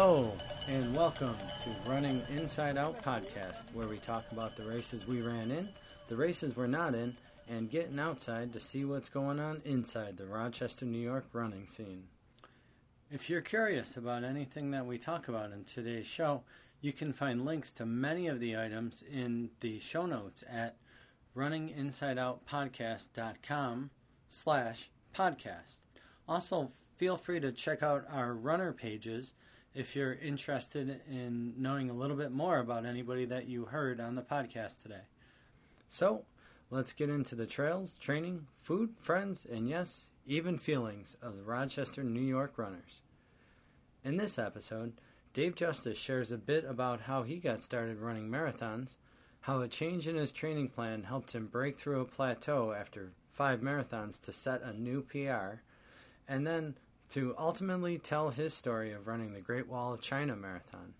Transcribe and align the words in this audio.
Hello, 0.00 0.30
and 0.68 0.94
welcome 0.94 1.36
to 1.64 1.90
Running 1.90 2.22
Inside 2.30 2.78
Out 2.78 3.02
podcast, 3.02 3.74
where 3.74 3.88
we 3.88 3.98
talk 3.98 4.30
about 4.30 4.54
the 4.54 4.62
races 4.62 5.08
we 5.08 5.22
ran 5.22 5.50
in, 5.50 5.70
the 6.06 6.14
races 6.14 6.54
we're 6.54 6.68
not 6.68 6.94
in, 6.94 7.16
and 7.48 7.68
getting 7.68 7.98
outside 7.98 8.52
to 8.52 8.60
see 8.60 8.84
what's 8.84 9.08
going 9.08 9.40
on 9.40 9.60
inside 9.64 10.16
the 10.16 10.26
Rochester, 10.26 10.84
New 10.84 11.00
York 11.00 11.26
running 11.32 11.66
scene. 11.66 12.04
If 13.10 13.28
you're 13.28 13.40
curious 13.40 13.96
about 13.96 14.22
anything 14.22 14.70
that 14.70 14.86
we 14.86 14.98
talk 14.98 15.26
about 15.26 15.50
in 15.50 15.64
today's 15.64 16.06
show, 16.06 16.44
you 16.80 16.92
can 16.92 17.12
find 17.12 17.44
links 17.44 17.72
to 17.72 17.84
many 17.84 18.28
of 18.28 18.38
the 18.38 18.56
items 18.56 19.02
in 19.02 19.50
the 19.58 19.80
show 19.80 20.06
notes 20.06 20.44
at 20.48 20.76
runninginsideoutpodcast.com 21.36 23.90
slash 24.28 24.90
podcast. 25.12 25.80
Also, 26.28 26.70
feel 26.96 27.16
free 27.16 27.40
to 27.40 27.50
check 27.50 27.82
out 27.82 28.06
our 28.08 28.32
runner 28.32 28.72
pages 28.72 29.34
if 29.78 29.94
you're 29.94 30.14
interested 30.14 31.00
in 31.08 31.54
knowing 31.56 31.88
a 31.88 31.94
little 31.94 32.16
bit 32.16 32.32
more 32.32 32.58
about 32.58 32.84
anybody 32.84 33.24
that 33.24 33.46
you 33.46 33.66
heard 33.66 34.00
on 34.00 34.16
the 34.16 34.22
podcast 34.22 34.82
today. 34.82 35.02
So, 35.88 36.24
let's 36.68 36.92
get 36.92 37.08
into 37.08 37.36
the 37.36 37.46
trails, 37.46 37.94
training, 37.94 38.48
food, 38.60 38.94
friends, 39.00 39.46
and 39.48 39.68
yes, 39.68 40.08
even 40.26 40.58
feelings 40.58 41.16
of 41.22 41.36
the 41.36 41.44
Rochester, 41.44 42.02
New 42.02 42.20
York 42.20 42.54
runners. 42.56 43.02
In 44.02 44.16
this 44.16 44.36
episode, 44.36 44.94
Dave 45.32 45.54
Justice 45.54 45.96
shares 45.96 46.32
a 46.32 46.38
bit 46.38 46.64
about 46.64 47.02
how 47.02 47.22
he 47.22 47.36
got 47.36 47.62
started 47.62 47.98
running 47.98 48.28
marathons, 48.28 48.96
how 49.42 49.60
a 49.60 49.68
change 49.68 50.08
in 50.08 50.16
his 50.16 50.32
training 50.32 50.70
plan 50.70 51.04
helped 51.04 51.36
him 51.36 51.46
break 51.46 51.78
through 51.78 52.00
a 52.00 52.04
plateau 52.04 52.72
after 52.72 53.12
five 53.32 53.60
marathons 53.60 54.20
to 54.22 54.32
set 54.32 54.60
a 54.60 54.72
new 54.72 55.02
PR, 55.02 55.60
and 56.26 56.44
then 56.44 56.74
to 57.10 57.34
ultimately 57.38 57.98
tell 57.98 58.30
his 58.30 58.54
story 58.54 58.92
of 58.92 59.06
running 59.06 59.32
the 59.32 59.40
Great 59.40 59.68
Wall 59.68 59.92
of 59.92 60.00
China 60.00 60.36
Marathon. 60.36 60.94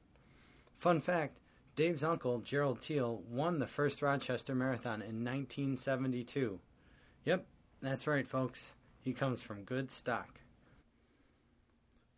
Fun 0.76 1.00
fact 1.00 1.38
Dave's 1.74 2.02
uncle, 2.02 2.40
Gerald 2.40 2.80
Teal, 2.80 3.22
won 3.28 3.58
the 3.58 3.66
first 3.66 4.02
Rochester 4.02 4.54
Marathon 4.54 5.00
in 5.00 5.24
1972. 5.24 6.58
Yep, 7.24 7.46
that's 7.80 8.06
right, 8.06 8.26
folks. 8.26 8.72
He 9.00 9.12
comes 9.12 9.42
from 9.42 9.62
good 9.62 9.90
stock. 9.90 10.40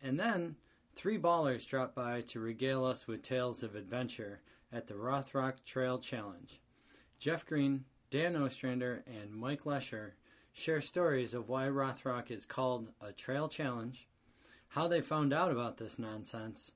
And 0.01 0.19
then, 0.19 0.55
three 0.95 1.19
ballers 1.19 1.67
dropped 1.67 1.95
by 1.95 2.21
to 2.21 2.39
regale 2.39 2.85
us 2.85 3.07
with 3.07 3.21
tales 3.21 3.61
of 3.61 3.75
adventure 3.75 4.41
at 4.73 4.87
the 4.87 4.95
Rothrock 4.95 5.63
Trail 5.63 5.99
Challenge. 5.99 6.59
Jeff 7.19 7.45
Green, 7.45 7.85
Dan 8.09 8.35
Ostrander, 8.35 9.03
and 9.05 9.31
Mike 9.31 9.65
Lesher 9.65 10.15
share 10.53 10.81
stories 10.81 11.33
of 11.33 11.49
why 11.49 11.67
Rothrock 11.67 12.31
is 12.31 12.45
called 12.45 12.89
a 13.01 13.11
trail 13.11 13.47
challenge, 13.47 14.07
how 14.69 14.87
they 14.87 15.01
found 15.01 15.33
out 15.33 15.51
about 15.51 15.77
this 15.77 15.97
nonsense, 15.97 16.71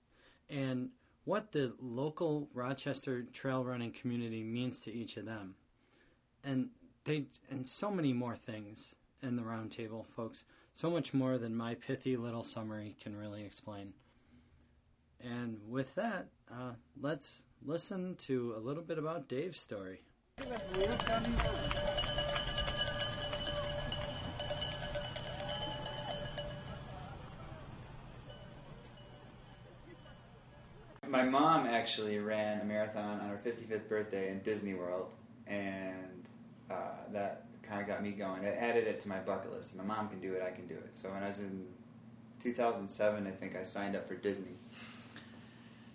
and 0.50 0.90
what 1.24 1.52
the 1.52 1.74
local 1.80 2.50
Rochester 2.54 3.24
trail 3.24 3.64
running 3.64 3.92
community 3.92 4.44
means 4.44 4.80
to 4.82 4.94
each 4.94 5.18
of 5.18 5.26
them. 5.26 5.56
And 6.44 6.70
they 7.04 7.26
and 7.50 7.66
so 7.66 7.90
many 7.92 8.14
more 8.14 8.36
things 8.36 8.96
in 9.22 9.36
the 9.36 9.42
roundtable, 9.42 10.06
folks. 10.06 10.46
So 10.74 10.90
much 10.90 11.14
more 11.14 11.38
than 11.38 11.56
my 11.56 11.76
pithy 11.76 12.18
little 12.18 12.44
summary 12.44 12.96
can 13.02 13.16
really 13.16 13.44
explain. 13.44 13.94
And 15.20 15.60
with 15.68 15.96
that, 15.96 16.28
uh, 16.52 16.74
let's 17.00 17.44
listen 17.66 18.16
to 18.16 18.54
a 18.56 18.60
little 18.60 18.84
bit 18.84 18.98
about 18.98 19.28
Dave's 19.28 19.60
story. 19.60 20.04
Mom 31.40 31.66
actually 31.68 32.20
ran 32.20 32.62
a 32.62 32.66
marathon 32.66 33.20
on 33.20 33.30
her 33.30 33.40
55th 33.44 33.88
birthday 33.90 34.30
in 34.32 34.40
Disney 34.40 34.74
World, 34.74 35.10
and 35.48 36.28
uh, 36.70 36.76
that 37.12 37.46
kind 37.64 37.82
of 37.82 37.88
got 37.88 38.02
me 38.04 38.12
going. 38.12 38.44
It 38.44 38.58
added 38.60 38.88
it 38.88 39.00
to 39.02 39.10
my 39.10 39.20
bucket 39.20 39.52
list. 39.52 39.76
My 39.76 39.84
mom 39.84 40.10
can 40.10 40.20
do 40.20 40.34
it, 40.34 40.42
I 40.46 40.52
can 40.52 40.68
do 40.68 40.76
it. 40.76 40.92
So 40.98 41.10
when 41.10 41.24
I 41.24 41.28
was 41.28 41.40
in 41.40 41.66
2007, 42.42 43.28
I 43.28 43.32
think 43.32 43.56
I 43.56 43.64
signed 43.64 43.96
up 43.96 44.08
for 44.08 44.16
Disney. 44.16 44.56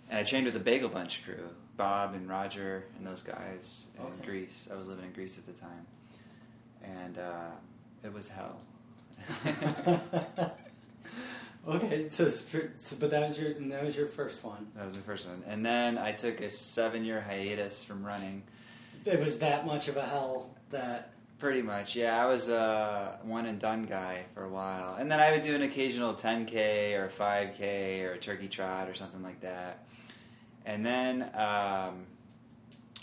And 0.09 0.19
I 0.19 0.23
trained 0.23 0.45
with 0.45 0.53
the 0.53 0.59
Bagel 0.59 0.89
Bunch 0.89 1.23
crew, 1.23 1.49
Bob 1.77 2.13
and 2.13 2.27
Roger 2.27 2.83
and 2.97 3.07
those 3.07 3.21
guys 3.21 3.87
in 3.97 4.05
Okay. 4.05 4.25
Greece. 4.25 4.67
I 4.71 4.75
was 4.75 4.89
living 4.89 5.05
in 5.05 5.13
Greece 5.13 5.37
at 5.37 5.45
the 5.45 5.53
time. 5.53 5.85
And 6.83 7.17
uh, 7.17 7.51
it 8.03 8.13
was 8.13 8.27
hell. 8.29 8.59
okay, 11.67 12.09
so, 12.09 12.29
so 12.29 12.97
but 12.99 13.09
that 13.11 13.27
was 13.27 13.39
your 13.39 13.53
that 13.53 13.83
was 13.83 13.95
your 13.95 14.07
first 14.07 14.43
one. 14.43 14.67
That 14.75 14.85
was 14.85 14.95
the 14.95 15.03
first 15.03 15.27
one. 15.27 15.43
And 15.47 15.65
then 15.65 15.97
I 15.97 16.11
took 16.11 16.41
a 16.41 16.49
seven 16.49 17.05
year 17.05 17.21
hiatus 17.21 17.83
from 17.83 18.05
running. 18.05 18.43
It 19.05 19.19
was 19.19 19.39
that 19.39 19.65
much 19.65 19.87
of 19.87 19.97
a 19.97 20.05
hell 20.05 20.55
that 20.69 21.13
Pretty 21.41 21.63
much, 21.63 21.95
yeah. 21.95 22.23
I 22.23 22.27
was 22.27 22.49
a 22.49 23.17
one 23.23 23.47
and 23.47 23.57
done 23.57 23.85
guy 23.85 24.25
for 24.35 24.43
a 24.43 24.47
while, 24.47 24.97
and 24.99 25.11
then 25.11 25.19
I 25.19 25.31
would 25.31 25.41
do 25.41 25.55
an 25.55 25.63
occasional 25.63 26.13
10k 26.13 26.93
or 26.93 27.09
5k 27.09 28.03
or 28.05 28.11
a 28.11 28.19
turkey 28.19 28.47
trot 28.47 28.87
or 28.87 28.93
something 28.93 29.23
like 29.23 29.41
that. 29.41 29.83
And 30.67 30.85
then 30.85 31.23
um, 31.33 32.05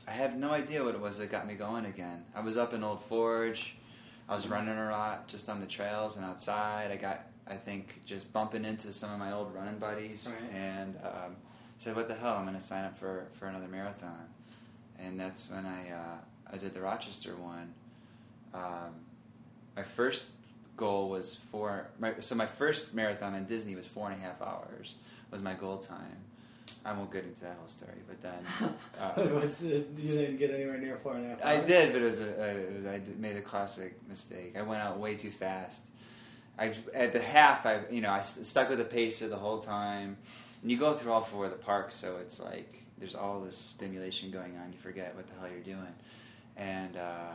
I 0.07 0.13
have 0.13 0.37
no 0.37 0.53
idea 0.53 0.85
what 0.85 0.95
it 0.95 1.01
was 1.01 1.19
that 1.19 1.33
got 1.33 1.49
me 1.49 1.55
going 1.55 1.85
again. 1.85 2.27
I 2.33 2.39
was 2.39 2.57
up 2.57 2.73
in 2.73 2.85
Old 2.85 3.03
Forge. 3.03 3.75
I 4.29 4.37
was 4.37 4.47
running 4.47 4.79
a 4.79 4.89
lot 4.89 5.27
just 5.27 5.49
on 5.49 5.59
the 5.59 5.67
trails 5.67 6.17
and 6.17 6.25
outside. 6.25 6.93
I 6.93 6.97
got, 6.97 7.27
I 7.49 7.57
think, 7.57 8.03
just 8.05 8.33
bumping 8.33 8.65
into 8.65 8.93
some 8.93 9.11
of 9.13 9.19
my 9.19 9.33
old 9.33 9.55
running 9.55 9.79
buddies, 9.79 10.29
Right. 10.41 10.53
and 10.55 10.97
um, 11.03 11.37
said, 11.79 11.97
"What 11.97 12.09
the 12.09 12.15
hell? 12.15 12.35
I'm 12.37 12.45
going 12.45 12.55
to 12.55 12.61
sign 12.61 12.85
up 12.85 12.97
for 12.99 13.27
for 13.33 13.47
another 13.47 13.69
marathon." 13.69 14.27
And 14.99 15.19
that's 15.19 15.51
when 15.51 15.65
I 15.65 15.91
uh, 15.91 16.19
I 16.53 16.57
did 16.59 16.75
the 16.75 16.81
Rochester 16.81 17.35
one. 17.37 17.73
Um, 18.55 18.95
my 19.77 19.83
first 19.83 20.31
goal 20.77 21.09
was 21.09 21.35
four. 21.35 21.89
My, 21.99 22.15
so 22.21 22.35
my 22.35 22.47
first 22.47 22.95
marathon 22.95 23.35
in 23.35 23.45
Disney 23.47 23.75
was 23.77 23.87
four 23.87 24.11
and 24.11 24.21
a 24.21 24.25
half 24.25 24.41
hours. 24.43 24.95
Was 25.31 25.43
my 25.43 25.55
goal 25.55 25.79
time. 25.79 26.17
I 26.85 26.93
won't 26.93 27.13
get 27.13 27.25
into 27.25 27.43
that 27.43 27.57
whole 27.59 27.69
story, 27.69 27.99
but 28.07 28.21
then 28.21 28.45
uh, 29.01 29.13
was 29.35 29.63
you 29.63 29.85
didn't 29.97 30.37
get 30.39 30.51
anywhere 30.51 30.79
near 30.79 30.97
four 30.97 31.15
and 31.15 31.25
a 31.27 31.29
half. 31.31 31.45
I 31.45 31.61
did, 31.61 31.93
but 31.93 32.03
it 32.03 32.05
was, 32.05 32.21
a, 32.21 32.41
uh, 32.43 32.47
it 32.47 32.77
was 32.77 32.87
I 32.87 32.99
did, 32.99 33.19
made 33.19 33.37
a 33.37 33.41
classic 33.43 33.95
mistake. 34.09 34.55
I 34.57 34.63
went 34.63 34.81
out 34.83 34.99
way 34.99 35.15
too 35.15 35.31
fast. 35.31 35.85
I 36.59 36.75
at 36.93 37.13
the 37.13 37.21
half, 37.21 37.65
I 37.65 37.81
you 37.91 38.01
know 38.01 38.11
I 38.11 38.21
stuck 38.21 38.69
with 38.69 38.79
the 38.79 38.85
pacer 38.85 39.29
the 39.29 39.37
whole 39.37 39.59
time, 39.59 40.17
and 40.63 40.71
you 40.71 40.77
go 40.77 40.93
through 40.93 41.13
all 41.13 41.21
four 41.21 41.45
of 41.45 41.51
the 41.51 41.57
parks, 41.59 41.95
so 41.95 42.17
it's 42.17 42.41
like 42.41 42.83
there's 42.99 43.15
all 43.15 43.41
this 43.41 43.57
stimulation 43.57 44.31
going 44.31 44.57
on. 44.57 44.73
You 44.73 44.79
forget 44.79 45.15
what 45.15 45.27
the 45.29 45.35
hell 45.39 45.49
you're 45.51 45.61
doing, 45.61 45.95
and 46.57 46.97
uh, 46.97 47.33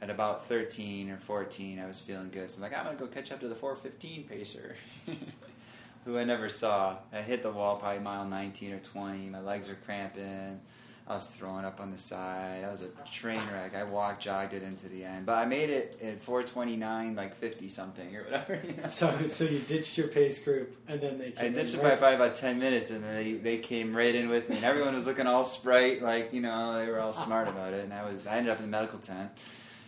at 0.00 0.10
about 0.10 0.46
13 0.46 1.10
or 1.10 1.16
14, 1.18 1.78
I 1.78 1.86
was 1.86 2.00
feeling 2.00 2.30
good. 2.30 2.50
So 2.50 2.56
I'm 2.56 2.62
like, 2.62 2.76
I'm 2.76 2.84
gonna 2.84 2.96
go 2.96 3.06
catch 3.06 3.30
up 3.30 3.40
to 3.40 3.48
the 3.48 3.54
415 3.54 4.24
pacer. 4.24 4.76
Who 6.04 6.18
I 6.18 6.24
never 6.24 6.48
saw. 6.48 6.96
I 7.12 7.22
hit 7.22 7.44
the 7.44 7.52
wall 7.52 7.76
probably 7.76 8.00
mile 8.00 8.24
19 8.24 8.72
or 8.72 8.80
20. 8.80 9.28
My 9.28 9.40
legs 9.40 9.68
were 9.68 9.76
cramping. 9.86 10.60
I 11.08 11.14
was 11.14 11.28
throwing 11.30 11.64
up 11.64 11.80
on 11.80 11.90
the 11.90 11.98
side. 11.98 12.62
I 12.64 12.70
was 12.70 12.82
a 12.82 12.88
train 13.12 13.40
wreck. 13.52 13.74
I 13.74 13.82
walked, 13.84 14.22
jogged 14.22 14.54
it 14.54 14.62
into 14.62 14.88
the 14.88 15.04
end, 15.04 15.26
but 15.26 15.36
I 15.36 15.44
made 15.44 15.68
it 15.68 15.98
at 16.02 16.20
429, 16.20 17.16
like 17.16 17.34
50 17.34 17.68
something 17.68 18.16
or 18.16 18.22
whatever. 18.22 18.60
You 18.64 18.74
know? 18.82 18.88
So 18.88 19.26
so 19.26 19.44
you 19.44 19.58
ditched 19.58 19.98
your 19.98 20.08
pace 20.08 20.42
group 20.44 20.76
and 20.86 21.00
then 21.00 21.18
they 21.18 21.34
I 21.36 21.48
ditched 21.48 21.74
it 21.74 21.82
by 21.82 21.90
right- 21.90 21.98
probably 21.98 22.16
about 22.16 22.34
10 22.36 22.58
minutes, 22.58 22.90
and 22.90 23.02
they 23.04 23.32
they 23.32 23.58
came 23.58 23.94
right 23.96 24.14
in 24.14 24.28
with 24.28 24.48
me, 24.48 24.56
and 24.56 24.64
everyone 24.64 24.94
was 24.94 25.06
looking 25.06 25.26
all 25.26 25.44
sprite, 25.44 26.02
like 26.02 26.32
you 26.32 26.40
know 26.40 26.78
they 26.78 26.88
were 26.88 27.00
all 27.00 27.12
smart 27.12 27.48
about 27.54 27.74
it, 27.74 27.82
and 27.84 27.92
I 27.92 28.08
was 28.08 28.26
I 28.26 28.36
ended 28.36 28.52
up 28.52 28.58
in 28.58 28.64
the 28.64 28.70
medical 28.70 28.98
tent 29.00 29.30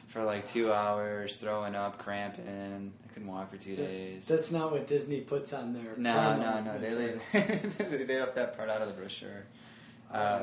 for 0.08 0.24
like 0.24 0.46
two 0.46 0.72
hours, 0.72 1.36
throwing 1.36 1.74
up, 1.76 1.96
cramping. 1.98 2.92
I 3.04 3.12
couldn't 3.12 3.28
walk 3.28 3.50
for 3.52 3.56
two 3.56 3.76
That- 3.76 3.86
days. 3.86 4.26
That's 4.26 4.50
not 4.50 4.72
what 4.72 4.88
Disney 4.88 5.20
puts 5.20 5.52
on 5.52 5.72
their 5.74 5.94
No, 5.96 6.36
no, 6.36 6.60
no. 6.60 6.78
They 6.78 6.92
leave, 6.94 7.22
they 8.08 8.18
left 8.18 8.34
that 8.34 8.56
part 8.56 8.68
out 8.68 8.82
of 8.82 8.88
the 8.88 8.94
brochure. 8.94 9.44
Um. 10.10 10.42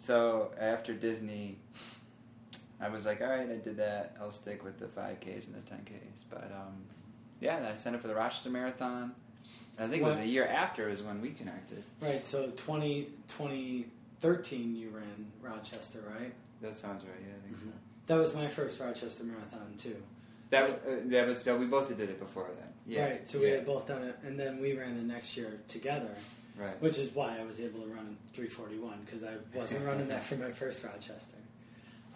So 0.00 0.50
after 0.58 0.94
Disney, 0.94 1.58
I 2.80 2.88
was 2.88 3.04
like, 3.04 3.20
all 3.20 3.28
right, 3.28 3.50
I 3.50 3.56
did 3.56 3.76
that. 3.76 4.16
I'll 4.18 4.30
stick 4.30 4.64
with 4.64 4.78
the 4.78 4.86
5Ks 4.86 5.46
and 5.46 5.54
the 5.54 5.70
10Ks. 5.70 6.22
But 6.30 6.50
um, 6.56 6.84
yeah, 7.38 7.60
then 7.60 7.70
I 7.70 7.74
signed 7.74 7.96
up 7.96 8.02
for 8.02 8.08
the 8.08 8.14
Rochester 8.14 8.48
Marathon. 8.48 9.12
And 9.76 9.86
I 9.86 9.90
think 9.90 10.02
it 10.02 10.06
was 10.06 10.16
the 10.16 10.24
year 10.24 10.46
after 10.46 10.88
is 10.88 11.02
when 11.02 11.20
we 11.20 11.30
connected. 11.32 11.84
Right, 12.00 12.26
so 12.26 12.50
20, 12.56 13.08
2013 13.28 14.74
you 14.74 14.88
ran 14.88 15.04
Rochester, 15.42 16.02
right? 16.18 16.32
That 16.62 16.74
sounds 16.74 17.04
right. 17.04 17.12
Yeah, 17.20 17.34
I 17.36 17.46
think 17.46 17.58
so. 17.58 17.66
That 18.06 18.18
was 18.18 18.34
my 18.34 18.48
first 18.48 18.80
Rochester 18.80 19.24
marathon 19.24 19.74
too. 19.76 19.96
That 20.48 20.64
uh, 20.64 20.96
that 21.06 21.28
was 21.28 21.42
so 21.42 21.58
we 21.58 21.66
both 21.66 21.88
did 21.94 22.08
it 22.08 22.18
before 22.18 22.48
then. 22.58 22.68
Yeah. 22.86 23.04
Right, 23.04 23.28
so 23.28 23.38
we 23.38 23.48
yeah. 23.48 23.56
had 23.56 23.66
both 23.66 23.86
done 23.86 24.02
it, 24.02 24.18
and 24.24 24.40
then 24.40 24.60
we 24.60 24.72
ran 24.72 24.96
the 24.96 25.02
next 25.02 25.36
year 25.36 25.60
together, 25.68 26.14
right. 26.60 26.80
which 26.80 26.98
is 26.98 27.14
why 27.14 27.38
I 27.40 27.44
was 27.44 27.60
able 27.60 27.80
to 27.80 27.88
run 27.88 28.16
341 28.32 29.00
because 29.04 29.24
I 29.24 29.34
wasn't 29.54 29.86
running 29.86 30.08
that 30.08 30.22
for 30.22 30.36
my 30.36 30.50
first 30.50 30.84
Rochester. 30.84 31.38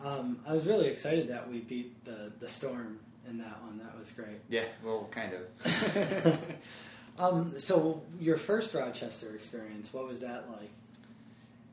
Um, 0.05 0.41
I 0.47 0.53
was 0.53 0.67
really 0.67 0.87
excited 0.89 1.29
that 1.29 1.51
we 1.51 1.61
beat 1.61 2.05
the 2.05 2.33
the 2.39 2.49
storm 2.49 2.99
in 3.29 3.39
that 3.39 3.63
one. 3.63 3.79
That 3.79 3.99
was 3.99 4.11
great. 4.11 4.41
Yeah, 4.49 4.65
well, 4.83 5.09
kind 5.11 5.33
of. 5.35 6.57
Um, 7.19 7.59
so 7.59 8.03
your 8.19 8.37
first 8.37 8.75
Rochester 8.75 9.35
experience, 9.35 9.93
what 9.93 10.07
was 10.07 10.21
that 10.21 10.47
like? 10.51 10.71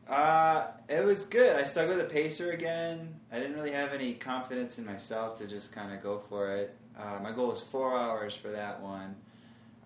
Uh, 0.07 0.67
it 0.89 1.03
was 1.03 1.25
good. 1.25 1.55
I 1.55 1.63
stuck 1.63 1.87
with 1.87 1.99
a 1.99 2.05
pacer 2.05 2.51
again. 2.51 3.15
I 3.31 3.39
didn't 3.39 3.55
really 3.55 3.71
have 3.71 3.93
any 3.93 4.13
confidence 4.13 4.77
in 4.77 4.85
myself 4.85 5.39
to 5.39 5.47
just 5.47 5.71
kind 5.71 5.93
of 5.93 6.03
go 6.03 6.19
for 6.29 6.55
it. 6.55 6.75
Uh, 6.99 7.19
my 7.23 7.31
goal 7.31 7.47
was 7.47 7.61
four 7.61 7.97
hours 7.97 8.35
for 8.35 8.49
that 8.49 8.81
one. 8.81 9.15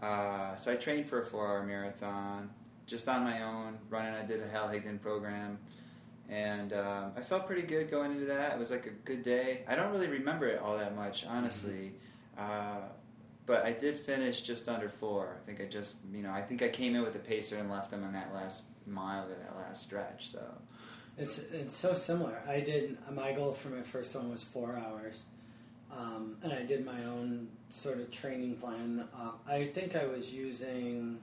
Uh, 0.01 0.55
so 0.55 0.73
I 0.73 0.75
trained 0.75 1.07
for 1.07 1.21
a 1.21 1.25
four-hour 1.25 1.63
marathon, 1.63 2.49
just 2.85 3.07
on 3.07 3.23
my 3.23 3.43
own, 3.43 3.77
running. 3.89 4.13
I 4.13 4.23
did 4.23 4.41
a 4.41 4.47
Hal 4.49 4.67
Higdon 4.67 5.01
program, 5.01 5.57
and 6.29 6.73
um, 6.73 7.11
I 7.17 7.21
felt 7.21 7.45
pretty 7.47 7.63
good 7.63 7.89
going 7.89 8.11
into 8.11 8.25
that. 8.25 8.53
It 8.53 8.59
was 8.59 8.71
like 8.71 8.85
a 8.85 8.91
good 8.91 9.23
day. 9.23 9.61
I 9.67 9.75
don't 9.75 9.91
really 9.91 10.07
remember 10.07 10.47
it 10.47 10.59
all 10.59 10.77
that 10.77 10.95
much, 10.95 11.25
honestly. 11.25 11.93
Uh, 12.37 12.79
but 13.45 13.63
I 13.63 13.71
did 13.71 13.95
finish 13.97 14.41
just 14.41 14.67
under 14.67 14.89
four. 14.89 15.37
I 15.41 15.45
think 15.45 15.61
I 15.61 15.65
just, 15.65 15.97
you 16.11 16.23
know, 16.23 16.31
I 16.31 16.41
think 16.41 16.61
I 16.63 16.69
came 16.69 16.95
in 16.95 17.03
with 17.03 17.15
a 17.15 17.19
pacer 17.19 17.57
and 17.57 17.69
left 17.69 17.91
them 17.91 18.03
on 18.03 18.13
that 18.13 18.33
last 18.33 18.63
mile 18.87 19.25
or 19.25 19.35
that 19.35 19.55
last 19.55 19.83
stretch. 19.83 20.29
So 20.31 20.41
It's 21.17 21.37
it's 21.39 21.75
so 21.75 21.93
similar. 21.93 22.41
I 22.47 22.59
did 22.59 22.97
my 23.11 23.31
goal 23.33 23.51
for 23.53 23.69
my 23.69 23.83
first 23.83 24.15
one 24.15 24.29
was 24.29 24.43
four 24.43 24.75
hours, 24.75 25.25
um, 25.95 26.37
and 26.43 26.51
I 26.53 26.63
did 26.63 26.83
my 26.85 27.03
own 27.05 27.47
sort 27.69 27.99
of 27.99 28.09
training 28.11 28.55
plan. 28.55 29.07
Uh, 29.15 29.31
I 29.47 29.67
think 29.67 29.95
I 29.95 30.05
was 30.07 30.33
using, 30.33 31.19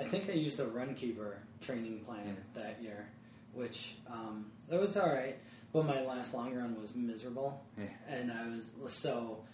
I 0.00 0.04
think 0.04 0.28
I 0.30 0.32
used 0.32 0.58
a 0.60 0.64
Runkeeper 0.66 1.34
training 1.60 2.00
plan 2.00 2.36
Yeah. 2.56 2.62
that 2.62 2.82
year, 2.82 3.08
which 3.52 3.94
um, 4.10 4.46
it 4.70 4.80
was 4.80 4.96
all 4.96 5.08
right. 5.08 5.36
But 5.72 5.84
my 5.86 6.00
last 6.02 6.34
long 6.34 6.52
run 6.54 6.80
was 6.80 6.94
miserable, 6.96 7.62
Yeah. 7.78 7.84
and 8.08 8.32
I 8.32 8.48
was 8.48 8.72
so. 8.88 9.44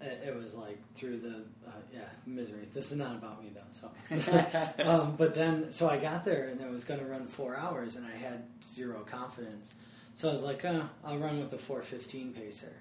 It 0.00 0.28
it 0.28 0.36
was 0.36 0.54
like 0.54 0.78
through 0.94 1.18
the 1.20 1.36
uh, 1.66 1.70
yeah 1.92 2.00
misery. 2.26 2.68
This 2.72 2.92
is 2.92 2.98
not 2.98 3.12
about 3.16 3.42
me 3.42 3.50
though. 3.54 3.70
So 3.70 3.90
um, 4.90 5.14
but 5.16 5.34
then, 5.34 5.72
so 5.72 5.88
I 5.88 5.96
got 5.98 6.24
there 6.24 6.48
and 6.48 6.62
I 6.62 6.68
was 6.68 6.84
going 6.84 7.00
to 7.00 7.06
run 7.06 7.26
four 7.26 7.56
hours, 7.56 7.96
and 7.96 8.06
I 8.06 8.14
had 8.16 8.44
zero 8.62 9.00
confidence. 9.00 9.74
So 10.14 10.28
I 10.28 10.32
was 10.32 10.42
like, 10.44 10.64
uh, 10.64 10.82
I'll 11.04 11.18
run 11.18 11.40
with 11.40 11.50
the 11.50 11.58
415 11.58 12.32
pacer. 12.34 12.72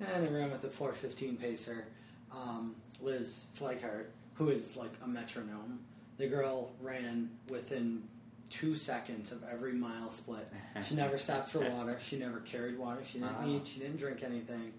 And 0.00 0.26
I 0.26 0.30
ran 0.30 0.50
with 0.50 0.62
the 0.62 0.70
415 0.70 1.36
pacer. 1.36 1.84
Um, 2.32 2.76
Liz 3.02 3.44
Fleikhart, 3.58 4.06
who 4.34 4.48
is 4.48 4.74
like 4.76 4.92
a 5.04 5.06
metronome, 5.06 5.80
the 6.18 6.26
girl 6.26 6.70
ran 6.80 7.30
within 7.48 8.02
two 8.50 8.76
seconds 8.76 9.32
of 9.32 9.42
every 9.50 9.72
mile 9.72 10.10
split. 10.10 10.46
She 10.86 10.94
never 10.94 11.16
stopped 11.26 11.48
for 11.48 11.60
water. 11.70 11.98
She 12.00 12.18
never 12.18 12.40
carried 12.40 12.78
water. 12.78 13.00
She 13.04 13.18
didn't 13.18 13.40
Wow. 13.42 13.48
eat. 13.56 13.66
She 13.66 13.80
didn't 13.80 13.96
drink 13.96 14.22
anything. 14.22 14.72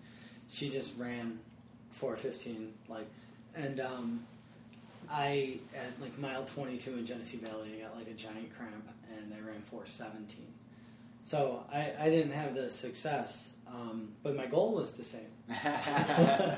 She 0.49 0.69
just 0.69 0.97
ran 0.97 1.39
415 1.91 2.73
like 2.87 3.07
and 3.55 3.79
um, 3.79 4.25
I 5.09 5.57
at 5.75 5.99
like 6.01 6.17
mile 6.19 6.43
22 6.43 6.91
in 6.97 7.05
Genesee 7.05 7.37
Valley, 7.37 7.75
I 7.79 7.83
got 7.87 7.95
like 7.95 8.07
a 8.07 8.13
giant 8.13 8.55
cramp, 8.55 8.87
and 9.17 9.33
I 9.33 9.37
ran 9.47 9.61
417. 9.61 10.45
So 11.23 11.63
I, 11.71 11.93
I 11.99 12.09
didn't 12.09 12.31
have 12.33 12.53
the 12.55 12.69
success, 12.69 13.53
um, 13.67 14.09
but 14.23 14.35
my 14.35 14.45
goal 14.45 14.73
was 14.73 14.91
the 14.93 15.03
same. 15.03 15.21
I 15.49 16.57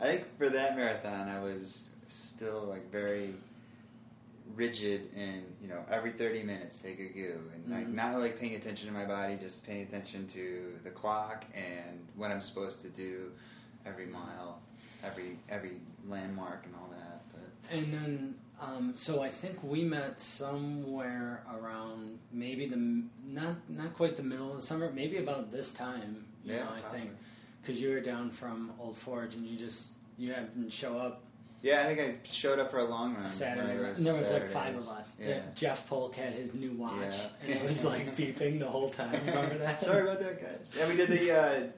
think 0.00 0.36
for 0.38 0.48
that 0.50 0.76
marathon, 0.76 1.28
I 1.28 1.40
was 1.40 1.88
still 2.06 2.64
like 2.68 2.90
very 2.92 3.34
rigid 4.54 5.10
and 5.16 5.42
you 5.62 5.68
know 5.68 5.84
every 5.90 6.10
30 6.12 6.42
minutes 6.42 6.78
take 6.78 6.98
a 7.00 7.06
goo 7.08 7.38
and 7.54 7.72
like 7.72 7.86
Mhm. 7.86 7.94
not 7.94 8.18
like 8.18 8.38
paying 8.40 8.54
attention 8.54 8.88
to 8.88 8.94
my 8.94 9.04
body 9.04 9.36
just 9.36 9.66
paying 9.66 9.82
attention 9.82 10.26
to 10.28 10.78
the 10.84 10.90
clock 10.90 11.44
and 11.54 12.06
what 12.16 12.30
i'm 12.30 12.40
supposed 12.40 12.80
to 12.80 12.88
do 12.88 13.30
every 13.86 14.06
mile 14.06 14.60
every 15.04 15.38
every 15.48 15.80
landmark 16.06 16.64
and 16.66 16.74
all 16.74 16.88
that 16.90 17.22
but 17.32 17.76
And 17.76 17.92
then, 17.92 18.34
um, 18.60 18.92
so 18.96 19.22
I 19.22 19.28
think 19.28 19.62
we 19.62 19.84
met 19.84 20.18
somewhere 20.18 21.44
around 21.54 22.18
maybe 22.32 22.66
the 22.66 23.02
not 23.24 23.56
not 23.68 23.92
quite 23.94 24.16
the 24.16 24.22
middle 24.22 24.50
of 24.50 24.56
the 24.56 24.62
summer, 24.62 24.90
maybe 24.90 25.18
about 25.18 25.52
this 25.52 25.70
time. 25.72 26.24
You 26.44 26.54
Yeah, 26.54 26.64
know, 26.64 26.70
I 26.76 26.80
probably. 26.80 27.00
think 27.00 27.10
because 27.60 27.80
you 27.82 27.90
were 27.90 28.00
down 28.00 28.30
from 28.30 28.72
Old 28.80 28.96
Forge 28.96 29.34
and 29.34 29.46
you 29.46 29.56
just 29.58 29.92
you 30.16 30.28
didn't 30.32 30.72
show 30.72 30.98
up 30.98 31.22
yeah 31.62 31.80
i 31.80 31.84
think 31.94 32.00
i 32.00 32.14
showed 32.30 32.58
up 32.58 32.70
for 32.70 32.78
a 32.78 32.84
long 32.84 33.14
run 33.14 33.28
Saturday. 33.30 33.76
one 33.76 33.90
of 33.90 33.96
And 33.96 34.06
there 34.06 34.14
was 34.14 34.30
like 34.30 34.48
five 34.50 34.76
of 34.76 34.88
us. 34.88 35.16
yeah 35.20 35.40
Jeff 35.54 35.88
Polk 35.88 36.14
had 36.14 36.32
his 36.32 36.54
new 36.54 36.72
watch, 36.72 36.94
Yeah. 37.16 37.26
and 37.46 37.50
it 37.56 37.68
was 37.68 37.84
like 37.84 38.16
beeping 38.16 38.58
the 38.58 38.66
whole 38.68 38.90
time. 38.90 39.12
Remember 39.26 39.58
that? 39.58 39.82
sorry 39.82 40.02
about 40.02 40.20
that 40.20 40.40
guys 40.40 40.70
yeah 40.76 40.88
we 40.88 40.96
did 40.96 41.08
the 41.08 41.30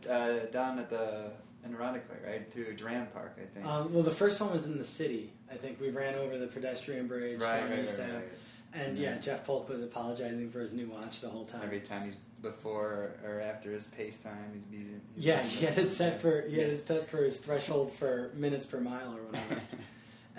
uh, 0.09 0.11
uh, 0.13 0.47
down 0.51 0.79
at 0.79 0.91
the 0.91 1.31
Ironically, 1.73 2.17
right 2.27 2.51
through 2.51 2.75
Durand 2.75 3.13
Park, 3.13 3.37
I 3.41 3.45
think. 3.55 3.67
Um, 3.67 3.93
well, 3.93 4.03
the 4.03 4.11
first 4.11 4.41
one 4.41 4.51
was 4.51 4.65
in 4.67 4.79
the 4.79 4.85
city. 4.85 5.33
I 5.53 5.57
think 5.57 5.79
we 5.79 5.91
ran 5.91 6.15
over 6.15 6.39
the 6.39 6.47
pedestrian 6.47 7.07
bridge 7.07 7.41
right, 7.41 7.61
down 7.61 7.71
right, 7.71 7.81
East 7.81 7.99
right, 7.99 8.15
right. 8.15 8.25
And 8.73 8.97
yeah, 8.97 9.19
Jeff 9.19 9.45
Polk 9.45 9.69
was 9.69 9.83
apologizing 9.83 10.51
for 10.51 10.61
his 10.61 10.73
new 10.73 10.87
watch 10.87 11.21
the 11.21 11.29
whole 11.29 11.45
time. 11.45 11.61
Every 11.63 11.81
time 11.81 12.05
he's 12.05 12.17
before 12.41 13.11
or 13.25 13.41
after 13.41 13.71
his 13.73 13.89
pace 13.89 14.19
time, 14.19 14.53
he's 14.55 14.65
he's 14.71 14.89
yeah, 15.17 15.43
he 15.43 15.67
had 15.67 15.77
it 15.79 15.93
set 16.01 16.21
for 16.21 16.43
he 16.49 16.59
had 16.59 16.71
it 16.71 16.77
set 16.77 17.09
for 17.09 17.19
his 17.19 17.39
threshold 17.39 17.93
for 17.93 18.31
minutes 18.35 18.65
per 18.65 18.81
mile 18.81 19.15
or 19.15 19.23
whatever. 19.25 19.61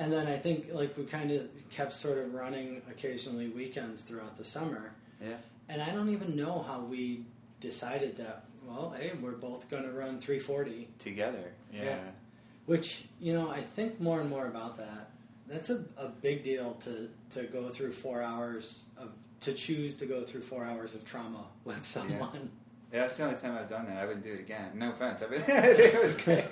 and 0.02 0.12
then 0.12 0.28
I 0.28 0.38
think 0.38 0.74
like 0.74 0.98
we 0.98 1.04
kind 1.06 1.32
of 1.32 1.48
kept 1.70 1.94
sort 1.94 2.18
of 2.18 2.34
running 2.34 2.82
occasionally 2.90 3.50
weekends 3.50 4.02
throughout 4.02 4.36
the 4.36 4.44
summer. 4.44 4.94
yeah. 5.22 5.36
And 5.70 5.82
I 5.82 5.92
don't 5.92 6.10
even 6.10 6.36
know 6.36 6.66
how 6.68 6.82
we 6.82 7.24
decided 7.62 8.18
that. 8.18 8.46
Well, 8.66 8.94
hey, 8.98 9.12
we're 9.22 9.32
both 9.32 9.70
going 9.70 9.84
to 9.84 9.92
run 9.92 10.20
340, 10.20 10.88
Together. 11.00 11.54
Yeah. 11.74 11.84
Yeah. 11.84 11.98
which 12.66 13.06
you 13.20 13.34
know 13.34 13.50
I 13.50 13.62
think 13.62 14.00
more 14.02 14.20
and 14.22 14.30
more 14.30 14.48
about 14.48 14.78
that. 14.78 15.12
That's 15.48 15.70
a, 15.70 15.84
a 15.98 16.08
big 16.08 16.44
deal 16.44 16.74
to 16.86 17.10
to 17.36 17.44
go 17.44 17.70
through 17.70 17.92
four 17.92 18.22
hours 18.22 18.86
of 18.98 19.14
to 19.42 19.54
choose 19.54 19.98
to 19.98 20.06
go 20.06 20.24
through 20.24 20.42
four 20.42 20.66
hours 20.66 20.96
of 20.96 21.06
trauma 21.06 21.46
with 21.64 21.84
someone. 21.86 22.50
Yeah, 22.92 23.02
that's 23.02 23.18
the 23.18 23.24
only 23.26 23.38
time 23.40 23.56
I've 23.56 23.70
done 23.70 23.86
that. 23.88 23.98
I 23.98 24.06
wouldn't 24.06 24.24
do 24.24 24.34
it 24.34 24.40
again. 24.42 24.72
No 24.76 24.92
offense. 24.92 25.24
I, 25.24 25.28
mean, 25.32 25.42
it 25.48 26.02
was 26.02 26.16
great. 26.26 26.44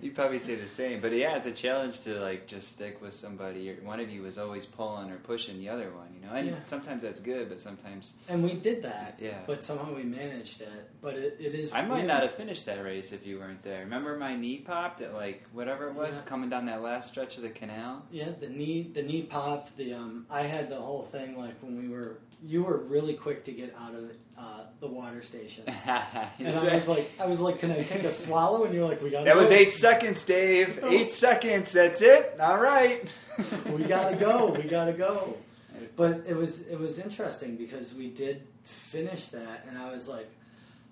You'd 0.00 0.14
probably 0.14 0.38
say 0.38 0.54
the 0.54 0.66
same, 0.68 1.00
but 1.00 1.12
yeah, 1.12 1.36
it's 1.36 1.46
a 1.46 1.52
challenge 1.52 2.00
to 2.02 2.20
like 2.20 2.46
just 2.46 2.68
stick 2.68 3.02
with 3.02 3.14
somebody. 3.14 3.74
One 3.82 3.98
of 3.98 4.10
you 4.10 4.22
was 4.22 4.38
always 4.38 4.64
pulling 4.64 5.10
or 5.10 5.16
pushing 5.16 5.58
the 5.58 5.68
other 5.70 5.90
one, 5.90 6.08
you 6.14 6.20
know. 6.26 6.32
And 6.34 6.48
Yeah. 6.48 6.54
sometimes 6.64 7.02
that's 7.02 7.18
good, 7.20 7.48
but 7.48 7.58
sometimes 7.58 8.14
And 8.28 8.44
we 8.44 8.52
did 8.54 8.82
that, 8.82 9.18
Yeah. 9.20 9.38
but 9.46 9.64
somehow 9.64 9.94
we 9.94 10.04
managed 10.04 10.60
it. 10.60 10.68
But 11.00 11.14
it, 11.16 11.36
it 11.40 11.54
is. 11.54 11.72
I 11.72 11.82
might 11.82 11.96
weird. 11.96 12.06
not 12.06 12.22
have 12.22 12.32
finished 12.32 12.64
that 12.66 12.82
race 12.84 13.12
if 13.12 13.26
you 13.26 13.38
weren't 13.40 13.62
there. 13.62 13.80
Remember 13.80 14.16
my 14.16 14.36
knee 14.36 14.58
popped 14.58 15.00
at 15.00 15.14
like 15.14 15.42
whatever 15.52 15.88
it 15.88 15.94
was 15.94 16.22
Yeah. 16.22 16.28
coming 16.28 16.48
down 16.50 16.66
that 16.66 16.80
last 16.82 17.08
stretch 17.10 17.36
of 17.36 17.42
the 17.42 17.50
canal. 17.50 18.04
Yeah, 18.12 18.30
the 18.38 18.48
knee, 18.48 18.90
the 18.92 19.02
knee 19.02 19.22
pop. 19.22 19.74
The 19.76 19.94
um, 19.94 20.26
I 20.30 20.42
had 20.42 20.68
the 20.70 20.76
whole 20.80 21.02
thing 21.02 21.36
like 21.36 21.60
when 21.60 21.76
we 21.80 21.88
were. 21.88 22.18
You 22.46 22.62
were 22.62 22.76
really 22.76 23.14
quick 23.14 23.42
to 23.44 23.52
get 23.52 23.74
out 23.80 23.96
of 23.96 24.12
uh, 24.38 24.60
the 24.78 24.86
water 24.86 25.22
station, 25.22 25.64
and 25.66 25.76
I 25.88 26.30
right. 26.62 26.72
was 26.74 26.86
like, 26.86 27.10
I 27.18 27.26
was 27.26 27.40
like, 27.40 27.58
can 27.58 27.72
I 27.72 27.82
take 27.82 28.04
a 28.04 28.12
swallow? 28.24 28.62
And 28.62 28.72
you're 28.72 28.86
like, 28.88 29.02
we 29.02 29.10
got. 29.10 29.24
that 29.24 29.34
was 29.34 29.50
eight 29.50 29.72
seconds, 29.92 30.24
Dave. 30.24 30.80
Eight 30.84 31.12
seconds. 31.12 31.72
That's 31.72 32.02
it. 32.02 32.38
All 32.40 32.58
right. 32.60 33.04
we 33.72 33.84
gotta 33.84 34.16
go. 34.16 34.50
We 34.50 34.64
gotta 34.64 34.92
go. 34.92 35.36
But 35.94 36.24
it 36.28 36.36
was 36.36 36.66
it 36.68 36.78
was 36.78 36.98
interesting 36.98 37.56
because 37.56 37.94
we 37.94 38.08
did 38.10 38.42
finish 38.64 39.28
that, 39.28 39.64
and 39.68 39.78
I 39.78 39.92
was 39.92 40.08
like, 40.08 40.28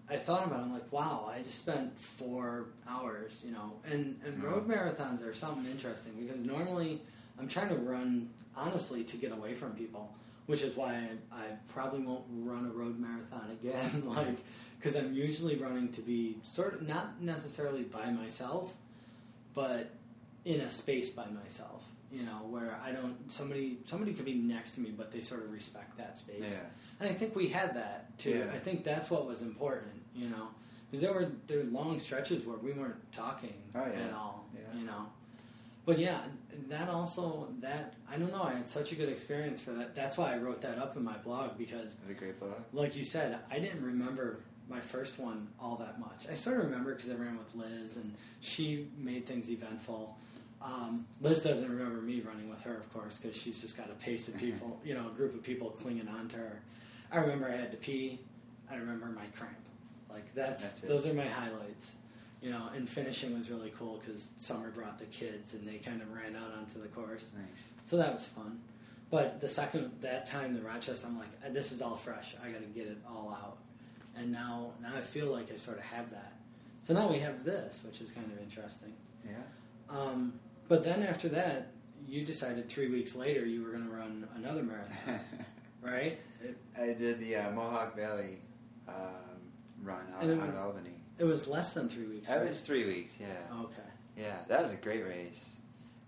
I 0.09 0.17
thought 0.17 0.47
about 0.47 0.61
it. 0.61 0.63
I'm 0.63 0.73
like, 0.73 0.91
wow, 0.93 1.31
I 1.33 1.39
just 1.43 1.59
spent 1.59 1.99
four 1.99 2.67
hours, 2.89 3.43
you 3.45 3.53
know. 3.53 3.73
And 3.85 4.21
and 4.25 4.41
Mhm. 4.41 4.45
road 4.45 4.69
marathons 4.69 5.27
are 5.27 5.35
something 5.35 5.67
interesting 5.71 6.13
because 6.21 6.41
normally 6.41 7.03
I'm 7.39 7.47
trying 7.49 7.69
to 7.71 7.77
run 7.77 8.31
honestly 8.57 9.03
to 9.05 9.17
get 9.17 9.33
away 9.33 9.55
from 9.55 9.73
people, 9.73 10.13
which 10.47 10.63
is 10.63 10.77
why 10.77 10.95
I, 11.33 11.37
I 11.37 11.45
probably 11.69 12.01
won't 12.01 12.25
run 12.31 12.67
a 12.67 12.71
road 12.73 12.99
marathon 12.99 13.51
again. 13.61 14.05
like 14.17 14.39
because 14.79 14.95
I'm 14.97 15.13
usually 15.15 15.57
running 15.57 15.89
to 15.93 16.01
be 16.01 16.37
sort 16.43 16.75
of 16.75 16.83
not 16.83 17.21
necessarily 17.21 17.83
by 17.83 18.11
myself, 18.11 18.73
but 19.57 19.91
in 20.45 20.61
a 20.61 20.71
space 20.71 21.11
by 21.11 21.27
myself. 21.43 21.83
You 22.13 22.23
know, 22.23 22.39
where 22.49 22.79
I 22.85 22.93
don't 22.93 23.17
somebody 23.31 23.79
somebody 23.85 24.15
could 24.15 24.25
be 24.25 24.35
next 24.35 24.77
to 24.77 24.81
me, 24.81 24.91
but 24.97 25.11
they 25.11 25.21
sort 25.21 25.43
of 25.43 25.51
respect 25.53 25.99
that 25.99 26.15
space. 26.15 26.39
Yeah. 26.53 26.61
And 27.01 27.09
I 27.11 27.13
think 27.13 27.35
we 27.35 27.49
had 27.49 27.75
that 27.75 28.17
too. 28.17 28.45
Yeah. 28.47 28.55
I 28.55 28.59
think 28.61 28.85
that's 28.85 29.11
what 29.11 29.27
was 29.27 29.43
important. 29.43 29.93
You 30.15 30.29
know, 30.29 30.47
because 30.87 31.01
there 31.03 31.13
were 31.13 31.29
there 31.49 31.59
were 31.59 31.65
long 31.65 31.99
stretches 31.99 32.47
where 32.47 32.57
we 32.59 32.71
weren't 32.73 33.11
talking 33.13 33.55
Oh, 33.75 33.81
yeah. 33.93 34.05
at 34.07 34.13
all. 34.15 34.47
Yeah. 34.55 34.79
You 34.81 34.87
know. 34.87 35.07
But 35.85 35.99
yeah, 35.99 36.21
that 36.69 36.89
also 36.89 37.49
that 37.61 37.95
I 38.11 38.17
don't 38.17 38.31
know. 38.33 38.45
I 38.45 38.55
had 38.55 38.69
such 38.69 38.93
a 38.93 38.95
good 38.95 39.09
experience 39.09 39.61
for 39.61 39.73
that. 39.73 39.97
That's 39.97 40.17
why 40.17 40.33
I 40.33 40.39
wrote 40.39 40.61
that 40.63 40.79
up 40.79 40.97
in 40.97 41.03
my 41.03 41.17
blog 41.19 41.59
because 41.59 41.95
It 41.95 42.01
was 42.07 42.11
a 42.11 42.15
great 42.15 42.39
blog. 42.39 42.55
like 42.73 42.97
you 42.97 43.05
said, 43.05 43.39
I 43.51 43.59
didn't 43.59 43.85
remember 43.85 44.39
my 44.69 44.81
first 44.81 45.19
one 45.19 45.49
all 45.61 45.77
that 45.77 45.99
much. 46.01 46.27
I 46.31 46.35
sort 46.35 46.59
of 46.59 46.65
remember 46.65 46.95
because 46.95 47.11
I 47.11 47.15
ran 47.15 47.39
with 47.39 47.55
Liz 47.55 47.97
and 47.97 48.15
she 48.41 48.89
made 48.99 49.27
things 49.27 49.51
eventful. 49.51 50.17
Um, 50.63 51.07
Liz 51.21 51.43
doesn't 51.43 51.71
remember 51.71 52.01
me 52.01 52.21
running 52.21 52.49
with 52.49 52.63
her, 52.63 52.75
of 52.77 52.93
course, 52.93 53.19
because 53.19 53.37
she's 53.37 53.61
just 53.61 53.77
got 53.77 53.91
a 53.91 53.95
pace 53.95 54.29
of 54.29 54.37
people, 54.39 54.81
you 54.85 54.95
know, 54.95 55.07
a 55.07 55.17
group 55.17 55.35
of 55.35 55.43
people 55.43 55.71
clinging 55.71 56.09
on 56.09 56.29
to 56.29 56.37
her. 56.39 56.61
I 57.13 57.19
remember 57.19 57.47
I 57.49 57.57
had 57.57 57.71
to 57.71 57.77
pee. 57.77 58.21
I 58.71 58.75
remember 58.77 59.07
my 59.07 59.27
cramp. 59.39 59.55
Like 60.11 60.35
that's, 60.35 60.63
That's 60.63 60.81
those 60.81 61.07
are 61.07 61.13
my 61.15 61.27
highlights. 61.27 61.95
you 62.43 62.51
know, 62.51 62.69
and 62.75 62.89
finishing 62.89 63.35
was 63.35 63.51
really 63.51 63.73
cool 63.79 64.01
because 64.05 64.31
Summer 64.39 64.71
brought 64.71 64.99
the 64.99 65.05
kids 65.07 65.55
and 65.55 65.69
they 65.69 65.77
kind 65.77 66.01
of 66.03 66.13
ran 66.13 66.35
out 66.35 66.53
onto 66.59 66.81
the 66.81 66.89
course. 66.89 67.31
Nice. 67.37 67.65
So 67.85 67.97
that 67.99 68.13
was 68.13 68.25
fun. 68.27 68.61
But 69.11 69.41
the 69.41 69.49
second 69.49 69.93
that 70.01 70.27
time, 70.27 70.55
the 70.55 70.63
Rochester, 70.63 71.07
I'm 71.07 71.19
like, 71.19 71.29
"Uh, 71.45 71.51
this 71.53 71.71
is 71.71 71.81
all 71.81 71.95
fresh. 71.95 72.35
I 72.45 72.49
got 72.51 72.61
to 72.63 72.67
get 72.67 72.89
it 72.89 72.99
all 73.09 73.31
out. 73.31 73.59
And 74.19 74.33
now, 74.33 74.73
now 74.83 74.93
I 74.97 75.03
feel 75.03 75.27
like 75.27 75.53
I 75.53 75.57
sort 75.57 75.79
of 75.79 75.85
have 75.85 76.11
that. 76.11 76.33
So 76.83 76.95
now 76.95 77.09
we 77.11 77.19
have 77.19 77.45
this, 77.45 77.83
which 77.85 78.01
is 78.01 78.11
kind 78.11 78.31
of 78.33 78.41
interesting. 78.41 78.93
Yeah. 79.25 79.33
Um, 79.91 80.35
but 80.69 80.85
then 80.85 81.03
after 81.03 81.29
that, 81.31 81.73
you 82.07 82.25
decided 82.25 82.69
three 82.69 82.89
weeks 82.89 83.15
later 83.15 83.45
you 83.45 83.63
were 83.63 83.71
going 83.71 83.85
to 83.85 83.91
run 83.91 84.29
another 84.37 84.63
marathon, 84.63 85.21
right? 85.83 86.19
It, 86.43 86.57
I 86.79 86.87
did 86.93 87.21
the 87.21 87.37
uh, 87.37 87.51
Mohawk 87.51 87.97
Valley 87.97 88.39
um, 88.89 88.95
run 89.83 90.03
out, 90.15 90.25
it 90.25 90.39
out 90.39 90.49
of 90.49 90.57
Albany. 90.57 90.95
it 91.19 91.25
was 91.25 91.49
less 91.49 91.75
than 91.75 91.89
three 91.89 92.07
weeks. 92.07 92.31
It 92.31 92.37
right? 92.37 92.49
was 92.49 92.65
three 92.65 92.87
weeks. 92.87 93.19
Yeah. 93.21 93.27
okay. 93.63 93.83
Yeah, 94.17 94.37
that 94.49 94.63
was 94.63 94.73
a 94.73 94.77
great 94.77 95.05
race. 95.05 95.45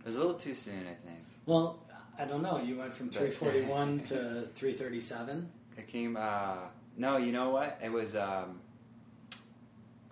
It 0.01 0.07
was 0.07 0.17
a 0.17 0.19
little 0.19 0.35
too 0.35 0.55
soon, 0.55 0.81
I 0.81 0.95
think. 1.07 1.25
Well, 1.45 1.81
I 2.19 2.25
don't 2.25 2.43
know. 2.43 2.61
You 2.61 2.79
went 2.79 2.95
from 2.95 3.11
341 3.11 4.01
to 4.05 4.15
337. 4.55 5.53
It 5.79 5.87
came. 5.87 6.17
Uh, 6.17 6.57
no, 6.99 7.17
you 7.17 7.33
know 7.33 7.51
what? 7.51 7.79
It 7.83 7.91
was. 7.91 8.15
Um, 8.15 8.61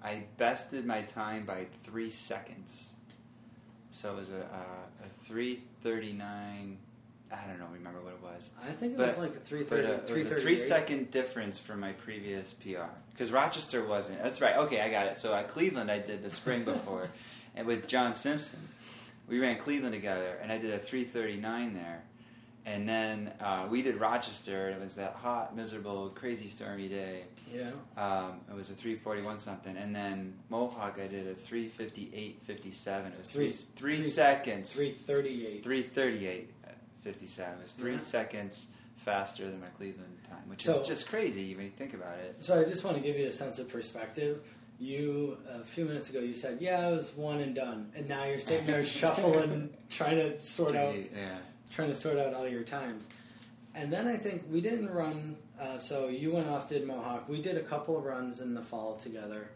I 0.02 0.24
bested 0.36 0.86
my 0.86 1.02
time 1.02 1.44
by 1.44 1.66
three 1.82 2.10
seconds. 2.10 2.86
So 3.90 4.12
it 4.12 4.16
was 4.16 4.30
a, 4.30 4.36
a, 4.36 5.06
a 5.06 5.08
three 5.24 5.60
thirty 5.82 6.12
nine. 6.12 6.78
I 7.32 7.44
don't 7.48 7.58
know. 7.58 7.66
Remember 7.72 8.00
what 8.02 8.12
it 8.14 8.22
was? 8.22 8.50
I 8.62 8.70
think 8.70 8.92
it 8.92 8.98
But- 8.98 9.08
was 9.08 9.18
like 9.18 9.34
a 9.34 9.40
330, 9.40 9.86
uh, 9.86 9.90
it 9.90 10.00
was 10.02 10.10
a 10.10 10.14
338. 10.14 10.42
three 10.42 10.56
second 10.56 11.10
difference 11.10 11.58
from 11.58 11.80
my 11.80 11.90
previous 11.92 12.52
PR 12.52 12.84
because 13.12 13.32
Rochester 13.32 13.84
wasn't. 13.84 14.22
That's 14.22 14.40
right. 14.40 14.56
Okay, 14.58 14.80
I 14.80 14.90
got 14.90 15.06
it. 15.08 15.16
So 15.16 15.34
at 15.34 15.48
Cleveland, 15.48 15.90
I 15.90 15.98
did 15.98 16.22
the 16.22 16.30
spring 16.30 16.62
before, 16.74 17.10
and 17.56 17.66
with 17.66 17.88
John 17.88 18.14
Simpson, 18.14 18.60
we 19.28 19.40
ran 19.40 19.56
Cleveland 19.58 19.92
together, 19.94 20.38
and 20.40 20.52
I 20.52 20.58
did 20.58 20.70
a 20.72 20.78
three 20.78 21.02
thirty 21.02 21.36
nine 21.36 21.74
there, 21.74 22.02
and 22.66 22.86
then 22.88 23.32
uh, 23.40 23.66
we 23.70 23.80
did 23.80 23.98
Rochester, 24.00 24.66
and 24.66 24.76
it 24.76 24.82
was 24.82 24.96
that 24.96 25.14
hot, 25.14 25.54
miserable, 25.56 26.10
crazy, 26.10 26.48
stormy 26.48 26.88
day. 26.88 27.22
Yeah. 27.50 27.70
Um, 27.96 28.40
it 28.50 28.54
was 28.56 28.70
a 28.70 28.74
three 28.74 28.96
forty 28.96 29.22
one 29.22 29.38
something, 29.38 29.76
and 29.76 29.94
then 29.94 30.34
Mohawk, 30.50 30.98
I 31.02 31.06
did 31.06 31.28
a 31.28 31.34
three 31.34 31.68
fifty 31.68 32.10
eight 32.12 32.42
fifty 32.44 32.72
seven. 32.72 33.12
It 33.12 33.18
was 33.20 33.30
three 33.30 33.48
Three- 33.48 33.76
three 33.76 34.00
three- 34.02 34.10
seconds. 34.10 34.72
338. 34.74 35.62
338 35.62 36.50
57 37.04 37.60
It's 37.62 37.72
three 37.74 37.92
Yeah. 37.92 37.98
seconds 37.98 38.66
faster 38.96 39.48
than 39.48 39.60
my 39.60 39.68
Cleveland 39.68 40.18
time, 40.28 40.42
which 40.48 40.64
So- 40.64 40.80
is 40.82 40.88
just 40.88 41.08
crazy 41.08 41.54
when 41.54 41.66
you 41.66 41.70
think 41.70 41.94
about 41.94 42.18
it. 42.18 42.42
So 42.42 42.60
I 42.60 42.64
just 42.64 42.82
want 42.84 42.96
to 42.96 43.02
give 43.02 43.16
you 43.16 43.26
a 43.26 43.32
sense 43.32 43.60
of 43.60 43.68
perspective. 43.68 44.40
You 44.80 45.38
a 45.48 45.62
few 45.62 45.84
minutes 45.84 46.10
ago 46.10 46.18
you 46.18 46.34
said, 46.34 46.58
"Yeah, 46.60 46.88
it 46.88 46.92
was 46.92 47.14
one 47.14 47.38
and 47.38 47.54
done," 47.54 47.92
and 47.94 48.08
now 48.08 48.24
you're 48.24 48.40
sitting 48.40 48.66
there 48.66 48.82
shuffling, 48.98 49.70
trying 49.88 50.16
to 50.16 50.38
sort 50.40 50.74
out, 50.74 50.96
Yeah. 50.96 51.38
Trying 51.70 51.88
to 51.88 51.94
sort 51.94 52.18
out 52.18 52.34
all 52.34 52.48
your 52.48 52.62
times. 52.62 53.08
And 53.74 53.92
then 53.92 54.08
I 54.08 54.16
think 54.16 54.44
we 54.50 54.60
didn't 54.60 54.90
run. 54.90 55.36
Uh, 55.60 55.78
so 55.78 56.08
you 56.08 56.32
went 56.32 56.48
off, 56.48 56.68
did 56.68 56.86
Mohawk. 56.86 57.28
We 57.28 57.42
did 57.42 57.56
a 57.56 57.62
couple 57.62 57.96
of 57.98 58.04
runs 58.04 58.40
in 58.40 58.54
the 58.54 58.62
fall 58.62 58.94
together, 58.94 59.50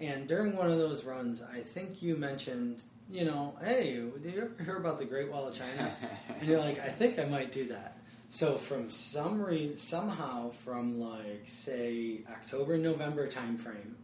and 0.00 0.26
during 0.26 0.56
one 0.56 0.70
of 0.70 0.78
those 0.78 1.04
runs, 1.04 1.42
I 1.42 1.60
think 1.60 2.02
you 2.02 2.16
mentioned, 2.16 2.82
you 3.08 3.24
know, 3.24 3.54
hey, 3.62 4.02
did 4.22 4.34
you 4.34 4.42
ever 4.42 4.64
hear 4.64 4.76
about 4.76 4.98
the 4.98 5.04
Great 5.04 5.30
Wall 5.30 5.48
of 5.48 5.54
China? 5.54 5.94
and 6.40 6.48
you're 6.48 6.58
like, 6.58 6.80
I 6.80 6.88
think 6.88 7.18
I 7.18 7.26
might 7.26 7.52
do 7.52 7.66
that. 7.68 7.98
So 8.30 8.56
from 8.56 8.90
some 8.90 9.42
re- 9.42 9.76
somehow 9.76 10.50
from 10.50 11.00
like 11.00 11.42
say 11.46 12.20
October 12.30 12.78
November 12.78 13.28
timeframe 13.28 13.94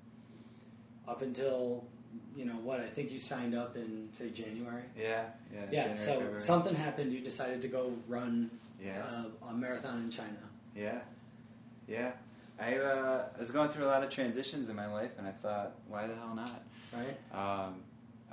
up 1.06 1.22
until 1.22 1.84
you 2.37 2.44
know 2.44 2.54
what 2.54 2.80
I 2.80 2.87
think 2.87 3.11
you 3.12 3.18
signed 3.18 3.54
up 3.54 3.76
in 3.76 4.08
say 4.12 4.30
January. 4.30 4.82
yeah. 4.96 5.25
Yeah. 5.52 5.61
Yeah. 5.61 5.70
January, 5.70 5.96
so 5.96 6.12
February. 6.12 6.40
something 6.40 6.75
happened. 6.75 7.12
You 7.12 7.20
decided 7.20 7.62
to 7.62 7.68
go 7.68 7.92
run 8.08 8.50
Yeah. 8.82 9.02
uh, 9.42 9.49
a 9.50 9.52
marathon 9.54 9.99
in 10.04 10.11
China. 10.11 10.38
Yeah. 10.75 10.99
Yeah. 11.88 12.12
I 12.58 12.76
uh, 12.78 13.25
was 13.38 13.50
going 13.50 13.68
through 13.68 13.85
a 13.85 13.92
lot 13.94 14.02
of 14.02 14.08
transitions 14.11 14.68
in 14.70 14.76
my 14.76 14.87
life, 14.90 15.11
and 15.18 15.26
I 15.26 15.30
thought, 15.32 15.73
why 15.88 16.06
the 16.06 16.14
hell 16.14 16.35
not? 16.35 16.62
Right. 16.92 17.16
Um, 17.66 17.82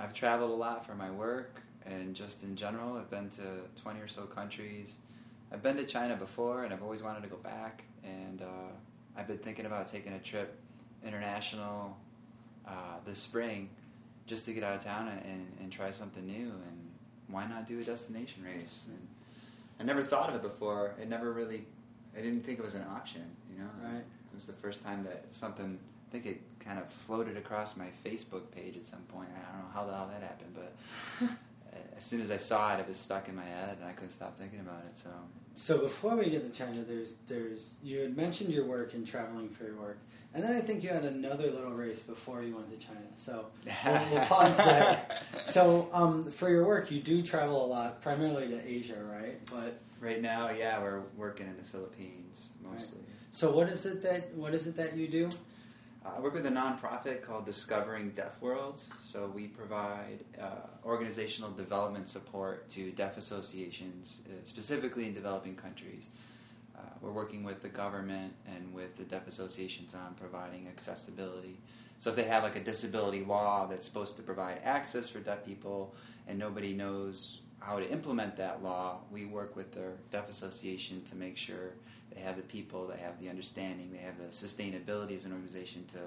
I've 0.00 0.14
traveled 0.14 0.50
a 0.50 0.54
lot 0.54 0.86
for 0.86 0.94
my 0.94 1.10
work 1.10 1.60
and 1.86 2.14
just 2.14 2.42
in 2.42 2.56
general. 2.56 2.96
I've 2.96 3.10
been 3.10 3.28
to 3.30 3.42
20 3.82 4.00
or 4.00 4.08
so 4.08 4.22
countries. 4.22 4.96
I've 5.52 5.62
been 5.62 5.76
to 5.76 5.84
China 5.84 6.16
before 6.16 6.64
and 6.64 6.72
I've 6.72 6.82
always 6.82 7.02
wanted 7.02 7.22
to 7.24 7.28
go 7.28 7.36
back. 7.36 7.84
And 8.02 8.40
uh, 8.42 8.72
I've 9.16 9.26
been 9.26 9.38
thinking 9.38 9.66
about 9.66 9.86
taking 9.86 10.14
a 10.14 10.18
trip 10.18 10.58
international 11.06 11.96
uh, 12.66 12.98
this 13.04 13.18
spring 13.18 13.70
just 14.26 14.44
to 14.46 14.52
get 14.52 14.62
out 14.62 14.76
of 14.76 14.82
town 14.82 15.08
and, 15.08 15.20
and, 15.24 15.52
and 15.60 15.72
try 15.72 15.90
something 15.90 16.26
new. 16.26 16.50
And 16.50 16.90
why 17.28 17.46
not 17.46 17.66
do 17.66 17.78
a 17.78 17.82
destination 17.82 18.42
race? 18.42 18.86
And 18.88 19.08
I 19.80 19.84
never 19.84 20.02
thought 20.02 20.30
of 20.30 20.36
it 20.36 20.42
before. 20.42 20.94
It 21.00 21.08
never 21.08 21.32
really, 21.32 21.66
I 22.16 22.20
didn't 22.20 22.44
think 22.44 22.58
it 22.58 22.64
was 22.64 22.74
an 22.74 22.84
option, 22.94 23.24
you 23.50 23.58
know? 23.58 23.70
Right. 23.82 23.98
It 24.02 24.34
was 24.34 24.46
the 24.46 24.52
first 24.52 24.82
time 24.82 25.04
that 25.04 25.26
something, 25.30 25.78
I 26.08 26.10
think 26.10 26.26
it 26.26 26.40
kind 26.60 26.78
of 26.78 26.88
floated 26.88 27.36
across 27.36 27.76
my 27.76 27.88
Facebook 28.04 28.50
page 28.50 28.76
at 28.76 28.84
some 28.84 29.02
point. 29.02 29.28
I 29.36 29.52
don't 29.52 29.64
know 29.64 29.70
how 29.74 29.84
the 29.84 29.92
hell 29.92 30.10
that 30.12 30.22
happened, 30.22 30.54
but 30.54 31.28
as 31.96 32.04
soon 32.04 32.20
as 32.20 32.30
I 32.30 32.36
saw 32.36 32.74
it, 32.74 32.80
it 32.80 32.88
was 32.88 32.96
stuck 32.96 33.28
in 33.28 33.36
my 33.36 33.44
head 33.44 33.78
and 33.80 33.88
I 33.88 33.92
couldn't 33.92 34.10
stop 34.10 34.36
thinking 34.36 34.60
about 34.60 34.82
it. 34.88 34.96
So, 34.96 35.10
So 35.54 35.78
before 35.78 36.16
we 36.16 36.30
get 36.30 36.44
to 36.44 36.50
China, 36.50 36.82
there's 36.82 37.14
there's 37.26 37.78
you 37.82 38.00
had 38.00 38.16
mentioned 38.16 38.52
your 38.52 38.64
work 38.64 38.94
and 38.94 39.06
traveling 39.06 39.48
for 39.48 39.64
your 39.64 39.76
work, 39.76 39.98
and 40.34 40.42
then 40.42 40.52
I 40.52 40.60
think 40.60 40.82
you 40.82 40.90
had 40.90 41.04
another 41.04 41.50
little 41.50 41.70
race 41.72 42.00
before 42.00 42.42
you 42.42 42.56
went 42.56 42.68
to 42.68 42.84
China. 42.84 43.06
So 43.14 43.46
we'll, 43.86 44.08
we'll 44.10 44.20
pause 44.26 44.56
there. 44.56 45.06
So 45.44 45.88
um, 45.92 46.24
for 46.24 46.50
your 46.50 46.66
work, 46.66 46.90
you 46.90 47.00
do 47.00 47.22
travel 47.22 47.64
a 47.64 47.68
lot, 47.68 48.02
primarily 48.02 48.48
to 48.48 48.68
Asia, 48.68 49.02
right? 49.04 49.38
But 49.50 49.78
right 50.00 50.20
now, 50.20 50.50
yeah, 50.50 50.80
we're 50.82 51.02
working 51.16 51.46
in 51.46 51.56
the 51.56 51.62
Philippines 51.62 52.48
mostly. 52.62 53.00
so 53.30 53.52
what 53.52 53.68
is 53.68 53.86
it 53.86 54.02
that 54.02 54.34
what 54.34 54.54
is 54.54 54.66
it 54.66 54.76
that 54.76 54.96
you 54.96 55.06
do? 55.06 55.28
Uh, 56.04 56.10
I 56.16 56.20
work 56.20 56.34
with 56.34 56.46
a 56.46 56.50
nonprofit 56.50 57.22
called 57.22 57.46
Discovering 57.46 58.10
Deaf 58.10 58.40
Worlds. 58.40 58.88
So 59.02 59.30
we 59.34 59.46
provide 59.46 60.24
uh, 60.40 60.66
organizational 60.84 61.50
development 61.52 62.08
support 62.08 62.68
to 62.70 62.90
deaf 62.90 63.16
associations, 63.16 64.22
uh, 64.26 64.32
specifically 64.44 65.06
in 65.06 65.14
developing 65.14 65.54
countries. 65.54 66.08
We're 67.04 67.12
working 67.12 67.44
with 67.44 67.60
the 67.60 67.68
government 67.68 68.32
and 68.46 68.72
with 68.72 68.96
the 68.96 69.04
deaf 69.04 69.28
associations 69.28 69.94
on 69.94 70.14
providing 70.14 70.66
accessibility. 70.68 71.58
So 71.98 72.10
if 72.10 72.16
they 72.16 72.24
have 72.24 72.42
like 72.42 72.56
a 72.56 72.60
disability 72.60 73.24
law 73.24 73.66
that's 73.66 73.84
supposed 73.84 74.16
to 74.16 74.22
provide 74.22 74.60
access 74.64 75.08
for 75.08 75.20
deaf 75.20 75.44
people 75.44 75.94
and 76.26 76.38
nobody 76.38 76.72
knows 76.72 77.40
how 77.60 77.78
to 77.78 77.90
implement 77.90 78.36
that 78.36 78.62
law, 78.62 78.98
we 79.10 79.26
work 79.26 79.54
with 79.54 79.72
their 79.72 79.92
deaf 80.10 80.28
association 80.30 81.02
to 81.04 81.16
make 81.16 81.36
sure 81.36 81.74
they 82.14 82.20
have 82.20 82.36
the 82.36 82.42
people, 82.42 82.86
they 82.86 82.98
have 82.98 83.20
the 83.20 83.28
understanding, 83.28 83.90
they 83.92 83.98
have 83.98 84.18
the 84.18 84.24
sustainability 84.26 85.16
as 85.16 85.24
an 85.24 85.32
organization 85.32 85.84
to 85.88 85.98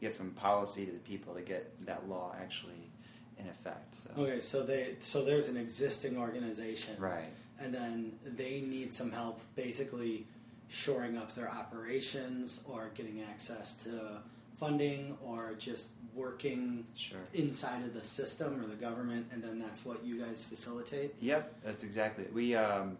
get 0.00 0.14
from 0.16 0.30
policy 0.30 0.84
to 0.86 0.92
the 0.92 0.98
people 0.98 1.34
to 1.34 1.42
get 1.42 1.86
that 1.86 2.08
law 2.08 2.34
actually 2.40 2.90
in 3.38 3.48
effect. 3.48 3.94
So. 3.94 4.10
Okay, 4.18 4.40
so 4.40 4.62
they 4.62 4.96
so 5.00 5.24
there's 5.24 5.48
an 5.48 5.56
existing 5.56 6.18
organization, 6.18 6.96
Right. 6.98 7.32
And 7.62 7.72
then 7.72 8.12
they 8.24 8.60
need 8.60 8.92
some 8.92 9.12
help, 9.12 9.40
basically 9.56 10.26
shoring 10.68 11.16
up 11.16 11.34
their 11.34 11.50
operations 11.50 12.64
or 12.68 12.90
getting 12.94 13.22
access 13.22 13.76
to 13.84 14.18
funding 14.58 15.16
or 15.24 15.54
just 15.58 15.88
working 16.14 16.84
Sure. 16.94 17.18
inside 17.34 17.84
of 17.84 17.94
the 17.94 18.04
system 18.04 18.62
or 18.62 18.66
the 18.66 18.76
government, 18.76 19.26
and 19.32 19.42
then 19.42 19.58
that's 19.58 19.84
what 19.84 20.04
you 20.04 20.20
guys 20.20 20.44
facilitate. 20.44 21.14
Yep, 21.20 21.54
that's 21.64 21.84
exactly. 21.84 22.24
it. 22.24 22.32
We 22.32 22.54
um, 22.54 22.96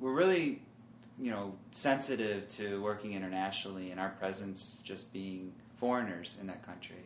we're 0.00 0.12
really, 0.12 0.62
you 1.18 1.30
know, 1.30 1.54
sensitive 1.70 2.48
to 2.48 2.82
working 2.82 3.12
internationally 3.12 3.90
and 3.90 4.00
our 4.00 4.10
presence 4.10 4.78
just 4.84 5.12
being 5.12 5.52
foreigners 5.76 6.38
in 6.40 6.46
that 6.46 6.64
country. 6.64 6.96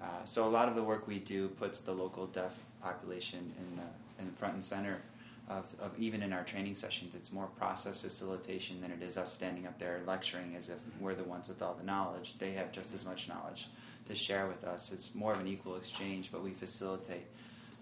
Uh, 0.00 0.06
so 0.24 0.46
a 0.46 0.48
lot 0.48 0.68
of 0.68 0.76
the 0.76 0.82
work 0.82 1.08
we 1.08 1.18
do 1.18 1.48
puts 1.48 1.80
the 1.80 1.92
local 1.92 2.26
deaf 2.26 2.60
population 2.82 3.52
in 3.58 3.76
the 3.76 4.22
in 4.22 4.30
front 4.32 4.54
and 4.54 4.64
center 4.64 5.02
of, 5.48 5.66
of 5.80 5.98
even 5.98 6.22
in 6.22 6.32
our 6.32 6.44
training 6.44 6.74
sessions. 6.74 7.14
It's 7.14 7.32
more 7.32 7.46
process 7.46 8.00
facilitation 8.00 8.80
than 8.80 8.90
it 8.90 9.02
is 9.02 9.16
us 9.16 9.32
standing 9.32 9.66
up 9.66 9.78
there 9.78 10.00
lecturing 10.06 10.54
as 10.56 10.68
if 10.68 10.78
we're 11.00 11.14
the 11.14 11.24
ones 11.24 11.48
with 11.48 11.62
all 11.62 11.74
the 11.74 11.84
knowledge. 11.84 12.38
They 12.38 12.52
have 12.52 12.72
just 12.72 12.92
as 12.94 13.06
much 13.06 13.28
knowledge 13.28 13.68
to 14.06 14.14
share 14.14 14.46
with 14.46 14.64
us. 14.64 14.92
It's 14.92 15.14
more 15.14 15.32
of 15.32 15.40
an 15.40 15.46
equal 15.46 15.76
exchange, 15.76 16.30
but 16.32 16.42
we 16.42 16.50
facilitate 16.50 17.26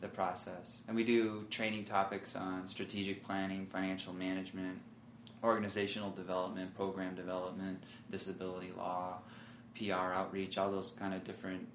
the 0.01 0.09
process. 0.09 0.81
And 0.87 0.97
we 0.97 1.05
do 1.05 1.47
training 1.51 1.85
topics 1.85 2.37
on 2.37 2.69
strategic 2.69 3.25
planning, 3.25 3.67
financial 3.67 4.13
management, 4.13 4.79
organizational 5.43 6.11
development, 6.11 6.75
program 6.75 7.15
development, 7.15 7.83
disability 8.11 8.73
law, 8.77 9.19
PR 9.77 10.13
outreach, 10.15 10.59
all 10.59 10.71
those 10.71 10.93
kind 10.99 11.15
of 11.15 11.25
different, 11.25 11.67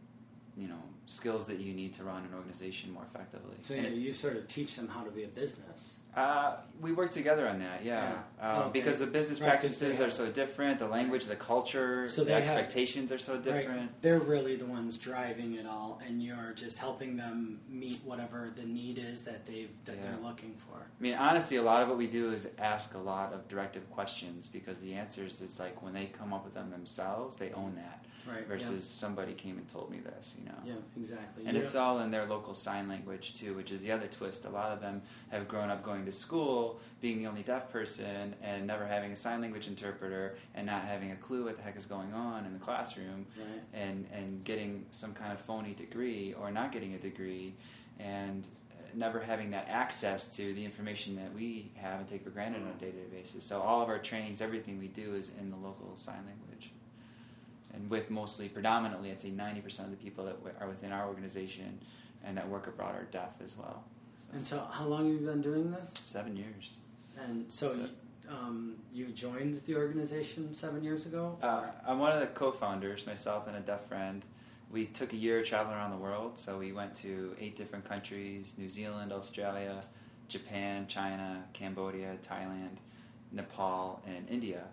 you 0.57 0.67
know, 0.67 0.75
skills 1.05 1.45
that 1.47 1.59
you 1.59 1.73
need 1.73 1.93
to 1.93 2.03
run 2.03 2.23
an 2.23 2.33
organization 2.35 2.91
more 2.93 3.03
effectively. 3.03 3.55
So 3.61 3.73
you, 3.73 3.81
it- 3.81 3.93
you 3.93 4.13
sort 4.13 4.35
of 4.37 4.47
teach 4.47 4.75
them 4.75 4.87
how 4.87 5.03
to 5.03 5.11
be 5.11 5.23
a 5.23 5.27
business. 5.27 5.97
uh, 6.15 6.57
we 6.81 6.91
work 6.91 7.09
together 7.09 7.47
on 7.47 7.59
that, 7.59 7.85
yeah. 7.85 8.15
Yeah. 8.39 8.49
Um, 8.57 8.61
Okay. 8.63 8.79
Because 8.79 8.99
the 8.99 9.07
business 9.07 9.39
Right, 9.39 9.49
practices 9.49 10.01
are 10.01 10.11
so 10.11 10.29
different, 10.29 10.77
the 10.79 10.87
language, 10.87 11.25
the 11.25 11.35
culture, 11.37 12.05
So 12.05 12.21
the 12.21 12.25
they 12.25 12.33
have- 12.33 12.43
expectations 12.43 13.11
are 13.13 13.17
so 13.17 13.37
different. 13.37 13.69
Right. 13.69 14.01
They're 14.01 14.19
really 14.19 14.55
the 14.57 14.65
ones 14.65 14.97
driving 14.97 15.55
it 15.55 15.65
all, 15.65 16.01
and 16.05 16.21
you're 16.21 16.51
just 16.53 16.77
helping 16.79 17.15
them 17.15 17.61
meet 17.69 17.99
whatever 18.03 18.51
the 18.53 18.63
need 18.65 18.97
is 18.99 19.21
that 19.23 19.45
they 19.45 19.69
that 19.85 19.95
Yeah. 19.97 20.01
they're 20.03 20.19
looking 20.21 20.55
for. 20.55 20.77
I 20.79 21.01
mean, 21.01 21.13
honestly, 21.15 21.57
a 21.57 21.63
lot 21.63 21.81
of 21.81 21.87
what 21.87 21.97
we 21.97 22.07
do 22.07 22.33
is 22.33 22.49
ask 22.57 22.93
a 22.93 22.99
lot 22.99 23.31
of 23.33 23.47
directive 23.47 23.89
questions 23.89 24.47
because 24.49 24.81
the 24.81 24.93
answers, 24.95 25.41
it's 25.41 25.59
like 25.61 25.81
when 25.81 25.93
they 25.93 26.07
come 26.07 26.33
up 26.33 26.43
with 26.43 26.53
them 26.53 26.69
themselves, 26.71 27.37
they 27.37 27.51
own 27.53 27.75
that 27.75 28.03
Right. 28.27 28.47
versus 28.47 28.83
somebody 28.83 29.33
came 29.33 29.57
and 29.57 29.67
told 29.67 29.89
me 29.89 29.99
this, 29.99 30.35
you 30.37 30.45
know. 30.45 30.57
Yeah. 30.63 30.73
yeah 30.73 30.79
exactly. 30.97 31.45
And 31.45 31.57
You 31.57 31.63
it's 31.63 31.75
all 31.75 31.99
in 31.99 32.11
their 32.11 32.25
local 32.25 32.53
sign 32.53 32.87
language 32.87 33.33
too, 33.33 33.53
which 33.53 33.71
is 33.71 33.81
the 33.81 33.91
other 33.91 34.07
twist. 34.07 34.45
A 34.45 34.49
lot 34.49 34.71
of 34.71 34.81
them 34.81 35.01
have 35.29 35.47
grown 35.47 35.69
up 35.69 35.83
going 35.83 36.05
to 36.05 36.11
school, 36.11 36.79
being 37.01 37.19
the 37.19 37.27
only 37.27 37.43
deaf 37.43 37.71
person, 37.71 38.35
and 38.41 38.67
never 38.67 38.85
having 38.85 39.11
a 39.11 39.15
sign 39.15 39.41
language 39.41 39.67
interpreter, 39.67 40.35
and 40.55 40.65
not 40.65 40.83
having 40.83 41.11
a 41.11 41.15
clue 41.15 41.45
what 41.45 41.57
the 41.57 41.63
heck 41.63 41.75
is 41.75 41.85
going 41.85 42.13
on 42.13 42.45
in 42.45 42.53
the 42.53 42.59
classroom, 42.59 43.25
right. 43.37 43.61
and 43.73 44.07
and 44.13 44.43
getting 44.43 44.85
some 44.91 45.13
kind 45.13 45.31
of 45.31 45.39
phony 45.39 45.73
degree 45.73 46.33
or 46.39 46.51
not 46.51 46.71
getting 46.71 46.93
a 46.93 46.99
degree, 46.99 47.53
and 47.99 48.47
uh, 48.71 48.83
never 48.93 49.19
having 49.19 49.51
that 49.51 49.67
access 49.69 50.35
to 50.35 50.53
the 50.53 50.63
information 50.63 51.15
that 51.15 51.33
we 51.33 51.71
have 51.75 51.99
and 51.99 52.07
take 52.07 52.23
for 52.23 52.29
granted 52.29 52.61
on 52.61 52.69
a 52.69 52.79
day-to-day 52.79 53.15
basis. 53.17 53.43
So 53.43 53.61
all 53.61 53.81
of 53.81 53.89
our 53.89 53.99
trainings, 53.99 54.41
everything 54.41 54.79
we 54.79 54.87
do 54.87 55.15
is 55.15 55.31
in 55.39 55.49
the 55.49 55.57
local 55.57 55.95
sign 55.95 56.23
language. 56.27 56.71
And 57.73 57.89
with 57.89 58.09
mostly, 58.09 58.49
predominantly, 58.49 59.11
I'd 59.11 59.19
say 59.21 59.29
90% 59.31 59.79
of 59.85 59.91
the 59.91 59.97
people 59.97 60.25
that 60.25 60.35
w- 60.43 60.55
are 60.59 60.67
within 60.67 60.91
our 60.91 61.07
organization 61.07 61.79
and 62.23 62.37
that 62.37 62.47
work 62.47 62.67
abroad 62.67 62.95
are 62.95 63.05
deaf 63.11 63.33
as 63.43 63.55
well. 63.57 63.83
So, 64.29 64.35
And 64.37 64.45
so, 64.45 64.67
how 64.71 64.85
long 64.85 65.11
have 65.11 65.21
you 65.21 65.25
been 65.27 65.41
doing 65.41 65.71
this? 65.71 65.91
seven 65.93 66.35
years. 66.35 66.77
And 67.17 67.51
so, 67.51 67.69
So- 67.73 67.79
you, 67.81 67.89
um, 68.29 68.75
you 68.93 69.07
joined 69.07 69.61
the 69.65 69.75
organization 69.75 70.53
seven 70.53 70.83
years 70.83 71.05
ago. 71.05 71.37
Uh, 71.41 71.63
I'm 71.87 71.99
one 71.99 72.11
of 72.11 72.19
the 72.21 72.27
co-founders, 72.27 73.05
myself 73.07 73.47
and 73.47 73.55
a 73.57 73.61
deaf 73.61 73.85
friend. 73.87 74.23
We 74.71 74.85
took 74.85 75.11
a 75.11 75.17
year 75.17 75.43
traveling 75.43 75.75
around 75.75 75.91
the 75.91 75.97
world, 75.97 76.37
so 76.37 76.57
we 76.57 76.71
went 76.71 76.93
to 76.95 77.35
eight 77.39 77.57
different 77.57 77.83
countries: 77.83 78.55
New 78.57 78.69
Zealand, 78.69 79.11
Australia, 79.11 79.81
Japan, 80.29 80.87
China, 80.87 81.43
Cambodia, 81.51 82.17
Thailand, 82.25 82.77
Nepal, 83.33 84.01
and 84.07 84.29
India. 84.29 84.63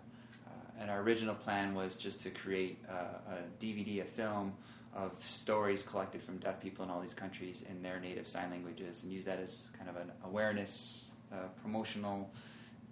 And 0.79 0.89
our 0.89 1.01
original 1.01 1.35
plan 1.35 1.75
was 1.75 1.95
just 1.95 2.21
to 2.21 2.29
create 2.29 2.83
uh, 2.89 3.33
a 3.33 3.63
DVD, 3.63 4.01
a 4.01 4.05
film 4.05 4.53
of 4.95 5.11
stories 5.23 5.83
collected 5.83 6.23
from 6.23 6.37
deaf 6.37 6.61
people 6.61 6.83
in 6.85 6.89
all 6.89 7.01
these 7.01 7.13
countries 7.13 7.63
in 7.69 7.81
their 7.83 7.99
native 7.99 8.25
sign 8.25 8.49
languages, 8.49 9.03
and 9.03 9.11
use 9.11 9.25
that 9.25 9.39
as 9.39 9.67
kind 9.77 9.89
of 9.89 9.97
an 9.97 10.11
awareness, 10.25 11.09
uh, 11.31 11.47
promotional 11.61 12.31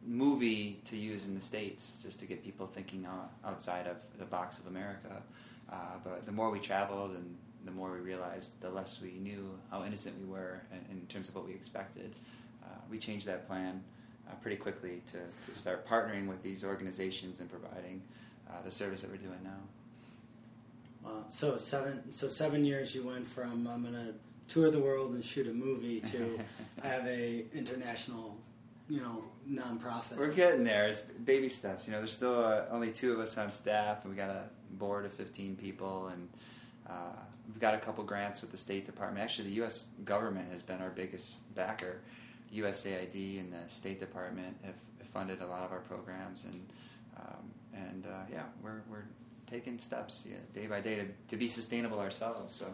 movie 0.05 0.79
to 0.85 0.95
use 0.95 1.25
in 1.25 1.33
the 1.33 1.41
states, 1.41 2.01
just 2.03 2.19
to 2.19 2.25
get 2.25 2.43
people 2.43 2.67
thinking 2.67 3.05
out, 3.05 3.31
outside 3.45 3.87
of 3.87 3.97
the 4.19 4.25
box 4.25 4.59
of 4.59 4.67
America. 4.67 5.21
Uh, 5.71 5.75
but 6.03 6.25
the 6.25 6.31
more 6.31 6.49
we 6.49 6.59
traveled, 6.59 7.11
and 7.11 7.35
the 7.65 7.71
more 7.71 7.91
we 7.91 7.99
realized, 7.99 8.59
the 8.61 8.69
less 8.69 9.01
we 9.01 9.11
knew 9.19 9.57
how 9.71 9.83
innocent 9.83 10.15
we 10.19 10.25
were 10.25 10.61
in, 10.71 10.97
in 10.97 11.07
terms 11.07 11.29
of 11.29 11.35
what 11.35 11.45
we 11.45 11.53
expected. 11.53 12.15
Uh, 12.63 12.67
we 12.89 12.97
changed 12.97 13.25
that 13.27 13.47
plan 13.47 13.81
uh, 14.29 14.35
pretty 14.41 14.57
quickly 14.57 15.01
to, 15.07 15.19
to 15.49 15.57
start 15.57 15.87
partnering 15.87 16.27
with 16.27 16.41
these 16.43 16.63
organizations 16.63 17.39
and 17.39 17.49
providing 17.49 18.01
uh, 18.49 18.53
the 18.63 18.71
service 18.71 19.01
that 19.01 19.11
we're 19.11 19.17
doing 19.17 19.39
now. 19.43 19.59
Wow. 21.03 21.23
So 21.27 21.57
seven. 21.57 22.11
So 22.11 22.27
seven 22.27 22.65
years. 22.65 22.93
You 22.95 23.07
went 23.07 23.27
from 23.27 23.67
I'm 23.67 23.83
gonna 23.83 24.13
tour 24.47 24.71
the 24.71 24.79
world 24.79 25.13
and 25.13 25.23
shoot 25.23 25.47
a 25.47 25.53
movie 25.53 25.99
to 26.11 26.39
have 26.83 27.05
a 27.05 27.45
international, 27.53 28.37
you 28.89 28.99
know, 28.99 29.23
nonprofit. 29.49 30.17
We're 30.17 30.31
getting 30.31 30.63
there. 30.63 30.87
It's 30.87 31.01
baby 31.01 31.49
steps. 31.49 31.87
You 31.87 31.93
know, 31.93 31.99
there's 31.99 32.13
still 32.13 32.43
uh, 32.43 32.65
only 32.71 32.91
two 32.91 33.13
of 33.13 33.19
us 33.19 33.37
on 33.37 33.51
staff, 33.51 34.03
and 34.03 34.13
we 34.13 34.17
got 34.17 34.29
a 34.29 34.43
board 34.71 35.05
of 35.05 35.13
15 35.13 35.55
people, 35.55 36.07
and 36.07 36.29
uh, 36.89 37.15
we've 37.47 37.59
got 37.59 37.73
a 37.73 37.77
couple 37.77 38.03
grants 38.03 38.41
with 38.41 38.51
the 38.51 38.57
State 38.57 38.85
Department. 38.85 39.23
Actually, 39.23 39.49
the 39.49 39.55
U.S. 39.55 39.87
government 40.05 40.51
has 40.51 40.61
been 40.61 40.81
our 40.81 40.89
biggest 40.89 41.53
backer. 41.55 42.01
USAID 42.53 43.39
and 43.39 43.53
the 43.53 43.67
State 43.69 43.99
Department 43.99 44.57
have 44.63 44.75
funded 45.09 45.41
a 45.41 45.47
lot 45.47 45.63
of 45.63 45.71
our 45.71 45.79
programs, 45.79 46.45
and 46.45 46.67
um, 47.17 47.51
and 47.73 48.05
uh, 48.05 48.09
yeah, 48.31 48.43
we're 48.61 48.81
we're 48.89 49.05
taking 49.47 49.79
steps 49.79 50.27
yeah, 50.29 50.37
day 50.53 50.67
by 50.67 50.81
day 50.81 50.95
to, 50.95 51.05
to 51.29 51.37
be 51.37 51.47
sustainable 51.47 51.99
ourselves. 51.99 52.53
So 52.53 52.65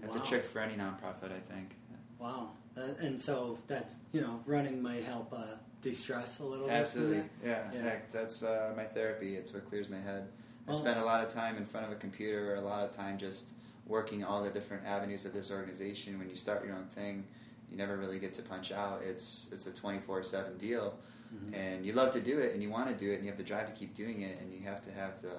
that's 0.00 0.16
Wow. 0.16 0.22
a 0.22 0.26
trick 0.26 0.44
for 0.44 0.60
any 0.60 0.74
nonprofit, 0.74 1.32
I 1.32 1.40
think. 1.52 1.74
Wow. 2.18 2.50
Uh, 2.76 2.80
and 3.00 3.18
so 3.18 3.58
that's 3.66 3.96
you 4.12 4.20
know 4.20 4.40
running 4.46 4.80
might 4.82 5.02
help 5.04 5.32
uh, 5.32 5.56
de-stress 5.82 6.38
a 6.38 6.44
little 6.44 6.70
Absolutely, 6.70 7.16
bit. 7.18 7.30
yeah. 7.44 7.70
Yeah. 7.74 7.96
That's 8.10 8.42
uh, 8.42 8.72
my 8.76 8.84
therapy. 8.84 9.34
It's 9.36 9.52
what 9.52 9.68
clears 9.68 9.90
my 9.90 9.98
head. 9.98 10.28
I 10.66 10.70
Well- 10.70 10.80
spend 10.80 11.00
a 11.00 11.04
lot 11.04 11.24
of 11.26 11.32
time 11.32 11.56
in 11.56 11.64
front 11.66 11.86
of 11.86 11.92
a 11.92 11.96
computer, 11.96 12.52
or 12.52 12.56
a 12.56 12.60
lot 12.60 12.84
of 12.84 12.92
time 12.92 13.18
just 13.18 13.50
working 13.86 14.22
all 14.22 14.42
the 14.44 14.50
different 14.50 14.86
avenues 14.86 15.26
of 15.26 15.32
this 15.32 15.50
organization. 15.50 16.18
When 16.20 16.30
you 16.30 16.36
start 16.36 16.64
your 16.64 16.76
own 16.76 16.86
thing, 16.86 17.24
you 17.72 17.78
never 17.78 17.96
really 17.96 18.18
get 18.18 18.34
to 18.34 18.42
punch 18.42 18.70
out. 18.70 19.02
It's 19.02 19.48
it's 19.50 19.66
a 19.66 19.72
twenty 19.72 19.98
four 19.98 20.22
seven 20.22 20.58
deal, 20.58 20.94
Mhm. 21.34 21.54
and 21.56 21.86
you 21.86 21.94
love 21.94 22.12
to 22.12 22.20
do 22.20 22.38
it, 22.38 22.52
and 22.52 22.62
you 22.62 22.68
want 22.70 22.90
to 22.90 22.94
do 22.94 23.10
it, 23.10 23.16
and 23.16 23.24
you 23.24 23.30
have 23.30 23.38
the 23.38 23.42
drive 23.44 23.66
to 23.66 23.72
keep 23.72 23.94
doing 23.94 24.20
it, 24.20 24.38
and 24.40 24.52
you 24.52 24.60
have 24.60 24.82
to 24.82 24.92
have 24.92 25.22
the 25.22 25.36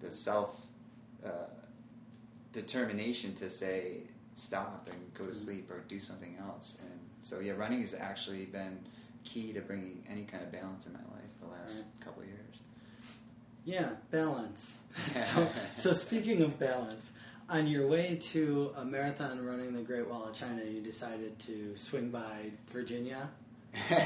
the 0.00 0.10
self 0.10 0.66
uh, 1.24 1.46
determination 2.52 3.34
to 3.36 3.48
say 3.48 3.98
stop 4.34 4.88
and 4.90 5.14
go 5.14 5.24
to 5.24 5.30
Mhm. 5.30 5.34
sleep 5.34 5.70
or 5.70 5.80
do 5.80 6.00
something 6.00 6.36
else. 6.36 6.76
And 6.80 7.00
so 7.22 7.40
yeah, 7.40 7.52
running 7.52 7.80
has 7.80 7.94
actually 7.94 8.46
been 8.46 8.78
key 9.24 9.52
to 9.52 9.60
bringing 9.60 10.04
any 10.10 10.24
kind 10.24 10.42
of 10.42 10.50
balance 10.50 10.86
in 10.86 10.92
my 10.94 10.98
life 11.14 11.30
the 11.40 11.46
last 11.46 11.76
Right. 11.76 12.00
couple 12.00 12.22
of 12.22 12.28
years. 12.28 12.56
Yeah, 13.64 13.90
balance. 14.10 14.82
so, 14.96 15.48
so 15.74 15.92
speaking 15.92 16.42
of 16.42 16.58
balance, 16.58 17.12
on 17.52 17.66
your 17.66 17.86
way 17.86 18.16
to 18.18 18.72
a 18.78 18.84
marathon 18.84 19.44
running 19.44 19.74
the 19.74 19.82
Great 19.82 20.08
Wall 20.08 20.24
of 20.24 20.34
China, 20.34 20.64
you 20.64 20.80
decided 20.80 21.38
to 21.40 21.76
swing 21.76 22.08
by 22.08 22.50
Virginia. 22.68 23.28
uh, 23.90 23.98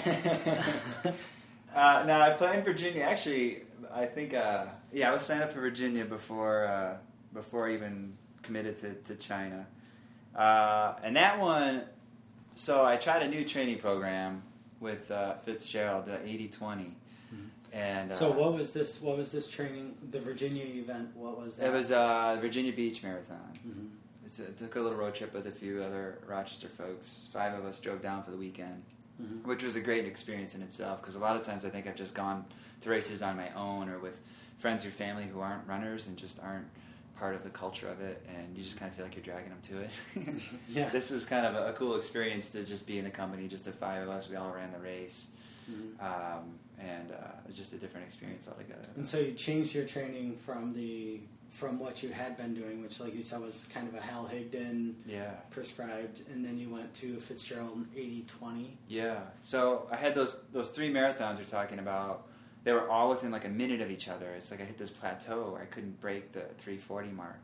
no, 2.07 2.21
I 2.21 2.35
play 2.37 2.59
in 2.59 2.65
Virginia. 2.65 3.05
Actually, 3.05 3.63
I 3.95 4.07
think 4.07 4.35
uh, 4.35 4.67
yeah, 4.93 5.11
I 5.11 5.13
was 5.13 5.23
signed 5.23 5.45
up 5.45 5.51
for 5.51 5.61
Virginia 5.61 6.05
before 6.05 6.67
uh, 6.67 6.97
before 7.33 7.69
I 7.69 7.75
even 7.75 8.19
committed 8.43 8.77
to 8.79 8.95
to 8.95 9.15
China, 9.15 9.69
uh, 10.35 10.95
and 11.05 11.15
that 11.17 11.39
one. 11.39 11.83
So 12.57 12.85
I 12.85 12.97
tried 12.97 13.23
a 13.23 13.29
new 13.29 13.45
training 13.45 13.79
program 13.79 14.43
with 14.81 15.11
uh, 15.11 15.35
Fitzgerald, 15.45 16.07
the 16.07 16.17
80-20. 16.17 16.93
And 17.77 18.11
uh, 18.11 18.15
So 18.15 18.31
what 18.33 18.55
was 18.55 18.73
this? 18.73 19.01
What 19.01 19.17
was 19.19 19.31
this 19.33 19.49
training? 19.49 19.95
The 20.11 20.21
Virginia 20.21 20.65
event. 20.65 21.11
What 21.15 21.39
was 21.39 21.57
that? 21.57 21.67
it 21.69 21.73
was 21.73 21.93
uh, 21.93 22.39
Virginia 22.41 22.73
Beach 22.73 23.03
Marathon. 23.03 23.59
Mhm. 23.67 23.89
It's 24.25 24.39
a, 24.41 24.47
took 24.53 24.75
a 24.77 24.81
little 24.81 24.99
road 24.99 25.15
trip 25.15 25.33
with 25.35 25.47
a 25.47 25.53
few 25.53 25.83
other 25.83 26.19
Rochester 26.27 26.69
folks. 26.69 27.29
Five 27.33 27.55
of 27.59 27.65
us 27.65 27.79
drove 27.81 28.01
down 28.03 28.23
for 28.23 28.31
the 28.31 28.37
weekend. 28.37 28.83
Mhm. 29.23 29.45
which 29.47 29.63
was 29.63 29.77
a 29.77 29.81
great 29.81 30.05
experience 30.05 30.55
in 30.55 30.61
itself 30.61 31.01
because 31.01 31.15
a 31.17 31.19
lot 31.19 31.37
of 31.37 31.43
times 31.43 31.65
I 31.65 31.71
think 31.71 31.87
I've 31.87 31.97
just 31.97 32.15
gone 32.15 32.45
to 32.83 32.91
races 32.91 33.23
on 33.23 33.35
my 33.35 33.51
own 33.55 33.89
or 33.89 33.99
with 33.99 34.21
friends 34.59 34.85
or 34.85 34.91
family 34.91 35.25
who 35.25 35.41
aren't 35.41 35.67
runners 35.67 36.07
and 36.09 36.19
just 36.19 36.39
aren't 36.43 36.67
part 37.19 37.35
of 37.35 37.43
the 37.43 37.49
culture 37.49 37.89
of 37.89 38.03
it, 38.03 38.23
and 38.29 38.55
you 38.55 38.63
just 38.63 38.79
kind 38.79 38.91
of 38.91 38.95
feel 38.95 39.07
like 39.07 39.15
you're 39.17 39.25
dragging 39.25 39.49
them 39.49 39.63
to 39.71 39.79
it. 39.79 39.99
Yeah. 40.69 40.91
This 40.91 41.11
is 41.11 41.25
kind 41.25 41.47
of 41.47 41.55
a, 41.55 41.71
a 41.71 41.73
cool 41.73 41.97
experience 41.97 42.51
to 42.51 42.63
just 42.63 42.87
be 42.87 42.99
in 42.99 43.07
a 43.07 43.11
company, 43.11 43.49
just 43.49 43.65
the 43.65 43.73
five 43.73 44.03
of 44.03 44.11
us. 44.11 44.29
We 44.29 44.37
all 44.37 44.51
ran 44.51 44.71
the 44.71 44.81
race, 44.81 45.29
Mhm. 45.71 45.99
um, 46.03 46.59
and 46.79 47.11
uh, 47.11 47.41
it 47.43 47.47
was 47.47 47.57
just 47.57 47.73
a 47.73 47.77
different 47.77 48.07
experience 48.07 48.49
altogether. 48.49 48.89
And 48.97 49.07
so 49.07 49.19
you 49.19 49.33
changed 49.33 49.75
your 49.75 49.85
training 49.85 50.37
from 50.37 50.75
the 50.75 51.21
from 51.49 51.79
what 51.79 52.03
you 52.03 52.11
had 52.11 52.37
been 52.37 52.53
doing, 52.55 52.83
which, 52.83 53.01
like 53.01 53.15
you 53.15 53.23
said, 53.23 53.41
was 53.41 53.69
kind 53.73 53.89
of 53.89 53.95
a 53.95 54.01
Hal 54.01 54.29
Higdon 54.31 54.95
yeah. 55.07 55.31
prescribed, 55.51 56.23
and 56.31 56.45
then 56.45 56.59
you 56.59 56.69
went 56.69 56.93
to 56.95 57.17
a 57.17 57.21
Fitzgerald 57.21 57.87
80-20. 57.97 58.73
Yeah. 58.89 59.21
So 59.41 59.89
I 59.91 59.97
had 59.97 60.15
those 60.15 60.43
those 60.53 60.71
three 60.71 60.93
marathons 60.93 61.39
you're 61.39 61.47
talking 61.47 61.79
about. 61.79 62.27
They 62.65 62.73
were 62.73 62.91
all 62.91 63.09
within 63.09 63.31
like 63.31 63.47
a 63.47 63.51
minute 63.51 63.81
of 63.81 63.91
each 63.91 64.09
other. 64.09 64.27
It's 64.37 64.51
like 64.51 64.61
I 64.61 64.65
hit 64.65 64.77
this 64.77 64.91
plateau 64.91 65.57
I 65.61 65.67
couldn't 65.67 66.01
break 66.01 66.33
the 66.33 66.41
340 66.59 67.11
mark. 67.11 67.43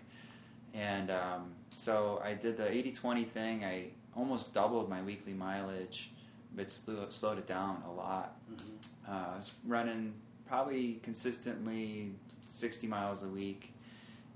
And 0.75 1.11
um, 1.11 1.53
so 1.77 2.21
I 2.25 2.35
did 2.35 2.57
the 2.57 2.65
80-20 2.65 3.29
thing. 3.29 3.65
I 3.65 3.91
almost 4.17 4.53
doubled 4.53 4.89
my 4.89 5.03
weekly 5.03 5.33
mileage, 5.33 6.11
but 6.55 6.71
slowed 6.71 7.39
it 7.39 7.47
down 7.47 7.83
a 7.87 7.93
lot. 7.93 8.37
Mhm. 8.51 8.87
Uh, 9.09 9.27
I 9.35 9.37
was 9.37 9.53
running 9.67 10.15
probably 10.47 11.01
consistently 11.03 12.13
60 12.47 12.87
miles 12.87 13.23
a 13.23 13.29
week 13.29 13.73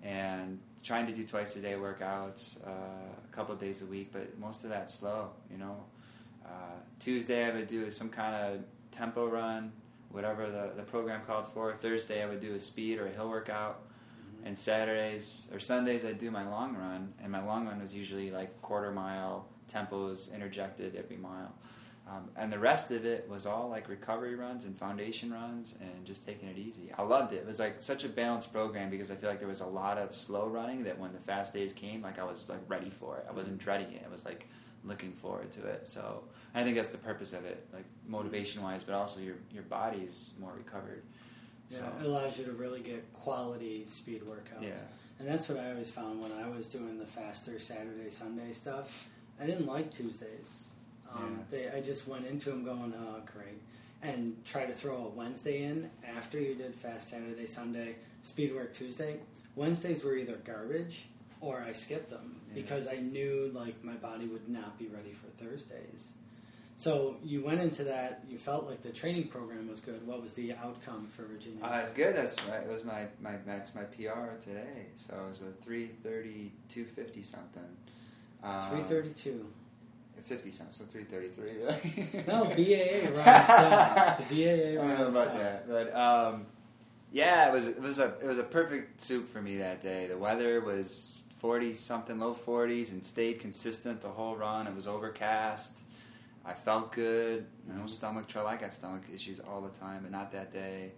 and 0.03 0.59
trying 0.83 1.07
to 1.07 1.13
do 1.13 1.27
twice 1.27 1.57
a 1.57 1.61
day 1.61 1.75
workouts, 1.75 2.65
uh, 2.67 2.71
a 2.71 3.35
couple 3.35 3.55
of 3.55 3.61
days 3.61 3.83
a 3.83 3.87
week, 3.87 4.11
but 4.13 4.39
most 4.39 4.65
of 4.65 4.71
that 4.71 4.89
slow, 4.89 5.31
you 5.51 5.59
know. 5.59 5.77
Uh, 6.45 6.79
Tuesday 7.01 7.45
I 7.45 7.55
would 7.55 7.67
do 7.67 7.91
some 7.91 8.09
kind 8.09 8.35
of 8.35 8.61
tempo 8.93 9.27
run, 9.27 9.73
whatever 10.11 10.49
the, 10.49 10.71
the 10.77 10.83
program 10.83 11.21
called 11.27 11.47
for. 11.53 11.75
Thursday 11.75 12.23
I 12.23 12.27
would 12.27 12.41
do 12.41 12.55
a 12.55 12.61
speed 12.61 12.99
or 12.99 13.07
a 13.07 13.11
hill 13.11 13.29
workout. 13.29 13.83
And 14.45 14.57
Saturdays 14.57 15.49
or 15.53 15.59
Sundays, 15.59 16.05
I'd 16.05 16.19
do 16.19 16.31
my 16.31 16.49
long 16.49 16.77
run, 16.77 17.13
and 17.21 17.33
my 17.33 17.45
long 17.45 17.67
run 17.67 17.81
was 17.81 17.97
usually 17.97 18.31
like 18.31 18.63
quarter 18.63 18.93
mile 18.93 19.47
tempos 19.69 20.33
interjected 20.33 20.95
every 20.95 21.17
mile. 21.17 21.53
Um, 22.09 22.31
and 22.37 22.53
the 22.53 22.59
rest 22.59 22.93
of 22.93 23.05
it 23.05 23.29
was 23.29 23.47
all 23.47 23.69
like 23.69 23.89
recovery 23.89 24.37
runs 24.37 24.65
and 24.65 24.79
foundation 24.79 25.33
runs 25.33 25.75
and 25.81 26.05
just 26.05 26.25
taking 26.25 26.49
it 26.49 26.57
easy. 26.57 26.93
I 26.97 27.03
loved 27.03 27.33
it. 27.33 27.39
It 27.39 27.47
was 27.47 27.59
like 27.59 27.81
such 27.83 28.05
a 28.05 28.09
balanced 28.09 28.53
program 28.53 28.91
because 28.91 29.11
I 29.11 29.17
feel 29.17 29.29
like 29.29 29.41
there 29.41 29.49
was 29.49 29.61
a 29.61 29.67
lot 29.67 29.99
of 29.99 30.15
slow 30.15 30.47
running 30.47 30.85
that 30.85 30.99
when 31.01 31.13
the 31.13 31.19
fast 31.19 31.53
days 31.53 31.73
came, 31.73 32.03
like 32.03 32.21
I 32.21 32.25
was 32.25 32.49
like 32.49 32.61
ready 32.69 32.91
for 32.91 33.17
it. 33.19 33.27
I 33.29 33.33
wasn't 33.33 33.59
dreading 33.59 33.93
it. 33.93 34.05
I 34.09 34.13
was 34.13 34.25
like 34.25 34.47
looking 34.85 35.13
forward 35.15 35.51
to 35.53 35.67
it. 35.67 35.89
So 35.89 36.23
I 36.55 36.63
think 36.63 36.77
that's 36.77 36.91
the 36.91 36.99
purpose 36.99 37.33
of 37.33 37.45
it, 37.45 37.67
like 37.73 37.85
motivation 38.07 38.63
wise, 38.63 38.85
but 38.85 38.95
also 38.95 39.21
your 39.21 39.35
your 39.53 39.65
body 39.65 39.99
is 39.99 40.31
more 40.39 40.53
recovered. 40.57 41.03
Yeah, 41.71 41.79
So, 41.79 41.93
it 42.01 42.07
allows 42.07 42.39
you 42.39 42.45
to 42.45 42.53
really 42.53 42.81
get 42.83 43.13
quality 43.15 43.85
speed 43.89 44.23
workouts. 44.23 44.63
yeah, 44.63 44.79
And 45.19 45.27
that's 45.27 45.49
what 45.49 45.59
I 45.59 45.71
always 45.73 45.91
found 45.91 46.23
when 46.23 46.31
I 46.31 46.49
was 46.49 46.69
doing 46.69 47.01
the 47.01 47.07
faster 47.07 47.59
Saturday, 47.59 48.11
Sunday 48.11 48.53
stuff. 48.53 49.09
I 49.41 49.47
didn't 49.47 49.67
like 49.67 49.91
Tuesdays. 49.91 50.76
Um, 51.15 51.41
they, 51.51 51.69
I 51.71 51.81
just 51.81 52.07
went 52.09 52.27
into 52.27 52.51
them 52.51 52.65
going, 52.65 52.93
oh, 52.99 53.21
great. 53.33 53.61
And 54.03 54.37
try 54.45 54.67
to 54.67 54.73
throw 54.73 54.97
a 55.07 55.09
Wednesday 55.09 55.65
in 55.65 55.91
after 56.17 56.39
you 56.41 56.55
did 56.55 56.75
fast 56.75 57.09
Saturday, 57.11 57.47
Sunday, 57.47 57.97
speed 58.23 58.55
work 58.55 58.73
Tuesday. 58.75 59.19
Wednesdays 59.55 60.05
were 60.05 60.15
either 60.17 60.37
garbage 60.37 61.07
or 61.41 61.63
I 61.67 61.73
skipped 61.73 62.11
them 62.11 62.37
Yeah. 62.49 62.63
because 62.63 62.89
I 62.89 62.97
knew 62.97 63.51
like 63.55 63.83
my 63.83 63.95
body 63.95 64.27
would 64.27 64.49
not 64.49 64.79
be 64.79 64.87
ready 64.89 65.13
for 65.13 65.27
Thursdays. 65.43 66.13
So 66.79 67.17
you 67.25 67.43
went 67.43 67.61
into 67.63 67.85
that. 67.85 68.23
You 68.29 68.37
felt 68.37 68.67
like 68.69 68.83
the 68.83 68.91
training 68.91 69.29
program 69.29 69.67
was 69.67 69.81
good. 69.81 70.07
What 70.07 70.21
was 70.23 70.35
the 70.35 70.53
outcome 70.53 71.07
for 71.09 71.23
Virginia? 71.23 71.65
uh, 71.65 71.81
it's 71.83 71.95
good. 71.95 72.15
That's 72.15 72.37
right. 72.49 72.61
It 72.61 72.69
was 72.71 72.85
my 72.85 73.07
my 73.23 73.37
that's 73.47 73.75
my 73.75 73.85
PR 73.85 74.37
today. 74.39 74.85
So 74.97 75.15
it 75.25 75.29
was 75.31 75.41
a 75.41 75.53
three 75.65 75.87
thirty 75.87 76.53
two 76.69 76.85
fifty 76.85 77.23
something. 77.23 77.63
Um, 78.43 78.61
Three 78.71 78.83
thirty-two. 78.83 79.47
50 80.27 80.51
cents, 80.51 80.77
so 80.77 80.85
333 80.85 81.63
really. 81.63 82.25
No, 82.27 82.45
BAA 82.57 83.09
runs 83.15 83.49
down. 83.49 84.17
The 84.19 84.25
BAA 84.35 84.83
I 84.83 84.87
don't 84.89 84.99
know 84.99 85.09
about 85.09 85.35
that, 85.37 85.69
but 85.69 85.95
um, 85.97 86.47
yeah, 87.13 87.49
it 87.49 87.53
was 87.53 87.67
it 87.69 87.81
was 87.81 87.99
a 87.99 88.15
it 88.23 88.27
was 88.27 88.39
a 88.39 88.43
perfect 88.43 89.01
soup 89.01 89.29
for 89.29 89.41
me 89.41 89.59
that 89.59 89.81
day. 89.83 90.07
The 90.07 90.19
weather 90.19 90.61
was 90.61 91.19
40 91.39 91.73
something, 91.75 92.19
low 92.19 92.35
40s, 92.35 92.93
and 92.93 93.05
stayed 93.05 93.41
consistent 93.41 94.01
the 94.01 94.09
whole 94.09 94.37
run. 94.37 94.67
It 94.67 94.75
was 94.75 94.87
overcast. 94.87 95.79
I 96.45 96.55
felt 96.55 96.93
good. 96.93 97.47
No 97.69 97.83
Mhm. 97.83 97.91
stomach 97.91 98.27
trouble. 98.29 98.49
I 98.51 98.57
got 98.57 98.73
stomach 98.73 99.03
issues 99.13 99.41
all 99.41 99.61
the 99.61 99.77
time, 99.79 100.03
but 100.03 100.11
not 100.13 100.31
that 100.33 100.53
day. 100.53 100.93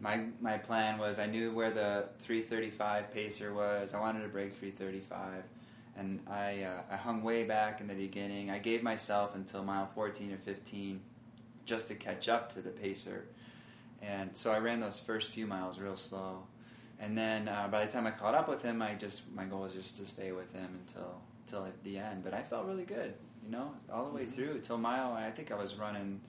My 0.00 0.24
my 0.40 0.58
plan 0.58 0.98
was 0.98 1.18
I 1.18 1.26
knew 1.26 1.52
where 1.52 1.70
the 1.70 2.08
335 2.20 3.12
pacer 3.12 3.54
was. 3.54 3.94
I 3.94 4.00
wanted 4.00 4.22
to 4.22 4.28
break 4.28 4.52
335 4.52 5.44
and 5.96 6.20
I 6.28 6.62
uh, 6.62 6.82
I 6.90 6.96
hung 6.96 7.22
way 7.22 7.44
back 7.44 7.80
in 7.80 7.86
the 7.86 7.94
beginning. 7.94 8.50
I 8.50 8.58
gave 8.58 8.82
myself 8.82 9.34
until 9.34 9.62
mile 9.62 9.86
14 9.86 10.32
or 10.32 10.36
15 10.38 11.00
just 11.66 11.88
to 11.88 11.94
catch 11.94 12.28
up 12.28 12.52
to 12.54 12.60
the 12.62 12.70
pacer, 12.70 13.24
and 14.02 14.36
so 14.36 14.52
I 14.52 14.58
ran 14.58 14.80
those 14.80 14.98
first 14.98 15.30
few 15.30 15.46
miles 15.46 15.78
real 15.78 15.96
slow. 15.96 16.44
And 17.00 17.18
then 17.18 17.48
uh, 17.48 17.68
by 17.70 17.84
the 17.84 17.90
time 17.90 18.06
I 18.06 18.12
caught 18.12 18.34
up 18.34 18.48
with 18.48 18.62
him, 18.62 18.80
I 18.82 18.94
just 18.94 19.30
my 19.32 19.44
goal 19.44 19.62
was 19.62 19.72
just 19.74 19.96
to 19.98 20.04
stay 20.06 20.32
with 20.32 20.52
him 20.52 20.68
until 20.86 21.20
till 21.46 21.66
the 21.82 21.98
end. 21.98 22.22
But 22.24 22.34
I 22.34 22.42
felt 22.42 22.66
really 22.66 22.84
good, 22.84 23.14
you 23.42 23.50
know, 23.50 23.72
all 23.92 24.06
the 24.08 24.14
way 24.14 24.24
Mhm. 24.26 24.32
through 24.34 24.60
till 24.60 24.78
mile. 24.78 25.12
I 25.12 25.30
think 25.30 25.50
I 25.52 25.56
was 25.56 25.74
running. 25.74 26.20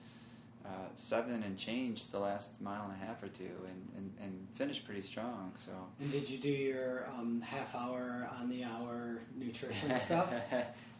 Uh, 0.66 0.88
seven 0.96 1.44
and 1.44 1.56
change 1.56 2.08
the 2.08 2.18
last 2.18 2.60
mile 2.60 2.90
and 2.90 3.00
a 3.00 3.06
half 3.06 3.22
or 3.22 3.28
two, 3.28 3.50
and, 3.68 3.88
and, 3.96 4.12
and 4.20 4.48
finished 4.54 4.84
pretty 4.84 5.02
strong. 5.02 5.52
So 5.54 5.70
And 6.00 6.10
did 6.10 6.28
you 6.28 6.38
do 6.38 6.50
your 6.50 7.08
um, 7.16 7.40
half 7.40 7.76
hour 7.76 8.28
on 8.40 8.48
the 8.48 8.64
hour 8.64 9.20
nutrition 9.36 9.96
stuff? 10.08 10.32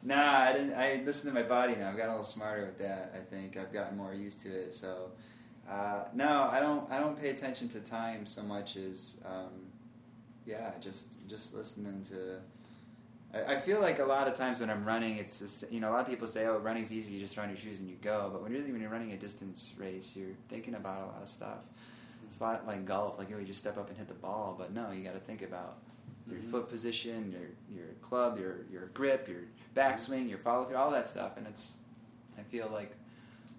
nah, 0.05 0.38
I 0.42 0.52
didn't. 0.52 0.74
I 0.74 1.02
listen 1.05 1.35
to 1.35 1.35
my 1.35 1.42
body 1.42 1.74
now. 1.74 1.88
I've 1.90 1.96
gotten 1.96 2.11
a 2.11 2.18
little 2.18 2.22
smarter 2.22 2.66
with 2.66 2.79
that. 2.79 3.12
I 3.16 3.24
think 3.29 3.57
I've 3.57 3.72
gotten 3.72 3.96
more 3.96 4.14
used 4.14 4.40
to 4.42 4.50
it. 4.50 4.72
So 4.72 5.11
uh, 5.68 6.05
no, 6.14 6.48
I 6.52 6.61
don't. 6.61 6.88
I 6.92 7.00
don't 7.00 7.18
pay 7.20 7.31
attention 7.31 7.68
to 7.70 7.81
time 7.81 8.24
so 8.24 8.42
much 8.44 8.76
as 8.76 9.18
um, 9.26 9.66
yeah, 10.44 10.70
just 10.81 11.26
just 11.29 11.55
listening 11.57 12.02
to. 12.11 12.38
I, 13.34 13.54
I 13.54 13.60
feel 13.60 13.80
like 13.80 13.98
a 13.98 14.04
lot 14.04 14.28
of 14.28 14.34
times 14.34 14.60
when 14.60 14.70
I'm 14.70 14.84
running, 14.84 15.16
it's 15.18 15.38
just 15.38 15.70
you 15.72 15.80
know 15.80 15.90
a 15.90 15.92
lot 15.92 16.00
of 16.00 16.06
people 16.08 16.26
say, 16.28 16.46
"Oh, 16.46 16.58
running's 16.58 16.92
easy. 16.92 17.14
You 17.14 17.20
just 17.20 17.34
throw 17.34 17.44
on 17.44 17.50
your 17.50 17.58
shoes 17.58 17.80
and 17.80 17.88
you 17.88 17.96
go." 18.02 18.30
But 18.32 18.42
when 18.42 18.52
really 18.52 18.72
when 18.72 18.80
you're 18.80 18.90
running 18.90 19.12
a 19.12 19.16
distance 19.16 19.74
race, 19.78 20.14
you're 20.16 20.34
thinking 20.48 20.74
about 20.74 21.02
a 21.02 21.06
lot 21.06 21.22
of 21.22 21.28
stuff. 21.28 21.58
It's 22.26 22.40
a 22.40 22.44
lot 22.44 22.66
like 22.66 22.84
golf. 22.86 23.18
Like 23.18 23.28
oh, 23.34 23.38
you 23.38 23.44
just 23.44 23.60
step 23.60 23.76
up 23.78 23.88
and 23.88 23.96
hit 23.98 24.08
the 24.08 24.14
ball, 24.14 24.54
but 24.58 24.72
no, 24.72 24.90
you 24.90 25.04
got 25.04 25.14
to 25.14 25.20
think 25.20 25.42
about 25.42 25.76
your 26.28 26.40
Mhm. 26.40 26.50
foot 26.50 26.68
position, 26.68 27.30
your 27.32 27.76
your 27.76 27.88
club, 28.02 28.38
your 28.38 28.64
your 28.72 28.86
grip, 28.94 29.28
your 29.28 29.42
backswing, 29.76 30.28
your 30.28 30.38
follow 30.38 30.64
through, 30.64 30.76
all 30.76 30.90
that 30.90 31.08
stuff. 31.08 31.36
And 31.36 31.46
it's 31.46 31.74
I 32.38 32.42
feel 32.42 32.68
like 32.72 32.92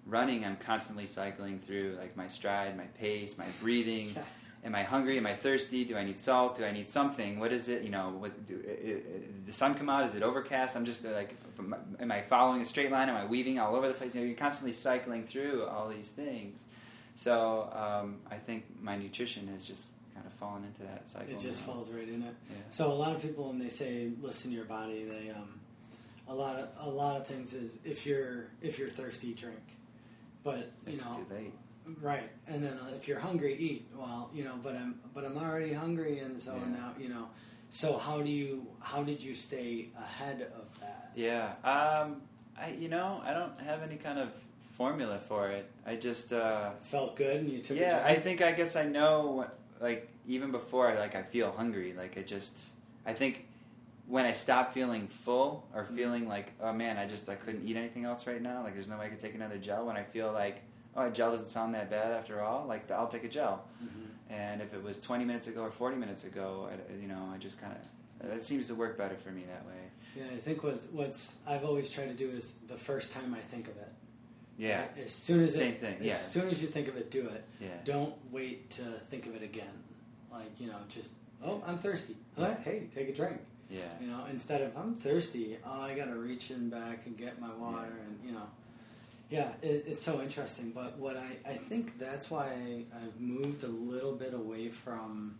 running, 0.06 0.44
I'm 0.44 0.56
constantly 0.56 1.06
cycling 1.06 1.58
through 1.58 1.96
like 2.00 2.16
my 2.16 2.28
stride, 2.28 2.76
my 2.76 2.84
pace, 2.98 3.36
my 3.38 3.46
breathing. 3.60 4.12
Yeah. 4.16 4.22
Am 4.64 4.74
I 4.74 4.82
hungry? 4.82 5.16
Am 5.18 5.26
I 5.26 5.34
thirsty? 5.34 5.84
Do 5.84 5.96
I 5.96 6.04
need 6.04 6.18
salt? 6.18 6.56
Do 6.56 6.64
I 6.64 6.72
need 6.72 6.88
something? 6.88 7.38
What 7.38 7.52
is 7.52 7.68
it? 7.68 7.82
You 7.82 7.90
know, 7.90 8.10
what, 8.18 8.44
do, 8.46 8.60
i- 8.66 8.70
i- 8.70 8.94
i- 8.96 9.02
the 9.46 9.52
sun 9.52 9.74
come 9.74 9.88
out? 9.88 10.04
Is 10.04 10.14
it 10.16 10.22
overcast? 10.22 10.76
I'm 10.76 10.84
just 10.84 11.06
uh, 11.06 11.10
like, 11.10 11.34
am 12.00 12.10
I 12.10 12.22
following 12.22 12.60
a 12.60 12.64
straight 12.64 12.90
line? 12.90 13.08
Am 13.08 13.16
I 13.16 13.24
weaving 13.24 13.58
all 13.60 13.76
over 13.76 13.86
the 13.88 13.94
place? 13.94 14.14
You 14.14 14.22
know, 14.22 14.26
you're 14.26 14.36
constantly 14.36 14.72
cycling 14.72 15.22
through 15.24 15.64
all 15.66 15.88
these 15.88 16.10
things. 16.10 16.64
So 17.14 17.70
um, 17.72 18.18
I 18.30 18.36
think 18.36 18.64
my 18.80 18.96
nutrition 18.96 19.48
has 19.48 19.64
just 19.64 19.88
kind 20.14 20.26
of 20.26 20.32
fallen 20.34 20.64
into 20.64 20.82
that 20.82 21.08
cycle. 21.08 21.32
It 21.34 21.38
just 21.38 21.66
now. 21.66 21.72
falls 21.74 21.90
right 21.92 22.08
in 22.08 22.22
it. 22.22 22.34
Yeah. 22.50 22.56
So 22.68 22.92
a 22.92 22.94
lot 22.94 23.14
of 23.14 23.22
people, 23.22 23.48
when 23.48 23.58
they 23.60 23.68
say 23.70 24.10
listen 24.20 24.50
to 24.50 24.56
your 24.56 24.66
body, 24.66 25.04
they 25.04 25.30
um, 25.30 25.60
a 26.28 26.34
lot 26.34 26.56
of 26.56 26.68
a 26.80 26.88
lot 26.90 27.16
of 27.16 27.26
things 27.26 27.54
is 27.54 27.78
if 27.84 28.04
you're 28.06 28.48
if 28.60 28.78
you're 28.78 28.90
thirsty, 28.90 29.34
drink. 29.34 29.58
But 30.44 30.70
you 30.86 30.94
It's 30.94 31.04
know, 31.04 31.12
too 31.28 31.34
late. 31.34 31.52
Right? 32.00 32.30
And 32.46 32.62
then 32.64 32.74
uh, 32.74 32.94
if 32.96 33.08
you're 33.08 33.18
hungry, 33.20 33.54
eat. 33.56 33.88
Well, 33.96 34.30
you 34.34 34.44
know, 34.44 34.54
but 34.62 34.74
I'm 34.76 35.00
but 35.14 35.24
I'm 35.24 35.36
already 35.38 35.72
hungry, 35.72 36.18
and 36.20 36.38
so 36.40 36.54
Yeah. 36.56 36.78
now 36.80 36.94
you 36.98 37.08
know. 37.08 37.28
So 37.70 37.98
how 37.98 38.22
do 38.22 38.30
you 38.30 38.66
how 38.80 39.02
did 39.02 39.22
you 39.22 39.34
stay 39.34 39.88
ahead 39.98 40.50
of 40.56 40.80
that? 40.80 41.10
Yeah. 41.14 41.52
Um, 41.64 42.22
I 42.56 42.70
you 42.72 42.88
know 42.88 43.20
I 43.24 43.32
don't 43.34 43.58
have 43.60 43.82
any 43.82 43.96
kind 43.96 44.18
of 44.18 44.30
formula 44.76 45.18
for 45.18 45.50
it. 45.50 45.70
I 45.86 45.96
just 45.96 46.32
uh, 46.32 46.70
Felt 46.82 47.16
good, 47.16 47.36
and 47.40 47.48
you 47.50 47.60
took 47.60 47.76
yeah. 47.78 48.02
I 48.04 48.14
think 48.14 48.40
I 48.42 48.52
guess 48.52 48.76
I 48.76 48.84
know 48.86 49.30
what, 49.32 49.58
like 49.80 50.08
even 50.26 50.50
before 50.52 50.94
like 50.94 51.14
I 51.14 51.22
feel 51.22 51.52
hungry. 51.52 51.92
Like 51.96 52.16
I 52.16 52.22
just 52.22 52.58
I 53.06 53.12
think 53.12 53.46
when 54.06 54.24
I 54.24 54.32
stop 54.32 54.72
feeling 54.72 55.06
full 55.08 55.66
or 55.74 55.84
Mhm. 55.84 55.94
feeling 55.96 56.28
like 56.28 56.52
oh 56.62 56.72
man 56.72 56.96
I 56.96 57.06
just 57.06 57.28
I 57.28 57.34
couldn't 57.34 57.66
eat 57.68 57.76
anything 57.76 58.04
else 58.06 58.26
right 58.26 58.40
now. 58.40 58.62
Like 58.62 58.72
there's 58.74 58.88
no 58.88 58.96
way 58.98 59.06
I 59.06 59.08
could 59.10 59.18
take 59.18 59.34
another 59.34 59.58
gel. 59.58 59.84
When 59.86 59.96
I 59.96 60.02
feel 60.04 60.32
like 60.32 60.62
oh 60.98 61.10
gel 61.10 61.30
doesn't 61.30 61.46
sound 61.46 61.74
that 61.74 61.90
bad 61.90 62.12
after 62.12 62.40
all. 62.42 62.66
Like 62.66 62.90
I'll 62.90 63.08
take 63.08 63.24
a 63.24 63.28
gel. 63.28 63.64
Mhm. 63.82 63.88
And 64.30 64.60
if 64.60 64.74
it 64.74 64.82
was 64.82 64.98
20 65.00 65.24
minutes 65.24 65.46
ago 65.48 65.62
or 65.62 65.70
40 65.70 65.96
minutes 65.96 66.24
ago, 66.24 66.68
I, 66.70 67.00
you 67.00 67.08
know, 67.08 67.30
I 67.34 67.38
just 67.38 67.58
kind 67.60 67.72
of, 68.22 68.30
it 68.30 68.42
seems 68.42 68.66
to 68.66 68.74
work 68.74 68.98
better 68.98 69.16
for 69.16 69.30
me 69.30 69.44
that 69.44 69.64
way. 69.66 69.72
Yeah, 70.16 70.24
I 70.34 70.38
think 70.38 70.62
what's 70.64 70.86
what's 70.86 71.38
I've 71.46 71.64
always 71.64 71.88
tried 71.90 72.08
to 72.08 72.14
do 72.14 72.28
is 72.28 72.52
the 72.68 72.76
first 72.76 73.12
time 73.12 73.34
I 73.34 73.40
think 73.40 73.68
of 73.68 73.76
it. 73.76 73.92
Yeah. 74.58 74.80
Right? 74.80 74.90
As 75.04 75.12
soon 75.12 75.44
as 75.44 75.54
Same 75.54 75.72
it, 75.74 75.78
thing, 75.78 75.96
As 76.00 76.06
yeah. 76.06 76.14
soon 76.14 76.48
as 76.50 76.60
you 76.60 76.66
think 76.68 76.88
of 76.88 76.96
it, 76.96 77.10
do 77.10 77.28
it. 77.28 77.44
Yeah. 77.60 77.68
Don't 77.84 78.14
wait 78.32 78.68
to 78.70 78.82
think 78.82 79.26
of 79.26 79.36
it 79.36 79.42
again. 79.42 79.76
Like 80.32 80.60
you 80.60 80.66
know, 80.68 80.76
just 80.88 81.14
oh, 81.44 81.62
I'm 81.66 81.78
thirsty. 81.78 82.16
Yeah. 82.36 82.46
Huh? 82.48 82.54
Hey, 82.64 82.88
take 82.94 83.08
a 83.08 83.14
drink. 83.14 83.38
Yeah. 83.70 83.80
You 84.00 84.08
know, 84.08 84.24
instead 84.30 84.60
of 84.62 84.76
I'm 84.76 84.94
thirsty, 84.94 85.58
oh, 85.64 85.80
I 85.82 85.94
gotta 85.94 86.14
reach 86.16 86.50
in 86.50 86.68
back 86.70 87.06
and 87.06 87.16
get 87.16 87.40
my 87.40 87.54
water, 87.54 87.86
Yeah. 87.96 88.04
and 88.06 88.18
you 88.26 88.32
know, 88.32 88.46
yeah, 89.30 89.50
it, 89.62 89.84
it's 89.86 90.02
so 90.02 90.20
interesting. 90.22 90.72
But 90.74 90.98
what 90.98 91.16
I 91.16 91.36
I 91.48 91.54
think 91.54 91.98
that's 91.98 92.30
why 92.30 92.46
I, 92.46 92.84
I've 93.04 93.20
moved 93.20 93.62
a 93.64 93.68
little 93.68 94.12
bit 94.14 94.34
away 94.34 94.68
from. 94.68 95.38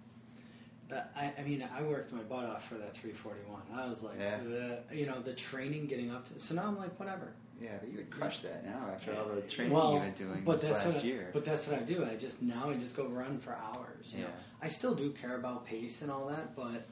That 0.89 1.13
I, 1.15 1.33
I 1.39 1.43
mean, 1.43 1.63
I 1.77 1.83
worked 1.83 2.13
my 2.15 2.23
butt 2.23 2.47
off 2.47 2.67
for 2.67 2.77
that 2.77 2.97
341. 2.97 3.61
I 3.75 3.87
was 3.87 4.03
like, 4.03 4.15
Yeah. 4.19 4.39
the, 4.39 4.79
you 4.91 5.05
know, 5.05 5.21
the 5.21 5.35
training 5.35 5.87
getting 5.87 6.11
up 6.11 6.27
to. 6.33 6.39
So 6.39 6.55
now 6.55 6.63
I'm 6.67 6.79
like, 6.79 6.99
whatever. 6.99 7.35
Yeah, 7.61 7.77
but 7.79 7.91
you 7.91 7.99
would 7.99 8.09
crush 8.11 8.41
that 8.41 8.65
now 8.65 8.89
after 8.95 9.13
all 9.15 9.27
the 9.35 9.43
training 9.43 9.75
Well, 9.75 9.93
you've 9.93 10.03
been 10.17 10.29
doing 10.29 10.45
but 10.45 10.61
this 10.61 10.71
that's 10.71 10.85
last 10.87 10.95
what 10.95 11.05
I, 11.05 11.07
year. 11.07 11.29
But 11.33 11.45
that's 11.45 11.67
what 11.67 11.79
I 11.79 11.83
do. 11.83 12.07
I 12.11 12.17
just 12.17 12.41
now 12.41 12.71
I 12.71 12.75
just 12.75 12.97
go 12.97 13.07
run 13.07 13.39
for 13.39 13.53
hours. 13.55 14.15
Yeah. 14.17 14.23
know, 14.23 14.31
I 14.63 14.69
still 14.69 14.95
do 14.95 15.11
care 15.11 15.37
about 15.37 15.67
pace 15.67 16.01
and 16.01 16.11
all 16.11 16.29
that, 16.29 16.57
but 16.57 16.87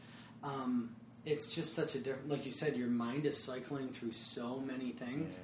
um, 0.45 0.91
it's 1.25 1.55
just 1.55 1.75
such 1.75 1.95
a 1.95 1.99
different. 1.99 2.29
Like 2.29 2.45
you 2.45 2.53
said, 2.53 2.77
your 2.77 2.89
mind 2.89 3.25
is 3.27 3.37
cycling 3.43 3.89
through 3.89 4.13
so 4.13 4.59
many 4.61 4.91
things. 4.91 5.41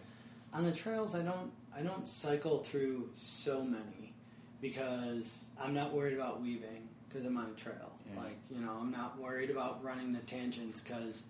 On 0.54 0.64
the 0.64 0.72
trails, 0.72 1.14
I 1.14 1.22
don't 1.22 1.50
I 1.76 1.80
don't 1.82 2.06
cycle 2.06 2.58
through 2.62 3.10
so 3.14 3.62
many 3.64 4.14
because 4.60 5.50
I'm 5.60 5.74
not 5.74 5.92
worried 5.94 6.14
about 6.14 6.42
weaving 6.42 6.88
because 7.08 7.24
I'm 7.26 7.36
on 7.36 7.46
a 7.50 7.58
trail. 7.60 7.92
Yeah. 8.14 8.22
Like 8.22 8.38
you 8.50 8.60
know, 8.60 8.72
I'm 8.80 8.90
not 8.90 9.18
worried 9.18 9.50
about 9.50 9.82
running 9.82 10.12
the 10.12 10.20
tangents 10.20 10.80
because 10.80 11.24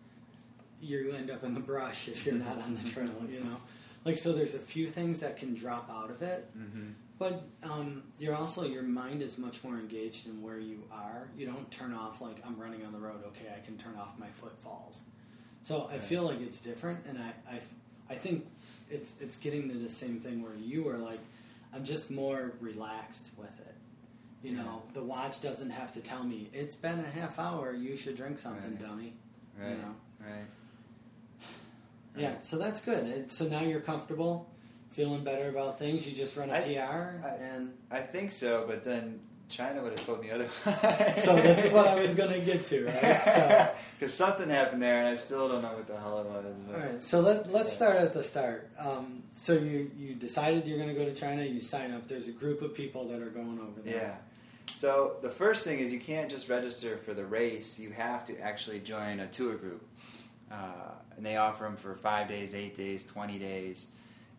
you 0.81 1.13
end 1.13 1.31
up 1.31 1.45
in 1.45 1.55
the 1.55 1.61
brush 1.61 2.09
if 2.09 2.27
you're 2.27 2.35
not 2.35 2.59
on 2.61 2.75
the 2.75 2.89
trail. 2.91 3.11
You 3.29 3.41
know, 3.41 3.57
like 4.05 4.17
so 4.17 4.33
there's 4.33 4.55
a 4.55 4.59
few 4.59 4.89
things 4.89 5.21
that 5.21 5.37
can 5.37 5.55
drop 5.55 5.89
out 5.91 6.11
of 6.11 6.23
it, 6.23 6.49
hmm 6.55 6.91
but 7.19 7.45
But 7.63 7.71
um, 7.71 8.03
you're 8.19 8.35
also 8.35 8.65
your 8.67 8.83
mind 8.83 9.23
is 9.23 9.39
much 9.39 9.63
more 9.63 9.77
engaged 9.79 10.27
in 10.27 10.43
where 10.43 10.59
you 10.59 10.83
are. 10.91 11.29
You 11.37 11.47
don't 11.47 11.71
turn 11.71 11.95
off 11.95 12.21
like 12.21 12.43
I'm 12.45 12.59
running 12.59 12.85
on 12.85 12.93
the 12.93 12.99
road. 12.99 13.23
Okay, 13.29 13.47
I 13.57 13.61
can 13.65 13.77
turn 13.79 13.95
off 13.97 14.19
my 14.19 14.29
footfalls. 14.31 15.05
So 15.63 15.87
I 15.89 15.93
Right. 15.93 16.03
feel 16.03 16.25
like 16.25 16.41
it's 16.41 16.61
different, 16.61 17.07
and 17.09 17.17
I, 17.19 17.33
I, 17.55 17.61
I 18.11 18.17
think 18.17 18.49
it's 18.93 19.17
it's 19.21 19.37
getting 19.37 19.69
to 19.71 19.75
the 19.77 19.89
same 19.89 20.21
thing 20.21 20.43
where 20.43 20.55
you 20.57 20.89
are 20.89 20.99
like 20.99 21.21
I'm 21.75 21.85
just 21.85 22.11
more 22.11 22.53
relaxed 22.61 23.31
with 23.37 23.59
it. 23.61 23.75
You 24.43 24.53
know, 24.57 24.83
the 24.93 25.03
watch 25.03 25.41
doesn't 25.41 25.71
have 25.71 25.93
to 25.95 26.01
tell 26.01 26.23
me 26.25 26.51
it's 26.53 26.75
been 26.77 27.01
a 27.01 27.11
half 27.21 27.39
hour. 27.39 27.73
You 27.73 27.97
should 27.97 28.17
drink 28.17 28.39
something, 28.39 28.73
Right. 28.73 28.81
dummy. 28.89 29.13
Right. 29.59 29.71
You 29.71 29.77
know. 29.77 29.95
Right. 30.21 30.47
Yeah, 32.17 32.41
so 32.41 32.59
that's 32.59 32.81
good. 32.83 33.05
And 33.05 33.31
so 33.31 33.47
now 33.49 33.61
you're 33.63 33.81
comfortable, 33.81 34.51
feeling 34.91 35.25
better 35.25 35.49
about 35.49 35.79
things. 35.79 36.07
You 36.07 36.15
just 36.15 36.37
run 36.37 36.51
a 36.51 36.55
I- 36.55 36.61
PR, 36.61 37.25
I- 37.25 37.37
and 37.41 37.73
I 37.91 38.01
think 38.01 38.31
so, 38.33 38.65
but 38.67 38.85
then 38.85 39.21
China 39.53 39.83
would 39.83 39.93
have 39.93 40.07
told 40.07 40.23
me 40.23 40.31
otherwise. 40.31 41.23
so 41.23 41.37
this 41.37 41.65
is 41.65 41.71
what 41.73 41.87
I 41.87 41.95
was 41.95 42.15
going 42.15 42.33
to 42.33 42.41
get 42.41 42.65
to, 42.67 42.87
right? 42.87 43.21
So, 43.21 43.71
Because 43.99 44.15
something 44.15 44.49
happened 44.49 44.83
there, 44.83 44.99
and 45.01 45.09
I 45.09 45.15
still 45.17 45.47
don't 45.49 45.61
know 45.63 45.75
what 45.75 45.87
the 45.87 45.97
hell 45.99 46.21
it 46.21 46.27
was. 46.27 46.75
all 46.75 46.81
right. 46.81 47.03
So 47.03 47.21
let 47.21 47.53
let's 47.53 47.71
start 47.73 47.97
at 47.97 48.13
the 48.15 48.23
start. 48.23 48.71
Um, 48.79 49.23
so 49.35 49.53
you 49.53 49.91
you 49.97 50.15
decided 50.15 50.67
you're 50.67 50.79
going 50.79 50.89
to 50.89 50.95
go 50.95 51.05
to 51.05 51.13
China. 51.13 51.45
You 51.45 51.61
sign 51.61 51.93
up. 51.93 52.09
There's 52.09 52.29
a 52.29 52.33
group 52.33 52.63
of 52.63 52.75
people 52.75 53.07
that 53.09 53.21
are 53.21 53.31
going 53.31 53.61
over 53.61 53.81
there. 53.85 53.95
Yeah. 53.95 54.15
So 54.75 55.17
the 55.23 55.31
first 55.31 55.65
thing 55.65 55.79
is 55.79 55.93
you 55.93 56.01
can't 56.01 56.29
just 56.31 56.49
register 56.49 56.97
for 56.97 57.15
the 57.15 57.25
race. 57.25 57.79
You 57.79 57.91
have 57.91 58.25
to 58.27 58.41
actually 58.41 58.81
join 58.81 59.21
a 59.21 59.27
tour 59.29 59.55
group, 59.55 59.87
uh, 60.51 60.93
and 61.17 61.25
they 61.25 61.37
offer 61.37 61.65
them 61.65 61.77
for 61.77 61.95
five 61.95 62.27
days, 62.29 62.55
eight 62.55 62.75
days, 62.77 63.05
twenty 63.07 63.39
days, 63.39 63.89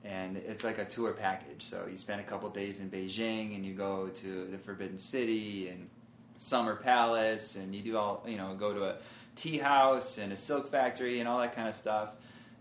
and 0.03 0.37
it's 0.37 0.63
like 0.63 0.77
a 0.77 0.85
tour 0.85 1.11
package. 1.13 1.63
So 1.63 1.87
you 1.89 1.97
spend 1.97 2.19
a 2.21 2.23
couple 2.23 2.49
days 2.49 2.79
in 2.79 2.89
Beijing, 2.89 3.55
and 3.55 3.65
you 3.65 3.73
go 3.73 4.07
to 4.07 4.45
the 4.45 4.57
Forbidden 4.57 4.97
City 4.97 5.69
and 5.69 5.89
Summer 6.37 6.75
Palace, 6.75 7.55
and 7.55 7.73
you 7.73 7.81
do 7.81 7.97
all 7.97 8.23
you 8.27 8.37
know, 8.37 8.55
go 8.55 8.73
to 8.73 8.83
a 8.85 8.95
tea 9.35 9.57
house 9.57 10.17
and 10.17 10.33
a 10.33 10.37
silk 10.37 10.69
factory 10.69 11.19
and 11.19 11.27
all 11.27 11.39
that 11.39 11.55
kind 11.55 11.67
of 11.67 11.75
stuff. 11.75 12.13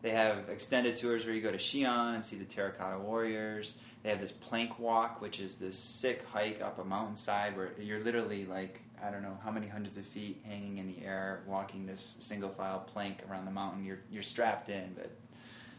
They 0.03 0.11
have 0.11 0.49
extended 0.49 0.97
tours 0.97 1.25
where 1.25 1.35
you 1.35 1.41
go 1.41 1.53
to 1.53 1.59
Xi'an 1.59 2.15
and 2.15 2.25
see 2.25 2.37
the 2.37 2.45
Terracotta 2.45 2.99
Warriors. 2.99 3.75
They 4.03 4.11
have 4.11 4.21
this 4.21 4.33
plank 4.33 4.79
walk, 4.81 5.21
which 5.21 5.39
is 5.39 5.59
this 5.59 5.79
sick 5.79 6.25
hike 6.33 6.61
up 6.61 6.81
a 6.81 6.85
mountainside 6.85 7.57
where 7.57 7.71
you're 7.79 8.03
literally 8.03 8.45
like 8.45 8.81
I 9.05 9.11
don't 9.11 9.23
know 9.23 9.37
how 9.43 9.51
many 9.51 9.67
hundreds 9.67 9.97
of 9.97 10.05
feet 10.05 10.43
hanging 10.45 10.79
in 10.79 10.87
the 10.87 11.05
air, 11.05 11.43
walking 11.47 11.87
this 11.87 12.17
single 12.21 12.51
file 12.51 12.81
plank 12.81 13.19
around 13.29 13.47
the 13.47 13.51
mountain. 13.51 13.85
You're 13.85 14.01
you're 14.11 14.23
strapped 14.23 14.69
in, 14.69 14.93
but 14.95 15.11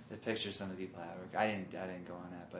the 0.10 0.18
pictures 0.18 0.56
some 0.56 0.70
of 0.70 0.78
the 0.78 0.86
people 0.86 1.02
have. 1.02 1.18
I 1.38 1.48
didn't 1.48 1.76
I 1.76 1.88
didn't 1.88 2.08
go 2.08 2.16
on 2.16 2.30
that, 2.32 2.52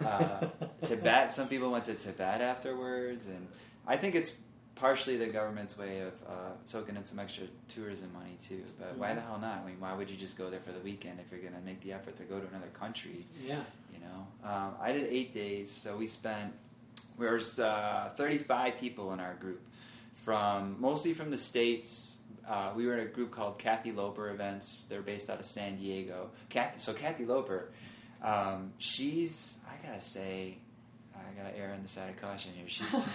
but 0.00 0.06
uh, 0.06 0.66
Tibet. 0.86 1.30
Some 1.32 1.48
people 1.48 1.70
went 1.70 1.84
to 1.86 1.94
Tibet 1.94 2.40
afterwards, 2.40 3.26
and 3.26 3.46
I 3.86 3.96
think 3.96 4.14
it's 4.14 4.36
partially 4.74 5.16
the 5.16 5.26
government's 5.26 5.78
way 5.78 6.00
of 6.00 6.12
uh, 6.28 6.32
soaking 6.64 6.96
in 6.96 7.04
some 7.04 7.18
extra 7.18 7.44
tourism 7.68 8.12
money 8.12 8.36
too. 8.42 8.62
But 8.78 8.96
why 8.96 9.14
the 9.14 9.20
hell 9.20 9.38
not? 9.40 9.62
I 9.62 9.66
mean, 9.66 9.76
why 9.78 9.94
would 9.94 10.10
you 10.10 10.16
just 10.16 10.36
go 10.36 10.50
there 10.50 10.60
for 10.60 10.72
the 10.72 10.80
weekend 10.80 11.20
if 11.20 11.30
you're 11.30 11.40
going 11.40 11.54
to 11.54 11.64
make 11.64 11.80
the 11.82 11.92
effort 11.92 12.16
to 12.16 12.24
go 12.24 12.40
to 12.40 12.46
another 12.48 12.70
country? 12.78 13.24
Yeah. 13.44 13.60
You 13.92 14.00
know, 14.00 14.48
um, 14.50 14.74
I 14.80 14.92
did 14.92 15.06
eight 15.10 15.32
days, 15.32 15.70
so 15.70 15.96
we 15.96 16.06
spent. 16.06 16.52
There's 17.18 17.60
uh, 17.60 18.10
35 18.16 18.78
people 18.78 19.12
in 19.12 19.20
our 19.20 19.34
group, 19.34 19.60
from 20.14 20.76
mostly 20.80 21.12
from 21.14 21.30
the 21.30 21.38
states. 21.38 22.13
Uh, 22.48 22.72
we 22.76 22.86
were 22.86 22.94
in 22.94 23.00
a 23.00 23.10
group 23.10 23.30
called 23.30 23.58
Kathy 23.58 23.90
Loper 23.92 24.28
Events. 24.30 24.86
They're 24.88 25.00
based 25.02 25.30
out 25.30 25.38
of 25.40 25.46
San 25.46 25.76
Diego. 25.76 26.30
Kathy, 26.50 26.78
so 26.78 26.92
Kathy 26.92 27.24
Loper, 27.24 27.70
um, 28.22 28.72
she's 28.78 29.56
I 29.68 29.86
gotta 29.86 30.00
say, 30.00 30.58
I 31.14 31.20
gotta 31.42 31.56
err 31.56 31.72
on 31.74 31.82
the 31.82 31.88
side 31.88 32.10
of 32.10 32.20
caution 32.20 32.50
here. 32.54 32.66
She's 32.68 32.90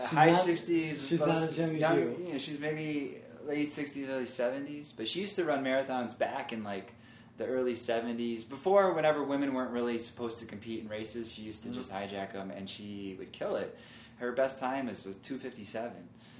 She's 0.00 0.10
high 0.10 0.30
not- 0.32 0.40
60s. 0.44 1.08
she's 1.08 1.20
not 1.20 1.28
as 1.30 1.58
young 1.58 1.74
as 1.76 1.80
young- 1.80 1.98
you. 2.26 2.32
know, 2.32 2.38
she's 2.38 2.58
maybe 2.58 3.18
late 3.46 3.68
60s, 3.68 4.08
early 4.08 4.24
70s. 4.24 4.92
But 4.96 5.08
she 5.08 5.20
used 5.20 5.36
to 5.36 5.44
run 5.44 5.62
marathons 5.64 6.16
back 6.18 6.52
in 6.52 6.64
like 6.64 6.92
the 7.38 7.46
early 7.46 7.74
70s. 7.74 8.46
Before, 8.48 8.92
whenever 8.92 9.22
women 9.22 9.54
weren't 9.54 9.70
really 9.70 9.98
supposed 9.98 10.40
to 10.40 10.46
compete 10.46 10.80
in 10.82 10.88
races, 10.88 11.30
she 11.32 11.42
used 11.42 11.62
to 11.62 11.68
Mhm. 11.68 11.74
just 11.74 11.90
hijack 11.92 12.32
them 12.32 12.50
and 12.50 12.68
she 12.68 13.14
would 13.18 13.32
kill 13.32 13.56
it. 13.56 13.76
Her 14.18 14.32
best 14.32 14.58
time 14.58 14.88
is 14.88 15.04
257. 15.04 15.92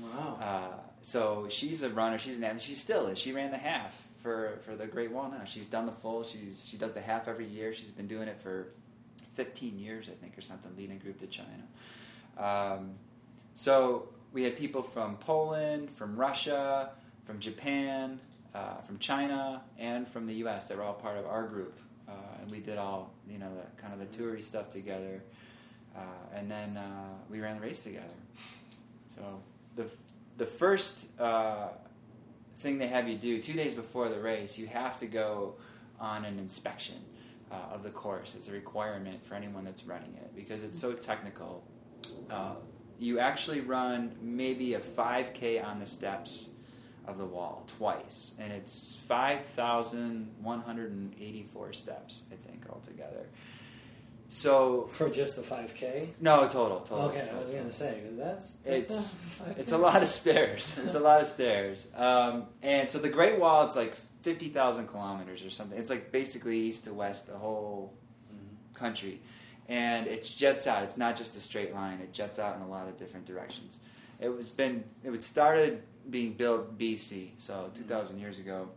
Wow. 0.03 0.39
Uh, 0.41 0.81
so 1.01 1.47
she's 1.49 1.83
a 1.83 1.91
runner. 1.91 2.19
She's 2.19 2.39
an 2.39 2.45
athlete. 2.45 2.63
She 2.63 2.75
still 2.75 3.07
is. 3.07 3.19
She 3.19 3.33
ran 3.33 3.51
the 3.51 3.59
half 3.59 4.07
for, 4.23 4.59
for 4.65 4.77
the 4.77 4.87
Great 4.87 5.11
Wall 5.11 5.31
now. 5.31 5.45
She's 5.45 5.67
done 5.67 5.87
the 5.87 5.93
full. 5.93 6.25
She's 6.25 6.65
she 6.67 6.77
does 6.77 6.93
the 6.93 7.01
half 7.01 7.29
every 7.29 7.47
year. 7.47 7.73
She's 7.73 7.91
been 7.91 8.07
doing 8.07 8.29
it 8.29 8.39
for 8.39 8.69
15 9.35 9.79
years, 9.79 10.09
I 10.09 10.15
think, 10.15 10.37
or 10.37 10.41
something. 10.43 10.73
Leading 10.77 10.97
a 10.97 11.01
group 11.01 11.19
to 11.19 11.27
China. 11.27 11.65
Um, 12.39 12.93
so 13.55 14.09
we 14.33 14.43
had 14.45 14.57
people 14.57 14.83
from 14.83 15.17
Poland, 15.17 15.91
from 15.91 16.17
Russia, 16.17 16.91
from 17.25 17.39
Japan, 17.39 18.21
uh, 18.55 18.77
from 18.83 18.99
China, 18.99 19.63
and 19.79 20.07
from 20.07 20.27
the 20.27 20.35
U.S. 20.35 20.69
that 20.69 20.77
were 20.77 20.85
all 20.85 20.95
part 20.95 21.19
of 21.19 21.27
our 21.27 21.47
group, 21.47 21.79
uh, 22.09 22.13
and 22.41 22.51
we 22.51 22.61
did 22.61 22.79
all 22.79 23.13
you 23.29 23.39
know 23.39 23.51
the 23.55 23.83
kind 23.83 23.93
of 23.93 23.99
the 23.99 24.17
toury 24.17 24.43
stuff 24.43 24.69
together, 24.69 25.23
uh, 25.97 26.01
and 26.35 26.51
then 26.51 26.77
uh, 26.77 27.09
we 27.31 27.41
ran 27.41 27.57
the 27.57 27.63
race 27.63 27.83
together. 27.83 28.07
So 29.15 29.41
the 29.77 29.87
the 30.37 30.47
first 30.47 31.19
uh, 31.21 31.69
thing 32.59 32.79
they 32.79 32.89
have 32.89 33.09
you 33.09 33.17
do 33.17 33.41
two 33.41 33.53
days 33.53 33.75
before 33.75 34.09
the 34.09 34.21
race, 34.21 34.59
you 34.59 34.67
have 34.67 34.99
to 35.01 35.07
go 35.07 35.55
on 36.01 36.25
an 36.25 36.39
inspection 36.39 36.97
uh, 37.53 37.75
of 37.75 37.83
the 37.83 37.91
course. 37.91 38.35
It's 38.35 38.49
a 38.49 38.53
requirement 38.53 39.23
for 39.25 39.35
anyone 39.35 39.65
that's 39.65 39.85
running 39.85 40.15
it 40.15 40.35
because 40.35 40.63
it's 40.63 40.81
so 40.81 40.95
technical. 40.95 41.63
Uh, 42.31 42.55
you 42.99 43.19
actually 43.19 43.61
run 43.61 44.17
maybe 44.21 44.75
a 44.75 44.81
5K 44.81 45.65
on 45.65 45.81
the 45.81 45.87
steps 45.87 46.51
of 47.07 47.17
the 47.19 47.27
wall 47.27 47.65
twice, 47.67 48.35
and 48.39 48.53
it's 48.53 48.97
5,184 49.09 51.73
steps, 51.73 52.23
I 52.31 52.37
think, 52.49 52.67
altogether. 52.71 53.27
So, 54.33 54.89
For 54.93 55.11
just 55.11 55.37
the 55.37 55.43
5K? 55.43 56.09
no, 56.21 56.49
total, 56.49 56.81
total. 56.81 57.11
okay, 57.11 57.21
I 57.21 57.25
total, 57.25 57.41
was 57.41 57.51
gonna 57.51 57.71
say, 57.71 58.01
because 58.03 58.17
that's, 58.17 58.47
that's 58.65 58.77
It's- 58.91 59.17
a 59.57 59.61
It's 59.61 59.73
a 59.73 59.77
lot 59.79 60.03
of 60.03 60.09
stairs. 60.09 60.79
It's 60.85 60.95
a 60.95 61.01
lot 61.01 61.21
of 61.21 61.27
stairs. 61.27 61.87
Um, 61.95 62.47
and 62.63 62.89
so 62.89 62.99
the 62.99 63.11
Great 63.11 63.39
Wall, 63.39 63.67
it's 63.67 63.77
like 63.77 63.95
50,000 64.23 64.87
kilometers 64.87 65.45
or 65.45 65.51
something. 65.51 65.79
It's 65.79 65.91
like 65.91 66.11
basically 66.13 66.59
east 66.61 66.85
to 66.85 66.95
west, 66.95 67.27
the 67.27 67.37
whole 67.37 67.93
Mhm. 68.33 68.75
country. 68.75 69.21
And 69.69 70.07
it 70.07 70.23
jets 70.25 70.67
out. 70.67 70.83
It's 70.83 70.97
not 70.97 71.15
just 71.17 71.37
a 71.37 71.41
straight 71.41 71.75
line. 71.75 72.01
It 72.01 72.15
jets 72.15 72.39
out 72.39 72.57
in 72.57 72.63
a 72.63 72.69
lot 72.69 72.89
of 72.89 72.97
different 72.97 73.27
directions. 73.27 73.81
It 74.19 74.31
was 74.31 74.51
been 74.51 74.85
it 75.05 75.11
was 75.11 75.27
started 75.27 75.83
being 76.09 76.33
built 76.33 76.79
BC, 76.79 77.33
so 77.37 77.71
2,000 77.75 78.19
years 78.19 78.39
ago. 78.39 78.71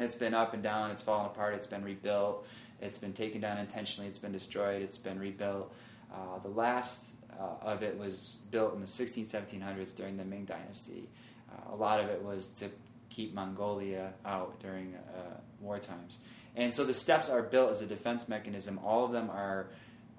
It's 0.00 0.16
been 0.16 0.34
up 0.34 0.52
and 0.52 0.62
down. 0.64 0.90
It's 0.90 1.00
fallen 1.00 1.26
apart. 1.26 1.54
It's 1.54 1.66
been 1.68 1.84
rebuilt. 1.84 2.44
It's 2.80 2.98
been 2.98 3.12
taken 3.12 3.40
down 3.40 3.58
intentionally. 3.58 4.08
It's 4.08 4.18
been 4.18 4.32
destroyed. 4.32 4.82
It's 4.82 4.98
been 4.98 5.18
rebuilt. 5.18 5.72
Uh, 6.12 6.38
the 6.42 6.48
last 6.48 7.12
uh, 7.38 7.64
of 7.64 7.82
it 7.82 7.98
was 7.98 8.36
built 8.50 8.74
in 8.74 8.80
the 8.80 8.86
16, 8.86 9.26
1700s 9.26 9.96
during 9.96 10.16
the 10.16 10.24
Ming 10.24 10.44
Dynasty. 10.44 11.08
Uh, 11.50 11.74
a 11.74 11.76
lot 11.76 12.00
of 12.00 12.08
it 12.08 12.22
was 12.22 12.48
to 12.48 12.68
keep 13.10 13.34
Mongolia 13.34 14.12
out 14.24 14.58
during 14.60 14.94
uh, 14.94 15.20
war 15.60 15.78
times. 15.78 16.18
And 16.54 16.72
so 16.72 16.84
the 16.84 16.94
steps 16.94 17.28
are 17.28 17.42
built 17.42 17.70
as 17.70 17.82
a 17.82 17.86
defense 17.86 18.28
mechanism. 18.28 18.78
All 18.84 19.04
of 19.04 19.12
them 19.12 19.30
are 19.30 19.66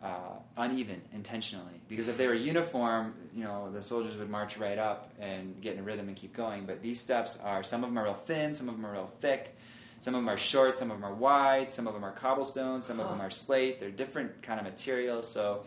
uh, 0.03 0.37
uneven 0.55 1.01
intentionally 1.13 1.81
because 1.89 2.07
if 2.07 2.17
they 2.17 2.27
were 2.27 2.33
uniform, 2.35 3.15
you 3.33 3.43
know, 3.43 3.71
the 3.71 3.81
soldiers 3.81 4.15
would 4.17 4.29
march 4.29 4.57
right 4.57 4.77
up 4.77 5.11
and 5.19 5.59
get 5.61 5.73
in 5.73 5.79
a 5.79 5.83
rhythm 5.83 6.07
and 6.07 6.15
keep 6.15 6.35
going. 6.35 6.65
But 6.65 6.83
these 6.83 6.99
steps 6.99 7.39
are 7.43 7.63
some 7.63 7.83
of 7.83 7.89
them 7.89 7.97
are 7.97 8.03
real 8.03 8.13
thin, 8.13 8.53
some 8.53 8.69
of 8.69 8.75
them 8.75 8.85
are 8.85 8.91
real 8.91 9.11
thick, 9.19 9.57
some 9.99 10.13
of 10.15 10.21
them 10.21 10.29
are 10.29 10.37
short, 10.37 10.77
some 10.77 10.91
of 10.91 10.97
them 10.97 11.05
are 11.05 11.13
wide, 11.13 11.71
some 11.71 11.87
of 11.87 11.93
them 11.93 12.03
are 12.03 12.11
cobblestone, 12.11 12.81
some 12.81 12.99
of 12.99 13.09
them 13.09 13.19
are 13.19 13.29
slate. 13.29 13.79
They're 13.79 13.89
different 13.89 14.41
kind 14.41 14.59
of 14.59 14.65
materials, 14.65 15.27
so 15.27 15.63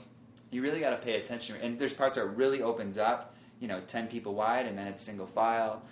you 0.51 0.63
really 0.63 0.81
got 0.81 0.91
to 0.91 0.97
pay 0.97 1.17
attention. 1.21 1.57
And 1.61 1.79
there's 1.79 1.93
parts 1.95 2.17
where 2.17 2.27
it 2.27 2.37
really 2.37 2.63
opens 2.63 2.99
up, 2.99 3.35
you 3.59 3.69
know, 3.69 3.81
ten 3.87 4.07
people 4.07 4.35
wide, 4.35 4.67
and 4.67 4.79
then 4.79 4.87
it's 4.87 5.03
single 5.03 5.27
file. 5.27 5.83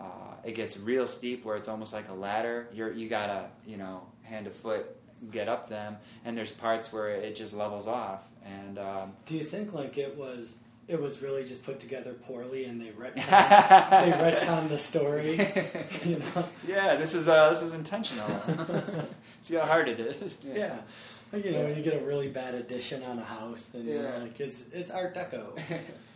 Uh, 0.00 0.34
it 0.44 0.54
gets 0.54 0.78
real 0.78 1.06
steep 1.06 1.44
where 1.44 1.56
it's 1.56 1.68
almost 1.68 1.92
like 1.92 2.08
a 2.08 2.14
ladder. 2.14 2.68
You're 2.72 2.92
you 2.92 3.08
gotta 3.08 3.46
you 3.66 3.76
know 3.76 4.06
hand 4.22 4.44
to 4.44 4.50
foot 4.52 4.94
get 5.30 5.48
up 5.48 5.68
them, 5.68 5.96
and 6.24 6.36
there's 6.36 6.52
parts 6.52 6.92
where 6.92 7.08
it 7.08 7.34
just 7.34 7.52
levels 7.52 7.86
off. 7.86 8.28
And 8.44 8.78
um, 8.78 9.12
Do 9.26 9.36
you 9.36 9.44
think 9.44 9.72
like 9.72 9.98
it 9.98 10.16
was 10.16 10.58
it 10.88 11.00
was 11.00 11.20
really 11.22 11.44
just 11.44 11.62
put 11.64 11.78
together 11.78 12.14
poorly 12.14 12.64
and 12.64 12.80
they 12.80 12.86
retconned, 13.02 13.90
they 13.90 14.12
retconned 14.32 14.68
the 14.70 14.78
story? 14.78 15.38
You 16.08 16.18
know? 16.18 16.44
yeah, 16.66 16.96
this 16.96 17.12
is 17.14 17.28
uh, 17.28 17.50
this 17.50 17.60
is 17.62 17.74
intentional. 17.74 18.26
See 19.42 19.54
how 19.56 19.66
hard 19.66 19.88
it 19.88 20.00
is. 20.00 20.38
Yeah. 20.44 20.78
You 21.32 21.52
know, 21.52 21.66
you 21.66 21.82
get 21.82 22.00
a 22.00 22.04
really 22.06 22.28
bad 22.28 22.54
addition 22.54 23.02
on 23.02 23.18
a 23.18 23.24
house, 23.24 23.72
and 23.74 23.84
you're 23.84 24.02
Yeah. 24.02 24.16
like, 24.18 24.40
it's 24.40 24.68
it's 24.72 24.90
Art 24.90 25.14
Deco. 25.14 25.58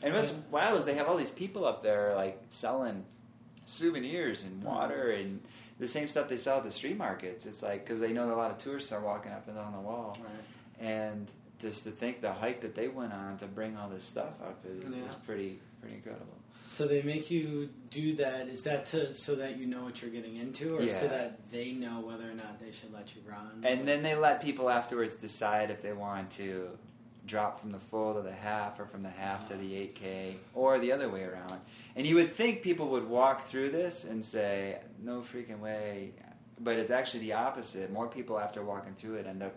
and 0.02 0.14
what's 0.14 0.32
wild 0.50 0.78
is 0.78 0.86
they 0.86 0.94
have 0.94 1.06
all 1.08 1.16
these 1.18 1.30
people 1.30 1.66
up 1.66 1.82
there 1.82 2.14
like 2.16 2.40
selling 2.48 3.04
souvenirs 3.66 4.44
and 4.44 4.62
water 4.64 5.10
and 5.12 5.40
the 5.78 5.86
same 5.88 6.08
stuff 6.08 6.28
they 6.28 6.36
sell 6.36 6.58
at 6.58 6.64
the 6.64 6.70
street 6.70 6.96
markets. 6.96 7.44
It's 7.44 7.62
like 7.62 7.84
because 7.84 8.00
they 8.00 8.12
know 8.12 8.26
that 8.28 8.34
a 8.34 8.36
lot 8.36 8.50
of 8.50 8.58
tourists 8.58 8.92
are 8.92 9.00
walking 9.00 9.32
up 9.32 9.46
and 9.48 9.56
down 9.56 9.72
the 9.72 9.80
wall. 9.80 10.16
And 10.80 11.30
just 11.62 11.84
to 11.84 11.90
think 11.90 12.20
the 12.20 12.32
hike 12.32 12.60
that 12.60 12.74
they 12.74 12.88
went 12.88 13.12
on 13.12 13.38
to 13.38 13.46
bring 13.46 13.76
all 13.76 13.88
this 13.88 14.04
stuff 14.04 14.40
up 14.42 14.64
is, 14.68 14.84
Yeah. 14.84 15.04
is 15.06 15.14
pretty 15.14 15.58
pretty 15.80 15.96
incredible. 15.96 16.36
So 16.66 16.86
they 16.86 17.02
make 17.02 17.30
you 17.30 17.68
do 17.90 18.14
that. 18.16 18.48
Is 18.48 18.62
that 18.64 18.86
to 18.86 19.12
so 19.14 19.34
that 19.36 19.58
you 19.58 19.66
know 19.66 19.82
what 19.84 20.00
you're 20.00 20.10
getting 20.10 20.36
into, 20.36 20.76
or 20.76 20.88
so 20.88 21.08
that 21.08 21.50
they 21.50 21.72
know 21.72 22.00
whether 22.00 22.30
or 22.30 22.34
not 22.34 22.60
they 22.60 22.72
should 22.72 22.92
let 22.92 23.14
you 23.14 23.22
run? 23.28 23.62
And 23.64 23.86
then 23.86 24.02
they 24.02 24.14
let 24.14 24.42
people 24.42 24.70
afterwards 24.70 25.16
decide 25.16 25.70
if 25.70 25.82
they 25.82 25.92
want 25.92 26.30
to 26.32 26.70
drop 27.26 27.60
from 27.60 27.70
the 27.72 27.78
full 27.78 28.14
to 28.14 28.22
the 28.22 28.32
half 28.32 28.80
or 28.80 28.84
from 28.86 29.02
the 29.02 29.10
half 29.10 29.48
to 29.48 29.54
the 29.54 29.74
8K 29.74 30.34
or 30.54 30.78
the 30.78 30.90
other 30.92 31.08
way 31.08 31.22
around. 31.24 31.60
And 31.94 32.06
you 32.06 32.16
would 32.16 32.32
think 32.34 32.62
people 32.62 32.88
would 32.88 33.08
walk 33.08 33.46
through 33.46 33.70
this 33.70 34.04
and 34.04 34.24
say, 34.24 34.78
no 35.00 35.20
freaking 35.20 35.60
way. 35.60 36.12
But 36.58 36.78
it's 36.78 36.90
actually 36.90 37.20
the 37.20 37.34
opposite. 37.34 37.92
More 37.92 38.08
people 38.08 38.38
after 38.40 38.62
walking 38.64 38.94
through 38.94 39.16
it 39.16 39.26
end 39.26 39.42
up 39.42 39.54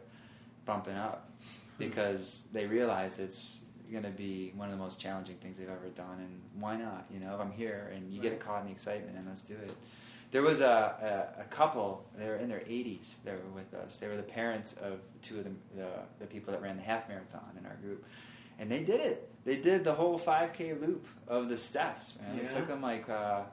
bumping 0.66 0.96
up 0.96 1.30
because 1.78 2.48
they 2.54 2.66
realize 2.66 3.20
it's 3.20 3.60
going 3.92 4.04
to 4.04 4.10
be 4.10 4.52
one 4.56 4.70
of 4.70 4.78
the 4.78 4.84
most 4.84 5.00
challenging 5.00 5.36
things 5.38 5.58
they've 5.58 5.70
ever 5.70 5.90
done. 5.96 6.20
And 6.20 6.42
why 6.62 6.76
not? 6.76 7.06
You 7.14 7.20
know, 7.20 7.36
if 7.36 7.42
I'm 7.42 7.52
here 7.52 7.92
and 7.96 8.12
you 8.12 8.22
get 8.22 8.40
caught 8.40 8.62
in 8.62 8.68
the 8.68 8.72
excitement 8.72 9.18
and 9.18 9.28
let's 9.28 9.44
do 9.44 9.54
it. 9.54 9.76
There 10.32 10.42
was 10.42 10.60
a, 10.60 11.34
a, 11.38 11.42
a 11.42 11.44
couple. 11.46 12.06
They 12.18 12.28
were 12.28 12.36
in 12.36 12.50
their 12.50 12.60
80s. 12.60 13.16
They 13.24 13.32
were 13.32 13.52
with 13.54 13.74
us. 13.74 14.00
They 14.00 14.08
were 14.08 14.18
the 14.18 14.24
parents 14.24 14.74
of 14.74 15.00
two 15.22 15.38
of 15.38 15.44
the, 15.46 15.52
the 15.76 15.90
the 16.20 16.26
people 16.26 16.52
that 16.52 16.62
ran 16.62 16.78
the 16.78 16.84
half 16.84 17.08
marathon 17.08 17.52
in 17.58 17.66
our 17.66 17.76
group, 17.76 18.04
and 18.60 18.70
they 18.70 18.84
did 18.84 19.00
it. 19.00 19.30
They 19.46 19.56
did 19.56 19.84
the 19.84 19.94
whole 19.94 20.20
5K 20.20 20.82
loop 20.82 21.08
of 21.28 21.48
the 21.48 21.56
steps. 21.56 22.18
And 22.28 22.42
it 22.42 22.50
took 22.50 22.68
them 22.68 22.82
like 22.82 23.08
uh, 23.08 23.44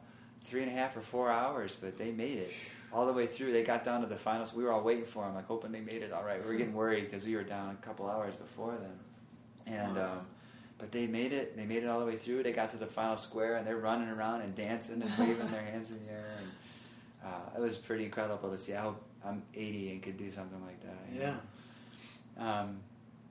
three 0.44 0.62
and 0.62 0.70
a 0.70 0.74
half 0.74 0.96
or 0.96 1.02
four 1.02 1.30
hours, 1.30 1.76
but 1.80 1.98
they 1.98 2.10
made 2.10 2.38
it 2.38 2.52
all 2.92 3.06
the 3.06 3.12
way 3.12 3.26
through. 3.26 3.52
They 3.52 3.62
got 3.62 3.84
down 3.84 4.00
to 4.02 4.06
the 4.06 4.16
finals. 4.16 4.54
We 4.54 4.64
were 4.64 4.72
all 4.72 4.82
waiting 4.82 5.04
for 5.04 5.24
them, 5.24 5.34
like 5.34 5.46
hoping 5.46 5.72
they 5.72 5.80
made 5.80 6.02
it 6.02 6.12
all 6.12 6.24
right. 6.24 6.40
We 6.40 6.46
were 6.46 6.58
getting 6.58 6.74
worried 6.74 7.04
because 7.04 7.24
we 7.24 7.34
were 7.34 7.44
down 7.44 7.70
a 7.70 7.86
couple 7.86 8.08
hours 8.08 8.34
before 8.34 8.72
them, 8.72 8.98
and. 9.66 9.98
Um, 9.98 10.26
but 10.82 10.90
they 10.90 11.06
made 11.06 11.32
it. 11.32 11.56
They 11.56 11.64
made 11.64 11.84
it 11.84 11.86
all 11.86 12.00
the 12.00 12.06
way 12.06 12.16
through. 12.16 12.42
They 12.42 12.50
got 12.50 12.70
to 12.70 12.76
the 12.76 12.88
final 12.88 13.16
square, 13.16 13.54
and 13.54 13.64
they're 13.64 13.76
running 13.76 14.08
around 14.08 14.40
and 14.40 14.52
dancing 14.52 15.00
and 15.00 15.10
waving 15.18 15.48
their 15.52 15.62
hands 15.62 15.92
in 15.92 16.04
the 16.04 16.10
air. 16.10 16.32
And 16.36 16.48
uh, 17.24 17.56
it 17.56 17.60
was 17.60 17.78
pretty 17.78 18.04
incredible 18.04 18.50
to 18.50 18.58
see. 18.58 18.74
I 18.74 18.80
hope 18.80 19.00
I'm 19.24 19.44
80 19.54 19.92
and 19.92 20.02
could 20.02 20.16
do 20.16 20.28
something 20.28 20.60
like 20.66 20.80
that. 20.82 20.98
yeah. 21.16 21.34
Um, 22.36 22.80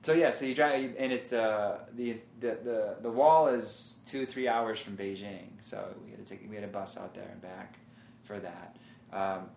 so 0.00 0.14
yeah, 0.14 0.30
so 0.30 0.46
you 0.46 0.54
drive, 0.54 0.94
and 0.98 1.12
it's 1.12 1.30
uh, 1.30 1.80
the 1.94 2.16
the 2.40 2.58
the 2.64 2.96
the 3.02 3.10
wall 3.10 3.48
is 3.48 3.98
two 4.06 4.24
three 4.24 4.48
hours 4.48 4.80
from 4.80 4.96
Beijing. 4.96 5.48
So 5.60 5.94
we 6.04 6.10
had 6.10 6.24
to 6.24 6.28
take 6.28 6.48
we 6.48 6.54
had 6.54 6.64
a 6.64 6.68
bus 6.68 6.96
out 6.96 7.14
there 7.14 7.28
and 7.30 7.42
back 7.42 7.78
for 8.24 8.40
that. 8.40 8.76
Um, 9.12 9.50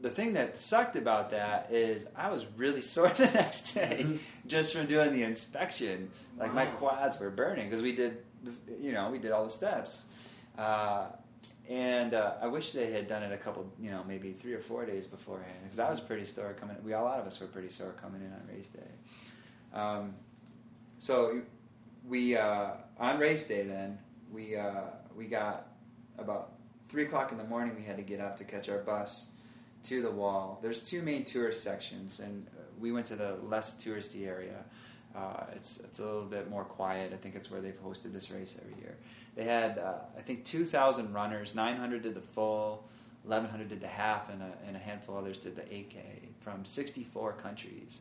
the 0.00 0.10
thing 0.10 0.32
that 0.34 0.56
sucked 0.56 0.96
about 0.96 1.30
that 1.30 1.68
is 1.70 2.06
I 2.16 2.30
was 2.30 2.46
really 2.56 2.80
sore 2.94 3.08
the 3.10 3.26
next 3.26 3.72
day 3.74 4.04
Mhm. 4.06 4.18
just 4.46 4.74
from 4.74 4.86
doing 4.86 5.12
the 5.12 5.22
inspection. 5.24 6.10
Like 6.38 6.54
my 6.54 6.66
quads 6.66 7.18
were 7.20 7.28
burning 7.30 7.68
because 7.68 7.82
we 7.82 7.92
did, 7.92 8.18
you 8.80 8.92
know, 8.92 9.10
we 9.10 9.18
did 9.18 9.30
all 9.32 9.44
the 9.44 9.50
steps. 9.50 10.04
Uh, 10.56 11.06
and 11.68 12.14
uh, 12.14 12.34
I 12.40 12.46
wish 12.48 12.72
they 12.72 12.90
had 12.90 13.06
done 13.08 13.22
it 13.22 13.30
a 13.32 13.36
couple, 13.36 13.70
you 13.78 13.90
know, 13.90 14.02
maybe 14.08 14.32
three 14.32 14.54
or 14.54 14.58
four 14.58 14.86
days 14.86 15.06
beforehand 15.06 15.58
because 15.62 15.78
I 15.78 15.90
was 15.90 16.00
pretty 16.00 16.24
sore 16.24 16.54
coming. 16.54 16.76
We 16.82 16.92
a 16.94 17.00
lot 17.00 17.20
of 17.20 17.26
us 17.26 17.38
were 17.38 17.46
pretty 17.46 17.68
sore 17.68 17.92
coming 18.00 18.22
in 18.22 18.32
on 18.32 18.40
race 18.52 18.70
day. 18.70 19.78
Um, 19.78 20.14
so 20.98 21.42
we 22.08 22.36
uh, 22.36 22.70
on 22.98 23.18
race 23.18 23.46
day 23.46 23.64
then 23.64 23.98
we 24.32 24.56
uh, 24.56 24.82
we 25.14 25.26
got 25.26 25.66
about 26.18 26.52
three 26.90 27.04
o'clock 27.04 27.30
in 27.32 27.38
the 27.38 27.44
morning. 27.44 27.74
We 27.76 27.84
had 27.84 27.96
to 27.96 28.02
get 28.02 28.20
up 28.20 28.36
to 28.38 28.44
catch 28.44 28.68
our 28.68 28.78
bus 28.78 29.28
to 29.84 30.02
the 30.02 30.10
wall. 30.10 30.58
There's 30.60 30.80
two 30.80 31.02
main 31.02 31.24
tourist 31.24 31.62
sections, 31.62 32.20
and 32.20 32.46
uh, 32.48 32.62
we 32.80 32.90
went 32.92 33.06
to 33.06 33.16
the 33.16 33.36
less 33.48 33.82
touristy 33.82 34.26
area. 34.26 34.64
Uh, 35.14 35.44
it's 35.54 35.78
it's 35.80 35.98
a 36.00 36.04
little 36.04 36.22
bit 36.24 36.50
more 36.50 36.64
quiet. 36.64 37.12
I 37.12 37.16
think 37.16 37.34
it's 37.34 37.50
where 37.50 37.60
they've 37.60 37.80
hosted 37.82 38.12
this 38.12 38.30
race 38.30 38.56
every 38.60 38.80
year. 38.80 38.96
They 39.36 39.44
had 39.44 39.78
uh, 39.78 39.94
I 40.18 40.22
think 40.22 40.44
2,000 40.44 41.12
runners. 41.14 41.54
900 41.54 42.02
did 42.02 42.14
the 42.14 42.20
full, 42.20 42.88
1,100 43.24 43.68
did 43.68 43.80
the 43.80 43.86
half, 43.88 44.28
and 44.30 44.42
a, 44.42 44.52
and 44.66 44.76
a 44.76 44.78
handful 44.80 45.16
others 45.16 45.38
did 45.38 45.54
the 45.56 45.62
8K 45.62 45.96
from 46.40 46.64
64 46.64 47.34
countries, 47.34 48.00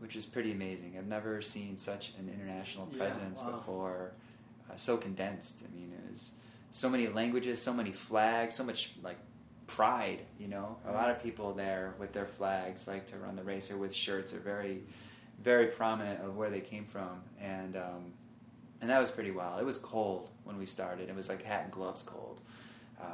which 0.00 0.16
is 0.16 0.26
pretty 0.26 0.52
amazing. 0.52 0.94
I've 0.98 1.06
never 1.06 1.40
seen 1.42 1.76
such 1.76 2.12
an 2.18 2.28
international 2.28 2.88
Yeah, 2.92 2.98
presence 2.98 3.40
wow. 3.42 3.52
before. 3.52 4.12
Uh, 4.70 4.76
so 4.76 4.96
condensed. 4.96 5.62
I 5.66 5.74
mean, 5.74 5.92
it 5.92 6.10
was 6.10 6.32
so 6.70 6.88
many 6.88 7.08
languages, 7.08 7.60
so 7.60 7.72
many 7.72 7.92
flags, 7.92 8.54
so 8.54 8.64
much 8.64 8.92
like 9.02 9.18
pride. 9.66 10.20
You 10.38 10.48
know, 10.48 10.76
a 10.86 10.92
lot 10.92 11.10
of 11.10 11.22
people 11.22 11.52
there 11.54 11.94
with 11.98 12.12
their 12.12 12.26
flags 12.26 12.86
like 12.88 13.06
to 13.06 13.16
run 13.16 13.36
the 13.36 13.42
race 13.42 13.70
or 13.70 13.76
with 13.76 13.94
shirts 13.94 14.32
are 14.34 14.38
very, 14.40 14.82
very 15.42 15.66
prominent 15.66 16.22
of 16.24 16.36
where 16.36 16.50
they 16.50 16.60
came 16.60 16.84
from, 16.84 17.20
and 17.40 17.76
um, 17.76 18.12
and 18.80 18.90
that 18.90 18.98
was 18.98 19.10
pretty 19.10 19.30
wild. 19.30 19.60
It 19.60 19.64
was 19.66 19.78
cold 19.78 20.28
when 20.44 20.58
we 20.58 20.66
started. 20.66 21.08
It 21.08 21.16
was 21.16 21.28
like 21.28 21.42
hat 21.42 21.64
and 21.64 21.72
gloves 21.72 22.02
cold, 22.02 22.40
uh, 23.00 23.04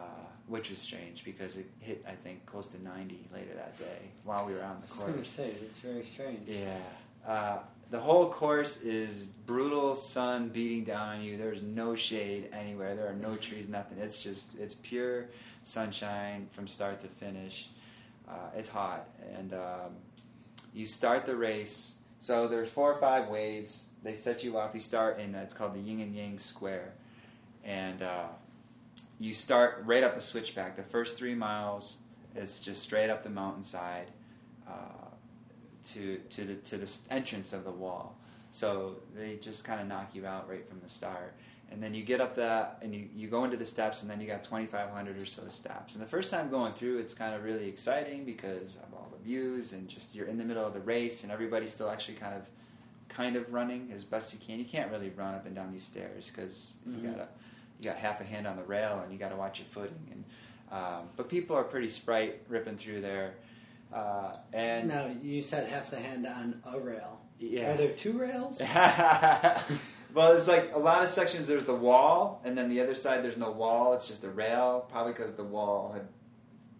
which 0.47 0.71
was 0.71 0.79
strange 0.79 1.25
because 1.25 1.57
it 1.57 1.67
hit 1.81 2.05
I 2.07 2.13
think 2.13 2.45
close 2.47 2.67
to 2.69 2.83
ninety 2.83 3.29
later 3.33 3.55
that 3.55 3.77
day 3.79 4.11
while 4.25 4.45
we 4.47 4.53
were 4.55 4.63
on 4.63 4.73
I 4.73 4.75
the 4.75 4.81
was 4.81 4.91
going 4.99 5.07
to 5.09 5.15
course. 5.15 5.29
say 5.29 5.51
it's 5.63 5.81
very 5.81 6.03
strange. 6.03 6.49
Yeah. 6.49 6.79
Uh, 7.27 7.59
the 7.91 8.01
whole 8.01 8.31
course 8.31 8.83
is 8.83 9.27
brutal 9.27 9.95
sun 9.95 10.49
beating 10.49 10.85
down 10.85 11.17
on 11.17 11.23
you. 11.23 11.37
There's 11.37 11.63
no 11.63 11.95
shade 11.95 12.49
anywhere. 12.53 12.95
There 12.97 13.09
are 13.09 13.15
no 13.15 13.37
trees, 13.37 13.69
nothing. 13.69 13.99
It's 13.99 14.23
just, 14.23 14.59
it's 14.59 14.75
pure 14.75 15.27
sunshine 15.63 16.49
from 16.53 16.67
start 16.67 17.01
to 17.01 17.09
finish. 17.09 17.69
Uh, 18.29 18.51
it's 18.57 18.69
hot. 18.69 19.09
And 19.37 19.55
um, 19.55 19.93
you 20.73 20.87
start 20.87 21.25
the 21.27 21.37
race. 21.37 21.95
So 22.19 22.49
there's 22.49 22.71
four 22.71 22.93
or 22.93 23.01
five 23.01 23.29
waves. 23.29 23.87
They 24.03 24.15
set 24.15 24.43
you 24.43 24.59
off. 24.59 24.75
You 24.75 24.81
start 24.81 25.21
in, 25.21 25.35
uh, 25.35 25.41
it's 25.41 25.55
called 25.55 25.75
the 25.75 25.81
Yin 25.81 26.01
and 26.01 26.15
Yang 26.15 26.39
Square. 26.39 26.95
And 27.65 28.03
uh, 28.03 28.27
you 29.19 29.35
start 29.35 29.83
right 29.85 30.03
up 30.03 30.17
a 30.17 30.21
switchback. 30.21 30.77
The 30.77 30.83
first 30.83 31.17
three 31.17 31.35
miles, 31.35 31.99
it's 32.35 32.59
just 32.59 32.83
straight 32.83 33.11
up 33.11 33.23
the 33.23 33.31
mountainside. 33.31 34.11
Uh, 34.67 35.04
to 35.93 36.19
to 36.31 36.45
the 36.45 36.55
to 36.57 36.77
the 36.79 36.99
entrance 37.11 37.53
of 37.53 37.65
the 37.65 37.71
wall. 37.71 38.17
So 38.51 38.97
they 39.17 39.37
just 39.37 39.65
kind 39.65 39.81
of 39.81 39.87
knock 39.89 40.15
you 40.15 40.27
out 40.27 40.49
right 40.49 40.67
from 40.69 40.81
the 40.81 40.89
start. 40.89 41.35
And 41.71 41.83
then 41.83 41.93
you 41.93 42.05
get 42.05 42.21
up 42.21 42.37
that 42.37 42.79
and 42.83 42.95
you, 42.95 43.09
you 43.17 43.27
go 43.27 43.43
into 43.45 43.57
the 43.57 43.67
steps 43.67 44.03
and 44.03 44.11
then 44.11 44.21
you 44.21 44.29
got 44.29 44.45
2,500 44.45 45.17
or 45.19 45.25
so 45.25 45.43
steps. 45.49 45.95
And 45.95 46.03
the 46.05 46.07
first 46.07 46.31
time 46.31 46.49
going 46.51 46.73
through, 46.73 46.99
it's 46.99 47.15
kind 47.15 47.35
of 47.35 47.43
really 47.43 47.67
exciting 47.69 48.25
because 48.25 48.77
of 48.77 48.95
all 48.95 49.11
the 49.11 49.25
views 49.25 49.73
and 49.73 49.89
just 49.89 50.15
you're 50.15 50.27
in 50.29 50.39
the 50.39 50.45
middle 50.45 50.65
of 50.65 50.73
the 50.73 50.81
race 50.81 51.25
and 51.25 51.33
everybody's 51.33 51.73
still 51.73 51.91
actually 51.91 52.15
kind 52.15 52.35
of 52.37 52.49
kind 53.09 53.35
of 53.35 53.53
running 53.53 53.91
as 53.93 54.05
best 54.05 54.33
you 54.33 54.39
can. 54.47 54.59
You 54.61 54.65
can't 54.65 54.91
really 54.93 55.11
run 55.11 55.35
up 55.35 55.47
and 55.47 55.55
down 55.55 55.73
these 55.73 55.85
stairs 55.85 56.31
because 56.31 56.75
Mhm. 56.89 57.03
you 57.03 57.09
gotta 57.09 57.29
you 57.81 57.89
got 57.91 57.97
half 57.97 58.21
a 58.21 58.25
hand 58.25 58.47
on 58.47 58.57
the 58.57 58.63
rail 58.63 59.01
and 59.03 59.13
you 59.13 59.19
got 59.19 59.31
to 59.31 59.37
watch 59.37 59.59
your 59.59 59.67
footing. 59.67 60.07
And 60.13 60.25
um, 60.71 61.09
but 61.17 61.29
people 61.29 61.57
are 61.57 61.65
pretty 61.65 61.89
sprite 61.89 62.43
ripping 62.49 62.77
through 62.77 63.01
there. 63.01 63.35
Uh, 63.95 64.37
and 64.53 64.89
Now 64.89 65.11
you 65.23 65.41
said 65.41 65.69
half 65.69 65.91
the 65.91 65.99
hand 66.01 66.27
on 66.27 66.61
a 66.67 66.81
rail. 66.81 67.21
yeah. 67.39 67.73
Are 67.73 67.77
there 67.77 67.93
two 67.93 68.19
rails? 68.19 68.61
well, 70.15 70.33
it's 70.33 70.49
like 70.49 70.73
a 70.75 70.79
lot 70.79 71.03
of 71.03 71.09
sections. 71.09 71.47
There's 71.49 71.67
the 71.67 71.75
wall, 71.75 72.41
and 72.45 72.57
then 72.59 72.69
the 72.69 72.81
other 72.81 72.95
side 72.95 73.23
there's 73.23 73.37
no 73.37 73.51
wall. 73.53 73.93
It's 73.95 74.07
just 74.09 74.25
a 74.25 74.31
rail, 74.31 74.87
probably 74.91 75.13
because 75.13 75.35
the 75.35 75.45
wall 75.45 75.93
had 75.93 76.09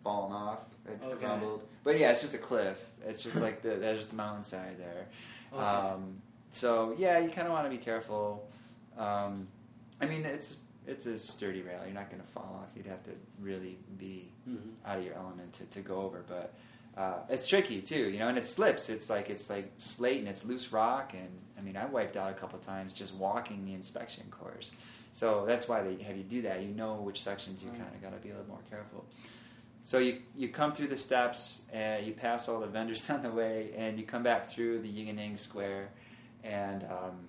fallen 0.03 0.33
off, 0.33 0.65
had 0.87 1.01
Okay. 1.03 1.25
crumbled. 1.25 1.63
But 1.85 1.99
yeah, 1.99 2.11
it's 2.13 2.23
just 2.23 2.35
a 2.35 2.39
cliff. 2.39 2.79
It's 3.07 3.23
just 3.23 3.37
like 3.37 3.63
the 3.63 3.77
there's 3.77 4.07
the 4.09 4.17
mountainside 4.17 4.79
there. 4.79 5.07
Okay. 5.53 5.63
Um, 5.63 6.21
so 6.51 6.95
yeah, 6.99 7.19
you 7.21 7.31
kind 7.31 7.47
of 7.47 7.53
want 7.53 7.67
to 7.67 7.71
be 7.71 7.79
careful. 7.83 8.49
Um, 8.99 9.47
I 10.01 10.07
mean, 10.07 10.25
it's 10.25 10.57
it's 10.87 11.07
a 11.07 11.19
sturdy 11.19 11.63
rail. 11.63 11.81
You're 11.85 11.95
not 11.95 12.11
going 12.11 12.21
to 12.23 12.29
fall 12.29 12.61
off. 12.63 12.71
You'd 12.77 12.87
have 12.87 13.03
to 13.05 13.13
really 13.41 13.79
be 13.99 14.31
Mhm. 14.49 14.73
out 14.85 14.99
of 14.99 15.05
your 15.05 15.15
element 15.15 15.53
to, 15.55 15.65
to 15.67 15.81
go 15.81 16.01
over. 16.03 16.23
But 16.29 16.53
uh, 16.97 17.15
it's 17.29 17.47
tricky 17.47 17.81
too, 17.83 18.09
you 18.11 18.19
know, 18.19 18.29
and 18.29 18.39
it 18.39 18.47
slips. 18.47 18.89
It's 18.89 19.11
like 19.11 19.29
it's 19.31 19.51
like 19.51 19.73
slate 19.79 20.19
and 20.21 20.29
it's 20.29 20.45
loose 20.45 20.73
rock, 20.73 21.13
and 21.15 21.29
I 21.59 21.61
mean, 21.61 21.77
I 21.77 21.87
wiped 21.87 22.17
out 22.17 22.31
a 22.31 22.35
couple 22.35 22.59
times 22.59 22.93
just 22.93 23.15
walking 23.15 23.65
the 23.65 23.75
inspection 23.75 24.25
course. 24.31 24.71
So 25.13 25.45
that's 25.47 25.69
why 25.69 25.83
they 25.83 26.03
have 26.05 26.17
you 26.17 26.23
do 26.25 26.43
that. 26.43 26.63
You 26.63 26.69
know 26.69 26.95
which 26.95 27.23
sections 27.23 27.63
you 27.63 27.71
Right. 27.71 27.79
kind 27.81 27.95
of 27.95 28.03
got 28.03 28.13
to 28.13 28.19
be 28.19 28.31
a 28.31 28.33
little 28.33 28.49
more 28.49 28.63
careful. 28.71 29.05
So 29.83 29.99
you 29.99 30.19
you 30.37 30.49
come 30.49 30.73
through 30.73 30.87
the 30.89 30.97
steps, 30.97 31.63
and 31.73 32.07
you 32.07 32.13
pass 32.15 32.49
all 32.49 32.61
the 32.61 32.67
vendors 32.67 33.09
on 33.15 33.23
the 33.23 33.31
way, 33.31 33.71
and 33.77 33.99
you 33.99 34.05
come 34.05 34.23
back 34.23 34.49
through 34.49 34.81
the 34.83 34.89
Yin 34.89 35.09
and 35.11 35.19
Yang 35.19 35.37
Square, 35.39 35.89
and 36.43 36.85
um, 36.85 37.29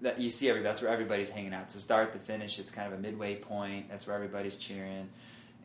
that 0.00 0.18
you 0.18 0.30
see 0.30 0.48
everybody. 0.48 0.70
That's 0.70 0.82
where 0.82 0.90
everybody's 0.90 1.30
hanging 1.30 1.54
out. 1.54 1.68
To 1.70 1.78
start 1.78 2.12
to 2.14 2.18
finish, 2.18 2.58
it's 2.58 2.70
kind 2.72 2.92
of 2.92 2.98
a 2.98 3.02
midway 3.02 3.36
point. 3.36 3.88
That's 3.90 4.06
where 4.06 4.16
everybody's 4.16 4.56
cheering, 4.56 5.08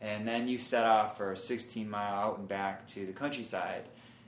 and 0.00 0.26
then 0.26 0.48
you 0.48 0.58
set 0.58 0.84
off 0.86 1.16
for 1.16 1.32
a 1.32 1.36
16 1.36 1.88
mile 1.88 2.14
out 2.14 2.38
and 2.38 2.48
back 2.48 2.86
to 2.88 3.06
the 3.06 3.12
countryside, 3.12 3.84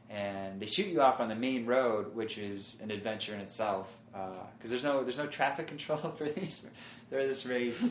and 0.09 0.59
they 0.61 0.66
shoot 0.66 0.87
you 0.89 1.01
off 1.01 1.21
on 1.21 1.29
the 1.29 1.35
main 1.37 1.66
road, 1.66 2.14
which 2.14 2.39
is 2.39 2.79
an 2.83 2.91
adventure 2.91 3.35
in 3.35 3.41
itself 3.41 3.97
because 4.57 4.71
there's 4.71 4.83
no 4.85 5.03
there's 5.05 5.18
no 5.18 5.27
traffic 5.27 5.66
control 5.75 5.99
for 5.99 6.25
these 6.25 6.68
for 7.09 7.16
this 7.16 7.47
race. 7.47 7.89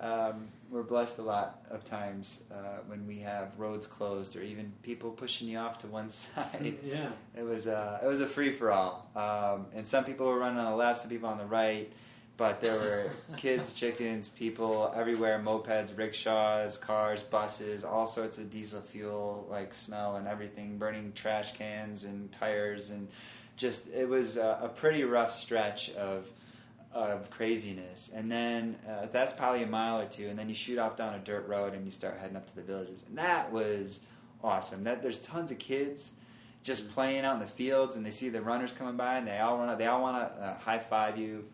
um, 0.00 0.48
we're 0.70 0.82
blessed 0.82 1.18
a 1.18 1.22
lot 1.22 1.64
of 1.70 1.84
times 1.84 2.42
uh, 2.52 2.80
when 2.86 3.06
we 3.06 3.18
have 3.20 3.48
roads 3.56 3.86
closed 3.86 4.36
or 4.36 4.42
even 4.42 4.72
people 4.82 5.10
pushing 5.10 5.48
you 5.48 5.58
off 5.58 5.78
to 5.78 5.86
one 5.86 6.08
side. 6.20 6.76
Yeah. 6.84 7.08
It 7.36 7.42
was 7.42 7.66
uh, 7.66 7.98
it 8.02 8.06
was 8.06 8.20
a 8.20 8.26
free 8.26 8.52
for 8.52 8.70
all, 8.70 9.10
um, 9.16 9.66
and 9.74 9.86
some 9.86 10.04
people 10.04 10.26
were 10.26 10.38
running 10.38 10.58
on 10.60 10.70
the 10.70 10.76
left, 10.76 11.00
some 11.00 11.10
people 11.10 11.28
on 11.28 11.38
the 11.38 11.46
right. 11.46 11.92
But 12.36 12.60
there 12.60 12.78
were 12.78 13.10
kids, 13.38 13.72
chickens, 13.72 14.28
people 14.28 14.92
everywhere, 14.94 15.40
mopeds, 15.42 15.96
rickshaws, 15.96 16.76
cars, 16.76 17.22
buses, 17.22 17.82
all 17.82 18.04
sorts 18.04 18.36
of 18.36 18.50
diesel 18.50 18.82
fuel 18.82 19.46
like 19.50 19.72
smell 19.72 20.16
and 20.16 20.28
everything, 20.28 20.76
burning 20.76 21.12
trash 21.14 21.54
cans 21.54 22.04
and 22.04 22.30
tires, 22.32 22.90
and 22.90 23.08
just 23.56 23.88
it 23.88 24.06
was 24.06 24.36
a, 24.36 24.60
a 24.64 24.68
pretty 24.68 25.02
rough 25.04 25.32
stretch 25.32 25.90
of 25.94 26.28
of 26.92 27.30
craziness. 27.30 28.10
And 28.14 28.30
then 28.30 28.76
uh, 28.86 29.06
that's 29.10 29.32
probably 29.32 29.62
a 29.62 29.66
mile 29.66 30.00
or 30.00 30.06
two, 30.06 30.28
and 30.28 30.38
then 30.38 30.50
you 30.50 30.54
shoot 30.54 30.78
off 30.78 30.96
down 30.96 31.14
a 31.14 31.18
dirt 31.18 31.48
road 31.48 31.72
and 31.72 31.84
you 31.86 31.90
start 31.90 32.18
heading 32.20 32.36
up 32.36 32.46
to 32.48 32.54
the 32.54 32.62
villages, 32.62 33.02
and 33.08 33.16
that 33.16 33.50
was 33.50 34.00
awesome. 34.44 34.84
That 34.84 35.00
there's 35.00 35.18
tons 35.18 35.50
of 35.50 35.58
kids 35.58 36.12
just 36.62 36.90
playing 36.92 37.24
out 37.24 37.34
in 37.34 37.40
the 37.40 37.46
fields, 37.46 37.96
and 37.96 38.04
they 38.04 38.10
see 38.10 38.28
the 38.28 38.42
runners 38.42 38.74
coming 38.74 38.96
by, 38.96 39.16
and 39.16 39.26
they 39.26 39.38
all 39.38 39.56
want 39.56 39.70
to 39.70 39.76
they 39.76 39.86
all 39.86 40.02
want 40.02 40.16
to 40.16 40.42
uh, 40.42 40.58
high 40.58 40.80
five 40.80 41.16
you. 41.16 41.44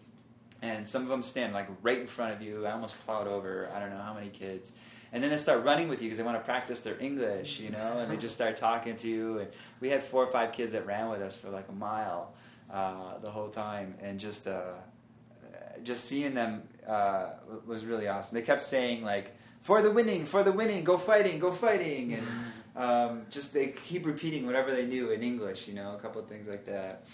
And 0.63 0.87
some 0.87 1.03
of 1.03 1.09
them 1.09 1.23
stand 1.23 1.53
like 1.53 1.69
right 1.83 1.99
in 1.99 2.07
front 2.07 2.33
of 2.33 2.43
you. 2.43 2.67
I 2.67 2.73
almost 2.73 2.99
plowed 3.05 3.27
over. 3.27 3.69
I 3.75 3.81
don't 3.81 3.91
know 3.91 4.01
how 4.01 4.15
many 4.15 4.29
kids. 4.29 4.73
And 5.13 5.23
then 5.23 5.31
they 5.31 5.37
start 5.37 5.65
running 5.65 5.89
with 5.89 6.01
you 6.01 6.07
because 6.07 6.19
they 6.19 6.25
want 6.25 6.39
to 6.39 6.45
practice 6.45 6.81
their 6.81 6.99
English, 6.99 7.59
you 7.59 7.71
know. 7.71 7.99
And 7.99 8.11
they 8.11 8.17
just 8.17 8.35
start 8.35 8.57
talking 8.57 8.97
to 8.97 9.09
you. 9.09 9.39
And 9.41 9.49
we 9.81 9.91
had 9.91 10.03
four 10.03 10.25
or 10.25 10.31
five 10.31 10.53
kids 10.53 10.73
that 10.73 10.87
ran 10.87 11.11
with 11.11 11.21
us 11.21 11.37
for 11.37 11.51
like 11.51 11.69
a 11.69 11.73
mile 11.73 12.33
uh, 12.73 13.19
the 13.19 13.31
whole 13.31 13.49
time, 13.49 13.95
and 14.01 14.19
just 14.19 14.47
uh, 14.47 14.73
just 15.83 16.07
seeing 16.07 16.33
them 16.33 16.63
uh, 16.87 17.27
was 17.67 17.85
really 17.85 18.09
awesome. 18.09 18.35
They 18.35 18.43
kept 18.43 18.63
saying 18.63 19.05
like, 19.05 19.37
"For 19.61 19.83
the 19.83 19.91
winning, 19.91 20.25
for 20.25 20.43
the 20.43 20.53
winning, 20.53 20.83
go 20.85 20.97
fighting, 20.97 21.39
go 21.39 21.53
fighting," 21.53 22.15
and 22.15 22.27
um, 22.75 23.27
just 23.31 23.53
they 23.53 23.69
keep 23.69 24.07
repeating 24.07 24.47
whatever 24.47 24.75
they 24.75 24.87
knew 24.87 25.11
in 25.11 25.23
English, 25.23 25.69
you 25.69 25.75
know, 25.75 25.95
a 25.95 25.99
couple 25.99 26.21
of 26.23 26.29
things 26.29 26.49
like 26.49 26.65
that. 26.65 27.05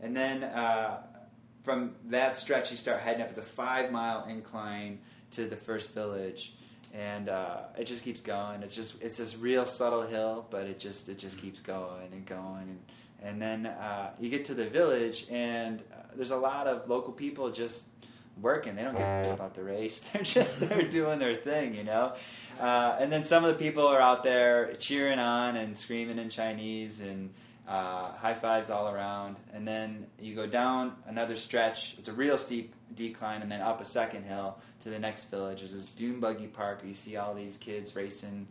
And 0.00 0.16
then 0.16 0.42
uh, 0.42 0.98
from 1.64 1.96
that 2.06 2.36
stretch, 2.36 2.70
you 2.70 2.76
start 2.76 3.00
heading 3.00 3.22
up. 3.22 3.30
It's 3.30 3.38
a 3.38 3.42
five 3.42 3.90
mile 3.90 4.26
incline 4.28 5.00
to 5.32 5.46
the 5.46 5.56
first 5.56 5.94
village, 5.94 6.54
and 6.92 7.28
uh, 7.28 7.62
it 7.76 7.84
just 7.84 8.04
keeps 8.04 8.20
going. 8.20 8.62
It's 8.62 8.74
just 8.74 9.02
it's 9.02 9.16
this 9.16 9.36
real 9.36 9.66
subtle 9.66 10.02
hill, 10.02 10.46
but 10.50 10.66
it 10.66 10.78
just 10.78 11.08
it 11.08 11.18
just 11.18 11.38
keeps 11.38 11.60
going 11.60 12.12
and 12.12 12.24
going, 12.26 12.68
and 12.68 12.80
and 13.22 13.42
then 13.42 13.66
uh, 13.66 14.10
you 14.20 14.28
get 14.28 14.44
to 14.46 14.54
the 14.54 14.66
village, 14.66 15.26
and 15.30 15.80
uh, 15.80 16.02
there's 16.14 16.30
a 16.30 16.36
lot 16.36 16.66
of 16.66 16.88
local 16.88 17.14
people 17.14 17.50
just 17.50 17.88
working. 18.40 18.76
They 18.76 18.82
don't 18.82 18.94
give 18.94 19.06
a 19.06 19.24
shit 19.24 19.32
about 19.32 19.54
the 19.54 19.62
race. 19.62 20.00
They're 20.12 20.22
just 20.22 20.60
they're 20.60 20.82
doing 20.88 21.18
their 21.18 21.34
thing, 21.34 21.74
you 21.74 21.84
know. 21.84 22.14
Uh, 22.60 22.96
and 23.00 23.10
then 23.10 23.24
some 23.24 23.44
of 23.44 23.56
the 23.56 23.64
people 23.64 23.86
are 23.86 24.00
out 24.00 24.22
there 24.22 24.74
cheering 24.74 25.18
on 25.18 25.56
and 25.56 25.76
screaming 25.76 26.18
in 26.18 26.28
Chinese 26.28 27.00
and 27.00 27.32
uh, 27.66 28.12
high 28.12 28.34
fives 28.34 28.70
all 28.70 28.88
around. 28.88 29.38
And 29.52 29.66
then 29.66 30.06
you 30.20 30.34
go 30.34 30.46
down 30.46 30.96
another 31.06 31.36
stretch. 31.36 31.94
It's 31.98 32.08
a 32.08 32.12
real 32.12 32.38
steep 32.38 32.74
decline, 32.94 33.42
and 33.42 33.50
then 33.50 33.60
up 33.60 33.80
a 33.80 33.84
second 33.84 34.24
hill 34.24 34.58
to 34.80 34.90
the 34.90 34.98
next 34.98 35.24
village. 35.24 35.58
There's 35.58 35.72
this 35.72 35.86
dune 35.86 36.20
buggy 36.20 36.46
park 36.46 36.80
where 36.80 36.88
you 36.88 36.94
see 36.94 37.16
all 37.16 37.34
these 37.34 37.56
kids 37.56 37.96
racing 37.96 38.48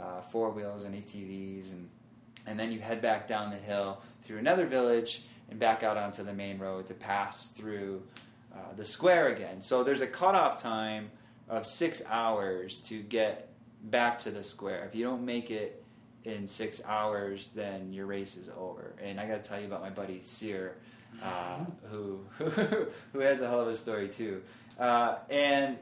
uh, 0.00 0.20
four 0.20 0.50
wheels 0.50 0.84
and 0.84 0.94
ATVs, 0.94 1.72
and 1.72 1.88
and 2.46 2.58
then 2.58 2.72
you 2.72 2.80
head 2.80 3.00
back 3.00 3.26
down 3.26 3.50
the 3.50 3.56
hill 3.56 4.02
through 4.22 4.38
another 4.38 4.66
village 4.66 5.22
and 5.50 5.58
back 5.58 5.82
out 5.82 5.96
onto 5.96 6.22
the 6.22 6.32
main 6.32 6.58
road 6.58 6.86
to 6.86 6.94
pass 6.94 7.50
through 7.50 8.02
uh, 8.54 8.72
the 8.76 8.84
square 8.84 9.28
again. 9.28 9.60
So 9.60 9.82
there's 9.82 10.00
a 10.00 10.06
cutoff 10.06 10.60
time 10.60 11.10
of 11.48 11.66
six 11.66 12.02
hours 12.08 12.80
to 12.80 13.02
get 13.02 13.50
back 13.82 14.18
to 14.20 14.30
the 14.30 14.42
square. 14.42 14.84
If 14.86 14.94
you 14.94 15.04
don't 15.04 15.24
make 15.24 15.50
it 15.50 15.83
in 16.24 16.46
six 16.46 16.82
hours, 16.86 17.48
then 17.48 17.92
your 17.92 18.06
race 18.06 18.36
is 18.36 18.50
over. 18.56 18.94
And 19.02 19.20
I 19.20 19.26
got 19.26 19.42
to 19.42 19.48
tell 19.48 19.60
you 19.60 19.66
about 19.66 19.82
my 19.82 19.90
buddy 19.90 20.20
Sear, 20.22 20.76
uh, 21.22 21.64
who 21.90 22.20
who 23.12 23.18
has 23.20 23.40
a 23.40 23.48
hell 23.48 23.60
of 23.60 23.68
a 23.68 23.76
story 23.76 24.08
too. 24.08 24.42
Uh, 24.78 25.16
and 25.30 25.78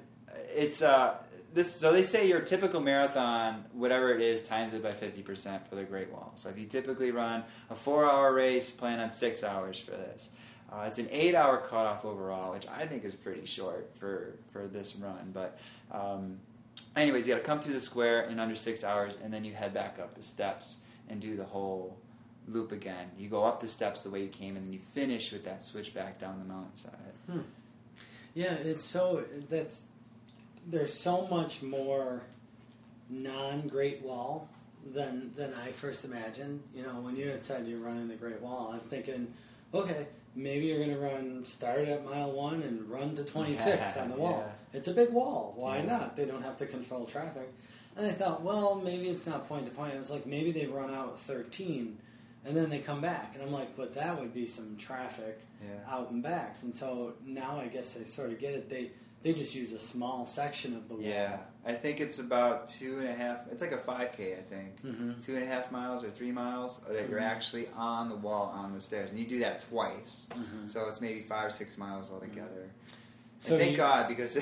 it's 0.54 0.82
uh, 0.82 1.14
this. 1.54 1.74
So 1.74 1.92
they 1.92 2.02
say 2.02 2.28
your 2.28 2.40
typical 2.40 2.80
marathon, 2.80 3.64
whatever 3.72 4.14
it 4.14 4.20
is, 4.20 4.42
times 4.42 4.74
it 4.74 4.82
by 4.82 4.92
fifty 4.92 5.22
percent 5.22 5.66
for 5.68 5.76
the 5.76 5.84
Great 5.84 6.10
Wall. 6.10 6.32
So 6.34 6.48
if 6.48 6.58
you 6.58 6.66
typically 6.66 7.10
run 7.10 7.44
a 7.70 7.74
four-hour 7.74 8.34
race, 8.34 8.70
plan 8.70 9.00
on 9.00 9.10
six 9.10 9.44
hours 9.44 9.78
for 9.78 9.92
this. 9.92 10.30
Uh, 10.70 10.84
it's 10.86 10.98
an 10.98 11.08
eight-hour 11.10 11.58
cutoff 11.68 12.02
overall, 12.06 12.52
which 12.52 12.66
I 12.66 12.86
think 12.86 13.04
is 13.04 13.14
pretty 13.14 13.46
short 13.46 13.90
for 13.96 14.38
for 14.52 14.66
this 14.66 14.96
run. 14.96 15.30
But 15.32 15.58
um, 15.90 16.38
anyways, 16.96 17.26
you 17.26 17.34
got 17.34 17.40
to 17.40 17.46
come 17.46 17.60
through 17.60 17.74
the 17.74 17.80
square 17.80 18.22
in 18.22 18.38
under 18.38 18.54
six 18.54 18.84
hours, 18.84 19.16
and 19.22 19.32
then 19.32 19.44
you 19.44 19.54
head 19.54 19.74
back 19.74 19.98
up 20.00 20.14
the 20.14 20.22
steps 20.22 20.78
and 21.08 21.20
do 21.20 21.36
the 21.36 21.44
whole 21.44 21.98
loop 22.48 22.72
again. 22.72 23.10
You 23.18 23.28
go 23.28 23.44
up 23.44 23.60
the 23.60 23.68
steps 23.68 24.02
the 24.02 24.10
way 24.10 24.22
you 24.22 24.28
came, 24.28 24.56
and 24.56 24.66
then 24.66 24.72
you 24.72 24.80
finish 24.94 25.32
with 25.32 25.44
that 25.44 25.62
switchback 25.62 26.18
down 26.18 26.38
the 26.38 26.44
mountainside. 26.44 27.14
Hmm. 27.30 27.40
Yeah, 28.34 28.54
it's 28.54 28.84
so 28.84 29.24
that's 29.48 29.86
there's 30.66 30.94
so 30.94 31.26
much 31.26 31.62
more 31.62 32.22
non 33.10 33.68
Great 33.68 34.02
Wall 34.02 34.48
than 34.94 35.32
than 35.36 35.52
I 35.54 35.72
first 35.72 36.04
imagined. 36.04 36.62
You 36.74 36.82
know, 36.84 37.00
when 37.00 37.16
you 37.16 37.28
had 37.28 37.42
said 37.42 37.66
you're 37.66 37.78
running 37.78 38.08
the 38.08 38.14
Great 38.14 38.40
Wall, 38.40 38.70
I'm 38.72 38.80
thinking, 38.80 39.32
okay, 39.74 40.06
maybe 40.34 40.66
you're 40.66 40.78
going 40.78 40.90
to 40.94 40.98
run 40.98 41.44
start 41.44 41.80
at 41.80 42.04
mile 42.04 42.32
one 42.32 42.62
and 42.62 42.88
run 42.90 43.14
to 43.16 43.24
26 43.24 43.96
on 43.96 44.08
the 44.10 44.16
wall. 44.16 44.44
Yeah. 44.46 44.78
It's 44.78 44.88
a 44.88 44.94
big 44.94 45.10
wall. 45.10 45.54
Why 45.56 45.78
Yeah. 45.78 45.86
not? 45.86 46.16
They 46.16 46.24
don't 46.24 46.42
have 46.42 46.56
to 46.58 46.66
control 46.66 47.04
traffic. 47.06 47.48
And 47.96 48.06
I 48.06 48.10
thought, 48.12 48.42
well, 48.42 48.80
maybe 48.82 49.08
it's 49.10 49.26
not 49.26 49.46
point 49.46 49.66
to 49.66 49.72
point. 49.72 49.94
I 49.94 49.98
was 49.98 50.10
like, 50.10 50.24
maybe 50.26 50.50
they 50.52 50.66
run 50.66 50.92
out 50.94 51.08
at 51.12 51.18
13 51.18 51.98
and 52.44 52.56
then 52.56 52.70
they 52.70 52.78
come 52.78 53.00
back. 53.02 53.34
And 53.34 53.42
I'm 53.42 53.52
like, 53.52 53.76
but 53.76 53.94
that 53.94 54.18
would 54.18 54.32
be 54.32 54.46
some 54.46 54.76
traffic 54.78 55.40
Yeah. 55.62 55.94
out 55.94 56.10
and 56.10 56.22
backs. 56.22 56.62
And 56.62 56.74
so 56.74 57.12
now 57.26 57.58
I 57.60 57.66
guess 57.66 57.96
I 58.00 58.04
sort 58.04 58.30
of 58.32 58.38
get 58.38 58.54
it. 58.54 58.68
They 58.70 58.90
they 59.22 59.32
just 59.32 59.54
use 59.54 59.72
a 59.72 59.78
small 59.78 60.26
section 60.26 60.74
of 60.74 60.88
the 60.88 60.94
wall. 60.94 61.04
Yeah, 61.04 61.36
I 61.64 61.74
think 61.74 62.00
it's 62.00 62.18
about 62.18 62.66
two 62.66 62.98
and 62.98 63.08
a 63.08 63.14
half. 63.14 63.46
It's 63.52 63.62
like 63.62 63.70
a 63.72 63.78
five 63.78 64.12
k, 64.16 64.32
I 64.34 64.40
think. 64.42 64.80
hmm 64.80 65.12
Two 65.20 65.34
and 65.36 65.44
a 65.44 65.46
half 65.46 65.70
miles 65.70 66.02
or 66.04 66.10
three 66.10 66.32
miles 66.32 66.80
that 66.88 67.08
you're 67.08 67.20
Mhm. 67.20 67.30
actually 67.30 67.68
on 67.76 68.08
the 68.08 68.16
wall 68.16 68.52
on 68.54 68.72
the 68.74 68.80
stairs, 68.80 69.10
and 69.12 69.20
you 69.20 69.26
do 69.26 69.38
that 69.40 69.60
twice. 69.60 70.26
Mhm. 70.30 70.68
So 70.68 70.88
it's 70.88 71.00
maybe 71.00 71.20
five 71.20 71.46
or 71.46 71.50
six 71.50 71.78
miles 71.78 72.10
altogether. 72.10 72.70
So 73.38 73.54
and 73.54 73.60
thank 73.60 73.70
you- 73.72 73.76
God 73.76 74.08
because 74.08 74.36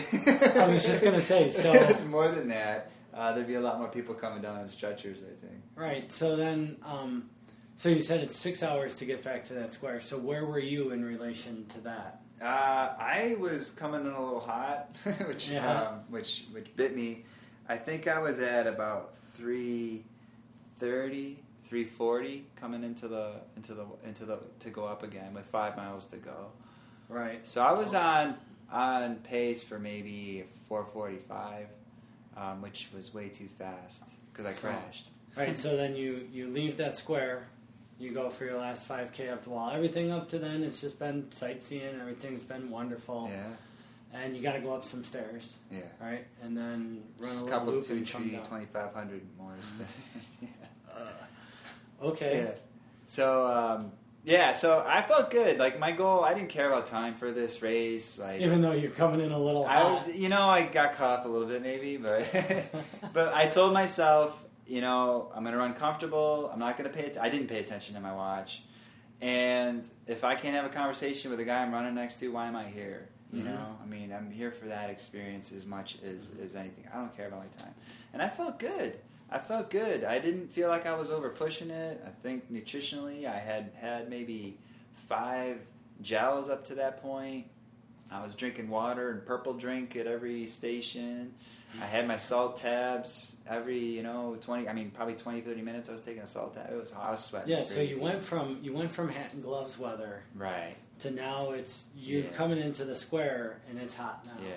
I 0.57 0.66
was 0.68 0.85
just 0.85 1.05
gonna 1.05 1.21
say, 1.21 1.51
so- 1.62 1.73
it's 1.73 2.05
more 2.05 2.29
than 2.29 2.49
that. 2.49 2.91
Uh, 3.12 3.33
there'd 3.33 3.47
be 3.47 3.55
a 3.55 3.61
lot 3.61 3.79
more 3.79 3.89
people 3.89 4.14
coming 4.14 4.41
down 4.41 4.61
in 4.61 4.68
stretchers. 4.68 5.18
I 5.18 5.35
think. 5.47 5.61
Right. 5.75 6.11
So 6.12 6.37
then, 6.37 6.77
um, 6.85 7.29
so 7.77 7.89
you 7.89 8.03
said 8.03 8.21
it's 8.23 8.37
six 8.37 8.62
hours 8.62 8.97
to 8.99 9.05
get 9.05 9.23
back 9.25 9.45
to 9.45 9.55
that 9.55 9.75
square. 9.75 10.01
So 10.01 10.16
where 10.18 10.47
were 10.47 10.59
you 10.61 10.91
in 10.93 11.05
relation 11.05 11.66
to 11.66 11.81
that? 11.83 12.23
Uh, 12.41 12.95
I 12.99 13.36
was 13.38 13.70
coming 13.72 14.01
in 14.03 14.07
a 14.12 14.22
little 14.24 14.41
hot, 14.41 14.97
which 15.26 15.49
Yeah. 15.49 15.82
um, 15.88 15.95
which 16.09 16.45
which 16.53 16.74
bit 16.76 16.97
me. 16.97 17.24
I 17.68 17.76
think 17.76 18.09
I 18.09 18.18
was 18.18 18.41
at 18.41 18.66
about 18.66 19.14
330, 19.36 21.38
340 21.64 22.47
coming 22.57 22.82
into 22.82 23.09
the 23.09 23.32
into 23.57 23.74
the 23.74 23.84
into 24.05 24.24
the 24.24 24.38
to 24.61 24.70
go 24.70 24.86
up 24.86 25.03
again 25.03 25.34
with 25.34 25.45
five 25.47 25.76
miles 25.76 26.07
to 26.07 26.16
go. 26.16 26.51
Right. 27.09 27.47
So 27.47 27.62
I 27.62 27.72
was 27.72 27.95
on 27.95 28.36
on 28.72 29.16
pace 29.16 29.62
for 29.62 29.78
maybe 29.78 30.45
445, 30.68 31.66
um, 32.36 32.62
which 32.62 32.88
was 32.95 33.12
way 33.12 33.28
too 33.28 33.49
fast 33.59 34.05
because 34.32 34.47
I 34.47 34.53
So- 34.53 34.68
crashed. 34.68 35.09
Right. 35.36 35.57
So 35.57 35.76
then 35.76 35.95
you 35.95 36.26
you 36.32 36.49
leave 36.49 36.76
that 36.78 36.97
square. 36.97 37.49
You 38.01 38.12
go 38.12 38.30
for 38.30 38.46
your 38.46 38.59
last 38.59 38.88
5K 38.88 39.30
up 39.30 39.44
the 39.44 39.51
wall. 39.51 39.70
Everything 39.70 40.11
up 40.11 40.28
to 40.30 40.38
then 40.38 40.62
has 40.62 40.80
just 40.80 40.98
been 40.98 41.30
sightseeing. 41.30 42.01
Everything's 42.01 42.42
been 42.44 42.70
wonderful. 42.70 43.30
Yeah, 43.30 44.18
And 44.18 44.34
you 44.34 44.42
got 44.42 44.55
to 44.55 44.61
go 44.61 44.72
up 44.74 44.84
some 44.84 45.05
stairs, 45.05 45.59
yeah. 45.70 45.80
right? 46.01 46.26
And 46.42 46.57
then 46.57 47.03
run 47.18 47.28
a 47.30 47.32
Just 47.32 47.42
a 47.42 47.44
little 47.44 47.59
couple 47.59 47.72
loop 47.74 47.84
two 47.86 47.92
and 47.94 48.09
come 48.09 48.22
tree, 48.30 48.38
2,500 48.38 49.20
more 49.38 49.53
stairs. 49.62 50.38
yeah. 50.42 50.48
Uh, 50.90 52.07
okay. 52.07 52.44
Yeah. 52.46 52.59
So 53.07 53.46
um, 53.46 53.92
yeah, 54.24 54.53
so 54.53 54.84
I 54.86 55.03
felt 55.03 55.30
good. 55.30 55.59
Like 55.59 55.78
my 55.78 55.92
goal, 55.92 56.24
I 56.24 56.34
didn't 56.34 56.51
care 56.51 56.68
about 56.68 56.86
time 56.86 57.14
for 57.14 57.32
this 57.32 57.61
race. 57.62 58.18
Like 58.18 58.40
Even 58.40 58.61
though 58.61 58.72
you're 58.72 58.90
coming 58.90 59.20
in 59.20 59.32
a 59.32 59.38
little 59.38 59.66
I, 59.66 59.74
hot. 59.80 60.14
you 60.14 60.28
know, 60.28 60.48
I 60.48 60.66
got 60.66 60.94
caught 60.94 61.20
up 61.20 61.24
a 61.24 61.28
little 61.28 61.48
bit 61.48 61.62
maybe, 61.62 61.96
but 61.96 62.24
but 63.12 63.34
I 63.34 63.46
told 63.46 63.72
myself, 63.72 64.44
you 64.71 64.81
know, 64.81 65.31
I'm 65.35 65.43
gonna 65.45 65.57
run 65.59 65.75
comfortable. 65.75 66.49
I'm 66.53 66.61
not 66.61 66.77
gonna 66.77 66.91
pay. 66.91 67.07
Att- 67.07 67.18
I 67.18 67.29
didn't 67.29 67.49
pay 67.49 67.59
attention 67.59 67.95
to 67.97 68.01
my 68.01 68.14
watch, 68.14 68.62
and 69.21 69.85
if 70.07 70.23
I 70.25 70.37
can't 70.37 70.55
have 70.55 70.64
a 70.64 70.68
conversation 70.75 71.31
with 71.31 71.39
the 71.41 71.45
guy 71.45 71.61
I'm 71.62 71.73
running 71.73 71.95
next 71.95 72.21
to, 72.21 72.29
why 72.29 72.47
am 72.47 72.55
I 72.57 72.64
here? 72.68 73.09
You 73.33 73.43
Mhm. 73.43 73.47
know, 73.47 73.79
I 73.83 73.87
mean, 73.87 74.12
I'm 74.12 74.31
here 74.31 74.51
for 74.51 74.66
that 74.66 74.89
experience 74.91 75.51
as 75.53 75.66
much 75.66 75.99
as 76.03 76.31
as 76.41 76.55
anything. 76.55 76.85
I 76.93 76.97
don't 76.97 77.14
care 77.16 77.27
about 77.27 77.41
my 77.41 77.62
time, 77.62 77.75
and 78.12 78.23
I 78.23 78.29
felt 78.29 78.59
good. 78.61 79.01
I 79.29 79.39
felt 79.39 79.71
good. 79.71 80.03
I 80.05 80.18
didn't 80.21 80.49
feel 80.53 80.68
like 80.68 80.87
I 80.87 80.95
was 80.95 81.11
over 81.11 81.31
pushing 81.31 81.71
it. 81.71 82.03
I 82.07 82.11
think 82.11 82.51
nutritionally, 82.53 83.27
I 83.27 83.39
had 83.39 83.73
had 83.81 84.09
maybe 84.09 84.59
five 85.09 85.59
gels 86.01 86.49
up 86.49 86.64
to 86.64 86.75
that 86.77 87.03
point. 87.03 87.47
I 88.11 88.23
was 88.23 88.35
drinking 88.35 88.68
water 88.71 89.11
and 89.11 89.25
purple 89.25 89.55
drink 89.55 89.95
at 89.97 90.07
every 90.09 90.47
station. 90.47 91.35
I 91.81 91.85
had 91.87 92.09
my 92.09 92.16
salt 92.16 92.57
tabs 92.57 93.37
every, 93.51 93.78
you 93.78 94.03
know, 94.03 94.36
20, 94.40 94.68
I 94.68 94.72
mean, 94.72 94.90
probably 94.90 95.14
20, 95.14 95.40
30 95.42 95.61
minutes 95.62 95.88
I 95.88 95.92
was 95.92 96.03
taking 96.03 96.22
a 96.22 96.26
salt 96.26 96.55
tab. 96.55 96.70
It 96.70 96.80
was, 96.80 96.92
I 96.92 97.11
was 97.11 97.24
sweating. 97.24 97.51
Yeah, 97.51 97.64
so 97.64 97.80
you 97.82 98.01
went 98.01 98.22
from 98.22 98.59
you 98.62 98.72
went 98.72 98.92
from 98.92 99.09
hat 99.11 99.32
and 99.34 99.42
gloves 99.42 99.78
weather 99.78 100.22
Right. 100.34 100.76
to 101.01 101.11
now 101.11 101.51
it's 101.51 101.88
you're 101.96 102.22
Yeah. 102.22 102.30
coming 102.30 102.59
into 102.59 102.84
the 102.84 102.96
square 102.96 103.61
and 103.68 103.78
it's 103.78 103.96
hot 103.96 104.24
now. 104.24 104.32
Yeah. 104.46 104.55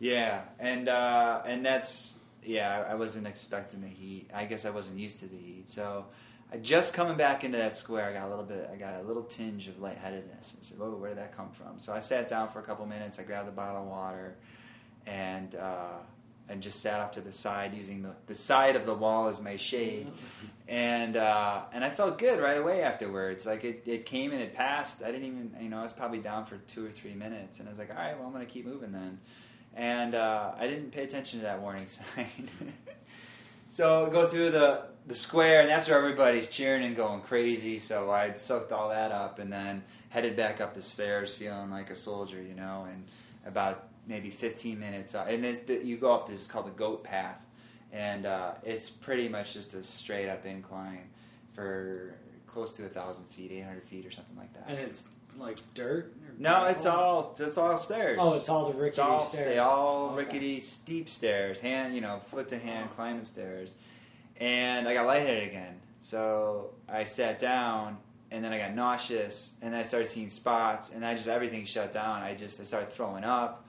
Yeah, 0.00 0.42
and 0.58 0.88
uh, 0.88 1.42
and 1.46 1.64
that's 1.64 2.16
yeah. 2.44 2.84
I 2.88 2.96
wasn't 2.96 3.28
expecting 3.28 3.82
the 3.82 3.86
heat. 3.88 4.30
I 4.34 4.46
guess 4.46 4.64
I 4.64 4.70
wasn't 4.70 4.98
used 4.98 5.20
to 5.20 5.26
the 5.28 5.36
heat. 5.36 5.68
So, 5.68 6.06
I 6.52 6.56
just 6.56 6.92
coming 6.92 7.16
back 7.16 7.44
into 7.44 7.58
that 7.58 7.72
square. 7.72 8.08
I 8.10 8.12
got 8.12 8.26
a 8.26 8.30
little 8.30 8.44
bit. 8.44 8.68
I 8.72 8.74
got 8.76 8.98
a 9.00 9.02
little 9.06 9.22
tinge 9.22 9.68
of 9.68 9.78
lightheadedness. 9.80 10.54
I 10.58 10.62
said, 10.62 10.78
"Oh, 10.80 10.96
where 10.96 11.10
did 11.10 11.18
that 11.18 11.36
come 11.36 11.50
from?" 11.52 11.78
So 11.78 11.92
I 11.92 12.00
sat 12.00 12.28
down 12.28 12.48
for 12.48 12.58
a 12.58 12.62
couple 12.64 12.84
minutes. 12.84 13.20
I 13.20 13.22
grabbed 13.22 13.48
a 13.48 13.52
bottle 13.52 13.82
of 13.82 13.86
water, 13.88 14.34
and 15.06 15.54
uh, 15.54 15.98
and 16.48 16.62
just 16.62 16.80
sat 16.80 17.00
off 17.00 17.12
to 17.12 17.20
the 17.20 17.32
side 17.32 17.74
using 17.74 18.02
the, 18.02 18.14
the 18.26 18.34
side 18.34 18.76
of 18.76 18.86
the 18.86 18.94
wall 18.94 19.28
as 19.28 19.40
my 19.40 19.56
shade. 19.56 20.10
And 20.68 21.16
uh, 21.16 21.62
and 21.72 21.84
I 21.84 21.90
felt 21.90 22.18
good 22.18 22.40
right 22.40 22.56
away 22.56 22.82
afterwards. 22.82 23.44
Like 23.46 23.64
it, 23.64 23.82
it 23.86 24.06
came 24.06 24.32
and 24.32 24.40
it 24.40 24.54
passed. 24.54 25.02
I 25.02 25.10
didn't 25.10 25.26
even 25.26 25.56
you 25.60 25.68
know 25.68 25.80
I 25.80 25.82
was 25.82 25.92
probably 25.92 26.18
down 26.18 26.46
for 26.46 26.56
two 26.56 26.86
or 26.86 26.90
three 26.90 27.14
minutes, 27.14 27.58
and 27.58 27.68
I 27.68 27.70
was 27.72 27.78
like, 27.78 27.90
all 27.90 27.96
right, 27.96 28.16
well 28.16 28.26
I'm 28.26 28.32
gonna 28.32 28.46
keep 28.46 28.64
moving 28.64 28.92
then. 28.92 29.18
And 29.74 30.14
uh, 30.14 30.52
I 30.58 30.66
didn't 30.66 30.90
pay 30.90 31.02
attention 31.02 31.40
to 31.40 31.46
that 31.46 31.60
warning 31.60 31.86
sign. 31.88 32.48
so 33.68 34.06
I 34.06 34.10
go 34.10 34.26
through 34.26 34.50
the 34.50 34.84
the 35.06 35.14
square, 35.14 35.60
and 35.60 35.68
that's 35.68 35.88
where 35.88 35.98
everybody's 35.98 36.48
cheering 36.48 36.84
and 36.84 36.96
going 36.96 37.22
crazy. 37.22 37.78
So 37.78 38.10
I 38.10 38.34
soaked 38.34 38.72
all 38.72 38.90
that 38.90 39.10
up, 39.10 39.38
and 39.38 39.52
then 39.52 39.82
headed 40.10 40.36
back 40.36 40.60
up 40.60 40.74
the 40.74 40.82
stairs, 40.82 41.34
feeling 41.34 41.70
like 41.70 41.90
a 41.90 41.96
soldier, 41.96 42.40
you 42.40 42.54
know. 42.54 42.86
And 42.90 43.04
about 43.46 43.88
maybe 44.06 44.30
15 44.30 44.78
minutes, 44.78 45.14
uh, 45.14 45.24
and 45.28 45.44
it's 45.44 45.60
the, 45.60 45.84
you 45.84 45.96
go 45.96 46.14
up 46.14 46.28
this 46.28 46.40
is 46.40 46.46
called 46.48 46.66
the 46.66 46.70
Goat 46.70 47.04
Path, 47.04 47.44
and 47.92 48.26
uh, 48.26 48.52
it's 48.64 48.90
pretty 48.90 49.28
much 49.28 49.54
just 49.54 49.74
a 49.74 49.82
straight 49.82 50.28
up 50.28 50.44
incline 50.46 51.08
for 51.52 52.14
close 52.46 52.72
to 52.72 52.84
a 52.84 52.88
thousand 52.88 53.24
feet, 53.26 53.52
800 53.52 53.82
feet, 53.84 54.06
or 54.06 54.10
something 54.10 54.36
like 54.36 54.52
that. 54.54 54.64
And 54.68 54.78
it's 54.78 55.08
like 55.38 55.58
dirt. 55.74 56.12
or 56.28 56.34
no, 56.38 56.64
it's 56.64 56.84
all 56.84 57.34
it's 57.38 57.56
all 57.56 57.76
stairs. 57.78 58.18
Oh, 58.20 58.34
it's 58.36 58.48
all 58.48 58.66
the 58.70 58.74
rickety 58.78 58.88
It's 58.88 58.98
all, 58.98 59.18
stairs. 59.20 59.48
They 59.48 59.58
all 59.58 60.06
Okay. 60.10 60.16
rickety, 60.16 60.60
steep 60.60 61.08
stairs, 61.08 61.60
hand, 61.60 61.94
you 61.94 62.00
know, 62.02 62.18
foot 62.18 62.48
to 62.48 62.58
hand 62.58 62.90
climbing 62.94 63.24
stairs. 63.24 63.74
And 64.38 64.86
I 64.88 64.94
got 64.94 65.06
lightheaded 65.06 65.48
again. 65.48 65.80
So 66.00 66.72
I 66.88 67.04
sat 67.04 67.38
down, 67.38 67.96
and 68.30 68.44
then 68.44 68.52
I 68.52 68.58
got 68.58 68.74
nauseous, 68.74 69.52
and 69.62 69.74
I 69.74 69.82
started 69.84 70.06
seeing 70.06 70.28
spots, 70.28 70.90
and 70.92 71.04
I 71.06 71.14
just 71.14 71.28
everything 71.28 71.64
shut 71.64 71.92
down. 71.92 72.22
I 72.22 72.34
just 72.34 72.60
I 72.60 72.64
started 72.64 72.90
throwing 72.90 73.24
up, 73.24 73.66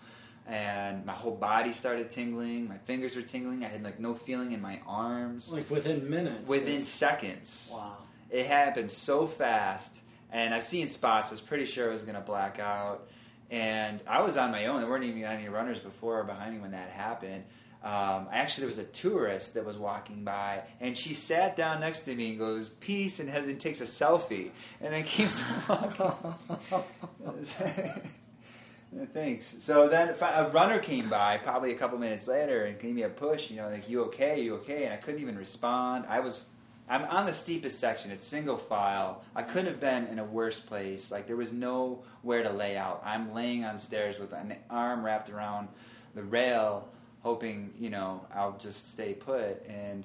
and 0.48 1.06
my 1.06 1.14
whole 1.14 1.36
body 1.36 1.72
started 1.74 2.10
tingling. 2.10 2.68
My 2.68 2.78
fingers 2.78 3.16
were 3.16 3.22
tingling. 3.22 3.64
I 3.64 3.68
had 3.70 3.84
like 3.84 4.00
no 4.00 4.14
feeling 4.14 4.52
in 4.52 4.62
my 4.62 4.80
arms. 4.88 5.52
Like 5.52 5.70
within 5.70 6.10
minutes. 6.10 6.48
Within 6.50 6.68
It's- 6.76 6.88
seconds. 6.88 7.70
Wow. 7.72 7.98
It 8.30 8.48
happened 8.48 8.90
so 8.90 9.28
fast, 9.28 10.02
and 10.32 10.54
I've 10.56 10.64
seen 10.64 10.88
spots. 10.88 11.30
I 11.30 11.34
was 11.34 11.42
pretty 11.42 11.66
sure 11.66 11.88
I 11.88 11.92
was 11.92 12.02
going 12.04 12.16
to 12.16 12.22
black 12.22 12.58
out, 12.60 13.08
and 13.52 14.00
I 14.08 14.22
was 14.22 14.38
on 14.38 14.50
my 14.52 14.66
own. 14.66 14.82
There 14.82 14.90
weren't 14.90 15.04
even 15.04 15.24
any 15.24 15.48
runners 15.50 15.80
before 15.80 16.20
or 16.20 16.24
behind 16.24 16.56
me 16.56 16.60
when 16.60 16.72
that 16.72 16.90
happened. 16.90 17.44
Um, 17.84 18.28
actually, 18.32 18.62
there 18.62 18.68
was 18.70 18.80
a 18.80 18.86
tourist 18.86 19.54
that 19.54 19.66
was 19.66 19.78
walking 19.78 20.24
by, 20.24 20.64
and 20.80 20.98
she 20.98 21.14
sat 21.14 21.56
down 21.56 21.82
next 21.82 22.06
to 22.06 22.16
me 22.16 22.30
and 22.32 22.40
goes, 22.40 22.70
"Peace," 22.70 23.20
and, 23.20 23.30
has, 23.30 23.46
and 23.46 23.60
takes 23.60 23.82
a 23.82 23.84
selfie, 23.84 24.50
and 24.82 24.94
then 24.94 25.04
keeps 25.04 25.44
walking. 25.70 26.14
Thanks. 29.14 29.56
So 29.60 29.88
then 29.88 30.10
a 30.10 30.50
runner 30.50 30.80
came 30.80 31.10
by 31.10 31.38
probably 31.38 31.72
a 31.72 31.76
couple 31.76 31.98
minutes 31.98 32.28
later 32.28 32.66
and 32.66 32.80
gave 32.80 32.94
me 32.94 33.04
a 33.04 33.10
push. 33.10 33.50
You 33.50 33.58
know, 33.58 33.70
like 33.70 33.90
you 33.90 34.04
okay? 34.06 34.42
You 34.42 34.56
okay? 34.56 34.86
And 34.86 34.94
I 34.94 34.98
couldn't 34.98 35.22
even 35.22 35.38
respond. 35.38 36.06
I 36.08 36.20
was, 36.20 36.44
I'm 36.88 37.04
on 37.06 37.26
the 37.26 37.34
steepest 37.34 37.80
section. 37.80 38.12
It's 38.12 38.26
single 38.26 38.58
file. 38.58 39.24
I 39.36 39.42
couldn't 39.44 39.68
have 39.68 39.80
been 39.80 40.08
in 40.08 40.20
a 40.20 40.24
worse 40.24 40.60
place. 40.60 41.12
Like 41.12 41.28
there 41.28 41.36
was 41.36 41.54
nowhere 41.54 42.44
to 42.44 42.52
lay 42.52 42.78
out. 42.78 43.02
I'm 43.06 43.34
laying 43.34 43.66
on 43.66 43.78
stairs 43.78 44.20
with 44.20 44.34
an 44.34 44.56
arm 44.70 45.04
wrapped 45.04 45.30
around 45.30 45.70
the 46.16 46.24
rail, 46.24 46.90
hoping 47.22 47.74
you 47.80 47.90
know 47.90 48.26
I'll 48.34 48.58
just 48.58 48.92
stay 48.92 49.14
put. 49.14 49.66
And 49.68 50.04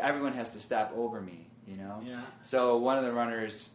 everyone 0.00 0.32
has 0.32 0.52
to 0.52 0.60
step 0.60 0.92
over 0.96 1.20
me. 1.20 1.46
You 1.66 1.76
know. 1.76 2.02
Yeah. 2.04 2.22
So 2.42 2.78
one 2.78 2.98
of 2.98 3.04
the 3.04 3.12
runners, 3.12 3.72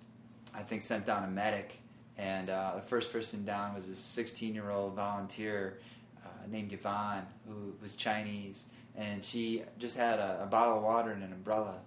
I 0.53 0.61
think, 0.61 0.81
sent 0.81 1.05
down 1.05 1.23
a 1.23 1.27
medic, 1.27 1.79
and 2.18 2.49
uh, 2.49 2.74
the 2.76 2.82
first 2.82 3.11
person 3.11 3.45
down 3.45 3.76
was 3.76 3.88
a 3.88 3.91
16-year-old 3.91 4.95
volunteer 4.95 5.80
uh, 6.26 6.30
named 6.49 6.74
Yvonne, 6.74 7.26
who 7.47 7.74
was 7.82 7.95
Chinese, 7.95 8.65
and 8.95 9.24
she 9.24 9.63
just 9.78 9.95
had 9.95 10.20
a, 10.20 10.41
a 10.43 10.45
bottle 10.45 10.78
of 10.78 10.84
water 10.84 11.11
and 11.11 11.24
an 11.24 11.32
umbrella. 11.32 11.80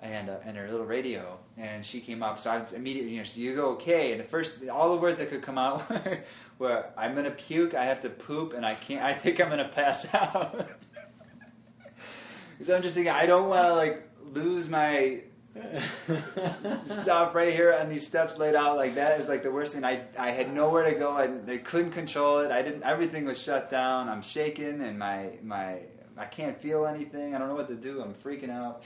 And, 0.00 0.30
uh, 0.30 0.36
and 0.44 0.56
her 0.56 0.70
little 0.70 0.86
radio, 0.86 1.40
and 1.56 1.84
she 1.84 1.98
came 1.98 2.22
up. 2.22 2.38
So 2.38 2.50
I 2.50 2.64
immediately, 2.76 3.10
you 3.10 3.18
know, 3.18 3.24
so 3.24 3.40
you 3.40 3.56
go 3.56 3.70
okay. 3.70 4.12
And 4.12 4.20
the 4.20 4.24
first, 4.24 4.68
all 4.68 4.94
the 4.94 5.00
words 5.00 5.18
that 5.18 5.28
could 5.28 5.42
come 5.42 5.58
out 5.58 5.90
were, 5.90 6.20
were 6.60 6.84
"I'm 6.96 7.16
gonna 7.16 7.32
puke," 7.32 7.74
"I 7.74 7.86
have 7.86 7.98
to 8.02 8.08
poop," 8.08 8.52
and 8.52 8.64
"I 8.64 8.76
can't." 8.76 9.02
I 9.02 9.12
think 9.12 9.40
I'm 9.40 9.50
gonna 9.50 9.68
pass 9.68 10.14
out. 10.14 10.68
Because 12.58 12.74
I'm 12.74 12.82
just 12.82 12.96
thinking, 12.96 13.12
I 13.12 13.26
don't 13.26 13.48
want 13.48 13.66
to 13.68 13.74
like 13.74 14.08
lose 14.32 14.68
my 14.68 15.20
stuff 16.86 17.34
right 17.34 17.52
here 17.52 17.72
on 17.72 17.88
these 17.88 18.06
steps 18.06 18.38
laid 18.38 18.54
out 18.54 18.76
like 18.76 18.94
that 18.96 19.18
is 19.20 19.28
like 19.28 19.42
the 19.42 19.50
worst 19.50 19.74
thing. 19.74 19.84
I 19.84 20.02
I 20.18 20.30
had 20.30 20.52
nowhere 20.52 20.90
to 20.90 20.98
go. 20.98 21.12
I 21.12 21.26
they 21.26 21.58
couldn't 21.58 21.92
control 21.92 22.38
it. 22.38 22.50
I 22.50 22.62
didn't. 22.62 22.82
Everything 22.82 23.24
was 23.24 23.40
shut 23.40 23.70
down. 23.70 24.08
I'm 24.08 24.22
shaking 24.22 24.80
and 24.80 24.98
my 24.98 25.30
my 25.42 25.80
I 26.16 26.24
can't 26.24 26.60
feel 26.60 26.86
anything. 26.86 27.34
I 27.34 27.38
don't 27.38 27.48
know 27.48 27.54
what 27.54 27.68
to 27.68 27.76
do. 27.76 28.02
I'm 28.02 28.14
freaking 28.14 28.50
out. 28.50 28.82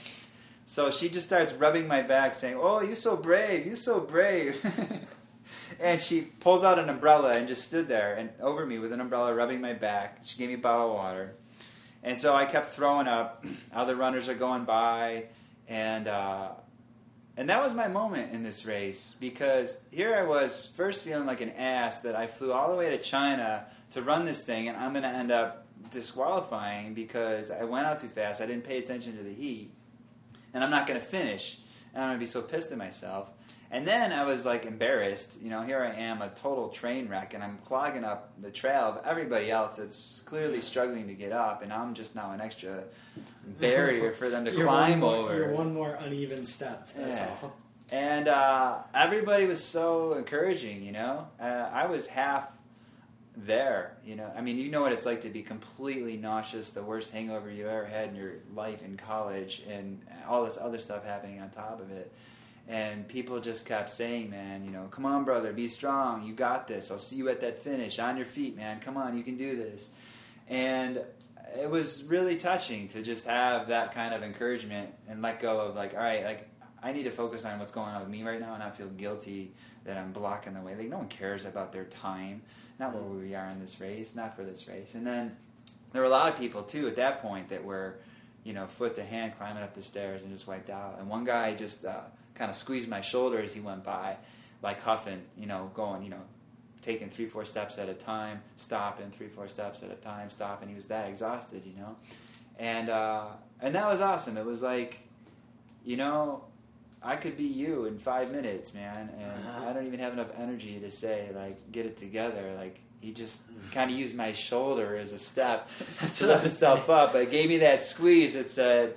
So 0.65 0.91
she 0.91 1.09
just 1.09 1.27
starts 1.27 1.51
rubbing 1.53 1.87
my 1.87 2.01
back, 2.01 2.35
saying, 2.35 2.57
"Oh, 2.59 2.81
you're 2.81 2.95
so 2.95 3.17
brave. 3.17 3.65
You're 3.65 3.75
so 3.75 3.99
brave." 3.99 4.63
and 5.79 6.01
she 6.01 6.21
pulls 6.21 6.63
out 6.63 6.79
an 6.79 6.89
umbrella 6.89 7.33
and 7.33 7.47
just 7.47 7.65
stood 7.65 7.87
there 7.87 8.13
and 8.15 8.29
over 8.39 8.65
me 8.65 8.79
with 8.79 8.93
an 8.93 9.01
umbrella, 9.01 9.33
rubbing 9.33 9.61
my 9.61 9.73
back. 9.73 10.19
She 10.23 10.37
gave 10.37 10.49
me 10.49 10.55
a 10.55 10.57
bottle 10.59 10.91
of 10.91 10.95
water. 10.95 11.35
And 12.01 12.19
so 12.19 12.35
I 12.35 12.45
kept 12.45 12.67
throwing 12.67 13.07
up. 13.07 13.45
Other 13.73 13.95
runners 13.95 14.29
are 14.29 14.35
going 14.35 14.65
by, 14.65 15.25
and 15.67 16.07
uh, 16.07 16.51
and 17.35 17.49
that 17.49 17.61
was 17.61 17.73
my 17.73 17.87
moment 17.87 18.33
in 18.33 18.43
this 18.43 18.65
race 18.65 19.15
because 19.19 19.77
here 19.91 20.15
I 20.15 20.23
was 20.23 20.71
first 20.75 21.03
feeling 21.03 21.25
like 21.25 21.41
an 21.41 21.51
ass 21.51 22.01
that 22.01 22.15
I 22.15 22.27
flew 22.27 22.51
all 22.51 22.69
the 22.69 22.75
way 22.75 22.91
to 22.91 22.97
China 22.99 23.65
to 23.91 24.01
run 24.01 24.25
this 24.25 24.43
thing, 24.45 24.67
and 24.67 24.77
I'm 24.77 24.91
going 24.91 25.03
to 25.03 25.09
end 25.09 25.31
up 25.31 25.65
disqualifying 25.91 26.93
because 26.93 27.51
I 27.51 27.63
went 27.63 27.85
out 27.85 27.99
too 27.99 28.07
fast. 28.07 28.41
I 28.41 28.45
didn't 28.45 28.63
pay 28.63 28.77
attention 28.77 29.17
to 29.17 29.23
the 29.23 29.33
heat, 29.33 29.71
and 30.53 30.63
I'm 30.63 30.71
not 30.71 30.87
going 30.87 30.99
to 30.99 31.05
finish. 31.05 31.59
And 31.93 32.01
I'm 32.01 32.09
going 32.09 32.19
to 32.19 32.25
be 32.25 32.25
so 32.25 32.41
pissed 32.41 32.71
at 32.71 32.77
myself. 32.77 33.29
And 33.73 33.87
then 33.87 34.13
I 34.13 34.23
was 34.23 34.45
like 34.45 34.65
embarrassed. 34.67 35.41
You 35.41 35.49
know, 35.49 35.63
here 35.63 35.81
I 35.81 35.99
am, 35.99 36.21
a 36.21 36.29
total 36.29 36.69
train 36.69 37.09
wreck, 37.09 37.33
and 37.33 37.43
I'm 37.43 37.57
clogging 37.65 38.03
up 38.03 38.31
the 38.39 38.51
trail 38.51 38.83
of 38.83 39.01
everybody 39.03 39.49
else 39.49 39.77
that's 39.77 40.21
clearly 40.27 40.61
struggling 40.61 41.07
to 41.07 41.15
get 41.15 41.31
up, 41.31 41.63
and 41.63 41.73
I'm 41.73 41.95
just 41.95 42.15
now 42.15 42.31
an 42.33 42.39
extra 42.39 42.83
barrier 43.59 44.11
for 44.13 44.29
them 44.29 44.45
to 44.45 44.51
You're 44.55 44.67
climb 44.67 44.99
more, 44.99 45.15
over. 45.15 45.35
You're 45.35 45.53
one 45.53 45.73
more 45.73 45.95
uneven 45.95 46.45
step. 46.45 46.87
That's 46.95 47.19
Yeah. 47.19 47.35
all. 47.41 47.55
And 47.91 48.27
uh, 48.27 48.77
everybody 48.93 49.47
was 49.47 49.63
so 49.63 50.13
encouraging, 50.13 50.83
you 50.83 50.91
know. 50.91 51.27
Uh, 51.39 51.43
I 51.73 51.87
was 51.87 52.05
half 52.07 52.47
there, 53.35 53.97
you 54.05 54.15
know. 54.15 54.31
I 54.37 54.41
mean, 54.41 54.57
you 54.57 54.69
know 54.69 54.81
what 54.81 54.91
it's 54.91 55.05
like 55.05 55.21
to 55.21 55.29
be 55.29 55.41
completely 55.41 56.15
nauseous, 56.17 56.69
the 56.71 56.83
worst 56.83 57.11
hangover 57.11 57.49
you 57.51 57.67
ever 57.67 57.85
had 57.85 58.09
in 58.09 58.15
your 58.15 58.33
life 58.55 58.83
in 58.83 58.97
college, 58.97 59.63
and 59.67 59.99
all 60.27 60.45
this 60.45 60.57
other 60.61 60.77
stuff 60.79 61.03
happening 61.05 61.41
on 61.41 61.49
top 61.49 61.81
of 61.81 61.91
it. 61.91 62.11
And 62.67 63.07
people 63.07 63.39
just 63.41 63.65
kept 63.65 63.89
saying, 63.89 64.29
man, 64.29 64.63
you 64.63 64.71
know, 64.71 64.87
come 64.89 65.05
on, 65.05 65.25
brother, 65.25 65.51
be 65.51 65.67
strong. 65.67 66.23
You 66.23 66.33
got 66.33 66.67
this. 66.67 66.91
I'll 66.91 66.99
see 66.99 67.17
you 67.17 67.27
at 67.27 67.41
that 67.41 67.61
finish. 67.61 67.99
On 67.99 68.15
your 68.15 68.25
feet, 68.25 68.55
man. 68.55 68.79
Come 68.79 68.95
on, 68.95 69.17
you 69.17 69.23
can 69.23 69.35
do 69.35 69.57
this. 69.57 69.91
And 70.47 71.01
it 71.59 71.69
was 71.69 72.03
really 72.05 72.37
touching 72.37 72.87
to 72.89 73.01
just 73.01 73.25
have 73.25 73.67
that 73.67 73.93
kind 73.93 74.13
of 74.13 74.23
encouragement 74.23 74.93
and 75.09 75.21
let 75.21 75.41
go 75.41 75.59
of, 75.59 75.75
like, 75.75 75.93
all 75.93 75.99
right, 75.99 76.23
like, 76.23 76.49
I 76.81 76.93
need 76.93 77.03
to 77.03 77.11
focus 77.11 77.45
on 77.45 77.59
what's 77.59 77.71
going 77.71 77.89
on 77.89 78.01
with 78.01 78.09
me 78.09 78.23
right 78.23 78.39
now 78.39 78.51
and 78.51 78.59
not 78.59 78.75
feel 78.75 78.89
guilty 78.89 79.53
that 79.83 79.97
I'm 79.97 80.11
blocking 80.11 80.53
the 80.53 80.61
way. 80.61 80.75
Like, 80.75 80.89
no 80.89 80.97
one 80.97 81.07
cares 81.07 81.45
about 81.45 81.71
their 81.73 81.85
time, 81.85 82.41
not 82.79 82.93
where 82.93 83.03
we 83.03 83.35
are 83.35 83.49
in 83.49 83.59
this 83.59 83.79
race, 83.81 84.15
not 84.15 84.35
for 84.35 84.43
this 84.43 84.67
race. 84.67 84.95
And 84.95 85.05
then 85.05 85.35
there 85.91 86.01
were 86.01 86.07
a 86.07 86.11
lot 86.11 86.29
of 86.29 86.37
people, 86.37 86.63
too, 86.63 86.87
at 86.87 86.95
that 86.95 87.21
point 87.21 87.49
that 87.49 87.63
were, 87.63 87.99
you 88.43 88.53
know, 88.53 88.67
foot 88.67 88.95
to 88.95 89.03
hand 89.03 89.33
climbing 89.37 89.63
up 89.63 89.73
the 89.73 89.81
stairs 89.81 90.23
and 90.23 90.31
just 90.31 90.47
wiped 90.47 90.69
out. 90.69 90.97
And 90.99 91.09
one 91.09 91.23
guy 91.23 91.53
just 91.53 91.85
uh, 91.85 92.01
kind 92.35 92.49
of 92.49 92.55
squeezed 92.55 92.89
my 92.89 93.01
shoulder 93.01 93.39
as 93.41 93.53
he 93.53 93.59
went 93.61 93.83
by, 93.83 94.17
like 94.61 94.81
huffing, 94.81 95.21
you 95.37 95.45
know, 95.45 95.71
going, 95.73 96.03
you 96.03 96.09
know, 96.09 96.21
taking 96.81 97.09
three, 97.09 97.27
four 97.27 97.45
steps 97.45 97.77
at 97.79 97.87
a 97.89 97.93
time, 97.93 98.41
stopping 98.55 99.09
three, 99.11 99.27
four 99.27 99.47
steps 99.47 99.83
at 99.83 99.91
a 99.91 99.95
time, 99.95 100.29
stopping. 100.29 100.69
He 100.69 100.75
was 100.75 100.85
that 100.87 101.07
exhausted, 101.09 101.63
you 101.65 101.73
know, 101.79 101.95
and 102.59 102.89
uh, 102.89 103.27
and 103.61 103.75
that 103.75 103.87
was 103.87 104.01
awesome. 104.01 104.37
It 104.37 104.45
was 104.45 104.61
like, 104.61 104.99
you 105.85 105.97
know, 105.97 106.43
I 107.01 107.15
could 107.17 107.37
be 107.37 107.43
you 107.45 107.85
in 107.85 107.97
five 107.99 108.31
minutes, 108.31 108.73
man, 108.73 109.09
and 109.19 109.31
Uh-huh. 109.31 109.69
I 109.69 109.73
don't 109.73 109.85
even 109.87 109.99
have 109.99 110.13
enough 110.13 110.29
energy 110.37 110.79
to 110.79 110.91
say 110.91 111.29
like 111.35 111.71
get 111.71 111.85
it 111.85 111.97
together. 111.97 112.53
Like 112.57 112.79
he 112.99 113.11
just 113.11 113.43
kind 113.73 113.91
of 113.91 113.97
used 113.97 114.15
my 114.15 114.31
shoulder 114.31 114.95
as 114.95 115.11
a 115.11 115.19
step 115.19 115.69
to 116.15 116.27
lift 116.27 116.43
himself 116.43 116.89
up, 116.89 117.11
but 117.13 117.29
gave 117.29 117.49
me 117.49 117.57
that 117.59 117.83
squeeze 117.83 118.33
that 118.33 118.49
said, 118.49 118.95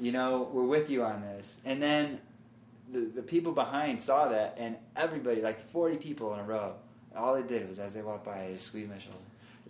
you 0.00 0.10
know, 0.12 0.48
we're 0.52 0.64
with 0.64 0.90
you 0.90 1.04
on 1.04 1.22
this. 1.22 1.56
And 1.64 1.80
then 1.80 2.18
the, 2.90 3.00
the 3.00 3.22
people 3.22 3.52
behind 3.52 4.00
saw 4.00 4.28
that, 4.28 4.56
and 4.58 4.76
everybody, 4.94 5.40
like 5.40 5.58
40 5.58 5.96
people 5.96 6.32
in 6.34 6.40
a 6.40 6.44
row, 6.44 6.74
all 7.16 7.34
they 7.34 7.42
did 7.42 7.68
was 7.68 7.78
as 7.78 7.94
they 7.94 8.02
walked 8.02 8.24
by, 8.24 8.46
they 8.46 8.52
just 8.54 8.66
squeezed 8.66 8.90
my 8.90 8.98
shoulder. 8.98 9.18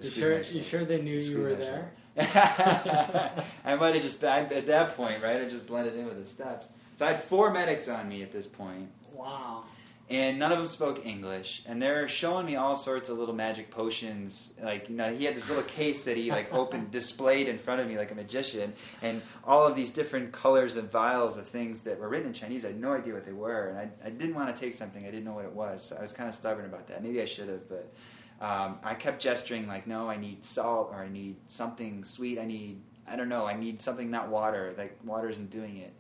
You 0.01 0.11
sure? 0.11 0.43
You 0.43 0.63
sure 0.63 0.85
they 0.85 1.01
knew 1.01 1.19
you 1.19 1.41
were 1.41 1.55
there? 1.55 1.93
I 2.19 3.77
might 3.77 3.95
have 3.95 4.03
just 4.03 4.23
I, 4.25 4.41
at 4.41 4.67
that 4.67 4.97
point, 4.97 5.23
right? 5.23 5.41
I 5.41 5.49
just 5.49 5.67
blended 5.67 5.97
in 5.97 6.07
with 6.07 6.19
the 6.19 6.27
steps. 6.27 6.69
So 6.95 7.07
I 7.07 7.11
had 7.13 7.23
four 7.23 7.51
medics 7.53 7.89
on 7.89 8.09
me 8.09 8.23
at 8.23 8.33
this 8.33 8.47
point, 8.47 8.89
Wow. 9.13 9.65
And 10.09 10.39
none 10.39 10.53
of 10.53 10.59
them 10.59 10.69
spoke 10.69 11.05
English. 11.05 11.63
And 11.67 11.83
they're 11.83 12.07
showing 12.07 12.47
me 12.47 12.55
all 12.55 12.77
sorts 12.77 13.09
of 13.09 13.19
little 13.19 13.35
magic 13.35 13.71
potions. 13.71 14.53
Like 14.63 14.89
you 14.89 14.95
know, 14.95 15.13
he 15.13 15.25
had 15.25 15.35
this 15.35 15.49
little 15.49 15.65
case 15.65 16.05
that 16.05 16.17
he 16.17 16.31
like 16.31 16.53
opened, 16.53 16.93
displayed 16.93 17.49
in 17.49 17.59
front 17.59 17.81
of 17.81 17.89
me 17.89 17.99
like 17.99 18.13
a 18.13 18.15
magician, 18.15 18.73
and 19.03 19.23
all 19.45 19.67
of 19.67 19.75
these 19.75 19.91
different 19.91 20.33
colors 20.33 20.77
and 20.77 20.91
vials 20.91 21.37
of 21.37 21.49
things 21.49 21.83
that 21.83 21.99
were 21.99 22.09
written 22.09 22.29
in 22.29 22.33
Chinese. 22.33 22.65
I 22.65 22.69
had 22.69 22.81
no 22.81 22.93
idea 22.93 23.15
what 23.15 23.25
they 23.25 23.33
were, 23.33 23.69
and 23.69 23.79
I, 23.79 24.07
I 24.07 24.11
didn't 24.11 24.35
want 24.35 24.55
to 24.55 24.61
take 24.61 24.75
something 24.75 25.05
I 25.05 25.11
didn't 25.11 25.25
know 25.25 25.35
what 25.35 25.45
it 25.45 25.55
was. 25.55 25.89
So 25.89 25.97
I 25.97 26.03
was 26.03 26.13
kind 26.13 26.29
of 26.29 26.35
stubborn 26.35 26.67
about 26.67 26.87
that. 26.89 27.03
Maybe 27.03 27.21
I 27.21 27.27
should 27.27 27.49
have, 27.49 27.69
but. 27.69 27.93
Um, 28.39 28.81
I 28.85 28.93
kept 28.93 29.23
gesturing 29.23 29.67
like, 29.67 29.87
no, 29.87 30.11
I 30.11 30.19
need 30.19 30.45
salt 30.45 30.91
or 30.93 31.03
I 31.03 31.09
need 31.09 31.37
something 31.47 32.05
sweet. 32.05 32.39
I 32.39 32.45
need, 32.45 32.83
I 33.09 33.17
don't 33.17 33.31
know, 33.31 33.47
I 33.47 33.57
need 33.57 33.81
something 33.81 34.11
not 34.11 34.29
water. 34.29 34.75
Like 34.77 34.99
water 35.03 35.31
isn't 35.31 35.49
doing 35.49 35.79
it, 35.79 35.95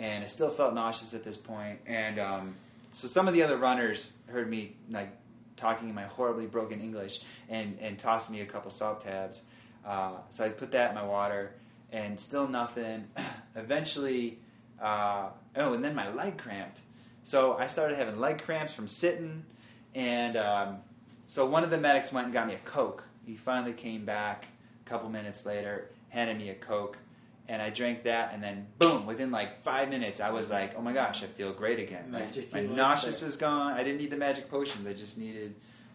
and 0.00 0.24
I 0.24 0.26
still 0.26 0.50
felt 0.50 0.74
nauseous 0.74 1.14
at 1.14 1.22
this 1.22 1.36
point. 1.36 1.78
And 1.86 2.18
um, 2.18 2.56
so 2.92 3.08
some 3.08 3.28
of 3.28 3.34
the 3.34 3.42
other 3.42 3.56
runners 3.56 4.12
heard 4.26 4.48
me 4.48 4.76
like 4.90 5.10
talking 5.56 5.88
in 5.88 5.94
my 5.94 6.04
horribly 6.04 6.46
broken 6.46 6.80
English 6.80 7.20
and 7.48 7.78
and 7.80 7.98
tossed 7.98 8.30
me 8.30 8.40
a 8.40 8.46
couple 8.46 8.70
salt 8.70 9.00
tabs. 9.00 9.42
Uh, 9.84 10.12
so 10.30 10.44
I 10.44 10.48
put 10.50 10.72
that 10.72 10.90
in 10.90 10.94
my 10.94 11.04
water, 11.04 11.54
and 11.92 12.18
still 12.18 12.48
nothing. 12.48 13.08
Eventually, 13.56 14.38
uh, 14.80 15.30
oh, 15.56 15.72
and 15.72 15.84
then 15.84 15.94
my 15.94 16.12
leg 16.12 16.38
cramped. 16.38 16.80
So 17.22 17.56
I 17.56 17.66
started 17.66 17.96
having 17.96 18.18
leg 18.18 18.42
cramps 18.42 18.74
from 18.74 18.88
sitting, 18.88 19.44
and 19.94 20.36
um, 20.36 20.78
so 21.26 21.46
one 21.46 21.64
of 21.64 21.70
the 21.70 21.78
medics 21.78 22.12
went 22.12 22.26
and 22.26 22.34
got 22.34 22.46
me 22.46 22.54
a 22.54 22.58
Coke. 22.58 23.04
He 23.26 23.36
finally 23.36 23.74
came 23.74 24.04
back 24.04 24.46
a 24.86 24.88
couple 24.88 25.08
minutes 25.10 25.44
later, 25.44 25.90
handed 26.08 26.38
me 26.38 26.48
a 26.50 26.54
Coke, 26.54 26.96
and 27.48 27.62
I 27.62 27.70
drank 27.70 28.02
that, 28.04 28.32
and 28.34 28.42
then 28.42 28.66
boom, 28.78 29.06
within 29.06 29.30
like 29.30 29.62
five 29.62 29.88
minutes, 29.88 30.20
I 30.20 30.30
was 30.30 30.50
like, 30.50 30.74
oh 30.76 30.82
my 30.82 30.92
gosh, 30.92 31.22
I 31.22 31.26
feel 31.26 31.52
great 31.52 31.78
again. 31.78 32.10
My, 32.10 32.20
Magic 32.20 32.52
my 32.52 32.58
elixir. 32.60 32.76
nauseous 32.76 33.22
was 33.22 33.36
gone. 33.36 33.72
I 33.72 33.82
didn't 33.82 33.98
need 34.00 34.10
the 34.10 34.16
magic 34.18 34.50
potions. 34.50 34.86
I 34.86 34.92
just 34.92 35.18
needed, 35.18 35.54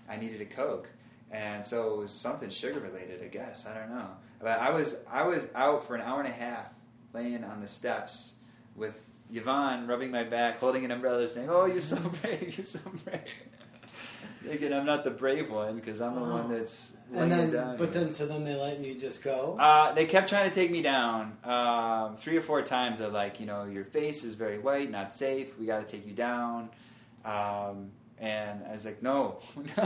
I 0.10 0.18
needed 0.18 0.42
a 0.42 0.46
Coke, 0.46 0.88
and 1.32 1.64
so 1.64 1.94
it 1.94 1.98
was 2.00 2.12
something 2.12 2.50
sugar 2.50 2.80
related, 2.80 3.22
I 3.24 3.28
guess. 3.28 3.68
I 3.68 3.78
don't 3.78 3.90
know, 3.90 4.08
but 4.42 4.60
I 4.60 4.72
was 4.72 5.00
I 5.12 5.24
was 5.24 5.48
out 5.56 5.86
for 5.86 5.96
an 5.96 6.02
hour 6.02 6.20
and 6.20 6.28
a 6.30 6.32
half, 6.36 6.68
laying 7.14 7.44
on 7.44 7.62
the 7.62 7.68
steps 7.68 8.34
with 8.76 9.02
Yvonne 9.32 9.88
rubbing 9.88 10.12
my 10.12 10.24
back, 10.24 10.60
holding 10.60 10.84
an 10.86 10.92
umbrella, 10.92 11.28
saying, 11.28 11.50
"Oh, 11.50 11.66
you're 11.66 11.80
so 11.82 11.98
brave, 12.22 12.58
you're 12.58 12.66
so 12.66 12.80
brave." 13.06 13.22
Thinking 14.44 14.74
I'm 14.74 14.86
not 14.86 15.04
the 15.04 15.12
brave 15.12 15.50
one 15.50 15.76
because 15.76 16.02
I'm 16.02 16.16
the 16.16 16.22
Wow. 16.22 16.32
one 16.32 16.52
oh. 16.52 16.56
that's 16.56 16.94
And 17.22 17.32
then, 17.32 17.52
down. 17.52 17.78
but 17.78 17.94
here. 17.94 18.04
then, 18.04 18.12
so 18.12 18.26
then 18.26 18.44
they 18.44 18.56
let 18.56 18.84
you 18.84 18.96
just 18.96 19.24
go. 19.24 19.58
Uh, 19.60 19.94
they 19.94 20.06
kept 20.06 20.30
trying 20.30 20.50
to 20.50 20.56
take 20.56 20.72
me 20.72 20.82
down 20.82 21.38
um, 21.44 22.18
three 22.18 22.38
or 22.38 22.42
four 22.42 22.62
times. 22.62 23.00
They're 23.00 23.10
like, 23.10 23.40
you 23.40 23.46
know, 23.46 23.66
your 23.66 23.86
face 23.86 24.24
is 24.24 24.34
very 24.34 24.60
white, 24.60 24.90
not 24.90 25.14
safe. 25.14 25.58
We 25.60 25.66
got 25.66 25.86
to 25.86 25.92
take 25.92 26.08
you 26.08 26.14
down. 26.14 26.70
Um, 27.24 27.92
and 28.18 28.64
I 28.68 28.72
was 28.72 28.86
like, 28.86 29.04
no, 29.04 29.40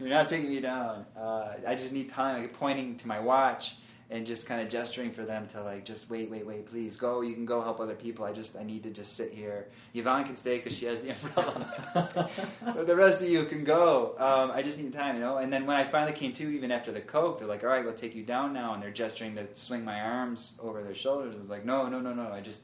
you're 0.00 0.08
not 0.08 0.28
taking 0.28 0.50
me 0.50 0.60
down. 0.60 1.06
Uh, 1.16 1.52
I 1.66 1.74
just 1.74 1.92
need 1.92 2.10
time. 2.10 2.42
Like 2.42 2.52
pointing 2.52 2.96
to 2.98 3.08
my 3.08 3.20
watch 3.20 3.76
and 4.10 4.26
just 4.26 4.46
kind 4.46 4.60
of 4.60 4.68
gesturing 4.68 5.12
for 5.12 5.24
them 5.24 5.46
to 5.46 5.62
like, 5.62 5.84
just 5.84 6.10
wait, 6.10 6.28
wait, 6.30 6.44
wait, 6.44 6.66
please 6.66 6.96
go. 6.96 7.20
You 7.20 7.32
can 7.32 7.46
go 7.46 7.62
help 7.62 7.78
other 7.78 7.94
people. 7.94 8.24
I 8.24 8.32
just, 8.32 8.56
I 8.56 8.64
need 8.64 8.82
to 8.82 8.90
just 8.90 9.14
sit 9.14 9.30
here. 9.30 9.68
Yvonne 9.94 10.24
can 10.24 10.34
stay 10.34 10.56
because 10.56 10.76
she 10.76 10.86
has 10.86 11.00
the 11.00 11.10
umbrella. 11.10 12.28
but 12.64 12.88
the 12.88 12.96
rest 12.96 13.22
of 13.22 13.28
you 13.28 13.44
can 13.44 13.62
go. 13.62 14.16
Um, 14.18 14.50
I 14.50 14.62
just 14.62 14.80
need 14.80 14.92
time, 14.92 15.14
you 15.14 15.20
know. 15.20 15.36
And 15.36 15.52
then 15.52 15.64
when 15.64 15.76
I 15.76 15.84
finally 15.84 16.12
came 16.12 16.32
to, 16.34 16.50
even 16.50 16.72
after 16.72 16.90
the 16.90 17.00
coke, 17.00 17.38
they're 17.38 17.46
like, 17.46 17.62
"All 17.62 17.70
right, 17.70 17.84
we'll 17.84 17.94
take 17.94 18.16
you 18.16 18.24
down 18.24 18.52
now," 18.52 18.74
and 18.74 18.82
they're 18.82 18.90
gesturing 18.90 19.36
to 19.36 19.46
swing 19.54 19.84
my 19.84 20.00
arms 20.00 20.58
over 20.60 20.82
their 20.82 20.94
shoulders. 20.94 21.36
I 21.36 21.38
was 21.38 21.50
like, 21.50 21.64
"No, 21.64 21.88
no, 21.88 22.00
no, 22.00 22.12
no! 22.12 22.32
I 22.32 22.40
just 22.40 22.62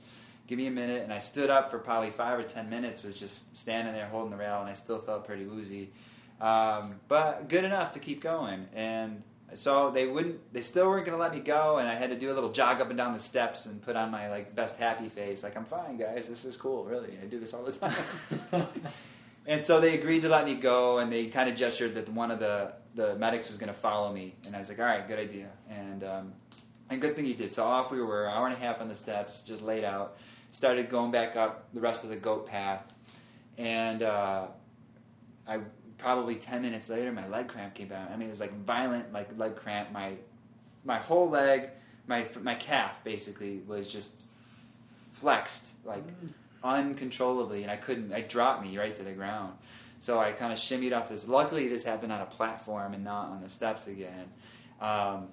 give 0.48 0.58
me 0.58 0.66
a 0.66 0.72
minute." 0.72 1.04
And 1.04 1.12
I 1.12 1.20
stood 1.20 1.48
up 1.48 1.70
for 1.70 1.78
probably 1.78 2.10
five 2.10 2.40
or 2.40 2.42
ten 2.42 2.68
minutes, 2.68 3.04
was 3.04 3.14
just 3.14 3.56
standing 3.56 3.94
there 3.94 4.06
holding 4.06 4.32
the 4.32 4.36
rail, 4.36 4.60
and 4.60 4.68
I 4.68 4.72
still 4.72 4.98
felt 4.98 5.24
pretty 5.26 5.46
woozy, 5.46 5.90
um, 6.40 6.96
but 7.06 7.48
good 7.48 7.62
enough 7.62 7.92
to 7.92 8.00
keep 8.00 8.20
going. 8.20 8.66
And 8.74 9.22
so 9.54 9.90
they 9.90 10.06
wouldn't, 10.06 10.52
they 10.52 10.60
still 10.60 10.88
weren't 10.88 11.06
going 11.06 11.16
to 11.16 11.22
let 11.22 11.34
me 11.34 11.40
go, 11.40 11.78
and 11.78 11.88
I 11.88 11.94
had 11.94 12.10
to 12.10 12.18
do 12.18 12.32
a 12.32 12.34
little 12.34 12.50
jog 12.50 12.80
up 12.80 12.88
and 12.88 12.98
down 12.98 13.12
the 13.12 13.18
steps 13.18 13.66
and 13.66 13.80
put 13.80 13.96
on 13.96 14.10
my 14.10 14.28
like 14.28 14.54
best 14.54 14.76
happy 14.76 15.08
face, 15.08 15.42
like 15.42 15.56
I'm 15.56 15.64
fine, 15.64 15.96
guys. 15.96 16.28
This 16.28 16.44
is 16.44 16.56
cool, 16.56 16.84
really. 16.84 17.16
I 17.22 17.26
do 17.26 17.38
this 17.38 17.54
all 17.54 17.62
the 17.62 17.72
time. 17.72 18.66
And 19.46 19.62
so 19.62 19.80
they 19.80 19.96
agreed 19.96 20.22
to 20.22 20.28
let 20.28 20.44
me 20.44 20.54
go, 20.54 20.98
and 20.98 21.12
they 21.12 21.26
kind 21.26 21.48
of 21.48 21.54
gestured 21.54 21.94
that 21.94 22.08
one 22.08 22.30
of 22.30 22.40
the, 22.40 22.72
the 22.94 23.14
medics 23.16 23.48
was 23.48 23.58
going 23.58 23.68
to 23.68 23.78
follow 23.78 24.12
me. 24.12 24.34
And 24.44 24.56
I 24.56 24.58
was 24.58 24.68
like, 24.68 24.80
all 24.80 24.84
right, 24.84 25.06
good 25.06 25.20
idea. 25.20 25.50
And, 25.70 26.02
um, 26.02 26.32
and 26.90 27.00
good 27.00 27.14
thing 27.14 27.24
he 27.24 27.32
did. 27.32 27.52
So 27.52 27.64
off 27.64 27.90
we 27.92 28.02
were, 28.02 28.28
hour 28.28 28.46
and 28.46 28.56
a 28.56 28.58
half 28.58 28.80
on 28.80 28.88
the 28.88 28.94
steps, 28.94 29.42
just 29.42 29.62
laid 29.62 29.84
out. 29.84 30.18
Started 30.50 30.90
going 30.90 31.12
back 31.12 31.36
up 31.36 31.68
the 31.74 31.80
rest 31.80 32.02
of 32.02 32.10
the 32.10 32.16
goat 32.16 32.48
path. 32.48 32.92
And 33.56 34.02
uh, 34.02 34.48
I 35.46 35.60
probably 35.98 36.36
10 36.36 36.62
minutes 36.62 36.90
later, 36.90 37.12
my 37.12 37.26
leg 37.28 37.48
cramp 37.48 37.74
came 37.74 37.88
back. 37.88 38.10
I 38.10 38.16
mean, 38.16 38.28
it 38.28 38.30
was 38.30 38.40
like 38.40 38.54
violent, 38.64 39.12
like 39.12 39.36
leg 39.38 39.56
cramp. 39.56 39.92
My, 39.92 40.12
my 40.84 40.98
whole 40.98 41.28
leg, 41.28 41.70
my, 42.06 42.26
my 42.42 42.54
calf 42.54 43.02
basically 43.04 43.60
was 43.66 43.88
just 43.88 44.26
flexed, 45.12 45.72
like 45.84 46.04
uncontrollably, 46.62 47.62
and 47.62 47.70
I 47.70 47.76
couldn't. 47.76 48.12
I 48.12 48.20
dropped 48.20 48.62
me 48.62 48.76
right 48.78 48.94
to 48.94 49.02
the 49.02 49.12
ground. 49.12 49.54
So 49.98 50.18
I 50.18 50.32
kind 50.32 50.52
of 50.52 50.58
shimmied 50.58 50.96
off 50.96 51.08
this. 51.08 51.26
Luckily, 51.26 51.68
this 51.68 51.84
happened 51.84 52.12
on 52.12 52.20
a 52.20 52.26
platform 52.26 52.92
and 52.92 53.02
not 53.02 53.30
on 53.30 53.42
the 53.42 53.48
steps 53.48 53.86
again. 53.86 54.28
Um, 54.80 55.28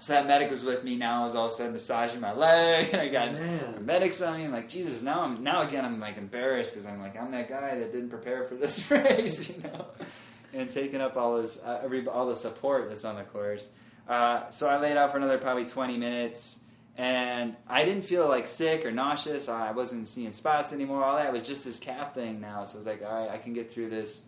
so 0.00 0.12
that 0.14 0.26
medic 0.26 0.50
was 0.50 0.64
with 0.64 0.82
me 0.84 0.96
now. 0.96 1.24
Was 1.24 1.34
all 1.34 1.46
of 1.46 1.52
a 1.52 1.54
sudden 1.54 1.72
massaging 1.72 2.20
my 2.20 2.32
leg, 2.32 2.94
I 2.94 3.08
got 3.08 3.32
Man. 3.32 3.84
medics 3.84 4.20
on 4.22 4.38
me. 4.38 4.44
I'm 4.44 4.52
like, 4.52 4.68
Jesus! 4.68 5.02
Now 5.02 5.20
I'm 5.22 5.42
now 5.42 5.62
again. 5.62 5.84
I'm 5.84 6.00
like 6.00 6.16
embarrassed 6.16 6.72
because 6.72 6.86
I'm 6.86 7.00
like 7.00 7.20
I'm 7.20 7.30
that 7.32 7.48
guy 7.48 7.78
that 7.78 7.92
didn't 7.92 8.10
prepare 8.10 8.44
for 8.44 8.54
this 8.54 8.90
race, 8.90 9.48
you 9.48 9.62
know, 9.62 9.86
and 10.52 10.70
taking 10.70 11.00
up 11.00 11.16
all 11.16 11.36
this 11.40 11.62
uh, 11.62 11.80
every 11.84 12.06
all 12.08 12.26
the 12.26 12.34
support 12.34 12.88
that's 12.88 13.04
on 13.04 13.16
the 13.16 13.24
course. 13.24 13.68
Uh, 14.08 14.48
so 14.50 14.68
I 14.68 14.78
laid 14.80 14.96
out 14.96 15.12
for 15.12 15.18
another 15.18 15.38
probably 15.38 15.66
20 15.66 15.96
minutes, 15.96 16.58
and 16.98 17.54
I 17.68 17.84
didn't 17.84 18.02
feel 18.02 18.26
like 18.28 18.48
sick 18.48 18.84
or 18.84 18.90
nauseous. 18.90 19.48
I 19.48 19.70
wasn't 19.70 20.08
seeing 20.08 20.32
spots 20.32 20.72
anymore. 20.72 21.04
All 21.04 21.16
that 21.16 21.32
was 21.32 21.42
just 21.42 21.64
this 21.64 21.78
calf 21.78 22.14
thing 22.14 22.40
now. 22.40 22.64
So 22.64 22.76
I 22.76 22.78
was 22.78 22.86
like, 22.86 23.02
all 23.06 23.20
right, 23.26 23.30
I 23.30 23.38
can 23.38 23.52
get 23.52 23.70
through 23.70 23.90
this. 23.90 24.22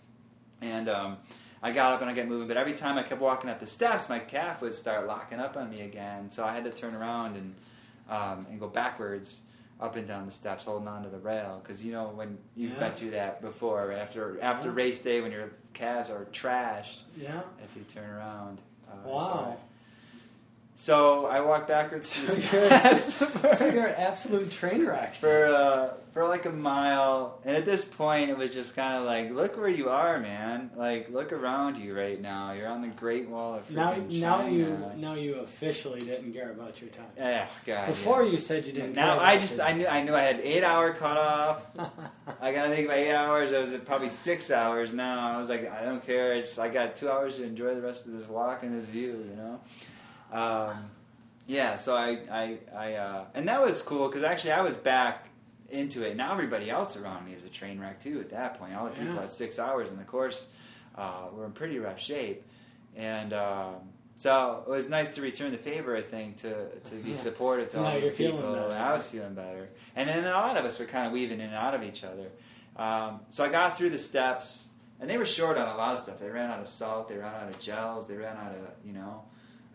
And 0.61 0.89
um, 0.89 1.17
I 1.63 1.71
got 1.71 1.93
up 1.93 2.01
and 2.01 2.11
I 2.11 2.15
got 2.15 2.27
moving, 2.27 2.49
but 2.49 2.57
every 2.57 2.73
time 2.73 2.99
I 2.99 3.03
kept 3.05 3.21
walking 3.21 3.49
up 3.49 3.61
the 3.61 3.67
steps, 3.67 4.09
my 4.09 4.19
calf 4.19 4.61
would 4.63 4.75
start 4.75 5.07
locking 5.07 5.39
up 5.39 5.57
on 5.57 5.71
me 5.71 5.83
again. 5.83 6.29
So 6.29 6.45
I 6.45 6.53
had 6.53 6.65
to 6.65 6.71
turn 6.71 6.95
around 6.95 7.37
and 7.37 7.55
um, 8.11 8.47
and 8.51 8.59
go 8.59 8.67
backwards 8.69 9.41
up 9.81 9.95
and 9.97 10.07
down 10.07 10.27
the 10.27 10.33
steps, 10.33 10.65
holding 10.65 10.89
on 10.89 11.03
to 11.05 11.09
the 11.09 11.19
rail. 11.19 11.61
Because 11.63 11.85
you 11.85 11.93
know 11.93 12.09
when 12.15 12.37
you've 12.57 12.73
Yeah. 12.73 12.79
been 12.79 12.93
through 12.93 13.11
that 13.13 13.41
before, 13.41 13.93
after 13.93 14.41
after 14.43 14.69
Yeah. 14.69 14.75
race 14.75 15.01
day 15.03 15.21
when 15.21 15.31
your 15.33 15.51
calves 15.73 16.11
are 16.11 16.25
trashed 16.33 17.03
Yeah. 17.17 17.41
if 17.63 17.75
you 17.77 17.83
turn 17.85 18.11
around. 18.11 18.59
Uh, 18.91 19.09
Wow. 19.09 19.57
So 20.75 21.27
I 21.27 21.41
walked 21.43 21.69
backwards 21.69 22.09
So 22.09 22.33
you're- 22.57 22.69
steps 22.97 23.15
So 23.59 23.67
you're 23.69 23.87
an 23.87 23.95
absolute 23.97 24.51
train 24.51 24.87
wreck. 24.87 25.15
for 25.15 25.47
uh, 25.47 25.95
for 26.13 26.27
like 26.27 26.45
a 26.45 26.51
mile, 26.51 27.39
and 27.45 27.57
at 27.57 27.65
this 27.65 27.87
point, 27.87 28.29
it 28.29 28.37
was 28.37 28.51
just 28.51 28.77
kind 28.77 28.99
of 28.99 29.05
like, 29.05 29.31
look 29.33 29.57
where 29.57 29.69
you 29.69 29.89
are, 29.89 30.19
man. 30.19 30.71
Like, 30.77 31.09
look 31.09 31.33
around 31.33 31.79
you 31.79 31.97
right 31.97 32.21
now. 32.21 32.53
You're 32.53 32.69
on 32.69 32.83
the 32.83 32.89
Great 32.89 33.29
Wall 33.31 33.55
of 33.55 33.71
now, 33.71 33.95
freaking 33.95 34.21
now 34.21 34.39
China. 34.43 34.53
you, 34.53 34.91
now 34.97 35.15
you 35.15 35.37
officially 35.37 36.01
didn't 36.01 36.35
care 36.35 36.51
about 36.51 36.83
your 36.83 36.91
time. 36.91 37.07
Eh, 37.17 37.47
God. 37.65 37.87
Before 37.87 38.23
yeah. 38.25 38.33
you 38.33 38.39
said 38.39 38.67
you 38.67 38.73
didn't. 38.73 38.95
Now 38.95 39.19
I 39.21 39.39
just 39.39 39.59
I 39.61 39.73
knew 39.73 39.87
I 39.87 40.03
knew 40.03 40.15
I 40.15 40.21
had 40.23 40.41
eight 40.41 40.65
hour 40.65 40.93
cutoff. 40.93 41.65
I 42.43 42.53
gotta 42.53 42.69
make 42.69 42.87
my 42.89 42.95
eight 42.95 43.15
hours. 43.15 43.53
I 43.53 43.61
was 43.61 43.73
at 43.73 43.87
probably 43.87 44.11
six 44.11 44.51
hours 44.51 44.93
now. 44.93 45.35
I 45.35 45.39
was 45.39 45.49
like, 45.49 45.71
I 45.71 45.83
don't 45.85 46.05
care. 46.05 46.35
I 46.35 46.41
just 46.43 46.59
I 46.59 46.69
got 46.69 46.95
two 46.95 47.11
hours 47.11 47.37
to 47.37 47.45
enjoy 47.45 47.75
the 47.75 47.81
rest 47.83 48.05
of 48.07 48.13
this 48.13 48.29
walk 48.29 48.65
and 48.65 48.75
this 48.75 48.87
view. 48.87 49.25
You 49.31 49.37
know. 49.37 49.61
Um, 50.33 50.91
yeah. 51.47 51.75
So 51.77 51.97
I 51.97 52.19
I 52.31 52.59
I 52.75 52.95
uh, 52.95 53.25
and 53.35 53.49
that 53.49 53.61
was 53.63 53.83
cool 53.83 54.09
because 54.09 54.23
actually 54.25 54.53
I 54.53 54.63
was 54.63 54.77
back 54.77 55.29
into 55.71 56.03
it. 56.07 56.17
Now 56.17 56.33
everybody 56.33 56.71
else 56.71 56.97
around 56.97 57.27
me 57.27 57.33
is 57.33 57.45
a 57.45 57.49
train 57.49 57.79
wreck 57.81 58.01
too. 58.01 58.21
At 58.21 58.31
that 58.31 58.59
point, 58.59 58.75
all 58.75 58.87
the 58.87 58.93
people 58.93 59.15
Yeah. 59.15 59.23
at 59.23 59.33
six 59.33 59.59
hours 59.59 59.91
in 59.91 59.97
the 59.99 60.05
course 60.05 60.51
uh, 60.97 61.27
were 61.33 61.45
in 61.47 61.53
pretty 61.53 61.79
rough 61.79 62.01
shape, 62.01 62.43
and. 62.97 63.33
Um, 63.33 63.75
so 64.19 64.63
it 64.69 64.71
was 64.71 64.89
nice 64.89 65.17
to 65.17 65.21
return 65.23 65.51
the 65.51 65.59
favor, 65.59 65.97
I 65.97 66.03
think, 66.03 66.37
to, 66.37 66.69
to 66.85 66.95
be 66.97 67.11
Yeah. 67.11 67.17
supportive 67.17 67.71
to 67.71 67.79
Now 67.79 67.87
all 67.95 68.01
these 68.01 68.13
people. 68.13 68.39
better. 68.39 68.73
I 68.77 68.93
was 68.93 69.05
feeling 69.07 69.35
better, 69.35 69.69
and 69.97 70.09
then 70.09 70.25
a 70.25 70.31
lot 70.31 70.57
of 70.57 70.65
us 70.65 70.79
were 70.79 70.85
kind 70.85 71.07
of 71.09 71.13
weaving 71.13 71.41
in 71.41 71.47
and 71.47 71.55
out 71.57 71.75
of 71.75 71.83
each 71.83 72.05
other. 72.05 72.29
Um, 72.77 73.21
so 73.31 73.43
I 73.43 73.49
got 73.49 73.77
through 73.77 73.91
the 73.91 73.99
steps, 73.99 74.67
and 75.01 75.11
they 75.11 75.19
were 75.19 75.25
short 75.25 75.57
on 75.59 75.67
a 75.67 75.77
lot 75.77 75.95
of 75.95 75.99
stuff. 75.99 76.21
They 76.21 76.31
ran 76.31 76.51
out 76.53 76.61
of 76.61 76.69
salt, 76.69 77.09
they 77.09 77.17
ran 77.17 77.35
out 77.35 77.49
of 77.49 77.59
gels, 77.59 78.07
they 78.07 78.17
ran 78.17 78.37
out 78.37 78.53
of 78.53 78.61
you 78.87 78.93
know, 78.93 79.25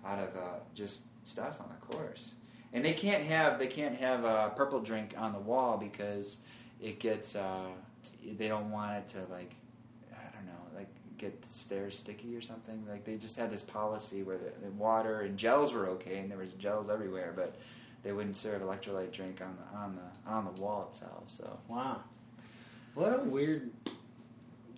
out 0.07 0.19
of 0.19 0.35
uh, 0.35 0.59
just 0.73 1.05
stuff 1.27 1.59
on 1.59 1.67
the 1.69 1.85
course. 1.85 2.35
And 2.73 2.83
they 2.83 2.93
can't 2.93 3.23
have 3.23 3.59
they 3.59 3.67
can't 3.67 3.95
have 3.95 4.23
a 4.23 4.51
purple 4.55 4.79
drink 4.79 5.15
on 5.17 5.33
the 5.33 5.39
wall 5.39 5.77
because 5.77 6.37
it 6.81 6.99
gets 6.99 7.35
uh, 7.35 7.69
they 8.37 8.47
don't 8.47 8.71
want 8.71 8.97
it 8.97 9.07
to 9.09 9.19
like 9.31 9.55
I 10.11 10.35
don't 10.35 10.45
know 10.45 10.61
like 10.75 10.89
get 11.17 11.41
the 11.41 11.49
stairs 11.49 11.97
sticky 11.97 12.35
or 12.35 12.41
something. 12.41 12.85
Like 12.89 13.03
they 13.05 13.17
just 13.17 13.37
had 13.37 13.51
this 13.51 13.61
policy 13.61 14.23
where 14.23 14.37
the, 14.37 14.51
the 14.65 14.71
water 14.71 15.21
and 15.21 15.37
gels 15.37 15.73
were 15.73 15.87
okay 15.89 16.19
and 16.19 16.29
there 16.29 16.37
was 16.37 16.51
gels 16.53 16.89
everywhere, 16.89 17.33
but 17.35 17.55
they 18.03 18.11
wouldn't 18.11 18.35
serve 18.35 18.61
electrolyte 18.61 19.11
drink 19.11 19.41
on 19.41 19.55
the 19.55 19.77
on 19.77 19.95
the 19.95 20.31
on 20.31 20.45
the 20.45 20.61
wall 20.61 20.87
itself. 20.89 21.23
So 21.27 21.59
Wow. 21.67 22.01
What 22.97 23.13
a 23.13 23.21
weird. 23.21 23.69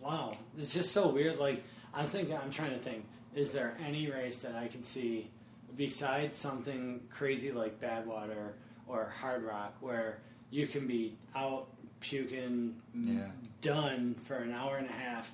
Wow. 0.01 0.35
It's 0.57 0.73
just 0.73 0.91
so 0.91 1.07
weird. 1.07 1.39
Like, 1.39 1.63
I'm 1.93 2.05
thinking, 2.05 2.35
I'm 2.35 2.51
trying 2.51 2.71
to 2.71 2.77
think, 2.77 3.05
is 3.35 3.51
there 3.51 3.75
any 3.85 4.09
race 4.09 4.39
that 4.39 4.55
I 4.55 4.67
can 4.67 4.81
see 4.83 5.29
besides 5.75 6.35
something 6.35 7.01
crazy 7.09 7.51
like 7.51 7.79
Badwater 7.79 8.53
or 8.87 9.13
Hardrock 9.21 9.71
where 9.81 10.19
you 10.51 10.65
can 10.67 10.87
be 10.87 11.15
out 11.35 11.67
puking, 12.01 12.75
Yeah. 12.95 13.27
done 13.61 14.15
for 14.23 14.37
an 14.37 14.51
hour 14.53 14.77
and 14.77 14.89
a 14.89 14.93
half, 14.93 15.31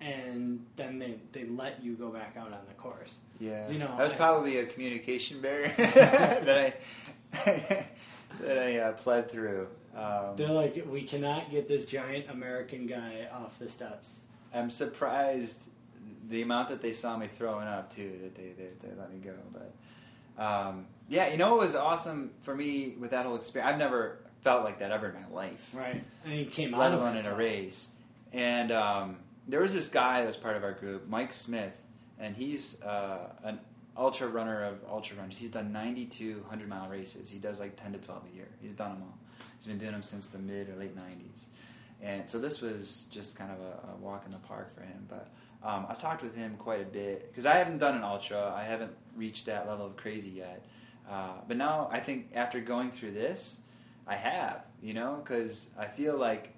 and 0.00 0.64
then 0.76 0.98
they, 0.98 1.16
they 1.32 1.44
let 1.44 1.82
you 1.82 1.94
go 1.94 2.08
back 2.10 2.36
out 2.38 2.52
on 2.52 2.60
the 2.68 2.74
course? 2.74 3.16
Yeah, 3.40 3.68
You 3.68 3.78
know, 3.78 3.88
that 3.88 3.98
was 4.04 4.12
I- 4.12 4.16
probably 4.16 4.58
a 4.58 4.66
communication 4.66 5.40
barrier 5.40 5.68
that 5.76 6.48
I 6.58 6.74
that 8.40 8.58
I 8.58 8.78
uh, 8.78 8.92
pled 8.92 9.30
through. 9.30 9.68
Um, 9.94 10.36
They're 10.36 10.48
like, 10.48 10.84
we 10.90 11.02
cannot 11.02 11.50
get 11.50 11.68
this 11.68 11.86
giant 11.86 12.28
American 12.30 12.86
guy 12.86 13.26
off 13.32 13.58
the 13.58 13.68
steps. 13.68 14.20
I'm 14.54 14.70
surprised 14.70 15.68
the 16.28 16.42
amount 16.42 16.68
that 16.68 16.80
they 16.80 16.92
saw 16.92 17.16
me 17.16 17.26
throwing 17.26 17.68
up 17.68 17.94
too 17.94 18.18
that 18.22 18.34
they 18.34 18.52
they, 18.56 18.68
they 18.82 18.94
let 18.98 19.12
me 19.12 19.18
go. 19.18 19.34
But 19.52 20.42
um, 20.42 20.86
yeah, 21.08 21.30
you 21.30 21.38
know 21.38 21.54
it 21.56 21.60
was 21.60 21.74
awesome 21.74 22.32
for 22.40 22.54
me 22.54 22.94
with 22.98 23.12
that 23.12 23.26
whole 23.26 23.36
experience? 23.36 23.72
I've 23.72 23.78
never 23.78 24.18
felt 24.42 24.64
like 24.64 24.78
that 24.78 24.90
ever 24.90 25.08
in 25.08 25.14
my 25.14 25.28
life. 25.34 25.74
Right. 25.74 26.04
And 26.24 26.32
he 26.32 26.44
came 26.44 26.74
out 26.74 26.80
let 26.80 26.92
of 26.92 27.00
alone 27.00 27.16
in 27.16 27.26
a 27.26 27.34
race. 27.34 27.88
And 28.32 28.70
um, 28.70 29.16
there 29.48 29.60
was 29.60 29.74
this 29.74 29.88
guy 29.88 30.20
that 30.20 30.26
was 30.26 30.36
part 30.36 30.56
of 30.56 30.64
our 30.64 30.72
group, 30.72 31.08
Mike 31.08 31.32
Smith, 31.32 31.76
and 32.18 32.36
he's 32.36 32.80
uh, 32.82 33.30
an 33.44 33.58
ultra 33.96 34.26
runner 34.26 34.62
of 34.62 34.78
ultra 34.88 35.16
runners. 35.16 35.38
He's 35.38 35.50
done 35.50 35.72
92 35.72 36.40
100 36.40 36.68
mile 36.68 36.88
races. 36.88 37.30
He 37.30 37.38
does 37.38 37.60
like 37.60 37.80
10 37.80 37.92
to 37.94 37.98
12 37.98 38.22
a 38.32 38.36
year. 38.36 38.48
He's 38.60 38.72
done 38.72 38.90
them 38.90 39.02
all. 39.02 39.18
He's 39.56 39.66
been 39.66 39.78
doing 39.78 39.92
them 39.92 40.02
since 40.02 40.28
the 40.30 40.38
mid 40.38 40.68
or 40.68 40.76
late 40.76 40.96
90s. 40.96 41.46
And 42.02 42.28
so 42.28 42.38
this 42.38 42.60
was 42.60 43.06
just 43.10 43.36
kind 43.36 43.50
of 43.50 43.58
a, 43.58 43.94
a 43.94 43.96
walk 43.96 44.24
in 44.26 44.32
the 44.32 44.38
park 44.38 44.74
for 44.74 44.82
him. 44.82 45.06
But 45.08 45.28
um, 45.62 45.86
I've 45.88 45.98
talked 45.98 46.22
with 46.22 46.36
him 46.36 46.56
quite 46.58 46.80
a 46.80 46.84
bit 46.84 47.28
because 47.30 47.46
I 47.46 47.54
haven't 47.54 47.78
done 47.78 47.94
an 47.96 48.02
ultra. 48.04 48.52
I 48.56 48.64
haven't 48.64 48.92
reached 49.16 49.46
that 49.46 49.68
level 49.68 49.86
of 49.86 49.96
crazy 49.96 50.30
yet. 50.30 50.64
Uh, 51.10 51.32
but 51.46 51.56
now 51.56 51.88
I 51.90 52.00
think 52.00 52.30
after 52.34 52.60
going 52.60 52.90
through 52.90 53.12
this, 53.12 53.60
I 54.06 54.14
have, 54.16 54.64
you 54.82 54.94
know, 54.94 55.20
because 55.22 55.68
I 55.78 55.86
feel 55.86 56.16
like 56.16 56.52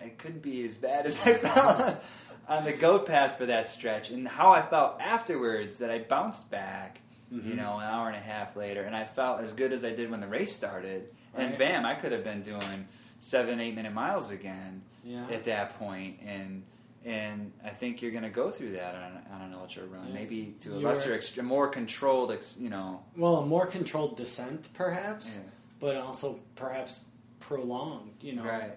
it 0.00 0.18
couldn't 0.18 0.42
be 0.42 0.64
as 0.64 0.76
bad 0.76 1.06
as 1.06 1.18
I 1.26 1.34
felt 1.34 2.02
on 2.48 2.64
the 2.64 2.72
goat 2.72 3.06
path 3.06 3.38
for 3.38 3.46
that 3.46 3.68
stretch, 3.68 4.10
and 4.10 4.26
how 4.26 4.50
I 4.50 4.62
felt 4.62 5.00
afterwards 5.00 5.76
that 5.78 5.90
I 5.90 6.00
bounced 6.00 6.50
back, 6.50 7.00
you 7.30 7.40
Mhm. 7.40 7.56
know, 7.56 7.78
an 7.78 7.84
hour 7.84 8.08
and 8.08 8.16
a 8.16 8.20
half 8.20 8.56
later, 8.56 8.82
and 8.82 8.96
I 8.96 9.04
felt 9.04 9.40
as 9.40 9.52
good 9.52 9.72
as 9.72 9.84
I 9.84 9.94
did 9.94 10.10
when 10.10 10.20
the 10.20 10.26
race 10.26 10.54
started. 10.54 11.08
And 11.34 11.56
bam, 11.56 11.86
I 11.86 11.94
could 11.94 12.12
have 12.12 12.24
been 12.24 12.42
doing 12.42 12.88
seven, 13.20 13.58
eight 13.60 13.74
minute 13.74 13.92
miles 13.94 14.30
again 14.30 14.82
Yeah. 15.04 15.26
at 15.30 15.44
that 15.44 15.78
point, 15.78 16.18
and 16.26 16.64
and 17.04 17.52
I 17.64 17.70
think 17.70 18.00
you're 18.02 18.10
going 18.12 18.22
to 18.24 18.30
go 18.30 18.50
through 18.50 18.72
that 18.72 18.94
on, 18.94 19.20
on 19.34 19.42
an 19.42 19.54
ultra 19.54 19.84
run, 19.84 20.08
Yeah. 20.08 20.14
maybe 20.14 20.54
to 20.60 20.74
a 20.74 20.78
You 20.78 20.86
lesser, 20.86 21.18
were- 21.36 21.42
more 21.42 21.68
controlled, 21.68 22.30
ex, 22.32 22.56
you 22.58 22.70
know. 22.70 23.02
Well, 23.16 23.36
a 23.38 23.46
more 23.46 23.66
controlled 23.66 24.16
descent, 24.16 24.68
perhaps, 24.74 25.34
Yeah. 25.36 25.42
but 25.80 25.96
also 25.96 26.40
perhaps 26.54 27.06
prolonged. 27.40 28.22
You 28.22 28.34
know, 28.36 28.44
Right. 28.44 28.72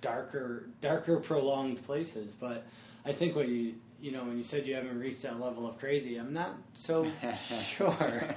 darker, 0.00 0.68
darker, 0.80 1.18
prolonged 1.20 1.82
places. 1.84 2.34
But 2.34 2.66
I 3.04 3.12
think 3.12 3.36
what 3.36 3.48
you, 3.48 3.74
you 4.00 4.12
know, 4.12 4.24
when 4.24 4.38
you 4.38 4.44
said 4.44 4.66
you 4.66 4.74
haven't 4.74 4.98
reached 4.98 5.22
that 5.22 5.38
level 5.38 5.66
of 5.68 5.78
crazy, 5.78 6.16
I'm 6.16 6.32
not 6.32 6.54
so 6.72 7.06
sure. 7.66 8.24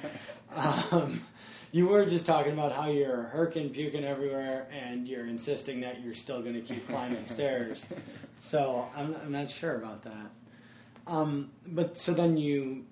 Um, 0.56 1.20
you 1.74 1.88
were 1.88 2.06
just 2.06 2.28
talking 2.28 2.54
about 2.54 2.72
how 2.72 2.88
you're 2.88 3.32
herking, 3.34 3.74
puking 3.74 4.04
everywhere, 4.06 4.68
and 4.72 5.08
you're 5.08 5.26
insisting 5.26 5.82
that 5.82 6.02
you're 6.02 6.14
still 6.14 6.40
going 6.40 6.54
to 6.54 6.62
keep 6.62 6.88
climbing 6.88 7.26
stairs. 7.26 7.86
So 8.40 8.90
I'm, 8.94 9.16
I'm 9.24 9.32
not 9.32 9.50
sure 9.50 9.78
about 9.78 10.04
that. 10.04 10.30
Um, 11.08 11.52
but 11.66 11.98
so 11.98 12.14
then 12.14 12.36
you 12.36 12.84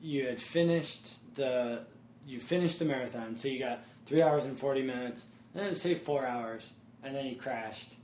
you 0.00 0.26
had 0.26 0.40
finished 0.40 1.34
the 1.34 1.80
you 2.26 2.40
finished 2.40 2.78
the 2.78 2.86
marathon, 2.86 3.36
so 3.36 3.48
you 3.48 3.58
got 3.58 3.84
three 4.06 4.22
hours 4.22 4.46
and 4.46 4.58
forty 4.58 4.82
minutes, 4.82 5.26
and 5.54 5.66
then 5.66 5.74
say 5.74 5.94
four 5.94 6.26
hours, 6.26 6.72
and 7.04 7.14
then 7.14 7.26
you 7.26 7.36
crashed, 7.36 7.96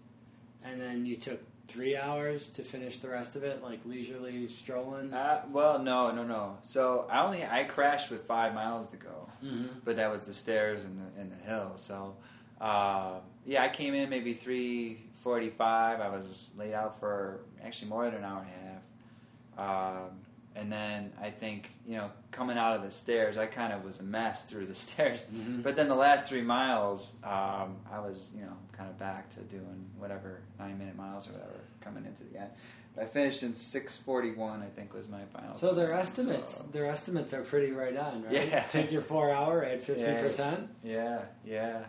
and 0.63 0.79
then 0.79 1.07
you 1.07 1.17
took 1.17 1.41
three 1.69 1.97
hours 1.97 2.51
to 2.51 2.63
finish 2.63 2.99
the 2.99 3.09
rest 3.09 3.37
of 3.37 3.45
it, 3.45 3.63
like 3.63 3.81
leisurely 3.85 4.47
strolling. 4.49 5.13
Uh, 5.13 5.43
well, 5.51 5.79
no, 5.79 6.11
no, 6.11 6.23
no. 6.25 6.59
So 6.63 7.07
I 7.11 7.25
only 7.25 7.45
I 7.45 7.65
crashed 7.65 8.11
with 8.11 8.25
five 8.25 8.55
miles 8.55 8.89
to 8.89 8.97
go, 8.97 9.29
mm-hmm. 9.43 9.79
but 9.85 9.97
that 9.97 10.11
was 10.11 10.23
the 10.23 10.35
stairs 10.35 10.85
and 10.85 10.99
the 10.99 11.21
and 11.21 11.33
the 11.33 11.37
hill. 11.37 11.73
So 11.77 12.17
uh, 12.61 13.21
yeah, 13.45 13.63
I 13.63 13.69
came 13.69 13.95
in 13.95 14.11
maybe 14.11 14.35
three 14.35 15.07
forty 15.17 15.51
five. 15.51 16.01
I 16.01 16.09
was 16.09 16.53
laid 16.57 16.75
out 16.75 17.01
for 17.01 17.41
actually 17.65 17.89
more 17.89 18.05
than 18.05 18.17
an 18.17 18.25
hour 18.25 18.41
and 18.41 18.51
a 18.51 18.65
half. 18.69 20.05
Um, 20.07 20.11
and 20.57 20.71
then 20.73 21.13
I 21.21 21.31
think 21.31 21.71
you 21.87 21.97
know 21.97 22.11
coming 22.31 22.57
out 22.59 22.77
of 22.77 22.83
the 22.83 22.91
stairs, 22.91 23.37
I 23.39 23.47
kind 23.47 23.73
of 23.73 23.85
was 23.85 24.01
a 24.01 24.05
mess 24.05 24.45
through 24.49 24.67
the 24.67 24.75
stairs. 24.75 25.25
Mhm. 25.35 25.63
But 25.63 25.77
then 25.77 25.89
the 25.89 25.95
last 25.95 26.29
three 26.29 26.43
miles, 26.43 27.15
um, 27.25 27.77
I 27.93 27.99
was 28.01 28.33
you 28.37 28.43
know 28.43 28.57
kind 28.73 28.89
of 28.91 28.99
back 28.99 29.31
to 29.31 29.41
doing 29.41 29.91
whatever 29.99 30.41
nine 30.59 30.79
minute 30.79 30.97
miles 30.97 31.29
or 31.29 31.33
whatever 31.33 31.61
coming 31.81 32.05
into 32.07 32.25
the 32.25 32.39
end. 32.41 32.51
I 32.97 33.05
finished 33.07 33.43
in 33.43 33.55
six 33.55 33.97
forty 33.97 34.31
one. 34.33 34.63
I 34.63 34.67
think 34.67 34.95
was 34.95 35.09
my 35.09 35.25
final. 35.33 35.55
So 35.57 35.75
their 35.75 35.93
estimates, 35.93 36.59
so- 36.59 36.65
their 36.71 36.87
estimates 36.87 37.35
are 37.35 37.43
pretty 37.43 37.73
right 37.73 37.97
on, 37.97 38.23
right? 38.23 38.33
Yeah. 38.49 38.63
Take 38.69 38.93
your 38.93 39.03
four 39.03 39.31
hour 39.33 39.65
at 39.65 39.83
fifty 39.89 40.03
Yeah. 40.03 40.21
percent. 40.23 40.69
Yeah, 40.85 41.23
yeah, 41.45 41.85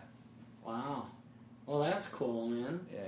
Wow. 0.64 1.06
Well, 1.64 1.80
that's 1.80 2.08
cool, 2.08 2.48
man. 2.48 2.80
yeah. 2.92 3.00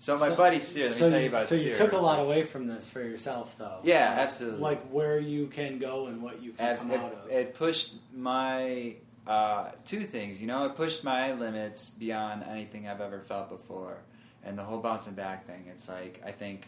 So 0.00 0.16
my 0.16 0.28
So- 0.30 0.34
buddy 0.36 0.60
Sear, 0.60 0.84
let 0.84 0.90
me 0.92 0.96
so 0.98 1.10
tell 1.10 1.18
you, 1.18 1.24
you 1.24 1.28
about 1.28 1.46
So 1.46 1.54
you 1.56 1.60
Sear. 1.60 1.74
took 1.74 1.92
a 1.92 1.98
lot 1.98 2.20
away 2.20 2.42
from 2.44 2.66
this 2.66 2.88
for 2.88 3.02
yourself, 3.02 3.58
though. 3.58 3.80
Yeah, 3.82 4.08
Like- 4.08 4.18
absolutely. 4.20 4.60
Like 4.60 4.88
where 4.88 5.18
you 5.18 5.46
can 5.48 5.78
go 5.78 6.06
and 6.06 6.22
what 6.22 6.40
you 6.40 6.52
can 6.52 6.64
Abs- 6.64 6.80
come 6.80 6.90
it, 6.92 7.00
out 7.00 7.12
of. 7.12 7.30
it 7.30 7.52
pushed 7.54 7.96
my 8.14 8.96
uh, 9.26 9.72
two 9.84 10.00
things. 10.00 10.40
You 10.40 10.46
know, 10.48 10.64
it 10.64 10.74
pushed 10.74 11.04
my 11.04 11.34
limits 11.34 11.90
beyond 11.90 12.44
anything 12.44 12.88
I've 12.88 13.02
ever 13.02 13.20
felt 13.20 13.50
before, 13.50 13.98
and 14.42 14.58
the 14.58 14.64
whole 14.64 14.78
bouncing 14.78 15.12
back 15.12 15.44
thing. 15.46 15.66
It's 15.70 15.86
like 15.86 16.22
I 16.24 16.32
think 16.32 16.66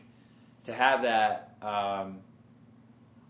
to 0.64 0.74
have 0.74 1.00
that 1.02 1.54
um, 1.62 2.18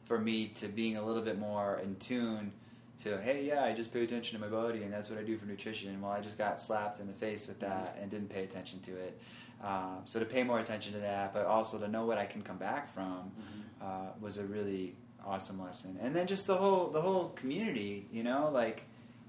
for 0.04 0.18
me 0.18 0.48
to 0.56 0.66
being 0.66 0.96
a 0.96 1.02
little 1.02 1.22
bit 1.22 1.38
more 1.38 1.78
in 1.78 1.94
tune 1.96 2.52
to 2.98 3.18
hey 3.22 3.44
yeah 3.44 3.62
I 3.64 3.72
just 3.72 3.92
pay 3.94 4.02
attention 4.02 4.38
to 4.38 4.44
my 4.44 4.50
body 4.54 4.82
and 4.82 4.92
that's 4.92 5.08
what 5.08 5.18
I 5.20 5.22
do 5.22 5.38
for 5.38 5.46
nutrition. 5.46 6.02
Well, 6.02 6.10
I 6.10 6.20
just 6.20 6.36
got 6.38 6.60
slapped 6.60 6.98
in 6.98 7.06
the 7.06 7.12
face 7.14 7.46
with 7.46 7.60
that 7.60 7.96
and 8.02 8.10
didn't 8.10 8.28
pay 8.28 8.42
attention 8.42 8.80
to 8.80 8.90
it. 8.96 9.18
Um, 9.62 10.00
so 10.04 10.18
to 10.18 10.24
pay 10.26 10.42
more 10.42 10.58
attention 10.58 10.92
to 10.94 10.98
that, 11.00 11.32
but 11.32 11.46
also 11.46 11.78
to 11.78 11.88
know 11.88 12.04
what 12.06 12.18
I 12.18 12.26
can 12.26 12.42
come 12.42 12.56
back 12.58 12.88
from 12.88 13.30
Mhm. 13.38 13.84
uh, 13.86 14.10
was 14.20 14.38
a 14.38 14.44
really 14.44 14.96
awesome 15.24 15.60
lesson. 15.62 15.98
And 16.02 16.14
then 16.16 16.26
just 16.26 16.46
the 16.46 16.56
whole 16.56 16.88
the 16.88 17.00
whole 17.00 17.28
community, 17.30 18.08
you 18.12 18.22
know, 18.24 18.50
like 18.52 18.84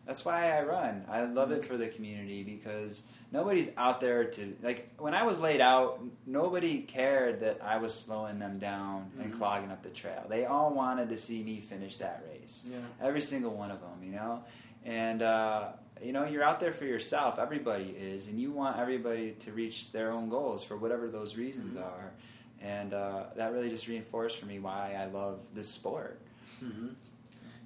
that's 0.05 0.25
why 0.25 0.51
I 0.57 0.63
run. 0.63 1.05
I 1.09 1.23
love 1.25 1.51
it 1.51 1.63
for 1.65 1.77
the 1.77 1.87
community 1.87 2.43
because 2.43 3.03
nobody's 3.31 3.69
out 3.77 4.01
there 4.01 4.25
to 4.25 4.57
like 4.63 4.89
when 4.97 5.13
I 5.13 5.23
was 5.23 5.39
laid 5.39 5.61
out, 5.61 5.99
nobody 6.25 6.79
cared 6.81 7.39
that 7.41 7.59
I 7.63 7.77
was 7.77 7.93
slowing 7.93 8.39
them 8.39 8.57
down 8.59 9.11
and 9.21 9.31
Mhm. 9.33 9.37
clogging 9.37 9.71
up 9.71 9.81
the 9.83 9.89
trail. 9.91 10.25
They 10.27 10.45
all 10.45 10.73
wanted 10.73 11.09
to 11.09 11.17
see 11.17 11.43
me 11.43 11.59
finish 11.61 11.97
that 11.97 12.23
race. 12.27 12.67
Yeah. 12.69 12.79
Every 12.99 13.21
single 13.21 13.51
one 13.51 13.69
of 13.71 13.79
them, 13.81 14.03
you 14.03 14.11
know. 14.11 14.43
And 14.83 15.21
uh, 15.21 15.73
you 16.03 16.11
know, 16.11 16.25
you're 16.25 16.43
out 16.43 16.59
there 16.59 16.71
for 16.71 16.85
yourself. 16.85 17.39
Everybody 17.39 17.85
is, 17.97 18.27
and 18.27 18.39
you 18.39 18.51
want 18.51 18.77
everybody 18.77 19.31
to 19.39 19.51
reach 19.51 19.91
their 19.91 20.11
own 20.11 20.29
goals 20.29 20.63
for 20.63 20.77
whatever 20.77 21.07
those 21.07 21.35
reasons 21.37 21.77
Mhm. 21.77 21.83
are. 21.83 22.11
And 22.61 22.93
uh, 22.93 23.23
that 23.35 23.51
really 23.53 23.69
just 23.69 23.87
reinforced 23.87 24.37
for 24.37 24.45
me 24.45 24.59
why 24.59 24.95
I 24.97 25.05
love 25.05 25.39
this 25.53 25.67
sport. 25.67 26.19
hmm 26.59 26.89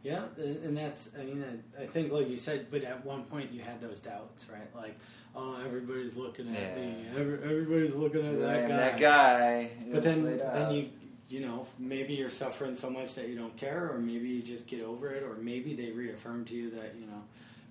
Yeah, 0.04 0.22
and 0.38 0.76
that's, 0.78 1.12
I 1.20 1.24
mean, 1.24 1.44
I, 1.78 1.84
I 1.84 1.86
think, 1.88 2.12
like 2.12 2.30
you 2.30 2.38
said, 2.38 2.68
but 2.72 2.84
at 2.84 3.04
one 3.06 3.24
point 3.26 3.52
you 3.52 3.62
had 3.62 3.82
those 3.82 4.00
doubts, 4.02 4.46
right? 4.50 4.74
Like, 4.76 4.98
oh, 5.36 5.58
everybody's 5.66 6.16
looking 6.16 6.48
at 6.56 6.78
me. 6.78 7.06
Every, 7.16 7.34
everybody's 7.44 7.96
looking 7.96 8.26
at 8.26 8.40
that 8.40 8.68
guy. 8.70 8.76
that 8.78 9.00
guy. 9.00 9.70
But 9.92 10.04
then, 10.04 10.42
out. 10.42 10.54
then 10.54 10.72
you, 10.74 10.90
you 11.30 11.40
know, 11.42 11.68
maybe 11.78 12.14
you're 12.14 12.30
suffering 12.30 12.76
so 12.76 12.90
much 12.90 13.16
that 13.16 13.28
you 13.28 13.36
don't 13.38 13.56
care, 13.58 13.92
or 13.92 14.00
maybe 14.00 14.30
you 14.30 14.42
just 14.42 14.66
get 14.68 14.82
over 14.82 15.12
it, 15.14 15.24
or 15.24 15.36
maybe 15.36 15.76
they 15.76 15.92
reaffirm 15.92 16.46
to 16.46 16.56
you 16.56 16.70
that, 16.72 16.96
you 17.00 17.06
know. 17.06 17.22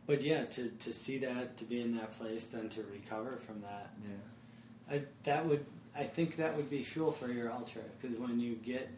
But 0.06 0.22
yeah, 0.22 0.44
to, 0.44 0.68
to 0.68 0.92
see 0.92 1.18
that, 1.18 1.56
to 1.56 1.64
be 1.64 1.80
in 1.80 1.94
that 1.96 2.12
place, 2.12 2.46
then 2.46 2.68
to 2.70 2.82
recover 2.92 3.36
from 3.36 3.62
that, 3.62 3.90
Yeah. 4.02 4.94
I, 4.96 5.02
that 5.24 5.44
would, 5.46 5.66
I 5.96 6.04
think 6.04 6.36
that 6.36 6.56
would 6.56 6.70
be 6.70 6.82
fuel 6.82 7.10
for 7.10 7.28
your 7.28 7.50
ultra 7.52 7.82
because 8.00 8.16
when 8.16 8.38
you 8.38 8.54
get 8.54 8.88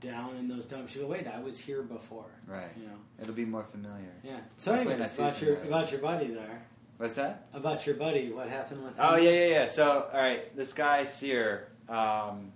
down 0.00 0.36
in 0.36 0.48
those 0.48 0.66
dumps, 0.66 0.94
you 0.94 1.02
go, 1.02 1.06
"Wait, 1.06 1.26
I 1.26 1.40
was 1.40 1.58
here 1.58 1.82
before." 1.82 2.26
Right. 2.46 2.68
You 2.76 2.88
know. 2.88 2.96
It'll 3.20 3.32
be 3.32 3.44
more 3.44 3.62
familiar. 3.62 4.12
Yeah. 4.24 4.40
So, 4.56 4.72
Hopefully 4.74 4.94
anyways, 4.94 5.14
about 5.14 5.40
your 5.40 5.56
familiar. 5.56 5.68
about 5.78 5.90
your 5.92 6.00
buddy 6.00 6.26
there. 6.34 6.62
What's 6.98 7.14
that? 7.14 7.46
About 7.54 7.86
your 7.86 7.94
buddy, 7.94 8.30
what 8.30 8.48
happened 8.48 8.82
with 8.82 8.92
him? 8.96 8.98
Oh 9.06 9.16
yeah, 9.16 9.30
yeah, 9.30 9.46
yeah. 9.46 9.66
So 9.66 10.08
all 10.12 10.20
right, 10.20 10.54
this 10.56 10.72
guy 10.72 11.04
Sear, 11.04 11.68
um, 11.88 12.52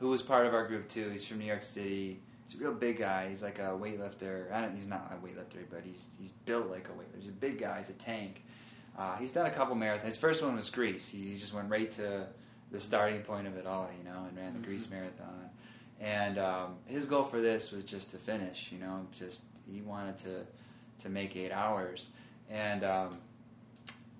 who 0.00 0.08
was 0.08 0.22
part 0.22 0.46
of 0.46 0.54
our 0.54 0.66
group 0.66 0.88
too. 0.88 1.10
He's 1.10 1.26
from 1.26 1.40
New 1.40 1.44
York 1.46 1.62
City. 1.62 2.20
He's 2.54 2.60
a 2.60 2.64
real 2.64 2.74
big 2.74 2.98
guy. 2.98 3.28
He's 3.28 3.42
like 3.42 3.58
a 3.58 3.72
weightlifter. 3.72 4.52
I 4.52 4.60
don't. 4.60 4.76
He's 4.76 4.86
not 4.86 5.12
a 5.12 5.26
weightlifter, 5.26 5.64
but 5.70 5.80
he's 5.84 6.06
he's 6.20 6.30
built 6.30 6.70
like 6.70 6.88
a 6.88 6.92
weightlifter. 6.92 7.18
He's 7.18 7.28
a 7.28 7.32
big 7.32 7.58
guy. 7.58 7.78
He's 7.78 7.90
a 7.90 7.94
tank. 7.94 8.44
Uh, 8.96 9.16
he's 9.16 9.32
done 9.32 9.46
a 9.46 9.50
couple 9.50 9.74
marathons. 9.74 10.02
His 10.04 10.16
first 10.16 10.40
one 10.42 10.54
was 10.54 10.70
Greece. 10.70 11.08
He 11.08 11.34
just 11.36 11.52
went 11.52 11.68
right 11.68 11.90
to 11.92 12.26
the 12.70 12.78
starting 12.78 13.22
point 13.22 13.48
of 13.48 13.56
it 13.56 13.66
all, 13.66 13.88
you 13.98 14.04
know, 14.08 14.24
and 14.28 14.36
ran 14.36 14.52
the 14.52 14.60
Mhm. 14.60 14.64
Greece 14.64 14.88
marathon. 14.88 15.50
And 16.00 16.38
um, 16.38 16.76
his 16.86 17.06
goal 17.06 17.24
for 17.24 17.40
this 17.40 17.72
was 17.72 17.82
just 17.84 18.10
to 18.12 18.18
finish, 18.18 18.70
you 18.70 18.78
know, 18.78 19.06
just 19.12 19.42
he 19.68 19.80
wanted 19.80 20.16
to 20.18 20.46
to 21.02 21.08
make 21.08 21.34
eight 21.36 21.50
hours. 21.50 22.10
And 22.48 22.84
um, 22.84 23.18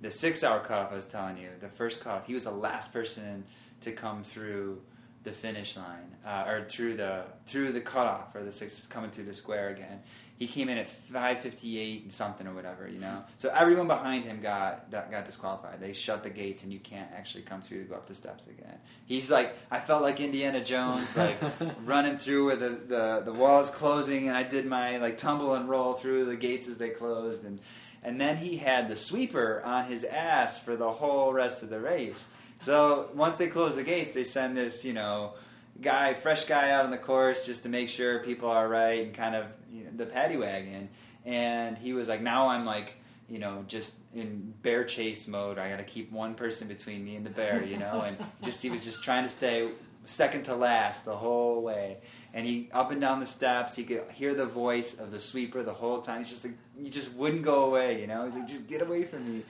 the 0.01 0.11
six 0.11 0.43
hour 0.43 0.59
cutoff, 0.59 0.91
I 0.91 0.97
was 0.97 1.07
telling 1.07 1.39
you, 1.39 1.51
the 1.61 1.69
first 1.69 2.01
cutoff, 2.03 2.27
he 2.27 2.35
was 2.35 2.43
the 2.43 2.51
last 2.51 2.93
person 2.93 3.45
to 3.83 3.93
come 3.93 4.25
through 4.25 4.81
the 5.25 5.33
finish 5.33 5.77
line 5.77 6.15
uh, 6.25 6.45
or 6.47 6.65
through 6.65 6.95
the 6.95 7.25
through 7.47 7.73
the 7.73 7.81
cutoff 7.81 8.35
or 8.35 8.43
the 8.43 8.53
six 8.53 8.87
coming 8.87 9.11
through 9.11 9.25
the 9.25 9.35
square 9.35 9.71
again. 9.71 10.01
He 10.37 10.49
came 10.49 10.69
in 10.69 10.79
at 10.79 10.89
five 10.89 11.41
fifty 11.41 11.79
eight 11.79 12.03
and 12.03 12.13
something 12.13 12.47
or 12.47 12.53
whatever, 12.53 12.89
you 12.89 12.99
know. 12.99 13.25
So 13.37 13.51
everyone 13.55 13.87
behind 13.87 14.25
him 14.25 14.41
got 14.43 14.91
got 14.91 15.11
got 15.11 15.25
disqualified. 15.25 15.81
They 15.81 15.93
shut 15.93 16.23
the 16.23 16.31
gates 16.31 16.63
and 16.63 16.73
you 16.73 16.79
can't 16.79 17.11
actually 17.17 17.43
come 17.43 17.63
through 17.63 17.85
to 17.85 17.89
go 17.89 17.95
up 17.95 18.07
the 18.07 18.15
steps 18.15 18.47
again. 18.47 18.79
He's 19.07 19.31
like, 19.31 19.57
I 19.71 19.81
felt 19.81 20.03
like 20.03 20.21
Indiana 20.21 20.63
Jones, 20.63 21.17
like 21.17 21.39
running 21.85 22.19
through 22.19 22.47
where 22.47 22.57
the, 22.57 22.69
the 22.69 23.23
the 23.25 23.33
wall 23.33 23.61
is 23.61 23.71
closing, 23.71 24.29
and 24.29 24.37
I 24.37 24.43
did 24.43 24.67
my 24.67 24.99
like 24.99 25.17
tumble 25.17 25.55
and 25.55 25.69
roll 25.69 25.95
through 25.95 26.27
the 26.27 26.37
gates 26.37 26.69
as 26.69 26.77
they 26.77 26.91
closed, 26.91 27.45
and 27.45 27.61
and 28.03 28.21
then 28.21 28.37
he 28.37 28.59
had 28.59 28.89
the 28.89 28.97
sweeper 28.97 29.63
on 29.65 29.87
his 29.87 30.05
ass 30.05 30.63
for 30.63 30.77
the 30.77 30.93
whole 30.93 31.33
rest 31.33 31.63
of 31.63 31.71
the 31.71 31.81
race. 31.81 32.29
So 32.59 33.11
once 33.15 33.37
they 33.37 33.49
close 33.49 33.77
the 33.77 33.85
gates, 33.85 34.15
they 34.15 34.25
send 34.25 34.57
this, 34.57 34.85
you 34.85 34.93
know, 34.93 35.35
guy, 35.81 36.15
fresh 36.15 36.45
guy 36.45 36.71
out 36.71 36.85
on 36.85 36.91
the 36.91 36.99
course 36.99 37.45
just 37.45 37.65
to 37.65 37.69
make 37.69 37.89
sure 37.89 38.21
people 38.21 38.49
are 38.49 38.69
right 38.69 39.05
and 39.05 39.15
kind 39.15 39.35
of 39.35 39.47
you 39.71 39.85
know, 39.85 39.91
the 39.97 40.07
paddy 40.07 40.37
wagon. 40.37 40.89
And 41.25 41.77
he 41.77 41.93
was 41.93 42.09
like, 42.09 42.21
now 42.21 42.49
I'm 42.49 42.65
like, 42.65 42.95
you 43.29 43.39
know, 43.39 43.65
just 43.67 43.99
in 44.15 44.55
bear 44.63 44.85
chase 44.85 45.27
mode. 45.27 45.59
I 45.59 45.71
got 45.71 45.79
to 45.79 45.85
keep 45.85 46.13
one 46.13 46.35
person 46.35 46.69
between 46.69 47.05
me 47.05 47.17
and 47.17 47.25
the 47.25 47.31
bear, 47.31 47.65
you 47.65 47.79
know, 47.79 48.03
and 48.03 48.17
just 48.43 48.63
he 48.63 48.71
was 48.71 48.85
just 48.85 49.03
trying 49.03 49.25
to 49.25 49.31
stay 49.31 49.71
second 50.07 50.45
to 50.45 50.55
last 50.55 51.05
the 51.05 51.17
whole 51.17 51.63
way. 51.63 51.99
And 52.35 52.47
he 52.47 52.69
up 52.73 52.91
and 52.91 53.01
down 53.01 53.21
the 53.21 53.27
steps, 53.27 53.77
he 53.77 53.85
could 53.85 54.05
hear 54.13 54.35
the 54.35 54.45
voice 54.45 54.99
of 54.99 55.11
the 55.11 55.21
sweeper 55.21 55.63
the 55.63 55.73
whole 55.73 56.01
time. 56.01 56.21
He's 56.21 56.31
just 56.31 56.45
like, 56.45 56.55
you 56.79 56.91
just 56.91 57.15
wouldn't 57.15 57.43
go 57.43 57.65
away, 57.65 58.01
you 58.01 58.07
know. 58.07 58.25
He's 58.25 58.35
like, 58.35 58.49
just 58.49 58.67
get 58.67 58.83
away 58.83 59.05
from 59.05 59.25
me. 59.25 59.43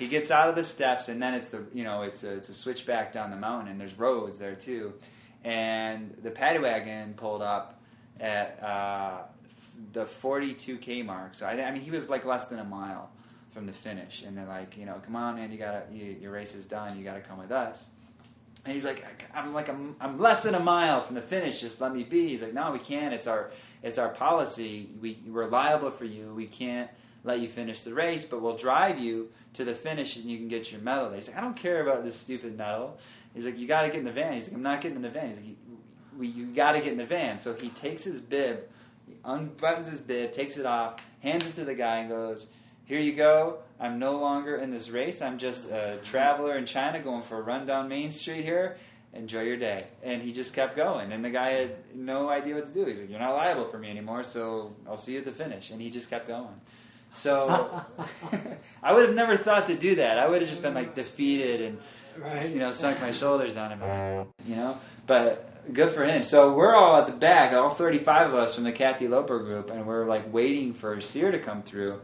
He 0.00 0.08
gets 0.08 0.30
out 0.30 0.48
of 0.48 0.56
the 0.56 0.64
steps, 0.64 1.10
and 1.10 1.22
then 1.22 1.34
it's 1.34 1.50
the 1.50 1.62
you 1.74 1.84
know 1.84 2.02
it's 2.02 2.24
a 2.24 2.32
it's 2.32 2.48
a 2.48 2.54
switchback 2.54 3.12
down 3.12 3.30
the 3.30 3.36
mountain, 3.36 3.68
and 3.68 3.78
there's 3.78 3.98
roads 3.98 4.38
there 4.38 4.54
too. 4.54 4.94
And 5.44 6.16
the 6.22 6.30
paddy 6.30 6.58
wagon 6.58 7.12
pulled 7.14 7.42
up 7.42 7.80
at 8.18 8.62
uh, 8.62 9.18
the 9.92 10.06
42k 10.06 11.04
mark. 11.04 11.34
So 11.34 11.46
I, 11.46 11.52
I 11.62 11.70
mean, 11.70 11.82
he 11.82 11.90
was 11.90 12.08
like 12.08 12.24
less 12.24 12.48
than 12.48 12.58
a 12.58 12.64
mile 12.64 13.10
from 13.50 13.66
the 13.66 13.72
finish, 13.74 14.22
and 14.22 14.36
they're 14.36 14.46
like, 14.46 14.78
you 14.78 14.86
know, 14.86 15.00
come 15.04 15.16
on, 15.16 15.36
man, 15.36 15.52
you 15.52 15.58
gotta 15.58 15.82
you, 15.92 16.16
your 16.18 16.32
race 16.32 16.54
is 16.54 16.64
done. 16.64 16.98
You 16.98 17.04
gotta 17.04 17.20
come 17.20 17.38
with 17.38 17.52
us. 17.52 17.90
And 18.64 18.74
he's 18.74 18.84
like, 18.86 19.04
I'm 19.34 19.52
like, 19.52 19.68
I'm, 19.68 19.96
I'm 20.00 20.18
less 20.18 20.42
than 20.42 20.54
a 20.54 20.60
mile 20.60 21.02
from 21.02 21.14
the 21.14 21.22
finish. 21.22 21.60
Just 21.60 21.80
let 21.80 21.94
me 21.94 22.04
be. 22.04 22.28
He's 22.28 22.42
like, 22.42 22.52
no, 22.52 22.72
we 22.72 22.78
can't. 22.78 23.14
It's 23.14 23.26
our, 23.26 23.50
it's 23.82 23.96
our 23.96 24.10
policy. 24.10 24.90
We, 25.00 25.18
we're 25.26 25.46
liable 25.46 25.90
for 25.90 26.04
you. 26.04 26.34
We 26.34 26.46
can't 26.46 26.90
let 27.24 27.40
you 27.40 27.48
finish 27.48 27.82
the 27.82 27.94
race, 27.94 28.24
but 28.24 28.42
we'll 28.42 28.56
drive 28.56 28.98
you 28.98 29.30
to 29.54 29.64
the 29.64 29.74
finish 29.74 30.16
and 30.16 30.26
you 30.26 30.38
can 30.38 30.48
get 30.48 30.70
your 30.70 30.80
medal 30.80 31.08
there. 31.08 31.16
He's 31.16 31.28
like, 31.28 31.38
I 31.38 31.40
don't 31.40 31.56
care 31.56 31.82
about 31.82 32.04
this 32.04 32.16
stupid 32.16 32.56
medal. 32.56 32.98
He's 33.34 33.46
like, 33.46 33.58
you 33.58 33.66
got 33.66 33.82
to 33.82 33.88
get 33.88 33.98
in 33.98 34.04
the 34.04 34.12
van. 34.12 34.34
He's 34.34 34.48
like, 34.48 34.56
I'm 34.56 34.62
not 34.62 34.80
getting 34.80 34.96
in 34.96 35.02
the 35.02 35.10
van. 35.10 35.28
He's 35.28 35.36
like, 35.36 35.46
you, 35.46 36.26
you 36.26 36.46
got 36.46 36.72
to 36.72 36.80
get 36.80 36.92
in 36.92 36.98
the 36.98 37.06
van. 37.06 37.38
So 37.38 37.54
he 37.54 37.68
takes 37.70 38.04
his 38.04 38.20
bib, 38.20 38.68
unbuttons 39.24 39.90
his 39.90 40.00
bib, 40.00 40.32
takes 40.32 40.56
it 40.56 40.66
off, 40.66 41.00
hands 41.20 41.48
it 41.48 41.54
to 41.54 41.64
the 41.64 41.74
guy, 41.74 41.98
and 41.98 42.08
goes, 42.08 42.48
here 42.90 42.98
you 42.98 43.12
go. 43.12 43.58
I'm 43.78 44.00
no 44.00 44.18
longer 44.18 44.56
in 44.56 44.72
this 44.72 44.90
race. 44.90 45.22
I'm 45.22 45.38
just 45.38 45.70
a 45.70 45.98
traveler 46.02 46.58
in 46.58 46.66
China 46.66 47.00
going 47.00 47.22
for 47.22 47.38
a 47.38 47.42
run 47.42 47.64
down 47.64 47.88
Main 47.88 48.10
Street 48.10 48.44
here. 48.44 48.78
Enjoy 49.12 49.42
your 49.42 49.56
day. 49.56 49.86
And 50.02 50.20
he 50.20 50.32
just 50.32 50.54
kept 50.54 50.76
going. 50.76 51.12
And 51.12 51.24
the 51.24 51.30
guy 51.30 51.50
had 51.50 51.76
no 51.94 52.28
idea 52.28 52.56
what 52.56 52.66
to 52.66 52.72
do. 52.72 52.86
He's 52.86 53.00
like, 53.00 53.08
You're 53.08 53.20
not 53.20 53.34
liable 53.34 53.64
for 53.64 53.78
me 53.78 53.90
anymore, 53.90 54.24
so 54.24 54.74
I'll 54.88 54.96
see 54.96 55.12
you 55.12 55.18
at 55.18 55.24
the 55.24 55.32
finish. 55.32 55.70
And 55.70 55.80
he 55.80 55.88
just 55.88 56.10
kept 56.10 56.26
going. 56.26 56.60
So 57.14 57.84
I 58.82 58.92
would 58.92 59.06
have 59.06 59.14
never 59.14 59.36
thought 59.36 59.66
to 59.66 59.76
do 59.76 59.96
that. 59.96 60.18
I 60.18 60.28
would 60.28 60.40
have 60.40 60.48
just 60.48 60.62
been 60.62 60.74
like 60.74 60.94
defeated 60.94 61.60
and 61.62 61.78
right. 62.18 62.48
you 62.48 62.58
know, 62.58 62.72
sunk 62.72 63.00
my 63.00 63.12
shoulders 63.12 63.54
down 63.54 63.78
him, 63.78 64.26
you 64.46 64.56
know. 64.56 64.78
But 65.06 65.72
good 65.72 65.90
for 65.90 66.04
him. 66.04 66.22
So 66.22 66.54
we're 66.54 66.74
all 66.74 66.96
at 66.96 67.06
the 67.06 67.12
back, 67.12 67.52
all 67.52 67.70
35 67.70 68.28
of 68.28 68.34
us 68.34 68.54
from 68.54 68.64
the 68.64 68.72
Kathy 68.72 69.08
Loper 69.08 69.38
group, 69.38 69.70
and 69.70 69.86
we're 69.86 70.06
like 70.06 70.32
waiting 70.32 70.72
for 70.72 71.00
Sear 71.00 71.30
to 71.30 71.38
come 71.38 71.62
through. 71.62 72.00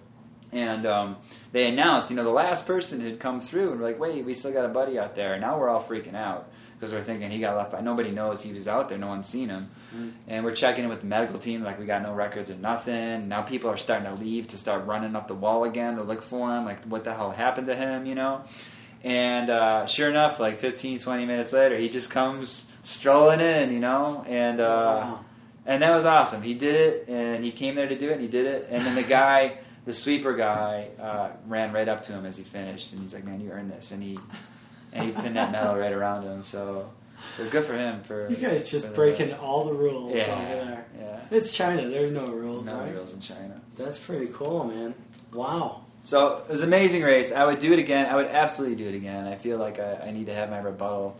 And 0.53 0.87
um, 0.87 1.17
they 1.53 1.69
announced, 1.69 2.11
you 2.11 2.17
know, 2.17 2.25
the 2.25 2.31
last 2.31 2.67
person 2.67 3.01
had 3.01 3.21
come 3.21 3.41
through, 3.41 3.73
and 3.73 3.81
we're 3.81 3.87
like, 3.87 3.99
wait, 3.99 4.25
we 4.25 4.33
still 4.33 4.53
got 4.53 4.65
a 4.65 4.69
buddy 4.69 4.99
out 4.99 5.15
there. 5.15 5.33
And 5.33 5.43
now 5.43 5.59
we're 5.59 5.69
all 5.69 5.83
freaking 5.83 6.15
out 6.15 6.51
because 6.79 6.93
we're 6.93 7.03
thinking 7.03 7.31
he 7.31 7.39
got 7.39 7.57
left 7.57 7.73
by. 7.73 7.81
Nobody 7.81 8.11
knows 8.11 8.43
he 8.43 8.53
was 8.53 8.69
out 8.69 8.89
there. 8.89 8.99
No 8.99 9.09
one's 9.09 9.27
seen 9.27 9.49
him. 9.49 9.71
Mm. 9.97 10.13
And 10.29 10.45
we're 10.45 10.55
checking 10.55 10.85
in 10.85 10.91
with 10.91 11.01
the 11.01 11.07
medical 11.07 11.39
team, 11.39 11.63
like 11.63 11.79
we 11.79 11.87
got 11.87 12.03
no 12.03 12.13
records 12.13 12.51
or 12.51 12.55
nothing. 12.57 13.29
Now 13.29 13.43
people 13.43 13.71
are 13.71 13.77
starting 13.77 14.07
to 14.15 14.21
leave 14.23 14.49
to 14.49 14.59
start 14.59 14.85
running 14.87 15.17
up 15.17 15.27
the 15.29 15.35
wall 15.35 15.65
again 15.65 15.97
to 15.97 16.03
look 16.03 16.23
for 16.23 16.51
him. 16.55 16.65
Like, 16.65 16.85
what 16.85 17.05
the 17.05 17.15
hell 17.15 17.31
happened 17.31 17.67
to 17.69 17.75
him, 17.77 18.05
you 18.07 18.15
know? 18.15 18.45
And 19.05 19.51
uh, 19.51 19.87
sure 19.87 20.09
enough, 20.11 20.41
like 20.41 20.59
15, 20.59 20.99
20 20.99 21.27
minutes 21.27 21.53
later, 21.53 21.77
he 21.77 21.89
just 21.89 22.11
comes 22.11 22.71
strolling 22.83 23.41
in, 23.41 23.73
you 23.73 23.79
know? 23.81 24.25
And, 24.27 24.61
uh, 24.61 24.65
Wow. 25.15 25.25
and 25.65 25.83
that 25.83 25.95
was 25.95 26.05
awesome. 26.05 26.43
He 26.43 26.55
did 26.55 26.75
it, 26.75 27.09
and 27.09 27.45
he 27.45 27.53
came 27.53 27.75
there 27.77 27.89
to 27.89 27.97
do 27.97 28.09
it, 28.09 28.13
and 28.15 28.21
he 28.21 28.29
did 28.29 28.47
it. 28.47 28.67
And 28.71 28.85
then 28.85 28.95
the 28.97 29.03
guy, 29.09 29.59
the 29.85 29.93
sweeper 29.93 30.35
guy, 30.35 30.89
uh, 31.01 31.31
ran 31.47 31.73
right 31.73 31.89
up 31.89 32.03
to 32.05 32.13
him 32.13 32.27
as 32.27 32.37
he 32.37 32.43
finished, 32.43 32.93
and 32.93 33.03
he's 33.03 33.15
like, 33.15 33.25
"Man, 33.25 33.41
you 33.41 33.51
earned 33.51 33.71
this." 33.71 33.93
And 33.93 34.03
he 34.03 34.19
and 34.97 35.07
he 35.07 35.13
pinned 35.13 35.37
that 35.37 35.53
medal 35.53 35.77
right 35.77 35.93
around 35.93 36.25
him. 36.25 36.43
So, 36.43 36.91
so 37.33 37.49
good 37.49 37.65
for 37.65 37.75
him 37.77 38.03
for 38.03 38.29
You 38.31 38.37
guys 38.37 38.69
just 38.71 38.89
the- 38.89 38.95
breaking 38.95 39.33
all 39.35 39.65
the 39.65 39.73
rules 39.75 40.15
Yeah, 40.15 40.33
over 40.33 40.65
there. 40.65 40.87
yeah. 40.99 41.21
It's 41.31 41.51
China. 41.51 41.89
There's 41.89 42.13
no 42.13 42.27
rules, 42.27 42.67
No 42.67 42.79
right? 42.79 42.95
rules 42.95 43.13
in 43.13 43.21
China. 43.21 43.61
That's 43.77 43.99
pretty 43.99 44.29
cool, 44.33 44.65
man. 44.65 44.95
Wow. 45.33 45.83
So 46.05 46.39
it 46.39 46.49
was 46.51 46.63
an 46.63 46.69
amazing 46.69 47.03
race. 47.03 47.33
I 47.33 47.45
would 47.45 47.59
do 47.59 47.73
it 47.73 47.79
again. 47.81 48.07
I 48.07 48.15
would 48.17 48.27
absolutely 48.29 48.77
do 48.77 48.89
it 48.89 48.95
again. 48.95 49.27
I 49.27 49.35
feel 49.37 49.59
like 49.59 49.79
I, 49.81 50.03
I 50.07 50.11
need 50.13 50.27
to 50.27 50.35
have 50.35 50.51
my 50.51 50.59
rebuttal. 50.59 51.19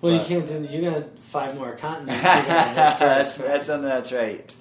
Well, 0.00 0.12
you 0.12 0.20
can't 0.24 0.46
do. 0.46 0.62
You 0.70 0.90
got 0.90 1.18
five 1.18 1.56
more 1.56 1.72
continents. 1.72 2.22
You 2.22 2.28
gotta 2.28 2.42
hit 2.42 2.74
that's 3.00 3.38
that's 3.38 3.66
something 3.66 3.88
that's 3.88 4.12
right. 4.12 4.54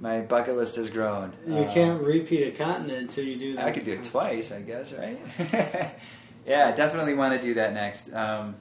My 0.00 0.20
bucket 0.20 0.56
list 0.56 0.76
has 0.76 0.88
grown. 0.88 1.34
You 1.46 1.56
Uh, 1.56 1.70
can't 1.74 2.00
repeat 2.02 2.44
a 2.46 2.50
continent 2.52 2.98
until 3.02 3.24
you 3.24 3.36
do 3.36 3.56
that. 3.56 3.66
I 3.66 3.72
could 3.72 3.84
do 3.84 3.92
it 3.92 4.02
twice, 4.04 4.52
I 4.52 4.62
guess, 4.62 4.92
right? 4.94 5.18
yeah, 6.46 6.68
I 6.68 6.72
definitely 6.72 7.14
want 7.14 7.34
to 7.34 7.40
do 7.40 7.54
that 7.54 7.72
next. 7.72 8.12
Um, 8.12 8.56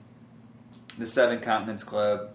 the 0.98 1.06
Seven 1.06 1.40
Continents 1.40 1.84
Club. 1.84 2.32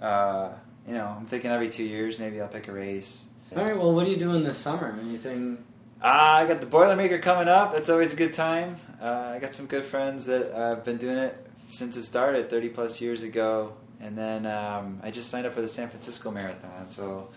Uh, 0.00 0.50
you 0.86 0.94
know, 0.94 1.14
I'm 1.18 1.26
thinking 1.26 1.50
every 1.50 1.68
two 1.68 1.84
years, 1.84 2.18
maybe 2.18 2.40
I'll 2.40 2.48
pick 2.48 2.68
a 2.68 2.72
race. 2.72 3.26
All 3.56 3.62
right. 3.64 3.76
Well, 3.76 3.92
what 3.92 4.06
are 4.06 4.10
you 4.10 4.16
doing 4.16 4.42
this 4.42 4.58
summer? 4.58 4.98
Anything? 5.00 5.64
Uh, 6.02 6.06
I 6.06 6.46
got 6.46 6.60
the 6.60 6.66
Boilermaker 6.66 7.22
coming 7.22 7.48
up. 7.48 7.72
That's 7.72 7.88
always 7.88 8.12
a 8.12 8.16
good 8.16 8.32
time. 8.32 8.76
Uh, 9.00 9.32
I 9.34 9.38
got 9.38 9.54
some 9.54 9.66
good 9.66 9.84
friends 9.84 10.26
that 10.26 10.52
uh, 10.52 10.70
have 10.70 10.84
been 10.84 10.96
doing 10.96 11.18
it 11.18 11.46
since 11.70 11.96
it 11.96 12.02
started 12.02 12.50
30 12.50 12.70
plus 12.70 13.00
years 13.00 13.22
ago. 13.22 13.74
And 14.00 14.18
then 14.18 14.46
um, 14.46 15.00
I 15.02 15.12
just 15.12 15.30
signed 15.30 15.46
up 15.46 15.52
for 15.52 15.62
the 15.62 15.68
San 15.68 15.88
Francisco 15.88 16.30
Marathon. 16.30 16.88
So 16.88 17.28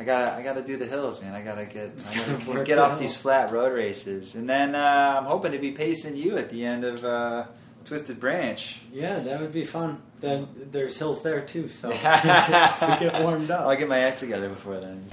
I 0.00 0.04
gotta, 0.04 0.32
I 0.32 0.42
gotta 0.42 0.62
do 0.62 0.76
the 0.76 0.86
hills, 0.86 1.20
man. 1.20 1.34
I 1.34 1.42
gotta 1.42 1.66
get, 1.66 1.90
I 2.08 2.14
gotta 2.14 2.64
get 2.64 2.78
off 2.78 3.00
these 3.00 3.16
flat 3.16 3.50
road 3.50 3.76
races. 3.76 4.36
And 4.36 4.48
then 4.48 4.76
uh, 4.76 5.16
I'm 5.18 5.24
hoping 5.24 5.50
to 5.52 5.58
be 5.58 5.72
pacing 5.72 6.16
you 6.16 6.38
at 6.38 6.50
the 6.50 6.64
end 6.64 6.84
of 6.84 7.04
uh, 7.04 7.46
Twisted 7.84 8.20
Branch. 8.20 8.80
Yeah, 8.92 9.18
that 9.18 9.40
would 9.40 9.52
be 9.52 9.64
fun. 9.64 10.00
Then 10.20 10.46
there's 10.70 10.96
hills 10.96 11.24
there 11.24 11.40
too, 11.40 11.66
so 11.66 11.90
to 11.92 12.96
get 13.00 13.22
warmed 13.24 13.50
up. 13.50 13.66
I'll 13.66 13.76
get 13.76 13.88
my 13.88 13.98
act 13.98 14.18
together 14.18 14.48
before 14.48 14.78
then. 14.78 15.04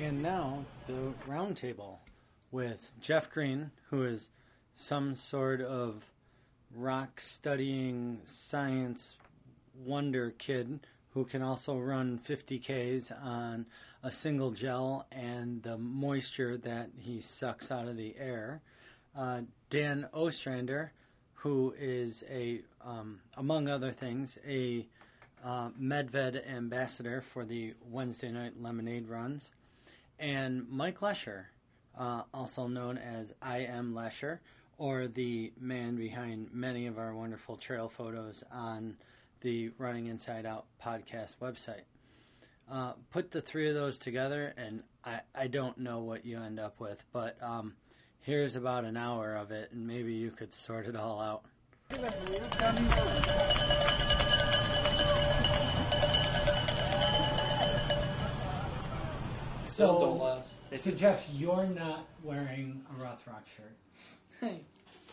And 0.00 0.20
now 0.20 0.64
the 0.88 1.12
roundtable 1.28 1.98
with 2.50 2.92
Jeff 3.00 3.30
Green, 3.30 3.70
who 3.90 4.02
is 4.02 4.30
some 4.74 5.14
sort 5.14 5.60
of 5.60 6.10
rock 6.74 7.20
studying 7.20 8.20
science 8.24 9.16
wonder 9.76 10.32
kid 10.38 10.80
who 11.10 11.24
can 11.24 11.42
also 11.42 11.78
run 11.78 12.18
50Ks 12.18 13.12
on 13.24 13.66
a 14.02 14.10
single 14.10 14.50
gel 14.50 15.06
and 15.12 15.62
the 15.62 15.78
moisture 15.78 16.56
that 16.58 16.90
he 16.98 17.20
sucks 17.20 17.70
out 17.70 17.86
of 17.86 17.96
the 17.96 18.16
air. 18.18 18.60
Uh, 19.16 19.42
Dan 19.70 20.08
Ostrander, 20.12 20.92
who 21.34 21.72
is 21.78 22.24
a, 22.28 22.62
um, 22.84 23.20
among 23.36 23.68
other 23.68 23.92
things, 23.92 24.38
a 24.46 24.86
uh, 25.44 25.68
Medved 25.80 26.48
ambassador 26.50 27.20
for 27.20 27.44
the 27.44 27.74
Wednesday 27.88 28.32
night 28.32 28.60
lemonade 28.60 29.08
runs, 29.08 29.50
and 30.18 30.68
Mike 30.68 31.00
Lesher, 31.00 31.50
uh, 31.96 32.22
also 32.32 32.66
known 32.66 32.98
as 32.98 33.34
I 33.40 33.58
Am 33.58 33.94
Lesher, 33.94 34.40
or 34.78 35.06
the 35.06 35.52
man 35.60 35.96
behind 35.96 36.48
many 36.52 36.86
of 36.86 36.98
our 36.98 37.14
wonderful 37.14 37.56
trail 37.56 37.88
photos 37.88 38.42
on 38.50 38.96
the 39.40 39.70
Running 39.78 40.06
Inside 40.06 40.46
Out 40.46 40.66
podcast 40.82 41.38
website. 41.38 41.82
Uh, 42.70 42.94
put 43.10 43.30
the 43.30 43.40
three 43.40 43.68
of 43.68 43.74
those 43.74 43.98
together, 43.98 44.54
and 44.56 44.82
I, 45.04 45.20
I 45.34 45.46
don't 45.48 45.78
know 45.78 46.00
what 46.00 46.24
you 46.24 46.38
end 46.40 46.58
up 46.58 46.80
with, 46.80 47.04
but 47.12 47.36
um, 47.42 47.74
here's 48.20 48.56
about 48.56 48.84
an 48.84 48.96
hour 48.96 49.36
of 49.36 49.50
it, 49.50 49.70
and 49.72 49.86
maybe 49.86 50.14
you 50.14 50.30
could 50.30 50.52
sort 50.52 50.86
it 50.86 50.96
all 50.96 51.20
out. 51.20 51.44
Those 59.76 60.00
don't 60.00 60.18
last. 60.18 60.76
so 60.76 60.90
Jeff, 60.92 61.28
you're 61.34 61.66
not 61.66 62.06
wearing 62.22 62.84
a 62.90 63.02
Rothrock 63.02 63.46
shirt. 63.56 63.76
Hey, 64.40 64.60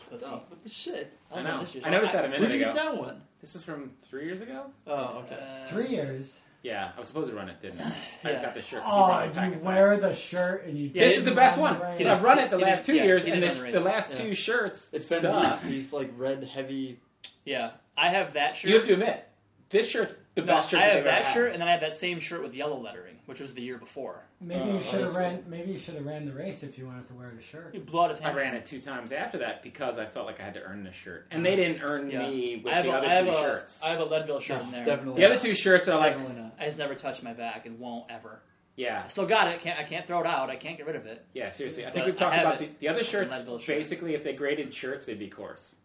what's 0.08 0.22
up 0.22 0.50
with 0.50 0.62
the 0.62 0.68
shit? 0.68 1.12
I 1.34 1.42
know. 1.42 1.60
this 1.60 1.74
year's- 1.74 1.86
I 1.86 1.90
noticed 1.90 2.12
that 2.12 2.24
a 2.24 2.28
minute 2.28 2.40
Where'd 2.40 2.52
you 2.52 2.62
ago. 2.62 2.74
get 2.74 2.82
that 2.82 2.96
one? 2.96 3.22
This 3.40 3.54
is 3.54 3.62
from 3.62 3.92
three 4.02 4.24
years 4.26 4.40
ago. 4.40 4.66
Oh, 4.86 5.24
okay. 5.24 5.36
Uh, 5.36 5.66
Three 5.66 5.88
years. 5.88 6.40
Yeah, 6.62 6.92
I 6.94 6.98
was 6.98 7.08
supposed 7.08 7.28
to 7.30 7.34
run 7.36 7.48
it, 7.48 7.60
didn't 7.60 7.80
I? 7.80 7.92
I 8.24 8.30
just 8.30 8.42
got 8.42 8.54
the 8.54 8.62
shirt. 8.62 8.82
'cause 8.84 8.94
you 8.94 9.02
Oh, 9.02 9.06
probably 9.06 9.26
you 9.28 9.32
pack 9.32 9.52
back. 9.52 9.64
wear 9.64 9.96
the 9.96 10.14
shirt 10.14 10.64
and 10.66 10.78
you. 10.78 10.90
Yeah, 10.94 11.04
This 11.04 11.18
is 11.18 11.24
the 11.24 11.34
best 11.34 11.58
one 11.58 11.78
the 11.78 11.84
race. 11.84 12.06
I've 12.06 12.22
run 12.22 12.38
it 12.38 12.50
the 12.50 12.58
He 12.58 12.64
last 12.64 12.86
didn't- 12.86 12.86
two 12.86 12.96
yeah, 12.96 13.04
years, 13.04 13.24
he 13.24 13.30
and 13.32 13.40
didn't 13.40 13.56
the, 13.56 13.62
run 13.64 13.72
the 13.72 13.78
the 13.80 13.84
last 13.84 14.10
race. 14.10 14.18
two 14.20 14.34
shirts 14.34 14.90
It's 14.92 15.08
been 15.08 15.20
suck. 15.20 15.60
these, 15.62 15.70
these 15.70 15.92
like 15.92 16.12
red 16.16 16.44
heavy. 16.44 17.00
Yeah, 17.44 17.72
I 17.96 18.08
have 18.10 18.34
that 18.34 18.54
shirt. 18.54 18.70
You 18.70 18.76
have 18.78 18.86
to 18.86 18.92
admit, 18.92 19.28
this 19.72 19.88
shirt's 19.88 20.14
the 20.36 20.42
No, 20.42 20.46
best 20.46 20.70
shirt 20.70 20.80
I 20.80 20.82
that 20.82 20.86
have 20.86 20.94
they've 20.96 21.04
that 21.12 21.24
had. 21.24 21.34
shirt, 21.34 21.52
and 21.52 21.60
then 21.60 21.68
I 21.68 21.72
have 21.72 21.80
that 21.80 21.96
same 21.96 22.20
shirt 22.20 22.42
with 22.42 22.54
yellow 22.54 22.78
lettering, 22.80 23.16
which 23.26 23.40
was 23.40 23.52
the 23.54 23.60
year 23.62 23.76
before. 23.78 24.24
Maybe 24.40 24.60
Oh, 24.62 24.74
you 24.74 24.80
should 24.80 25.00
have 25.00 25.02
that's 25.02 25.16
ran. 25.16 25.44
Maybe 25.48 25.72
you 25.72 25.78
should 25.78 25.94
have 25.96 26.06
ran 26.06 26.24
the 26.24 26.32
race 26.32 26.62
if 26.62 26.78
you 26.78 26.86
wanted 26.86 27.08
to 27.08 27.14
wear 27.14 27.32
the 27.36 27.42
shirt. 27.42 27.70
He 27.72 27.80
blew 27.80 28.00
out 28.02 28.10
his 28.10 28.20
I 28.20 28.32
ran 28.32 28.54
it 28.54 28.64
two 28.64 28.80
times 28.80 29.10
after 29.12 29.38
that 29.38 29.62
because 29.62 29.98
I 29.98 30.06
felt 30.06 30.26
like 30.26 30.40
I 30.40 30.44
had 30.44 30.54
to 30.54 30.62
earn 30.62 30.84
this 30.84 30.94
shirt, 30.94 31.26
and 31.32 31.44
they 31.44 31.54
uh-huh. 31.54 31.56
didn't 31.56 31.82
earn 31.82 32.10
Yeah. 32.10 32.28
me 32.28 32.62
with 32.64 32.72
the 32.84 32.90
a, 32.90 32.92
other 32.92 33.24
two 33.24 33.36
a, 33.36 33.40
shirts. 33.40 33.82
I 33.82 33.88
have 33.90 34.00
a 34.00 34.04
Leadville 34.04 34.38
shirt 34.40 34.62
in 34.62 34.70
there. 34.70 34.84
Definitely. 34.84 35.20
the 35.20 35.26
other 35.30 35.38
two 35.38 35.54
shirts 35.54 35.88
are 35.88 35.98
like, 35.98 36.12
Definitely 36.12 36.42
not. 36.42 36.54
I 36.60 36.66
just 36.66 36.78
never 36.78 36.94
touched 36.94 37.22
my 37.22 37.32
back 37.32 37.66
and 37.66 37.78
won't 37.78 38.10
ever. 38.10 38.42
yeah, 38.76 39.02
I 39.04 39.08
still 39.08 39.26
got 39.26 39.48
it. 39.48 39.60
Can't 39.60 39.78
I 39.78 39.82
can't 39.82 40.06
throw 40.06 40.20
it 40.20 40.26
out. 40.26 40.48
I 40.50 40.56
can't 40.56 40.76
get 40.76 40.86
rid 40.86 40.96
of 40.96 41.06
it. 41.06 41.24
yeah. 41.34 41.50
Seriously, 41.50 41.84
I 41.84 41.88
But 41.88 41.94
think 41.94 42.06
we've 42.06 42.16
talked 42.16 42.36
about 42.38 42.58
the, 42.60 42.68
the 42.78 42.88
other 42.88 43.04
shirts. 43.04 43.34
Shirt. 43.34 43.66
Basically, 43.66 44.14
if 44.14 44.22
they 44.24 44.32
graded 44.34 44.72
shirts, 44.74 45.06
they'd 45.06 45.18
be 45.18 45.28
coarse. 45.28 45.76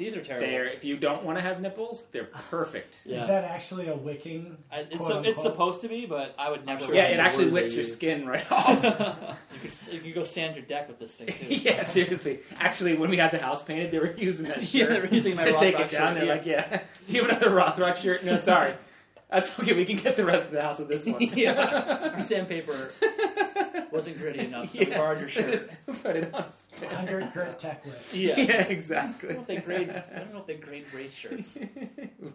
These 0.00 0.16
are 0.16 0.22
terrible. 0.22 0.46
They're 0.46 0.64
if 0.64 0.82
you 0.82 0.96
don't 0.96 1.24
want 1.24 1.36
to 1.36 1.42
have 1.42 1.60
nipples, 1.60 2.06
they're 2.10 2.24
perfect. 2.24 2.96
Yeah. 3.10 3.20
Is 3.22 3.28
that 3.28 3.44
actually 3.44 3.88
a 3.88 3.94
wicking? 3.96 4.56
I, 4.72 4.86
it's, 4.90 5.06
so, 5.06 5.20
it's 5.20 5.42
supposed 5.42 5.80
to 5.82 5.88
be, 5.88 6.06
but 6.06 6.34
I 6.38 6.50
would 6.50 6.64
never. 6.64 6.86
sure 6.86 6.94
Yeah, 6.94 7.08
it 7.08 7.18
actually 7.18 7.46
word 7.46 7.54
wicks 7.54 7.74
your 7.74 7.84
skin 7.84 8.26
right 8.26 8.50
off. 8.52 8.82
You 9.52 9.58
could 9.68 9.92
you 9.92 10.00
could 10.00 10.14
go 10.14 10.22
sand 10.24 10.56
your 10.56 10.64
deck 10.64 10.88
with 10.88 10.98
this 10.98 11.16
thing 11.16 11.26
too. 11.26 11.54
yeah, 11.54 11.82
seriously. 11.82 12.38
Actually, 12.58 12.96
when 12.96 13.10
we 13.10 13.18
had 13.18 13.30
the 13.32 13.38
house 13.38 13.62
painted, 13.62 13.90
they 13.90 13.98
were 13.98 14.14
using 14.16 14.46
that 14.46 14.62
shirt 14.62 14.72
Yeah, 14.74 14.86
they 14.86 15.00
were 15.00 15.06
using 15.06 15.34
my 15.36 15.44
to 15.44 15.52
take 15.58 15.74
it 15.78 15.90
down. 15.90 16.14
shirt, 16.14 16.14
They're 16.14 16.24
yeah. 16.24 16.32
like, 16.32 16.46
"Yeah, 16.46 16.82
do 17.08 17.14
you 17.16 17.22
have 17.24 17.30
another 17.30 17.50
Rothrock 17.50 17.96
shirt?" 17.96 18.24
No, 18.24 18.38
sorry. 18.38 18.72
That's 19.30 19.58
okay. 19.60 19.72
We 19.74 19.84
can 19.84 19.96
get 19.96 20.16
the 20.16 20.24
rest 20.24 20.46
of 20.46 20.52
the 20.52 20.62
house 20.62 20.78
with 20.80 20.88
this 20.88 21.06
one. 21.06 21.20
yeah, 21.36 22.10
our 22.14 22.20
sandpaper 22.20 22.90
wasn't 23.92 24.18
gritty 24.18 24.40
enough, 24.46 24.70
so 24.70 24.80
we 24.80 24.86
Yeah. 24.86 24.98
borrowed 24.98 25.20
your 25.20 25.28
shirt. 25.28 25.52
Just 25.86 26.02
Put 26.02 26.16
it 26.16 26.34
on. 26.34 26.50
spin. 26.52 26.88
Hundred 26.90 27.32
grit 27.32 27.58
tech 27.58 27.84
whip. 27.84 28.00
Yeah. 28.12 28.34
Yeah, 28.40 28.52
I 28.68 28.70
exactly. 28.72 29.28
don't 29.28 29.36
know 29.36 29.40
if 29.42 29.46
they 29.46 29.56
grade. 29.58 29.90
I 29.90 30.18
don't 30.18 30.32
know 30.32 30.40
if 30.40 30.46
they 30.46 30.54
grade 30.56 30.84
race 30.94 31.14
shirts. 31.14 31.58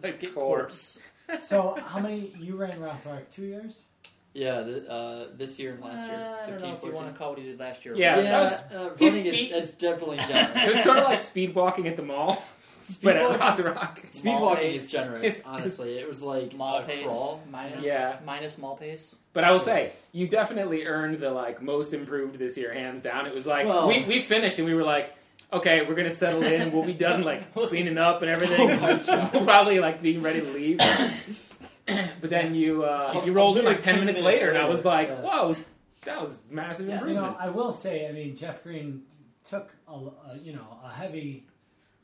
like 0.02 0.20
Get 0.20 0.34
coarse. 0.34 0.98
coarse. 1.28 1.46
So 1.46 1.78
how 1.84 2.00
many 2.00 2.32
you 2.38 2.56
ran 2.56 2.78
Rothrock? 2.80 3.30
Two 3.30 3.44
years. 3.44 3.86
Yeah, 4.36 4.60
the, 4.62 4.90
uh, 4.90 5.26
this 5.34 5.58
year 5.58 5.72
and 5.72 5.82
last 5.82 6.06
year. 6.06 6.14
Uh, 6.14 6.34
I 6.44 6.50
don't 6.50 6.52
15, 6.60 6.68
know 6.70 6.76
if 6.76 6.82
you 6.84 6.92
want 6.92 7.12
to 7.12 7.18
call 7.18 7.30
what 7.30 7.38
he 7.38 7.46
did 7.46 7.58
last 7.58 7.84
year. 7.86 7.94
Yeah, 7.96 8.16
Yeah, 8.16 8.22
that 8.22 8.40
was- 8.42 8.52
uh, 8.70 8.90
he's 8.98 9.12
running 9.14 9.26
is 9.32 9.38
speed- 9.38 9.52
it's 9.54 9.72
definitely 9.74 10.18
It 10.18 10.28
generous. 10.28 10.74
was 10.74 10.84
sort 10.84 10.98
of 10.98 11.04
like 11.04 11.20
speed 11.20 11.54
walking 11.54 11.88
at 11.88 11.96
the 11.96 12.02
mall, 12.02 12.44
Speed 12.84 13.04
but 13.04 13.16
at 13.16 13.30
Speedwalk- 13.40 13.74
Rothrock. 13.74 14.12
Speed 14.14 14.24
Mall 14.32 14.42
walking 14.42 14.64
pace. 14.72 14.82
is 14.84 14.90
generous, 14.90 15.22
It's- 15.24 15.42
honestly. 15.46 15.98
It 15.98 16.06
was 16.08 16.22
like 16.22 16.54
Mall 16.54 16.78
a 16.78 16.82
pace 16.82 17.04
crawl. 17.06 17.42
minus 17.50 17.82
Yeah. 17.84 18.16
minus 18.26 18.58
mall 18.58 18.76
pace. 18.76 19.16
But 19.32 19.44
I 19.44 19.50
will 19.52 19.58
say, 19.58 19.90
you 20.12 20.28
definitely 20.28 20.86
earned 20.86 21.18
the 21.18 21.30
like 21.30 21.62
most 21.62 21.94
improved 21.94 22.38
this 22.38 22.56
year, 22.58 22.72
hands 22.74 23.00
down. 23.02 23.26
It 23.26 23.34
was 23.34 23.46
like 23.46 23.66
Well- 23.66 23.88
we, 23.88 24.04
we 24.04 24.20
finished 24.20 24.58
and 24.58 24.68
we 24.68 24.74
were 24.74 24.84
like, 24.84 25.14
okay, 25.50 25.80
we're 25.86 25.94
gonna 25.94 26.10
settle 26.10 26.42
in 26.42 26.72
we'll 26.72 26.84
be 26.84 26.92
done 26.92 27.22
like 27.22 27.54
cleaning 27.54 27.96
up 27.96 28.20
and 28.20 28.30
everything. 28.30 28.70
Oh 28.70 29.30
we'll 29.32 29.44
probably 29.44 29.80
like 29.80 30.02
being 30.02 30.20
ready 30.20 30.40
to 30.42 30.46
leave. 30.52 30.78
but 32.20 32.30
then 32.30 32.54
you 32.54 32.84
uh, 32.84 33.22
you 33.24 33.32
rolled 33.32 33.58
in 33.58 33.64
like 33.64 33.80
ten, 33.80 34.00
minutes, 34.00 34.20
later, 34.20 34.48
and 34.48 34.58
I 34.58 34.68
was 34.68 34.84
like, 34.84 35.08
yeah. 35.08 35.20
whoa, 35.20 35.54
that 36.02 36.20
was 36.20 36.42
massive 36.50 36.88
Yeah. 36.88 37.04
You 37.06 37.14
know, 37.14 37.36
I 37.38 37.48
will 37.50 37.72
say. 37.72 38.08
I 38.08 38.12
mean, 38.12 38.34
Jeff 38.34 38.62
Green 38.62 39.02
took 39.48 39.72
a, 39.86 39.92
a 39.92 40.38
you 40.42 40.52
know 40.52 40.66
a 40.84 40.90
heavy. 40.90 41.46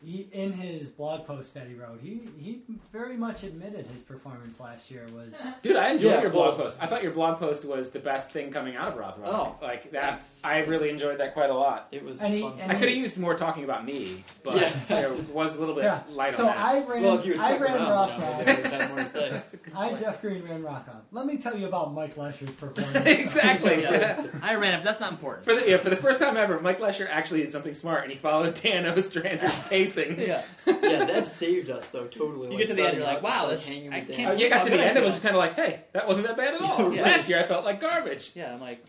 He, 0.04 0.28
in 0.32 0.52
his 0.52 0.90
blog 0.90 1.26
post 1.26 1.54
that 1.54 1.68
he 1.68 1.74
wrote, 1.74 2.00
he 2.02 2.22
he 2.36 2.62
very 2.92 3.16
much 3.16 3.44
admitted 3.44 3.86
his 3.86 4.02
performance 4.02 4.58
last 4.58 4.90
year 4.90 5.06
was. 5.14 5.32
Dude, 5.62 5.76
I 5.76 5.90
enjoyed 5.90 6.10
Yeah, 6.10 6.22
your 6.22 6.30
blog 6.30 6.56
well- 6.58 6.64
post. 6.66 6.78
I 6.82 6.86
thought 6.88 7.04
your 7.04 7.12
blog 7.12 7.38
post 7.38 7.64
was 7.64 7.90
the 7.90 8.00
best 8.00 8.32
thing 8.32 8.50
coming 8.50 8.74
out 8.74 8.88
of 8.88 8.94
Rothrock. 8.94 9.26
Oh, 9.26 9.54
like 9.62 9.92
that's- 9.92 10.40
I 10.42 10.60
really 10.64 10.90
enjoyed 10.90 11.18
that 11.18 11.34
quite 11.34 11.50
a 11.50 11.54
lot. 11.54 11.86
It 11.92 12.04
was 12.04 12.20
And 12.20 12.34
he- 12.34 12.40
fun. 12.42 12.58
and 12.58 12.72
I 12.72 12.74
could 12.74 12.88
have 12.88 12.98
used 12.98 13.16
more 13.16 13.36
talking 13.36 13.62
about 13.62 13.84
me, 13.84 14.24
but 14.42 14.56
Yeah. 14.56 14.72
there 14.88 15.12
was 15.32 15.56
a 15.56 15.60
little 15.60 15.74
bit 15.76 15.84
Yeah. 15.84 16.02
light 16.10 16.32
So 16.32 16.48
on 16.48 16.56
that. 16.56 16.58
So 16.58 16.62
I 16.88 16.92
ran. 16.94 17.02
well, 17.04 17.18
if 17.20 17.24
you 17.26 17.36
I 17.38 17.56
ran 17.58 17.76
around, 17.80 18.08
Rothrock. 18.10 18.14
you 18.14 18.20
know, 18.20 18.44
there 18.44 18.56
would 18.56 18.66
have 18.66 18.80
been 18.80 18.88
more 18.96 19.04
to 19.04 19.10
say. 19.10 19.30
That's 19.32 19.54
a 19.54 19.56
good 19.58 19.74
I 19.76 19.88
point. 19.88 20.00
Jeff 20.00 20.20
Green 20.20 20.42
ran 20.42 20.62
Rock 20.64 20.86
On. 20.90 21.02
Let 21.12 21.26
me 21.26 21.36
tell 21.36 21.56
you 21.56 21.68
about 21.68 21.94
Mike 21.94 22.16
Lesher's 22.16 22.50
performance. 22.50 23.06
exactly. 23.06 23.82
Yeah. 23.82 24.26
I 24.42 24.56
ran 24.56 24.74
it. 24.74 24.82
That's 24.82 24.98
not 24.98 25.12
important. 25.12 25.44
For 25.44 25.54
the 25.54 25.68
yeah, 25.70 25.76
for 25.76 25.90
the 25.90 25.96
first 25.96 26.18
time 26.18 26.36
ever, 26.36 26.58
Mike 26.60 26.80
Lesher 26.80 27.06
actually 27.08 27.42
did 27.42 27.52
something 27.52 27.74
smart, 27.74 28.02
and 28.02 28.12
he 28.12 28.18
followed 28.18 28.54
Dan 28.60 28.84
Ostrander's 28.86 29.70
pacing. 29.94 30.20
Yeah. 30.20 30.42
yeah, 30.66 31.04
that 31.04 31.26
saved 31.26 31.70
us 31.70 31.90
though. 31.90 32.06
Totally. 32.06 32.48
You 32.48 32.50
like, 32.50 32.58
get 32.58 32.68
to 32.68 32.74
the 32.74 32.86
end, 32.88 32.96
you're 32.98 33.06
like, 33.06 33.22
wow, 33.22 33.50
just, 33.50 33.64
this- 33.64 33.68
like, 33.68 33.76
hanging 33.76 33.92
I 33.92 34.00
with 34.06 34.16
can't- 34.16 34.30
Uh, 34.30 34.34
you 34.34 34.48
got 34.48 34.64
to 34.64 34.70
the 34.70 34.84
end, 34.84 34.98
it 34.98 35.04
was 35.04 35.12
just 35.14 35.22
kind 35.22 35.34
of 35.34 35.38
like, 35.40 35.54
hey, 35.54 35.80
that 35.92 36.06
wasn't 36.08 36.26
that 36.26 36.36
bad 36.36 36.54
at 36.54 36.60
all. 36.62 36.92
Yeah. 36.92 37.02
Last 37.02 37.28
year, 37.28 37.38
I 37.38 37.42
felt 37.44 37.64
like 37.64 37.80
garbage. 37.80 38.32
Yeah, 38.34 38.52
I'm 38.54 38.60
like, 38.60 38.84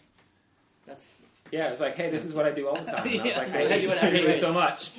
that's 0.87 1.15
Yeah, 1.53 1.67
it 1.67 1.69
was 1.69 1.79
like, 1.79 1.95
hey, 1.95 2.09
this 2.09 2.25
is 2.25 2.33
what 2.33 2.47
I 2.47 2.51
do 2.51 2.67
all 2.67 2.73
the 2.73 2.91
time. 2.91 3.07
And 3.07 3.21
I 3.21 3.23
was 3.25 3.35
like, 3.37 3.45
it's 3.47 3.55
I 3.55 3.57
hate, 3.77 3.89
I 3.91 4.09
hate 4.09 4.27
you 4.27 4.33
so 4.39 4.51
much. 4.51 4.89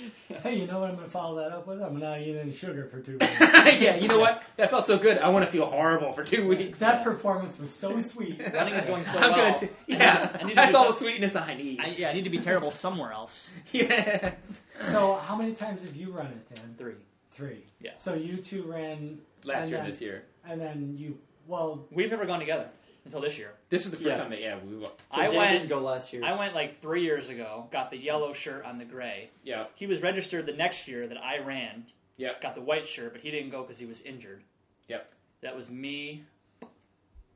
hey, 0.44 0.54
you 0.54 0.68
know 0.68 0.78
what 0.78 0.88
I'm 0.90 0.94
going 0.94 1.06
to 1.06 1.10
follow 1.10 1.40
that 1.40 1.50
up 1.50 1.66
with? 1.66 1.82
I'm 1.82 1.98
not 1.98 2.20
eating 2.20 2.38
any 2.38 2.52
sugar 2.52 2.86
for 2.86 3.00
two 3.00 3.18
weeks. 3.18 3.40
yeah, 3.40 3.96
you 3.96 4.06
know 4.06 4.20
what? 4.20 4.40
That 4.56 4.70
felt 4.70 4.86
so 4.86 4.96
good. 4.96 5.18
I 5.18 5.30
want 5.30 5.44
to 5.44 5.50
feel 5.50 5.66
horrible 5.66 6.12
for 6.12 6.22
two 6.22 6.46
weeks. 6.46 6.78
that 6.78 7.02
performance 7.02 7.58
was 7.58 7.74
so 7.74 7.98
sweet. 7.98 8.40
running 8.54 8.74
is 8.74 8.86
going 8.86 9.04
so 9.04 9.18
I'm 9.18 9.32
well. 9.32 9.52
gonna 9.54 9.58
t- 9.58 9.68
yeah, 9.88 10.30
I 10.40 10.44
need 10.44 10.50
to 10.50 10.54
that's 10.54 10.70
do 10.70 10.78
all 10.78 10.92
the 10.92 10.98
sweetness 11.00 11.34
I 11.34 11.54
need. 11.54 11.80
I, 11.80 11.86
yeah, 11.88 12.10
I 12.10 12.12
need 12.12 12.22
to 12.22 12.30
be 12.30 12.38
terrible 12.38 12.70
somewhere 12.70 13.10
else. 13.12 13.50
yeah. 13.72 14.34
So, 14.78 15.14
how 15.14 15.34
many 15.34 15.54
times 15.56 15.82
have 15.82 15.96
you 15.96 16.12
run 16.12 16.26
it, 16.26 16.54
Dan? 16.54 16.76
Three. 16.78 16.94
Three. 17.32 17.64
Yeah. 17.80 17.90
So 17.96 18.14
you 18.14 18.36
two 18.36 18.62
ran, 18.62 19.18
Last 19.44 19.70
year, 19.70 19.78
then- 19.78 19.86
this 19.90 20.00
year. 20.00 20.22
and 20.48 20.60
then 20.60 20.94
you. 20.96 21.18
Well, 21.48 21.84
We've 21.90 22.10
never 22.10 22.26
gone 22.26 22.38
together 22.38 22.68
until 23.04 23.20
this 23.20 23.36
year. 23.38 23.52
This 23.68 23.82
was 23.84 23.90
the 23.90 23.96
first 23.96 24.08
Yeah. 24.16 24.18
time 24.18 24.30
that 24.30 24.40
yeah 24.40 24.58
we 24.64 24.76
were- 24.76 24.86
So 25.08 25.20
I 25.20 25.28
Dan 25.28 25.36
went- 25.36 25.52
didn't 25.52 25.68
go 25.68 25.80
last 25.80 26.12
year. 26.12 26.24
I 26.24 26.32
went 26.32 26.54
like 26.54 26.80
three 26.80 27.02
years 27.02 27.28
ago, 27.28 27.68
got 27.70 27.90
the 27.90 27.98
yellow 27.98 28.32
shirt 28.32 28.64
on 28.64 28.78
the 28.78 28.84
gray. 28.84 29.30
yeah 29.42 29.66
He 29.74 29.86
was 29.86 30.00
registered 30.02 30.46
the 30.46 30.52
next 30.52 30.88
year 30.88 31.06
that 31.06 31.18
I 31.22 31.38
ran. 31.38 31.86
Yep. 32.16 32.40
Got 32.40 32.54
the 32.54 32.60
white 32.60 32.86
shirt, 32.86 33.12
but 33.12 33.22
he 33.22 33.30
didn't 33.30 33.50
go 33.50 33.62
because 33.62 33.78
he 33.78 33.86
was 33.86 34.00
injured. 34.02 34.42
Yep. 34.88 35.12
That 35.42 35.56
was 35.56 35.70
me, 35.70 36.24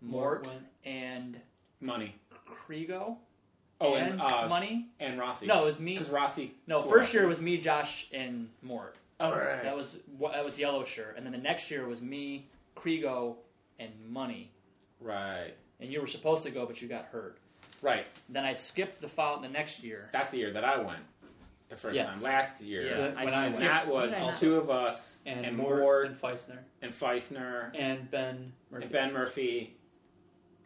Mort 0.00 0.44
Mort, 0.44 0.46
went. 0.46 0.66
and 0.84 1.40
money. 1.80 2.14
Krigo. 2.48 3.16
Oh, 3.80 3.94
and, 3.94 4.12
and, 4.12 4.20
uh, 4.20 4.48
money. 4.48 4.86
and 4.98 5.18
Rossi. 5.18 5.46
No, 5.46 5.60
it 5.62 5.64
was 5.64 5.78
me. 5.80 5.92
because 5.94 6.10
Rossi. 6.10 6.54
No, 6.66 6.80
swore 6.82 6.98
first 7.00 7.14
year 7.14 7.26
was 7.26 7.40
me, 7.40 7.58
Josh, 7.58 8.08
and 8.12 8.50
Mort. 8.62 8.96
Oh 9.20 9.30
right. 9.32 9.62
That 9.62 9.76
was 9.76 9.98
wha- 10.16 10.32
that 10.32 10.44
was 10.44 10.58
yellow 10.58 10.84
shirt, 10.84 11.16
and 11.16 11.24
then 11.26 11.32
the 11.32 11.38
next 11.38 11.70
year 11.70 11.86
was 11.86 12.00
me, 12.00 12.46
Krigo, 12.76 13.36
and 13.78 13.90
money. 14.08 14.50
Right. 15.01 15.53
And 15.80 15.92
you 15.92 16.01
were 16.01 16.07
supposed 16.07 16.42
to 16.44 16.51
go, 16.51 16.66
but 16.66 16.80
you 16.82 16.88
got 16.88 17.07
hurt. 17.07 17.38
Right. 17.82 18.07
Then 18.28 18.44
I 18.44 18.55
skipped 18.55 19.01
the 19.01 19.07
fall 19.09 19.36
in 19.36 19.42
the 19.42 19.49
next 19.49 19.84
year. 19.84 20.09
That's 20.12 20.30
the 20.30 20.38
year 20.38 20.53
that 20.53 20.64
I 20.64 20.78
went. 20.78 21.01
The 21.68 21.76
first 21.76 21.94
Yes. 21.96 22.14
time 22.14 22.22
last 22.22 22.61
year. 22.62 22.82
Yeah, 22.86 22.99
When- 22.99 23.16
I 23.18 23.24
when 23.26 23.34
I 23.34 23.49
went. 23.49 23.61
that 23.61 23.86
was 23.86 24.12
When 24.12 24.22
I 24.22 24.32
two 24.32 24.57
of 24.57 24.70
us 24.70 25.20
and, 25.26 25.44
and 25.44 25.57
Mort, 25.57 25.78
Mort 25.80 26.07
and 26.07 26.16
Feisner 26.16 26.59
and 26.82 26.92
Feisner 26.92 27.70
and 27.78 28.11
Ben 28.11 28.53
Murphy 28.70 28.84
and 28.84 28.92
Ben 28.92 29.12
Murphy. 29.12 29.76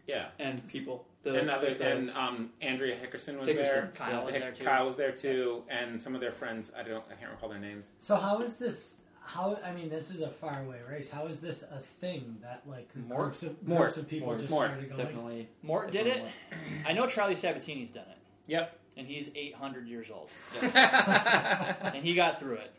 Yeah. 0.07 0.29
and 0.39 0.67
people. 0.69 1.07
The, 1.23 1.39
and 1.39 1.51
other 1.51 1.75
the- 1.75 1.87
and 1.89 2.11
um, 2.13 2.53
Andrea 2.61 2.97
Hickerson 2.97 3.39
was 3.39 3.49
Hickerson. 3.49 3.57
there. 3.57 3.91
Kyle 3.95 4.25
was 4.25 4.35
Hick- 4.35 4.43
there 4.43 4.53
too. 4.53 4.65
Kyle 4.65 4.85
was 4.87 4.97
there 4.97 5.13
too, 5.13 5.63
and 5.69 6.01
some 6.01 6.15
of 6.17 6.21
their 6.21 6.33
friends. 6.33 6.73
I 6.77 6.83
don't. 6.83 7.05
I 7.11 7.15
can't 7.15 7.31
recall 7.31 7.49
their 7.49 7.61
names. 7.61 7.87
so 7.99 8.17
how 8.17 8.41
is 8.41 8.57
this? 8.57 9.02
How? 9.25 9.59
I 9.65 9.73
mean, 9.73 9.89
this 9.89 10.11
is 10.11 10.21
a 10.21 10.29
faraway 10.29 10.81
race. 10.89 11.11
How 11.11 11.27
is 11.27 11.41
this 11.41 11.63
a 11.63 11.79
thing 11.79 12.39
that 12.43 12.63
like 12.67 12.95
More- 12.97 13.21
groups 13.21 13.43
of 13.43 13.67
more- 13.67 13.79
groups 13.81 13.97
of 13.97 14.09
people 14.09 14.29
more- 14.29 14.37
just 14.39 14.51
more, 14.51 14.67
started 14.67 14.89
going? 14.89 15.01
Definitely. 15.03 15.49
Mort 15.63 15.91
did 15.93 16.07
it. 16.07 16.25
I 16.87 16.93
know 16.93 17.07
Charlie 17.07 17.37
Sabatini's 17.37 17.91
done 17.91 18.05
it, 18.11 18.19
Yep. 18.49 18.79
and 18.97 19.07
he's 19.07 19.31
800 19.35 19.87
years 19.87 20.11
old, 20.11 20.31
yeah. 20.63 21.91
and 21.95 22.05
he 22.05 22.15
got 22.15 22.39
through 22.41 22.57
it. 22.57 22.73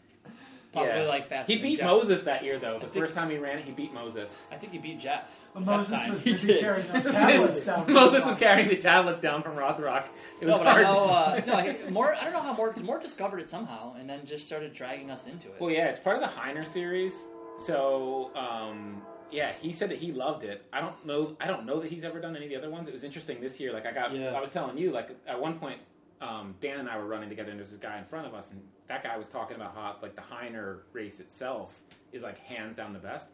Probably 0.73 1.05
like 1.05 1.27
faster. 1.27 1.53
He 1.53 1.61
beat 1.61 1.77
Jeff. 1.77 1.85
Moses 1.87 2.23
that 2.23 2.43
year, 2.43 2.57
though. 2.59 2.73
The 2.79 2.87
think- 2.87 2.93
first 3.05 3.15
time 3.15 3.29
he 3.29 3.37
ran 3.37 3.59
it, 3.59 3.65
he 3.65 3.71
beat 3.71 3.93
Moses. 3.93 4.41
I 4.51 4.55
think 4.55 4.71
he 4.73 4.79
beat 4.79 4.99
Jeff. 4.99 5.29
Well, 5.53 5.63
that 5.63 5.71
Moses 5.77 5.91
time. 5.91 6.11
was 6.11 6.21
busy 6.23 6.59
carrying 6.59 6.87
those 6.91 7.03
tablets 7.11 7.65
down. 7.65 7.93
Moses 7.93 8.25
was 8.25 8.35
carrying 8.35 8.69
the 8.69 8.77
tablets 8.77 9.19
down 9.21 9.43
from 9.43 9.55
Rothrock. 9.55 10.05
It 10.41 10.45
was 10.45 10.55
no, 10.55 10.63
but 10.63 10.67
I 10.67 10.71
hard. 10.71 10.83
know, 10.83 11.05
uh, 11.05 11.41
no, 11.63 11.71
he- 11.71 11.89
Mort. 11.91 12.17
I 12.19 12.23
don't 12.23 12.33
know 12.33 12.41
how 12.41 12.53
more. 12.53 12.73
Mort 12.81 13.01
discovered 13.01 13.39
it 13.39 13.47
somehow, 13.49 13.93
and 13.99 14.09
then 14.09 14.25
just 14.25 14.45
started 14.47 14.73
dragging 14.73 15.11
us 15.11 15.27
into 15.27 15.47
it. 15.49 15.55
Well, 15.59 15.69
yeah, 15.71 15.85
it's 15.89 15.99
part 15.99 16.21
of 16.21 16.23
the 16.23 16.29
Hyner 16.35 16.65
series. 16.67 17.21
So, 17.59 18.31
um, 18.35 19.01
yeah, 19.31 19.51
he 19.61 19.73
said 19.73 19.91
that 19.91 19.99
he 19.99 20.11
loved 20.11 20.43
it. 20.43 20.65
I 20.73 20.81
don't 20.81 21.05
know. 21.05 21.35
I 21.39 21.47
don't 21.47 21.65
know 21.65 21.79
that 21.81 21.91
he's 21.91 22.03
ever 22.03 22.19
done 22.19 22.35
any 22.35 22.45
of 22.45 22.51
the 22.51 22.57
other 22.57 22.69
ones. 22.71 22.87
It 22.87 22.93
was 22.93 23.03
interesting 23.03 23.41
this 23.41 23.59
year. 23.59 23.71
Like 23.73 23.85
I 23.85 23.91
got, 23.91 24.13
Yeah. 24.15 24.31
I 24.31 24.41
was 24.41 24.49
telling 24.49 24.77
you, 24.77 24.91
like 24.91 25.09
at 25.27 25.39
one 25.39 25.59
point, 25.59 25.79
um, 26.23 26.55
Dan 26.61 26.79
and 26.79 26.89
I 26.89 26.97
were 26.97 27.05
running 27.05 27.29
together, 27.29 27.49
and 27.51 27.59
there 27.59 27.63
was 27.63 27.71
this 27.71 27.79
guy 27.79 27.97
in 27.97 28.05
front 28.05 28.25
of 28.27 28.33
us, 28.33 28.51
and 28.51 28.61
that 28.87 29.03
guy 29.03 29.17
was 29.17 29.27
talking 29.27 29.55
about 29.57 29.75
how 29.75 29.97
like 30.01 30.15
the 30.15 30.21
Hyner 30.21 30.79
race 30.93 31.19
itself 31.19 31.79
is 32.11 32.23
like 32.23 32.37
hands 32.39 32.75
down 32.75 32.93
the 32.93 32.99
best. 32.99 33.29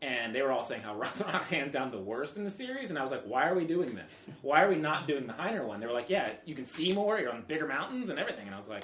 And 0.00 0.34
they 0.34 0.42
were 0.42 0.50
all 0.50 0.64
saying 0.64 0.82
how 0.82 0.94
Rothrock's 0.98 1.48
hands 1.50 1.70
down 1.72 1.90
the 1.92 1.98
worst 1.98 2.36
in 2.36 2.44
the 2.44 2.50
series, 2.50 2.90
and 2.90 2.98
I 2.98 3.02
was 3.02 3.10
like, 3.10 3.22
"Why 3.24 3.48
are 3.48 3.54
we 3.54 3.64
doing 3.64 3.94
this? 3.94 4.24
Why 4.42 4.62
are 4.62 4.68
we 4.68 4.76
not 4.76 5.06
doing 5.06 5.26
the 5.26 5.32
Hyner 5.32 5.64
one?" 5.64 5.80
They 5.80 5.86
were 5.86 5.92
like, 5.92 6.10
"Yeah, 6.10 6.28
you 6.44 6.54
can 6.54 6.64
see 6.64 6.92
more. 6.92 7.18
You're 7.18 7.32
on 7.32 7.42
bigger 7.46 7.66
mountains 7.66 8.08
and 8.08 8.18
everything." 8.18 8.46
And 8.46 8.54
I 8.54 8.58
was 8.58 8.68
like, 8.68 8.82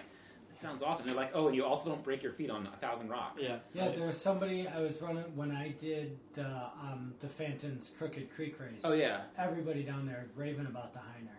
"That 0.50 0.60
sounds 0.60 0.82
awesome." 0.82 1.06
they're 1.06 1.14
like, 1.16 1.32
"Oh, 1.34 1.46
and 1.48 1.56
you 1.56 1.64
also 1.64 1.90
don't 1.90 2.02
break 2.04 2.22
your 2.22 2.32
feet 2.32 2.50
on 2.50 2.68
a 2.72 2.76
thousand 2.76 3.08
rocks." 3.08 3.42
Yeah. 3.42 3.56
Yeah, 3.74 3.88
there 3.88 4.06
was 4.06 4.20
somebody 4.20 4.68
I 4.68 4.80
was 4.80 5.00
running 5.02 5.24
when 5.34 5.50
I 5.50 5.70
did 5.70 6.18
the 6.34 6.46
um, 6.46 7.14
the 7.20 7.28
Phantom's 7.28 7.90
Crooked 7.98 8.30
Creek 8.34 8.58
race. 8.60 8.82
Oh 8.84 8.92
yeah, 8.92 9.22
Everybody 9.36 9.82
down 9.82 10.06
there 10.06 10.26
raving 10.36 10.66
about 10.66 10.92
the 10.92 11.00
Hyner. 11.00 11.37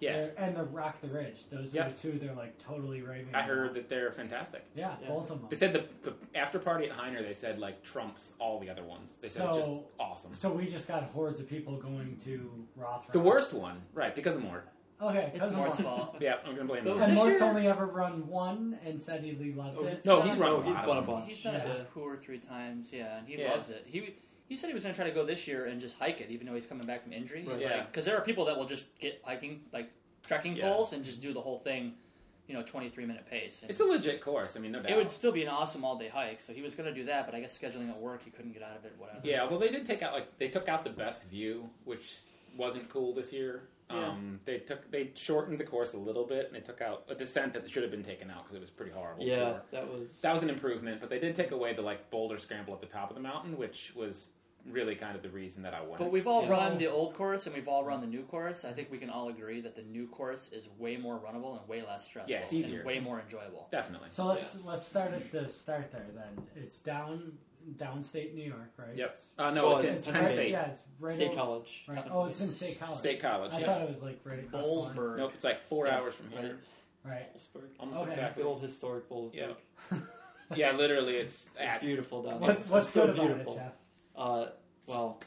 Yeah. 0.00 0.12
They're- 0.16 0.34
and 0.38 0.56
the 0.56 0.64
Rock 0.64 1.00
the 1.00 1.08
Ridge. 1.08 1.46
Those 1.50 1.74
Yep. 1.74 1.86
are 1.86 1.90
the 1.90 1.98
two 1.98 2.12
they're 2.18 2.34
like 2.34 2.56
totally 2.58 3.02
raving. 3.02 3.34
I 3.34 3.38
about. 3.40 3.48
heard 3.48 3.74
that 3.74 3.88
they're 3.88 4.12
fantastic. 4.12 4.64
Yeah, 4.74 4.96
Yeah. 5.02 5.08
both 5.08 5.30
of 5.30 5.40
them. 5.40 5.48
They 5.50 5.56
said 5.56 5.72
the, 5.72 5.84
the 6.02 6.14
after 6.38 6.58
party 6.58 6.88
at 6.88 6.96
Hyner, 6.96 7.20
they 7.22 7.34
said 7.34 7.58
like 7.58 7.82
trumps 7.82 8.32
all 8.38 8.58
the 8.60 8.70
other 8.70 8.84
ones. 8.84 9.18
They 9.20 9.28
said 9.28 9.48
it's 9.48 9.56
just 9.58 9.68
So- 9.68 9.84
awesome. 9.98 10.34
So 10.34 10.52
we 10.52 10.66
just 10.66 10.86
got 10.88 11.02
hordes 11.04 11.40
of 11.40 11.48
people 11.48 11.76
going 11.76 12.16
to 12.24 12.66
Rothrock. 12.78 13.12
The 13.12 13.20
worst 13.20 13.52
one, 13.52 13.82
right? 13.92 14.14
Because 14.14 14.36
of 14.36 14.42
Mort. 14.42 14.68
Okay, 15.00 15.26
it's 15.26 15.32
because 15.34 15.54
Mort's 15.54 15.80
fault. 15.80 16.16
Yeah, 16.20 16.38
I'm 16.44 16.56
gonna 16.56 16.66
blame 16.66 16.82
But 16.82 16.96
Mort. 16.96 17.02
And 17.08 17.14
Mort's 17.14 17.38
year- 17.40 17.48
only 17.48 17.68
ever 17.68 17.86
run 17.86 18.26
one 18.26 18.78
and 18.84 19.00
said 19.00 19.22
he 19.22 19.52
loved 19.52 19.76
Oh, 19.78 19.84
it. 19.86 20.04
No, 20.04 20.18
so- 20.20 20.22
he's 20.22 20.36
run 20.36 20.50
No, 20.52 20.60
a 20.60 20.64
he's 20.64 20.74
lot 20.76 20.88
won 20.88 20.96
a 20.98 21.02
bunch. 21.02 21.28
He's 21.28 21.42
done 21.42 21.54
it 21.54 21.86
two 21.94 22.00
or 22.00 22.16
three 22.16 22.38
times, 22.38 22.92
yeah, 22.92 23.18
and 23.18 23.28
he 23.28 23.38
Yeah. 23.40 23.52
loves 23.52 23.70
it. 23.70 23.84
He 23.86 24.16
he 24.48 24.56
said 24.56 24.68
he 24.68 24.74
was 24.74 24.82
going 24.82 24.94
to 24.94 24.98
try 25.00 25.08
to 25.08 25.14
go 25.14 25.24
this 25.24 25.46
year 25.46 25.66
and 25.66 25.80
just 25.80 25.98
hike 25.98 26.20
it, 26.20 26.30
even 26.30 26.46
though 26.46 26.54
he's 26.54 26.66
coming 26.66 26.86
back 26.86 27.02
from 27.02 27.12
injury. 27.12 27.40
He's 27.40 27.48
Right. 27.50 27.60
Yeah. 27.60 27.84
because 27.86 28.04
there 28.06 28.16
are 28.16 28.22
people 28.22 28.44
that 28.46 28.56
will 28.56 28.66
just 28.66 28.86
get 28.98 29.20
hiking 29.24 29.62
like 29.72 29.90
trekking 30.22 30.56
Yeah. 30.56 30.72
poles 30.72 30.92
and 30.92 31.04
just 31.04 31.20
do 31.20 31.32
the 31.32 31.40
whole 31.40 31.58
thing, 31.58 31.94
you 32.46 32.54
know, 32.54 32.62
twenty 32.62 32.88
three 32.88 33.04
minute 33.06 33.26
pace. 33.30 33.62
And 33.62 33.70
It's 33.70 33.80
a 33.80 33.84
legit 33.84 34.20
course. 34.20 34.56
I 34.56 34.60
mean, 34.60 34.72
no 34.72 34.80
doubt. 34.82 34.90
it 34.90 34.96
would 34.96 35.10
still 35.10 35.32
be 35.32 35.42
an 35.42 35.48
awesome 35.48 35.84
all 35.84 35.96
day 35.98 36.08
hike. 36.08 36.40
So 36.40 36.52
he 36.52 36.62
was 36.62 36.74
going 36.74 36.88
to 36.92 36.94
do 36.98 37.04
that, 37.06 37.26
but 37.26 37.34
I 37.34 37.40
guess 37.40 37.56
scheduling 37.58 37.90
at 37.90 37.98
work, 38.00 38.22
he 38.24 38.30
couldn't 38.30 38.52
get 38.52 38.62
out 38.62 38.76
of 38.76 38.84
it. 38.84 38.94
Whatever. 38.98 39.20
Yeah, 39.22 39.44
well, 39.44 39.58
they 39.58 39.68
did 39.68 39.84
take 39.84 40.02
out 40.02 40.12
like 40.14 40.38
they 40.38 40.48
took 40.48 40.68
out 40.68 40.82
the 40.84 40.90
best 40.90 41.24
view, 41.24 41.68
which 41.84 42.20
wasn't 42.56 42.88
cool 42.88 43.14
this 43.14 43.32
year. 43.32 43.68
Um, 43.90 44.40
they 44.44 44.58
took 44.58 44.90
they 44.90 45.12
shortened 45.14 45.58
the 45.58 45.64
course 45.64 45.94
a 45.94 45.98
little 45.98 46.24
bit, 46.24 46.46
and 46.46 46.54
they 46.54 46.60
took 46.60 46.82
out 46.82 47.04
a 47.08 47.14
descent 47.14 47.54
that 47.54 47.70
should 47.70 47.82
have 47.82 47.90
been 47.90 48.04
taken 48.04 48.30
out 48.30 48.42
because 48.44 48.56
it 48.56 48.60
was 48.60 48.68
pretty 48.70 48.92
horrible. 48.92 49.24
Yeah, 49.24 49.36
before. 49.44 49.62
that 49.70 49.88
was 49.88 50.20
that 50.20 50.34
was 50.34 50.42
an 50.42 50.50
improvement. 50.50 51.00
But 51.00 51.08
they 51.08 51.18
did 51.18 51.34
take 51.34 51.52
away 51.52 51.72
the 51.72 51.80
like 51.80 52.10
boulder 52.10 52.38
scramble 52.38 52.74
at 52.74 52.80
the 52.80 52.86
top 52.86 53.08
of 53.08 53.14
the 53.16 53.22
mountain, 53.22 53.56
which 53.56 53.94
was 53.96 54.28
really 54.66 54.94
kind 54.96 55.16
of 55.16 55.22
the 55.22 55.30
reason 55.30 55.62
that 55.62 55.72
I 55.74 55.80
went. 55.82 55.98
But 55.98 56.10
we've 56.10 56.26
all 56.26 56.42
So- 56.44 56.52
run 56.52 56.78
the 56.78 56.88
old 56.88 57.14
course 57.14 57.46
and 57.46 57.54
we've 57.54 57.68
all 57.68 57.84
run 57.84 58.00
the 58.00 58.06
new 58.06 58.22
course. 58.24 58.64
I 58.64 58.72
think 58.72 58.90
we 58.90 58.98
can 58.98 59.08
all 59.10 59.28
agree 59.28 59.60
that 59.62 59.76
the 59.76 59.82
new 59.82 60.06
course 60.08 60.50
is 60.52 60.68
way 60.78 60.96
more 60.96 61.18
runnable 61.18 61.58
and 61.58 61.66
way 61.68 61.82
less 61.82 62.04
stressful. 62.04 62.34
Yeah, 62.34 62.42
it's 62.42 62.52
easier. 62.52 62.78
and 62.80 62.86
way 62.86 63.00
more 63.00 63.20
enjoyable. 63.20 63.68
definitely. 63.70 64.10
So 64.10 64.26
let's 64.26 64.54
Yes. 64.56 64.66
let's 64.66 64.86
start 64.86 65.12
at 65.12 65.30
the 65.32 65.48
start 65.48 65.90
there 65.92 66.06
then. 66.14 66.46
It's 66.56 66.78
down 66.78 67.38
downstate 67.76 68.34
New 68.34 68.44
York, 68.44 68.72
right? 68.78 68.96
Yep. 68.96 69.18
Uh, 69.36 69.50
no, 69.50 69.66
Oh, 69.66 69.76
it's, 69.76 69.84
it's 69.84 70.06
in 70.06 70.12
Penn 70.14 70.26
State. 70.26 70.50
Yeah, 70.52 70.70
it's 70.70 70.82
right. 70.98 71.14
State 71.14 71.28
over- 71.32 71.36
College. 71.36 71.84
Right. 71.86 72.04
Oh, 72.10 72.24
it's 72.26 72.40
in 72.40 72.48
State 72.48 72.80
College. 72.80 72.98
State 72.98 73.20
College. 73.20 73.52
I 73.52 73.58
yeah. 73.60 73.66
thought 73.66 73.82
it 73.82 73.88
was 73.88 74.02
like 74.02 74.20
right 74.24 74.38
across 74.38 74.62
the 74.64 74.68
line. 74.70 74.96
Boalsburg. 74.96 75.16
Nope, 75.18 75.32
it's 75.34 75.44
like 75.44 75.62
four 75.64 75.86
Yeah. 75.86 75.98
hours 75.98 76.14
from 76.14 76.30
here. 76.30 76.58
Right. 77.04 77.34
Boalsburg. 77.34 77.68
Almost 77.78 78.00
Okay. 78.00 78.10
exactly. 78.10 78.42
Good 78.42 78.48
old 78.48 78.62
historic 78.62 79.08
Boalsburg. 79.08 79.34
Yeah. 79.34 79.98
Yeah, 80.56 80.72
literally, 80.72 81.16
it's 81.16 81.50
It's 81.60 81.72
at, 81.72 81.80
beautiful 81.82 82.22
down 82.22 82.40
there. 82.40 82.48
What's 82.48 82.62
It's 82.62 82.70
what's 82.70 82.90
so 82.90 83.04
good 83.06 83.16
about 83.16 83.26
beautiful. 83.26 83.52
it, 83.52 83.56
Jeff? 83.56 83.72
Uh, 84.18 84.46
well, 84.86 85.20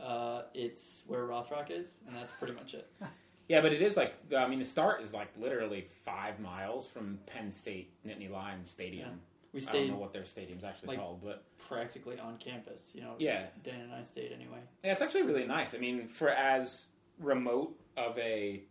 uh, 0.00 0.42
it's 0.54 1.04
where 1.06 1.26
Rothrock 1.26 1.70
is, 1.70 1.98
and 2.06 2.16
that's 2.16 2.32
pretty 2.32 2.54
much 2.54 2.74
it. 2.74 2.90
yeah, 3.48 3.60
but 3.60 3.72
it 3.72 3.82
is 3.82 3.96
like 3.96 4.14
I 4.36 4.46
mean, 4.48 4.58
the 4.58 4.64
start 4.64 5.02
is 5.02 5.12
like 5.12 5.28
literally 5.38 5.86
five 6.04 6.40
miles 6.40 6.86
from 6.86 7.18
Penn 7.26 7.50
State 7.52 7.92
Nittany 8.06 8.30
Lions 8.30 8.70
Stadium. 8.70 9.20
We 9.52 9.60
stayed. 9.60 9.78
I 9.78 9.80
don't 9.82 9.90
know 9.92 9.96
what 9.98 10.12
their 10.12 10.24
stadium's 10.24 10.64
actually 10.64 10.88
like- 10.88 10.98
called, 10.98 11.20
but 11.22 11.44
practically 11.68 12.18
on 12.18 12.36
campus. 12.38 12.92
You 12.94 13.02
know, 13.02 13.14
Yeah. 13.18 13.46
Dan 13.64 13.80
and 13.80 13.92
I 13.92 14.02
stayed 14.02 14.32
anyway. 14.32 14.58
yeah, 14.84 14.92
it's 14.92 15.02
actually 15.02 15.22
really 15.22 15.46
nice. 15.46 15.74
I 15.74 15.78
mean, 15.78 16.06
for 16.08 16.28
as 16.30 16.88
remote 17.18 17.78
of 17.96 18.16
a 18.18 18.62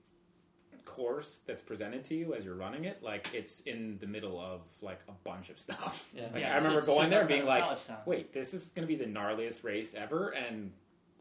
course 0.87 1.41
that's 1.45 1.61
presented 1.61 2.03
to 2.05 2.15
you 2.15 2.33
as 2.33 2.45
you're 2.45 2.55
running 2.55 2.85
it, 2.85 3.03
like 3.03 3.27
it's 3.33 3.59
in 3.61 3.97
the 3.99 4.07
middle 4.07 4.39
of 4.39 4.61
like 4.81 5.01
a 5.07 5.11
bunch 5.23 5.49
of 5.49 5.59
stuff. 5.59 6.09
Yeah. 6.15 6.23
Like, 6.33 6.41
Yeah, 6.41 6.53
I 6.53 6.57
remember 6.57 6.79
it's 6.79 6.87
going 6.87 7.09
there 7.09 7.19
and 7.19 7.27
being 7.27 7.45
like, 7.45 7.77
wait, 8.05 8.33
this 8.33 8.53
is 8.53 8.69
going 8.69 8.87
to 8.87 8.91
be 8.91 8.95
the 8.95 9.09
gnarliest 9.09 9.63
race 9.63 9.93
ever, 9.93 10.29
and 10.29 10.71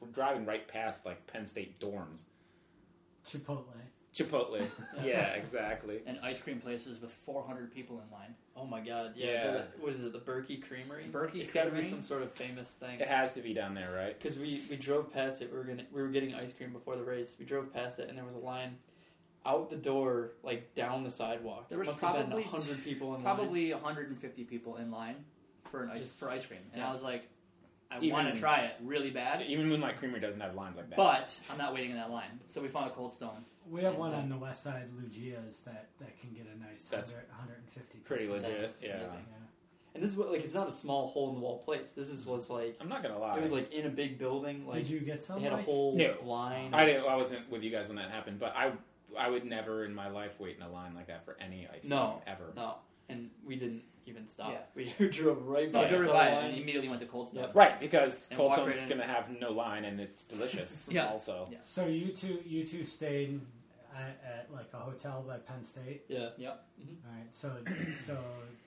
we're 0.01 0.09
driving 0.09 0.47
right 0.47 0.67
past 0.67 1.05
like 1.05 1.27
Penn 1.27 1.47
State 1.47 1.81
dorms. 1.81 2.21
Chipotle. 3.29 3.64
Chipotle. 4.14 4.67
yeah, 5.05 5.35
exactly. 5.35 6.01
and 6.07 6.19
ice 6.23 6.41
cream 6.41 6.59
places 6.59 7.03
with 7.03 7.11
400 7.11 7.75
people 7.75 8.01
in 8.01 8.11
line. 8.17 8.35
Oh 8.57 8.64
my 8.64 8.81
God! 8.81 9.12
Yeah. 9.14 9.27
Yeah. 9.27 9.53
the- 9.53 9.64
what 9.81 9.93
is 9.93 10.05
it? 10.05 10.12
The 10.12 10.21
Berkey 10.21 10.67
Creamery. 10.67 11.05
Berkey 11.12 11.41
It's 11.41 11.53
got 11.53 11.64
to 11.64 11.71
be 11.71 11.83
some 11.83 12.03
sort 12.03 12.23
of 12.23 12.33
famous 12.33 12.71
thing. 12.71 12.99
It 13.01 13.09
has 13.09 13.35
to 13.35 13.43
be 13.43 13.53
down 13.53 13.75
there, 13.75 13.93
right? 13.93 14.19
Because 14.19 14.39
we, 14.39 14.62
we 14.71 14.77
drove 14.77 15.12
past 15.12 15.43
it. 15.43 15.51
We 15.53 15.59
were 15.59 15.64
gonna 15.64 15.85
we 15.93 16.01
were 16.01 16.09
getting 16.09 16.35
ice 16.35 16.53
cream 16.55 16.73
before 16.73 16.97
the 16.97 17.03
race. 17.05 17.35
We 17.39 17.45
drove 17.45 17.73
past 17.75 17.99
it, 17.99 18.09
and 18.09 18.17
there 18.17 18.25
was 18.25 18.37
a 18.37 18.39
line 18.39 18.77
out 19.47 19.70
the 19.70 19.76
door, 19.76 20.32
like 20.42 20.74
down 20.74 21.05
the 21.05 21.11
sidewalk. 21.11 21.68
There 21.68 21.78
was 21.78 21.86
Must 21.88 22.01
have 22.01 22.14
probably- 22.16 22.42
been 22.42 22.51
hundred 22.53 22.84
people 22.84 23.14
in 23.14 23.22
line. 23.22 23.36
Probably 23.36 23.72
150 23.72 24.44
people 24.44 24.76
in 24.76 24.90
line 24.90 25.24
for 25.70 25.82
an 25.84 25.90
ice 25.90 26.03
Just- 26.03 26.20
for 26.20 26.28
ice 26.30 26.44
cream, 26.47 26.61
and 26.72 26.80
yeah. 26.82 26.88
I 26.88 26.92
was 26.92 27.03
like, 27.03 27.28
I 27.90 27.99
Even- 27.99 28.11
want 28.11 28.34
to 28.34 28.40
try 28.40 28.62
it 28.62 28.74
really 28.82 29.11
bad, 29.11 29.42
Even 29.42 29.68
Moonlight 29.68 29.99
Creamery 29.99 30.18
doesn't 30.20 30.40
have 30.40 30.55
lines 30.57 30.76
like 30.76 30.90
that. 30.90 30.97
but 30.97 31.40
I'm 31.49 31.57
not 31.59 31.72
waiting 31.72 31.90
in 31.92 31.97
that 31.97 32.11
line. 32.11 32.40
So 32.49 32.61
we 32.61 32.66
found 32.68 32.90
a 32.90 32.94
Cold 32.94 33.12
Stone. 33.12 33.44
We 33.70 33.82
have 33.82 33.97
one 33.97 34.12
on 34.12 34.24
uh, 34.30 34.34
the 34.36 34.40
west 34.40 34.62
side, 34.64 34.90
Lugia's, 34.97 35.61
that, 35.61 35.88
that 36.01 36.18
can 36.20 36.32
get 36.32 36.47
a 36.47 36.59
nice 36.59 36.86
That's 36.88 37.12
100, 37.12 37.28
150. 37.30 37.99
pretty 38.01 38.26
person. 38.26 38.42
legit. 38.42 38.61
That's 38.61 38.76
Yeah. 38.82 39.01
amazing. 39.01 39.26
And 39.94 40.03
this 40.03 40.11
is 40.11 40.16
what 40.18 40.30
like 40.30 40.42
it's 40.44 40.53
not 40.53 40.68
a 40.68 40.72
small 40.72 41.07
hole 41.09 41.30
in 41.30 41.36
the 41.36 41.40
wall 41.40 41.61
place. 41.61 41.92
This 41.92 42.11
is 42.11 42.26
was 42.26 42.51
like 42.51 42.76
I'm 42.82 42.88
not 42.90 43.03
gonna 43.03 43.18
lie. 43.18 43.38
it 43.38 43.40
was 43.40 43.51
like 43.51 43.72
in 43.72 43.86
a 43.86 43.88
big 43.88 44.18
building. 44.18 44.66
Like 44.66 44.80
Did 44.80 44.90
you 44.90 45.01
get 45.01 45.22
some? 45.24 45.36
they 45.38 45.44
had 45.44 45.55
a 45.55 45.57
Mike? 45.57 45.64
whole 45.64 45.97
No. 45.97 46.14
line. 46.22 46.74
I 46.74 46.84
didn't. 46.84 47.07
I 47.09 47.16
wasn't 47.16 47.49
with 47.51 47.62
you 47.62 47.70
guys 47.70 47.86
when 47.88 47.97
that 47.97 48.11
happened, 48.11 48.38
but 48.38 48.53
I 48.55 48.72
I 49.19 49.29
would 49.29 49.45
never 49.45 49.85
in 49.85 49.95
my 49.95 50.09
life 50.09 50.39
wait 50.41 50.57
in 50.57 50.63
a 50.63 50.71
line 50.71 50.95
like 50.95 51.07
that 51.09 51.25
for 51.25 51.37
any 51.41 51.67
ice 51.73 51.81
cream 51.81 51.91
No. 51.91 52.23
ever. 52.27 52.53
No, 52.57 52.77
and 53.09 53.31
we 53.47 53.57
didn't 53.57 53.83
even 54.07 54.27
stop. 54.29 54.53
Yeah. 54.77 54.93
We 54.99 55.09
drove 55.09 55.47
right 55.47 55.71
by. 55.73 55.85
I 55.85 55.89
drove 55.89 56.03
us 56.03 56.09
right 56.09 56.13
on 56.13 56.17
by 56.17 56.31
the 56.31 56.37
line. 56.37 56.45
and 56.51 56.63
immediately 56.63 56.89
went 56.89 57.01
to 57.01 57.07
Cold 57.07 57.29
Stone. 57.29 57.43
Yep. 57.43 57.55
Right, 57.57 57.81
because 57.81 58.28
And 58.31 58.37
Cold 58.39 58.53
Stone's 58.53 58.77
right 58.78 58.89
gonna 58.89 59.07
have 59.07 59.31
no 59.31 59.51
line 59.53 59.85
and 59.85 60.01
it's 60.01 60.24
delicious. 60.24 60.89
Yeah. 60.93 61.09
Also. 61.09 61.49
Yeah. 61.51 61.59
So 61.62 61.87
you 61.87 62.09
two, 62.12 62.41
you 62.47 62.65
two 62.66 62.85
stayed 62.85 63.41
at, 63.97 64.20
at 64.24 64.49
like 64.53 64.70
a 64.74 64.78
hotel 64.78 65.24
by 65.27 65.39
Penn 65.39 65.65
State. 65.65 66.05
Yeah. 66.09 66.28
Yep. 66.37 66.65
Mm-hmm. 66.83 67.09
All 67.09 67.16
right. 67.19 67.35
So 67.35 67.53
so 68.01 68.19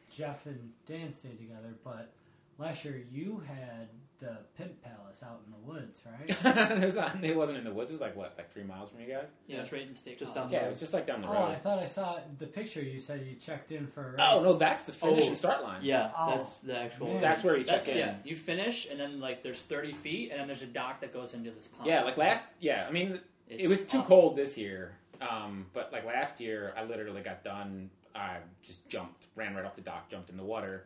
Jeff 0.10 0.46
and 0.46 0.72
Dan 0.86 1.12
stayed 1.12 1.38
together, 1.38 1.76
but 1.84 2.12
last 2.58 2.84
year 2.84 3.02
you 3.12 3.42
had 3.48 3.88
the 4.20 4.38
Pimp 4.58 4.82
Palace 4.84 5.24
out 5.24 5.42
in 5.46 5.52
the 5.52 5.58
woods, 5.72 6.02
right? 6.06 6.30
it, 6.82 6.86
was 6.86 6.96
not, 6.96 7.24
it 7.24 7.36
wasn't 7.36 7.58
in 7.58 7.64
the 7.64 7.72
woods. 7.72 7.90
It 7.90 7.94
was 7.94 8.02
like 8.02 8.16
what, 8.16 8.34
like 8.38 8.52
three 8.52 8.64
miles 8.64 8.90
from 8.90 9.00
you 9.00 9.08
guys? 9.08 9.30
Yeah, 9.48 9.62
it's 9.62 9.72
right 9.72 9.82
in 9.88 9.96
State 9.96 10.20
Just 10.20 10.34
College. 10.34 10.52
down 10.52 10.62
Yeah, 10.62 10.68
it 10.68 10.70
was 10.70 10.80
just 10.80 10.94
like 10.94 11.08
down 11.08 11.22
the 11.22 11.30
oh, 11.30 11.34
road. 11.34 11.52
I 11.52 11.56
thought 11.56 11.80
I 11.80 11.86
saw 11.86 12.20
the 12.38 12.48
picture. 12.48 12.82
You 12.82 13.00
said 13.00 13.26
you 13.26 13.36
checked 13.36 13.72
in 13.72 13.88
for. 13.88 14.16
Oh 14.20 14.44
no, 14.44 14.54
that's 14.56 14.84
the 14.84 14.92
finish 14.92 15.24
Oh. 15.26 15.28
and 15.30 15.38
start 15.38 15.64
line. 15.64 15.80
Yeah, 15.84 16.12
Oh. 16.18 16.32
that's 16.36 16.62
the 16.62 16.78
actual. 16.78 17.08
Man. 17.08 17.22
That's 17.22 17.44
where 17.44 17.58
you 17.58 17.64
That's, 17.64 17.86
check 17.86 17.94
in. 17.94 18.00
yeah, 18.00 18.16
you 18.26 18.36
finish, 18.36 18.88
and 18.90 19.00
then 19.00 19.20
like 19.22 19.42
there's 19.44 19.62
30 19.62 19.94
feet, 19.94 20.32
and 20.32 20.40
then 20.40 20.48
there's 20.48 20.62
a 20.64 20.68
dock 20.68 21.02
that 21.02 21.14
goes 21.14 21.34
into 21.34 21.52
this 21.52 21.68
pond. 21.68 21.88
Yeah, 21.88 22.04
like 22.04 22.18
last. 22.18 22.50
Yeah, 22.60 22.86
I 22.88 22.92
mean, 22.92 23.20
It's 23.48 23.64
it 23.64 23.68
was 23.68 23.86
too 23.86 24.00
awesome. 24.00 24.08
cold 24.08 24.36
this 24.36 24.58
year. 24.58 24.96
Um, 25.22 25.66
but 25.74 25.92
like 25.92 26.06
last 26.06 26.40
year, 26.40 26.74
I 26.78 26.84
literally 26.84 27.22
got 27.22 27.44
done. 27.44 27.90
I 28.16 28.38
just 28.62 28.88
jumped, 28.90 29.28
ran 29.36 29.56
right 29.56 29.66
off 29.66 29.76
the 29.76 29.82
dock, 29.82 30.10
jumped 30.10 30.30
in 30.30 30.38
the 30.38 30.44
water, 30.44 30.86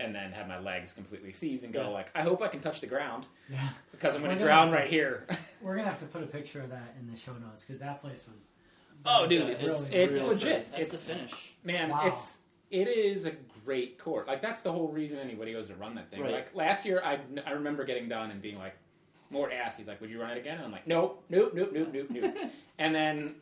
and 0.00 0.14
then 0.14 0.32
have 0.32 0.48
my 0.48 0.58
legs 0.58 0.92
completely 0.92 1.30
seize 1.32 1.62
and 1.62 1.72
go 1.72 1.82
Yeah. 1.82 1.88
like, 1.88 2.10
I 2.14 2.22
hope 2.22 2.42
I 2.42 2.48
can 2.48 2.60
touch 2.60 2.80
the 2.80 2.86
ground 2.86 3.26
Yeah. 3.48 3.68
because 3.92 4.14
I'm 4.16 4.22
going 4.22 4.36
to 4.36 4.42
drown 4.42 4.70
right 4.72 4.88
here. 4.88 5.26
We're 5.62 5.76
gonna 5.76 5.88
have 5.88 6.00
to 6.00 6.06
put 6.06 6.22
a 6.22 6.26
picture 6.26 6.60
of 6.60 6.70
that 6.70 6.96
in 6.98 7.10
the 7.10 7.16
show 7.18 7.32
notes 7.34 7.64
because 7.64 7.80
that 7.80 8.00
place 8.00 8.26
was. 8.34 8.48
oh, 9.06 9.26
dude, 9.26 9.48
it's 9.50 9.64
good. 9.64 9.94
it's 9.94 10.18
Really 10.18 10.28
legit. 10.30 10.70
That's 10.72 10.82
it's 10.92 11.06
the 11.06 11.14
finish. 11.14 11.54
man, 11.64 11.90
Wow. 11.90 12.06
it's 12.06 12.38
it 12.70 12.88
is 12.88 13.24
a 13.26 13.32
great 13.64 13.98
court. 13.98 14.26
Like 14.26 14.40
that's 14.42 14.62
the 14.62 14.72
whole 14.72 14.88
reason 14.88 15.18
anybody 15.18 15.52
goes 15.52 15.68
to 15.68 15.74
run 15.74 15.94
that 15.96 16.10
thing. 16.10 16.22
Right. 16.22 16.32
Like 16.32 16.54
last 16.54 16.86
year, 16.86 17.02
I 17.04 17.18
I 17.46 17.50
remember 17.52 17.84
getting 17.84 18.08
done 18.08 18.30
and 18.30 18.40
being 18.40 18.58
like, 18.58 18.74
Mort 19.28 19.52
asked, 19.52 19.76
he's 19.78 19.86
like, 19.88 20.00
"Would 20.00 20.08
you 20.10 20.20
run 20.20 20.30
it 20.30 20.38
again?" 20.38 20.56
And 20.56 20.64
I'm 20.64 20.72
like, 20.72 20.86
"Nope, 20.86 21.22
nope, 21.28 21.52
nope, 21.54 21.70
nope, 21.74 21.88
nope, 21.92 22.06
nope." 22.10 22.34
and 22.78 22.94
then 22.94 23.34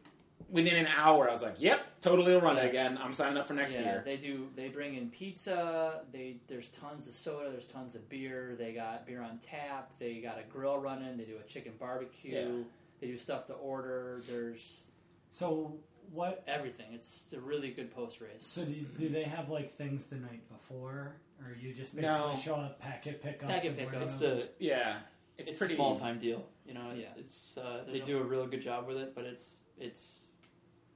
within 0.49 0.77
an 0.77 0.87
hour, 0.87 1.29
I 1.29 1.33
was 1.33 1.43
like, 1.43 1.57
"Yep, 1.61 2.01
totally 2.01 2.33
will 2.33 2.41
run 2.41 2.57
it 2.59 2.65
Yeah. 2.65 2.69
again. 2.71 2.99
I'm 2.99 3.13
signing 3.13 3.37
up 3.37 3.47
for 3.47 3.55
next 3.55 3.75
yeah, 3.75 3.81
year." 3.83 4.03
they 4.05 4.17
do. 4.17 4.49
They 4.57 4.69
bring 4.69 4.95
in 4.95 5.11
pizza. 5.11 6.05
They 6.13 6.37
there's 6.47 6.69
tons 6.69 7.07
of 7.07 7.15
soda. 7.15 7.51
There's 7.51 7.65
tons 7.67 7.95
of 7.95 8.09
beer. 8.09 8.55
They 8.59 8.73
got 8.73 9.07
beer 9.07 9.23
on 9.23 9.39
tap. 9.39 9.93
They 9.99 10.21
got 10.21 10.39
a 10.39 10.43
grill 10.51 10.79
running. 10.79 11.17
They 11.17 11.25
do 11.25 11.37
a 11.39 11.47
chicken 11.47 11.73
barbecue. 11.79 12.35
Yeah. 12.35 12.65
They 13.01 13.07
do 13.09 13.17
stuff 13.17 13.47
to 13.47 13.53
order. 13.55 14.23
There's 14.29 14.83
So 15.31 15.79
what? 16.11 16.43
everything. 16.47 16.93
It's 16.95 17.33
a 17.33 17.41
really 17.41 17.71
good 17.71 17.91
post 17.95 18.21
race. 18.21 18.45
So 18.47 18.65
do, 18.65 18.73
do 18.99 19.09
they 19.09 19.25
have 19.25 19.51
like 19.51 19.75
things 19.77 20.07
the 20.07 20.17
night 20.17 20.49
before, 20.49 21.17
or 21.41 21.55
you 21.61 21.73
just 21.75 21.95
basically 21.95 22.33
No. 22.33 22.37
show 22.37 22.55
up, 22.57 22.81
packet 22.81 23.21
pick 23.23 23.43
up, 23.43 23.51
Packet 23.51 23.69
and 23.69 23.77
pick 23.79 23.95
up. 23.95 24.03
It's 24.03 24.23
a 24.23 24.43
yeah, 24.59 24.97
it's, 25.37 25.51
it's, 25.51 25.59
pretty 25.59 25.75
a 25.75 25.77
small 25.77 25.97
time 25.97 26.19
deal. 26.19 26.49
You 26.67 26.75
know, 26.75 26.93
Yeah. 26.97 27.09
it's 27.17 27.57
uh, 27.59 27.85
they 27.87 27.99
no- 28.01 28.05
do 28.07 28.19
a 28.19 28.23
real 28.25 28.47
good 28.47 28.63
job 28.63 28.87
with 28.87 28.97
it, 28.97 29.15
but 29.15 29.25
it's 29.25 29.57
it's 29.79 30.23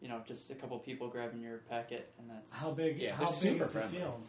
you 0.03 0.09
know 0.09 0.20
just 0.27 0.51
a 0.51 0.55
couple 0.55 0.79
people 0.81 1.09
grabbing 1.09 1.41
your 1.41 1.59
packet 1.70 2.12
and 2.19 2.29
that's 2.29 2.53
How 2.53 2.73
big? 2.73 2.99
Yeah, 2.99 3.15
how 3.15 3.24
they're 3.24 3.29
big 3.29 3.35
super 3.37 3.62
is 3.65 3.70
the 3.73 3.79
friendly. 3.81 3.99
field? 3.99 4.23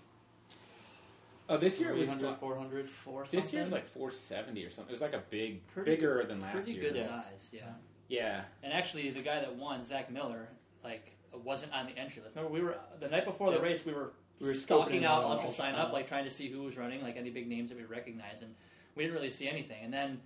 Oh, 1.49 1.57
this 1.57 1.79
year 1.79 1.91
it 1.91 1.97
was 1.97 2.09
300, 2.09 2.29
like- 2.29 2.39
400. 2.39 2.87
Four 2.87 3.25
this 3.29 3.51
year 3.51 3.63
it 3.63 3.65
was 3.65 3.73
like 3.73 3.87
470 3.87 4.63
or 4.65 4.71
something. 4.71 4.89
It 4.91 4.93
was 4.93 5.01
like 5.01 5.13
a 5.13 5.23
big, 5.29 5.65
Pretty- 5.67 5.91
bigger 5.95 6.23
than 6.23 6.39
last 6.39 6.53
pretty 6.53 6.73
year. 6.73 6.81
good 6.83 6.95
Yeah. 6.97 7.05
size. 7.07 7.49
Yeah. 7.51 7.73
Yeah, 8.09 8.43
And 8.61 8.71
actually, 8.73 9.09
the 9.09 9.21
guy 9.21 9.39
that 9.39 9.55
won, 9.55 9.83
Zach 9.83 10.11
Miller, 10.11 10.47
like 10.83 11.11
wasn't 11.33 11.73
on 11.73 11.87
the 11.87 11.97
entry 11.97 12.21
list. 12.21 12.35
Remember, 12.35 12.53
we 12.53 12.61
were 12.61 12.77
the 12.99 13.07
night 13.07 13.25
before 13.25 13.49
the 13.49 13.57
Yeah. 13.57 13.63
race. 13.63 13.85
We 13.85 13.93
were 13.93 14.13
We 14.39 14.47
were 14.49 14.53
stalking 14.53 15.01
scoping 15.01 15.05
out 15.05 15.23
out 15.23 15.31
ultra 15.31 15.47
Ultra 15.47 15.51
sign 15.51 15.71
Sign 15.73 15.81
up, 15.81 15.87
Up. 15.87 15.93
like 15.93 16.05
trying 16.07 16.25
to 16.25 16.31
see 16.31 16.47
who 16.49 16.61
was 16.63 16.77
running, 16.77 17.01
like 17.01 17.17
any 17.17 17.29
big 17.31 17.47
names 17.47 17.69
that 17.69 17.77
we 17.77 17.85
recognize, 17.85 18.41
and 18.41 18.53
we 18.95 19.03
didn't 19.03 19.15
really 19.15 19.31
see 19.31 19.47
anything. 19.47 19.83
And 19.83 19.93
then 19.93 20.21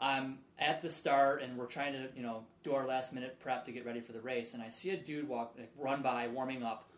I'm 0.00 0.38
at 0.58 0.82
the 0.82 0.90
start, 0.90 1.42
and 1.42 1.56
we're 1.58 1.66
trying 1.66 1.92
to, 1.92 2.08
you 2.16 2.22
know, 2.22 2.44
do 2.62 2.74
our 2.74 2.86
last 2.86 3.12
minute 3.12 3.38
prep 3.40 3.64
to 3.66 3.72
get 3.72 3.84
ready 3.84 4.00
for 4.00 4.12
the 4.12 4.20
race, 4.20 4.54
and 4.54 4.62
I 4.62 4.68
see 4.70 4.90
a 4.90 4.96
dude 4.96 5.28
walk, 5.28 5.54
like, 5.58 5.70
run 5.78 6.02
by, 6.02 6.28
warming 6.28 6.62
up. 6.62 6.88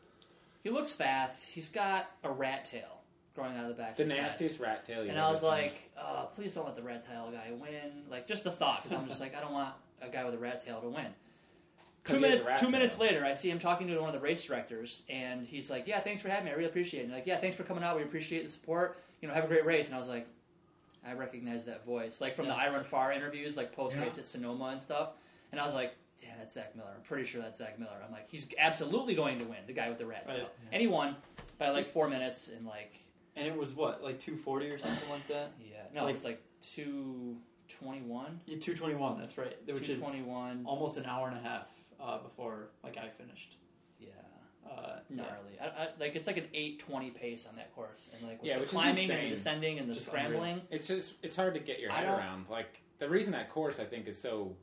He 0.62 0.70
looks 0.70 0.92
fast. 0.92 1.44
He's 1.46 1.68
got 1.68 2.08
a 2.22 2.30
rat 2.30 2.64
tail 2.64 3.00
growing 3.34 3.56
out 3.56 3.64
of 3.64 3.68
the 3.76 3.82
back. 3.82 3.96
the 3.96 4.04
his 4.04 4.12
head. 4.12 4.22
nastiest 4.22 4.60
rat 4.60 4.84
tail. 4.86 5.00
you've 5.02 5.10
And 5.10 5.18
I 5.20 5.30
was 5.30 5.40
seen. 5.40 5.48
like, 5.48 5.90
oh, 5.98 6.28
please 6.34 6.54
don't 6.54 6.66
let 6.66 6.76
the 6.76 6.82
rat 6.82 7.06
tail 7.06 7.30
guy 7.32 7.50
win. 7.52 8.04
Like, 8.10 8.26
just 8.26 8.44
the 8.44 8.50
thought, 8.52 8.82
because 8.84 8.96
I'm 8.96 9.08
just 9.08 9.20
like, 9.20 9.34
I 9.36 9.40
don't 9.40 9.52
want 9.52 9.74
a 10.00 10.08
guy 10.08 10.24
with 10.24 10.34
a 10.34 10.38
rat 10.38 10.64
tail 10.64 10.80
to 10.80 10.88
win. 10.88 11.06
Two 12.04 12.18
minutes. 12.20 12.42
Two 12.42 12.66
tail. 12.66 12.70
minutes 12.70 12.98
later, 12.98 13.24
I 13.24 13.34
see 13.34 13.48
him 13.50 13.58
talking 13.60 13.86
to 13.88 13.96
one 13.98 14.08
of 14.08 14.14
the 14.14 14.20
race 14.20 14.44
directors, 14.44 15.04
and 15.08 15.46
he's 15.46 15.70
like, 15.70 15.86
"Yeah, 15.86 16.00
thanks 16.00 16.20
for 16.20 16.28
having 16.30 16.46
me. 16.46 16.50
I 16.50 16.54
really 16.54 16.68
appreciate 16.68 17.00
it." 17.00 17.04
And 17.04 17.12
like, 17.12 17.26
"Yeah, 17.28 17.36
thanks 17.38 17.56
for 17.56 17.62
coming 17.62 17.84
out. 17.84 17.96
We 17.96 18.02
appreciate 18.02 18.44
the 18.44 18.50
support. 18.50 18.98
You 19.20 19.28
know, 19.28 19.34
have 19.34 19.44
a 19.44 19.46
great 19.46 19.64
race." 19.64 19.86
And 19.86 19.94
I 19.94 19.98
was 20.00 20.08
like, 20.08 20.26
I 21.06 21.14
recognize 21.14 21.64
that 21.66 21.84
voice, 21.84 22.20
like 22.20 22.36
from 22.36 22.46
the 22.46 22.54
I 22.54 22.68
Run 22.70 22.84
Far 22.84 23.12
interviews, 23.12 23.56
like 23.56 23.74
post 23.74 23.96
race 23.96 24.18
at 24.18 24.26
Sonoma 24.26 24.66
and 24.66 24.80
stuff. 24.80 25.10
And 25.50 25.60
I 25.60 25.64
was 25.66 25.74
like, 25.74 25.94
"Yeah, 26.22 26.30
that's 26.38 26.54
Zach 26.54 26.74
Miller. 26.76 26.90
I'm 26.94 27.02
pretty 27.02 27.24
sure 27.24 27.42
that's 27.42 27.58
Zach 27.58 27.78
Miller." 27.78 28.00
I'm 28.04 28.12
like, 28.12 28.30
"He's 28.30 28.46
absolutely 28.58 29.14
going 29.14 29.38
to 29.40 29.44
win." 29.44 29.58
The 29.66 29.72
guy 29.72 29.88
with 29.88 29.98
the 29.98 30.06
rat 30.06 30.28
tail, 30.28 30.38
Right. 30.38 30.48
and 30.72 30.80
he 30.80 30.86
won 30.86 31.16
by 31.58 31.70
like 31.70 31.86
four 31.86 32.08
minutes 32.08 32.48
and 32.48 32.66
like, 32.66 32.94
And 33.36 33.46
it 33.46 33.56
was 33.56 33.72
what 33.74 34.02
like 34.02 34.18
240 34.20 34.70
or 34.70 34.78
something 34.78 35.08
like 35.10 35.26
that. 35.28 35.52
yeah, 35.60 35.82
no, 35.94 36.04
Like- 36.04 36.14
it's 36.14 36.24
like 36.24 36.42
two 36.60 37.36
twenty 37.68 38.02
one. 38.02 38.40
Yeah, 38.46 38.58
221. 38.58 39.18
That's 39.18 39.36
right. 39.38 39.56
Which 39.66 39.86
Two 39.86 39.92
is 39.94 40.02
almost 40.64 40.98
an 40.98 41.06
hour 41.06 41.28
and 41.28 41.38
a 41.38 41.40
half 41.40 41.66
uh, 42.00 42.18
before 42.18 42.68
like 42.84 42.96
I 42.96 43.08
finished. 43.08 43.56
Uh, 44.68 44.96
yeah. 45.14 45.24
I, 45.60 45.64
I, 45.64 45.88
like 46.00 46.16
it's 46.16 46.26
like 46.26 46.36
an 46.36 46.46
eight 46.54 46.78
twenty 46.78 47.10
pace 47.10 47.46
on 47.46 47.56
that 47.56 47.74
course, 47.74 48.08
and 48.12 48.28
like 48.28 48.40
with 48.40 48.48
Yeah, 48.48 48.58
the 48.58 48.66
climbing 48.66 49.10
and 49.10 49.30
the 49.32 49.36
descending 49.36 49.78
and 49.78 49.88
the 49.88 49.94
Just 49.94 50.06
scrambling. 50.06 50.62
It's 50.70 50.86
just 50.86 51.14
it's 51.22 51.36
hard 51.36 51.54
to 51.54 51.60
get 51.60 51.80
your 51.80 51.90
head 51.90 52.06
around. 52.06 52.48
Like 52.48 52.80
the 52.98 53.08
reason 53.08 53.32
that 53.32 53.50
course 53.50 53.80
I 53.80 53.84
think 53.84 54.06
is 54.06 54.20
so 54.20 54.56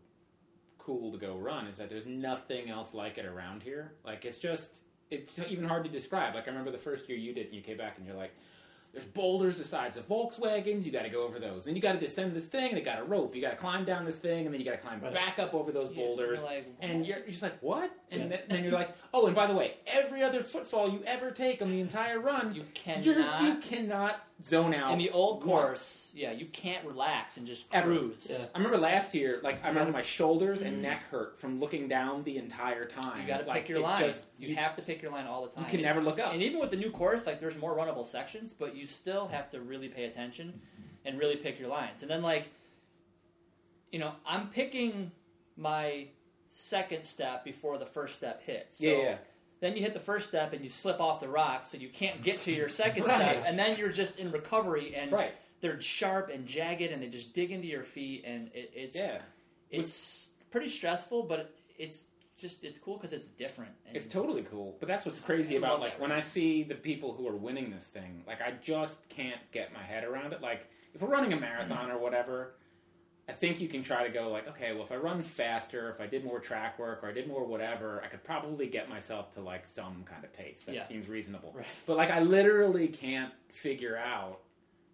cool 0.78 1.12
to 1.12 1.18
go 1.18 1.38
run 1.38 1.68
is 1.68 1.78
that 1.78 1.90
there's 1.90 2.06
nothing 2.06 2.70
else 2.70 2.94
like 2.94 3.18
it 3.18 3.26
around 3.26 3.62
here. 3.62 3.94
Like 4.04 4.26
it's 4.26 4.40
just 4.40 4.82
it's 5.10 5.40
even 5.50 5.66
hard 5.66 5.84
to 5.84 5.90
describe. 5.90 6.36
Like 6.36 6.48
I 6.48 6.50
remember 6.50 6.72
the 6.72 6.78
first 6.78 7.10
year 7.10 7.18
you 7.18 7.34
did, 7.34 7.48
and 7.48 7.56
you 7.56 7.62
came 7.62 7.78
back 7.78 7.98
and 7.98 8.06
you're 8.06 8.16
like, 8.16 8.34
"There's 8.94 9.06
boulders 9.06 9.58
the 9.58 9.64
size 9.64 9.98
of 9.98 10.08
Volkswagens. 10.08 10.84
You 10.86 10.92
got 10.92 11.04
to 11.04 11.10
go 11.10 11.24
over 11.24 11.40
those. 11.40 11.66
Then 11.66 11.76
you 11.76 11.82
got 11.82 11.94
to 11.94 12.00
descend 12.00 12.34
this 12.34 12.48
thing, 12.48 12.70
and 12.70 12.78
it 12.78 12.84
got 12.86 13.00
a 13.00 13.04
rope. 13.04 13.36
You 13.36 13.42
got 13.42 13.52
to 13.52 13.56
climb 13.58 13.86
down 13.86 14.06
this 14.06 14.16
thing, 14.18 14.46
and 14.46 14.54
then 14.54 14.60
you 14.62 14.66
got 14.66 14.82
to 14.82 14.86
climb 14.88 15.00
Right. 15.02 15.14
back 15.14 15.40
up 15.40 15.54
over 15.54 15.72
those 15.72 15.90
Yeah, 15.92 16.04
boulders." 16.04 16.40
you're 16.42 16.50
like, 16.50 16.74
And 16.82 17.06
you're, 17.06 17.18
you're 17.20 17.28
just 17.28 17.44
like, 17.44 17.58
what? 17.62 17.92
And 18.12 18.22
Yeah. 18.24 18.28
then, 18.30 18.40
then 18.48 18.64
you're 18.64 18.74
like, 18.74 18.96
oh, 19.14 19.28
and 19.28 19.36
by 19.36 19.46
the 19.48 19.54
way, 19.54 19.76
every 19.88 20.24
other 20.24 20.42
footfall 20.42 20.90
you 20.90 21.02
ever 21.06 21.32
take 21.32 21.62
on 21.62 21.70
the 21.72 21.80
entire 21.80 22.20
run, 22.20 22.54
you 22.56 22.66
cannot 22.74 23.44
you 23.44 23.56
cannot 23.58 24.26
zone 24.42 24.74
out. 24.74 24.92
in 24.94 24.98
the 24.98 25.10
old 25.10 25.44
once. 25.46 25.46
course. 25.46 26.12
Yeah, 26.16 26.32
you 26.32 26.46
can't 26.46 26.86
relax 26.86 27.38
and 27.38 27.46
just 27.46 27.70
cruise. 27.72 28.28
Yeah. 28.30 28.38
I 28.54 28.58
remember 28.58 28.78
last 28.78 29.14
year, 29.14 29.40
like 29.44 29.64
I 29.64 29.70
remember 29.70 29.92
my 29.92 30.02
shoulders 30.02 30.62
and 30.62 30.78
mm. 30.78 30.82
neck 30.82 31.04
hurt 31.12 31.40
from 31.40 31.60
looking 31.60 31.88
down 31.88 32.24
the 32.24 32.38
entire 32.38 32.86
time. 32.86 33.22
You 33.22 33.28
got 33.28 33.42
to 33.42 33.46
like, 33.46 33.62
pick 33.62 33.70
your 33.70 33.80
it 33.80 33.84
line. 33.84 34.00
Just, 34.00 34.28
you, 34.38 34.50
you, 34.50 34.56
have 34.56 34.76
to 34.76 34.82
pick 34.82 35.02
your 35.02 35.12
line 35.12 35.28
all 35.28 35.46
the 35.46 35.54
time. 35.54 35.64
you 35.64 35.70
can 35.70 35.80
And- 35.80 35.86
never 35.86 36.02
look 36.02 36.20
up. 36.20 36.34
And 36.34 36.42
even 36.42 36.60
with 36.60 36.72
the 36.72 36.78
new 36.78 36.90
course, 36.90 37.26
like 37.26 37.40
there's 37.40 37.58
more 37.58 37.76
runnable 37.76 38.06
sections, 38.06 38.54
but 38.54 38.76
you 38.76 38.86
still 38.86 39.28
have 39.28 39.50
to 39.52 39.62
really 39.62 39.88
pay 39.88 40.06
attention 40.06 40.62
and 41.06 41.20
really 41.20 41.36
pick 41.36 41.60
your 41.60 41.70
lines. 41.70 42.02
And 42.02 42.10
then 42.10 42.22
like, 42.22 42.50
you 43.92 44.00
know, 44.00 44.14
I'm 44.26 44.48
picking 44.48 45.12
my 45.58 46.08
second 46.50 47.06
step 47.06 47.44
before 47.44 47.78
the 47.78 47.86
first 47.86 48.16
step 48.16 48.44
hits. 48.44 48.80
So 48.80 48.86
yeah, 48.86 48.98
yeah. 48.98 49.18
Then 49.62 49.76
you 49.76 49.82
hit 49.82 49.94
the 49.94 50.00
first 50.00 50.30
step 50.30 50.54
and 50.54 50.64
you 50.64 50.70
slip 50.70 51.00
off 51.02 51.20
the 51.20 51.28
rocks, 51.28 51.74
and 51.74 51.82
you 51.84 51.90
can't 51.90 52.22
get 52.22 52.42
to 52.44 52.54
your 52.54 52.70
second 52.70 53.04
Right. 53.08 53.16
step, 53.20 53.44
and 53.46 53.58
then 53.60 53.78
you're 53.78 53.92
just 53.92 54.18
in 54.18 54.32
recovery, 54.32 54.96
and 54.96 55.12
Right. 55.12 55.34
they're 55.62 55.80
sharp 55.82 56.30
and 56.34 56.46
jagged, 56.46 56.92
and 56.92 57.02
they 57.04 57.08
just 57.08 57.34
dig 57.34 57.52
into 57.52 57.68
your 57.68 57.84
feet, 57.84 58.24
and 58.26 58.50
it, 58.54 58.72
it's 58.74 58.96
Yeah. 58.96 59.22
it's 59.70 60.30
pretty 60.52 60.70
stressful, 60.70 61.24
but 61.24 61.54
it's 61.78 62.06
just 62.38 62.64
it's 62.64 62.78
cool 62.80 62.96
because 62.96 63.12
it's 63.12 63.28
different. 63.28 63.72
And 63.86 63.98
It's 63.98 64.08
totally 64.08 64.44
cool. 64.44 64.78
But 64.80 64.88
that's 64.88 65.06
what's 65.06 65.20
crazy 65.20 65.58
about 65.58 65.82
like 65.82 66.00
when 66.00 66.12
I 66.12 66.22
see 66.22 66.64
the 66.64 66.76
people 66.76 67.14
who 67.14 67.28
are 67.28 67.36
winning 67.36 67.70
this 67.70 67.84
thing, 67.88 68.24
like 68.26 68.42
I 68.42 68.52
just 68.62 69.08
can't 69.10 69.42
get 69.52 69.74
my 69.74 69.84
head 69.84 70.06
around 70.06 70.32
it. 70.32 70.42
Like 70.42 70.66
if 70.94 71.02
we're 71.02 71.10
running 71.10 71.34
a 71.34 71.40
marathon 71.40 71.92
or 71.92 71.98
whatever, 72.00 72.54
I 73.30 73.34
think 73.34 73.62
you 73.62 73.68
can 73.68 73.84
try 73.84 74.06
to 74.06 74.10
go 74.12 74.30
like, 74.30 74.48
okay, 74.50 74.74
well 74.74 74.84
if 74.84 74.92
I 74.92 74.96
run 74.96 75.22
faster, 75.22 75.90
if 75.92 76.02
I 76.02 76.08
did 76.08 76.26
more 76.26 76.40
track 76.40 76.80
work 76.80 77.04
or 77.04 77.10
I 77.10 77.14
did 77.14 77.28
more 77.28 77.46
whatever, 77.46 78.02
I 78.04 78.08
could 78.08 78.24
probably 78.24 78.68
get 78.68 78.90
myself 78.90 79.34
to 79.36 79.42
like 79.42 79.68
some 79.68 80.04
kind 80.04 80.24
of 80.24 80.34
pace 80.34 80.62
that 80.64 80.74
Yeah. 80.76 80.84
seems 80.84 81.08
reasonable. 81.08 81.54
Right. 81.56 81.66
But 81.86 81.98
like 81.98 82.10
I 82.12 82.22
literally 82.22 82.88
can't 82.88 83.32
figure 83.50 83.98
out 83.98 84.40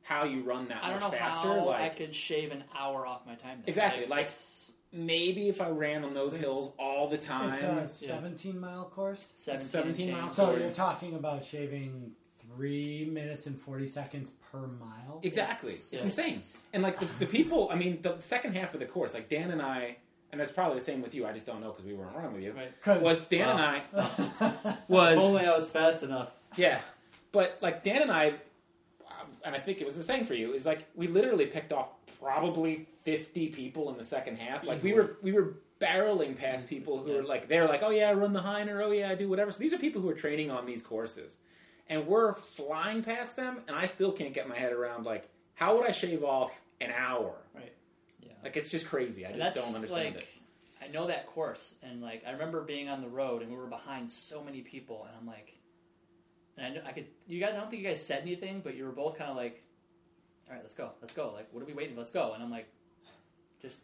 how 0.04 0.24
you 0.26 0.42
run 0.44 0.68
that 0.68 0.84
I 0.84 0.90
don't 0.92 1.02
much 1.02 1.12
know 1.14 1.18
faster. 1.18 1.48
how 1.48 1.66
like 1.66 1.82
I 1.82 1.90
could 1.90 2.14
shave 2.14 2.52
an 2.52 2.64
hour 2.78 3.08
off 3.08 3.26
my 3.26 3.36
time. 3.36 3.60
then. 3.60 3.64
Exactly, 3.68 4.06
like- 4.06 4.26
it's 4.26 4.72
maybe 4.92 5.50
if 5.50 5.60
I 5.62 5.70
ran 5.70 6.04
on 6.06 6.14
those 6.14 6.36
hills 6.38 6.74
all 6.80 7.08
the 7.10 7.18
time. 7.18 7.54
It's 7.54 8.02
a 8.02 8.06
17 8.08 8.60
mile 8.60 8.86
course. 8.86 9.30
17, 9.38 9.68
17 9.68 10.10
and 10.10 10.18
miles. 10.20 10.36
So 10.36 10.46
course. 10.48 10.60
you're 10.62 10.72
talking 10.72 11.16
about 11.16 11.44
shaving 11.44 12.12
three 12.56 13.06
minutes 13.12 13.48
and 13.48 13.60
40 13.60 13.88
seconds 13.88 14.32
per 14.52 14.60
mile? 14.68 15.20
Exactly. 15.24 15.72
It's- 15.72 15.94
It's, 15.94 15.94
yes. 15.94 16.04
insane. 16.06 16.40
And 16.74 16.84
like 16.84 17.00
the, 17.00 17.08
the 17.20 17.26
people, 17.26 17.70
I 17.72 17.76
mean, 17.76 18.02
the 18.02 18.18
second 18.20 18.56
half 18.56 18.74
of 18.74 18.80
the 18.80 18.86
course, 18.86 19.14
like 19.14 19.30
Dan 19.30 19.52
and 19.52 19.62
I, 19.62 19.98
and 20.32 20.42
it's 20.42 20.52
probably 20.52 20.80
the 20.80 20.86
same 20.86 21.02
with 21.02 21.16
you. 21.16 21.26
I 21.26 21.32
just 21.34 21.46
don't 21.46 21.62
know 21.62 21.72
because 21.72 21.86
we 21.86 21.94
weren't 21.94 22.16
running 22.16 22.34
with 22.34 22.44
you. 22.44 22.52
Right. 22.52 22.82
'Cause- 22.82 23.02
Was 23.02 23.28
Dan 23.28 23.50
and 23.50 23.62
I 23.62 23.84
I. 23.96 24.78
was 24.88 25.14
If 25.18 25.20
only 25.24 25.46
I 25.46 25.56
was 25.56 25.68
fast 25.68 26.04
enough. 26.04 26.32
yeah, 26.58 26.80
but 27.32 27.58
like 27.62 27.84
Dan 27.84 28.02
and 28.02 28.12
I, 28.12 28.34
and 29.44 29.56
I 29.56 29.60
think 29.60 29.80
it 29.82 29.86
was 29.86 29.96
the 29.96 30.04
same 30.04 30.26
for 30.26 30.34
you. 30.34 30.54
Is 30.54 30.66
like 30.66 30.86
we 30.96 31.08
literally 31.08 31.46
picked 31.46 31.72
off 31.72 31.90
probably 32.22 32.88
fifty 33.04 33.48
people 33.48 33.90
in 33.92 33.98
the 33.98 34.04
second 34.04 34.38
half. 34.38 34.66
Like 34.66 34.82
we 34.84 34.94
were 34.94 35.18
we 35.22 35.32
were 35.32 35.56
barreling 35.80 36.38
past 36.38 36.70
people 36.70 36.98
who 37.04 37.12
Yeah. 37.12 37.18
were 37.18 37.24
like 37.24 37.48
they're 37.48 37.68
like 37.68 37.84
oh 37.84 37.90
yeah 37.92 38.10
I 38.10 38.14
run 38.14 38.32
the 38.34 38.40
Hyner 38.42 38.82
oh 38.84 38.92
yeah 38.92 39.10
I 39.12 39.16
do 39.16 39.30
whatever. 39.30 39.52
So 39.52 39.60
these 39.60 39.74
are 39.74 39.78
people 39.78 40.02
who 40.02 40.10
are 40.10 40.14
training 40.16 40.50
on 40.52 40.66
these 40.66 40.82
courses, 40.82 41.38
and 41.90 42.08
we're 42.08 42.34
flying 42.34 43.04
past 43.04 43.36
them, 43.36 43.60
and 43.68 43.76
I 43.76 43.86
still 43.86 44.12
can't 44.12 44.34
get 44.34 44.48
my 44.50 44.56
head 44.58 44.74
around 44.74 45.06
like 45.06 45.30
how 45.56 45.78
would 45.78 45.88
I 45.88 45.92
shave 45.92 46.24
off 46.24 46.52
an 46.82 46.92
hour? 46.92 47.36
Right. 47.54 47.74
Yeah. 48.22 48.34
Like 48.44 48.58
it's 48.58 48.70
just 48.70 48.88
crazy. 48.88 49.26
I 49.26 49.30
And 49.30 49.42
just 49.42 49.56
don't 49.56 49.74
understand 49.76 50.16
like, 50.16 50.24
it. 50.24 50.30
I 50.84 50.88
know 50.90 51.08
that 51.08 51.26
course, 51.28 51.76
and 51.84 52.02
like 52.02 52.24
I 52.28 52.32
remember 52.32 52.62
being 52.62 52.90
on 52.90 53.02
the 53.02 53.08
road, 53.08 53.42
and 53.42 53.50
we 53.52 53.58
were 53.58 53.68
behind 53.68 54.10
so 54.10 54.44
many 54.44 54.62
people, 54.62 55.06
and 55.08 55.16
I'm 55.20 55.26
like, 55.26 55.58
and 56.58 56.68
I, 56.68 56.70
know, 56.70 56.82
I 56.88 56.92
could, 56.92 57.08
you 57.28 57.40
guys, 57.40 57.54
I 57.54 57.58
don't 57.58 57.70
think 57.70 57.82
you 57.82 57.88
guys 57.90 58.06
said 58.06 58.22
anything, 58.22 58.62
but 58.64 58.76
you 58.76 58.86
were 58.86 58.92
both 58.92 59.18
kind 59.18 59.30
of 59.30 59.36
like, 59.36 59.62
all 60.48 60.54
right, 60.54 60.62
let's 60.64 60.74
go, 60.76 60.92
let's 61.02 61.12
go. 61.14 61.34
Like, 61.34 61.48
what 61.52 61.62
are 61.62 61.66
we 61.66 61.74
waiting? 61.74 61.96
for? 61.96 62.00
Let's 62.02 62.12
go. 62.12 62.34
And 62.34 62.42
I'm 62.44 62.52
like, 62.52 62.68
just, 63.62 63.80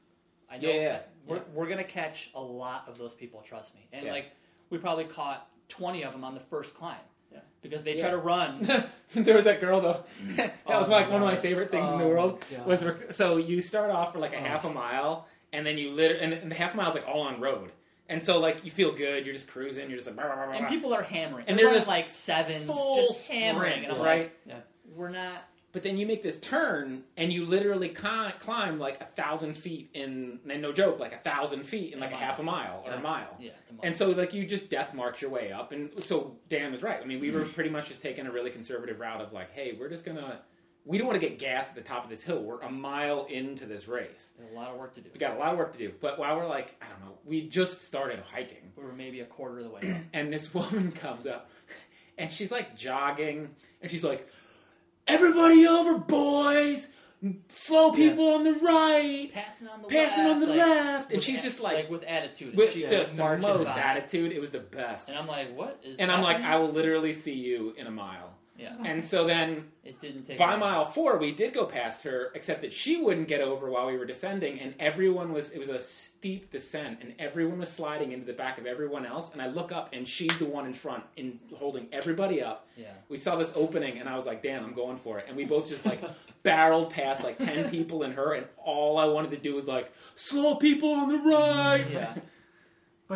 I 0.49 0.57
know 0.57 0.69
Yeah, 0.69 0.75
yeah, 0.75 0.89
that 0.91 1.09
we're 1.25 1.35
yeah. 1.37 1.41
we're 1.53 1.67
gonna 1.67 1.83
catch 1.83 2.29
a 2.35 2.41
lot 2.41 2.85
of 2.87 2.97
those 2.97 3.13
people. 3.13 3.41
Trust 3.41 3.73
me. 3.75 3.87
And 3.91 4.05
Yeah. 4.05 4.11
like, 4.11 4.31
we 4.69 4.77
probably 4.77 5.05
caught 5.05 5.49
20 5.69 6.03
of 6.03 6.11
them 6.13 6.23
on 6.23 6.33
the 6.33 6.39
first 6.39 6.75
climb. 6.75 6.99
Yeah. 7.31 7.39
Because 7.61 7.83
they 7.83 7.95
Yeah. 7.95 8.01
try 8.01 8.09
to 8.11 8.17
run. 8.17 8.67
there 9.13 9.35
was 9.35 9.45
that 9.45 9.59
girl 9.61 9.81
though. 9.81 10.03
Mm. 10.23 10.35
that 10.37 10.55
Oh 10.65 10.79
was 10.79 10.89
like 10.89 11.07
one 11.09 11.21
of 11.21 11.27
my 11.27 11.37
oh, 11.37 11.41
favorite 11.41 11.71
things 11.71 11.89
in 11.89 11.97
the 11.99 12.05
Oh 12.05 12.09
world. 12.09 12.45
God. 12.51 12.65
Was 12.65 12.83
rec- 12.85 13.13
so 13.13 13.37
you 13.37 13.61
start 13.61 13.91
off 13.91 14.13
for 14.13 14.19
like 14.19 14.33
a 14.33 14.37
Oh. 14.37 14.43
half 14.43 14.65
a 14.65 14.69
mile, 14.69 15.27
and 15.53 15.65
then 15.65 15.77
you 15.77 15.91
lit, 15.91 16.19
and, 16.21 16.33
and 16.33 16.51
the 16.51 16.55
half 16.55 16.73
a 16.73 16.77
mile 16.77 16.89
is 16.89 16.95
like 16.95 17.07
all 17.07 17.21
on 17.21 17.39
road, 17.39 17.71
And 18.09 18.21
so 18.21 18.39
like 18.39 18.65
you 18.65 18.71
feel 18.71 18.91
good, 18.91 19.25
you're 19.25 19.33
just 19.33 19.49
cruising, 19.49 19.89
you're 19.89 19.97
just 19.97 20.07
like, 20.07 20.15
blah, 20.17 20.25
blah, 20.33 20.45
blah. 20.45 20.53
And 20.55 20.67
people 20.67 20.93
are 20.93 21.03
hammering. 21.03 21.45
And 21.47 21.57
they're 21.57 21.67
they're 21.67 21.75
just 21.75 21.87
like 21.87 22.09
sevens, 22.09 22.65
full 22.65 22.95
just 22.95 23.29
hammering. 23.29 23.83
And 23.85 23.93
I'm 23.93 23.97
sprint, 23.99 23.99
like, 24.47 24.47
right? 24.47 24.63
we're 24.95 25.09
not. 25.09 25.43
But 25.73 25.83
then 25.83 25.97
you 25.97 26.05
make 26.05 26.21
this 26.21 26.39
turn 26.39 27.03
and 27.15 27.31
you 27.31 27.45
literally 27.45 27.89
climb, 27.89 28.79
like 28.79 28.99
a 29.01 29.05
thousand 29.05 29.55
feet 29.55 29.89
in, 29.93 30.39
and 30.49 30.61
no 30.61 30.73
joke, 30.73 30.99
like 30.99 31.13
a 31.13 31.17
thousand 31.17 31.63
feet 31.63 31.93
in 31.93 31.99
like 31.99 32.11
a, 32.11 32.15
A 32.15 32.17
half 32.17 32.39
a 32.39 32.43
mile 32.43 32.83
or 32.85 32.91
Yeah. 32.91 32.97
a 32.97 33.01
mile. 33.01 33.37
Yeah, 33.39 33.51
a 33.81 33.85
And 33.85 33.95
so 33.95 34.09
like 34.11 34.33
you 34.33 34.45
just 34.45 34.69
death 34.69 34.93
march 34.93 35.21
your 35.21 35.31
way 35.31 35.51
up. 35.51 35.71
And 35.71 35.91
so 36.03 36.35
Dan 36.49 36.71
was 36.73 36.83
right. 36.83 37.01
I 37.01 37.05
mean, 37.05 37.21
we 37.21 37.31
were 37.31 37.45
mm. 37.45 37.53
pretty 37.53 37.69
much 37.69 37.87
just 37.87 38.01
taking 38.01 38.25
a 38.25 38.31
really 38.31 38.49
conservative 38.51 38.99
route 38.99 39.21
of 39.21 39.31
like, 39.31 39.51
hey, 39.53 39.77
we're 39.79 39.89
just 39.89 40.03
gonna, 40.03 40.41
we 40.83 40.97
don't 40.97 41.07
want 41.07 41.19
to 41.19 41.25
get 41.25 41.39
gas 41.39 41.69
at 41.69 41.75
the 41.75 41.81
top 41.81 42.03
of 42.03 42.09
this 42.09 42.23
hill. 42.23 42.43
We're 42.43 42.59
a 42.61 42.71
mile 42.71 43.25
into 43.29 43.65
this 43.65 43.87
race. 43.87 44.33
There's 44.37 44.51
a 44.51 44.55
lot 44.55 44.71
of 44.71 44.77
work 44.77 44.93
to 44.95 45.01
do. 45.01 45.09
We 45.13 45.19
got 45.19 45.37
a 45.37 45.39
lot 45.39 45.53
of 45.53 45.57
work 45.57 45.71
to 45.71 45.77
do. 45.77 45.93
But 46.01 46.19
while 46.19 46.35
we're 46.35 46.47
like, 46.47 46.75
I 46.81 46.89
don't 46.89 46.99
know, 47.01 47.17
we 47.23 47.47
just 47.47 47.83
started 47.83 48.19
hiking. 48.19 48.73
We 48.75 48.83
were 48.83 48.93
maybe 48.93 49.21
a 49.21 49.25
quarter 49.25 49.59
of 49.59 49.65
the 49.65 49.69
way. 49.69 49.81
up. 49.91 50.01
and 50.11 50.33
this 50.33 50.53
woman 50.53 50.91
comes 51.03 51.25
up 51.25 51.49
and 52.17 52.31
she's 52.31 52.51
like 52.51 52.75
jogging 52.75 53.49
and 53.81 53.91
she's 53.91 54.03
like 54.03 54.27
everybody 55.13 55.67
over 55.67 55.97
boys. 55.97 56.89
Slow 57.49 57.91
people 57.91 58.29
on 58.29 58.43
the 58.43 58.53
right. 58.53 59.29
Passing 59.31 59.67
on 59.67 59.83
the 59.83 59.87
passing 59.89 60.23
left, 60.23 60.33
on 60.35 60.39
the 60.39 60.47
like, 60.47 60.57
left. 60.57 61.13
And 61.13 61.21
she's 61.21 61.37
a- 61.37 61.43
just 61.43 61.59
like, 61.59 61.87
with 61.87 62.03
attitude. 62.03 62.55
with 62.55 62.71
she 62.71 62.81
just 62.87 63.15
the 63.15 63.37
most 63.37 63.65
by. 63.75 63.79
attitude. 63.79 64.31
It 64.31 64.41
was 64.41 64.49
the 64.49 64.59
best. 64.59 65.07
And 65.07 65.17
I'm 65.17 65.27
like, 65.27 65.55
what 65.55 65.79
is? 65.83 65.99
and 65.99 66.11
i'm 66.11 66.23
like 66.23 66.37
i 66.37 66.55
will 66.57 66.69
literally 66.69 67.13
see 67.13 67.35
you 67.35 67.73
in 67.77 67.85
a 67.87 67.91
mile 67.91 68.30
yeah. 68.61 68.75
and 68.85 69.03
so 69.03 69.25
then 69.25 69.65
It 69.83 69.99
didn't 69.99 70.23
take. 70.23 70.37
by 70.37 70.51
long. 70.51 70.59
mile 70.59 70.85
four 70.85 71.17
we 71.17 71.31
did 71.31 71.53
go 71.53 71.65
past 71.65 72.03
her 72.03 72.31
except 72.35 72.61
that 72.61 72.71
she 72.73 72.97
wouldn't 72.97 73.27
get 73.27 73.41
over 73.41 73.69
while 73.69 73.87
we 73.87 73.97
were 73.97 74.05
descending 74.05 74.59
and 74.59 74.73
everyone 74.79 75.33
was 75.33 75.49
it 75.51 75.59
was 75.59 75.69
a 75.69 75.79
steep 75.79 76.51
descent 76.51 76.99
and 77.01 77.13
everyone 77.19 77.57
was 77.59 77.69
sliding 77.71 78.11
into 78.11 78.25
the 78.25 78.33
back 78.33 78.57
of 78.59 78.65
everyone 78.65 79.05
else 79.05 79.33
and 79.33 79.41
i 79.41 79.47
look 79.47 79.71
up 79.71 79.89
and 79.93 80.07
she's 80.07 80.37
the 80.39 80.45
one 80.45 80.65
in 80.65 80.73
front 80.73 81.03
in 81.15 81.39
holding 81.57 81.87
everybody 81.91 82.41
up 82.41 82.67
Yeah. 82.77 82.85
we 83.09 83.17
saw 83.17 83.35
this 83.35 83.51
opening 83.55 83.97
and 83.99 84.07
i 84.07 84.15
was 84.15 84.25
like 84.25 84.43
dan 84.43 84.63
i'm 84.63 84.73
going 84.73 84.97
for 84.97 85.17
it 85.19 85.25
and 85.27 85.35
we 85.35 85.45
both 85.45 85.67
just 85.67 85.85
like 85.85 86.01
barreled 86.43 86.89
past 86.91 87.23
like 87.23 87.37
10 87.37 87.69
people 87.69 88.03
and 88.03 88.13
her 88.13 88.33
and 88.33 88.45
all 88.57 88.97
i 88.97 89.05
wanted 89.05 89.31
to 89.31 89.37
do 89.37 89.55
was 89.55 89.67
like 89.67 89.91
slow 90.15 90.55
people 90.55 90.91
on 90.93 91.07
the 91.09 91.17
right 91.17 91.85
Yeah. 91.91 92.13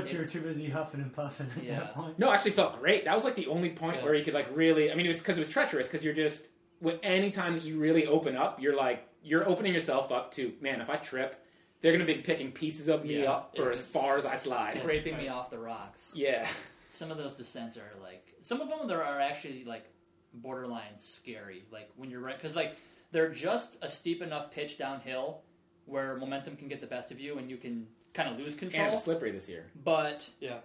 But 0.02 0.12
you 0.14 0.20
were 0.20 0.26
too 0.26 0.42
busy 0.42 0.68
huffing 0.70 1.02
and 1.02 1.14
puffing 1.14 1.50
at 1.58 1.64
Yeah. 1.64 1.80
that 1.80 1.94
point. 1.96 2.20
No, 2.20 2.32
actually 2.32 2.52
felt 2.52 2.80
great. 2.80 3.06
That 3.06 3.16
was 3.16 3.24
like 3.24 3.36
the 3.36 3.48
only 3.48 3.70
point 3.70 3.98
Yeah. 3.98 4.04
where 4.04 4.14
you 4.16 4.24
could 4.24 4.34
like 4.34 4.48
really. 4.56 4.92
I 4.92 4.96
mean, 4.96 5.06
it 5.06 5.10
was 5.10 5.20
because 5.20 5.38
it 5.38 5.42
was 5.42 5.50
treacherous. 5.50 5.88
Because 5.88 6.04
you're 6.04 6.14
just 6.14 6.48
with 6.82 7.00
any 7.04 7.32
time 7.32 7.54
that 7.54 7.64
you 7.64 7.78
really 7.80 8.06
open 8.06 8.36
up, 8.36 8.62
you're 8.62 8.76
like 8.76 9.08
you're 9.24 9.48
opening 9.48 9.74
yourself 9.74 10.12
up 10.12 10.32
to 10.34 10.54
man. 10.62 10.82
If 10.82 10.90
I 10.90 10.98
trip, 10.98 11.44
they're 11.82 11.92
gonna 11.94 12.06
be 12.06 12.14
picking 12.24 12.52
pieces 12.52 12.88
of 12.90 13.04
me 13.06 13.22
Yeah. 13.24 13.32
up 13.32 13.56
for 13.56 13.72
as 13.72 13.82
far 13.82 14.18
as 14.18 14.26
I 14.26 14.36
slide. 14.36 14.78
Scraping 14.80 15.18
me 15.18 15.28
off 15.30 15.50
the 15.50 15.60
rocks. 15.60 16.12
Yeah, 16.16 16.48
Some 16.90 17.12
of 17.12 17.18
those 17.18 17.36
descents 17.36 17.76
are 17.78 17.92
like 18.02 18.36
some 18.42 18.62
of 18.62 18.70
them 18.70 18.88
there 18.88 19.04
are 19.04 19.20
actually 19.20 19.64
like 19.66 19.86
borderline 20.34 20.98
scary. 20.98 21.64
Like 21.72 21.90
when 21.96 22.10
you're 22.12 22.20
right 22.22 22.38
because 22.38 22.56
like 22.56 22.76
they're 23.12 23.30
just 23.32 23.78
a 23.84 23.90
steep 23.90 24.22
enough 24.22 24.52
pitch 24.52 24.78
downhill 24.78 25.42
where 25.86 26.16
momentum 26.18 26.56
can 26.58 26.68
get 26.68 26.82
the 26.82 26.88
best 26.88 27.12
of 27.12 27.20
you 27.20 27.38
and 27.38 27.50
you 27.50 27.58
can 27.58 27.88
kind 28.16 28.30
of 28.30 28.38
lose 28.40 28.54
and 28.54 28.60
control. 28.72 28.94
it's 28.94 29.04
slippery 29.04 29.32
this 29.32 29.48
year. 29.48 29.66
but 29.84 30.28
Yeah. 30.40 30.60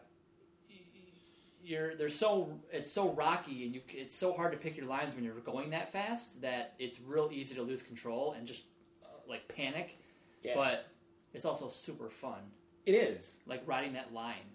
you're 1.63 1.95
they're 1.95 2.09
so 2.09 2.59
it's 2.73 2.91
so 2.91 3.11
rocky 3.11 3.65
and 3.67 3.75
you 3.75 3.83
it's 3.91 4.15
so 4.15 4.33
hard 4.33 4.53
to 4.53 4.59
pick 4.59 4.77
your 4.77 4.87
lines 4.87 5.15
when 5.15 5.23
you're 5.25 5.35
going 5.41 5.71
that 5.71 5.93
fast 5.93 6.41
that 6.41 6.75
it's 6.79 6.99
real 7.01 7.29
easy 7.33 7.55
to 7.55 7.63
lose 7.63 7.83
control 7.83 8.33
and 8.37 8.47
just 8.47 8.63
uh, 9.05 9.09
like 9.29 9.47
panic. 9.49 9.99
Yeah, 10.43 10.55
But 10.55 10.87
it's 11.35 11.45
also 11.45 11.69
super 11.69 12.09
fun, 12.09 12.41
it 12.87 12.93
is. 12.93 13.41
like 13.47 13.63
riding 13.67 13.93
that 13.93 14.15
line. 14.15 14.49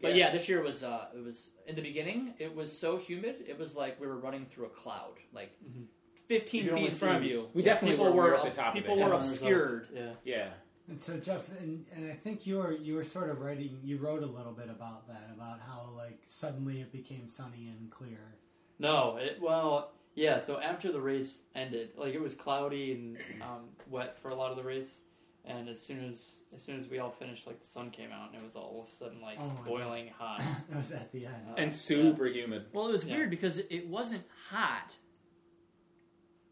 But 0.00 0.14
yeah, 0.14 0.30
this 0.30 0.48
year 0.48 0.62
was 0.62 0.84
uh, 0.84 1.06
it 1.12 1.24
was 1.24 1.50
in 1.66 1.74
the 1.74 1.82
beginning. 1.82 2.34
It 2.38 2.54
was 2.54 2.70
so 2.76 2.98
humid. 2.98 3.44
It 3.48 3.58
was 3.58 3.74
like 3.74 4.00
we 4.00 4.06
were 4.06 4.16
running 4.18 4.46
through 4.46 4.66
a 4.66 4.70
cloud, 4.70 5.14
like 5.32 5.50
Mhm. 5.68 5.86
fifteen 6.28 6.64
feet 6.66 6.70
can 6.74 6.78
in 6.84 6.90
front 6.92 7.16
of 7.16 7.24
you. 7.24 7.48
We 7.52 7.62
definitely 7.62 7.96
people 7.96 8.12
were- 8.12 8.12
were 8.12 8.30
were 8.30 8.36
at 8.36 8.44
the 8.44 8.50
top 8.50 8.68
of 8.68 8.74
people 8.80 8.96
it. 8.96 9.04
were 9.04 9.12
obscured. 9.14 9.88
Yeah. 9.92 10.12
Yeah, 10.22 10.50
And 10.88 11.00
so 11.00 11.18
Jeff, 11.18 11.48
and, 11.60 11.84
and 11.94 12.10
I 12.10 12.14
think 12.14 12.46
you 12.46 12.58
were 12.58 12.72
you 12.72 12.94
were 12.94 13.04
sort 13.04 13.28
of 13.30 13.40
writing. 13.40 13.78
You 13.84 13.98
wrote 13.98 14.22
a 14.22 14.26
little 14.26 14.52
bit 14.52 14.70
about 14.70 15.06
that, 15.08 15.30
about 15.34 15.60
how 15.60 15.90
like 15.96 16.20
suddenly 16.26 16.80
it 16.80 16.90
became 16.92 17.28
sunny 17.28 17.68
and 17.68 17.90
clear. 17.90 18.34
No, 18.78 19.16
it, 19.18 19.38
well, 19.40 19.92
yeah. 20.14 20.38
So 20.38 20.58
after 20.60 20.90
the 20.90 21.00
race 21.00 21.42
ended, 21.54 21.90
like 21.96 22.14
it 22.14 22.20
was 22.20 22.34
cloudy 22.34 22.92
and 22.92 23.18
um, 23.42 23.68
wet 23.90 24.18
for 24.18 24.30
a 24.30 24.34
lot 24.34 24.50
of 24.50 24.56
the 24.56 24.62
race, 24.62 25.00
and 25.44 25.68
as 25.68 25.78
soon 25.82 26.04
as 26.08 26.40
as 26.54 26.62
soon 26.62 26.78
as 26.78 26.88
we 26.88 26.98
all 27.00 27.10
finished, 27.10 27.46
like 27.46 27.60
the 27.60 27.66
sun 27.68 27.90
came 27.90 28.10
out, 28.10 28.32
and 28.32 28.40
it 28.42 28.46
was 28.46 28.56
all 28.56 28.80
of 28.86 28.88
a 28.88 28.90
sudden 28.96 29.20
like 29.20 29.36
Oh, 29.38 29.44
was 29.46 29.52
it? 29.58 29.64
boiling 29.68 30.08
hot. 30.18 30.40
it 30.70 30.76
was 30.76 30.90
at 30.92 31.12
the 31.12 31.26
end. 31.26 31.34
Uh, 31.50 31.54
and 31.58 31.74
super 31.74 32.26
humid. 32.26 32.64
Well, 32.72 32.88
it 32.88 32.92
was 32.92 33.04
Yeah. 33.04 33.16
weird 33.16 33.30
because 33.30 33.58
it, 33.58 33.66
it 33.68 33.88
wasn't 33.88 34.22
hot. 34.50 34.90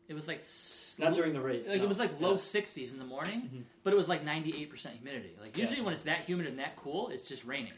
It 0.09 0.15
was 0.15 0.29
like 0.29 0.43
Not 0.99 1.15
during 1.15 1.33
the 1.33 1.41
race. 1.41 1.67
like 1.67 1.79
no. 1.79 1.85
it 1.85 1.89
was 1.89 1.99
like 1.99 2.21
low 2.21 2.31
Yeah. 2.33 2.37
60s 2.37 2.93
in 2.93 2.99
the 2.99 3.05
morning, 3.05 3.51
Mhm. 3.53 3.65
but 3.83 3.93
it 3.93 3.97
was 3.97 4.09
like 4.09 4.25
98% 4.25 4.95
humidity. 4.97 5.35
Like 5.41 5.57
Yeah. 5.57 5.63
usually 5.65 5.81
when 5.83 5.95
it's 5.95 6.05
that 6.05 6.21
humid 6.21 6.47
and 6.47 6.59
that 6.59 6.77
cool, 6.77 7.09
it's 7.09 7.29
just 7.29 7.45
raining. 7.45 7.73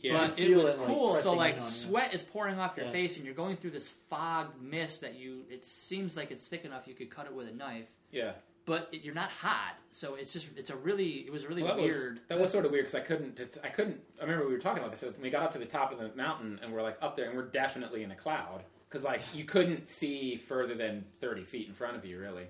Yeah, 0.00 0.28
but 0.28 0.38
it 0.38 0.56
was 0.56 0.68
it, 0.68 0.78
like, 0.78 0.86
cool. 0.86 1.16
so 1.16 1.34
like 1.34 1.56
in 1.56 1.62
you. 1.62 1.68
sweat 1.68 2.14
is 2.14 2.22
pouring 2.22 2.60
off 2.60 2.76
your 2.76 2.86
Yeah. 2.86 2.92
face, 2.92 3.16
and 3.16 3.24
you're 3.26 3.34
going 3.34 3.56
through 3.56 3.72
this 3.72 3.88
fog 3.88 4.60
mist 4.60 5.00
that 5.00 5.16
you. 5.16 5.44
It 5.50 5.64
seems 5.64 6.16
like 6.16 6.30
it's 6.30 6.46
thick 6.46 6.64
enough 6.64 6.86
you 6.86 6.94
could 6.94 7.10
cut 7.10 7.26
it 7.26 7.32
with 7.34 7.48
a 7.48 7.52
knife, 7.52 7.88
yeah. 8.12 8.34
but 8.64 8.88
it, 8.92 9.02
you're 9.02 9.14
not 9.14 9.32
hot. 9.32 9.74
So 9.90 10.14
it's 10.14 10.32
just 10.32 10.50
it's 10.56 10.70
a 10.70 10.76
really 10.76 11.26
it 11.26 11.32
was 11.32 11.46
really 11.46 11.64
Well, 11.64 11.74
that 11.74 11.82
weird. 11.82 12.14
Was, 12.14 12.22
that 12.28 12.38
was 12.38 12.52
sort 12.52 12.64
of 12.64 12.70
weird 12.70 12.84
because 12.84 12.94
I 12.94 13.00
couldn't. 13.04 13.58
I 13.64 13.70
couldn't. 13.70 14.00
I 14.20 14.22
remember 14.22 14.46
we 14.46 14.52
were 14.52 14.60
talking 14.60 14.84
about 14.84 14.96
this. 14.96 15.12
We 15.20 15.30
got 15.30 15.42
up 15.42 15.52
to 15.54 15.58
the 15.58 15.66
top 15.66 15.90
of 15.90 15.98
the 15.98 16.14
mountain 16.14 16.60
and 16.62 16.72
we're 16.72 16.82
like 16.82 16.98
up 17.02 17.16
there, 17.16 17.26
and 17.28 17.36
we're 17.36 17.46
definitely 17.46 18.04
in 18.04 18.12
a 18.12 18.16
cloud 18.16 18.62
because 18.88 19.04
like 19.04 19.20
you 19.34 19.44
couldn't 19.44 19.88
see 19.88 20.36
further 20.36 20.74
than 20.74 21.04
thirty 21.20 21.44
feet 21.44 21.68
in 21.68 21.74
front 21.74 21.96
of 21.96 22.04
you, 22.04 22.18
really. 22.18 22.46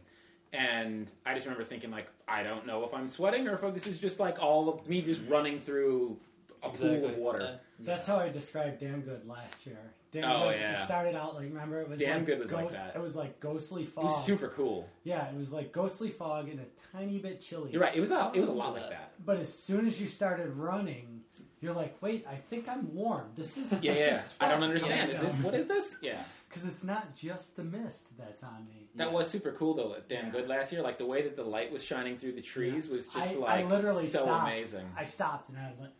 And 0.52 1.10
I 1.27 1.35
just 1.35 1.44
remember 1.47 1.65
thinking 1.65 1.90
like, 1.90 2.09
I 2.27 2.43
don't 2.43 2.66
know 2.66 2.85
if 2.85 2.94
I'm 2.94 3.09
sweating 3.09 3.48
or 3.48 3.55
if 3.55 3.74
this 3.74 3.86
is 3.86 3.98
just 3.98 4.19
like 4.19 4.40
all 4.43 4.69
of 4.70 4.89
me 4.89 5.02
just 5.02 5.20
running 5.28 5.60
through 5.60 6.19
a 6.62 6.70
pool 6.70 7.05
of 7.05 7.16
water. 7.16 7.40
Yeah. 7.43 7.56
That's 7.81 8.06
how 8.06 8.16
I 8.16 8.31
described 8.31 8.81
Damn 8.81 9.02
Good 9.02 9.28
last 9.28 9.66
year. 9.66 9.78
Damn 10.10 10.24
Oh, 10.24 10.48
Good 10.48 10.59
yeah. 10.59 10.85
started 10.86 11.15
out 11.15 11.35
like 11.35 11.44
remember 11.44 11.81
it 11.82 11.89
was 11.89 12.01
Damn 12.01 12.19
like 12.19 12.27
Good 12.27 12.39
was 12.39 12.51
like 12.51 12.70
that. 12.70 12.93
It 12.97 13.02
was 13.02 13.15
like 13.15 13.40
ghostly 13.40 13.82
It 13.82 13.90
fog. 13.90 14.05
was 14.05 14.24
super 14.24 14.48
cool. 14.48 14.89
yeah, 15.05 15.28
it 15.28 15.36
was 15.36 15.52
like 15.52 15.70
ghostly 15.70 16.09
fog 16.09 16.48
and 16.48 16.60
a 16.60 16.97
tiny 16.97 17.19
bit 17.19 17.43
chilly. 17.43 17.70
You're 17.73 17.82
right. 17.82 17.94
It 17.94 18.01
was 18.01 18.10
a, 18.10 18.32
it 18.35 18.40
was 18.40 18.48
a 18.48 18.52
lot 18.52 18.73
like 18.73 18.89
that. 18.89 19.12
But 19.24 19.36
as 19.39 19.52
soon 19.52 19.86
as 19.86 20.01
you 20.01 20.06
started 20.06 20.48
running, 20.56 21.18
you're 21.60 21.74
like, 21.74 22.01
wait, 22.01 22.26
I 22.30 22.36
think 22.36 22.68
I'm 22.68 22.94
warm. 22.94 23.30
This 23.35 23.56
is 23.56 23.72
Yeah, 23.82 23.93
this 23.94 23.98
yeah. 23.98 24.14
Is. 24.16 24.35
I 24.40 24.48
don't 24.48 24.62
understand. 24.62 25.09
You 25.10 25.14
Is 25.16 25.20
this 25.20 25.36
what 25.39 25.55
is 25.55 25.66
this? 25.66 25.97
Yeah. 26.02 26.22
Because 26.48 26.64
it's 26.64 26.82
not 26.82 27.14
just 27.14 27.56
the 27.56 27.62
mist 27.62 28.06
that's 28.18 28.43
on 28.43 28.66
me. 28.70 28.89
That 28.94 29.09
Yeah. 29.09 29.12
was 29.12 29.28
super 29.28 29.52
cool 29.52 29.74
though. 29.74 29.93
at 29.94 30.09
Damn 30.09 30.26
Yeah. 30.26 30.30
good 30.32 30.48
last 30.48 30.72
year. 30.72 30.80
Like 30.80 30.97
the 30.97 31.05
way 31.05 31.20
that 31.20 31.36
the 31.36 31.43
light 31.44 31.70
was 31.70 31.85
shining 31.85 32.16
through 32.16 32.32
the 32.32 32.40
trees 32.40 32.89
was 32.89 33.06
just 33.09 33.35
I, 33.35 33.36
like 33.36 33.51
I 33.51 33.64
literally 33.64 34.06
so 34.06 34.22
stopped. 34.22 34.44
amazing. 34.51 34.86
I 34.97 35.05
stopped 35.05 35.51
and 35.51 35.59
I 35.59 35.68
was 35.68 35.78
like, 35.78 35.90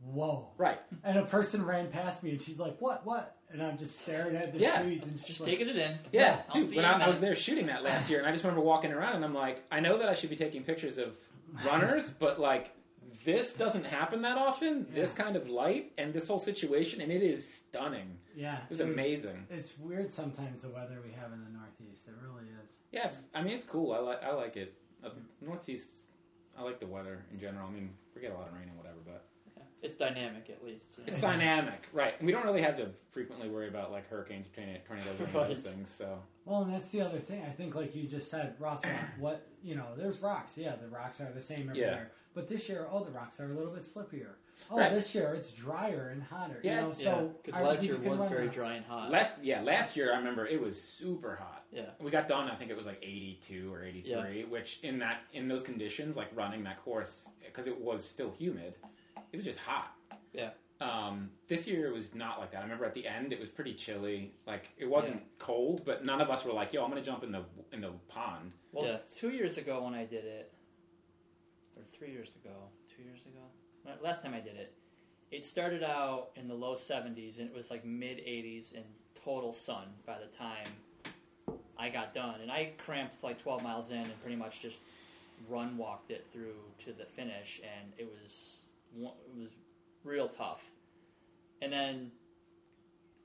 whoa. 0.00 0.50
Right. 0.58 0.78
And 1.02 1.18
a 1.18 1.24
person 1.24 1.64
ran 1.66 1.88
past 1.88 2.22
me 2.22 2.30
and 2.30 2.40
she's 2.40 2.60
like, 2.60 2.80
what, 2.80 3.04
what? 3.04 3.36
And 3.50 3.60
I'm 3.60 3.76
just 3.76 4.00
staring 4.00 4.36
at 4.36 4.52
the 4.52 4.60
Yeah. 4.60 4.80
trees 4.80 5.02
and 5.04 5.18
she's 5.18 5.26
Just 5.26 5.40
like, 5.40 5.50
taking 5.50 5.68
it 5.70 5.76
in. 5.76 5.98
Yeah, 6.12 6.20
Yeah, 6.20 6.42
I'll 6.50 6.54
dude. 6.54 6.68
see 6.70 6.76
When 6.76 6.84
you 6.84 6.90
in 6.94 7.00
I, 7.00 7.02
a 7.02 7.06
I 7.06 7.08
was 7.08 7.20
there 7.20 7.34
shooting 7.34 7.66
that 7.66 7.82
last 7.82 8.08
year, 8.08 8.20
and 8.20 8.28
I 8.28 8.30
just 8.30 8.44
remember 8.44 8.62
walking 8.62 8.92
around, 8.92 9.16
and 9.16 9.24
I'm 9.24 9.34
like, 9.34 9.64
I 9.72 9.80
know 9.80 9.98
that 9.98 10.08
I 10.08 10.14
should 10.14 10.30
be 10.30 10.36
taking 10.36 10.62
pictures 10.62 10.98
of 10.98 11.16
runners, 11.64 12.10
but 12.10 12.38
like 12.38 12.70
this 13.26 13.54
doesn't 13.54 13.84
happen 13.84 14.22
that 14.22 14.38
often. 14.38 14.86
This 14.94 15.12
kind 15.12 15.36
of 15.36 15.48
light 15.48 15.92
and 15.98 16.14
this 16.14 16.26
whole 16.28 16.40
situation, 16.40 17.00
and 17.02 17.12
it 17.12 17.22
is 17.22 17.40
stunning. 17.52 18.18
yeah. 18.34 18.58
It 18.64 18.70
was 18.70 18.80
amazing. 18.80 19.46
It's 19.50 19.78
weird 19.78 20.12
sometimes 20.12 20.62
the 20.62 20.70
weather 20.70 20.98
we 21.04 21.12
have 21.20 21.32
in 21.32 21.44
the 21.44 21.50
Northeast. 21.50 22.08
It 22.08 22.14
really 22.22 22.48
is. 22.64 22.78
Yeah, 22.92 23.06
it's. 23.08 23.24
I 23.34 23.42
mean, 23.42 23.52
it's 23.54 23.64
cool. 23.64 23.92
I 23.92 23.98
like. 23.98 24.22
I 24.22 24.32
like 24.32 24.56
it. 24.56 24.74
Uh, 25.04 25.10
Northeast. 25.42 25.90
I 26.58 26.62
like 26.62 26.80
the 26.80 26.86
weather 26.86 27.24
in 27.32 27.38
general. 27.38 27.68
I 27.68 27.70
mean, 27.70 27.90
we 28.14 28.22
get 28.22 28.30
a 28.30 28.34
lot 28.34 28.48
of 28.48 28.54
rain 28.54 28.68
and 28.68 28.76
whatever, 28.78 28.96
but 29.04 29.12
Yeah. 29.12 29.35
It's 29.82 29.94
dynamic 29.94 30.48
at 30.50 30.64
least. 30.64 30.98
you 30.98 31.04
it's 31.06 31.20
dynamic, 31.20 31.86
right? 31.92 32.14
And 32.18 32.26
we 32.26 32.32
don't 32.32 32.44
really 32.44 32.62
have 32.62 32.76
to 32.78 32.88
frequently 33.10 33.48
worry 33.48 33.68
about 33.68 33.92
like 33.92 34.08
hurricanes, 34.08 34.46
tornado- 34.54 34.80
tornadoes, 34.86 35.20
or 35.20 35.24
any 35.26 35.38
of 35.38 35.48
those 35.48 35.64
Right. 35.64 35.74
things. 35.74 35.90
So 35.90 36.18
Well, 36.44 36.62
and 36.62 36.72
that's 36.72 36.88
the 36.88 37.02
other 37.02 37.18
thing. 37.18 37.44
I 37.44 37.50
think, 37.50 37.74
like 37.74 37.94
you 37.94 38.04
just 38.08 38.30
said, 38.30 38.58
Rothrock. 38.58 38.96
what 39.18 39.46
you 39.62 39.74
know, 39.76 39.86
there's 39.96 40.20
rocks. 40.20 40.56
Yeah, 40.58 40.76
the 40.76 40.88
rocks 40.88 41.20
are 41.20 41.30
the 41.32 41.40
same 41.40 41.68
everywhere. 41.70 42.12
But 42.34 42.48
this 42.48 42.68
year, 42.68 42.86
oh, 42.90 43.02
the 43.04 43.10
rocks 43.12 43.40
are 43.40 43.46
a 43.50 43.54
little 43.54 43.72
bit 43.72 43.82
slippier. 43.82 44.32
Oh, 44.70 44.78
Right. 44.78 44.92
this 44.92 45.14
year 45.14 45.34
it's 45.34 45.52
drier 45.52 46.08
and 46.08 46.22
hotter. 46.22 46.58
Yeah, 46.62 46.76
you 46.80 46.86
know, 46.86 46.92
so 46.92 47.34
because 47.42 47.60
I 47.60 47.62
last 47.64 47.78
think 47.80 47.88
year 47.88 47.96
you 47.96 48.00
can 48.02 48.10
was 48.10 48.18
run 48.20 48.28
very 48.30 48.46
that. 48.46 48.54
dry 48.54 48.74
and 48.74 48.86
hot. 48.86 49.10
last, 49.10 49.42
yeah, 49.44 49.60
last 49.62 49.96
year 49.96 50.14
I 50.14 50.18
remember 50.18 50.46
it 50.46 50.60
was 50.60 50.80
super 50.80 51.36
hot. 51.36 51.64
yeah. 51.70 51.90
We 52.00 52.10
got 52.10 52.26
done. 52.26 52.50
I 52.50 52.54
think 52.56 52.70
it 52.70 52.76
was 52.76 52.86
like 52.86 52.98
82 53.02 53.72
or 53.72 53.82
83, 53.84 54.44
which 54.44 54.80
in 54.82 54.98
that 55.00 55.20
in 55.34 55.46
those 55.48 55.62
conditions, 55.62 56.16
like 56.16 56.28
running 56.34 56.64
that 56.64 56.82
course, 56.82 57.28
because 57.44 57.66
it 57.66 57.78
was 57.78 58.08
still 58.08 58.30
humid, 58.30 58.74
it 59.36 59.40
was 59.40 59.44
just 59.44 59.58
hot. 59.58 59.94
Yeah. 60.32 60.50
Um, 60.80 61.30
this 61.48 61.66
year 61.66 61.86
it 61.88 61.92
was 61.94 62.14
not 62.14 62.38
like 62.40 62.52
that. 62.52 62.60
I 62.60 62.62
remember 62.62 62.86
at 62.86 62.94
the 62.94 63.06
end 63.06 63.32
it 63.34 63.38
was 63.40 63.50
pretty 63.50 63.74
chilly. 63.74 64.32
Like 64.46 64.68
it 64.78 64.86
wasn't 64.88 65.22
cold, 65.38 65.82
but 65.84 66.04
none 66.06 66.20
of 66.22 66.30
us 66.30 66.42
were 66.44 66.52
like, 66.54 66.72
"Yo, 66.72 66.82
I'm 66.82 66.88
gonna 66.90 67.02
jump 67.02 67.22
in 67.22 67.32
the 67.32 67.44
in 67.72 67.80
the 67.82 67.92
pond." 68.08 68.52
Well, 68.72 68.86
Yeah. 68.86 68.98
two 69.14 69.30
years 69.30 69.58
ago 69.58 69.84
when 69.84 69.92
I 69.94 70.04
did 70.06 70.24
it, 70.24 70.52
or 71.76 71.82
three 71.92 72.10
years 72.12 72.34
ago, 72.36 72.54
two 72.94 73.02
years 73.02 73.26
ago, 73.26 73.94
last 74.02 74.22
time 74.22 74.32
I 74.34 74.40
did 74.40 74.56
it, 74.56 74.72
it 75.30 75.44
started 75.44 75.82
out 75.82 76.30
in 76.36 76.48
the 76.48 76.54
low 76.54 76.76
70s 76.76 77.38
and 77.38 77.48
it 77.50 77.54
was 77.54 77.70
like 77.70 77.84
mid 77.84 78.18
80s 78.18 78.72
and 78.74 78.84
total 79.22 79.52
sun 79.52 79.84
by 80.06 80.18
the 80.18 80.34
time 80.34 80.66
I 81.78 81.90
got 81.90 82.12
done. 82.14 82.40
And 82.40 82.50
I 82.50 82.72
cramped 82.78 83.22
like 83.22 83.38
12 83.42 83.62
miles 83.62 83.90
in 83.90 83.98
and 83.98 84.20
pretty 84.22 84.36
much 84.36 84.60
just 84.62 84.80
run 85.48 85.76
walked 85.76 86.10
it 86.10 86.26
through 86.32 86.56
to 86.78 86.92
the 86.92 87.04
finish, 87.04 87.60
and 87.62 87.92
it 87.98 88.10
was 88.10 88.32
one- 88.34 88.65
it 88.94 89.38
was 89.38 89.50
real 90.04 90.28
tough. 90.28 90.62
And 91.62 91.72
then 91.72 92.10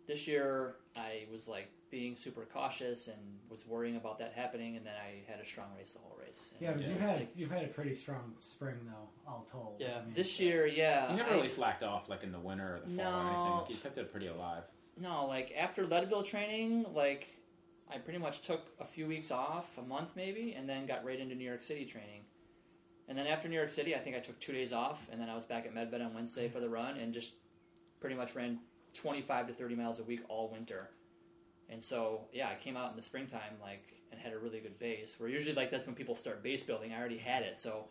this 0.08 0.28
year 0.28 0.76
I 0.96 1.26
was 1.32 1.48
like 1.48 1.70
being 1.90 2.16
super 2.16 2.46
cautious 2.46 3.08
and 3.08 3.18
was 3.50 3.66
worrying 3.68 3.98
about 3.98 4.18
that 4.20 4.32
happening, 4.34 4.78
and 4.78 4.86
then 4.86 4.94
I 4.96 5.30
had 5.30 5.42
a 5.42 5.46
strong 5.46 5.68
race 5.78 5.92
the 5.92 6.00
whole 6.00 6.18
race. 6.26 6.50
And 6.54 6.62
Yeah, 6.62 6.72
but 6.74 6.86
you've 6.86 7.00
had 7.02 7.20
like- 7.20 7.32
you've 7.36 7.52
had 7.52 7.66
a 7.66 7.68
pretty 7.68 7.94
strong 7.96 8.34
spring 8.40 8.76
though, 8.86 9.10
all 9.30 9.44
told. 9.44 9.76
Yeah, 9.80 10.00
I 10.00 10.06
mean, 10.06 10.14
this 10.14 10.40
year, 10.40 10.66
yeah, 10.66 11.12
You 11.12 11.18
never 11.18 11.32
I- 11.32 11.36
really 11.36 11.48
slacked 11.50 11.84
off 11.84 12.08
like 12.08 12.24
in 12.24 12.32
the 12.32 12.40
winter 12.40 12.76
or 12.76 12.80
the 12.80 12.96
fall 12.96 13.06
or 13.06 13.24
No. 13.24 13.58
anything. 13.60 13.76
You 13.76 13.82
kept 13.82 13.98
it 13.98 14.10
pretty 14.12 14.28
alive. 14.28 14.64
No, 14.98 15.26
like 15.26 15.52
after 15.58 15.86
Leadville 15.86 16.24
training, 16.24 16.94
like 16.94 17.28
I 17.90 17.98
pretty 17.98 18.20
much 18.20 18.42
took 18.42 18.62
a 18.80 18.86
few 18.86 19.06
weeks 19.06 19.30
off, 19.32 19.78
a 19.78 19.82
month 19.82 20.16
maybe, 20.16 20.54
and 20.54 20.70
then 20.70 20.86
got 20.86 21.04
right 21.04 21.20
into 21.20 21.36
New 21.36 21.44
York 21.44 21.62
City 21.62 21.86
training. 21.86 22.24
And 23.08 23.18
then 23.18 23.28
after 23.28 23.50
New 23.50 23.56
York 23.56 23.70
City, 23.70 23.96
I 23.96 24.00
think 24.00 24.16
I 24.16 24.20
took 24.20 24.40
two 24.40 24.54
days 24.54 24.72
off, 24.74 25.08
and 25.12 25.20
then 25.20 25.30
I 25.30 25.36
was 25.36 25.46
back 25.46 25.66
at 25.66 25.74
Medved 25.74 26.06
on 26.06 26.14
Wednesday 26.14 26.48
for 26.48 26.60
the 26.60 26.70
run, 26.70 26.98
and 26.98 27.14
just 27.14 27.36
pretty 28.00 28.16
much 28.16 28.36
ran 28.36 28.60
25 28.94 29.48
to 29.48 29.54
30 29.54 29.76
miles 29.76 30.00
a 30.00 30.04
week 30.04 30.22
all 30.30 30.50
winter. 30.50 30.90
And 31.70 31.82
so, 31.82 32.26
yeah, 32.34 32.50
I 32.50 32.56
came 32.56 32.76
out 32.76 32.92
in 32.92 32.98
the 32.98 33.04
springtime 33.04 33.54
like 33.62 33.94
and 34.12 34.20
had 34.20 34.34
a 34.34 34.38
really 34.38 34.60
good 34.60 34.78
base. 34.78 35.16
Where 35.18 35.30
usually 35.30 35.56
like 35.56 35.70
that's 35.70 35.86
when 35.86 35.96
people 35.96 36.16
start 36.16 36.44
base 36.44 36.64
building. 36.64 36.94
I 36.94 37.00
already 37.00 37.18
had 37.18 37.44
it, 37.44 37.58
so 37.58 37.86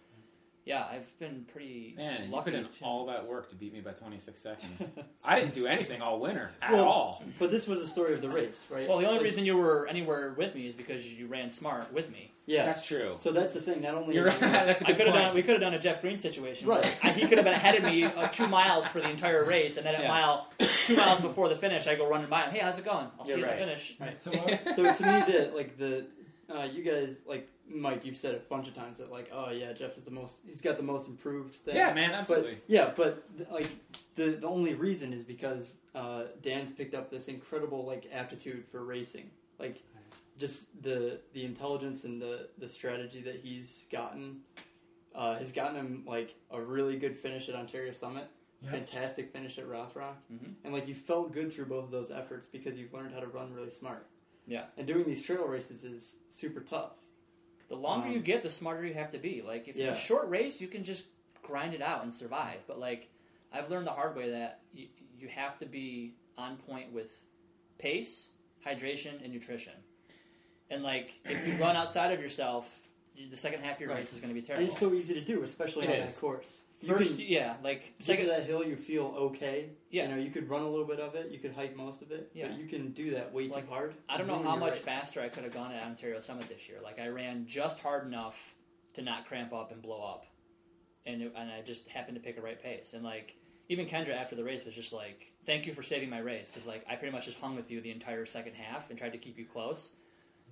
yeah, 0.67 0.85
I've 0.91 1.19
been 1.19 1.47
pretty 1.53 1.95
Man, 1.97 2.25
you 2.27 2.31
lucky 2.33 2.51
put 2.51 2.59
in 2.61 2.67
to- 2.69 2.85
all 2.85 3.07
that 3.07 3.27
work 3.27 3.49
to 3.51 3.57
beat 3.57 3.73
me 3.73 3.81
by 3.81 3.93
26 3.93 4.41
seconds. 4.41 4.83
I 5.25 5.39
didn't 5.41 5.55
do 5.55 5.67
anything 5.67 6.01
all 6.03 6.21
winter 6.21 6.51
at 6.63 6.73
Well, 6.73 6.85
all. 6.85 7.25
But 7.39 7.51
this 7.51 7.67
was 7.67 7.81
the 7.81 7.87
story 7.87 8.15
of 8.15 8.21
the 8.23 8.29
race, 8.29 8.65
right? 8.71 8.87
Well, 8.89 8.99
the 8.99 9.07
only 9.07 9.19
Like, 9.19 9.25
reason 9.25 9.45
you 9.47 9.57
were 9.57 9.87
anywhere 9.89 10.35
with 10.37 10.55
me 10.55 10.67
is 10.69 10.75
because 10.75 11.13
you 11.13 11.27
ran 11.27 11.51
smart 11.51 11.93
with 11.93 12.11
me. 12.11 12.33
yeah. 12.47 12.67
That's 12.67 12.87
true. 12.87 13.15
so 13.19 13.33
that's 13.33 13.55
the 13.55 13.61
thing. 13.61 13.81
Not 13.83 13.95
only 13.95 14.15
You're 14.15 14.27
right. 14.27 14.41
That's 14.41 14.83
a 14.83 14.87
I 14.87 14.89
good 14.89 14.97
could 14.99 15.07
have 15.07 15.15
point. 15.15 15.25
done. 15.27 15.35
We 15.35 15.43
could 15.43 15.53
have 15.53 15.61
done 15.61 15.75
a 15.75 15.79
Jeff 15.79 16.01
Green 16.03 16.19
situation. 16.19 16.69
Right. 16.69 16.85
I- 17.03 17.11
he 17.13 17.23
could 17.27 17.39
have 17.39 17.45
been 17.45 17.55
ahead 17.55 17.77
of 17.77 17.85
me 17.85 18.05
uh, 18.05 18.29
two 18.29 18.47
miles 18.47 18.87
for 18.87 19.01
the 19.01 19.09
entire 19.11 19.45
race, 19.45 19.77
and 19.77 19.87
then 19.87 19.95
at 19.95 20.03
Yeah. 20.03 20.09
mile 20.09 20.49
two 20.87 20.97
miles 20.97 21.21
before 21.21 21.49
the 21.49 21.57
finish, 21.57 21.87
I 21.87 21.95
go 21.97 22.09
running 22.09 22.29
by 22.29 22.43
him. 22.43 22.51
Hey, 22.53 22.59
how's 22.61 22.79
it 22.79 22.85
going? 22.85 23.07
I'll 23.19 23.25
see 23.25 23.33
Yeah, 23.33 23.37
you 23.39 23.45
at 23.47 23.51
the 23.53 23.57
finish. 23.65 23.97
Right, 24.01 24.17
so 24.17 24.31
what, 24.33 24.75
so 24.75 24.93
to 24.95 25.07
me, 25.07 25.33
the 25.33 25.53
like 25.55 25.79
the 25.79 26.07
uh, 26.55 26.65
you 26.65 26.83
guys 26.83 27.21
like 27.27 27.49
Mike, 27.73 28.05
you've 28.05 28.17
said 28.17 28.35
a 28.35 28.39
bunch 28.39 28.69
of 28.69 28.75
times 28.75 28.99
that 28.99 29.11
like, 29.11 29.31
oh 29.33 29.51
yeah, 29.51 29.73
Jeff 29.73 29.97
is 29.97 30.05
the 30.05 30.11
most. 30.11 30.41
He's 30.47 30.61
got 30.61 30.77
the 30.77 30.83
most 30.83 31.09
improved 31.09 31.55
thing. 31.55 31.77
yeah, 31.77 31.93
man, 31.95 32.11
But 32.11 32.19
absolutely. 32.19 32.59
yeah, 32.67 32.93
but 32.97 33.25
like 33.51 33.69
the 34.17 34.31
the 34.33 34.47
only 34.47 34.75
reason 34.75 35.13
is 35.13 35.25
because 35.25 35.77
uh, 35.95 36.25
Dan's 36.43 36.73
picked 36.73 36.95
up 36.95 37.11
this 37.11 37.29
incredible 37.29 37.85
like 37.85 38.09
aptitude 38.13 38.65
for 38.67 38.85
racing, 38.85 39.31
like 39.59 39.83
just 40.39 40.83
the 40.83 41.21
the 41.33 41.45
intelligence 41.45 42.05
and 42.05 42.21
the 42.21 42.49
the 42.59 42.69
strategy 42.69 43.21
that 43.23 43.37
he's 43.43 43.85
gotten 43.93 44.41
uh, 45.15 45.37
has 45.39 45.53
gotten 45.53 45.77
him 45.77 46.05
like 46.07 46.35
a 46.51 46.61
really 46.61 46.97
good 46.99 47.17
finish 47.17 47.49
at 47.49 47.55
Ontario 47.55 47.93
Summit, 47.93 48.29
Yep. 48.63 48.73
fantastic 48.73 49.33
finish 49.33 49.59
at 49.59 49.67
Rothrock, 49.67 50.17
Mhm. 50.33 50.55
and 50.65 50.73
like 50.73 50.87
you 50.87 50.95
felt 50.95 51.33
good 51.33 51.51
through 51.53 51.67
both 51.67 51.85
of 51.85 51.91
those 51.91 52.11
efforts 52.11 52.47
because 52.47 52.77
you've 52.79 52.93
learned 52.93 53.15
how 53.15 53.21
to 53.21 53.27
run 53.27 53.53
really 53.55 53.71
smart. 53.71 54.07
Yeah. 54.47 54.65
and 54.77 54.85
doing 54.87 55.05
these 55.05 55.23
trail 55.23 55.45
races 55.47 55.85
is 55.85 56.17
super 56.29 56.61
tough. 56.61 56.93
The 57.71 57.77
longer 57.77 58.09
Um, 58.09 58.13
you 58.15 58.19
get, 58.19 58.43
the 58.43 58.51
smarter 58.51 58.85
you 58.85 58.95
have 58.95 59.11
to 59.11 59.19
be. 59.19 59.43
Like 59.43 59.69
if 59.69 59.77
Yeah. 59.77 59.91
it's 59.93 59.99
a 59.99 60.03
short 60.03 60.29
race, 60.29 60.61
you 60.61 60.67
can 60.69 60.83
just 60.85 61.07
grind 61.43 61.73
it 61.73 61.81
out 61.81 62.03
and 62.03 62.13
survive. 62.13 62.59
But 62.67 62.79
like 62.79 63.09
I've 63.53 63.71
learned 63.71 63.87
the 63.87 63.93
hard 63.93 64.15
way 64.17 64.31
that 64.31 64.61
you, 64.75 64.89
you 65.19 65.29
have 65.29 65.57
to 65.61 65.67
be 65.67 66.15
on 66.37 66.57
point 66.57 66.93
with 66.93 67.09
pace, 67.79 68.27
hydration, 68.67 69.23
and 69.25 69.33
nutrition. 69.33 69.73
And 70.69 70.83
like 70.83 71.13
if 71.25 71.47
you 71.47 71.55
run 71.59 71.77
outside 71.77 72.13
of 72.13 72.21
yourself, 72.21 72.81
the 73.31 73.37
second 73.37 73.63
half 73.63 73.77
of 73.77 73.81
your 73.83 73.91
Right. 73.91 73.99
race 73.99 74.13
is 74.13 74.21
going 74.21 74.35
to 74.35 74.41
be 74.41 74.45
terrible. 74.45 74.65
And 74.65 74.73
terrible. 74.77 74.97
it's 74.97 75.07
so 75.09 75.13
easy 75.13 75.21
to 75.21 75.25
do, 75.25 75.43
especially 75.45 75.87
It 75.87 75.91
on 76.01 76.09
is. 76.09 76.15
that 76.15 76.21
course. 76.21 76.63
You 76.81 76.89
First, 76.89 77.17
can- 77.17 77.27
yeah, 77.29 77.57
like 77.63 77.95
get 77.99 78.07
second, 78.07 78.25
to 78.27 78.31
that 78.31 78.47
hill, 78.47 78.65
you 78.65 78.75
feel 78.75 79.05
okay. 79.17 79.71
Yeah. 79.91 80.05
You 80.09 80.17
know, 80.17 80.23
you 80.23 80.31
could 80.31 80.49
run 80.49 80.63
a 80.63 80.69
little 80.71 80.87
bit 80.87 80.99
of 80.99 81.15
it, 81.15 81.31
you 81.31 81.39
could 81.39 81.53
hike 81.53 81.77
most 81.77 82.01
of 82.01 82.11
it, 82.11 82.31
Yeah. 82.35 82.49
but 82.49 82.59
you 82.59 82.67
can 82.67 82.93
do 82.93 83.11
that 83.11 83.33
way 83.35 83.49
Like, 83.49 83.65
too 83.67 83.71
hard. 83.71 83.95
I 84.09 84.17
don't 84.17 84.27
know 84.27 84.43
how 84.43 84.57
much 84.57 84.79
faster 84.79 85.21
I 85.21 85.29
could 85.29 85.45
have 85.45 85.53
gone 85.53 85.73
at 85.73 85.83
Ontario 85.85 86.21
Summit 86.21 86.49
this 86.49 86.69
year. 86.71 86.79
Like 86.83 86.99
I 86.99 87.09
ran 87.09 87.47
just 87.47 87.81
hard 87.81 88.07
enough 88.07 88.55
to 88.95 89.03
not 89.03 89.27
cramp 89.27 89.53
up 89.53 89.73
and 89.73 89.83
blow 89.83 90.03
up, 90.03 90.25
and 91.05 91.21
it, 91.23 91.33
and 91.37 91.51
I 91.51 91.61
just 91.61 91.87
happened 91.89 92.17
to 92.17 92.23
pick 92.23 92.39
a 92.39 92.41
right 92.41 92.61
pace. 92.61 92.93
And 92.95 93.05
like 93.05 93.37
even 93.69 93.87
Kendra 93.87 94.17
after 94.17 94.35
the 94.35 94.43
race 94.43 94.65
was 94.65 94.75
just 94.75 94.93
like, 94.93 95.33
"Thank 95.45 95.67
you 95.67 95.75
for 95.75 95.83
saving 95.83 96.09
my 96.09 96.19
race," 96.19 96.49
because 96.51 96.67
like 96.67 96.85
I 96.89 96.97
pretty 96.97 97.13
much 97.13 97.27
just 97.27 97.39
hung 97.39 97.57
with 97.57 97.71
you 97.71 97.83
the 97.83 97.91
entire 97.91 98.25
second 98.25 98.55
half 98.55 98.89
and 98.89 98.99
tried 98.99 99.13
to 99.13 99.19
keep 99.19 99.37
you 99.39 99.45
close. 99.45 99.91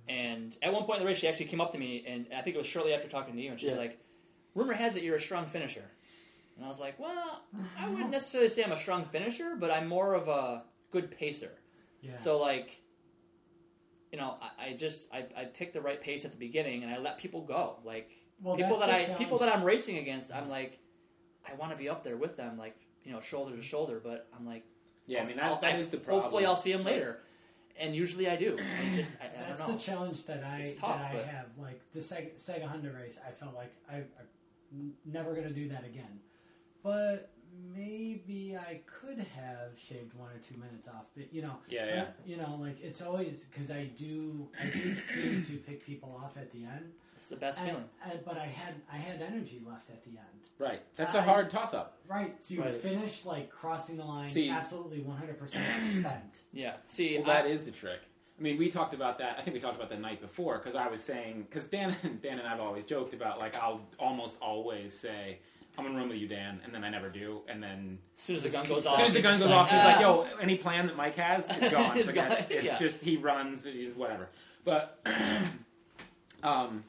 And 0.07 0.55
at 0.61 0.71
one 0.73 0.83
point 0.85 0.99
in 0.99 1.05
the 1.05 1.09
race, 1.09 1.17
she 1.19 1.27
actually 1.27 1.45
came 1.47 1.59
up 1.59 1.71
to 1.71 1.77
me, 1.79 2.03
and 2.07 2.27
I 2.35 2.41
think 2.43 2.55
it 2.55 2.59
was 2.59 2.67
shortly 2.67 2.93
after 2.93 3.07
talking 3.09 3.35
to 3.35 3.41
you, 3.41 3.49
and 3.51 3.59
she's 3.59 3.71
Yeah. 3.71 3.77
like, 3.77 3.99
"Rumor 4.55 4.73
has 4.73 4.95
it 4.95 5.01
you're 5.03 5.15
a 5.15 5.19
strong 5.19 5.47
finisher." 5.47 5.89
And 6.59 6.65
I 6.65 6.69
was 6.69 6.79
like, 6.81 6.99
"Well, 6.99 7.41
I 7.79 7.87
wouldn't 7.87 8.11
necessarily 8.11 8.49
say 8.49 8.63
I'm 8.65 8.73
a 8.73 8.77
strong 8.77 9.05
finisher, 9.05 9.55
but 9.57 9.71
I'm 9.71 9.87
more 9.87 10.13
of 10.13 10.27
a 10.27 10.63
good 10.91 11.09
pacer." 11.09 11.51
yeah. 12.01 12.17
So 12.19 12.37
like, 12.37 12.81
you 14.11 14.17
know, 14.17 14.35
I, 14.41 14.67
I 14.67 14.73
just 14.73 15.13
I, 15.13 15.25
I 15.37 15.45
picked 15.45 15.73
the 15.73 15.79
right 15.81 16.01
pace 16.01 16.25
at 16.25 16.31
the 16.31 16.37
beginning, 16.37 16.83
and 16.83 16.91
I 16.93 16.97
let 16.97 17.17
people 17.17 17.41
go. 17.43 17.77
Like 17.85 18.11
well, 18.41 18.57
people 18.57 18.77
that 18.79 18.87
the 19.07 19.13
I 19.13 19.17
people 19.17 19.37
that 19.37 19.55
I'm 19.55 19.63
racing 19.63 19.97
against, 19.99 20.33
I'm 20.35 20.49
like, 20.49 20.79
I 21.49 21.53
want 21.55 21.71
to 21.71 21.77
be 21.77 21.87
up 21.87 22.03
there 22.03 22.17
with 22.17 22.35
them, 22.35 22.57
like 22.57 22.75
you 23.05 23.13
know, 23.13 23.21
shoulder 23.21 23.55
to 23.55 23.61
shoulder. 23.61 24.01
But 24.03 24.27
I'm 24.37 24.45
like, 24.45 24.65
Yeah, 25.07 25.19
I 25.19 25.21
I'll- 25.21 25.27
mean 25.29 25.39
I'll- 25.39 25.51
that, 25.55 25.61
that 25.61 25.73
I- 25.75 25.77
is 25.77 25.87
the 25.87 25.97
problem. 25.97 26.23
hopefully 26.23 26.45
I'll 26.45 26.57
see 26.57 26.73
them 26.73 26.83
later, 26.83 27.21
and 27.79 27.95
usually 27.95 28.27
I 28.29 28.35
do. 28.35 28.57
It's 28.85 28.97
just 28.97 29.17
I, 29.21 29.27
I 29.27 29.29
That's 29.47 29.59
don't 29.59 29.67
know. 29.69 29.73
the 29.75 29.79
challenge 29.79 30.25
that 30.25 30.43
I 30.43 30.63
tough, 30.77 30.99
that 30.99 31.11
I 31.11 31.13
but- 31.15 31.25
have. 31.25 31.45
Like 31.57 31.79
the 31.93 31.99
Sega, 31.99 32.33
Sega 32.35 32.63
Honda 32.67 32.91
race, 32.91 33.17
I 33.25 33.31
felt 33.31 33.55
like 33.55 33.73
I, 33.89 34.03
I'm 34.71 34.93
never 35.05 35.33
gonna 35.33 35.51
do 35.51 35.69
that 35.69 35.85
again. 35.85 36.19
But 36.83 37.29
maybe 37.75 38.57
I 38.57 38.81
could 38.85 39.17
have 39.19 39.77
shaved 39.77 40.13
one 40.15 40.29
or 40.29 40.37
two 40.39 40.57
minutes 40.59 40.87
off. 40.87 41.07
But 41.15 41.33
you 41.33 41.41
know, 41.41 41.57
Yeah, 41.67 41.85
yeah. 41.85 42.05
you 42.25 42.37
know, 42.37 42.57
like 42.59 42.81
it's 42.81 43.01
always 43.01 43.45
because 43.45 43.71
I 43.71 43.85
do 43.85 44.47
I 44.61 44.69
do 44.69 44.93
seem 44.93 45.43
to 45.43 45.53
pick 45.57 45.85
people 45.85 46.19
off 46.23 46.37
at 46.37 46.51
the 46.51 46.63
end. 46.65 46.91
It's 47.15 47.27
the 47.27 47.35
best 47.35 47.59
And, 47.59 47.69
feeling. 47.69 47.83
and- 48.05 48.25
but 48.25 48.37
I 48.37 48.45
had 48.45 48.75
I 48.91 48.97
had 48.97 49.21
energy 49.21 49.61
left 49.67 49.89
at 49.89 50.03
the 50.03 50.11
end. 50.11 50.25
Right. 50.57 50.81
That's 50.95 51.15
a 51.15 51.19
I- 51.19 51.23
hard 51.23 51.49
toss 51.49 51.73
up. 51.73 51.97
Right, 52.07 52.39
to 52.43 52.61
Right. 52.61 52.71
finish 52.71 53.25
like 53.25 53.49
crossing 53.49 53.97
the 53.97 54.05
line, 54.05 54.27
See- 54.27 54.49
absolutely 54.49 54.99
100% 55.01 55.79
spent. 55.99 56.41
Yeah. 56.53 56.77
See, 56.85 57.17
Well, 57.17 57.27
that 57.27 57.45
I, 57.45 57.49
is 57.49 57.63
the 57.65 57.71
trick. 57.71 57.99
I 58.37 58.41
mean, 58.41 58.57
we 58.57 58.69
talked 58.71 58.93
about 58.93 59.17
that. 59.19 59.37
I 59.37 59.41
think 59.41 59.53
we 59.53 59.59
talked 59.59 59.75
about 59.75 59.89
that 59.89 59.99
night 59.99 60.21
before 60.21 60.57
because 60.59 60.75
I 60.75 60.87
was 60.87 61.03
saying 61.03 61.43
because 61.49 61.67
Dan, 61.67 61.93
Dan 62.23 62.39
and 62.39 62.47
I've 62.47 62.61
always 62.61 62.85
joked 62.85 63.13
about 63.13 63.39
like 63.39 63.55
I'll 63.55 63.81
almost 63.99 64.37
always 64.41 64.97
say 64.97 65.39
I'm 65.79 65.85
gonna 65.85 65.97
run 65.97 66.09
with 66.09 66.17
you, 66.17 66.27
Dan, 66.27 66.59
and 66.63 66.73
then 66.73 66.83
I 66.83 66.89
never 66.89 67.09
do, 67.09 67.41
and 67.47 67.63
then 67.63 67.99
as 68.15 68.23
soon 68.23 68.35
as 68.35 68.43
the 68.43 68.49
gun 68.49 68.67
goes 68.67 68.85
off, 68.85 68.93
as 68.93 68.97
soon 68.97 69.07
as 69.07 69.13
the 69.13 69.21
gun 69.21 69.39
goes 69.39 69.49
like, 69.49 69.57
off, 69.57 69.69
he's 69.69 69.83
like, 69.83 69.97
"Ah." 69.97 70.01
"Yo, 70.01 70.27
any 70.41 70.57
plan 70.57 70.87
that 70.87 70.97
Mike 70.97 71.15
has 71.15 71.49
is 71.49 71.55
gone. 71.71 71.97
It's 71.97 72.11
gone, 72.11 72.31
it. 72.33 72.47
It's 72.49 72.65
yeah. 72.65 72.79
just 72.79 73.03
he 73.03 73.17
runs, 73.17 73.63
he's 73.63 73.93
whatever." 73.93 74.29
But 74.65 74.99
um, 76.43 76.83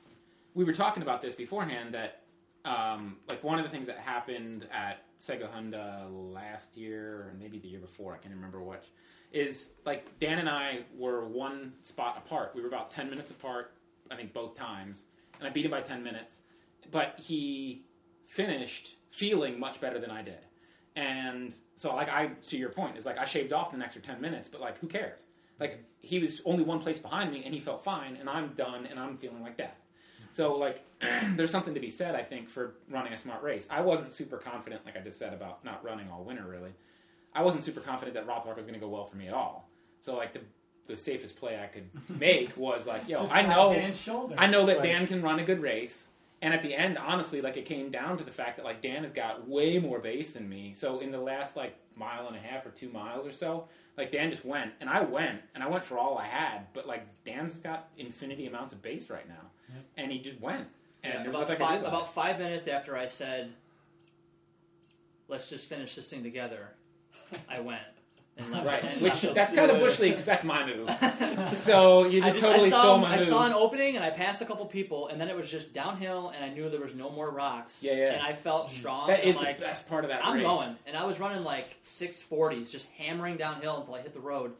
we 0.54 0.64
were 0.64 0.72
talking 0.72 1.02
about 1.02 1.22
this 1.22 1.34
beforehand 1.34 1.94
that 1.94 2.22
um, 2.64 3.16
like 3.28 3.42
one 3.42 3.58
of 3.58 3.64
the 3.64 3.70
things 3.70 3.86
that 3.86 3.98
happened 3.98 4.66
at 4.72 5.04
Sehgahunda 5.20 6.06
last 6.10 6.76
year 6.76 7.12
or 7.12 7.34
maybe 7.38 7.58
the 7.58 7.68
year 7.68 7.80
before, 7.80 8.12
I 8.14 8.18
can't 8.18 8.34
remember 8.34 8.60
which, 8.60 8.84
is 9.32 9.74
like 9.86 10.18
Dan 10.18 10.38
and 10.38 10.48
I 10.48 10.80
were 10.96 11.24
one 11.24 11.74
spot 11.82 12.22
apart. 12.24 12.52
We 12.54 12.60
were 12.60 12.68
about 12.68 12.90
ten 12.90 13.08
minutes 13.08 13.30
apart, 13.30 13.72
I 14.10 14.16
think 14.16 14.32
both 14.32 14.56
times, 14.56 15.04
and 15.38 15.46
I 15.46 15.50
beat 15.50 15.64
him 15.64 15.70
by 15.70 15.80
ten 15.80 16.02
minutes. 16.02 16.42
But 16.90 17.20
he 17.20 17.84
finished 18.30 18.94
feeling 19.10 19.58
much 19.58 19.80
better 19.80 19.98
than 19.98 20.10
I 20.10 20.22
did. 20.22 20.38
And 20.96 21.54
so, 21.76 21.94
like, 21.94 22.08
I 22.08 22.28
to 22.48 22.56
your 22.56 22.70
point 22.70 22.96
is 22.96 23.04
like 23.04 23.18
I 23.18 23.24
shaved 23.24 23.52
off 23.52 23.74
an 23.74 23.82
extra 23.82 24.00
ten 24.00 24.20
minutes, 24.20 24.48
but 24.48 24.60
like, 24.60 24.78
who 24.78 24.86
cares? 24.86 25.26
Like, 25.58 25.84
he 26.00 26.18
was 26.18 26.40
only 26.46 26.64
one 26.64 26.80
place 26.80 26.98
behind 26.98 27.30
me, 27.30 27.42
and 27.44 27.52
he 27.52 27.60
felt 27.60 27.84
fine, 27.84 28.16
and 28.16 28.30
I'm 28.30 28.54
done, 28.54 28.86
and 28.86 28.98
I'm 28.98 29.18
feeling 29.18 29.42
like 29.42 29.58
death. 29.58 29.76
So, 30.32 30.56
like, 30.56 30.82
there's 31.36 31.50
something 31.50 31.74
to 31.74 31.80
be 31.80 31.90
said, 31.90 32.14
I 32.14 32.22
think, 32.22 32.48
for 32.48 32.76
running 32.88 33.12
a 33.12 33.16
smart 33.18 33.42
race. 33.42 33.66
I 33.68 33.82
wasn't 33.82 34.12
super 34.14 34.38
confident, 34.38 34.86
like 34.86 34.96
I 34.96 35.00
just 35.00 35.18
said 35.18 35.34
about 35.34 35.62
not 35.62 35.84
running 35.84 36.08
all 36.10 36.24
winter, 36.24 36.44
really. 36.48 36.70
I 37.34 37.42
wasn't 37.42 37.62
super 37.62 37.80
confident 37.80 38.14
that 38.14 38.26
Rothrock 38.26 38.56
was 38.56 38.64
going 38.64 38.78
to 38.78 38.80
go 38.80 38.88
well 38.88 39.04
for 39.04 39.16
me 39.16 39.28
at 39.28 39.34
all. 39.34 39.68
So, 40.00 40.16
like, 40.16 40.32
the 40.32 40.40
the 40.86 40.96
safest 40.96 41.36
play 41.36 41.60
I 41.62 41.66
could 41.66 41.90
make 42.18 42.56
was 42.56 42.86
like, 42.86 43.06
yo, 43.06 43.26
I 43.30 43.42
know, 43.42 43.68
I 44.38 44.46
know 44.46 44.66
that 44.66 44.78
Right. 44.78 44.84
Dan 44.84 45.06
can 45.06 45.20
run 45.22 45.38
a 45.38 45.44
good 45.44 45.60
race. 45.60 46.08
And 46.42 46.54
at 46.54 46.62
the 46.62 46.74
end, 46.74 46.96
honestly, 46.96 47.42
like 47.42 47.56
it 47.58 47.66
came 47.66 47.90
down 47.90 48.16
to 48.18 48.24
the 48.24 48.30
fact 48.30 48.56
that 48.56 48.64
like 48.64 48.80
Dan 48.80 49.02
has 49.02 49.12
got 49.12 49.46
way 49.46 49.78
more 49.78 49.98
base 49.98 50.32
than 50.32 50.48
me. 50.48 50.72
So 50.74 51.00
in 51.00 51.10
the 51.10 51.20
last 51.20 51.54
like 51.56 51.76
mile 51.94 52.26
and 52.28 52.36
a 52.36 52.40
half 52.40 52.64
or 52.64 52.70
two 52.70 52.88
miles 52.88 53.26
or 53.26 53.32
so, 53.32 53.68
like 53.98 54.10
Dan 54.10 54.30
just 54.30 54.44
went 54.44 54.72
and 54.80 54.88
I 54.88 55.02
went 55.02 55.40
and 55.54 55.62
I 55.62 55.68
went 55.68 55.84
for 55.84 55.98
all 55.98 56.16
I 56.16 56.24
had. 56.26 56.66
But 56.72 56.86
like 56.88 57.06
Dan's 57.24 57.54
got 57.54 57.90
infinity 57.98 58.46
amounts 58.46 58.72
of 58.72 58.80
base 58.80 59.10
right 59.10 59.28
now, 59.28 59.50
Yep. 59.74 59.84
and 59.98 60.12
he 60.12 60.18
just 60.18 60.40
went. 60.40 60.66
And 61.02 61.24
Yeah, 61.24 61.30
about 61.30 61.40
nothing 61.40 61.56
I 61.56 61.56
could 61.56 61.66
five 61.66 61.80
about 61.80 61.88
about 61.92 62.14
five 62.14 62.38
minutes 62.38 62.68
after 62.68 62.96
I 62.96 63.06
said, 63.06 63.52
let's 65.28 65.50
just 65.50 65.68
finish 65.68 65.94
this 65.94 66.08
thing 66.08 66.22
together. 66.22 66.68
I 67.50 67.60
went 67.60 67.80
and 67.82 67.86
left. 67.86 67.99
Right, 68.38 68.82
and 68.84 69.02
which 69.02 69.20
that's 69.20 69.52
kind 69.54 69.70
of 69.70 69.78
bush 69.80 69.98
league 69.98 70.12
because 70.12 70.24
that's 70.24 70.44
my 70.44 70.64
move. 70.64 70.88
So 71.56 72.06
you 72.06 72.22
I 72.22 72.26
just, 72.30 72.38
just- 72.38 72.46
totally 72.46 72.70
saw, 72.70 72.82
stole 72.82 72.98
my 72.98 73.14
I 73.14 73.18
move. 73.18 73.28
saw 73.28 73.44
an 73.44 73.52
opening 73.52 73.96
and 73.96 74.04
I 74.04 74.10
passed 74.10 74.40
a 74.40 74.44
couple 74.44 74.64
people, 74.66 75.08
and 75.08 75.20
then 75.20 75.28
it 75.28 75.36
was 75.36 75.50
just 75.50 75.74
downhill, 75.74 76.32
and 76.34 76.44
I 76.44 76.48
knew 76.48 76.70
there 76.70 76.80
was 76.80 76.94
no 76.94 77.10
more 77.10 77.30
rocks. 77.30 77.82
Yeah, 77.82 77.92
yeah. 77.94 78.12
And 78.14 78.22
I 78.22 78.32
felt 78.32 78.66
mm. 78.68 78.70
strong. 78.70 79.08
That 79.08 79.24
is 79.24 79.36
like, 79.36 79.58
the 79.58 79.64
best 79.64 79.88
part 79.88 80.04
of 80.04 80.10
that 80.10 80.24
I'm 80.24 80.34
race. 80.36 80.44
going, 80.44 80.76
and 80.86 80.96
I 80.96 81.04
was 81.04 81.20
running 81.20 81.44
like 81.44 81.76
six 81.80 82.22
forties, 82.22 82.70
just 82.70 82.88
hammering 82.92 83.36
downhill 83.36 83.78
until 83.78 83.94
I 83.94 84.00
hit 84.00 84.12
the 84.12 84.20
road. 84.20 84.52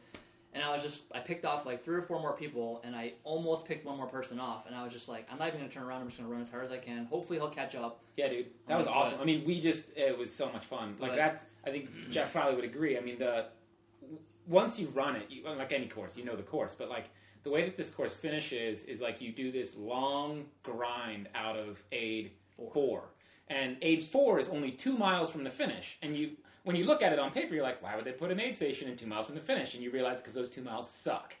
And 0.53 0.61
I 0.61 0.73
was 0.73 0.83
just, 0.83 1.05
I 1.15 1.19
picked 1.19 1.45
off 1.45 1.65
like 1.65 1.81
three 1.85 1.95
or 1.95 2.01
four 2.01 2.19
more 2.19 2.33
people, 2.33 2.81
and 2.83 2.93
I 2.93 3.13
almost 3.23 3.65
picked 3.65 3.85
one 3.85 3.95
more 3.95 4.07
person 4.07 4.37
off. 4.37 4.67
And 4.67 4.75
I 4.75 4.83
was 4.83 4.91
just 4.91 5.07
like, 5.07 5.25
I'm 5.31 5.39
not 5.39 5.47
even 5.47 5.61
gonna 5.61 5.71
turn 5.71 5.83
around. 5.83 6.01
I'm 6.01 6.07
just 6.07 6.19
gonna 6.19 6.29
run 6.29 6.41
as 6.41 6.51
hard 6.51 6.65
as 6.65 6.71
I 6.73 6.77
can. 6.77 7.05
Hopefully, 7.05 7.39
he'll 7.39 7.47
catch 7.47 7.73
up. 7.73 8.01
Yeah, 8.17 8.27
dude, 8.27 8.47
that 8.67 8.73
Oh, 8.73 8.77
was 8.77 8.87
but- 8.87 8.95
awesome. 8.95 9.21
I 9.21 9.23
mean, 9.23 9.45
we 9.45 9.61
just 9.61 9.85
it 9.95 10.17
was 10.17 10.33
so 10.33 10.51
much 10.51 10.65
fun. 10.65 10.97
Like 10.99 11.11
But- 11.11 11.17
that, 11.17 11.45
I 11.65 11.69
think 11.69 11.89
Jeff 12.11 12.33
probably 12.33 12.55
would 12.55 12.65
agree. 12.65 12.97
I 12.97 13.01
mean, 13.01 13.17
the 13.17 13.45
once 14.47 14.79
you 14.79 14.87
run 14.87 15.15
it, 15.15 15.27
you, 15.29 15.43
like 15.43 15.71
any 15.71 15.87
course, 15.87 16.17
you 16.17 16.25
know 16.25 16.35
the 16.35 16.43
course, 16.43 16.75
but 16.77 16.89
like 16.89 17.09
the 17.43 17.49
way 17.49 17.65
that 17.65 17.75
this 17.75 17.89
course 17.89 18.13
finishes 18.13 18.83
is 18.83 19.01
like 19.01 19.21
you 19.21 19.31
do 19.31 19.51
this 19.51 19.75
long 19.75 20.45
grind 20.63 21.27
out 21.33 21.57
of 21.57 21.81
aid 21.91 22.31
four, 22.73 23.03
and 23.47 23.77
aid 23.81 24.03
four 24.03 24.39
is 24.39 24.49
only 24.49 24.71
two 24.71 24.97
miles 24.97 25.29
from 25.29 25.43
the 25.43 25.51
finish, 25.51 25.97
and 26.01 26.15
you. 26.15 26.31
When 26.63 26.75
you 26.75 26.85
look 26.85 27.01
at 27.01 27.11
it 27.11 27.17
on 27.17 27.31
paper, 27.31 27.55
you're 27.55 27.63
like, 27.63 27.81
why 27.81 27.95
would 27.95 28.05
they 28.05 28.11
put 28.11 28.29
an 28.29 28.39
aid 28.39 28.55
station 28.55 28.87
in 28.87 28.95
two 28.95 29.07
miles 29.07 29.25
from 29.25 29.33
the 29.33 29.41
finish? 29.41 29.73
And 29.73 29.83
you 29.83 29.89
realize 29.89 30.19
because 30.19 30.35
those 30.35 30.51
two 30.51 30.61
miles 30.61 30.91
suck. 30.91 31.33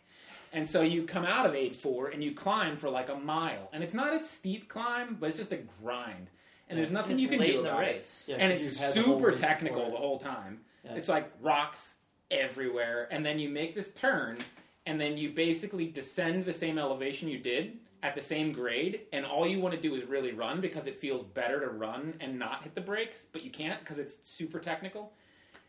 And 0.51 0.67
so 0.67 0.81
you 0.81 1.03
come 1.03 1.25
out 1.25 1.45
of 1.45 1.53
aid 1.53 1.75
four 1.75 2.07
and 2.07 2.23
you 2.23 2.33
climb 2.33 2.75
for 2.75 2.89
like 2.89 3.09
a 3.09 3.15
mile, 3.15 3.69
and 3.71 3.83
it's 3.83 3.93
not 3.93 4.15
a 4.15 4.19
steep 4.19 4.67
climb, 4.67 5.17
but 5.19 5.29
it's 5.29 5.37
just 5.37 5.51
a 5.53 5.59
grind. 5.81 6.31
And 6.69 6.79
there's 6.79 6.89
nothing 6.89 7.11
It's 7.11 7.21
you 7.21 7.27
can 7.27 7.39
do 7.39 7.57
in 7.59 7.63
the 7.63 7.69
about 7.69 7.83
it 7.83 7.85
race. 7.85 8.25
Yeah, 8.27 8.37
and 8.39 8.51
it's 8.51 8.63
you've 8.63 8.77
had 8.77 8.93
the 8.95 9.01
whole 9.03 9.19
super 9.19 9.31
technical 9.33 9.91
the 9.91 9.97
whole 9.97 10.17
time. 10.17 10.61
Yeah. 10.83 10.95
It's 10.95 11.07
like 11.07 11.31
rocks 11.39 11.95
everywhere, 12.31 13.07
and 13.11 13.25
then 13.25 13.37
you 13.37 13.49
make 13.49 13.75
this 13.75 13.91
turn, 13.91 14.37
and 14.85 14.99
then 14.99 15.17
you 15.17 15.29
basically 15.29 15.87
descend 15.87 16.45
the 16.45 16.53
same 16.53 16.79
elevation 16.79 17.27
you 17.27 17.37
did 17.37 17.77
at 18.03 18.15
the 18.15 18.21
same 18.21 18.51
grade, 18.51 19.01
and 19.13 19.25
all 19.25 19.45
you 19.45 19.59
want 19.59 19.75
to 19.75 19.79
do 19.79 19.93
is 19.93 20.05
really 20.05 20.31
run 20.31 20.59
because 20.59 20.87
it 20.87 20.97
feels 20.97 21.21
better 21.21 21.59
to 21.59 21.67
run 21.67 22.15
and 22.19 22.39
not 22.39 22.63
hit 22.63 22.73
the 22.73 22.81
brakes, 22.81 23.27
but 23.31 23.43
you 23.43 23.51
can't 23.51 23.79
because 23.81 23.99
it's 23.99 24.17
super 24.23 24.59
technical. 24.59 25.13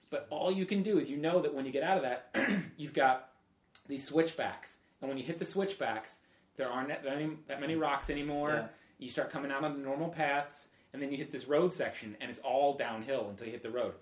But 0.09 0.27
all 0.31 0.51
you 0.51 0.65
can 0.65 0.83
do 0.83 0.99
is 0.99 1.11
you 1.11 1.17
know 1.19 1.41
that 1.41 1.55
when 1.55 1.67
you 1.67 1.73
get 1.73 1.83
out 1.83 1.99
of 1.99 2.03
that, 2.03 2.61
you've 2.77 2.95
got 2.95 3.29
these 3.87 4.07
switchbacks, 4.07 4.77
and 5.01 5.09
when 5.09 5.19
you 5.19 5.25
hit 5.25 5.39
the 5.39 5.45
switchbacks, 5.45 6.19
there 6.57 6.71
aren't 6.71 6.89
that 6.89 7.05
many, 7.05 7.31
that 7.49 7.61
many 7.61 7.77
rocks 7.77 8.09
anymore. 8.09 8.51
Yeah. 8.51 8.67
You 8.99 9.11
start 9.11 9.31
coming 9.31 9.51
out 9.51 9.65
on 9.65 9.75
the 9.75 9.81
normal 9.83 10.09
paths, 10.09 10.69
and 10.93 11.03
then 11.03 11.11
you 11.11 11.19
hit 11.19 11.31
this 11.31 11.47
road 11.47 11.73
section, 11.73 12.17
and 12.21 12.31
it's 12.31 12.41
all 12.41 12.75
downhill 12.75 13.27
until 13.29 13.47
you 13.47 13.53
hit 13.53 13.63
the 13.63 13.71
road. 13.71 13.95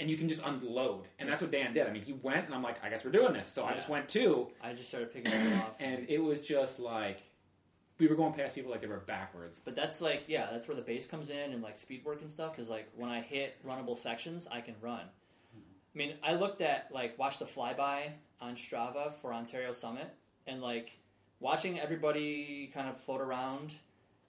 And 0.00 0.10
you 0.10 0.16
can 0.16 0.28
just 0.28 0.42
unload. 0.44 1.06
And 1.18 1.28
that's 1.28 1.40
what 1.40 1.52
Dan 1.52 1.72
did. 1.72 1.86
I 1.86 1.92
mean, 1.92 2.02
he 2.02 2.12
went, 2.12 2.46
and 2.46 2.54
I'm 2.54 2.62
like, 2.62 2.82
I 2.84 2.90
guess 2.90 3.04
we're 3.04 3.12
doing 3.12 3.32
this. 3.32 3.46
So 3.46 3.64
I 3.64 3.74
just 3.74 3.88
went 3.88 4.08
too, 4.08 4.48
I 4.60 4.72
just 4.72 4.88
started 4.88 5.12
picking 5.12 5.30
people 5.30 5.58
off. 5.58 5.76
and 5.80 6.06
it 6.08 6.22
was 6.22 6.40
just 6.40 6.80
like, 6.80 7.20
we 7.98 8.08
were 8.08 8.16
going 8.16 8.32
past 8.32 8.56
people 8.56 8.72
like 8.72 8.80
they 8.80 8.88
were 8.88 8.98
backwards. 8.98 9.60
But 9.64 9.76
that's 9.76 10.00
like, 10.00 10.24
yeah, 10.26 10.48
that's 10.50 10.66
where 10.66 10.74
the 10.76 10.82
base 10.82 11.06
comes 11.06 11.30
in 11.30 11.52
and 11.52 11.62
like 11.62 11.78
speed 11.78 12.04
work 12.04 12.22
and 12.22 12.30
stuff. 12.30 12.52
Because 12.52 12.68
like 12.68 12.88
when 12.96 13.08
I 13.08 13.20
hit 13.20 13.56
runnable 13.64 13.96
sections, 13.96 14.48
I 14.50 14.60
can 14.60 14.74
run. 14.80 15.02
I 15.94 15.98
mean, 15.98 16.14
I 16.22 16.34
looked 16.34 16.60
at 16.60 16.88
like 16.92 17.18
watched 17.18 17.38
the 17.38 17.44
flyby 17.44 18.10
on 18.40 18.56
Strava 18.56 19.14
for 19.14 19.32
Ontario 19.32 19.72
Summit, 19.72 20.12
and 20.46 20.60
like 20.60 20.98
watching 21.38 21.78
everybody 21.78 22.70
kind 22.74 22.88
of 22.88 22.98
float 23.00 23.20
around. 23.20 23.74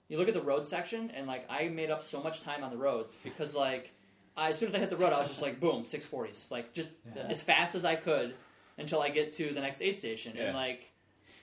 You 0.08 0.18
look 0.18 0.28
at 0.28 0.34
the 0.34 0.42
road 0.42 0.64
section, 0.64 1.10
and 1.10 1.26
like 1.26 1.44
I 1.50 1.68
made 1.68 1.90
up 1.90 2.04
so 2.04 2.22
much 2.22 2.42
time 2.42 2.62
on 2.62 2.70
the 2.70 2.76
roads 2.76 3.18
because 3.24 3.54
like 3.54 3.92
I, 4.36 4.50
as 4.50 4.58
soon 4.58 4.68
as 4.68 4.74
I 4.74 4.78
hit 4.78 4.90
the 4.90 4.96
road, 4.96 5.12
I 5.12 5.18
was 5.18 5.28
just 5.28 5.42
like 5.42 5.60
boom, 5.60 5.84
six 5.84 6.04
forties, 6.06 6.46
like 6.50 6.72
just 6.74 6.88
Yeah. 7.14 7.22
as 7.28 7.42
fast 7.42 7.74
as 7.74 7.84
I 7.84 7.96
could 7.96 8.34
until 8.78 9.00
I 9.00 9.08
get 9.10 9.32
to 9.36 9.52
the 9.52 9.60
next 9.60 9.80
aid 9.82 9.96
station, 9.96 10.34
Yeah. 10.36 10.44
and 10.48 10.56
like 10.56 10.90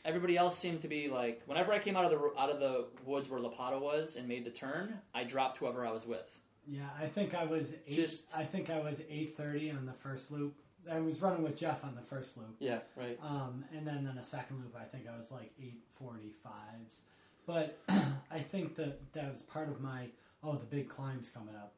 everybody 0.05 0.35
else 0.37 0.57
seemed 0.57 0.81
to 0.81 0.87
be 0.87 1.07
like 1.09 1.41
whenever 1.45 1.71
I 1.73 1.79
came 1.79 1.95
out 1.95 2.05
of 2.05 2.11
the 2.11 2.39
out 2.39 2.49
of 2.49 2.59
the 2.59 2.87
woods 3.05 3.29
where 3.29 3.39
Lapata 3.39 3.79
was 3.81 4.15
and 4.15 4.27
made 4.27 4.45
the 4.45 4.51
turn, 4.51 4.99
I 5.13 5.23
dropped 5.23 5.57
whoever 5.57 5.85
I 5.85 5.91
was 5.91 6.05
with. 6.05 6.39
Yeah, 6.67 6.87
I 6.99 7.07
think 7.07 7.33
I 7.35 7.43
was 7.45 7.73
eight, 7.87 7.93
Just- 7.95 8.35
I 8.35 8.45
think 8.45 8.69
I 8.69 8.79
was 8.79 9.01
eight 9.09 9.35
thirty 9.35 9.69
on 9.71 9.85
the 9.85 9.93
first 9.93 10.31
loop. 10.31 10.55
I 10.91 10.99
was 10.99 11.21
running 11.21 11.43
with 11.43 11.55
Jeff 11.55 11.83
on 11.85 11.95
the 11.95 12.01
first 12.01 12.35
loop, 12.37 12.57
Yeah, 12.59 12.79
right. 12.97 13.17
um, 13.23 13.63
and 13.73 13.87
then 13.87 14.05
on 14.05 14.15
the 14.17 14.23
second 14.23 14.59
loop, 14.59 14.75
I 14.77 14.83
think 14.83 15.07
I 15.07 15.15
was 15.17 15.31
like 15.31 15.51
eight 15.61 15.81
forty 15.97 16.33
fives. 16.43 17.01
But 17.45 17.79
I 18.29 18.39
think 18.39 18.75
that 18.75 19.13
that 19.13 19.31
was 19.31 19.41
part 19.41 19.69
of 19.69 19.81
my 19.81 20.09
oh 20.43 20.53
the 20.57 20.65
big 20.65 20.89
climb's 20.89 21.29
coming 21.29 21.55
up, 21.55 21.73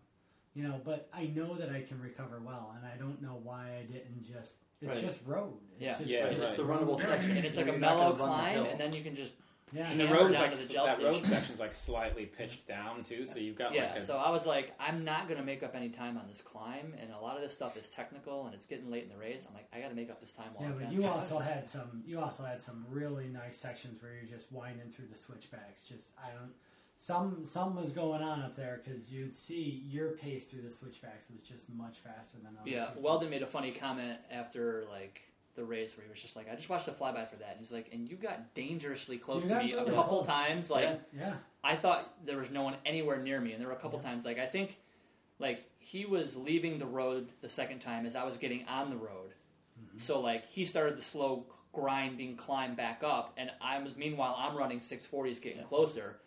you 0.56 0.64
know. 0.64 0.82
But 0.84 1.10
I 1.14 1.26
know 1.28 1.56
that 1.56 1.70
I 1.70 1.82
can 1.82 2.02
recover 2.02 2.40
well, 2.44 2.76
and 2.78 2.86
I 2.86 2.98
don't 2.98 3.22
know 3.22 3.40
why 3.44 3.78
I 3.80 3.84
didn't 3.92 4.24
just. 4.24 4.58
It's 4.82 4.94
Right. 4.96 5.04
just 5.04 5.26
road. 5.26 5.54
It's 5.74 5.82
Yeah. 5.82 5.98
just, 5.98 6.10
Yeah, 6.10 6.24
It's 6.24 6.32
right. 6.34 6.42
just 6.42 6.58
the 6.58 6.64
runnable 6.64 7.00
section. 7.00 7.38
And 7.38 7.46
it's 7.46 7.56
like 7.58 7.68
a 7.68 7.72
You're 7.72 7.80
not 7.80 7.90
gonna 7.90 7.98
mellow 7.98 8.10
run 8.10 8.18
the 8.18 8.24
climb, 8.26 8.66
and 8.66 8.80
then 8.80 8.94
you 8.94 9.04
can 9.04 9.16
just 9.16 9.34
Yeah, 9.72 9.90
And 9.90 10.00
the 10.00 10.06
hammer 10.06 10.20
road 10.22 10.32
is 10.32 10.38
like 10.38 10.52
the 10.56 10.74
that 10.76 11.00
road 11.02 11.14
station. 11.16 11.24
section's 11.24 11.60
like 11.60 11.74
slightly 11.74 12.28
pitched 12.28 12.68
down 12.68 13.02
too, 13.04 13.26
so 13.26 13.40
you've 13.40 13.58
got 13.58 13.74
yeah. 13.74 13.88
like 13.88 13.96
a 13.98 14.02
So 14.02 14.16
I 14.16 14.30
was 14.30 14.46
like, 14.46 14.74
I'm 14.80 15.04
not 15.04 15.28
gonna 15.28 15.44
make 15.44 15.64
up 15.64 15.76
any 15.76 15.90
time 15.90 16.18
on 16.18 16.28
this 16.28 16.40
climb, 16.42 16.94
and 17.00 17.12
a 17.12 17.20
lot 17.20 17.36
of 17.36 17.42
this 17.42 17.54
stuff 17.54 17.76
is 17.76 17.90
technical, 17.90 18.46
and 18.46 18.54
it's 18.54 18.68
getting 18.68 18.92
late 18.92 19.04
in 19.04 19.10
the 19.10 19.18
race. 19.18 19.46
I'm 19.50 19.56
like, 19.56 19.68
I 19.74 19.82
got 19.82 19.90
to 19.90 19.96
make 19.96 20.12
up 20.12 20.22
this 20.22 20.32
time 20.32 20.54
while 20.54 20.70
Yeah, 20.70 20.76
but 20.80 20.92
you 20.94 21.02
So- 21.02 21.10
also 21.10 21.40
had 21.52 21.66
some. 21.66 22.04
You 22.06 22.20
also 22.20 22.44
had 22.44 22.62
some 22.62 22.86
really 22.90 23.28
nice 23.28 23.58
sections 23.58 24.02
where 24.02 24.14
you're 24.14 24.24
just 24.38 24.52
winding 24.52 24.92
through 24.92 25.08
the 25.08 25.18
switchbacks. 25.18 25.84
Just 25.84 26.12
I 26.24 26.30
don't. 26.30 26.54
Some 26.98 27.44
some 27.46 27.76
was 27.76 27.92
going 27.92 28.22
on 28.22 28.42
up 28.42 28.56
there 28.56 28.82
because 28.84 29.12
you'd 29.12 29.36
see 29.36 29.84
your 29.90 30.12
pace 30.12 30.46
through 30.46 30.62
the 30.62 30.70
switchbacks 30.70 31.28
was 31.30 31.42
just 31.44 31.70
much 31.70 31.98
faster 31.98 32.38
than 32.38 32.56
others. 32.60 32.72
Yeah, 32.74 32.88
Weldon 32.98 33.30
made 33.30 33.42
a 33.44 33.48
funny 33.48 33.72
comment 33.72 34.18
after 34.32 34.86
like 34.90 35.22
the 35.56 35.64
race 35.64 35.96
where 35.98 36.06
he 36.06 36.10
was 36.10 36.22
just 36.22 36.36
like, 36.36 36.52
I 36.52 36.56
just 36.56 36.70
watched 36.70 36.88
a 36.88 36.92
flyby 36.92 37.28
for 37.30 37.36
that. 37.38 37.52
And 37.52 37.60
he's 37.60 37.72
like, 37.72 37.90
and 37.94 38.10
you 38.10 38.16
got 38.18 38.54
dangerously 38.54 39.18
close 39.18 39.44
You 39.44 39.50
to 39.50 39.64
me 39.64 39.74
a 39.74 39.86
couple 39.86 40.18
close. 40.24 40.28
times. 40.28 40.70
Like 40.70 40.84
yeah, 41.14 41.20
yeah. 41.20 41.34
I 41.64 41.76
thought 41.76 42.14
there 42.26 42.38
was 42.38 42.50
no 42.50 42.64
one 42.64 42.76
anywhere 42.86 43.18
near 43.22 43.40
me, 43.42 43.52
and 43.52 43.60
there 43.62 43.68
were 43.68 43.74
a 43.76 43.80
couple 43.80 44.00
Yeah. 44.02 44.10
times 44.10 44.24
like 44.26 44.40
I 44.40 44.46
think 44.46 44.80
like 45.38 45.70
he 45.80 46.06
was 46.06 46.38
leaving 46.38 46.78
the 46.78 46.86
road 46.86 47.28
the 47.42 47.50
second 47.50 47.80
time 47.80 48.06
as 48.06 48.16
I 48.16 48.24
was 48.24 48.38
getting 48.38 48.66
on 48.70 48.90
the 48.90 48.96
road. 48.98 49.32
Mm-hmm. 49.78 49.98
So 49.98 50.22
like 50.22 50.46
he 50.50 50.64
started 50.64 50.98
the 50.98 51.02
slow 51.04 51.46
grinding 51.74 52.38
climb 52.38 52.74
back 52.76 53.02
up, 53.04 53.34
and 53.36 53.52
I 53.60 53.80
was 53.80 53.98
meanwhile 53.98 54.34
I'm 54.38 54.56
running 54.56 54.80
six 54.80 55.06
forties, 55.06 55.40
getting 55.42 55.64
closer, 55.66 56.20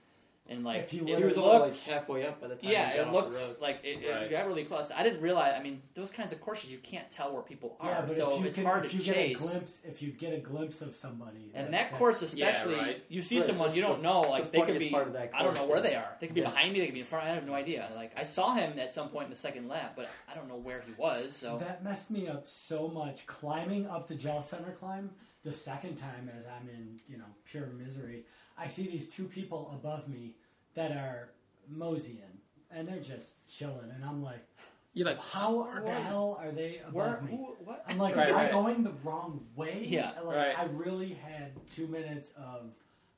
and 0.50 0.64
like 0.64 0.84
If 0.84 0.94
you 0.94 1.06
it 1.06 1.18
He 1.18 1.24
was 1.24 1.36
looked, 1.36 1.72
like 1.72 1.82
halfway 1.94 2.26
up 2.26 2.40
by 2.40 2.48
the 2.48 2.56
time 2.56 2.70
yeah, 2.70 2.90
he 2.90 2.96
got 2.96 3.02
it 3.02 3.08
off 3.08 3.12
looked 3.14 3.30
the 3.32 3.36
road. 3.36 3.56
like 3.60 3.80
it, 3.84 3.96
Right. 3.96 4.22
it 4.22 4.30
got 4.30 4.46
really 4.46 4.64
close. 4.64 4.90
I 4.96 5.02
didn't 5.02 5.20
realize. 5.20 5.54
I 5.58 5.62
mean, 5.62 5.82
those 5.94 6.10
kinds 6.10 6.32
of 6.32 6.40
courses 6.40 6.70
you 6.72 6.78
can't 6.78 7.08
tell 7.10 7.32
where 7.32 7.42
people 7.42 7.76
are, 7.80 7.90
Yeah, 7.90 8.00
but 8.06 8.16
so 8.16 8.32
if 8.34 8.40
you 8.40 8.46
it's 8.46 8.56
can, 8.56 8.64
hard 8.64 8.84
if 8.86 8.90
to 8.92 8.96
you 8.96 9.02
chase. 9.02 9.36
get 9.38 9.44
a 9.46 9.48
glimpse, 9.50 9.80
if 9.84 10.02
you 10.02 10.10
get 10.10 10.32
a 10.32 10.38
glimpse 10.38 10.80
of 10.80 10.94
somebody, 10.94 11.50
and 11.54 11.66
that- 11.74 11.90
that 11.90 11.98
course, 11.98 12.22
especially, 12.22 12.74
right. 12.76 13.04
you 13.08 13.20
see 13.22 13.38
Right, 13.38 13.46
someone 13.46 13.74
you 13.74 13.82
don't 13.82 13.98
the- 13.98 14.02
know, 14.08 14.20
like 14.22 14.50
the 14.50 14.58
they 14.58 14.64
could 14.66 14.78
be. 14.78 14.90
part 14.90 15.06
of 15.06 15.12
that 15.12 15.30
I 15.34 15.42
don't 15.42 15.52
know 15.54 15.60
course 15.60 15.70
where 15.70 15.80
they 15.80 15.94
are. 15.94 16.16
They 16.20 16.26
could 16.28 16.34
be 16.34 16.40
Yeah. 16.40 16.48
behind 16.50 16.72
me. 16.72 16.80
They 16.80 16.86
could 16.86 16.94
be 16.94 17.00
in 17.00 17.06
front. 17.06 17.26
I 17.26 17.34
have 17.34 17.46
no 17.46 17.54
idea. 17.54 17.90
Like 17.94 18.18
I 18.18 18.24
saw 18.24 18.54
him 18.54 18.78
at 18.78 18.90
some 18.90 19.10
point 19.10 19.24
in 19.26 19.30
the 19.30 19.36
second 19.36 19.68
lap, 19.68 19.92
but 19.96 20.08
I 20.30 20.34
don't 20.34 20.48
know 20.48 20.56
where 20.56 20.80
he 20.80 20.92
was. 20.94 21.36
So 21.36 21.58
That 21.58 21.84
messed 21.84 22.10
me 22.10 22.26
up 22.26 22.46
so 22.46 22.88
much. 22.88 23.26
Climbing 23.26 23.86
up 23.86 24.06
the 24.08 24.14
gel 24.14 24.40
center 24.40 24.72
climb 24.72 25.10
the 25.44 25.52
second 25.52 25.96
time, 25.96 26.30
as 26.36 26.44
I'm 26.46 26.68
in 26.68 27.00
you 27.06 27.18
know 27.18 27.26
pure 27.44 27.66
misery, 27.66 28.24
I 28.56 28.66
see 28.66 28.88
these 28.88 29.08
two 29.08 29.24
people 29.28 29.70
above 29.72 30.08
me 30.08 30.34
that 30.78 30.92
are 30.92 31.30
moseying, 31.68 32.38
and 32.70 32.88
they're 32.88 33.00
just 33.00 33.32
chilling, 33.48 33.90
and 33.94 34.04
I'm 34.04 34.22
like, 34.22 34.46
you're 34.94 35.06
like 35.06 35.20
how 35.20 35.68
the 35.84 35.92
hell 35.92 36.38
are 36.40 36.50
they 36.50 36.78
above 36.78 36.94
where? 36.94 37.20
me? 37.22 37.30
Who? 37.32 37.56
What? 37.64 37.84
I'm 37.88 37.98
like, 37.98 38.16
Right, 38.16 38.28
am 38.30 38.36
I 38.36 38.50
going 38.50 38.82
the 38.84 38.94
wrong 39.04 39.44
way? 39.54 39.84
Yeah, 39.86 40.12
like, 40.24 40.36
right. 40.36 40.58
I 40.58 40.64
really 40.72 41.14
had 41.14 41.52
two 41.70 41.86
minutes 41.86 42.32
of. 42.36 42.72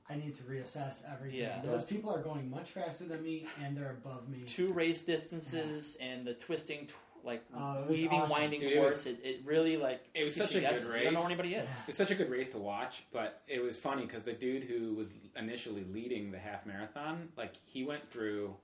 I 0.09 0.17
need 0.17 0.35
to 0.35 0.43
reassess 0.43 1.05
everything. 1.09 1.39
Yeah. 1.39 1.61
Those 1.65 1.85
people 1.85 2.13
are 2.13 2.21
going 2.21 2.51
much 2.51 2.71
faster 2.71 3.05
than 3.05 3.23
me, 3.23 3.47
and 3.63 3.77
they're 3.77 3.97
above 4.05 4.29
me. 4.29 4.41
Two 4.45 4.73
race 4.73 5.03
distances 5.03 5.97
and 6.01 6.27
the 6.27 6.35
twisting, 6.35 6.89
tw- 6.89 6.95
like 7.25 7.45
Oh, 7.57 7.85
weaving, 7.89 8.11
awesome. 8.21 8.31
winding 8.31 8.61
Dude, 8.61 8.73
it 8.73 8.77
course. 8.79 9.05
was- 9.05 9.07
It, 9.15 9.21
it 9.25 9.41
really 9.45 9.77
like 9.77 10.03
it 10.15 10.25
was 10.25 10.35
such 10.35 10.55
a 10.55 10.61
guessing. 10.61 10.87
good 10.89 10.99
You 10.99 11.05
don't 11.05 11.15
know 11.15 11.21
race. 11.21 11.29
where 11.29 11.45
anybody 11.45 11.55
is. 11.55 11.65
Yeah. 11.69 11.81
It 11.83 11.87
was 11.89 11.97
such 11.97 12.11
a 12.11 12.15
good 12.15 12.31
race 12.31 12.49
to 12.51 12.59
watch, 12.59 13.05
but 13.13 13.43
it 13.49 13.63
was 13.63 13.77
funny 13.77 14.03
because 14.07 14.23
the 14.23 14.33
dude 14.33 14.65
who 14.65 14.95
was 14.95 15.11
initially 15.37 15.85
leading 15.93 16.31
the 16.33 16.39
half 16.39 16.67
marathon, 16.67 17.29
like 17.37 17.55
he 17.67 17.85
went 17.85 18.11
through, 18.11 18.55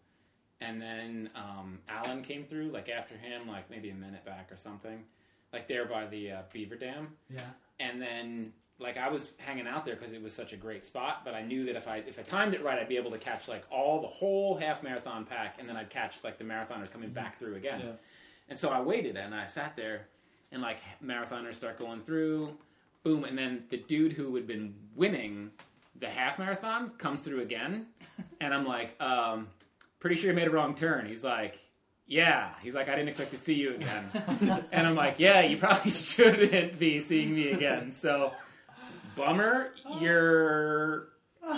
and 0.61 0.81
then 0.81 1.31
um, 1.35 1.81
Alan 1.89 2.23
came 2.23 2.45
through, 2.45 2.70
like 2.70 2.89
after 2.89 3.16
him, 3.16 3.47
like 3.49 3.70
maybe 3.70 3.91
a 3.91 3.95
minute 3.95 4.24
back 4.24 4.51
or 4.51 4.57
something, 4.57 5.05
like 5.53 5.69
there 5.69 5.85
by 5.87 6.07
the 6.07 6.33
uh, 6.33 6.43
Beaver 6.53 6.77
Dam, 6.77 7.09
Yeah. 7.28 7.41
and 7.78 8.01
then 8.01 8.53
like 8.78 8.99
I 8.99 9.09
was 9.09 9.31
hanging 9.39 9.66
out 9.66 9.87
there 9.87 9.97
because 9.97 10.12
it 10.12 10.23
was 10.23 10.35
such 10.35 10.53
a 10.53 10.57
great 10.57 10.85
spot, 10.85 11.23
but 11.24 11.33
I 11.35 11.41
knew 11.43 11.65
that 11.65 11.77
if 11.77 11.89
I 11.89 11.99
if 11.99 12.19
I 12.19 12.23
timed 12.23 12.53
it 12.53 12.62
right, 12.62 12.78
I'd 12.78 12.89
be 12.91 12.99
able 12.99 13.11
to 13.12 13.19
catch 13.19 13.49
like 13.49 13.65
all 13.70 14.03
the 14.03 14.07
whole 14.09 14.57
half 14.59 14.83
marathon 14.83 15.24
pack, 15.24 15.57
and 15.59 15.66
then 15.66 15.77
I'd 15.78 15.89
catch 15.89 16.23
like 16.23 16.37
the 16.37 16.45
marathoners 16.45 16.91
coming 16.91 17.09
back 17.11 17.39
through 17.39 17.55
again. 17.55 17.81
Yeah. 17.83 17.93
And 18.48 18.59
so 18.59 18.70
I 18.70 18.81
waited 18.81 19.16
and 19.16 19.35
I 19.35 19.44
sat 19.47 19.77
there 19.77 20.09
and 20.52 20.62
like 20.62 20.78
marathoners 21.05 21.55
start 21.55 21.78
going 21.78 22.02
through, 22.02 22.56
boom, 23.02 23.24
and 23.24 23.36
then 23.36 23.64
the 23.70 23.77
dude 23.77 24.12
who 24.12 24.35
had 24.35 24.47
been 24.47 24.74
winning 24.94 25.51
the 25.98 26.09
half 26.09 26.39
marathon 26.39 26.90
comes 26.98 27.20
through 27.20 27.40
again, 27.40 27.86
and 28.40 28.52
I'm 28.52 28.66
like, 28.66 29.01
um, 29.01 29.48
pretty 29.98 30.16
sure 30.16 30.31
you 30.31 30.36
made 30.36 30.48
a 30.48 30.51
wrong 30.51 30.74
turn. 30.74 31.06
He's 31.06 31.24
like, 31.24 31.59
yeah. 32.06 32.52
He's 32.62 32.74
like, 32.74 32.89
I 32.89 32.94
didn't 32.94 33.09
expect 33.09 33.32
to 33.32 33.36
see 33.36 33.55
you 33.55 33.74
again. 33.74 34.05
and 34.73 34.86
I'm 34.86 34.94
like, 34.94 35.18
yeah, 35.18 35.40
you 35.40 35.56
probably 35.56 35.90
shouldn't 35.90 36.78
be 36.78 37.01
seeing 37.01 37.35
me 37.35 37.51
again. 37.51 37.90
So, 37.90 38.32
bummer, 39.16 39.73
you're 40.01 41.09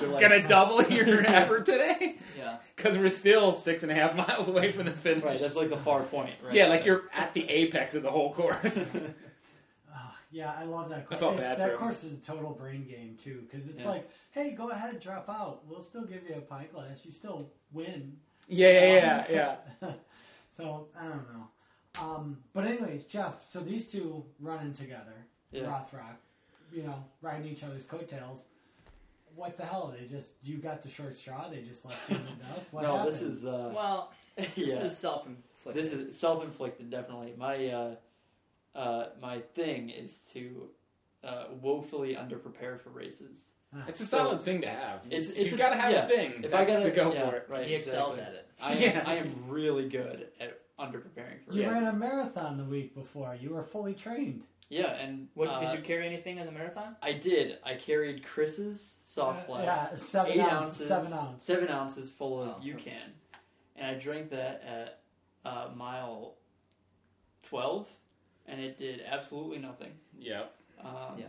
You're 0.01 0.09
like- 0.11 0.21
gonna 0.21 0.47
double 0.47 0.83
your 0.83 1.21
effort 1.27 1.65
today 1.67 2.17
Yeah. 2.37 2.57
because 2.77 2.99
we're 2.99 3.09
still 3.09 3.53
six 3.55 3.83
and 3.83 3.91
a 3.93 3.95
half 3.95 4.15
miles 4.17 4.49
away 4.49 4.71
from 4.73 4.85
the 4.87 4.93
finish. 4.93 5.25
Right, 5.25 5.41
that's 5.41 5.57
like 5.57 5.71
the 5.71 5.77
far 5.79 6.03
point. 6.03 6.35
Right? 6.45 6.55
yeah, 6.55 6.67
like 6.67 6.85
you're 6.85 7.05
at 7.15 7.33
the 7.35 7.49
apex 7.49 7.95
of 7.95 8.03
the 8.03 8.11
whole 8.11 8.33
course. 8.35 8.97
Ah, 9.95 10.15
yeah, 10.31 10.53
I 10.57 10.65
love 10.65 10.91
that. 10.91 10.99
I 10.99 11.03
Course. 11.03 11.21
felt 11.21 11.35
It's- 11.37 11.49
bad 11.49 11.57
for 11.57 11.63
that 11.63 11.73
him. 11.73 11.79
course 11.79 12.05
is 12.05 12.19
a 12.19 12.23
total 12.23 12.51
brain 12.53 12.85
game 12.87 13.17
too, 13.23 13.43
because 13.51 13.69
it's 13.69 13.81
Yeah. 13.81 13.89
like, 13.89 14.11
hey, 14.33 14.51
go 14.51 14.71
ahead, 14.71 15.01
drop 15.01 15.29
out. 15.29 15.63
We'll 15.67 15.83
still 15.83 16.05
give 16.05 16.23
you 16.29 16.35
a 16.37 16.41
pint 16.41 16.73
glass. 16.73 17.05
You 17.07 17.13
still 17.13 17.51
win. 17.73 18.19
yeah, 18.47 18.69
yeah, 18.69 19.27
yeah, 19.31 19.57
yeah. 19.83 19.93
so 20.57 20.89
I 20.99 21.05
don't 21.09 21.27
know. 21.33 21.49
Um, 22.01 22.39
but 22.53 22.65
anyways, 22.67 23.05
Jeff. 23.07 23.43
So 23.45 23.61
these 23.61 23.91
two 23.91 24.25
running 24.39 24.73
together, 24.75 25.27
Yeah. 25.51 25.63
Rothrock, 25.63 26.17
you 26.73 26.83
know, 26.85 27.05
riding 27.23 27.47
each 27.47 27.65
other's 27.65 27.87
coattails. 27.87 28.45
What 29.39 29.57
the 29.57 29.65
hell? 29.65 29.95
They 29.99 30.07
just 30.07 30.35
you 30.43 30.57
got 30.59 30.83
the 30.83 30.89
short 30.89 31.17
straw. 31.17 31.49
They 31.49 31.63
just 31.63 31.85
left 31.85 32.11
you 32.11 32.17
in 32.17 32.25
the 32.25 32.45
dust. 32.55 32.73
What 32.73 32.83
no, 32.83 32.97
happened? 32.97 33.15
this 33.15 33.23
is 33.23 33.47
uh, 33.47 33.73
Well, 33.75 34.13
this 34.37 34.49
yeah. 34.57 34.81
is 34.81 34.99
self-inflicted. 34.99 35.85
This 35.85 35.93
is 35.93 36.19
self-inflicted, 36.19 36.91
definitely. 36.91 37.35
My 37.39 37.69
uh, 37.69 37.95
uh, 38.75 39.07
my 39.23 39.41
thing 39.55 39.91
is 39.91 40.29
to 40.33 40.69
uh, 41.25 41.45
woefully 41.61 42.15
underprepare 42.17 42.81
for 42.81 42.91
races. 42.91 43.53
It's 43.87 44.01
a 44.01 44.07
So- 44.07 44.17
solid 44.19 44.43
thing 44.43 44.63
to 44.63 44.69
have. 44.69 45.01
It's- 45.11 45.37
You've 45.37 45.59
got 45.59 45.71
to 45.71 45.77
have 45.77 45.93
yeah. 45.93 46.05
a 46.05 46.09
thing. 46.09 46.33
If 46.43 46.51
That's 46.51 46.71
I 46.71 46.73
gotta 46.75 46.91
to 46.91 46.97
go 46.97 47.13
yeah, 47.13 47.29
for 47.31 47.37
it. 47.37 47.47
right, 47.49 47.67
he 47.67 47.75
excels 47.75 48.17
exactly. 48.17 48.39
at 48.39 48.41
it. 48.41 48.51
I 48.63 48.73
am, 48.73 48.81
Yeah. 48.83 49.05
I 49.07 49.15
am 49.17 49.45
really 49.47 49.89
good 49.89 50.29
at 50.41 50.61
underpreparing 50.79 51.45
for 51.45 51.51
races. 51.53 51.57
You 51.57 51.63
races. 51.65 51.75
ran 51.75 51.87
a 51.87 51.93
marathon 51.93 52.57
the 52.57 52.65
week 52.65 52.95
before. 52.95 53.37
You 53.41 53.51
were 53.51 53.63
fully 53.63 53.93
trained. 53.95 54.45
Yeah, 54.69 54.95
and 54.95 55.29
What 55.35 55.49
uh, 55.49 55.61
did 55.61 55.79
you 55.79 55.85
carry 55.85 56.07
anything 56.07 56.39
in 56.39 56.47
the 56.47 56.53
marathon? 56.53 56.97
I 57.03 57.13
did. 57.13 57.59
I 57.65 57.75
carried 57.75 58.25
Chris's 58.25 59.01
soft 59.05 59.47
flask. 59.47 59.65
yeah, 59.67 59.95
seven 59.97 60.33
eight 60.33 60.41
ounces, 60.41 60.91
ounces, 60.91 61.09
seven 61.09 61.13
ounce. 61.29 61.43
seven 61.45 61.69
ounces 61.69 62.11
full 62.11 62.43
of 62.43 62.49
Oh, 62.49 62.61
UCAN, 62.63 62.75
perfect. 62.75 62.97
and 63.77 63.87
I 63.87 63.95
drank 63.99 64.31
that 64.31 64.63
at 64.67 65.01
uh, 65.45 65.69
mile 65.75 66.35
twelve, 67.43 67.89
and 68.47 68.61
it 68.61 68.77
did 68.77 69.01
absolutely 69.11 69.59
nothing. 69.59 69.93
Yep. 70.19 70.55
Um, 70.85 70.95
Yeah. 71.19 71.27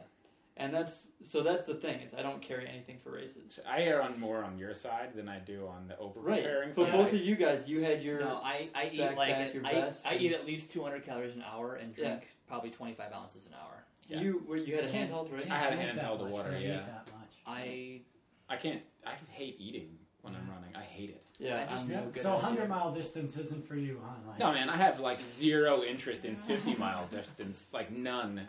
And 0.59 0.73
that's 0.73 1.09
so 1.21 1.41
that's 1.41 1.65
the 1.65 1.73
thing 1.73 2.01
is 2.01 2.13
I 2.13 2.21
don't 2.21 2.41
carry 2.41 2.67
anything 2.67 2.97
for 3.03 3.11
races. 3.11 3.59
I 3.67 3.83
err 3.83 4.01
on 4.01 4.19
more 4.19 4.43
on 4.43 4.59
your 4.59 4.73
side 4.73 5.13
than 5.15 5.27
I 5.29 5.39
do 5.39 5.67
on 5.67 5.87
the 5.87 5.97
over 5.97 6.19
Right, 6.19 6.43
preparing 6.43 6.73
but 6.75 6.91
both 6.91 7.13
of 7.13 7.21
you 7.21 7.35
guys, 7.35 7.67
you 7.67 7.81
had 7.81 8.03
your 8.03 8.19
No, 8.19 8.39
I, 8.43 8.69
I 8.75 8.89
eat 8.93 8.99
backpack, 8.99 9.15
like 9.17 9.53
your 9.53 9.65
I, 9.65 9.91
I 10.07 10.15
eat 10.17 10.33
at 10.33 10.45
least 10.45 10.71
200 10.71 11.03
calories 11.03 11.33
an 11.35 11.43
hour 11.49 11.75
and 11.75 11.93
Yeah. 11.97 12.03
drink 12.03 12.27
probably 12.47 12.69
25 12.69 13.11
ounces 13.13 13.45
an 13.47 13.53
hour. 13.53 13.83
Yeah. 14.07 14.21
you 14.21 14.43
were 14.47 14.57
you 14.57 14.75
had 14.75 14.83
a 14.83 14.89
handheld, 14.89 15.31
right? 15.31 15.49
I 15.49 15.57
had 15.57 15.73
a 15.73 15.77
handheld 15.77 16.21
of 16.21 16.29
water, 16.29 16.51
I 16.51 16.57
yeah. 16.57 16.75
eat 16.79 16.85
that 16.85 17.07
much. 17.17 17.31
I 17.47 18.01
I 18.49 18.57
can't. 18.57 18.81
I 19.05 19.13
hate 19.31 19.55
eating 19.59 19.97
when 20.21 20.35
I'm 20.35 20.49
running. 20.49 20.75
I 20.75 20.81
hate 20.83 21.09
it. 21.11 21.23
Yeah, 21.39 21.65
I 21.65 21.71
just- 21.73 21.89
Yeah, 21.89 22.01
no 22.01 22.11
so 22.11 22.31
at 22.33 22.39
it 22.39 22.43
100 22.43 22.69
mile 22.69 22.91
distance 22.91 23.37
isn't 23.37 23.65
for 23.65 23.75
you, 23.77 24.01
huh? 24.03 24.11
Like, 24.27 24.39
No, 24.39 24.51
man. 24.51 24.69
I 24.69 24.75
have 24.75 24.99
like 24.99 25.21
zero 25.21 25.83
interest 25.83 26.25
in 26.25 26.35
50 26.35 26.75
mile 26.75 27.07
distance. 27.07 27.69
Like 27.71 27.91
none. 27.91 28.45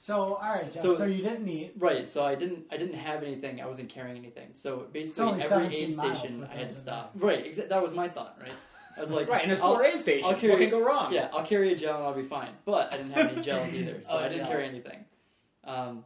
So 0.00 0.36
all 0.36 0.40
right, 0.54 0.70
Jeff. 0.70 0.80
So, 0.82 0.94
So- 0.94 1.04
you 1.06 1.22
didn't 1.24 1.48
eat. 1.48 1.72
Right, 1.76 2.08
so 2.08 2.24
I 2.24 2.36
didn't 2.36 2.66
I 2.70 2.76
didn't 2.76 2.94
have 2.94 3.24
anything. 3.24 3.60
I 3.60 3.66
wasn't 3.66 3.88
carrying 3.88 4.16
anything. 4.16 4.50
So 4.54 4.86
basically, 4.92 5.42
every 5.42 5.76
aid 5.76 5.92
station 5.92 6.48
I 6.50 6.54
had 6.54 6.68
to 6.68 6.74
stop. 6.76 7.12
Right, 7.16 7.44
exa- 7.44 7.68
that 7.68 7.82
was 7.82 7.92
my 7.92 8.08
thought. 8.08 8.38
Right, 8.40 8.52
I 8.96 9.00
was 9.00 9.10
like, 9.18 9.28
right, 9.28 9.42
and 9.42 9.50
there's 9.50 9.60
four 9.60 9.84
aid 9.84 9.98
stations. 10.00 10.36
Carry- 10.40 10.52
what 10.52 10.60
can 10.60 10.70
go 10.70 10.80
wrong? 10.80 11.12
Yeah, 11.12 11.28
I'll 11.32 11.44
carry 11.44 11.72
a 11.72 11.76
gel 11.76 11.96
and 11.96 12.04
I'll 12.04 12.14
be 12.14 12.22
fine. 12.22 12.50
But 12.64 12.94
I 12.94 12.98
didn't 12.98 13.10
have 13.12 13.32
any 13.32 13.42
gels 13.42 13.74
either, 13.74 14.00
so 14.02 14.10
Oh, 14.12 14.18
I 14.18 14.22
didn't 14.28 14.38
gel. 14.38 14.48
carry 14.48 14.66
anything. 14.68 15.04
Um, 15.64 16.04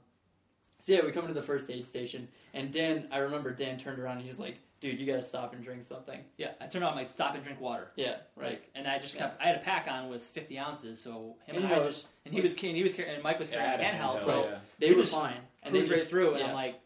so 0.81 0.95
yeah, 0.95 1.05
we 1.05 1.13
come 1.13 1.27
to 1.29 1.35
the 1.35 1.43
first 1.43 1.71
aid 1.71 1.87
station, 1.87 2.29
and 2.55 2.73
Dan, 2.73 3.09
I 3.13 3.19
remember 3.19 3.53
Dan 3.53 3.79
turned 3.79 3.99
around 3.99 4.17
and 4.17 4.27
he's 4.27 4.41
like, 4.41 4.57
"Dude, 4.83 4.99
you 5.01 5.07
got 5.07 5.17
to 5.17 5.25
stop 5.25 5.55
and 5.55 5.65
drink 5.65 5.83
something." 5.85 6.21
yeah, 6.37 6.51
I 6.61 6.67
turned 6.67 6.85
on 6.85 6.95
like 6.95 7.09
stop 7.09 7.35
and 7.35 7.43
drink 7.43 7.61
water. 7.61 7.89
Yeah, 7.97 8.17
right. 8.37 8.51
Like, 8.51 8.71
and 8.75 8.87
I 8.87 8.99
just 8.99 9.17
kept. 9.17 9.41
I 9.41 9.47
had 9.47 9.57
a 9.57 9.61
pack 9.61 9.89
on 9.91 10.11
with 10.11 10.23
50 10.23 10.59
ounces, 10.59 11.01
so 11.01 11.37
him 11.47 11.57
and, 11.57 11.65
And 11.65 11.73
I 11.73 11.79
know, 11.79 11.85
just 11.85 12.09
and 12.27 12.35
he 12.35 12.41
was 12.43 12.53
and 12.53 12.77
he 12.77 12.83
was 12.83 12.93
carrying 12.93 13.15
and 13.15 13.23
Mike 13.23 13.39
was 13.39 13.49
carrying 13.49 13.71
had 13.71 13.81
a 13.81 13.83
a 13.85 13.87
handheld, 13.87 14.19
handheld, 14.21 14.25
so 14.25 14.45
yeah. 14.45 14.59
They 14.79 14.89
We 14.91 14.97
were 14.97 15.01
just 15.03 15.15
fine, 15.15 15.37
and 15.63 15.73
cruise 15.73 15.89
right 15.89 15.97
just- 15.97 16.11
through, 16.11 16.31
and 16.33 16.41
yeah. 16.41 16.47
I'm 16.49 16.55
like, 16.55 16.81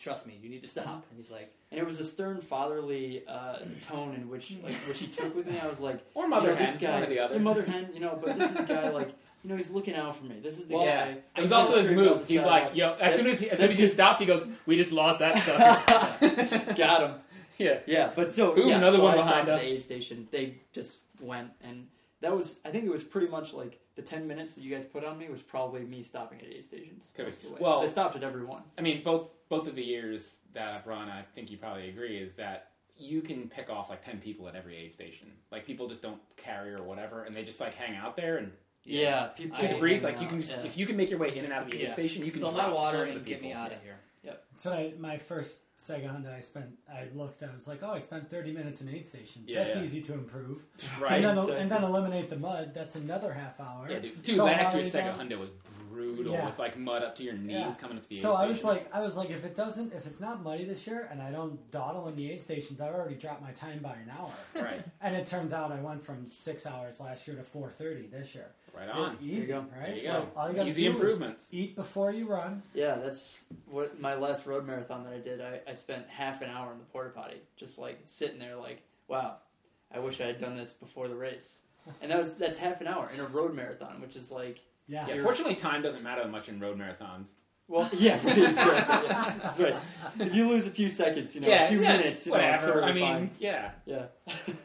trust 0.00 0.26
me, 0.26 0.38
you 0.42 0.48
need 0.48 0.62
to 0.62 0.68
stop. 0.68 1.04
And 1.10 1.16
he's 1.18 1.30
like, 1.30 1.54
and 1.70 1.78
it 1.78 1.84
was 1.86 2.00
a 2.00 2.04
stern 2.04 2.40
fatherly 2.40 3.24
uh, 3.28 3.58
tone 3.82 4.14
in 4.14 4.28
which 4.28 4.54
like 4.64 4.74
which 4.88 5.00
he 5.00 5.06
took 5.06 5.34
with 5.36 5.46
me. 5.46 5.58
I 5.62 5.66
was 5.68 5.80
like, 5.80 6.00
Or 6.14 6.26
mother 6.28 6.48
you 6.48 6.54
know, 6.54 6.56
hen, 6.58 6.66
this 6.66 6.76
guy, 6.80 6.94
one 6.94 7.02
or 7.02 7.06
the 7.06 7.18
other. 7.18 7.38
mother 7.38 7.62
hen, 7.64 7.90
you 7.94 8.00
know, 8.00 8.18
but 8.22 8.38
this 8.38 8.50
is 8.52 8.56
a 8.58 8.62
guy 8.62 8.88
like, 8.90 9.10
you 9.42 9.50
know, 9.50 9.56
he's 9.56 9.70
looking 9.70 9.94
out 9.94 10.16
for 10.16 10.24
me. 10.24 10.40
This 10.42 10.58
is 10.58 10.66
the 10.66 10.76
Well, 10.76 10.84
guy. 10.86 11.18
It 11.36 11.40
was 11.40 11.52
also 11.52 11.78
his 11.80 11.90
move. 11.90 12.26
He's 12.26 12.42
like, 12.44 12.74
yo, 12.74 12.92
as 12.94 12.98
That- 12.98 13.16
soon 13.16 13.26
as 13.28 13.40
he, 13.40 13.50
as 13.50 13.58
soon 13.58 13.70
as 13.70 13.80
you 13.80 13.88
stopped, 13.88 14.20
he 14.20 14.26
goes, 14.26 14.46
"We 14.66 14.76
just 14.76 14.92
lost 14.92 15.18
that 15.20 15.38
sucker." 15.42 16.74
got 16.74 17.02
him. 17.02 17.14
yeah. 17.58 17.78
Yeah, 17.86 18.12
but 18.14 18.28
so 18.28 18.54
Boom, 18.54 18.68
yeah, 18.68 18.76
another 18.76 18.98
so 18.98 19.04
one 19.04 19.14
I 19.14 19.16
behind 19.18 19.48
us. 19.48 19.58
at 19.60 19.64
the 19.64 19.72
aid 19.72 19.82
station. 19.82 20.28
They 20.30 20.58
just 20.72 20.98
went, 21.20 21.50
and 21.62 21.86
that 22.20 22.36
was 22.36 22.58
I 22.64 22.70
think 22.70 22.84
it 22.84 22.90
was 22.90 23.04
pretty 23.04 23.28
much 23.28 23.52
like 23.52 23.78
the 23.96 24.02
ten 24.02 24.26
minutes 24.26 24.54
that 24.54 24.62
you 24.62 24.74
guys 24.74 24.84
put 24.84 25.04
on 25.04 25.18
me 25.18 25.28
was 25.28 25.42
probably 25.42 25.80
me 25.82 26.02
stopping 26.02 26.40
at 26.40 26.46
aid 26.46 26.64
stations. 26.64 27.10
Could 27.14 27.24
be. 27.26 27.30
most 27.30 27.36
of 27.38 27.48
the 27.48 27.54
way. 27.54 27.58
Well- 27.60 27.80
I 27.82 27.86
stopped 27.86 28.16
at 28.16 28.22
every 28.24 28.44
one. 28.44 28.62
I 28.76 28.82
mean, 28.82 29.02
both 29.04 29.28
both 29.48 29.66
of 29.68 29.74
the 29.76 29.84
years 29.84 30.38
that 30.52 30.72
I've 30.74 30.86
run, 30.86 31.08
I 31.08 31.22
think 31.34 31.50
you 31.50 31.56
probably 31.58 31.88
agree, 31.88 32.18
is 32.18 32.34
that 32.34 32.70
you 33.00 33.22
can 33.22 33.48
pick 33.48 33.70
off 33.70 33.88
like 33.90 34.04
ten 34.04 34.18
people 34.18 34.48
at 34.48 34.54
every 34.56 34.76
aid 34.76 34.92
station. 34.92 35.28
Like 35.52 35.64
people 35.64 35.88
just 35.88 36.02
don't 36.02 36.20
carry 36.36 36.74
or 36.74 36.82
whatever, 36.82 37.22
and 37.24 37.34
they 37.34 37.44
just 37.44 37.60
like 37.60 37.74
hang 37.74 37.96
out 37.96 38.16
there 38.16 38.36
and 38.38 38.50
Yeah, 38.88 39.26
people 39.28 39.56
shoot 39.58 39.70
the 39.70 39.78
breeze. 39.78 40.02
Like 40.02 40.20
you 40.20 40.26
can, 40.28 40.40
Yeah. 40.40 40.62
if 40.64 40.76
you 40.78 40.86
can 40.86 40.96
make 40.96 41.10
your 41.10 41.18
way 41.18 41.28
in 41.36 41.44
and 41.44 41.52
out 41.52 41.62
of 41.64 41.70
the 41.70 41.76
aid 41.78 41.88
Yeah. 41.88 41.92
station, 41.92 42.24
you 42.24 42.32
can 42.32 42.40
fill 42.40 42.52
my 42.52 42.64
drop 42.64 42.74
water 42.74 42.98
tons 43.04 43.16
and 43.16 43.22
of 43.22 43.24
get 43.26 43.40
me 43.42 43.48
people. 43.48 43.62
out 43.62 43.72
of 43.72 43.82
here. 43.82 43.96
So 44.56 44.72
I, 44.72 44.92
my 44.98 45.18
first 45.18 45.62
Sehgahunda, 45.78 46.34
I 46.36 46.40
spent. 46.40 46.66
I 46.92 47.06
looked. 47.14 47.44
I 47.44 47.54
was 47.54 47.68
like, 47.68 47.78
oh, 47.84 47.92
I 47.92 48.00
spent 48.00 48.28
30 48.28 48.50
minutes 48.52 48.80
in 48.80 48.88
aid 48.88 49.06
stations. 49.06 49.48
Yeah, 49.48 49.62
That's 49.62 49.76
yeah. 49.76 49.82
easy 49.84 50.02
to 50.02 50.14
improve. 50.14 50.64
Right. 51.00 51.12
And 51.12 51.24
then, 51.24 51.32
exactly. 51.38 51.56
and 51.60 51.70
then 51.70 51.84
eliminate 51.84 52.28
the 52.28 52.36
mud. 52.36 52.72
That's 52.74 52.96
another 52.96 53.32
half 53.32 53.60
hour. 53.60 53.86
Yeah, 53.88 54.00
dude. 54.00 54.20
Dude, 54.22 54.34
So 54.36 54.44
last 54.46 54.74
year's 54.74 54.92
Sehgahunda 54.92 55.38
was 55.38 55.50
brutal 55.88 56.32
Yeah. 56.32 56.46
with 56.46 56.58
like 56.58 56.76
mud 56.76 57.04
up 57.04 57.14
to 57.16 57.22
your 57.22 57.34
knees 57.34 57.52
Yeah. 57.56 57.74
coming 57.80 57.96
up 57.98 58.02
to 58.02 58.08
the 58.08 58.16
So 58.18 58.32
aid 58.32 58.40
I 58.40 58.46
was 58.48 58.58
stations. 58.58 58.82
like, 58.86 58.94
I 58.96 59.00
was 59.00 59.16
like, 59.16 59.30
if 59.30 59.44
it 59.44 59.54
doesn't, 59.54 59.92
if 59.92 60.06
it's 60.08 60.20
not 60.20 60.42
muddy 60.42 60.64
this 60.64 60.84
year, 60.88 61.08
and 61.12 61.22
I 61.22 61.30
don't 61.30 61.70
dawdle 61.70 62.08
in 62.08 62.16
the 62.16 62.32
aid 62.32 62.42
stations, 62.42 62.80
I've 62.80 62.92
already 62.94 63.14
dropped 63.14 63.40
my 63.42 63.52
time 63.52 63.78
by 63.78 63.94
an 63.94 64.10
hour. 64.10 64.32
right, 64.56 64.82
And 65.00 65.14
it 65.14 65.28
turns 65.28 65.52
out 65.52 65.70
I 65.70 65.80
went 65.80 66.02
from 66.02 66.32
six 66.32 66.66
hours 66.66 66.98
last 66.98 67.28
year 67.28 67.36
to 67.36 67.44
4:30 67.44 68.08
this 68.10 68.34
year. 68.34 68.50
Right 68.78 68.88
on. 68.88 69.16
Easy, 69.20 69.28
There 69.28 69.40
you 69.40 69.46
go. 69.48 69.58
right? 69.78 69.86
There 69.86 69.96
you 69.96 70.02
go. 70.04 70.12
Like, 70.18 70.36
all 70.36 70.48
you 70.48 70.54
gotta 70.54 70.68
Easy 70.68 70.82
do 70.84 70.88
is 70.90 70.94
improvements. 70.96 71.48
Eat 71.52 71.76
before 71.76 72.12
you 72.12 72.26
run. 72.28 72.62
Yeah, 72.74 72.96
that's 72.96 73.44
what 73.66 74.00
my 74.00 74.14
last 74.14 74.46
road 74.46 74.66
marathon 74.66 75.04
that 75.04 75.12
I 75.12 75.18
did. 75.18 75.40
I, 75.40 75.60
I 75.68 75.74
spent 75.74 76.06
half 76.08 76.42
an 76.42 76.50
hour 76.50 76.72
in 76.72 76.78
the 76.78 76.84
porta 76.84 77.10
potty, 77.10 77.38
just 77.56 77.78
like 77.78 78.00
sitting 78.04 78.38
there, 78.38 78.56
like, 78.56 78.82
wow, 79.08 79.36
I 79.92 79.98
wish 79.98 80.20
I 80.20 80.26
had 80.26 80.38
done 80.38 80.56
this 80.56 80.72
before 80.72 81.08
the 81.08 81.16
race. 81.16 81.60
And 82.02 82.10
that 82.10 82.18
was 82.18 82.36
that's 82.36 82.58
half 82.58 82.80
an 82.82 82.86
hour 82.86 83.10
in 83.12 83.20
a 83.20 83.26
road 83.26 83.54
marathon, 83.54 84.00
which 84.00 84.14
is 84.16 84.30
like, 84.30 84.60
Yeah. 84.86 85.06
Yeah, 85.08 85.22
fortunately, 85.22 85.54
time 85.54 85.82
doesn't 85.82 86.02
matter 86.02 86.26
much 86.28 86.48
in 86.48 86.60
road 86.60 86.78
marathons. 86.78 87.28
Well, 87.68 87.88
yeah, 87.96 88.18
right, 88.24 88.36
yeah, 88.38 89.34
that's 89.42 89.58
right. 89.58 89.74
If 90.18 90.34
you 90.34 90.48
lose 90.48 90.66
a 90.66 90.70
few 90.70 90.88
seconds, 90.88 91.34
you 91.34 91.42
know, 91.42 91.48
yeah, 91.48 91.64
a 91.64 91.68
few 91.68 91.80
yeah, 91.82 91.94
it's 91.96 92.04
minutes, 92.04 92.26
you 92.26 92.32
know, 92.32 92.38
it's 92.38 92.62
whatever. 92.64 92.82
I 92.84 92.92
mean, 92.92 93.04
fine. 93.04 93.30
yeah, 93.38 93.70
yeah. 93.84 94.06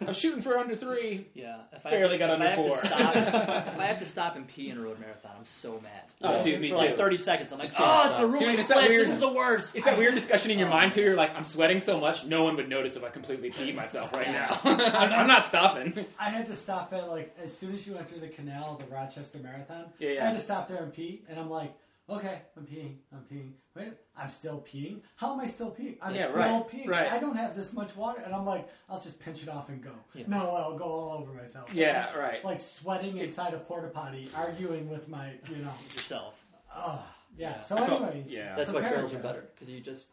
I'm 0.07 0.13
shooting 0.13 0.41
for 0.41 0.57
under 0.57 0.75
three. 0.75 1.27
Yeah, 1.33 1.57
if 1.73 1.85
I 1.85 1.89
Barely 1.91 2.17
have 2.17 2.29
got 2.29 2.41
if 2.41 2.41
I 2.41 2.45
under 2.45 2.47
have 2.47 2.55
four. 2.55 2.77
stop, 2.77 3.15
if 3.73 3.79
I 3.79 3.85
have 3.85 3.99
to 3.99 4.05
stop 4.05 4.35
and 4.37 4.47
pee 4.47 4.69
in 4.69 4.77
a 4.77 4.81
road 4.81 4.99
marathon, 4.99 5.31
I'm 5.37 5.45
so 5.45 5.73
mad. 5.81 6.01
Oh, 6.21 6.37
Yeah. 6.37 6.41
dude, 6.41 6.61
me 6.61 6.69
For 6.69 6.75
too. 6.77 6.81
like 6.81 6.97
30 6.97 7.17
seconds, 7.17 7.51
I'm 7.51 7.59
like, 7.59 7.69
You 7.71 7.75
oh, 7.79 8.01
oh, 8.03 8.07
it's 8.09 8.17
the 8.19 8.27
room 8.27 8.39
Dude, 8.39 8.59
it's 8.59 8.67
that 8.69 8.77
weird- 8.89 9.01
This 9.01 9.09
is 9.13 9.19
the 9.19 9.27
worst. 9.33 9.75
It's 9.75 9.85
that 9.85 9.97
weird 9.97 10.13
discussion 10.15 10.51
in 10.51 10.59
your 10.59 10.69
Oh. 10.69 10.71
mind 10.79 10.93
too. 10.93 11.01
You're 11.01 11.15
like, 11.15 11.35
I'm 11.35 11.43
sweating 11.43 11.81
so 11.81 11.99
much, 11.99 12.25
no 12.25 12.43
one 12.45 12.55
would 12.55 12.69
notice 12.69 12.95
if 12.95 13.03
I 13.03 13.09
completely 13.09 13.51
peed 13.51 13.75
myself 13.75 14.13
right 14.13 14.29
now. 14.29 14.57
I'm, 14.63 15.11
I'm 15.11 15.27
not 15.27 15.43
stopping. 15.43 16.05
I 16.17 16.29
had 16.29 16.47
to 16.47 16.55
stop 16.55 16.93
at 16.93 17.09
like 17.09 17.35
as 17.43 17.55
soon 17.57 17.73
as 17.73 17.85
you 17.85 17.97
enter 17.97 18.17
the 18.17 18.29
canal, 18.29 18.77
the 18.77 18.93
Rochester 18.93 19.39
Marathon. 19.39 19.85
Yeah, 19.99 20.09
yeah. 20.11 20.23
I 20.23 20.27
had 20.27 20.37
to 20.37 20.41
stop 20.43 20.69
there 20.69 20.81
and 20.81 20.93
pee, 20.93 21.21
and 21.29 21.37
I'm 21.37 21.49
like, 21.49 21.73
okay, 22.09 22.41
I'm 22.57 22.65
peeing, 22.65 22.97
I'm 23.11 23.23
peeing. 23.31 23.51
Wait, 23.75 23.93
I'm 24.17 24.29
still 24.29 24.59
peeing. 24.67 25.01
How 25.15 25.33
am 25.33 25.39
I 25.39 25.47
still 25.47 25.71
peeing? 25.71 25.97
I'm 26.01 26.15
Yeah, 26.15 26.25
still 26.27 26.35
right, 26.37 26.67
peeing. 26.69 26.87
right. 26.87 27.11
I 27.11 27.19
don't 27.19 27.35
have 27.35 27.55
this 27.55 27.73
much 27.73 27.95
water, 27.95 28.21
and 28.23 28.33
I'm 28.33 28.45
like, 28.45 28.67
I'll 28.89 28.99
just 28.99 29.19
pinch 29.19 29.43
it 29.43 29.49
off 29.49 29.69
and 29.69 29.81
go. 29.81 29.91
Yeah. 30.13 30.25
No, 30.27 30.55
I'll 30.55 30.77
go 30.77 30.85
all 30.85 31.17
over 31.21 31.33
myself. 31.33 31.73
Yeah, 31.73 32.13
right. 32.15 32.43
Like 32.43 32.59
sweating 32.59 33.17
inside 33.17 33.53
a 33.53 33.59
porta 33.59 33.87
potty, 33.89 34.29
arguing 34.35 34.89
with 34.89 35.07
my, 35.07 35.31
you 35.49 35.57
know. 35.63 35.73
yourself. 35.91 36.43
Oh, 36.75 37.03
yeah. 37.37 37.61
So, 37.61 37.77
anyways, 37.77 38.31
yeah. 38.31 38.55
That's 38.55 38.71
why 38.71 38.81
prepare 38.81 38.97
trails 38.99 39.13
are 39.13 39.19
better 39.19 39.49
because 39.53 39.69
you 39.69 39.79
just 39.79 40.09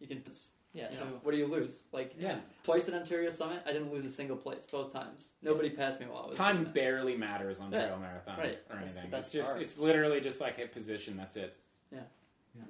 you 0.00 0.06
can 0.06 0.22
just 0.24 0.48
Yeah, 0.74 0.88
you 0.90 0.96
so 0.96 1.04
know, 1.04 1.20
what 1.22 1.30
do 1.30 1.38
you 1.38 1.46
lose? 1.46 1.86
Like 1.92 2.14
Yeah. 2.18 2.38
twice 2.64 2.88
at 2.88 2.94
Ontario 2.94 3.30
Summit, 3.30 3.62
I 3.64 3.72
didn't 3.72 3.92
lose 3.92 4.04
a 4.04 4.10
single 4.10 4.36
place 4.36 4.66
both 4.66 4.92
times. 4.92 5.30
Nobody 5.40 5.70
passed 5.70 6.00
me 6.00 6.06
while 6.06 6.24
I 6.24 6.26
was 6.26 6.36
Time 6.36 6.56
doing 6.56 6.64
that. 6.64 6.74
barely 6.74 7.16
matters 7.16 7.60
on 7.60 7.70
Yeah, 7.70 7.86
trail 7.86 7.98
marathons 7.98 8.38
right. 8.38 8.58
or 8.70 8.76
That's 8.80 8.94
the 8.94 9.00
anything. 9.00 9.10
best 9.10 9.26
It's 9.26 9.30
just 9.32 9.50
part. 9.50 9.62
it's 9.62 9.78
literally 9.78 10.20
just 10.20 10.40
like 10.40 10.58
a 10.58 10.66
position. 10.66 11.16
That's 11.16 11.36
it. 11.36 11.56
Yeah. 11.92 12.00
Yeah. 12.56 12.64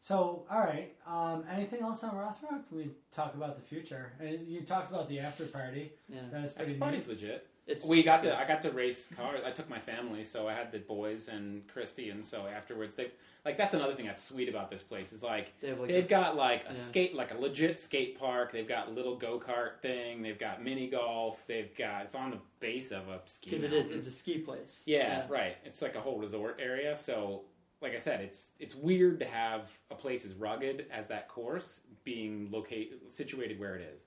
So, 0.00 0.44
all 0.50 0.60
right. 0.60 0.94
Um, 1.06 1.44
anything 1.50 1.80
else 1.80 2.04
on 2.04 2.10
Rothrock? 2.14 2.64
We 2.70 2.90
talk 3.10 3.34
about 3.34 3.56
the 3.56 3.62
future, 3.62 4.12
and 4.20 4.46
you 4.46 4.60
talked 4.60 4.90
about 4.90 5.08
the 5.08 5.18
after 5.20 5.46
party. 5.46 5.92
Yeah. 6.08 6.20
That 6.30 6.42
was 6.42 6.50
After 6.52 6.58
pretty 6.58 6.72
neat. 6.72 6.80
party's 6.80 7.08
legit. 7.08 7.48
It's, 7.66 7.84
We 7.84 8.02
got 8.04 8.22
to. 8.22 8.38
I 8.38 8.46
got 8.46 8.62
to 8.62 8.70
race 8.70 9.08
cars. 9.16 9.40
I 9.44 9.50
took 9.50 9.68
my 9.68 9.78
family, 9.80 10.22
so 10.22 10.46
I 10.46 10.52
had 10.54 10.70
the 10.70 10.78
boys 10.78 11.28
and 11.28 11.66
Christy, 11.66 12.10
and 12.10 12.24
so 12.24 12.46
afterwards 12.46 12.94
they 12.94 13.10
like 13.44 13.56
that's 13.56 13.74
another 13.74 13.94
thing 13.94 14.06
that's 14.06 14.22
sweet 14.22 14.48
about 14.48 14.70
this 14.70 14.82
place 14.82 15.12
is 15.12 15.22
like 15.22 15.52
They 15.60 15.68
have 15.70 15.80
like 15.80 15.88
they've 15.88 16.04
a- 16.04 16.08
got 16.08 16.36
like 16.36 16.62
a 16.64 16.72
yeah. 16.74 16.80
skate, 16.80 17.14
like 17.16 17.32
a 17.34 17.38
legit 17.38 17.80
skate 17.80 18.18
park. 18.18 18.52
They've 18.52 18.68
got 18.68 18.88
a 18.88 18.90
little 18.92 19.16
go 19.16 19.40
kart 19.40 19.80
thing. 19.80 20.22
They've 20.22 20.38
got 20.38 20.62
mini 20.62 20.88
golf. 20.88 21.44
They've 21.46 21.76
got 21.76 22.04
it's 22.04 22.14
on 22.14 22.30
the 22.30 22.38
base 22.60 22.92
of 22.92 23.08
a 23.08 23.20
ski. 23.26 23.50
because 23.50 23.64
it 23.64 23.72
is. 23.72 23.88
It's 23.88 24.06
a 24.06 24.10
ski 24.12 24.38
place. 24.38 24.84
Yeah, 24.86 25.24
right. 25.28 25.56
It's 25.64 25.82
like 25.82 25.96
a 25.96 26.00
whole 26.00 26.18
resort 26.18 26.60
area. 26.62 26.96
So, 26.96 27.42
like 27.80 27.94
I 27.94 27.98
said, 27.98 28.20
it's 28.20 28.52
it's 28.60 28.76
weird 28.76 29.18
to 29.20 29.26
have 29.26 29.70
a 29.90 29.94
place 29.96 30.24
as 30.24 30.34
rugged 30.34 30.86
as 30.92 31.08
that 31.08 31.26
course 31.28 31.80
being 32.04 32.48
located 32.52 33.12
situated 33.12 33.58
where 33.58 33.74
it 33.74 33.92
is. 33.92 34.06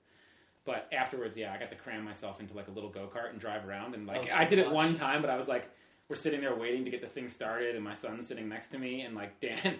But 0.70 0.88
afterwards, 0.92 1.36
yeah, 1.36 1.52
I 1.52 1.58
got 1.58 1.70
to 1.70 1.74
cram 1.76 2.04
myself 2.04 2.38
into 2.38 2.54
like 2.54 2.68
a 2.68 2.70
little 2.70 2.90
go 2.90 3.10
kart 3.12 3.30
and 3.30 3.40
drive 3.40 3.66
around. 3.66 3.96
And 3.96 4.06
like 4.06 4.28
Oh, 4.30 4.36
I 4.36 4.44
did 4.44 4.60
it 4.60 4.70
one 4.70 4.94
time, 4.94 5.20
but 5.20 5.28
I 5.28 5.36
was 5.36 5.48
like, 5.48 5.68
we're 6.08 6.14
sitting 6.14 6.40
there 6.40 6.54
waiting 6.54 6.84
to 6.84 6.92
get 6.92 7.00
the 7.00 7.08
thing 7.08 7.28
started, 7.28 7.74
and 7.74 7.82
my 7.82 7.94
son's 7.94 8.28
sitting 8.28 8.48
next 8.48 8.68
to 8.68 8.78
me, 8.78 9.00
and 9.00 9.16
like 9.16 9.40
Dan, 9.40 9.78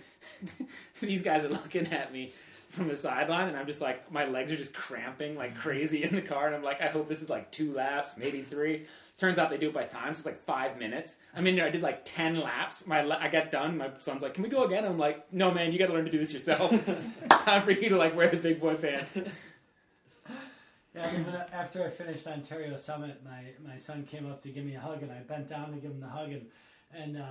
these 1.01 1.23
guys 1.23 1.45
are 1.45 1.49
looking 1.49 1.87
at 1.93 2.13
me 2.13 2.33
from 2.71 2.89
the 2.89 2.97
sideline, 2.97 3.47
and 3.47 3.57
I'm 3.57 3.69
just 3.69 3.81
like, 3.81 4.11
my 4.11 4.25
legs 4.25 4.51
are 4.51 4.57
just 4.57 4.75
cramping 4.75 5.37
like 5.37 5.57
crazy 5.57 6.03
in 6.03 6.17
the 6.17 6.23
car, 6.23 6.47
and 6.47 6.57
I'm 6.57 6.65
like, 6.65 6.81
I 6.81 6.89
hope 6.89 7.09
this 7.09 7.23
is 7.23 7.31
like 7.31 7.53
two 7.53 7.73
laps, 7.73 8.17
maybe 8.17 8.43
three. 8.43 8.87
Turns 9.17 9.39
out 9.39 9.51
they 9.51 9.59
do 9.59 9.69
it 9.69 9.75
by 9.75 9.85
time, 9.85 10.15
so 10.15 10.19
it's 10.19 10.27
like 10.27 10.43
five 10.45 10.77
minutes. 10.77 11.19
I 11.37 11.41
mean, 11.41 11.61
I 11.61 11.71
did 11.71 11.83
like 11.83 12.03
ten 12.05 12.41
laps. 12.41 12.85
My 12.85 13.01
I 13.17 13.29
got 13.29 13.53
done. 13.53 13.77
My 13.77 13.91
son's 14.01 14.23
like, 14.23 14.35
"Can 14.35 14.43
we 14.43 14.49
go 14.49 14.65
again?" 14.65 14.85
I'm 14.85 14.99
like, 14.99 15.33
"No, 15.33 15.53
man, 15.53 15.73
you 15.73 15.79
got 15.79 15.87
to 15.87 15.93
learn 15.93 16.07
to 16.07 16.11
do 16.11 16.19
this 16.19 16.33
yourself. 16.33 16.71
time 17.29 17.63
for 17.63 17.71
you 17.71 17.91
to 17.91 17.97
like 17.97 18.17
wear 18.17 18.29
the 18.29 18.39
big 18.39 18.61
boy 18.61 18.75
pants." 18.75 19.19
Yeah, 20.95 21.09
after 21.53 21.85
I 21.85 21.89
finished 21.91 22.27
Ontario 22.27 22.77
Summit, 22.77 23.21
my, 23.25 23.45
my 23.65 23.79
son 23.79 24.05
came 24.05 24.29
up 24.31 24.43
to 24.43 24.49
give 24.49 24.65
me 24.65 24.75
a 24.75 24.81
hug, 24.81 25.03
and 25.03 25.13
I 25.13 25.19
bent 25.21 25.49
down 25.49 25.71
to 25.73 25.77
give 25.79 25.93
him 25.93 26.01
the 26.01 26.09
hug, 26.09 26.33
and 26.33 26.47
and 26.93 27.17
uh, 27.17 27.27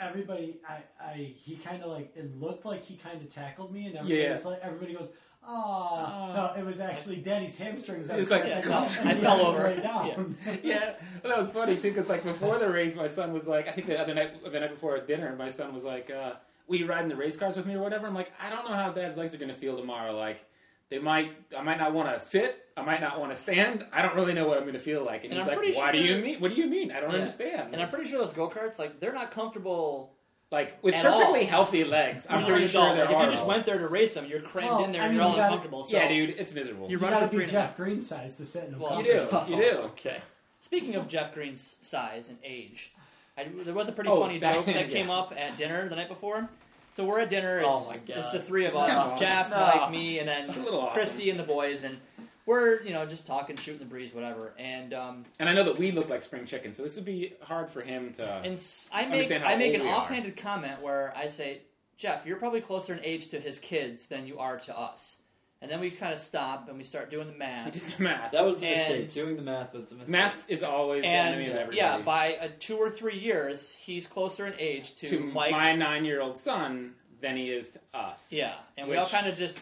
everybody, 0.00 0.56
I, 0.68 0.78
I 1.00 1.14
he 1.36 1.56
kind 1.56 1.82
of 1.82 1.90
like 1.90 2.12
it 2.16 2.38
looked 2.40 2.64
like 2.64 2.82
he 2.82 2.96
kind 2.96 3.20
of 3.22 3.32
tackled 3.32 3.72
me, 3.72 3.86
and 3.86 3.96
everybody 3.96 4.22
Yeah. 4.22 4.32
was 4.32 4.44
like, 4.44 4.58
everybody 4.62 4.94
goes, 4.94 5.12
"Ah, 5.46 6.32
Aw. 6.32 6.34
no!" 6.56 6.60
It 6.60 6.66
was 6.66 6.80
actually 6.80 7.16
Danny's 7.16 7.56
hamstrings. 7.56 8.08
that 8.08 8.16
It 8.16 8.20
was 8.20 8.30
like- 8.30 8.44
Yeah, 8.46 8.58
up, 8.58 8.64
no, 8.64 9.00
and 9.00 9.08
I 9.10 9.14
he 9.14 9.20
fell 9.20 9.40
over. 9.46 9.62
lay 9.62 9.80
down. 9.80 10.36
yeah, 10.64 10.94
well, 11.22 11.36
that 11.36 11.38
was 11.38 11.50
funny 11.52 11.76
too 11.76 11.92
because 11.92 12.08
like 12.08 12.24
before 12.24 12.58
the 12.58 12.68
race, 12.68 12.96
my 12.96 13.06
son 13.08 13.32
was 13.32 13.46
like, 13.46 13.68
I 13.68 13.70
think 13.72 13.86
the 13.86 14.00
other 14.00 14.14
night, 14.14 14.42
the 14.44 14.58
night 14.58 14.70
before 14.70 14.96
at 14.96 15.06
dinner, 15.06 15.36
my 15.36 15.50
son 15.50 15.72
was 15.72 15.84
like, 15.84 16.10
uh, 16.10 16.32
"Will 16.66 16.78
you 16.80 16.86
ride 16.86 17.04
in 17.04 17.08
the 17.08 17.16
race 17.16 17.36
cars 17.36 17.56
with 17.56 17.66
me 17.66 17.74
or 17.74 17.80
whatever?" 17.80 18.08
I'm 18.08 18.14
like, 18.14 18.32
I 18.44 18.50
don't 18.50 18.68
know 18.68 18.74
how 18.74 18.90
Dad's 18.90 19.16
legs 19.16 19.32
are 19.34 19.38
going 19.38 19.50
to 19.50 19.54
feel 19.54 19.76
tomorrow. 19.78 20.16
Like, 20.16 20.44
they 20.92 20.98
might, 20.98 21.32
I 21.56 21.62
might 21.62 21.78
not 21.78 21.94
want 21.94 22.12
to 22.12 22.20
sit, 22.22 22.66
I 22.76 22.82
might 22.82 23.00
not 23.00 23.18
want 23.18 23.32
to 23.32 23.36
stand. 23.36 23.86
I 23.94 24.02
don't 24.02 24.14
really 24.14 24.34
know 24.34 24.46
what 24.46 24.58
I'm 24.58 24.64
going 24.64 24.74
to 24.74 24.78
feel 24.80 25.02
like. 25.02 25.24
And, 25.24 25.32
And 25.32 25.40
he's 25.40 25.42
I'm 25.42 25.48
like, 25.48 25.58
pretty 25.58 25.74
"Why 25.78 25.90
do 25.90 25.96
you 25.98 26.18
mean? 26.18 26.38
What 26.38 26.54
do 26.54 26.60
you 26.60 26.66
mean? 26.66 26.92
I 26.92 27.00
don't 27.00 27.10
Yeah. 27.12 27.16
understand." 27.16 27.72
And 27.72 27.80
I'm 27.80 27.88
pretty 27.88 28.10
sure 28.10 28.22
those 28.22 28.34
go 28.34 28.46
karts, 28.50 28.78
like, 28.78 29.00
they're 29.00 29.14
not 29.14 29.30
comfortable 29.30 30.12
like 30.50 30.82
with 30.82 30.94
At 30.94 31.04
perfectly 31.06 31.40
all. 31.40 31.46
healthy 31.46 31.82
legs, 31.84 32.26
I'm 32.28 32.36
when 32.40 32.46
you're 32.46 32.56
an 32.56 32.60
pretty 32.60 32.72
sure 32.72 32.94
they're 32.94 33.06
Like, 33.06 33.14
if 33.14 33.20
you 33.22 33.30
just 33.30 33.42
horrible. 33.42 33.48
went 33.48 33.64
there 33.64 33.78
to 33.78 33.88
race 33.88 34.12
them, 34.12 34.26
you're 34.26 34.42
crammed 34.42 34.68
Well, 34.70 34.84
in 34.84 34.92
there 34.92 35.00
I 35.00 35.04
and 35.06 35.12
mean, 35.14 35.16
you're 35.16 35.24
all 35.24 35.30
you 35.30 35.36
gotta- 35.36 35.46
uncomfortable. 35.54 35.84
So 35.84 35.96
yeah, 35.96 36.08
dude, 36.08 36.30
it's 36.38 36.52
miserable. 36.52 36.86
You 36.90 36.98
You 36.98 36.98
run 36.98 37.12
gotta 37.12 37.28
be 37.28 37.36
and 37.42 37.50
half. 37.50 37.50
Jeff 37.70 37.76
Green 37.78 38.02
size 38.02 38.34
to 38.34 38.44
sit 38.44 38.64
in 38.68 38.74
a 38.74 38.78
Well, 38.78 38.98
you 38.98 39.04
do, 39.04 39.28
you 39.48 39.56
do. 39.56 39.78
Okay. 39.92 40.18
Speaking 40.60 40.94
of 40.94 41.08
Jeff 41.08 41.32
Green's 41.32 41.76
size 41.80 42.28
and 42.28 42.36
age, 42.44 42.92
I, 43.38 43.44
there 43.44 43.72
was 43.72 43.88
a 43.88 43.92
pretty 43.92 44.10
Oh, 44.10 44.20
funny 44.20 44.38
joke 44.38 44.66
that 44.66 44.74
yeah. 44.76 44.82
came 44.92 45.08
up 45.10 45.32
at 45.34 45.56
dinner 45.56 45.88
the 45.88 45.96
night 45.96 46.08
before. 46.08 46.50
So 46.94 47.04
we're 47.04 47.20
at 47.20 47.30
dinner. 47.30 47.58
It's, 47.60 47.68
Oh 47.68 47.86
my 47.88 47.96
God. 47.96 48.18
it's 48.18 48.30
the 48.32 48.38
three 48.40 48.66
of 48.66 48.72
This 48.72 48.80
is 48.82 48.86
kinda 48.88 49.02
us. 49.02 49.20
Jeff, 49.20 49.50
No. 49.50 49.56
Mike, 49.58 49.90
me, 49.90 50.18
and 50.18 50.28
then 50.28 50.48
little 50.48 50.80
awesome. 50.80 50.94
Christy 50.94 51.30
and 51.30 51.38
the 51.38 51.44
boys, 51.44 51.84
and 51.84 51.98
we're 52.44 52.82
you 52.82 52.92
know 52.92 53.06
just 53.06 53.26
talking, 53.26 53.56
shooting 53.56 53.78
the 53.78 53.84
breeze, 53.86 54.12
whatever. 54.14 54.52
And 54.58 54.92
um, 54.92 55.24
And 55.38 55.48
I 55.48 55.54
know 55.54 55.64
that 55.64 55.78
we 55.78 55.90
look 55.92 56.08
like 56.08 56.22
spring 56.22 56.44
chickens, 56.44 56.76
so 56.76 56.82
this 56.82 56.96
would 56.96 57.04
be 57.04 57.32
hard 57.42 57.70
for 57.70 57.80
him 57.80 58.12
to. 58.14 58.26
and 58.26 58.54
s- 58.54 58.90
I 58.92 59.02
make 59.04 59.12
Understand 59.12 59.44
how 59.44 59.50
I 59.50 59.56
make 59.56 59.74
an 59.74 59.82
we 59.82 59.88
are. 59.88 60.00
offhanded 60.00 60.36
comment 60.36 60.82
where 60.82 61.14
I 61.16 61.28
say, 61.28 61.62
Jeff, 61.96 62.26
you're 62.26 62.36
probably 62.36 62.60
closer 62.60 62.92
in 62.94 63.00
age 63.04 63.28
to 63.28 63.40
his 63.40 63.58
kids 63.58 64.06
than 64.06 64.26
you 64.26 64.38
are 64.38 64.58
to 64.58 64.76
us. 64.78 65.18
And 65.62 65.70
then 65.70 65.78
we 65.80 65.90
kind 65.90 66.12
of 66.12 66.18
stop 66.18 66.68
and 66.68 66.76
we 66.76 66.82
start 66.82 67.08
doing 67.08 67.28
the 67.28 67.32
He 67.32 67.38
math. 67.38 67.72
did 67.72 67.82
the 67.82 68.02
math. 68.02 68.32
That 68.32 68.44
was 68.44 68.58
the 68.60 68.66
And- 68.66 69.00
mistake. 69.04 69.24
Doing 69.24 69.36
the 69.36 69.42
math 69.42 69.72
was 69.72 69.86
the 69.86 69.94
mistake. 69.94 70.10
Math 70.10 70.36
is 70.48 70.62
always 70.64 71.02
the 71.02 71.08
enemy 71.08 71.44
of 71.44 71.50
And 71.52 71.58
everybody. 71.60 71.76
yeah, 71.78 71.98
by 71.98 72.34
uh, 72.34 72.48
two 72.58 72.76
or 72.76 72.90
three 72.90 73.16
years, 73.18 73.72
he's 73.72 74.08
closer 74.08 74.44
in 74.46 74.54
age 74.58 74.94
to, 74.96 75.08
to 75.08 75.20
Mike's 75.20 75.52
my 75.52 75.76
nine-year-old 75.76 76.36
son 76.36 76.94
than 77.20 77.36
he 77.36 77.50
is 77.52 77.70
to 77.70 77.80
us. 77.94 78.32
Yeah, 78.32 78.52
and 78.76 78.88
we 78.88 78.96
all 78.96 79.04
Which- 79.04 79.12
kind 79.12 79.28
of 79.28 79.36
just 79.38 79.60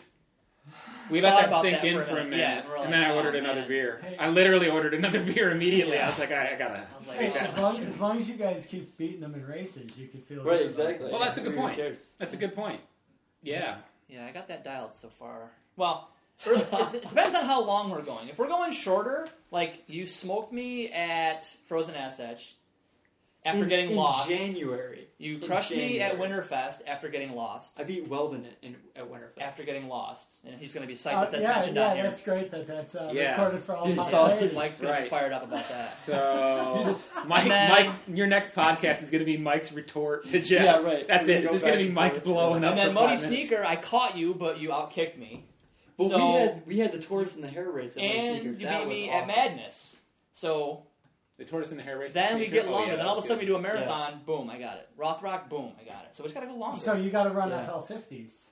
We 1.10 1.20
let 1.20 1.32
Thought 1.32 1.40
that 1.40 1.48
about 1.48 1.62
sink 1.62 1.81
that 1.81 1.86
in 1.86 1.94
for 1.97 2.01
a 2.02 2.05
for 2.05 2.10
a 2.12 2.24
minute. 2.24 2.31
minute, 2.31 2.39
Yeah, 2.43 2.59
and 2.60 2.68
we're 2.68 2.77
and 2.77 2.93
then 2.93 3.02
I 3.02 3.10
oh, 3.10 3.16
ordered 3.16 3.35
another 3.35 3.60
man. 3.60 3.68
beer. 3.68 4.01
Hey. 4.02 4.16
I 4.18 4.28
literally 4.31 4.68
ordered 4.70 4.94
another 4.94 5.22
beer 5.35 5.51
immediately. 5.51 5.98
I 5.98 6.06
was 6.06 6.18
like, 6.18 6.31
I, 6.32 6.55
I 6.55 6.59
gotta. 6.59 6.86
I 6.94 6.98
was 6.98 7.06
like, 7.09 7.18
Hey, 7.18 7.32
as 7.39 7.59
long 7.59 7.77
as 7.82 8.01
long 8.01 8.18
as 8.18 8.28
you 8.28 8.36
guys 8.36 8.64
keep 8.66 8.97
beating 8.97 9.20
them 9.20 9.35
in 9.35 9.44
races, 9.47 9.98
you 9.98 10.06
can 10.09 10.20
feel 10.22 10.44
Right, 10.44 10.60
about 10.60 10.66
exactly. 10.66 11.06
it. 11.09 11.10
Well, 11.12 11.20
that's 11.20 11.36
a 11.39 11.40
good 11.43 11.52
Who 11.55 11.59
point. 11.60 11.77
cares? 11.77 12.10
That's 12.18 12.35
a 12.35 12.36
good 12.39 12.55
point. 12.55 12.81
Yeah, 13.43 13.77
yeah, 14.09 14.27
I 14.27 14.31
got 14.32 14.48
that 14.48 14.62
dialed 14.64 14.94
so 14.94 15.09
far. 15.09 15.51
Well, 15.81 16.09
it, 16.47 16.94
it 16.94 17.09
depends 17.09 17.35
on 17.35 17.44
how 17.47 17.65
long 17.65 17.90
we're 17.90 18.02
going. 18.02 18.28
If 18.28 18.39
we're 18.39 18.48
going 18.48 18.73
shorter, 18.73 19.27
like 19.51 19.82
you 19.89 20.07
smoked 20.07 20.52
me 20.52 20.90
at 20.93 21.44
Frozen 21.66 21.94
Assets 21.94 22.55
after 23.44 23.62
In- 23.62 23.69
getting 23.70 23.90
in 23.90 23.97
lost. 23.97 24.28
January. 24.28 25.09
you 25.16 25.36
in 25.36 25.47
crushed 25.47 25.70
me 25.74 26.01
at 26.01 26.19
Winterfest 26.19 26.82
after 26.86 27.09
getting 27.09 27.35
lost. 27.35 27.81
I 27.81 27.85
beat 27.85 28.07
Weldon 28.09 28.44
at, 28.44 28.57
in, 28.62 28.77
at 28.94 29.11
Winterfest. 29.11 29.40
After 29.40 29.62
getting 29.65 29.89
lost, 29.89 30.40
and 30.47 30.61
he's 30.61 30.74
going 30.74 30.82
to 30.82 30.89
be 30.89 30.94
psyched 30.94 31.15
Uh, 31.15 31.20
that 31.23 31.31
that's 31.31 31.43
yeah, 31.44 31.55
mentioned 31.55 31.77
yeah, 31.77 31.89
on 31.89 31.94
here. 31.97 32.05
that's 32.05 32.23
great 32.23 32.51
that 32.51 32.66
that's 32.66 32.94
uh, 32.94 33.11
Yeah. 33.15 33.31
recorded 33.32 33.61
for 33.61 33.77
all 33.77 33.86
Dude, 33.86 33.97
my 33.97 34.05
it's 34.05 34.12
all- 34.15 34.28
players. 34.28 34.55
Mike's 34.55 34.78
going 34.81 34.97
to 34.97 35.02
be 35.02 35.09
fired 35.09 35.32
up 35.32 35.44
about 35.44 35.66
that. 35.70 35.90
So 35.90 36.94
Mike, 37.27 37.43
And 37.44 37.51
then- 37.51 37.70
Mike's 37.70 38.02
your 38.09 38.27
next 38.27 38.55
podcast 38.55 39.02
is 39.02 39.11
going 39.11 39.20
to 39.20 39.24
be 39.27 39.39
Mike's 39.39 39.73
retort 39.73 40.28
to 40.28 40.40
Jeff. 40.40 40.65
Yeah, 40.65 40.82
right. 40.82 41.09
That's 41.09 41.28
it. 41.28 41.44
It's 41.44 41.52
just 41.52 41.65
going 41.65 41.78
to 41.78 41.85
be 41.85 41.90
Mike 41.90 42.12
forth. 42.12 42.24
blowing 42.24 42.65
up. 42.65 42.70
and 42.70 42.78
then 42.78 42.89
for 42.89 42.94
Muddy 42.94 43.16
five. 43.16 43.27
Sneaker, 43.27 43.65
I 43.65 43.77
caught 43.77 44.16
you, 44.19 44.35
but 44.35 44.59
you 44.59 44.69
outkicked 44.70 45.16
me. 45.19 45.44
But 46.01 46.09
So- 46.10 46.16
we 46.18 46.32
had 46.39 46.66
we 46.66 46.78
had 46.78 46.93
the 46.93 46.98
tortoise 46.98 47.35
and 47.36 47.44
the 47.44 47.48
hare 47.48 47.70
race 47.70 47.97
at 47.97 48.02
Muddy 48.02 48.18
and 48.18 48.44
you 48.44 48.52
beat 48.52 48.66
was 48.66 48.86
me 48.86 49.10
awesome. 49.10 49.20
at 49.31 49.36
Madness. 49.36 49.97
So 50.32 50.85
The 51.36 51.44
tortoise 51.44 51.70
and 51.70 51.78
the 51.78 51.85
hare 51.85 51.98
race. 51.98 52.12
then 52.14 52.36
we 52.39 52.47
Sneaker? 52.47 52.52
get 52.62 52.68
Oh, 52.68 52.72
longer. 52.72 52.90
yeah, 52.93 52.97
then 52.97 53.06
all 53.06 53.12
of 53.12 53.18
a 53.18 53.20
that's 53.20 53.28
sudden 53.28 53.40
we 53.40 53.47
do 53.47 53.56
a 53.56 53.60
marathon. 53.60 54.22
Boom, 54.24 54.48
I 54.51 54.59
got 54.59 54.77
it. 54.78 54.89
Rothrock. 54.98 55.48
Boom, 55.51 55.72
I 55.81 55.85
got 55.85 56.05
it. 56.06 56.14
So 56.16 56.22
we 56.22 56.28
just 56.28 56.35
got 56.35 56.40
to 56.40 56.47
go 56.47 56.55
longer. 56.55 56.78
So 56.78 56.94
you 56.94 57.10
got 57.10 57.24
to 57.24 57.31
run 57.31 57.51
Yeah. 57.51 57.66
FL50s. 57.66 58.47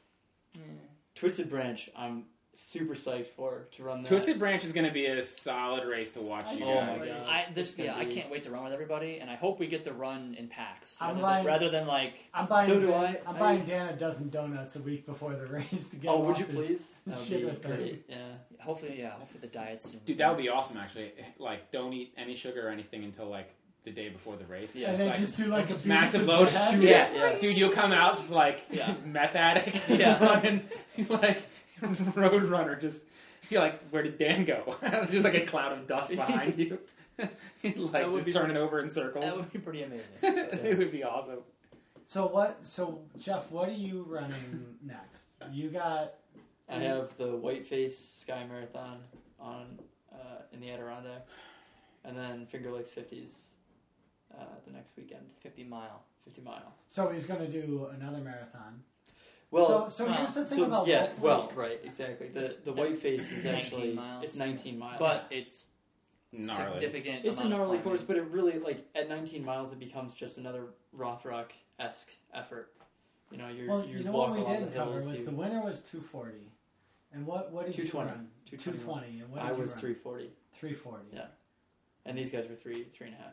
Twisted 1.15 1.51
Branch. 1.51 1.89
I'm 1.97 2.27
super 2.61 2.95
psyched 2.95 3.29
for 3.29 3.69
to 3.71 3.85
run 3.85 4.03
that. 4.03 4.09
Twisted 4.09 4.39
Branch 4.39 4.65
is 4.65 4.73
going 4.73 4.87
to 4.87 4.93
be 4.93 5.07
a 5.07 5.23
solid 5.23 5.87
race 5.87 6.11
to 6.13 6.21
watch 6.21 6.53
you 6.53 6.65
Oh 6.65 6.75
guys. 6.75 7.01
my 7.01 7.07
I, 7.27 7.47
there's, 7.55 7.69
It's 7.69 7.77
gonna 7.77 7.91
yeah, 7.91 7.97
I 7.97 8.05
can't 8.05 8.31
wait 8.31 8.43
to 8.43 8.51
run 8.51 8.65
with 8.65 8.73
everybody, 8.73 9.19
and 9.21 9.31
I 9.31 9.37
hope 9.37 9.61
we 9.61 9.69
get 9.69 9.85
to 9.85 9.93
run 9.93 10.35
in 10.37 10.49
packs 10.49 10.97
I'm 11.01 11.09
rather, 11.09 11.15
than, 11.15 11.23
buying- 11.23 11.47
rather 11.47 11.69
than 11.71 11.87
like. 11.87 12.15
I'm 12.35 12.47
buying. 12.47 12.69
So 12.69 12.81
do 12.81 12.93
I. 12.93 13.17
I'm 13.27 13.37
I- 13.37 13.39
buying 13.39 13.65
Dan 13.65 13.89
a 13.89 13.97
dozen 13.97 14.29
donuts 14.29 14.75
a 14.77 14.81
week 14.81 15.07
before 15.07 15.35
the 15.37 15.47
race 15.59 15.91
to 15.91 15.97
get. 15.97 16.09
Oh, 16.11 16.19
would 16.21 16.39
you 16.39 16.47
please? 16.47 16.97
That 17.07 17.19
would 17.19 17.27
shit 17.29 17.39
be 17.41 17.45
with 17.47 17.63
great. 17.63 18.05
Yeah. 18.09 18.17
Hopefully, 18.61 18.97
yeah. 18.99 19.11
Hopefully 19.11 19.41
the 19.41 19.47
diet's 19.47 19.91
soon. 19.93 20.01
Dude, 20.05 20.19
that 20.19 20.29
would 20.29 20.43
be 20.43 20.49
awesome. 20.49 20.77
Actually, 20.79 21.13
like, 21.39 21.71
don't 21.71 21.93
eat 21.93 22.13
any 22.19 22.35
sugar 22.35 22.67
or 22.67 22.71
anything 22.71 23.05
until 23.05 23.27
like 23.29 23.55
the 23.85 23.93
day 23.93 24.09
before 24.09 24.37
the 24.37 24.45
race. 24.47 24.75
Yeah, 24.75 24.89
And 24.89 24.97
Just, 24.97 24.99
then 24.99 25.09
like, 25.11 25.21
just 25.21 25.37
do 25.37 25.45
like 25.47 25.65
a 25.65 25.69
just 25.69 25.79
beast 25.85 25.87
massive 25.87 26.21
of 26.23 26.27
load. 26.27 26.49
Shoot 26.49 26.83
Yeah, 26.83 27.13
yeah. 27.15 27.39
dude. 27.39 27.57
You'll 27.57 27.71
come 27.71 27.93
out 27.93 28.17
just 28.19 28.33
like 28.33 28.63
Yeah. 28.71 28.93
meth 29.05 29.37
addict, 29.37 29.89
Yeah. 29.89 30.23
running 30.23 30.69
like 31.09 31.43
road 32.15 32.45
runner. 32.45 32.77
Just 32.77 33.05
you're 33.51 33.61
like, 33.61 33.81
where 33.91 34.03
did 34.03 34.19
Dan 34.19 34.45
go? 34.45 34.77
just 35.11 35.25
like 35.25 35.35
a 35.35 35.47
cloud 35.47 35.73
of 35.73 35.87
dust 35.87 36.11
behind 36.11 36.59
you, 36.59 36.79
like 37.63 38.11
just 38.11 38.27
be- 38.27 38.33
turning 38.33 38.57
over 38.57 38.81
in 38.81 38.91
circles. 38.91 39.25
That 39.25 39.37
would 39.37 39.53
be 39.53 39.59
pretty 39.59 39.83
amazing. 39.83 40.05
it 40.23 40.79
would 40.79 40.93
be 40.93 41.05
awesome. 41.05 41.41
So 42.05 42.27
what? 42.27 42.67
So 42.67 43.01
Jeff, 43.19 43.51
what 43.51 43.69
are 43.69 43.73
you 43.73 44.05
running 44.09 44.77
next? 44.85 45.25
You 45.53 45.71
got 45.71 46.15
I 46.69 46.77
have 46.77 47.17
the 47.17 47.29
Whiteface 47.29 47.97
Sky 47.97 48.45
Marathon 48.49 48.99
on 49.41 49.79
uh, 50.13 50.43
in 50.53 50.61
the 50.61 50.71
Adirondacks, 50.71 51.39
and 52.05 52.17
then 52.17 52.47
Finger 52.47 52.71
Lakes 52.73 52.91
50s 52.91 53.47
uh, 54.37 54.45
the 54.67 54.73
next 54.73 54.97
weekend, 54.97 55.23
50 55.39 55.65
mile. 55.65 56.03
50 56.25 56.43
mile. 56.43 56.75
so 56.89 57.09
he's 57.09 57.27
going 57.27 57.41
to 57.41 57.51
do 57.51 57.89
another 57.95 58.19
marathon. 58.19 58.83
Well, 59.51 59.89
so 59.91 60.05
so 60.05 60.13
here's 60.13 60.35
the 60.35 60.45
thing 60.45 60.59
so 60.59 60.65
about 60.65 60.87
yeah, 60.87 61.05
Wolf 61.07 61.21
well, 61.21 61.41
Lake. 61.47 61.57
right, 61.57 61.81
exactly. 61.83 62.29
The 62.29 62.41
It's- 62.43 62.55
the 62.65 62.71
it's 62.71 62.79
Whiteface 62.79 63.33
is 63.33 63.45
19 63.45 63.55
actually 63.65 63.93
miles. 63.95 64.25
it's 64.25 64.35
19 64.37 64.79
miles, 64.79 64.99
But 64.99 65.27
it's 65.31 65.65
Gnarly. 66.33 66.81
significant. 66.81 67.25
it's 67.25 67.39
a 67.39 67.41
amount 67.41 67.53
of 67.55 67.59
gnarly 67.59 67.67
climbing. 67.79 67.83
course. 67.85 68.03
But 68.03 68.17
it 68.19 68.23
really 68.25 68.59
like 68.59 68.87
at 68.95 69.09
19 69.09 69.45
miles, 69.45 69.73
it 69.73 69.79
becomes 69.79 70.15
just 70.15 70.37
another 70.39 70.67
Rothrock 70.97 71.51
esque 71.79 72.11
effort. 72.35 72.73
You 73.31 73.39
know, 73.39 73.49
you're 73.49 73.69
Well, 73.69 73.85
you 73.87 73.99
you 73.99 74.05
know 74.05 74.13
walk 74.13 74.29
what 74.31 74.37
we 74.39 74.43
along 74.45 74.53
didn't 74.55 74.71
the 74.73 74.77
cover 74.79 74.93
hills, 74.93 75.07
was 75.07 75.19
you- 75.21 75.25
the 75.25 75.31
winner 75.33 75.63
was 75.65 75.83
240, 75.83 76.53
and 77.13 77.27
what 77.27 77.51
what 77.51 77.65
did 77.67 77.75
220. 77.75 78.11
you 78.11 78.15
run? 78.17 78.31
220. 78.47 78.79
220, 78.79 79.21
and 79.23 79.31
what 79.31 79.41
did 79.41 79.51
I 79.51 79.55
you 79.55 79.61
was 79.63 79.71
run? 79.73 79.81
340, 79.81 80.33
340. 80.53 81.05
Yeah. 81.17 81.27
and 82.05 82.17
these 82.19 82.31
guys 82.31 82.49
were 82.49 82.55
three 82.55 82.85
three 82.85 83.07
and 83.09 83.17
a 83.17 83.19
half. 83.19 83.33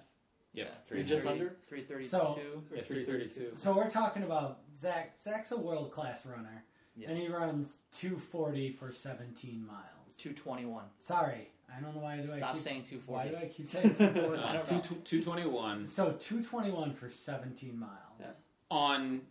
Yep, 0.55 0.67
Yeah. 0.67 0.73
three 0.87 0.97
You're 0.99 1.07
just 1.07 1.23
thirty. 1.23 1.39
under? 1.39 1.55
three 1.67 1.83
thirty 1.83 2.03
So- 2.05 2.35
two. 2.39 2.63
Yeah, 2.75 2.81
three 2.81 3.03
thirty-two. 3.05 3.51
So 3.55 3.75
we're 3.75 3.89
talking 3.89 4.23
about 4.23 4.59
Zach. 4.77 5.21
Zach's 5.21 5.51
a 5.51 5.57
world 5.57 5.91
class 5.91 6.25
runner, 6.25 6.63
Yeah. 6.95 7.09
and 7.09 7.17
he 7.17 7.27
runs 7.27 7.77
240 7.91 8.71
for 8.71 8.91
17 8.91 9.65
miles. 9.65 10.15
Two 10.17 10.33
twenty 10.33 10.65
one. 10.65 10.85
Sorry, 10.97 11.49
I 11.69 11.79
don't 11.81 11.93
know 11.93 12.01
why 12.01 12.17
do 12.17 12.31
I 12.31 12.37
Stop 12.37 12.53
keep 12.55 12.63
saying 12.63 12.83
two 12.83 12.97
why 13.05 13.23
forty. 13.23 13.29
do 13.31 13.35
I 13.37 13.47
keep 13.49 13.67
saying 13.67 13.95
240. 13.95 14.43
I 14.43 14.53
don't 14.53 14.67
Uh, 14.71 14.75
know. 14.75 14.81
two, 14.81 14.95
two 15.03 15.21
twenty 15.23 15.45
one 15.45 15.87
so 15.87 16.13
221 16.13 16.93
for 16.93 17.09
17 17.09 17.77
miles. 17.77 17.91
Yeah. 18.19 18.31
on 18.71 19.21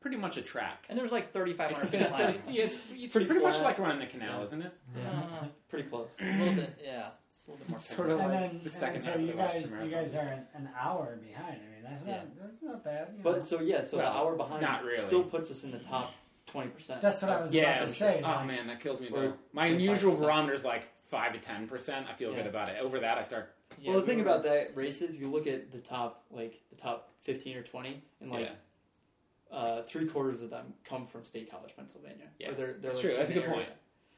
pretty 0.00 0.16
much 0.16 0.36
a 0.36 0.42
track. 0.42 0.86
And 0.88 0.98
there's 0.98 1.12
like 1.12 1.32
thirty 1.32 1.52
five 1.52 1.70
It's, 1.72 1.82
hundred 1.84 2.00
it's, 2.00 2.10
feet 2.10 2.20
it's, 2.20 2.36
climbing. 2.36 2.56
yeah, 2.58 2.64
it's, 2.64 2.76
it's 2.92 3.06
pretty 3.12 3.26
pretty, 3.26 3.42
much 3.44 3.54
flat. 3.54 3.64
like 3.64 3.78
running 3.78 4.00
the 4.00 4.06
canal, 4.06 4.38
Yeah. 4.38 4.44
isn't 4.44 4.62
it? 4.62 4.72
Uh, 4.96 5.44
Pretty 5.68 5.88
close. 5.88 6.16
a 6.20 6.24
little 6.38 6.54
bit, 6.54 6.78
yeah. 6.82 7.10
It's 7.48 7.48
a 7.48 7.50
little 7.50 7.56
bit 7.58 7.70
more. 7.70 7.78
Sort 7.80 8.10
of 8.10 8.20
and 8.20 8.28
like 8.32 8.50
then 8.52 8.60
the 8.62 8.70
second 8.70 9.00
so 9.00 9.06
half 9.06 9.14
of 9.16 9.20
you 9.22 9.32
the 9.32 9.36
Western 9.38 9.62
guys 9.62 9.70
you 9.70 9.76
Marathon. 9.90 9.90
guys 10.04 10.14
are 10.14 10.28
an, 10.28 10.46
an 10.54 10.68
hour 10.80 11.16
behind. 11.26 11.56
I 11.56 11.74
mean 11.74 11.82
that's 11.84 12.04
not 12.04 12.08
Yeah. 12.10 12.20
that's 12.40 12.62
not 12.62 12.84
bad. 12.84 13.08
you 13.12 13.18
know. 13.24 13.32
But 13.32 13.42
so 13.42 13.60
yeah, 13.60 13.82
so 13.82 13.96
the 13.96 14.06
hour 14.06 14.36
behind 14.36 14.62
not 14.62 14.84
really. 14.84 14.98
still 15.00 15.22
puts 15.24 15.50
us 15.50 15.64
in 15.64 15.70
the 15.70 15.78
top 15.78 16.12
twenty 16.46 16.70
percent. 16.70 17.00
that's 17.02 17.22
what 17.22 17.30
I 17.30 17.40
was 17.40 17.52
Yeah. 17.54 17.76
about 17.76 17.88
to 17.88 17.94
say. 17.94 18.20
Oh 18.24 18.28
like, 18.28 18.46
man, 18.46 18.66
that 18.66 18.80
kills 18.80 19.00
me 19.00 19.08
Or 19.08 19.20
though. 19.20 19.34
My 19.52 19.68
25%. 19.70 19.80
usual 19.80 20.16
barometer 20.16 20.54
is 20.54 20.64
like 20.64 20.88
five 21.08 21.32
to 21.32 21.38
ten 21.38 21.66
percent. 21.66 22.06
I 22.08 22.12
feel 22.14 22.30
Yeah. 22.30 22.38
good 22.38 22.46
about 22.46 22.68
it. 22.68 22.76
Over 22.80 23.00
that, 23.00 23.18
I 23.18 23.22
start. 23.22 23.54
Yeah, 23.80 23.90
well, 23.90 24.00
the 24.00 24.04
we 24.04 24.08
thing 24.08 24.18
were- 24.18 24.24
about 24.30 24.42
that 24.44 24.76
race 24.76 25.00
is 25.02 25.18
you 25.20 25.28
look 25.30 25.46
at 25.46 25.70
the 25.70 25.78
top, 25.78 26.24
like 26.30 26.60
the 26.70 26.76
top 26.76 27.10
fifteen 27.24 27.56
or 27.56 27.62
twenty, 27.62 28.02
and 28.20 28.30
like 28.30 28.46
yeah, 29.50 29.56
uh, 29.56 29.82
three 29.82 30.06
quarters 30.06 30.42
of 30.42 30.50
them 30.50 30.74
come 30.84 31.06
from 31.06 31.24
State 31.24 31.50
College, 31.50 31.72
Pennsylvania. 31.76 32.28
Yeah. 32.38 32.50
Or 32.50 32.54
they're, 32.54 32.66
they're 32.66 32.76
That's 32.80 32.94
like 32.96 33.02
true. 33.02 33.10
in 33.12 33.16
That's 33.18 33.30
a 33.30 33.34
the 33.34 33.40
good 33.40 33.48
area. 33.48 33.62
point. 33.64 33.72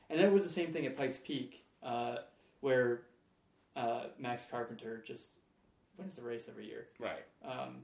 And 0.09 0.20
that 0.20 0.32
was 0.32 0.43
the 0.43 0.48
same 0.51 0.73
thing 0.73 0.86
at 0.86 0.97
Pikes 0.97 1.19
Peak, 1.19 1.65
uh, 1.85 2.16
where 2.61 3.02
uh, 3.76 4.05
Max 4.18 4.44
Carpenter 4.47 5.02
just 5.06 5.32
wins 5.97 6.16
the 6.16 6.22
race 6.22 6.48
every 6.48 6.66
year. 6.66 6.88
right. 6.98 7.24
Um, 7.44 7.82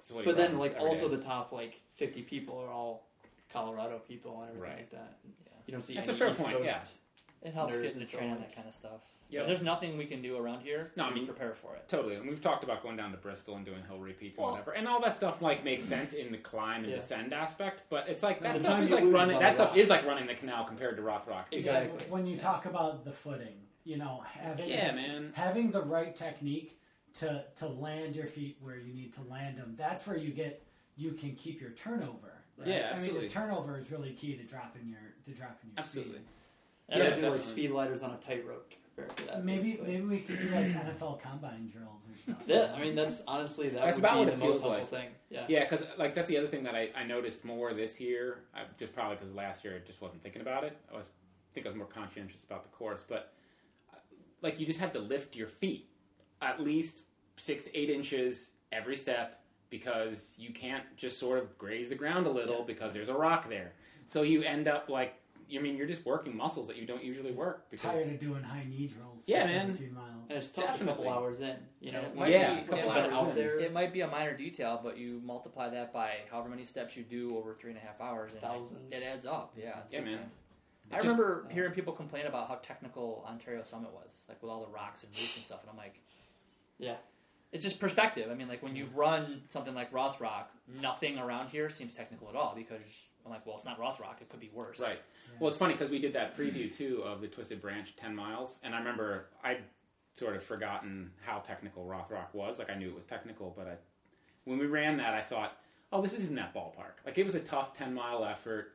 So 0.00 0.22
but 0.22 0.36
then, 0.36 0.58
like, 0.58 0.76
also 0.78 1.08
day. 1.08 1.16
the 1.16 1.22
top 1.22 1.52
like 1.52 1.80
fifty 1.94 2.22
people 2.22 2.58
are 2.58 2.70
all 2.70 3.06
Colorado 3.52 4.00
people 4.06 4.40
and 4.42 4.50
everything 4.50 4.68
Right. 4.68 4.76
like 4.78 4.90
that. 4.90 5.18
Yeah. 5.46 5.52
You 5.66 5.72
don't 5.72 5.82
see 5.82 5.94
That's 5.94 6.08
a 6.10 6.14
fair 6.14 6.30
East 6.30 6.42
point, 6.42 6.56
Coast- 6.58 6.64
yeah. 7.42 7.48
It 7.48 7.54
helps 7.54 7.74
nerds 7.74 7.82
getting 7.82 7.94
to 7.96 8.00
and 8.00 8.10
so 8.10 8.18
train 8.18 8.30
on 8.30 8.36
on. 8.36 8.42
that 8.42 8.54
kind 8.54 8.66
of 8.66 8.74
stuff. 8.74 9.02
Yeah. 9.30 9.40
But 9.40 9.46
there's 9.48 9.62
nothing 9.62 9.96
we 9.98 10.06
can 10.06 10.20
do 10.22 10.36
around 10.36 10.60
here. 10.62 10.92
No, 10.96 11.04
so 11.04 11.10
I 11.10 11.14
mean- 11.14 11.26
prepare 11.26 11.54
for 11.54 11.74
it. 11.76 11.88
Totally, 11.88 12.16
and 12.16 12.28
we've 12.28 12.40
talked 12.42 12.64
about 12.64 12.82
going 12.82 12.96
down 12.96 13.10
to 13.12 13.16
Bristol 13.18 13.56
and 13.56 13.64
doing 13.64 13.82
hill 13.84 13.98
repeats 13.98 14.38
and 14.38 14.46
whatever, 14.48 14.72
and 14.72 14.86
all 14.88 15.00
that 15.00 15.14
stuff 15.14 15.40
like 15.42 15.62
makes 15.64 15.84
sense 15.84 16.12
in 16.14 16.32
the 16.32 16.38
climb 16.38 16.82
and 16.84 16.90
Yeah. 16.90 16.96
descend 16.98 17.32
aspect. 17.32 17.82
But 17.90 18.08
it's 18.08 18.22
like 18.22 18.38
And 18.38 18.46
that 18.46 18.56
stuff 18.62 18.80
is 18.82 18.90
like 18.90 19.04
running. 19.04 19.38
That 19.38 19.50
the 19.56 19.64
stuff 19.64 19.76
is 19.76 19.88
like 19.88 20.04
running 20.06 20.26
the 20.26 20.34
canal 20.34 20.64
compared 20.64 20.96
to 20.96 21.02
Rothrock. 21.02 21.50
Because 21.50 21.66
Exactly. 21.66 22.06
when 22.10 22.26
you 22.26 22.36
talk 22.38 22.66
about 22.66 23.04
the 23.04 23.12
footing, 23.12 23.63
you 23.84 23.96
know, 23.96 24.22
having 24.26 24.68
Yeah, 24.68 24.92
man. 24.92 25.32
having 25.34 25.70
the 25.70 25.82
right 25.82 26.14
technique 26.14 26.78
to 27.14 27.44
to 27.56 27.68
land 27.68 28.16
your 28.16 28.26
feet 28.26 28.56
where 28.60 28.76
you 28.76 28.92
need 28.92 29.12
to 29.14 29.22
land 29.22 29.58
them. 29.58 29.74
That's 29.76 30.06
where 30.06 30.16
you 30.16 30.30
get 30.30 30.62
you 30.96 31.12
can 31.12 31.34
keep 31.34 31.60
your 31.60 31.70
turnover. 31.70 32.32
Right? 32.56 32.68
Yeah, 32.68 32.74
I 32.74 32.78
mean, 32.78 32.92
absolutely. 32.92 33.28
the 33.28 33.34
turnover 33.34 33.78
is 33.78 33.90
really 33.90 34.12
key 34.12 34.36
to 34.36 34.44
dropping 34.44 34.88
your 34.88 35.00
to 35.24 35.30
dropping 35.32 35.70
your 35.70 35.78
Absolutely. 35.78 36.14
speed. 36.18 36.26
You 36.96 37.02
Yeah, 37.02 37.14
do 37.16 37.30
like 37.30 37.42
speed 37.42 37.70
lighters 37.70 38.02
on 38.02 38.10
a 38.12 38.16
tightrope 38.18 38.70
to 38.70 38.76
prepare 38.94 39.10
for 39.16 39.22
that. 39.24 39.44
Maybe 39.44 39.62
basically. 39.72 39.86
maybe 39.92 40.04
we 40.06 40.18
could 40.20 40.38
do 40.40 40.48
like 40.50 40.66
NFL 40.66 41.20
combine 41.20 41.68
drills 41.72 42.02
or 42.12 42.16
something. 42.18 42.44
Yeah, 42.46 42.72
I 42.74 42.80
mean 42.80 42.94
that's 42.94 43.22
honestly 43.26 43.68
that 43.70 43.80
That's 43.84 43.98
about 43.98 44.14
be 44.14 44.18
what 44.20 44.26
the 44.26 44.32
it 44.34 44.40
feels 44.40 44.64
like. 44.64 44.88
thing. 44.90 45.08
Yeah. 45.30 45.44
Yeah, 45.48 45.60
because 45.60 45.86
like 45.98 46.14
that's 46.14 46.28
the 46.28 46.38
other 46.38 46.46
thing 46.48 46.62
that 46.64 46.74
I, 46.74 46.90
I 46.96 47.04
noticed 47.04 47.44
more 47.44 47.72
this 47.74 48.00
year. 48.00 48.40
I, 48.54 48.62
just 48.78 48.92
probably 48.94 49.16
because 49.16 49.34
last 49.34 49.64
year 49.64 49.74
I 49.82 49.86
just 49.86 50.00
wasn't 50.00 50.22
thinking 50.22 50.42
about 50.42 50.64
it. 50.64 50.76
I 50.92 50.96
was 50.96 51.08
I 51.08 51.54
think 51.54 51.66
I 51.66 51.70
was 51.70 51.76
more 51.76 51.86
conscientious 51.86 52.44
about 52.44 52.62
the 52.64 52.70
course, 52.70 53.04
but 53.08 53.32
like 54.44 54.60
you 54.60 54.66
just 54.66 54.78
have 54.78 54.92
to 54.92 55.00
lift 55.00 55.34
your 55.34 55.48
feet 55.48 55.88
at 56.40 56.60
least 56.60 57.00
six 57.36 57.64
to 57.64 57.76
eight 57.76 57.90
inches 57.90 58.50
every 58.70 58.94
step 58.96 59.40
because 59.70 60.34
you 60.38 60.52
can't 60.52 60.84
just 60.96 61.18
sort 61.18 61.38
of 61.38 61.58
graze 61.58 61.88
the 61.88 61.94
ground 61.96 62.26
a 62.26 62.30
little 62.30 62.62
because 62.62 62.92
there's 62.92 63.08
a 63.08 63.14
rock 63.14 63.48
there. 63.48 63.72
So 64.06 64.22
you 64.22 64.42
end 64.42 64.68
up 64.68 64.88
like 64.88 65.14
I 65.54 65.58
mean 65.60 65.76
you're 65.76 65.86
just 65.86 66.04
working 66.06 66.36
muscles 66.36 66.66
that 66.68 66.76
you 66.76 66.86
don't 66.86 67.02
usually 67.02 67.32
work 67.32 67.70
because 67.70 67.90
Tired 67.90 68.14
of 68.14 68.20
doing 68.20 68.42
high 68.42 68.64
knee 68.68 68.86
drills. 68.86 69.24
Yeah, 69.26 69.42
for 69.46 69.52
man. 69.52 69.74
17 69.74 69.94
miles. 69.94 70.08
And 70.28 70.38
it's 70.38 70.50
tough 70.50 70.80
a 70.80 70.84
couple 70.84 71.08
hours 71.08 71.40
in. 71.40 71.56
You 71.80 71.92
know, 71.92 72.00
it 72.00 72.14
might 72.16 72.30
Yeah, 72.30 72.54
be- 72.60 72.70
once 72.70 72.82
couple 72.82 72.90
hours 73.02 73.12
out 73.12 73.28
in. 73.30 73.34
there, 73.36 73.58
It 73.58 73.72
might 73.72 73.92
be 73.92 74.00
a 74.02 74.08
minor 74.08 74.36
detail, 74.36 74.80
but 74.82 74.96
you 74.98 75.20
multiply 75.24 75.68
that 75.70 75.92
by 75.92 76.10
however 76.30 76.48
many 76.50 76.64
steps 76.64 76.96
you 76.96 77.02
do 77.02 77.30
over 77.36 77.54
three 77.54 77.70
and 77.70 77.78
a 77.78 77.82
half 77.82 78.00
hours, 78.00 78.32
and 78.32 78.40
Thousands. 78.42 78.92
it 78.92 79.02
adds 79.02 79.24
up. 79.26 79.54
Yeah, 79.56 79.80
it's 79.82 79.92
Yeah, 79.92 80.00
big 80.00 80.08
man. 80.10 80.18
time. 80.18 80.30
It 80.90 80.94
I 80.96 81.00
just- 81.00 81.18
remember 81.18 81.46
uh, 81.48 81.52
hearing 81.52 81.72
people 81.72 81.92
complain 81.92 82.26
about 82.26 82.48
how 82.48 82.56
technical 82.56 83.24
Ontario 83.28 83.62
Summit 83.62 83.92
was, 83.92 84.08
like 84.28 84.42
with 84.42 84.50
all 84.50 84.60
the 84.64 84.70
rocks 84.70 85.02
and 85.02 85.12
roots 85.12 85.36
and 85.36 85.44
stuff, 85.44 85.62
and 85.62 85.70
I'm 85.70 85.76
like, 85.76 86.00
Yeah. 86.78 86.96
it's 87.52 87.64
just 87.64 87.78
perspective. 87.80 88.30
I 88.30 88.34
mean, 88.34 88.48
like 88.48 88.62
when 88.62 88.76
you've 88.76 88.94
run 88.96 89.42
something 89.48 89.74
like 89.74 89.92
Rothrock, 89.92 90.46
nothing 90.80 91.18
around 91.18 91.48
here 91.48 91.68
seems 91.70 91.94
technical 91.94 92.28
at 92.28 92.36
all 92.36 92.54
because 92.54 93.06
I'm 93.24 93.30
like, 93.32 93.46
well, 93.46 93.56
it's 93.56 93.64
not 93.64 93.78
Rothrock; 93.78 94.20
it 94.20 94.28
could 94.28 94.40
be 94.40 94.50
worse. 94.52 94.78
Right. 94.80 95.00
Well, 95.40 95.48
it's 95.48 95.56
funny 95.56 95.72
because 95.74 95.90
we 95.90 95.98
did 95.98 96.12
that 96.12 96.36
preview 96.36 96.74
too 96.74 97.02
of 97.04 97.20
the 97.20 97.28
Twisted 97.28 97.60
Branch 97.62 97.94
10 97.96 98.14
miles, 98.14 98.60
and 98.62 98.74
I 98.74 98.78
remember 98.78 99.26
I'd 99.42 99.62
sort 100.16 100.36
of 100.36 100.42
forgotten 100.44 101.10
how 101.24 101.38
technical 101.38 101.84
Rothrock 101.86 102.32
was. 102.34 102.58
Like 102.58 102.70
I 102.70 102.74
knew 102.74 102.88
it 102.88 102.94
was 102.94 103.04
technical, 103.04 103.52
but 103.56 103.66
I, 103.66 103.74
when 104.44 104.58
we 104.58 104.66
ran 104.66 104.96
that, 104.98 105.14
I 105.14 105.22
thought, 105.22 105.56
oh, 105.92 106.02
this 106.02 106.12
isn't 106.18 106.36
that 106.36 106.54
ballpark. 106.54 107.04
Like 107.06 107.16
it 107.18 107.24
was 107.24 107.34
a 107.34 107.40
tough 107.40 107.76
10 107.76 107.94
mile 107.94 108.24
effort 108.24 108.72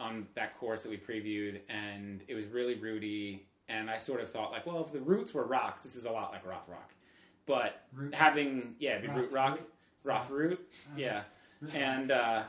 on 0.00 0.26
that 0.34 0.58
course 0.58 0.82
that 0.84 0.90
we 0.90 0.96
previewed, 0.96 1.60
and 1.68 2.22
it 2.28 2.34
was 2.34 2.46
really 2.46 2.74
rooty. 2.76 3.46
And 3.68 3.90
I 3.90 3.98
sort 3.98 4.20
of 4.20 4.30
thought, 4.30 4.50
like, 4.52 4.66
well, 4.66 4.82
if 4.84 4.92
the 4.92 5.00
roots 5.00 5.34
were 5.34 5.44
rocks, 5.46 5.82
this 5.82 5.94
is 5.96 6.04
a 6.06 6.10
lot 6.10 6.32
like 6.32 6.44
Rothrock. 6.46 6.90
But 7.46 7.82
Root- 7.92 8.14
having, 8.14 8.74
yeah, 8.78 8.98
be 8.98 9.08
Roth 9.08 9.16
root 9.16 9.32
rock? 9.32 9.60
Roth 10.04 10.30
root, 10.30 10.58
Uh-huh. 10.86 10.94
yeah. 10.98 11.22
And 11.74 12.10
uh, 12.10 12.42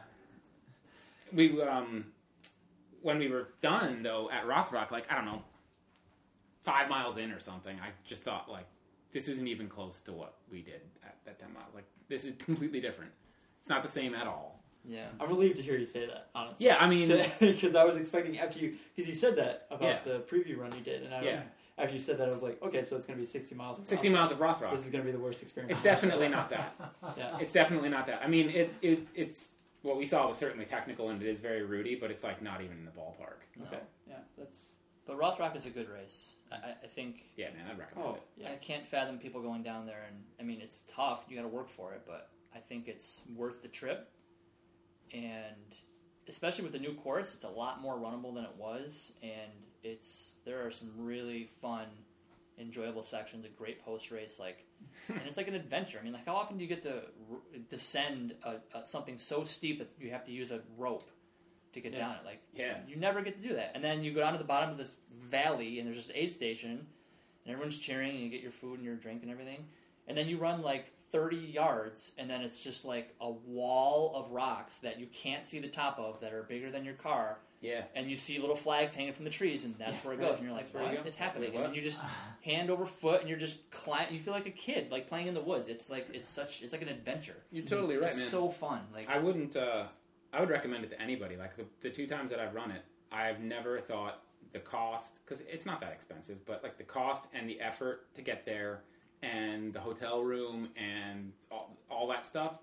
we, 1.34 1.62
um, 1.62 2.06
when 3.02 3.18
we 3.20 3.28
were 3.28 3.50
done 3.62 4.04
though 4.04 4.30
at 4.30 4.46
Rothrock, 4.46 4.92
like 4.92 5.12
I 5.12 5.16
don't 5.16 5.26
know, 5.26 5.42
five 6.62 6.90
miles 6.90 7.18
in 7.18 7.32
or 7.32 7.40
something, 7.40 7.78
I 7.80 7.90
just 8.06 8.24
thought 8.24 8.50
like 8.50 8.68
this 9.12 9.28
isn't 9.28 9.48
even 9.48 9.68
close 9.68 10.02
to 10.02 10.14
what 10.14 10.36
we 10.52 10.62
did 10.62 10.82
at 11.04 11.18
that 11.26 11.40
ten 11.40 11.54
miles. 11.54 11.74
Like 11.74 11.86
this 12.08 12.24
is 12.26 12.36
completely 12.38 12.80
different. 12.82 13.12
It's 13.58 13.68
not 13.70 13.82
the 13.84 13.90
same 13.90 14.14
at 14.14 14.28
all. 14.28 14.59
Yeah. 14.88 15.08
I'm 15.20 15.28
relieved 15.30 15.58
to 15.58 15.64
hear 15.64 15.78
you 15.78 15.86
say 15.86 16.06
that. 16.08 16.30
Honestly. 16.34 16.66
Yeah, 16.66 16.78
I 16.80 16.88
mean, 16.90 17.10
Because 17.40 17.76
I 17.76 17.84
was 17.84 17.98
expecting 17.98 18.40
after 18.40 18.60
you, 18.60 18.76
because 18.96 19.08
you 19.10 19.16
said 19.16 19.36
that 19.38 19.68
about 19.70 19.88
Yeah. 19.88 20.00
the 20.04 20.20
preview 20.20 20.58
run 20.58 20.74
you 20.74 20.82
did, 20.82 21.04
and 21.04 21.14
I, 21.14 21.22
Yeah. 21.22 21.42
after 21.78 21.94
you 21.94 22.00
said 22.00 22.18
that, 22.20 22.30
I 22.30 22.32
was 22.32 22.42
like, 22.44 22.62
okay, 22.64 22.86
so 22.86 22.96
it's 22.96 23.06
going 23.06 23.18
to 23.18 23.22
be 23.22 23.26
60 23.26 23.56
miles. 23.56 23.78
of 23.80 23.86
sixty 23.88 24.10
rock. 24.10 24.18
miles 24.18 24.32
of 24.32 24.40
Rothrock. 24.40 24.72
This 24.72 24.86
is 24.86 24.92
going 24.92 25.04
to 25.04 25.12
be 25.12 25.16
the 25.16 25.24
worst 25.24 25.42
experience. 25.42 25.74
It's 25.74 25.84
definitely 25.84 26.28
not 26.30 26.50
that. 26.52 26.76
Yeah. 27.18 27.38
It's 27.40 27.52
definitely 27.52 27.90
not 27.90 28.08
that. 28.08 28.22
I 28.24 28.28
mean, 28.28 28.50
it, 28.50 28.74
it 28.82 29.08
it's 29.16 29.54
what 29.82 29.98
we 29.98 30.06
saw 30.06 30.28
was 30.28 30.38
certainly 30.38 30.66
technical 30.66 31.10
and 31.10 31.22
it 31.22 31.28
is 31.28 31.40
very 31.40 31.64
rooty, 31.64 31.96
but 31.96 32.12
it's 32.12 32.24
like 32.24 32.42
not 32.42 32.62
even 32.62 32.78
in 32.78 32.86
the 32.86 32.92
ballpark. 32.92 33.40
No. 33.58 33.66
Okay. 33.68 33.80
Yeah. 34.08 34.16
That's. 34.38 34.74
But 35.06 35.18
Rothrock 35.20 35.56
is 35.56 35.66
a 35.66 35.70
good 35.72 35.90
race. 35.90 36.34
I, 36.52 36.56
I- 36.56 36.76
I 36.84 36.88
think 36.88 37.26
Yeah, 37.36 37.48
man, 37.52 37.66
I'd 37.70 37.80
recommend 37.80 38.08
Oh. 38.10 38.14
it. 38.16 38.22
Yeah. 38.38 38.52
I 38.52 38.56
can't 38.56 38.86
fathom 38.86 39.18
people 39.18 39.42
going 39.42 39.64
down 39.64 39.86
there, 39.86 40.04
and 40.08 40.18
I 40.40 40.44
mean 40.44 40.62
it's 40.62 40.84
tough. 40.88 41.26
You 41.30 41.36
got 41.36 41.44
to 41.44 41.48
work 41.48 41.70
for 41.70 41.94
it, 41.94 42.02
but 42.08 42.30
I 42.56 42.60
think 42.60 42.88
it's 42.88 43.22
worth 43.36 43.62
the 43.62 43.68
trip. 43.70 44.10
And 45.14 45.76
especially 46.28 46.64
with 46.64 46.74
the 46.74 46.80
new 46.80 46.94
course, 46.94 47.34
it's 47.34 47.44
a 47.44 47.50
lot 47.50 47.82
more 47.82 47.96
runnable 47.96 48.34
than 48.34 48.44
it 48.44 48.56
was, 48.58 49.14
and 49.24 49.52
it's 49.84 50.36
there 50.46 50.66
are 50.66 50.72
some 50.72 50.92
really 50.98 51.46
fun, 51.62 51.88
enjoyable 52.60 53.04
sections. 53.04 53.46
A 53.46 53.50
great 53.50 53.84
post 53.84 54.12
race, 54.12 54.38
like, 54.40 54.66
and 55.08 55.22
it's 55.26 55.38
like 55.38 55.48
an 55.48 55.56
adventure. 55.56 55.98
I 56.00 56.04
mean, 56.04 56.14
like 56.14 56.26
how 56.26 56.36
often 56.36 56.58
do 56.58 56.64
you 56.64 56.70
get 56.70 56.84
to 56.84 56.94
r- 57.32 57.38
descend 57.70 58.36
a, 58.44 58.58
a, 58.78 58.86
something 58.86 59.18
so 59.18 59.44
steep 59.44 59.80
that 59.80 59.90
you 60.00 60.12
have 60.12 60.24
to 60.26 60.32
use 60.32 60.52
a 60.52 60.62
rope 60.78 61.10
to 61.74 61.82
get 61.82 61.94
Yeah. 61.94 62.00
down 62.00 62.16
it? 62.16 62.26
Like, 62.26 62.42
Yeah. 62.54 62.80
you 62.88 62.96
never 62.96 63.22
get 63.22 63.42
to 63.42 63.48
do 63.48 63.56
that. 63.56 63.72
And 63.76 63.84
then 63.84 64.04
you 64.04 64.12
go 64.14 64.20
down 64.22 64.34
to 64.34 64.38
the 64.40 64.46
bottom 64.46 64.70
of 64.70 64.78
this 64.78 64.96
valley, 65.14 65.80
and 65.80 65.88
there's 65.88 66.08
this 66.08 66.16
aid 66.16 66.32
station, 66.34 66.86
and 67.46 67.54
everyone's 67.54 67.80
cheering, 67.80 68.12
and 68.12 68.20
you 68.20 68.30
get 68.30 68.42
your 68.42 68.52
food 68.52 68.76
and 68.76 68.86
your 68.86 68.96
drink 68.96 69.24
and 69.24 69.32
everything. 69.32 69.66
And 70.08 70.18
then 70.18 70.28
you 70.28 70.38
run 70.38 70.62
like 70.62 70.92
30 71.12 71.38
yards, 71.38 72.12
and 72.18 72.30
then 72.30 72.42
it's 72.42 72.64
just 72.64 72.86
like 72.86 73.16
a 73.20 73.30
wall 73.30 74.14
of 74.16 74.32
rocks 74.32 74.78
that 74.80 75.00
you 75.00 75.08
can't 75.08 75.46
see 75.46 75.60
the 75.60 75.68
top 75.68 75.98
of 76.00 76.20
that 76.22 76.34
are 76.34 76.44
bigger 76.44 76.72
than 76.72 76.86
your 76.86 76.94
car. 76.96 77.40
Yeah. 77.62 77.84
And 77.94 78.10
you 78.10 78.16
see 78.16 78.40
little 78.40 78.56
flags 78.56 78.96
hanging 78.96 79.12
from 79.14 79.26
the 79.26 79.32
trees, 79.32 79.66
and 79.66 79.76
that's 79.78 79.98
Yeah, 79.98 80.00
where 80.04 80.14
it 80.14 80.20
right. 80.20 80.30
goes. 80.30 80.38
And 80.40 80.48
you're 80.48 80.56
like, 80.56 80.64
That's 80.72 80.74
where 80.74 80.94
you 80.94 81.00
is 81.00 81.16
happening? 81.16 81.50
And 81.50 81.56
what? 81.56 81.64
then 81.66 81.74
you 81.74 81.82
just 81.82 82.06
hand 82.42 82.70
over 82.70 82.86
foot, 82.86 83.20
and 83.22 83.30
you're 83.30 83.38
just 83.40 83.70
climb. 83.70 84.08
You 84.12 84.20
feel 84.20 84.34
like 84.34 84.48
a 84.48 84.52
kid, 84.52 84.92
like 84.92 85.08
playing 85.10 85.28
in 85.28 85.34
the 85.34 85.42
woods. 85.42 85.68
It's 85.68 85.90
like 85.90 86.08
it's 86.14 86.28
such. 86.28 86.62
It's 86.62 86.72
like 86.72 86.82
an 86.82 86.88
adventure. 86.90 87.36
You're 87.52 87.66
totally 87.66 87.98
right, 87.98 88.08
it's 88.10 88.18
man. 88.18 88.28
so 88.28 88.50
fun. 88.50 88.82
Like 88.94 89.10
I 89.10 89.18
wouldn't. 89.20 89.58
Uh, 89.58 89.86
I 90.32 90.40
would 90.40 90.50
recommend 90.50 90.84
it 90.86 90.92
to 90.92 91.02
anybody. 91.02 91.36
Like 91.36 91.58
the, 91.58 91.66
the 91.82 91.90
two 91.90 92.08
times 92.08 92.30
that 92.30 92.40
I've 92.40 92.54
run 92.54 92.72
it, 92.72 92.84
I've 93.12 93.42
never 93.42 93.80
thought 93.80 94.22
the 94.54 94.60
cost 94.60 95.20
because 95.26 95.42
it's 95.42 95.66
not 95.66 95.82
that 95.82 95.92
expensive, 95.92 96.46
but 96.46 96.64
like 96.64 96.78
the 96.78 96.84
cost 96.84 97.26
and 97.34 97.50
the 97.50 97.60
effort 97.60 98.14
to 98.16 98.22
get 98.22 98.46
there, 98.46 98.84
and 99.22 99.74
the 99.74 99.80
hotel 99.80 100.24
room 100.24 100.70
and 100.76 101.34
all, 101.52 101.78
all 101.90 102.08
that 102.08 102.26
stuff, 102.26 102.54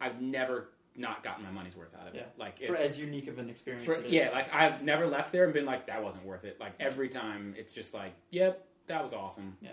I've 0.00 0.20
never 0.20 0.68
not 0.94 1.22
gotten 1.22 1.44
my 1.44 1.50
money's 1.50 1.76
worth 1.76 1.94
out 1.94 2.08
of 2.08 2.14
it. 2.14 2.18
Yeah. 2.18 2.44
Like 2.44 2.58
For 2.66 2.74
it's, 2.74 2.92
as 2.92 3.00
unique 3.00 3.28
of 3.28 3.38
an 3.38 3.50
experience. 3.50 3.84
for, 3.84 3.94
it 3.94 4.08
yeah, 4.08 4.30
like 4.32 4.52
I've 4.54 4.82
never 4.82 5.06
left 5.06 5.32
there 5.32 5.44
and 5.44 5.52
been 5.52 5.66
like 5.66 5.86
that 5.86 6.02
wasn't 6.02 6.24
worth 6.24 6.44
it. 6.44 6.58
Like 6.58 6.72
every 6.80 7.08
time, 7.08 7.54
it's 7.58 7.72
just 7.72 7.92
like, 7.92 8.14
yep, 8.30 8.66
that 8.86 9.02
was 9.02 9.12
awesome. 9.12 9.56
yeah. 9.60 9.72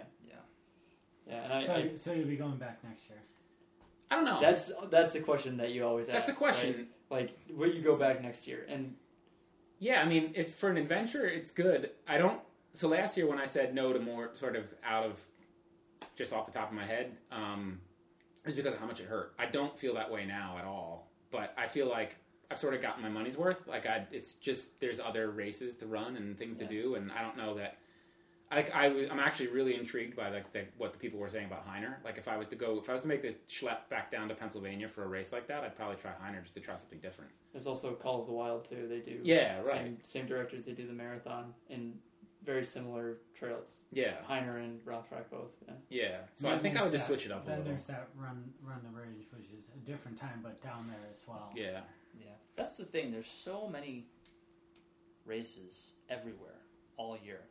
Yeah, 1.27 1.43
and 1.43 1.53
I, 1.53 1.63
so, 1.63 1.73
I, 1.73 1.91
so 1.95 2.13
you'll 2.13 2.27
be 2.27 2.35
going 2.35 2.57
back 2.57 2.83
next 2.83 3.09
year. 3.09 3.19
I 4.11 4.15
don't 4.15 4.25
know. 4.25 4.39
that's 4.41 4.71
that's 4.91 5.13
the 5.13 5.21
question 5.21 5.57
that 5.57 5.71
you 5.71 5.85
always 5.85 6.09
ask. 6.09 6.17
That's 6.17 6.29
a 6.29 6.33
question. 6.33 6.75
right? 6.75 6.87
Like, 7.09 7.37
will 7.49 7.73
you 7.73 7.81
go 7.81 7.95
back 7.95 8.21
next 8.21 8.47
year? 8.47 8.65
And 8.67 8.95
Yeah, 9.79 10.01
I 10.01 10.05
mean, 10.05 10.31
it, 10.35 10.49
for 10.49 10.69
an 10.69 10.77
adventure, 10.77 11.25
it's 11.25 11.51
good. 11.51 11.91
I 12.07 12.17
don't. 12.17 12.39
So 12.73 12.87
last 12.89 13.17
year, 13.17 13.27
when 13.27 13.39
I 13.39 13.45
said 13.45 13.73
no 13.73 13.93
to 13.93 13.99
more, 13.99 14.31
sort 14.33 14.55
of 14.55 14.73
out 14.85 15.05
of 15.05 15.19
just 16.15 16.33
off 16.33 16.45
the 16.45 16.51
top 16.51 16.69
of 16.69 16.75
my 16.75 16.85
head, 16.85 17.17
um, 17.31 17.79
was 18.45 18.55
because 18.55 18.73
of 18.73 18.79
how 18.79 18.85
much 18.85 18.99
it 18.99 19.07
hurt. 19.07 19.33
I 19.39 19.45
don't 19.45 19.77
feel 19.77 19.95
that 19.95 20.11
way 20.11 20.25
now 20.25 20.57
at 20.59 20.65
all. 20.65 21.09
But 21.31 21.53
I 21.57 21.67
feel 21.67 21.87
like 21.89 22.17
I've 22.51 22.59
sort 22.59 22.73
of 22.75 22.81
gotten 22.81 23.01
my 23.01 23.09
money's 23.09 23.37
worth. 23.37 23.67
Like 23.67 23.85
I, 23.85 24.05
it's 24.11 24.35
just 24.35 24.79
there's 24.79 24.99
other 24.99 25.31
races 25.31 25.75
to 25.77 25.87
run 25.87 26.15
and 26.17 26.37
things 26.37 26.57
to 26.57 26.65
do, 26.65 26.95
and 26.95 27.11
I 27.11 27.21
don't 27.21 27.37
know 27.37 27.55
that. 27.55 27.77
Like 28.51 28.71
I, 28.75 28.85
I'm 29.09 29.19
actually 29.19 29.47
really 29.47 29.75
intrigued 29.75 30.15
by 30.15 30.29
like 30.29 30.53
the, 30.53 30.65
what 30.77 30.93
the 30.93 30.99
people 30.99 31.19
were 31.19 31.29
saying 31.29 31.47
about 31.47 31.67
Hyner. 31.67 31.95
Like 32.05 32.19
if 32.19 32.27
I 32.27 32.37
was 32.37 32.47
to 32.49 32.55
go, 32.55 32.77
if 32.77 32.87
I 32.87 32.93
was 32.93 33.01
to 33.01 33.07
make 33.07 33.23
the 33.23 33.33
schlep 33.49 33.89
back 33.89 34.11
down 34.11 34.27
to 34.29 34.35
Pennsylvania 34.35 34.87
for 34.87 35.03
a 35.03 35.07
race 35.07 35.31
like 35.31 35.47
that, 35.47 35.63
I'd 35.63 35.75
probably 35.75 35.95
try 35.95 36.11
Hyner 36.11 36.43
just 36.43 36.53
to 36.53 36.59
try 36.59 36.75
something 36.75 36.99
different. 36.99 37.31
there's 37.51 37.65
also 37.65 37.93
Call 37.93 38.21
of 38.21 38.27
the 38.27 38.33
Wild 38.33 38.69
too. 38.69 38.85
They 38.87 38.99
do 38.99 39.19
Yeah, 39.23 39.57
right. 39.61 39.71
same 39.71 39.97
same 40.03 40.27
directors. 40.27 40.65
They 40.65 40.73
do 40.73 40.85
the 40.85 40.93
marathon 40.93 41.55
in 41.69 41.95
very 42.43 42.65
similar 42.65 43.17
trails. 43.37 43.79
Yeah, 43.91 44.15
Hyner 44.29 44.57
and 44.57 44.79
Rothrock 44.85 45.29
both. 45.31 45.51
Yeah. 45.67 45.73
yeah. 45.89 46.17
So 46.33 46.47
Then 46.47 46.57
I 46.57 46.61
think 46.61 46.77
I 46.77 46.83
would 46.83 46.91
just 46.91 47.07
that- 47.07 47.13
switch 47.13 47.25
it 47.25 47.31
up 47.31 47.43
a 47.43 47.47
Then 47.47 47.57
little. 47.59 47.71
there's 47.71 47.85
that 47.85 48.09
run 48.15 48.53
run 48.61 48.81
the 48.83 48.89
ridge, 48.97 49.27
which 49.31 49.49
is 49.57 49.69
a 49.75 49.79
different 49.85 50.19
time, 50.19 50.39
but 50.43 50.61
down 50.61 50.87
there 50.87 51.09
as 51.13 51.23
well. 51.27 51.51
Yeah. 51.55 51.81
Yeah, 52.19 52.27
that's 52.55 52.73
the 52.73 52.85
thing. 52.85 53.11
There's 53.11 53.27
so 53.27 53.67
many 53.67 54.05
races 55.25 55.87
everywhere 56.09 56.59
all 56.97 57.17
year, 57.23 57.41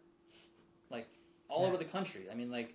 like 0.90 1.08
all 1.48 1.62
Yeah. 1.62 1.68
over 1.68 1.76
the 1.76 1.84
country. 1.84 2.26
I 2.30 2.34
mean, 2.34 2.50
like 2.50 2.74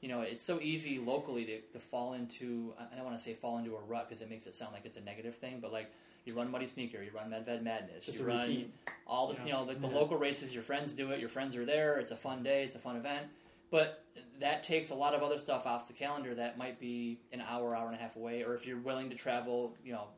you 0.00 0.08
know, 0.08 0.20
it's 0.20 0.42
so 0.42 0.60
easy 0.60 0.98
locally 0.98 1.46
to, 1.46 1.60
to 1.72 1.80
fall 1.80 2.12
into. 2.12 2.74
I 2.78 2.94
don't 2.94 3.06
want 3.06 3.16
to 3.16 3.24
say 3.24 3.32
fall 3.32 3.56
into 3.56 3.74
a 3.74 3.80
rut 3.80 4.06
because 4.06 4.20
it 4.20 4.28
makes 4.28 4.46
it 4.46 4.52
sound 4.54 4.74
like 4.74 4.84
it's 4.84 4.98
a 4.98 5.00
negative 5.00 5.36
thing, 5.36 5.60
but 5.60 5.72
like 5.72 5.90
you 6.24 6.34
run 6.34 6.50
Muddy 6.50 6.66
Sneaker, 6.66 7.02
you 7.02 7.10
run 7.14 7.30
Medved 7.30 7.62
Madness, 7.62 8.06
Just 8.06 8.18
you 8.20 8.24
run 8.24 8.40
routine. 8.40 8.72
all 9.06 9.28
the 9.28 9.34
Yeah. 9.34 9.44
you 9.46 9.52
know 9.52 9.62
like 9.64 9.80
the 9.80 9.88
Yeah. 9.88 9.94
local 9.94 10.16
races. 10.16 10.54
Your 10.54 10.62
friends 10.62 10.94
do 10.94 11.10
it. 11.12 11.20
Your 11.20 11.28
friends 11.28 11.54
are 11.56 11.64
there. 11.64 11.98
It's 11.98 12.10
a 12.10 12.16
fun 12.16 12.42
day. 12.42 12.64
It's 12.64 12.74
a 12.74 12.78
fun 12.78 12.96
event. 12.96 13.28
But 13.70 14.04
that 14.38 14.62
takes 14.62 14.90
a 14.90 14.94
lot 14.94 15.14
of 15.14 15.22
other 15.22 15.38
stuff 15.38 15.66
off 15.66 15.86
the 15.88 15.92
calendar 15.94 16.34
that 16.36 16.56
might 16.56 16.78
be 16.78 17.18
an 17.32 17.40
hour, 17.40 17.74
hour 17.74 17.86
and 17.86 17.94
a 17.96 17.98
half 17.98 18.16
away. 18.16 18.42
Or 18.42 18.54
if 18.54 18.66
you're 18.66 18.78
willing 18.78 19.10
to 19.10 19.16
travel, 19.16 19.76
you 19.84 19.92
know, 19.92 20.08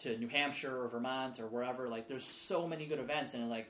to 0.00 0.18
New 0.18 0.28
Hampshire 0.28 0.82
or 0.82 0.88
Vermont 0.88 1.40
or 1.40 1.46
wherever, 1.46 1.88
like 1.88 2.08
there's 2.08 2.24
so 2.24 2.66
many 2.68 2.84
good 2.86 2.98
events. 2.98 3.32
And 3.34 3.48
like, 3.48 3.68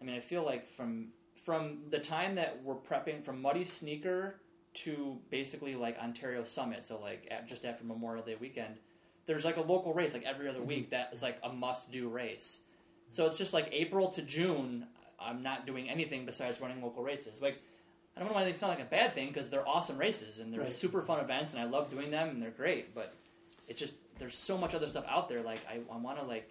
I 0.00 0.04
mean, 0.04 0.14
I 0.16 0.20
feel 0.20 0.44
like 0.44 0.66
from 0.68 1.12
from 1.36 1.88
the 1.88 1.98
time 1.98 2.34
that 2.36 2.62
we're 2.62 2.74
prepping 2.76 3.24
from 3.24 3.40
Muddy 3.40 3.64
Sneaker 3.64 4.40
to 4.74 5.18
basically 5.30 5.74
like 5.74 5.98
Ontario 5.98 6.42
Summit, 6.44 6.84
so 6.84 7.00
like 7.00 7.26
at, 7.30 7.48
just 7.48 7.64
after 7.64 7.82
Memorial 7.84 8.22
Day 8.24 8.36
weekend, 8.36 8.78
there's 9.30 9.44
like 9.44 9.58
a 9.58 9.62
local 9.62 9.94
race 9.94 10.12
like 10.12 10.24
every 10.24 10.48
other 10.48 10.58
mm-hmm. 10.58 10.66
week 10.66 10.90
that 10.90 11.10
is 11.12 11.22
like 11.22 11.38
a 11.44 11.52
must 11.52 11.92
do 11.92 12.08
race. 12.08 12.58
So 13.10 13.26
it's 13.26 13.38
just 13.38 13.54
like 13.54 13.68
April 13.70 14.08
to 14.08 14.22
June, 14.22 14.86
I'm 15.20 15.40
not 15.40 15.66
doing 15.66 15.88
anything 15.88 16.26
besides 16.26 16.60
running 16.60 16.82
local 16.82 17.04
races. 17.04 17.40
Like, 17.40 17.62
I 18.16 18.18
don't 18.18 18.28
know 18.28 18.34
why 18.34 18.42
it's 18.42 18.60
not 18.60 18.70
like 18.70 18.82
a 18.82 18.86
bad 18.86 19.14
thing 19.14 19.28
because 19.28 19.48
they're 19.48 19.66
awesome 19.66 19.98
races 19.98 20.40
and 20.40 20.52
they're 20.52 20.62
Right. 20.62 20.70
super 20.72 21.00
fun 21.00 21.20
events 21.20 21.52
and 21.52 21.62
I 21.62 21.66
love 21.66 21.92
doing 21.92 22.10
them 22.10 22.28
and 22.28 22.42
they're 22.42 22.50
great. 22.50 22.92
But 22.92 23.14
it's 23.68 23.78
just 23.78 23.94
there's 24.18 24.34
so 24.34 24.58
much 24.58 24.74
other 24.74 24.88
stuff 24.88 25.04
out 25.06 25.28
there. 25.28 25.42
Like 25.42 25.60
I, 25.70 25.78
I 25.92 25.96
want 25.98 26.18
to 26.18 26.24
like 26.24 26.50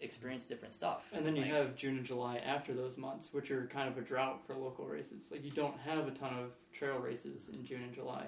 experience 0.00 0.44
different 0.44 0.74
stuff. 0.74 1.08
And 1.14 1.24
then 1.24 1.34
you 1.34 1.44
Like, 1.44 1.52
have 1.52 1.76
June 1.76 1.96
and 1.96 2.04
July 2.04 2.36
after 2.44 2.74
those 2.74 2.98
months, 2.98 3.32
which 3.32 3.50
are 3.50 3.66
kind 3.68 3.88
of 3.88 3.96
a 3.96 4.02
drought 4.02 4.46
for 4.46 4.54
local 4.54 4.84
races. 4.84 5.30
Like 5.32 5.42
you 5.42 5.50
don't 5.50 5.78
have 5.78 6.06
a 6.06 6.10
ton 6.10 6.34
of 6.34 6.50
trail 6.74 6.98
races 6.98 7.48
in 7.48 7.64
June 7.64 7.84
and 7.84 7.94
July. 7.94 8.26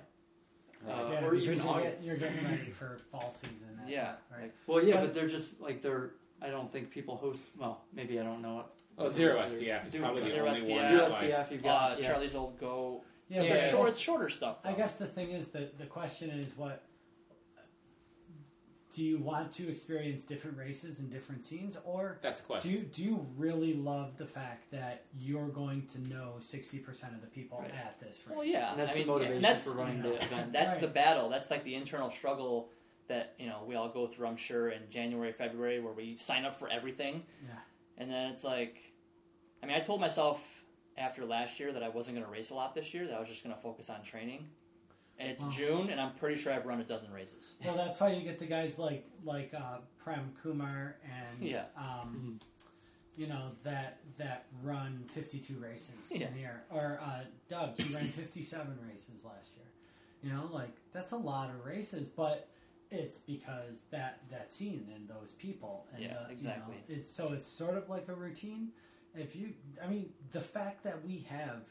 Uh, 0.86 1.10
Yeah, 1.10 1.24
or 1.24 1.34
even 1.34 1.58
you're, 1.58 1.66
August. 1.66 2.02
get, 2.02 2.06
you're 2.06 2.16
getting 2.16 2.44
ready 2.44 2.70
for 2.78 2.98
fall 3.10 3.30
season. 3.30 3.78
at- 3.82 3.88
yeah, 3.88 4.14
right. 4.30 4.42
like, 4.42 4.54
Well, 4.66 4.82
yeah, 4.84 4.96
But- 4.96 5.00
but 5.06 5.14
they're 5.14 5.28
just 5.28 5.60
like 5.60 5.82
they're. 5.82 6.10
I 6.40 6.50
don't 6.50 6.70
think 6.72 6.90
people 6.90 7.16
host. 7.16 7.42
Well, 7.58 7.82
maybe 7.92 8.20
I 8.20 8.22
don't 8.22 8.42
know 8.42 8.54
what. 8.56 8.70
Oh, 8.96 9.08
zero 9.08 9.34
what 9.34 9.44
races 9.44 9.60
SPF 9.62 9.86
is 9.86 9.94
probably 9.96 10.22
the 10.22 10.28
Zero 10.30 10.48
only 10.48 10.62
one. 10.62 10.70
SPF. 10.82 10.86
Zero 10.88 10.98
that, 11.00 11.10
like- 11.10 11.24
SPF. 11.30 11.50
You've 11.52 11.64
uh, 11.64 11.68
got 11.68 12.00
yeah. 12.00 12.08
Charlie's 12.08 12.34
old 12.36 12.58
go. 12.60 13.02
Yeah, 13.28 13.42
Yeah, 13.42 13.48
but 13.50 13.58
it's 13.58 13.70
short, 13.70 13.88
it's 13.90 13.98
shorter 13.98 14.28
stuff. 14.28 14.58
I 14.64 14.72
guess 14.72 14.94
the 14.94 15.06
thing 15.06 15.30
is 15.32 15.48
that 15.50 15.78
the 15.78 15.84
question 15.86 16.30
is 16.30 16.56
what 16.56 16.82
do 18.94 19.02
you 19.04 19.18
want 19.18 19.52
to 19.52 19.68
experience 19.68 20.24
different 20.24 20.56
races 20.56 20.98
and 20.98 21.10
different 21.10 21.44
scenes 21.44 21.76
or 21.84 22.18
That's 22.22 22.40
the 22.40 22.44
do 22.44 22.46
question. 22.46 22.70
you, 22.72 22.78
do 22.78 23.04
you 23.04 23.26
really 23.36 23.74
love 23.74 24.16
the 24.16 24.26
fact 24.26 24.70
that 24.70 25.04
you're 25.18 25.48
going 25.48 25.86
to 25.88 26.00
know 26.00 26.36
60% 26.40 27.14
of 27.14 27.20
the 27.20 27.26
people 27.26 27.58
Right. 27.60 27.70
at 27.74 28.00
this 28.00 28.22
race? 28.26 28.36
Well, 28.36 28.44
yeah, 28.46 28.70
And 28.70 28.80
that's 28.80 28.90
I 28.90 28.94
the 28.94 28.98
mean, 29.00 29.08
motivation 29.08 29.36
and 29.36 29.44
that's 29.44 29.64
for 29.64 29.72
running 29.72 30.00
the 30.02 30.14
event. 30.14 30.52
That's 30.52 30.72
Right. 30.72 30.80
the 30.80 30.86
battle. 30.88 31.28
That's 31.28 31.50
like 31.50 31.64
the 31.64 31.74
internal 31.74 32.10
struggle 32.10 32.70
that 33.08 33.34
you 33.38 33.46
know 33.46 33.62
we 33.66 33.74
all 33.74 33.88
go 33.90 34.06
through. 34.06 34.26
I'm 34.26 34.36
sure 34.36 34.68
in 34.70 34.82
January, 34.90 35.32
February, 35.32 35.80
where 35.80 35.92
we 35.92 36.16
sign 36.16 36.44
up 36.44 36.58
for 36.58 36.68
everything, 36.68 37.24
Yeah. 37.46 37.54
and 37.98 38.10
then 38.10 38.30
it's 38.32 38.44
like, 38.44 38.92
I 39.62 39.66
mean, 39.66 39.76
I 39.76 39.80
told 39.80 40.00
myself 40.00 40.64
after 40.96 41.24
last 41.24 41.58
year 41.60 41.72
that 41.72 41.82
I 41.82 41.88
wasn't 41.88 42.16
going 42.16 42.26
to 42.26 42.30
race 42.32 42.50
a 42.50 42.54
lot 42.54 42.74
this 42.74 42.92
year. 42.94 43.06
That 43.06 43.14
I 43.16 43.20
was 43.20 43.28
just 43.28 43.42
going 43.44 43.54
to 43.54 43.60
focus 43.62 43.88
on 43.90 44.02
training. 44.02 44.48
And 45.18 45.28
it's 45.30 45.42
Wow. 45.42 45.50
June, 45.50 45.90
and 45.90 46.00
I'm 46.00 46.12
pretty 46.14 46.40
sure 46.40 46.52
I've 46.52 46.66
run 46.66 46.80
a 46.80 46.84
dozen 46.84 47.12
races. 47.12 47.54
Well, 47.64 47.74
that's 47.76 48.00
why 48.00 48.10
you 48.12 48.22
get 48.22 48.38
the 48.38 48.46
guys 48.46 48.78
like 48.78 49.04
like 49.24 49.52
uh, 49.54 49.78
Prem 50.02 50.32
Kumar 50.42 50.96
and 51.04 51.42
Yeah. 51.48 51.64
um, 51.76 52.38
you 53.16 53.26
know 53.26 53.50
that 53.64 53.98
that 54.16 54.46
run 54.62 55.04
52 55.12 55.58
races 55.58 55.90
Yeah. 56.12 56.28
in 56.28 56.34
here. 56.34 56.62
Or 56.70 57.00
uh, 57.02 57.24
Doug, 57.48 57.80
he 57.80 57.92
ran 57.94 58.08
57 58.08 58.78
races 58.88 59.24
last 59.24 59.50
year. 59.56 59.66
You 60.22 60.32
know, 60.36 60.48
like 60.52 60.70
that's 60.92 61.10
a 61.12 61.16
lot 61.16 61.50
of 61.50 61.64
races, 61.64 62.06
but 62.08 62.48
it's 62.90 63.18
because 63.18 63.82
that 63.90 64.20
that 64.30 64.52
scene 64.52 64.86
and 64.94 65.08
those 65.08 65.32
people. 65.32 65.86
And 65.92 66.02
Yeah, 66.04 66.18
the, 66.26 66.32
exactly. 66.32 66.76
You 66.88 66.94
know, 66.94 67.00
it's 67.00 67.12
so 67.12 67.32
it's 67.32 67.46
sort 67.46 67.76
of 67.76 67.88
like 67.88 68.08
a 68.08 68.14
routine. 68.14 68.68
If 69.16 69.34
you, 69.34 69.54
I 69.84 69.88
mean, 69.88 70.10
the 70.30 70.40
fact 70.40 70.84
that 70.84 71.04
we 71.04 71.26
have 71.28 71.62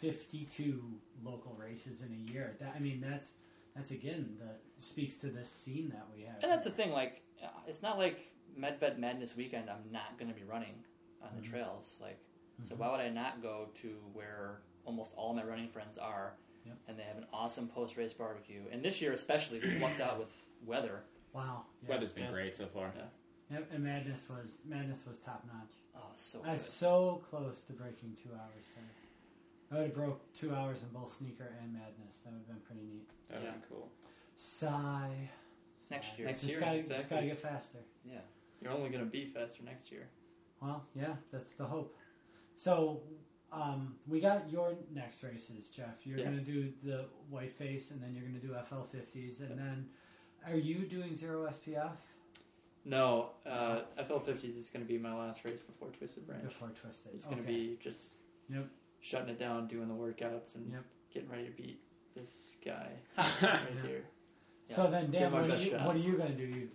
52 0.00 0.82
local 1.24 1.54
races 1.58 2.02
in 2.02 2.12
a 2.12 2.32
year. 2.32 2.56
That 2.60 2.74
I 2.76 2.78
mean, 2.80 3.00
that's 3.00 3.34
that's 3.74 3.90
again 3.90 4.36
the 4.38 4.82
speaks 4.82 5.16
to 5.16 5.28
this 5.28 5.50
scene 5.50 5.90
that 5.90 6.06
we 6.14 6.22
have. 6.24 6.42
And 6.42 6.50
that's 6.52 6.64
the 6.64 6.70
thing. 6.70 6.92
Like, 6.92 7.22
uh, 7.42 7.48
it's 7.66 7.82
not 7.82 7.98
like 7.98 8.32
Medved 8.58 8.98
Madness 8.98 9.36
weekend. 9.36 9.68
I'm 9.70 9.90
not 9.90 10.18
going 10.18 10.28
to 10.32 10.34
be 10.38 10.44
running 10.44 10.84
on 11.22 11.30
the 11.36 11.42
Mhm. 11.42 11.50
trails. 11.50 11.98
Like, 12.00 12.18
so 12.62 12.74
Mhm. 12.74 12.78
why 12.78 12.90
would 12.92 13.00
I 13.00 13.08
not 13.08 13.42
go 13.42 13.68
to 13.82 13.88
where 14.12 14.60
almost 14.84 15.12
all 15.16 15.34
my 15.34 15.42
running 15.44 15.68
friends 15.68 15.98
are? 15.98 16.36
Yep. 16.64 16.76
And 16.88 16.98
they 16.98 17.02
have 17.02 17.18
an 17.18 17.26
awesome 17.32 17.68
post 17.68 17.96
race 17.96 18.12
barbecue. 18.12 18.62
And 18.70 18.82
this 18.84 19.02
year 19.02 19.12
especially, 19.12 19.60
we 19.60 19.78
lucked 19.78 20.00
out 20.00 20.18
with 20.18 20.32
weather. 20.64 21.02
Wow. 21.32 21.66
Yeah. 21.82 21.88
Weather's 21.90 22.12
been 22.12 22.24
Yeah. 22.24 22.30
great 22.30 22.54
so 22.56 22.66
far. 22.66 22.92
Yep, 23.50 23.72
and 23.72 23.84
madness 23.84 24.28
was 24.30 24.60
madness 24.64 25.04
was 25.06 25.20
top 25.20 25.44
notch. 25.46 25.74
Oh, 25.96 26.10
so 26.14 26.42
I 26.44 26.52
was 26.52 26.60
good. 26.62 26.66
so 26.70 27.22
close 27.28 27.62
to 27.64 27.72
breaking 27.74 28.16
two 28.16 28.30
hours 28.32 28.70
there. 28.74 28.84
I 29.70 29.74
would 29.76 29.84
have 29.86 29.94
broke 29.94 30.32
two 30.32 30.54
hours 30.54 30.82
in 30.82 30.88
both 30.90 31.12
sneaker 31.12 31.52
and 31.62 31.72
madness. 31.72 32.18
That 32.24 32.32
would 32.32 32.40
have 32.40 32.48
been 32.48 32.60
pretty 32.60 32.82
neat. 32.82 33.08
That 33.28 33.40
would 33.40 33.44
Yeah. 33.46 33.54
be 33.56 33.62
cool. 33.68 33.90
Sigh. 34.34 35.30
Next 35.90 36.18
year. 36.18 36.26
Next 36.28 36.40
just 36.42 36.52
year, 36.52 36.60
gotta 36.60 36.76
exactly. 36.76 36.96
just 36.98 37.10
gotta 37.10 37.26
get 37.26 37.38
faster. 37.38 37.78
Yeah. 38.04 38.20
You're 38.60 38.72
only 38.72 38.88
going 38.90 39.04
to 39.04 39.10
be 39.10 39.26
faster 39.26 39.62
next 39.62 39.90
year. 39.92 40.08
Well, 40.60 40.86
yeah, 40.94 41.16
that's 41.30 41.52
the 41.52 41.66
hope. 41.66 41.96
So, 42.54 43.02
um, 43.52 43.98
we 44.06 44.20
got 44.20 44.48
your 44.50 44.76
next 44.92 45.22
races, 45.22 45.68
Jeff. 45.68 46.06
You're 46.06 46.18
Yeah. 46.18 46.24
gonna 46.26 46.40
do 46.40 46.72
the 46.82 47.08
white 47.28 47.52
face, 47.52 47.90
and 47.90 48.00
then 48.02 48.14
you're 48.14 48.24
gonna 48.24 48.38
do 48.40 48.54
FL 48.54 48.82
fifties, 48.82 49.40
and 49.40 49.58
then 49.58 49.90
are 50.46 50.56
you 50.56 50.86
doing 50.86 51.14
zero 51.14 51.46
SPF 51.46 51.98
No, 52.86 53.30
uh, 53.46 53.82
FL50s 53.96 54.56
is 54.58 54.68
going 54.68 54.84
to 54.84 54.88
be 54.90 54.98
my 54.98 55.14
last 55.14 55.42
race 55.44 55.60
before 55.60 55.88
Twisted 55.90 56.26
Branch. 56.26 56.42
before 56.44 56.68
Twisted? 56.68 57.14
It's 57.14 57.24
going 57.24 57.38
to 57.38 57.42
Okay. 57.42 57.68
be 57.70 57.76
just 57.82 58.16
Yep. 58.50 58.68
Shutting 59.04 59.28
it 59.28 59.38
down, 59.38 59.66
doing 59.66 59.86
the 59.86 59.94
workouts, 59.94 60.54
and 60.56 60.72
Yep. 60.72 60.84
getting 61.12 61.28
ready 61.28 61.44
to 61.44 61.50
beat 61.52 61.78
this 62.16 62.54
guy 62.64 62.88
Yeah. 63.18 63.24
right 63.42 63.60
here. 63.84 64.04
So 64.66 64.90
then, 64.90 65.10
Dan, 65.10 65.30
what 65.30 65.50
are, 65.50 65.56
you, 65.56 65.72
what 65.78 65.94
are 65.94 65.98
you 65.98 66.16
gonna 66.16 66.30
do? 66.34 66.44
You 66.46 66.70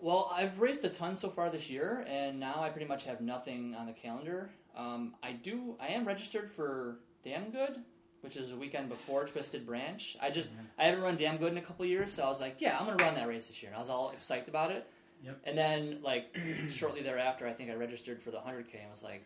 Well, 0.00 0.30
I've 0.32 0.60
raced 0.60 0.84
a 0.84 0.88
ton 0.88 1.16
so 1.16 1.28
far 1.28 1.50
this 1.50 1.68
year, 1.68 2.04
and 2.08 2.38
now 2.38 2.60
I 2.62 2.70
pretty 2.70 2.86
much 2.86 3.04
have 3.06 3.20
nothing 3.20 3.74
on 3.74 3.86
the 3.86 3.92
calendar. 3.92 4.50
Um, 4.76 5.14
I 5.24 5.32
do. 5.32 5.74
I 5.80 5.88
am 5.88 6.06
registered 6.06 6.48
for 6.48 7.00
Damn 7.24 7.50
Good, 7.50 7.80
which 8.20 8.36
is 8.36 8.52
a 8.52 8.56
weekend 8.56 8.88
before 8.88 9.24
Twisted 9.26 9.66
Branch. 9.66 10.16
I 10.22 10.30
just 10.30 10.50
I 10.78 10.84
haven't 10.84 11.02
run 11.02 11.16
Damn 11.16 11.36
Good 11.38 11.50
in 11.50 11.58
a 11.58 11.62
couple 11.62 11.84
years, 11.84 12.12
so 12.12 12.22
I 12.22 12.28
was 12.28 12.40
like, 12.40 12.60
yeah, 12.60 12.78
I'm 12.78 12.86
gonna 12.86 13.02
run 13.02 13.16
that 13.16 13.26
race 13.26 13.48
this 13.48 13.60
year. 13.60 13.70
And 13.72 13.76
I 13.76 13.80
was 13.80 13.90
all 13.90 14.10
excited 14.10 14.46
about 14.48 14.70
it. 14.70 14.88
Yep. 15.24 15.40
And 15.42 15.58
then 15.58 15.98
like 16.04 16.38
shortly 16.68 17.02
thereafter, 17.02 17.48
I 17.48 17.52
think 17.52 17.70
I 17.70 17.74
registered 17.74 18.22
for 18.22 18.30
the 18.30 18.36
100k 18.38 18.82
and 18.82 18.90
was 18.92 19.02
like. 19.02 19.24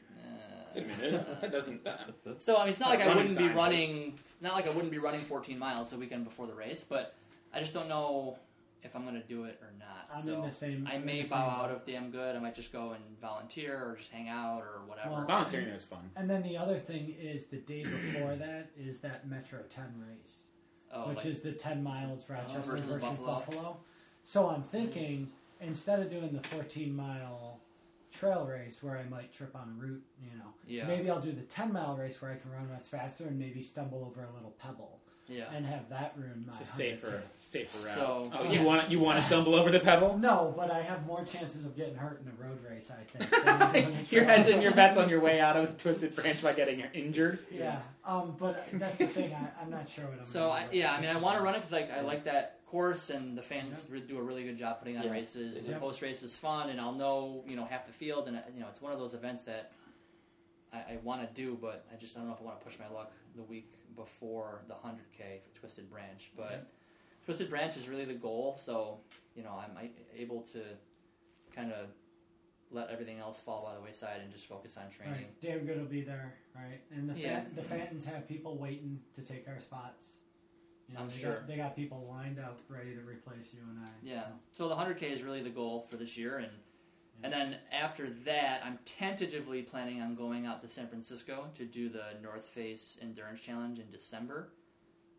Wait 0.74 0.84
a 0.84 0.86
Eh. 0.92 0.96
minute. 1.10 1.40
That 1.40 1.52
doesn't. 1.52 1.84
That, 1.84 2.10
So 2.38 2.56
I 2.56 2.60
mean, 2.60 2.68
it's 2.70 2.80
not 2.80 2.90
like 2.90 3.00
I 3.00 3.06
Running 3.06 3.16
wouldn't 3.24 3.38
be 3.38 3.44
scientist. 3.44 3.56
running, 3.58 4.18
not 4.40 4.54
like 4.54 4.66
I 4.66 4.70
wouldn't 4.70 4.90
be 4.92 4.98
running 4.98 5.20
14 5.20 5.58
miles 5.58 5.90
the 5.90 5.96
weekend 5.98 6.24
before 6.24 6.46
the 6.46 6.54
race, 6.54 6.84
but 6.88 7.14
I 7.54 7.60
just 7.60 7.72
don't 7.74 7.88
know 7.88 8.38
if 8.82 8.96
I'm 8.96 9.04
gonna 9.04 9.22
do 9.22 9.44
it 9.44 9.60
or 9.62 9.70
not. 9.78 10.08
I'm 10.12 10.22
so 10.24 10.34
in 10.34 10.42
the 10.42 10.50
same. 10.50 10.86
I 10.90 10.94
I'm 10.94 11.00
in 11.02 11.06
may 11.06 11.22
the 11.22 11.28
bow 11.28 11.36
same 11.36 11.48
out 11.50 11.68
boat. 11.68 11.76
if 11.76 11.86
damn 11.86 12.10
good. 12.10 12.34
I 12.34 12.38
might 12.40 12.54
just 12.54 12.72
go 12.72 12.90
and 12.92 13.02
volunteer 13.20 13.76
or 13.76 13.96
just 13.96 14.10
hang 14.10 14.28
out 14.28 14.60
or 14.62 14.80
whatever. 14.86 15.10
Well, 15.10 15.24
Volunteering 15.26 15.68
is 15.68 15.84
fun. 15.84 16.10
And 16.16 16.28
then 16.28 16.42
the 16.42 16.56
other 16.56 16.76
thing 16.76 17.14
is 17.20 17.46
the 17.46 17.58
day 17.58 17.84
before 17.84 18.34
that 18.36 18.70
is 18.78 18.98
that 18.98 19.26
Metro 19.28 19.60
10 19.68 19.84
race, 20.08 20.48
oh, 20.92 21.08
which 21.08 21.18
like, 21.18 21.26
is 21.26 21.40
the 21.42 21.52
10 21.52 21.82
miles 21.82 22.28
Rochester 22.28 22.58
versus 22.60 22.86
versus, 22.86 23.00
Buffalo. 23.02 23.26
Buffalo. 23.28 23.76
So 24.24 24.48
I'm 24.50 24.62
thinking 24.64 25.26
instead 25.60 26.00
of 26.00 26.10
doing 26.10 26.32
the 26.32 26.46
14 26.48 26.94
mile 26.94 27.60
trail 28.12 28.44
race 28.44 28.82
where 28.82 28.96
I 28.98 29.04
might 29.04 29.32
trip 29.32 29.54
on 29.56 29.74
a 29.76 29.80
route, 29.80 30.02
you 30.22 30.38
know, 30.38 30.50
yeah, 30.66 30.86
maybe 30.86 31.10
I'll 31.10 31.20
do 31.20 31.32
the 31.32 31.42
10 31.42 31.72
mile 31.72 31.96
race 31.96 32.20
where 32.20 32.30
I 32.30 32.36
can 32.36 32.50
run 32.50 32.70
much 32.70 32.82
faster 32.82 33.24
and 33.24 33.38
maybe 33.38 33.62
stumble 33.62 34.04
over 34.04 34.22
a 34.24 34.32
little 34.34 34.54
pebble 34.58 35.00
yeah. 35.28 35.44
and 35.54 35.64
have 35.66 35.88
that 35.90 36.12
ruin 36.16 36.44
my 36.46 36.52
It's 36.52 36.60
a 36.60 36.64
100K. 36.64 36.76
safer, 36.76 37.22
safer 37.36 37.86
route. 37.86 37.94
So- 37.94 38.30
oh, 38.34 38.44
Yeah. 38.44 38.60
you 38.60 38.66
want 38.66 38.90
you 38.90 39.00
want 39.00 39.18
to 39.18 39.24
stumble 39.24 39.54
over 39.54 39.70
the 39.70 39.80
pebble? 39.80 40.18
No, 40.22 40.54
but 40.56 40.70
I 40.70 40.82
have 40.82 41.06
more 41.06 41.24
chances 41.24 41.64
of 41.64 41.76
getting 41.76 41.96
hurt 41.96 42.22
in 42.22 42.28
a 42.28 42.42
road 42.42 42.58
race, 42.68 42.90
I 42.90 43.02
think. 43.04 43.30
than 43.44 43.62
I 43.62 43.72
do 43.72 43.78
in 43.78 43.94
a 43.94 43.96
You're 44.10 44.24
hedging 44.24 44.62
your 44.62 44.72
bets 44.72 44.96
on 44.96 45.08
your 45.08 45.20
way 45.20 45.40
out 45.40 45.56
of 45.56 45.66
the 45.68 45.72
twisted 45.82 46.14
branch 46.14 46.42
by 46.42 46.52
getting 46.52 46.80
injured. 46.92 47.38
Yeah, 47.50 47.80
um, 48.04 48.36
but 48.38 48.68
that's 48.72 48.98
the 48.98 49.06
thing. 49.06 49.34
I, 49.34 49.64
I'm 49.64 49.70
not 49.70 49.88
sure 49.88 50.04
what 50.04 50.18
I'm. 50.20 50.26
So 50.26 50.48
gonna 50.48 50.52
I, 50.52 50.68
yeah, 50.72 50.92
I 50.92 51.00
mean, 51.00 51.10
I 51.10 51.16
want 51.16 51.38
to 51.38 51.42
run 51.42 51.54
it 51.54 51.58
because 51.58 51.72
like 51.72 51.90
I 51.90 52.02
like 52.02 52.24
that 52.24 52.58
course, 52.72 53.10
and 53.10 53.36
the 53.36 53.42
fans 53.42 53.84
re- 53.90 54.00
do 54.00 54.18
a 54.18 54.22
really 54.22 54.44
good 54.44 54.56
job 54.56 54.78
putting 54.78 54.96
on 54.96 55.04
Yeah. 55.04 55.10
races. 55.12 55.58
And 55.58 55.66
Yeah. 55.66 55.74
the 55.74 55.80
post 55.80 56.00
race 56.00 56.22
is 56.22 56.34
fun, 56.36 56.70
and 56.70 56.80
I'll 56.80 56.94
know 56.94 57.44
you 57.46 57.54
know 57.54 57.66
half 57.66 57.86
the 57.86 57.92
field, 57.92 58.26
and 58.28 58.36
uh, 58.38 58.40
you 58.54 58.60
know 58.60 58.68
it's 58.68 58.80
one 58.80 58.92
of 58.92 58.98
those 58.98 59.12
events 59.14 59.42
that 59.44 59.72
I, 60.72 60.78
I 60.94 60.96
want 61.04 61.20
to 61.28 61.32
do, 61.34 61.58
but 61.60 61.84
I 61.92 61.96
just 61.96 62.16
I 62.16 62.20
don't 62.20 62.28
know 62.28 62.34
if 62.34 62.40
I 62.40 62.44
want 62.44 62.58
to 62.58 62.64
push 62.64 62.78
my 62.78 62.88
luck 62.88 63.12
the 63.36 63.42
week 63.42 63.70
before 63.94 64.62
the 64.68 64.74
100k 64.74 65.42
for 65.42 65.50
Twisted 65.60 65.90
Branch. 65.90 66.32
But 66.34 66.44
Okay. 66.52 66.60
Twisted 67.26 67.50
Branch 67.50 67.76
is 67.76 67.88
really 67.90 68.06
the 68.06 68.14
goal, 68.14 68.56
so 68.56 69.00
you 69.36 69.42
know 69.42 69.52
I'm 69.62 69.76
able 70.16 70.40
to 70.54 70.60
kind 71.54 71.72
of 71.72 71.88
let 72.70 72.88
everything 72.88 73.18
else 73.18 73.38
fall 73.38 73.62
by 73.62 73.74
the 73.74 73.82
wayside 73.82 74.20
and 74.22 74.32
just 74.32 74.46
focus 74.46 74.78
on 74.78 74.88
training. 74.90 75.12
Right, 75.14 75.40
damn 75.42 75.66
good 75.66 75.76
will 75.78 75.84
be 75.84 76.00
there, 76.00 76.32
right? 76.54 76.80
And 76.90 77.06
the 77.10 77.20
Yeah. 77.20 77.40
fan, 77.42 77.54
the 77.54 77.60
Fantons 77.62 78.06
have 78.06 78.26
people 78.26 78.56
waiting 78.56 79.02
to 79.14 79.20
take 79.22 79.46
our 79.46 79.60
spots. 79.60 80.20
You 80.88 80.94
know, 80.94 81.00
I'm 81.00 81.08
they 81.08 81.16
sure. 81.16 81.34
Got, 81.34 81.48
they 81.48 81.56
got 81.56 81.76
people 81.76 82.06
lined 82.10 82.38
up 82.38 82.60
ready 82.68 82.94
to 82.94 83.00
replace 83.00 83.54
you 83.54 83.60
and 83.68 83.78
I. 83.78 83.88
Yeah. 84.02 84.24
So 84.52 84.68
the 84.68 84.74
100k 84.74 85.02
is 85.04 85.22
really 85.22 85.42
the 85.42 85.50
goal 85.50 85.82
for 85.82 85.96
this 85.96 86.18
year, 86.18 86.38
and 86.38 86.52
and 87.22 87.32
then 87.32 87.56
after 87.70 88.10
that, 88.24 88.62
I'm 88.64 88.78
tentatively 88.84 89.62
planning 89.62 90.02
on 90.02 90.14
going 90.14 90.44
out 90.44 90.60
to 90.62 90.68
San 90.68 90.88
Francisco 90.88 91.46
to 91.54 91.64
do 91.64 91.88
the 91.88 92.04
North 92.22 92.46
Face 92.46 92.98
Endurance 93.00 93.40
Challenge 93.40 93.78
in 93.78 93.90
December. 93.92 94.48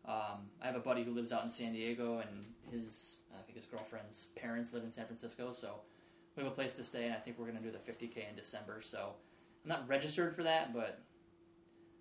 Um, 0.06 0.50
I 0.62 0.66
have 0.66 0.76
a 0.76 0.80
buddy 0.80 1.02
who 1.02 1.12
lives 1.12 1.32
out 1.32 1.44
in 1.44 1.50
San 1.50 1.72
Diego, 1.72 2.18
and 2.18 2.44
his 2.70 3.18
I 3.32 3.42
think 3.42 3.56
his 3.56 3.66
girlfriend's 3.66 4.26
parents 4.36 4.72
live 4.72 4.84
in 4.84 4.90
San 4.90 5.06
Francisco, 5.06 5.50
so 5.52 5.80
we 6.36 6.42
have 6.42 6.52
a 6.52 6.54
place 6.54 6.74
to 6.74 6.84
stay, 6.84 7.04
and 7.04 7.14
I 7.14 7.18
think 7.18 7.38
we're 7.38 7.46
going 7.46 7.58
to 7.58 7.62
do 7.62 7.70
the 7.70 7.78
50k 7.78 8.28
in 8.28 8.36
December. 8.36 8.80
So 8.82 9.14
I'm 9.64 9.68
not 9.68 9.88
registered 9.88 10.34
for 10.34 10.42
that, 10.42 10.74
but 10.74 11.00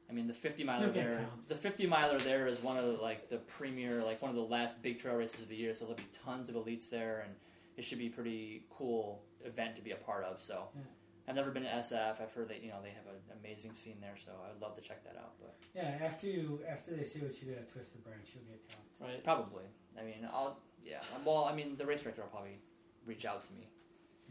I 0.10 0.14
mean 0.14 0.28
the 0.28 0.34
50 0.34 0.64
miler 0.64 0.86
You'll 0.86 0.94
there. 0.94 1.16
count. 1.18 1.48
The 1.48 1.56
50 1.56 1.88
miler 1.88 2.20
there 2.20 2.48
is 2.48 2.62
one 2.62 2.78
of 2.78 2.86
the, 2.86 3.02
like 3.02 3.30
the 3.30 3.38
premier, 3.38 4.04
like 4.04 4.22
one 4.22 4.30
of 4.30 4.36
the 4.36 4.44
last 4.44 4.82
big 4.82 5.00
trail 5.00 5.16
races 5.16 5.42
of 5.42 5.48
the 5.50 5.56
year. 5.56 5.74
So 5.74 5.86
there'll 5.86 5.98
be 5.98 6.04
tons 6.26 6.50
of 6.50 6.56
elites 6.56 6.90
there, 6.90 7.22
and 7.26 7.34
it 7.78 7.84
should 7.84 7.98
be 8.00 8.08
a 8.08 8.12
pretty 8.12 8.66
cool 8.70 9.24
event 9.44 9.76
to 9.76 9.82
be 9.82 9.92
a 9.92 9.96
part 9.96 10.24
of. 10.26 10.40
So 10.42 10.68
Yeah. 10.76 10.82
I've 11.28 11.36
never 11.36 11.52
been 11.52 11.64
to 11.64 11.70
SF. 11.70 12.22
I've 12.22 12.34
heard 12.34 12.50
that 12.50 12.62
you 12.62 12.70
know 12.70 12.82
they 12.84 12.90
have 12.90 13.06
an 13.08 13.38
amazing 13.40 13.74
scene 13.74 13.96
there, 14.02 14.16
so 14.18 14.32
I'd 14.46 14.62
love 14.62 14.76
to 14.76 14.82
check 14.82 15.04
that 15.06 15.16
out. 15.18 15.34
But 15.40 15.56
Yeah, 15.74 15.98
after 16.02 16.28
you 16.28 16.60
after 16.70 16.94
they 16.96 17.06
see 17.06 17.20
what 17.22 17.42
you 17.42 17.48
did 17.48 17.58
at 17.60 17.72
Twisted 17.72 18.04
Branch, 18.04 18.28
you'll 18.36 18.44
get 18.44 18.68
count. 18.70 18.84
right, 19.00 19.24
probably. 19.24 19.64
I 20.00 20.04
mean, 20.04 20.28
I'll 20.32 20.60
yeah. 20.86 21.00
Well, 21.26 21.46
I 21.46 21.56
mean, 21.56 21.78
the 21.78 21.86
race 21.86 22.02
director 22.02 22.22
will 22.24 22.30
probably 22.30 22.60
reach 23.06 23.26
out 23.26 23.44
to 23.46 23.54
me. 23.54 23.70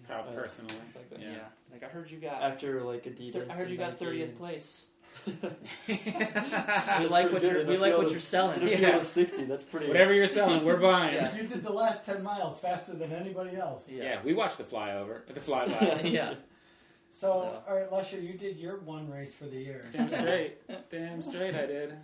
How 0.06 0.20
Uh, 0.20 0.32
personally? 0.34 0.74
like. 0.94 1.18
Yeah. 1.20 1.30
Yeah. 1.32 1.38
like 1.72 1.82
I 1.82 1.86
heard 1.86 2.10
you 2.10 2.18
got. 2.18 2.42
After 2.42 2.82
like 2.82 3.04
Adidas. 3.04 3.32
Th- 3.32 3.48
I 3.50 3.54
heard 3.54 3.70
you 3.70 3.78
got 3.78 3.98
thirtieth 3.98 4.28
and- 4.30 4.38
place. 4.38 4.86
That's 5.86 7.00
we 7.00 7.08
like 7.08 7.32
what 7.32 7.42
good 7.42 7.52
you're. 7.52 7.66
We 7.66 7.76
like 7.78 7.96
what 7.96 8.06
of- 8.06 8.12
you're 8.12 8.20
selling. 8.20 8.62
In 8.62 8.68
a 8.68 8.80
Yeah. 8.80 8.96
of 8.96 9.06
sixty, 9.06 9.44
that's 9.44 9.64
pretty. 9.64 9.86
Whatever 9.88 10.12
you're 10.12 10.26
selling, 10.26 10.64
we're 10.64 10.76
buying. 10.90 11.14
Yeah. 11.14 11.34
You 11.36 11.44
did 11.44 11.62
the 11.62 11.72
last 11.72 12.04
ten 12.06 12.22
miles 12.22 12.58
faster 12.58 12.94
than 12.94 13.12
anybody 13.12 13.56
else. 13.56 13.90
Yeah, 13.90 14.20
we 14.24 14.34
watched 14.34 14.58
the 14.58 14.64
flyover, 14.64 15.24
the 15.26 15.40
flyby. 15.40 16.10
yeah. 16.12 16.34
So, 17.10 17.26
So- 17.28 17.62
all 17.68 17.76
right, 17.76 17.92
Lusher, 17.92 18.18
you 18.20 18.34
did 18.34 18.56
your 18.58 18.80
one 18.80 19.08
race 19.10 19.34
for 19.34 19.44
the 19.44 19.56
year. 19.58 19.84
Damn 19.92 20.08
straight, 20.08 20.90
damn 20.90 21.22
straight, 21.22 21.54
I 21.54 21.66
did. 21.66 21.94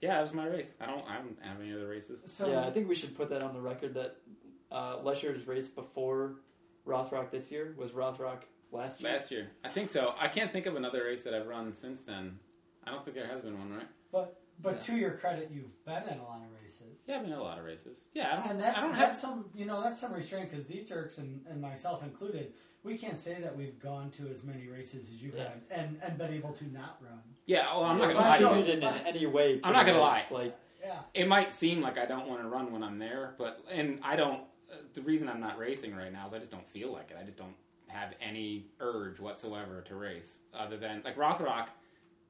Yeah, 0.00 0.18
it 0.18 0.22
was 0.22 0.34
my 0.34 0.46
race. 0.46 0.74
I 0.80 0.86
don't, 0.86 1.04
I 1.08 1.16
don't 1.16 1.36
have 1.42 1.60
any 1.60 1.72
other 1.72 1.88
races. 1.88 2.20
So, 2.26 2.50
yeah, 2.50 2.66
I 2.66 2.70
think 2.70 2.88
we 2.88 2.94
should 2.94 3.16
put 3.16 3.28
that 3.30 3.42
on 3.42 3.52
the 3.54 3.60
record 3.60 3.94
that 3.94 4.16
uh, 4.70 4.98
Lesher's 5.02 5.46
race 5.46 5.68
before 5.68 6.34
Rothrock 6.86 7.30
this 7.30 7.50
year 7.52 7.74
was 7.78 7.90
Rothrock 7.92 8.42
last 8.72 9.00
year. 9.00 9.12
Last 9.12 9.30
year, 9.30 9.50
I 9.64 9.68
think 9.68 9.90
so. 9.90 10.14
I 10.20 10.28
can't 10.28 10.52
think 10.52 10.66
of 10.66 10.76
another 10.76 11.04
race 11.04 11.22
that 11.24 11.34
I've 11.34 11.46
run 11.46 11.72
since 11.74 12.02
then. 12.02 12.38
I 12.88 12.92
don't 12.92 13.04
think 13.04 13.16
there 13.16 13.26
has 13.26 13.42
been 13.42 13.58
one, 13.58 13.72
right? 13.72 13.86
but 14.12 14.40
but 14.60 14.74
Yeah. 14.74 14.78
to 14.80 14.96
your 14.96 15.10
credit, 15.12 15.50
you've 15.52 15.84
been 15.84 16.02
in 16.08 16.18
a 16.18 16.22
lot 16.24 16.40
of 16.42 16.50
races. 16.62 17.00
Yeah, 17.06 17.16
I've 17.16 17.22
been 17.22 17.32
in 17.32 17.38
a 17.38 17.42
lot 17.42 17.58
of 17.58 17.64
races. 17.64 17.96
Yeah, 18.12 18.32
I 18.32 18.36
don't, 18.36 18.50
And 18.50 18.60
that's 18.60 18.78
I 18.78 18.80
don't 18.80 18.92
that's 18.92 19.10
have. 19.10 19.18
some 19.18 19.44
you 19.54 19.66
know 19.66 19.82
that's 19.82 20.00
some 20.00 20.12
restraint 20.12 20.50
because 20.50 20.66
these 20.66 20.88
jerks 20.88 21.18
and, 21.18 21.44
and 21.48 21.60
myself 21.60 22.02
included, 22.02 22.52
we 22.82 22.98
can't 22.98 23.18
say 23.20 23.40
that 23.40 23.56
we've 23.56 23.78
gone 23.78 24.10
to 24.12 24.28
as 24.28 24.42
many 24.44 24.66
races 24.68 25.04
as 25.10 25.22
you've 25.22 25.34
Yeah. 25.36 25.44
had 25.44 25.62
and, 25.70 25.98
and 26.02 26.18
been 26.18 26.32
able 26.32 26.52
to 26.54 26.64
not 26.72 26.96
run. 27.00 27.20
Yeah, 27.46 27.66
well, 27.74 27.84
I'm 27.84 27.98
not 27.98 28.04
gonna 28.08 28.14
but 28.14 28.20
lie. 28.28 28.36
I 28.36 28.40
know- 28.40 28.48
contributed 28.54 28.82
in 28.84 29.06
any 29.06 29.26
way. 29.26 29.60
I'm 29.62 29.72
not 29.72 29.86
gonna 29.86 30.00
lie. 30.00 30.18
race, 30.18 30.30
Like 30.30 30.58
Yeah, 30.80 31.00
It 31.14 31.28
might 31.28 31.52
seem 31.52 31.80
like 31.80 31.96
I 31.98 32.06
don't 32.06 32.26
want 32.28 32.40
to 32.42 32.48
run 32.48 32.72
when 32.72 32.82
I'm 32.82 32.98
there, 32.98 33.34
but 33.38 33.60
and 33.70 34.00
I 34.02 34.16
don't. 34.16 34.42
Uh, 34.70 34.76
the 34.94 35.00
reason 35.02 35.28
I'm 35.28 35.40
not 35.40 35.56
racing 35.58 35.94
right 35.96 36.12
now 36.12 36.26
is 36.26 36.32
I 36.34 36.38
just 36.40 36.50
don't 36.50 36.66
feel 36.66 36.92
like 36.92 37.10
it. 37.10 37.16
I 37.20 37.24
just 37.24 37.36
don't 37.38 37.54
have 37.86 38.12
any 38.20 38.66
urge 38.80 39.18
whatsoever 39.18 39.80
to 39.88 39.94
race, 39.94 40.40
other 40.52 40.76
than 40.76 41.00
like 41.04 41.16
Rothrock. 41.16 41.68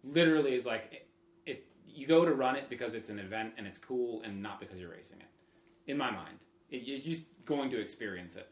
Literally 0.05 0.55
is 0.55 0.67
like 0.67 0.89
it, 0.93 1.09
it. 1.47 1.67
You 1.87 2.07
go 2.07 2.25
to 2.25 2.33
run 2.33 2.57
it 2.57 2.69
because 2.69 2.95
it's 2.95 3.09
an 3.09 3.19
event 3.19 3.55
and 3.57 3.67
it's 3.67 3.79
cool, 3.79 4.23
and 4.23 4.43
not 4.43 4.61
because 4.61 4.79
you're 4.79 4.91
racing 4.91 5.21
it. 5.21 5.91
In 5.91 5.97
my 5.97 6.11
mind, 6.11 6.39
it, 6.71 6.83
you're 6.83 7.01
just 7.01 7.45
going 7.45 7.71
to 7.71 7.81
experience 7.81 8.37
it. 8.37 8.49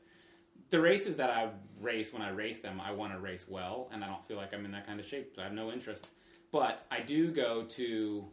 The 0.70 0.80
races 0.80 1.16
that 1.16 1.30
I 1.30 1.50
race 1.80 2.12
when 2.12 2.22
I 2.22 2.30
race 2.30 2.60
them, 2.60 2.80
I 2.80 2.92
want 2.92 3.12
to 3.12 3.20
race 3.20 3.46
well, 3.48 3.88
and 3.92 4.02
I 4.04 4.08
don't 4.08 4.24
feel 4.24 4.36
like 4.36 4.52
I'm 4.52 4.64
in 4.64 4.72
that 4.72 4.86
kind 4.86 4.98
of 4.98 5.06
shape. 5.06 5.32
So 5.36 5.42
I 5.42 5.44
have 5.44 5.52
no 5.52 5.70
interest. 5.70 6.08
But 6.50 6.86
I 6.90 7.00
do 7.00 7.30
go 7.30 7.64
to 7.64 8.24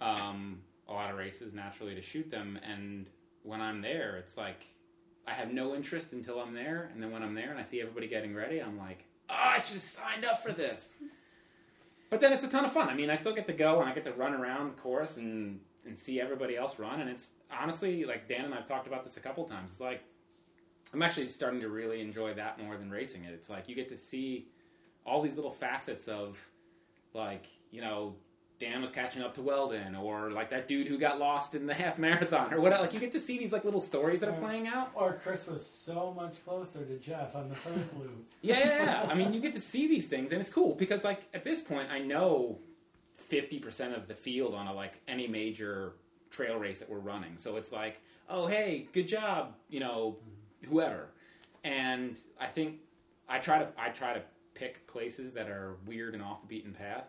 um, 0.00 0.60
a 0.88 0.92
lot 0.92 1.10
of 1.10 1.16
races 1.16 1.52
naturally 1.52 1.94
to 1.94 2.02
shoot 2.02 2.30
them, 2.30 2.58
and 2.68 3.08
when 3.42 3.60
I'm 3.60 3.80
there, 3.80 4.16
it's 4.16 4.36
like 4.36 4.64
I 5.26 5.32
have 5.32 5.52
no 5.52 5.74
interest 5.74 6.12
until 6.12 6.40
I'm 6.40 6.54
there, 6.54 6.90
and 6.92 7.02
then 7.02 7.10
when 7.12 7.22
I'm 7.22 7.34
there 7.34 7.50
and 7.50 7.58
I 7.58 7.62
see 7.62 7.80
everybody 7.80 8.08
getting 8.08 8.34
ready, 8.34 8.60
I'm 8.60 8.78
like, 8.78 9.04
oh, 9.28 9.34
I 9.34 9.60
should 9.60 9.74
have 9.74 9.82
signed 9.82 10.24
up 10.24 10.42
for 10.42 10.52
this. 10.52 10.96
But 12.10 12.20
then 12.20 12.32
it's 12.32 12.42
a 12.42 12.48
ton 12.48 12.64
of 12.64 12.72
fun. 12.72 12.88
I 12.88 12.94
mean, 12.94 13.08
I 13.08 13.14
still 13.14 13.32
get 13.32 13.46
to 13.46 13.52
go 13.52 13.80
and 13.80 13.88
I 13.88 13.94
get 13.94 14.04
to 14.04 14.12
run 14.12 14.34
around 14.34 14.76
the 14.76 14.80
course 14.80 15.16
and 15.16 15.60
and 15.86 15.98
see 15.98 16.20
everybody 16.20 16.56
else 16.56 16.78
run, 16.78 17.00
and 17.00 17.08
it's 17.08 17.30
honestly 17.50 18.04
like 18.04 18.28
Dan 18.28 18.44
and 18.44 18.54
I've 18.54 18.66
talked 18.66 18.86
about 18.86 19.02
this 19.02 19.16
a 19.16 19.20
couple 19.20 19.44
times. 19.44 19.70
It's 19.70 19.80
like 19.80 20.02
I'm 20.92 21.02
actually 21.02 21.28
starting 21.28 21.60
to 21.60 21.68
really 21.68 22.00
enjoy 22.00 22.34
that 22.34 22.62
more 22.62 22.76
than 22.76 22.90
racing 22.90 23.24
it. 23.24 23.32
It's 23.32 23.48
like 23.48 23.68
you 23.68 23.74
get 23.74 23.88
to 23.88 23.96
see 23.96 24.48
all 25.06 25.22
these 25.22 25.36
little 25.36 25.50
facets 25.50 26.08
of 26.08 26.38
like 27.14 27.46
you 27.70 27.80
know 27.80 28.16
Dan 28.60 28.82
was 28.82 28.90
catching 28.90 29.22
up 29.22 29.34
to 29.34 29.42
Weldon, 29.42 29.96
or 29.96 30.30
like 30.30 30.50
that 30.50 30.68
dude 30.68 30.86
who 30.86 30.98
got 30.98 31.18
lost 31.18 31.54
in 31.54 31.66
the 31.66 31.74
half 31.82 31.98
marathon, 31.98 32.52
or 32.52 32.60
whatever. 32.60 32.82
Like 32.82 32.92
you 32.92 33.00
get 33.00 33.12
to 33.12 33.20
see 33.20 33.38
these 33.38 33.52
like 33.52 33.64
little 33.64 33.80
stories 33.80 34.20
that 34.20 34.28
are 34.28 34.38
playing 34.38 34.68
out. 34.68 34.90
or 34.94 35.14
Chris 35.14 35.46
was 35.46 35.64
so 35.64 36.12
much 36.14 36.44
closer 36.44 36.84
to 36.84 36.98
Jeff 36.98 37.34
on 37.34 37.48
the 37.48 37.54
first 37.54 37.96
loop. 37.96 38.28
Yeah, 38.42 38.58
yeah, 38.58 38.84
yeah. 38.84 39.08
I 39.10 39.14
mean, 39.14 39.32
you 39.32 39.40
get 39.40 39.54
to 39.54 39.60
see 39.60 39.88
these 39.88 40.08
things, 40.08 40.30
and 40.32 40.40
it's 40.40 40.50
cool 40.50 40.74
because 40.74 41.04
like 41.04 41.22
at 41.34 41.42
this 41.42 41.60
point, 41.62 41.90
I 41.90 41.98
know 42.00 42.58
fifty 43.14 43.58
percent 43.58 43.94
of 43.94 44.08
the 44.08 44.14
field 44.14 44.54
on 44.54 44.66
a 44.66 44.74
like 44.74 44.94
any 45.08 45.26
major 45.26 45.94
trail 46.30 46.58
race 46.58 46.78
that 46.80 46.88
we're 46.90 46.98
running. 46.98 47.38
So 47.38 47.56
it's 47.56 47.72
like, 47.72 48.00
oh 48.28 48.46
hey, 48.46 48.88
good 48.92 49.08
job, 49.08 49.54
you 49.68 49.80
know, 49.80 50.16
whoever. 50.68 51.08
And 51.64 52.18
I 52.38 52.46
think 52.46 52.80
I 53.28 53.38
try 53.38 53.58
to 53.58 53.68
I 53.78 53.88
try 53.88 54.14
to 54.14 54.22
pick 54.54 54.86
places 54.86 55.32
that 55.32 55.48
are 55.48 55.76
weird 55.86 56.12
and 56.14 56.22
off 56.22 56.42
the 56.42 56.46
beaten 56.46 56.72
path. 56.74 57.04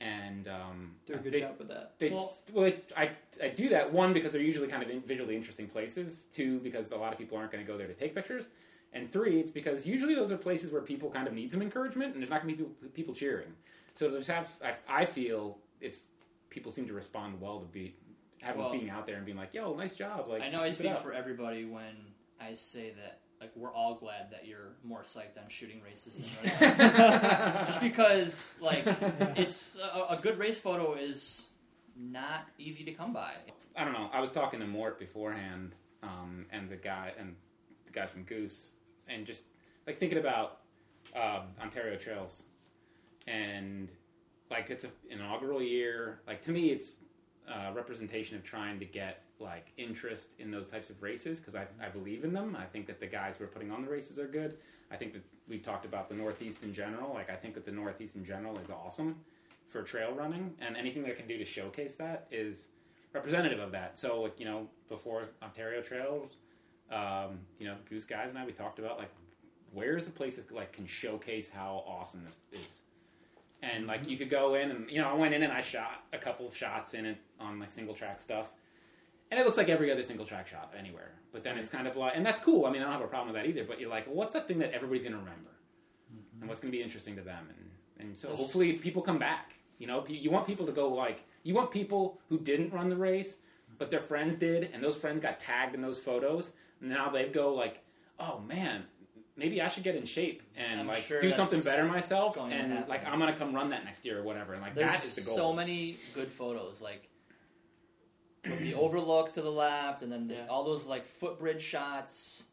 And 0.00 0.46
um, 0.46 0.92
do 1.06 1.14
a 1.14 1.16
good 1.16 1.32
they- 1.32 1.40
job 1.40 1.54
with 1.58 1.68
that. 1.68 1.94
They, 1.98 2.10
Well- 2.10 2.32
well, 2.52 2.72
I, 2.96 3.10
I 3.42 3.48
do 3.48 3.70
that 3.70 3.92
one 3.92 4.12
because 4.12 4.32
they're 4.32 4.42
usually 4.42 4.68
kind 4.68 4.82
of 4.82 4.90
in, 4.90 5.00
visually 5.00 5.36
interesting 5.36 5.66
places. 5.68 6.28
Two 6.32 6.58
because 6.60 6.92
a 6.92 6.96
lot 6.96 7.12
of 7.12 7.18
people 7.18 7.38
aren't 7.38 7.50
going 7.50 7.64
to 7.64 7.70
go 7.70 7.78
there 7.78 7.86
to 7.86 7.94
take 7.94 8.14
pictures, 8.14 8.48
and 8.92 9.10
three 9.10 9.40
it's 9.40 9.50
because 9.50 9.86
usually 9.86 10.14
those 10.14 10.30
are 10.30 10.36
places 10.36 10.70
where 10.70 10.82
people 10.82 11.10
kind 11.10 11.26
of 11.26 11.32
need 11.32 11.50
some 11.50 11.62
encouragement, 11.62 12.12
and 12.12 12.22
there's 12.22 12.30
not 12.30 12.42
going 12.42 12.54
to 12.54 12.62
be 12.62 12.68
people, 12.68 12.88
people 12.92 13.14
cheering. 13.14 13.48
So 13.94 14.10
to 14.10 14.18
just 14.18 14.30
have 14.30 14.50
I, 14.62 14.74
I 15.02 15.04
feel 15.06 15.58
it's 15.80 16.08
people 16.50 16.70
seem 16.72 16.86
to 16.88 16.92
respond 16.92 17.40
well 17.40 17.60
to 17.60 17.66
be 17.66 17.94
having 18.42 18.60
Well- 18.60 18.72
being 18.72 18.90
out 18.90 19.06
there 19.06 19.16
and 19.16 19.24
being 19.24 19.38
like, 19.38 19.54
"Yo, 19.54 19.74
nice 19.74 19.94
job!" 19.94 20.28
Like 20.28 20.42
I 20.42 20.50
know 20.50 20.62
I 20.62 20.70
speak 20.70 20.98
for 20.98 21.14
everybody 21.14 21.64
when 21.64 21.94
I 22.38 22.52
say 22.54 22.92
that 23.02 23.20
like 23.40 23.52
we're 23.54 23.72
all 23.72 23.94
glad 23.94 24.30
that 24.30 24.46
you're 24.46 24.72
more 24.82 25.02
psyched 25.02 25.42
on 25.42 25.48
shooting 25.48 25.80
races 25.82 26.14
than 26.14 26.60
running. 26.60 27.66
Just 27.66 27.80
because 27.80 28.54
like 28.60 28.84
it's 29.36 29.76
a, 29.76 30.14
a 30.14 30.18
good 30.20 30.38
race 30.38 30.58
photo 30.58 30.94
is 30.94 31.46
not 31.96 32.46
easy 32.58 32.84
to 32.84 32.92
come 32.92 33.12
by. 33.12 33.32
I 33.76 33.84
don't 33.84 33.92
know. 33.92 34.08
I 34.12 34.20
was 34.20 34.30
talking 34.30 34.60
to 34.60 34.66
Mort 34.66 34.98
beforehand 34.98 35.74
um, 36.02 36.46
and 36.50 36.68
the 36.68 36.76
guy 36.76 37.12
and 37.18 37.34
the 37.84 37.92
guys 37.92 38.10
from 38.10 38.22
Goose, 38.22 38.72
and 39.08 39.26
just 39.26 39.44
like 39.86 39.98
thinking 39.98 40.18
about 40.18 40.60
um, 41.14 41.48
Ontario 41.60 41.96
Trails, 41.96 42.44
and 43.26 43.90
like 44.50 44.70
it's 44.70 44.84
an 44.84 44.90
inaugural 45.10 45.62
year. 45.62 46.20
Like 46.26 46.42
to 46.42 46.52
me, 46.52 46.70
it's 46.70 46.96
a 47.48 47.72
representation 47.72 48.36
of 48.36 48.44
trying 48.44 48.78
to 48.78 48.84
get 48.84 49.22
like 49.38 49.72
interest 49.76 50.34
in 50.38 50.50
those 50.50 50.68
types 50.68 50.90
of 50.90 51.02
races 51.02 51.38
because 51.38 51.54
I, 51.54 51.66
I 51.80 51.88
believe 51.88 52.24
in 52.24 52.32
them. 52.32 52.56
I 52.58 52.64
think 52.64 52.86
that 52.86 53.00
the 53.00 53.06
guys 53.06 53.36
who 53.36 53.44
are 53.44 53.48
putting 53.48 53.70
on 53.70 53.82
the 53.82 53.90
races 53.90 54.18
are 54.18 54.26
good. 54.26 54.56
I 54.90 54.96
think 54.96 55.12
that 55.12 55.22
we've 55.48 55.62
talked 55.62 55.84
about 55.84 56.08
the 56.08 56.14
Northeast 56.14 56.62
in 56.62 56.72
general. 56.72 57.12
Like 57.12 57.30
I 57.30 57.36
think 57.36 57.54
that 57.54 57.64
the 57.64 57.72
Northeast 57.72 58.16
in 58.16 58.24
general 58.24 58.58
is 58.58 58.70
awesome 58.70 59.16
for 59.68 59.82
trail 59.82 60.12
running, 60.12 60.54
and 60.60 60.76
anything 60.76 61.02
that 61.02 61.12
I 61.12 61.14
can 61.14 61.26
do 61.26 61.38
to 61.38 61.44
showcase 61.44 61.96
that 61.96 62.28
is 62.30 62.68
representative 63.12 63.58
of 63.58 63.72
that. 63.72 63.98
So, 63.98 64.22
like, 64.22 64.38
you 64.38 64.46
know, 64.46 64.68
before 64.88 65.24
Ontario 65.42 65.82
Trails, 65.82 66.36
um, 66.90 67.40
you 67.58 67.66
know, 67.66 67.74
the 67.82 67.90
Goose 67.90 68.04
guys 68.04 68.30
and 68.30 68.38
I, 68.38 68.46
we 68.46 68.52
talked 68.52 68.78
about 68.78 68.98
like 68.98 69.10
where's 69.72 70.06
the 70.06 70.12
place 70.12 70.36
that 70.36 70.50
like 70.52 70.72
can 70.72 70.86
showcase 70.86 71.50
how 71.50 71.84
awesome 71.86 72.24
this 72.24 72.36
is. 72.62 72.82
And 73.62 73.86
like 73.86 74.08
you 74.08 74.16
could 74.16 74.30
go 74.30 74.54
in 74.54 74.70
and 74.70 74.90
you 74.90 75.00
know 75.00 75.08
I 75.08 75.14
went 75.14 75.34
in 75.34 75.42
and 75.42 75.52
I 75.52 75.60
shot 75.60 76.04
a 76.12 76.18
couple 76.18 76.46
of 76.46 76.56
shots 76.56 76.94
in 76.94 77.06
it 77.06 77.16
on 77.40 77.58
like 77.58 77.70
single 77.70 77.94
track 77.94 78.20
stuff, 78.20 78.52
and 79.30 79.40
it 79.40 79.46
looks 79.46 79.56
like 79.56 79.68
every 79.68 79.90
other 79.90 80.02
single 80.02 80.26
track 80.26 80.46
shot 80.46 80.72
anywhere. 80.78 81.12
But 81.32 81.42
then 81.42 81.58
it's 81.58 81.70
kind 81.70 81.86
of 81.86 81.96
like, 81.96 82.14
and 82.16 82.24
that's 82.24 82.40
cool. 82.40 82.66
I 82.66 82.70
mean, 82.70 82.82
I 82.82 82.84
don't 82.84 82.92
have 82.92 83.02
a 83.02 83.08
problem 83.08 83.32
with 83.32 83.42
that 83.42 83.48
either. 83.48 83.64
But 83.64 83.80
you're 83.80 83.90
like, 83.90 84.06
what's 84.06 84.34
that 84.34 84.46
thing 84.46 84.58
that 84.58 84.72
everybody's 84.72 85.04
gonna 85.04 85.16
remember, 85.16 85.50
mm-hmm. 86.12 86.40
and 86.40 86.48
what's 86.48 86.60
gonna 86.60 86.72
be 86.72 86.82
interesting 86.82 87.16
to 87.16 87.22
them, 87.22 87.48
and 87.48 88.06
and 88.08 88.16
so 88.16 88.34
hopefully 88.36 88.74
people 88.74 89.02
come 89.02 89.18
back. 89.18 89.54
You 89.78 89.86
know, 89.86 90.06
you 90.08 90.30
want 90.30 90.46
people 90.46 90.66
to 90.66 90.72
go 90.72 90.88
like 90.88 91.24
you 91.42 91.54
want 91.54 91.70
people 91.70 92.20
who 92.28 92.38
didn't 92.38 92.72
run 92.72 92.88
the 92.88 92.96
race, 92.96 93.38
but 93.78 93.90
their 93.90 94.00
friends 94.00 94.34
did, 94.34 94.70
and 94.72 94.82
those 94.82 94.96
friends 94.96 95.20
got 95.20 95.38
tagged 95.38 95.74
in 95.74 95.80
those 95.80 95.98
photos. 95.98 96.52
And 96.80 96.90
now 96.90 97.08
they 97.08 97.28
go 97.28 97.54
like, 97.54 97.84
oh 98.18 98.40
man, 98.40 98.84
maybe 99.36 99.60
I 99.60 99.68
should 99.68 99.84
get 99.84 99.94
in 99.96 100.04
shape 100.06 100.42
and 100.56 100.80
I'm 100.80 100.86
like 100.86 101.02
sure 101.02 101.20
do 101.20 101.30
something 101.30 101.60
better 101.62 101.84
myself, 101.84 102.36
and 102.38 102.86
like 102.88 103.06
I'm 103.06 103.18
gonna 103.18 103.36
come 103.36 103.54
run 103.54 103.70
that 103.70 103.84
next 103.84 104.04
year 104.04 104.18
or 104.18 104.22
whatever. 104.22 104.52
And 104.54 104.62
like 104.62 104.74
There's 104.74 104.92
that 104.92 105.04
is 105.04 105.14
the 105.14 105.22
goal. 105.22 105.36
so 105.36 105.52
many 105.52 105.98
good 106.14 106.30
photos, 106.32 106.80
like 106.80 107.08
the 108.44 108.74
overlook 108.74 109.32
to 109.34 109.42
the 109.42 109.50
left, 109.50 110.02
and 110.02 110.10
then 110.12 110.28
the, 110.28 110.34
Yeah. 110.34 110.46
all 110.48 110.64
those 110.64 110.86
like 110.86 111.04
footbridge 111.04 111.60
shots. 111.62 112.44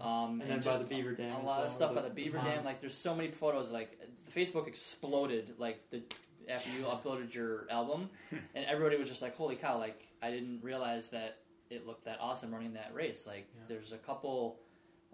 Um, 0.00 0.40
And 0.40 0.50
then 0.50 0.60
by 0.60 0.78
the 0.78 0.86
Beaver 0.86 1.12
Dam 1.12 1.32
a 1.34 1.38
as 1.38 1.44
lot 1.44 1.58
well, 1.58 1.66
of 1.66 1.72
stuff 1.72 1.90
the- 1.90 2.00
by 2.00 2.08
the 2.08 2.14
Beaver 2.14 2.38
the 2.38 2.44
Dam. 2.44 2.64
Like, 2.64 2.80
there's 2.80 2.96
so 2.96 3.14
many 3.14 3.28
photos. 3.30 3.70
Like, 3.70 4.00
Facebook 4.34 4.66
exploded. 4.66 5.54
Like 5.58 5.90
the 5.90 6.02
after 6.48 6.70
you 6.70 6.84
uploaded 6.84 7.34
your 7.34 7.66
album, 7.70 8.08
and 8.54 8.64
everybody 8.64 8.96
was 8.96 9.08
just 9.08 9.20
like, 9.22 9.36
"Holy 9.36 9.54
cow!" 9.54 9.76
Like, 9.78 10.08
I 10.22 10.30
didn't 10.30 10.64
realize 10.64 11.10
that 11.10 11.38
it 11.68 11.86
looked 11.86 12.06
that 12.06 12.18
awesome 12.20 12.52
running 12.52 12.72
that 12.72 12.94
race. 12.94 13.26
Like, 13.26 13.46
Yeah. 13.54 13.62
there's 13.68 13.92
a 13.92 13.98
couple. 13.98 14.58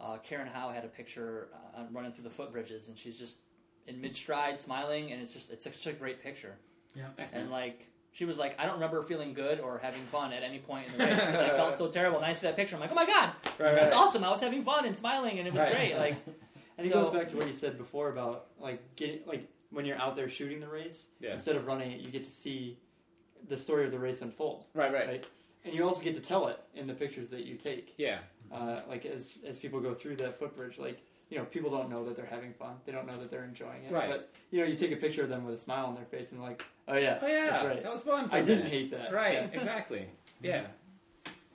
Uh, 0.00 0.16
Karen 0.18 0.46
Howe 0.46 0.70
had 0.70 0.84
a 0.84 0.88
picture 0.88 1.48
uh, 1.76 1.82
running 1.92 2.12
through 2.12 2.24
the 2.24 2.30
footbridges, 2.30 2.88
and 2.88 2.96
she's 2.96 3.18
just 3.18 3.38
in 3.86 4.00
mid 4.00 4.14
stride, 4.16 4.58
smiling, 4.58 5.12
and 5.12 5.20
it's 5.22 5.32
just 5.32 5.50
it's 5.52 5.64
such 5.64 5.86
a 5.86 5.92
great 5.92 6.22
picture. 6.22 6.56
Yeah, 6.94 7.04
thanks, 7.16 7.32
And 7.32 7.44
man. 7.44 7.50
like 7.52 7.88
she 8.12 8.24
was 8.24 8.38
like, 8.38 8.58
I 8.58 8.64
don't 8.64 8.74
remember 8.74 9.02
feeling 9.02 9.34
good 9.34 9.60
or 9.60 9.78
having 9.78 10.02
fun 10.04 10.32
at 10.32 10.42
any 10.42 10.58
point 10.58 10.86
in 10.90 10.98
the 10.98 11.04
race. 11.04 11.14
'cause 11.18 11.34
I 11.34 11.48
felt 11.50 11.74
so 11.76 11.88
terrible. 11.88 12.16
And 12.18 12.26
I 12.26 12.32
see 12.34 12.46
that 12.46 12.56
picture, 12.56 12.74
I'm 12.76 12.80
like, 12.80 12.90
oh 12.90 12.94
my 12.94 13.06
god, 13.06 13.30
Right, 13.58 13.74
that's 13.74 13.92
right. 13.92 14.00
awesome! 14.00 14.24
I 14.24 14.30
was 14.30 14.40
having 14.40 14.64
fun 14.64 14.86
and 14.86 14.94
smiling, 14.96 15.38
and 15.38 15.46
it 15.48 15.52
was 15.52 15.60
Right. 15.62 15.72
great. 15.74 15.96
Like, 15.96 16.16
And 16.78 16.86
it 16.86 16.90
So- 16.92 17.02
goes 17.04 17.12
back 17.12 17.28
to 17.30 17.36
what 17.36 17.46
you 17.48 17.52
said 17.52 17.76
before 17.76 18.08
about 18.08 18.46
like 18.60 18.94
getting 18.94 19.20
like 19.26 19.48
when 19.70 19.84
you're 19.84 19.98
out 19.98 20.14
there 20.16 20.28
shooting 20.30 20.60
the 20.60 20.68
race, 20.68 21.10
Yeah. 21.20 21.32
instead 21.32 21.56
of 21.56 21.66
running 21.66 21.90
it, 21.92 22.00
you 22.00 22.10
get 22.10 22.24
to 22.24 22.30
see 22.30 22.78
the 23.48 23.56
story 23.56 23.84
of 23.84 23.90
the 23.90 23.98
race 23.98 24.22
unfold, 24.22 24.64
Right, 24.74 24.92
right, 24.92 25.08
Right. 25.08 25.26
and 25.64 25.74
you 25.74 25.84
also 25.84 26.02
get 26.02 26.14
to 26.14 26.20
tell 26.20 26.46
it 26.48 26.58
in 26.74 26.86
the 26.86 26.94
pictures 26.94 27.30
that 27.30 27.44
you 27.46 27.56
take. 27.56 27.94
Yeah, 27.98 28.20
Uh, 28.52 28.80
like 28.88 29.04
as 29.06 29.38
as 29.46 29.58
people 29.58 29.80
go 29.80 29.94
through 29.94 30.16
that 30.16 30.38
footbridge, 30.38 30.78
like 30.78 31.00
you 31.30 31.36
know, 31.38 31.44
people 31.44 31.70
don't 31.70 31.90
know 31.90 32.04
that 32.06 32.16
they're 32.16 32.24
having 32.24 32.54
fun. 32.54 32.74
They 32.86 32.92
don't 32.92 33.06
know 33.06 33.16
that 33.18 33.30
they're 33.30 33.44
enjoying 33.44 33.84
it. 33.84 33.92
Right. 33.92 34.08
But 34.08 34.30
you 34.50 34.60
know, 34.60 34.66
you 34.66 34.76
take 34.76 34.92
a 34.92 34.96
picture 34.96 35.22
of 35.22 35.28
them 35.28 35.44
with 35.44 35.54
a 35.54 35.58
smile 35.58 35.86
on 35.86 35.94
their 35.94 36.06
face 36.06 36.32
and 36.32 36.40
like, 36.40 36.64
oh 36.88 36.96
yeah, 36.96 37.18
oh 37.20 37.26
yeah, 37.26 37.50
that's 37.50 37.64
right. 37.66 37.82
that 37.82 37.92
was 37.92 38.02
fun. 38.02 38.28
For 38.28 38.36
I 38.36 38.42
didn't 38.42 38.66
hate 38.68 38.90
that. 38.92 39.12
Right, 39.12 39.34
Yeah. 39.34 39.46
exactly. 39.52 40.06
Yeah. 40.40 40.62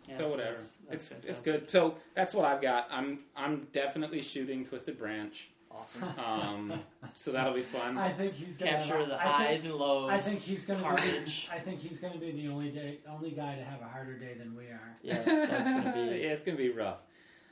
yeah, 0.08 0.18
so 0.18 0.30
whatever. 0.30 0.50
that's- 0.52 0.80
that's 0.90 1.12
it's 1.12 1.26
it's 1.28 1.40
good. 1.40 1.72
So 1.72 1.96
that's 2.14 2.34
what 2.36 2.46
I've 2.46 2.62
got. 2.62 2.88
I'm 2.92 3.20
I'm 3.36 3.68
definitely 3.72 4.22
shooting 4.22 4.64
Twisted 4.66 4.98
Branch. 5.00 5.50
Awesome. 5.74 6.04
Um, 6.20 6.74
so 7.16 7.32
that'll 7.32 7.54
be 7.54 7.62
fun. 7.62 7.98
I 7.98 8.10
think 8.12 8.34
he's 8.34 8.58
gonna 8.58 8.72
Capture 8.72 8.98
have, 8.98 9.08
the 9.08 9.16
I 9.16 9.24
think- 9.24 9.36
highs 9.50 9.66
and 9.66 9.76
lows. 9.76 10.10
I 10.12 10.20
think 10.20 10.40
he's 10.40 10.66
gonna 10.66 10.82
carnage. 10.82 11.50
be. 11.50 11.56
I 11.56 11.60
think 11.60 11.80
he's 11.80 12.00
gonna 12.00 12.18
be 12.20 12.32
the 12.32 12.48
only 12.48 12.70
day, 12.72 13.00
only 13.10 13.32
guy 13.32 13.56
to 13.56 13.64
have 13.64 13.82
a 13.82 13.88
harder 13.88 14.18
day 14.18 14.36
than 14.36 14.56
we 14.56 14.66
are. 14.66 14.98
Yeah, 15.02 15.22
that's 15.24 15.70
gonna 15.70 15.94
be. 15.94 16.00
yeah, 16.20 16.30
it's 16.34 16.44
gonna 16.44 16.58
be 16.58 16.70
rough. 16.70 16.98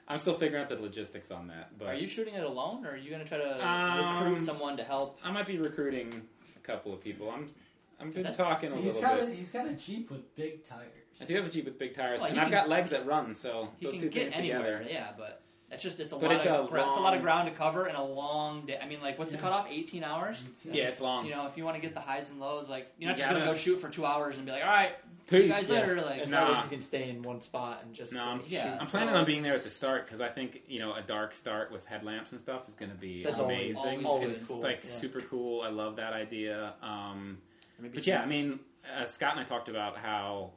I'm 0.07 0.18
still 0.18 0.34
figuring 0.34 0.61
out 0.64 0.69
the 0.69 0.76
logistics 0.76 1.31
on 1.31 1.48
that, 1.48 1.77
but 1.77 1.88
Are 1.88 1.93
you 1.95 2.07
shooting 2.07 2.34
it 2.34 2.43
alone, 2.43 2.85
or 2.85 2.91
are 2.91 2.98
you 2.98 3.10
going 3.10 3.22
to 3.23 3.27
try 3.27 3.38
to 3.38 3.65
Um, 3.65 4.23
recruit 4.26 4.45
someone 4.45 4.76
to 4.76 4.84
help? 4.84 5.19
I 5.23 5.31
might 5.31 5.48
be 5.48 5.57
recruiting 5.57 6.27
a 6.56 6.60
couple 6.60 6.93
of 6.93 7.02
people. 7.02 7.30
I'm 7.30 7.49
I've 7.98 8.11
been 8.14 8.23
That's- 8.23 8.35
talking 8.38 8.73
a 8.73 8.76
He's 8.77 8.95
little 8.95 9.02
got 9.10 9.19
bit. 9.19 9.30
a 9.30 9.34
he's 9.34 9.52
got 9.52 9.68
a 9.68 9.73
jeep 9.73 10.10
with 10.11 10.35
big 10.35 10.65
tires. 10.65 10.89
I 11.22 11.26
do 11.26 11.35
have 11.35 11.45
a 11.45 11.49
Jeep 11.49 11.65
with 11.65 11.77
big 11.77 11.93
tires, 11.93 12.19
Well, 12.19 12.31
and 12.31 12.39
I've 12.39 12.45
can- 12.45 12.52
got 12.52 12.68
legs 12.68 12.89
that 12.89 13.06
run, 13.06 13.34
so 13.35 13.69
He 13.80 13.85
those 13.85 13.93
can 13.93 14.02
two 14.03 14.10
get 14.10 14.22
things 14.23 14.34
anywhere, 14.34 14.80
together. 14.80 14.91
yeah, 14.93 15.11
but 15.15 15.43
it's 15.72 15.81
just 15.84 15.99
it's 15.99 16.11
a 16.11 16.15
But 16.18 16.26
lot 16.30 16.35
it's 16.35 16.45
of 16.45 16.65
a 16.65 16.68
gra- 16.69 16.88
it's 16.88 16.98
a 16.98 16.99
lot 16.99 17.14
of 17.15 17.22
ground 17.22 17.48
to 17.49 17.56
cover 17.56 17.85
and 17.85 17.98
a 17.98 18.03
long 18.03 18.65
day. 18.65 18.77
I 18.81 18.88
mean, 18.88 19.02
like, 19.02 19.18
what's 19.18 19.31
the 19.31 19.38
cutoff? 19.38 19.68
Eighteen 19.69 20.03
hours. 20.03 20.48
Yeah, 20.65 20.85
it's 20.89 20.99
long. 21.02 21.26
You 21.26 21.31
know, 21.31 21.48
if 21.48 21.56
you 21.57 21.64
want 21.65 21.76
to 21.77 21.81
get 21.81 21.93
the 21.93 22.02
highs 22.02 22.30
and 22.30 22.39
lows, 22.39 22.68
like 22.69 22.91
you're 22.98 23.03
You 23.03 23.07
not 23.07 23.18
just 23.18 23.30
gonna 23.30 23.39
gotta- 23.41 23.52
go 23.53 23.57
shoot 23.57 23.77
for 23.77 23.89
two 23.89 24.06
hours 24.06 24.35
and 24.38 24.45
be 24.45 24.52
like, 24.52 24.64
all 24.64 24.69
right, 24.69 24.93
see 25.27 25.43
you 25.43 25.48
guys 25.49 25.69
Yeah. 25.69 25.80
later. 25.80 26.02
Like, 26.02 26.22
It's 26.22 26.31
Nah. 26.31 26.41
not 26.41 26.52
like 26.52 26.64
you 26.65 26.69
can 26.72 26.81
stay 26.81 27.10
in 27.10 27.22
one 27.23 27.41
spot 27.41 27.81
and 27.84 27.93
just 27.95 28.14
No, 28.14 28.23
I'm- 28.26 28.43
Yeah. 28.48 28.64
shoot. 28.64 28.80
I'm 28.81 28.85
So 28.85 28.91
planning 28.98 29.15
on 29.15 29.26
being 29.26 29.43
there 29.43 29.53
at 29.53 29.64
the 29.64 29.69
start 29.69 30.06
because 30.06 30.19
I 30.22 30.27
think 30.30 30.61
you 30.68 30.80
know 30.80 30.93
a 30.93 31.02
dark 31.02 31.34
start 31.34 31.72
with 31.72 31.85
headlamps 31.85 32.31
and 32.34 32.41
stuff 32.41 32.68
is 32.68 32.76
going 32.76 32.91
to 32.91 32.98
be 32.98 33.23
That's 33.23 33.39
amazing. 33.39 34.06
always 34.06 34.38
it's 34.38 34.48
cool, 34.48 34.60
like 34.61 34.81
yeah. 34.84 34.89
super 34.89 35.22
cool. 35.22 35.61
I 35.61 35.69
love 35.69 35.95
that 35.95 36.14
idea. 36.14 36.73
Um, 36.81 37.38
but 37.80 38.06
yeah, 38.06 38.22
I 38.22 38.26
mean, 38.26 38.60
uh, 38.98 39.06
Scott 39.06 39.31
and 39.31 39.39
I 39.39 39.43
talked 39.43 39.69
about 39.69 39.98
how 39.98 40.52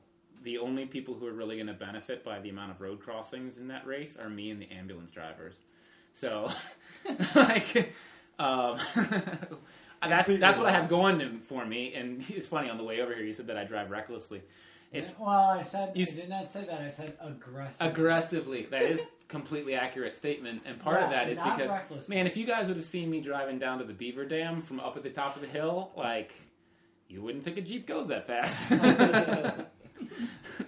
the 0.45 0.59
only 0.59 0.87
people 0.87 1.15
who 1.15 1.27
are 1.27 1.33
really 1.33 1.57
going 1.57 1.67
to 1.67 1.73
benefit 1.73 2.23
by 2.23 2.39
the 2.39 2.51
amount 2.51 2.71
of 2.71 2.81
road 2.81 3.01
crossings 3.01 3.59
in 3.59 3.69
that 3.69 3.87
race 3.87 4.17
are 4.17 4.29
me 4.29 4.51
and 4.51 4.61
the 4.61 4.71
ambulance 4.71 5.11
drivers. 5.11 5.59
So, 6.13 6.51
like, 7.35 7.93
um, 8.39 8.79
that's 10.03 10.29
that's 10.39 10.59
what 10.59 10.69
I 10.69 10.73
have 10.73 10.89
going 10.89 11.41
for 11.41 11.65
me. 11.65 11.95
And 11.95 12.23
it's 12.29 12.47
funny 12.47 12.71
on 12.71 12.77
the 12.77 12.85
way 12.85 13.01
over 13.01 13.15
here, 13.15 13.25
you 13.25 13.33
said 13.33 13.49
that 13.49 13.57
I 13.57 13.65
drive 13.65 13.91
recklessly. 13.91 14.43
It's 14.93 15.11
well, 15.19 15.29
I 15.29 15.63
said 15.63 15.97
You 15.97 16.07
I 16.09 16.15
did 16.15 16.29
not 16.29 16.49
say 16.49 16.65
that. 16.67 16.81
I 16.81 16.91
said 16.91 17.15
aggressive. 17.21 17.85
aggressively. 17.85 18.67
That 18.71 18.83
is 18.83 19.05
completely 19.29 19.75
accurate 19.75 20.17
statement, 20.17 20.63
and 20.65 20.79
part 20.79 21.03
of 21.03 21.11
that 21.11 21.29
is 21.29 21.41
because 21.41 21.71
reckless. 21.71 22.09
man, 22.09 22.29
if 22.29 22.37
you 22.37 22.47
guys 22.47 22.69
would 22.69 22.77
have 22.77 22.87
seen 22.87 23.11
me 23.11 23.21
driving 23.21 23.59
down 23.59 23.79
to 23.79 23.85
the 23.85 23.93
Beaver 23.93 24.25
Dam 24.25 24.63
from 24.63 24.79
up 24.79 24.97
at 24.97 25.03
the 25.03 25.11
top 25.11 25.35
of 25.35 25.43
the 25.43 25.49
hill, 25.49 25.91
like 25.97 26.33
you 27.09 27.23
wouldn't 27.23 27.43
think 27.43 27.57
a 27.57 27.61
jeep 27.61 27.89
goes 27.89 28.07
that 28.09 28.27
fast. 28.29 28.71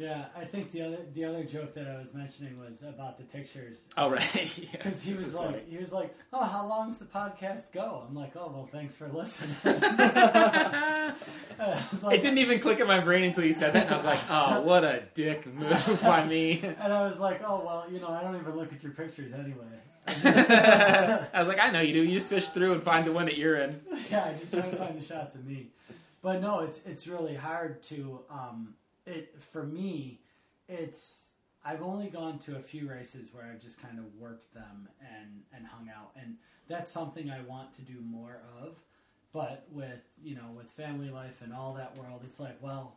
Yeah, 0.00 0.24
I 0.34 0.46
think 0.46 0.70
the 0.70 0.80
other 0.80 0.96
the 1.12 1.26
other 1.26 1.44
joke 1.44 1.74
that 1.74 1.86
I 1.86 2.00
was 2.00 2.14
mentioning 2.14 2.58
was 2.58 2.82
about 2.82 3.18
the 3.18 3.24
pictures. 3.24 3.86
oh 3.98 4.08
right, 4.08 4.34
yeah. 4.56 4.68
Because 4.72 5.02
he 5.02 5.12
was 5.12 5.34
like, 5.34 5.50
funny. 5.50 5.62
he 5.68 5.76
was 5.76 5.92
like, 5.92 6.16
"Oh, 6.32 6.42
how 6.42 6.66
long's 6.66 6.96
the 6.96 7.04
podcast 7.04 7.70
go?" 7.70 8.06
I'm 8.08 8.14
like, 8.14 8.34
"Oh, 8.34 8.50
well, 8.50 8.66
thanks 8.72 8.96
for 8.96 9.08
listening." 9.08 9.54
Like, 12.02 12.14
it 12.14 12.22
didn't 12.22 12.38
even 12.38 12.60
click 12.60 12.80
in 12.80 12.86
my 12.86 13.00
brain 13.00 13.24
until 13.24 13.44
you 13.44 13.52
said 13.52 13.74
that, 13.74 13.84
and 13.84 13.90
I 13.90 13.96
was 13.96 14.06
like, 14.06 14.20
"Oh, 14.30 14.62
what 14.62 14.84
a 14.84 15.02
dick 15.12 15.46
move 15.46 16.00
by 16.02 16.24
me." 16.24 16.60
and 16.62 16.90
I 16.90 17.06
was 17.06 17.20
like, 17.20 17.42
"Oh, 17.44 17.62
well, 17.62 17.84
you 17.92 18.00
know, 18.00 18.08
I 18.08 18.22
don't 18.22 18.36
even 18.36 18.56
look 18.56 18.72
at 18.72 18.82
your 18.82 18.92
pictures 18.92 19.34
anyway." 19.34 19.66
I 20.06 21.28
was 21.38 21.46
like, 21.48 21.60
"I 21.60 21.70
know 21.70 21.82
you 21.82 21.92
do. 21.92 22.02
You 22.02 22.14
just 22.14 22.28
fish 22.28 22.48
through 22.48 22.72
and 22.72 22.82
find 22.82 23.06
the 23.06 23.12
one 23.12 23.26
that 23.26 23.36
you're 23.36 23.56
in." 23.60 23.78
yeah, 24.10 24.24
I 24.24 24.38
just 24.38 24.50
try 24.54 24.62
to 24.70 24.76
find 24.76 24.98
the 24.98 25.04
shots 25.04 25.34
of 25.34 25.44
me. 25.44 25.66
But 26.22 26.40
no, 26.40 26.60
it's 26.60 26.80
it's 26.84 27.06
really 27.06 27.34
hard 27.34 27.82
to 27.84 28.20
um 28.30 28.74
it 29.06 29.34
for 29.40 29.64
me. 29.64 30.20
It's 30.68 31.28
I've 31.64 31.82
only 31.82 32.08
gone 32.08 32.38
to 32.40 32.56
a 32.56 32.60
few 32.60 32.88
races 32.88 33.32
where 33.32 33.44
I've 33.44 33.60
just 33.60 33.80
kind 33.82 33.98
of 33.98 34.04
worked 34.18 34.52
them 34.54 34.88
and 35.00 35.42
and 35.54 35.66
hung 35.66 35.88
out, 35.88 36.10
and 36.20 36.36
that's 36.68 36.90
something 36.90 37.30
I 37.30 37.40
want 37.42 37.72
to 37.74 37.82
do 37.82 38.00
more 38.02 38.40
of. 38.62 38.76
But 39.32 39.66
with 39.70 40.00
you 40.22 40.34
know 40.34 40.50
with 40.56 40.66
family 40.70 41.10
life 41.10 41.40
and 41.42 41.52
all 41.52 41.74
that 41.74 41.96
world, 41.96 42.20
it's 42.24 42.40
like, 42.40 42.56
well, 42.60 42.96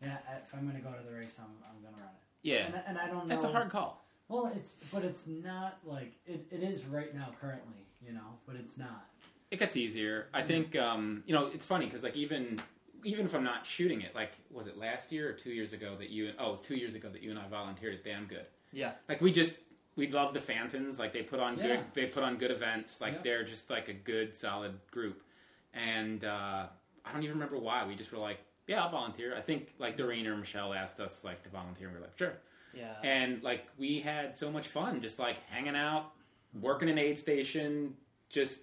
yeah, 0.00 0.18
if 0.44 0.54
I'm 0.54 0.62
going 0.68 0.76
to 0.76 0.82
go 0.82 0.92
to 0.92 1.02
the 1.08 1.14
race, 1.14 1.38
I'm 1.38 1.50
I'm 1.68 1.80
going 1.82 1.94
to 1.94 2.00
run 2.00 2.10
it. 2.10 2.48
Yeah, 2.48 2.66
And, 2.66 2.74
and 2.88 2.98
I 2.98 3.06
don't 3.06 3.26
know. 3.28 3.34
that's 3.34 3.44
a 3.44 3.48
hard 3.52 3.70
call. 3.70 4.04
Well, 4.28 4.52
it's 4.56 4.76
but 4.92 5.04
it's 5.04 5.26
not 5.26 5.78
like 5.84 6.12
it, 6.26 6.46
it 6.50 6.62
is 6.62 6.84
right 6.86 7.14
now 7.14 7.28
currently, 7.40 7.86
you 8.04 8.12
know, 8.12 8.38
but 8.46 8.56
it's 8.56 8.76
not. 8.76 9.06
It 9.52 9.58
gets 9.58 9.76
easier. 9.76 10.28
I 10.34 10.42
think 10.42 10.74
um, 10.76 11.22
you 11.26 11.34
know 11.34 11.46
it's 11.46 11.64
funny 11.66 11.84
because 11.86 12.02
like 12.02 12.16
even 12.16 12.58
even 13.04 13.26
if 13.26 13.34
I'm 13.34 13.44
not 13.44 13.66
shooting 13.66 14.00
it, 14.00 14.14
like 14.14 14.32
was 14.50 14.66
it 14.66 14.76
last 14.78 15.12
year 15.12 15.28
or 15.28 15.32
two 15.34 15.50
years 15.50 15.72
ago 15.72 15.94
that 15.98 16.10
you? 16.10 16.32
Oh, 16.38 16.48
it 16.48 16.50
was 16.52 16.60
two 16.62 16.76
years 16.76 16.94
ago 16.94 17.08
that 17.10 17.22
you 17.22 17.30
and 17.30 17.38
I 17.38 17.46
volunteered 17.48 17.94
at 17.94 18.02
Damn 18.04 18.26
Good. 18.26 18.46
yeah, 18.72 18.92
Like 19.08 19.20
we 19.20 19.30
just 19.32 19.56
we 19.94 20.08
love 20.10 20.32
the 20.32 20.40
Fantons. 20.40 20.98
Like 20.98 21.12
they 21.12 21.22
put 21.22 21.38
on 21.38 21.56
good 21.56 21.80
they 21.94 22.06
put 22.06 22.22
on 22.22 22.36
good 22.38 22.50
events. 22.50 23.00
Like 23.00 23.12
Yeah. 23.14 23.20
they're 23.24 23.44
just 23.44 23.68
like 23.70 23.88
a 23.88 23.92
good 23.92 24.34
solid 24.36 24.72
group. 24.90 25.22
And 25.74 26.24
uh, 26.24 26.66
I 27.04 27.12
don't 27.12 27.22
even 27.22 27.34
remember 27.34 27.58
why. 27.58 27.84
We 27.86 27.94
just 27.94 28.12
were 28.12 28.18
like, 28.18 28.38
yeah, 28.66 28.82
I'll 28.82 28.90
volunteer. 28.90 29.36
I 29.36 29.40
think 29.40 29.74
like 29.78 29.96
Doreen 29.96 30.26
or 30.26 30.36
Michelle 30.36 30.72
asked 30.72 30.98
us 31.00 31.24
like 31.24 31.42
to 31.42 31.48
volunteer. 31.50 31.88
and 31.88 31.96
we 31.96 32.00
were 32.00 32.06
like, 32.06 32.16
sure. 32.18 32.34
Yeah. 32.74 32.94
and 33.04 33.42
like 33.42 33.66
we 33.76 34.00
had 34.00 34.34
so 34.36 34.50
much 34.50 34.66
fun, 34.68 35.02
just 35.02 35.18
like 35.18 35.36
hanging 35.50 35.76
out, 35.76 36.12
working 36.58 36.88
an 36.88 36.96
aid 36.98 37.18
station, 37.18 37.94
just 38.30 38.60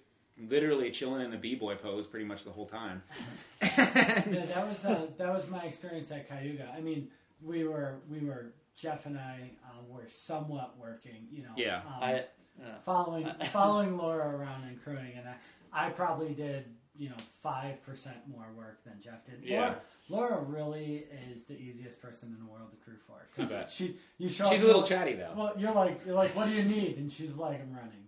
literally 0.48 0.90
chilling 0.90 1.24
in 1.24 1.32
a 1.32 1.36
b 1.38 1.54
boy 1.54 1.74
pose 1.74 2.06
pretty 2.06 2.24
much 2.24 2.44
the 2.44 2.50
whole 2.50 2.66
time. 2.66 3.02
yeah, 3.62 4.46
that 4.54 4.68
was 4.68 4.84
uh, 4.84 5.06
that 5.18 5.32
was 5.32 5.48
my 5.50 5.62
experience 5.64 6.10
at 6.12 6.28
Cayuga. 6.28 6.68
I 6.76 6.80
mean, 6.80 7.08
we 7.42 7.64
were 7.64 8.00
we 8.08 8.20
were 8.20 8.52
Jeff 8.76 9.06
and 9.06 9.18
I 9.18 9.50
uh, 9.64 9.82
were 9.88 10.06
somewhat 10.08 10.76
working, 10.78 11.26
you 11.30 11.42
know. 11.42 11.50
Yeah. 11.56 11.78
um, 11.78 12.02
I, 12.02 12.14
uh, 12.62 12.78
following 12.84 13.30
following 13.52 13.96
Laura 13.96 14.36
around 14.36 14.64
and 14.64 14.82
crewing, 14.82 15.12
and 15.16 15.28
I, 15.28 15.86
I 15.86 15.90
probably 15.90 16.34
did 16.34 16.64
you 16.96 17.08
know 17.08 17.16
five 17.42 17.82
percent 17.84 18.16
more 18.28 18.46
work 18.56 18.84
than 18.84 18.94
Jeff 19.02 19.24
did. 19.24 19.40
Yeah. 19.42 19.74
Laura, 20.08 20.30
Laura 20.32 20.42
really 20.42 21.06
is 21.32 21.44
the 21.44 21.58
easiest 21.58 22.02
person 22.02 22.34
in 22.36 22.44
the 22.44 22.50
world 22.50 22.70
to 22.72 22.76
crew 22.78 22.96
for 22.96 23.26
I 23.40 23.46
bet. 23.46 23.70
she 23.70 23.96
you 24.18 24.28
show 24.28 24.48
She's 24.50 24.60
up- 24.60 24.64
a 24.64 24.66
little 24.66 24.82
chatty 24.82 25.14
though. 25.14 25.32
Well, 25.36 25.54
you're 25.56 25.72
like 25.72 26.00
you're 26.04 26.14
like, 26.14 26.34
what 26.36 26.48
do 26.48 26.54
you 26.54 26.64
need? 26.64 26.98
And 26.98 27.10
she's 27.10 27.36
like, 27.36 27.60
I'm 27.60 27.72
running. 27.74 28.04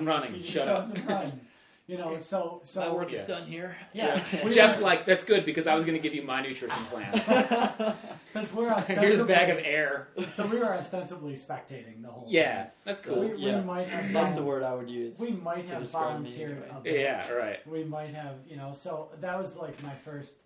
You 0.00 0.04
know, 0.06 0.12
and 0.12 0.18
I'm 0.18 0.22
running, 0.22 0.32
She 0.34 0.40
just 0.40 0.52
shut 0.52 0.66
goes 0.66 0.90
up. 0.90 0.96
and 0.96 1.08
runs. 1.08 1.48
You 1.88 1.98
know, 1.98 2.18
so 2.18 2.62
so 2.64 2.80
My 2.80 2.92
work 2.92 3.12
yeah. 3.12 3.18
is 3.20 3.28
done 3.28 3.46
here. 3.46 3.76
Yeah, 3.92 4.20
we 4.44 4.52
Jeff's 4.52 4.80
like, 4.80 5.06
that's 5.06 5.22
good 5.22 5.46
because 5.46 5.68
I 5.68 5.76
was 5.76 5.84
going 5.84 5.96
to 5.96 6.02
give 6.02 6.14
you 6.16 6.22
my 6.22 6.40
nutrition 6.42 6.68
plan. 6.90 7.12
because 8.26 8.52
we're 8.52 8.64
Here's 8.74 9.20
a 9.20 9.22
ostensibly, 9.22 9.34
bag 9.34 9.50
of 9.50 9.58
air. 9.64 10.08
So 10.26 10.46
we 10.48 10.58
were 10.58 10.74
ostensibly 10.74 11.34
spectating 11.34 12.02
the 12.02 12.08
whole. 12.08 12.26
Yeah, 12.28 12.70
that's 12.84 13.00
thing. 13.00 13.14
cool. 13.14 13.28
We, 13.28 13.36
Yeah. 13.36 13.60
we 13.60 13.64
might 13.64 13.86
have. 13.88 14.12
that's 14.12 14.34
the 14.34 14.42
word 14.42 14.64
I 14.64 14.74
would 14.74 14.90
use. 14.90 15.20
We 15.20 15.30
might 15.36 15.68
to 15.68 15.74
have 15.74 15.82
describe 15.82 16.20
me 16.22 16.30
volunteered 16.30 16.50
anyway. 16.62 16.68
a 16.76 16.80
bit. 16.80 17.00
Yeah, 17.00 17.30
right. 17.30 17.66
we 17.68 17.84
might 17.84 18.14
have 18.14 18.34
you 18.48 18.56
know 18.56 18.72
so 18.72 19.10
that 19.20 19.38
was 19.38 19.56
like 19.56 19.80
my 19.84 19.94
first 19.94 20.38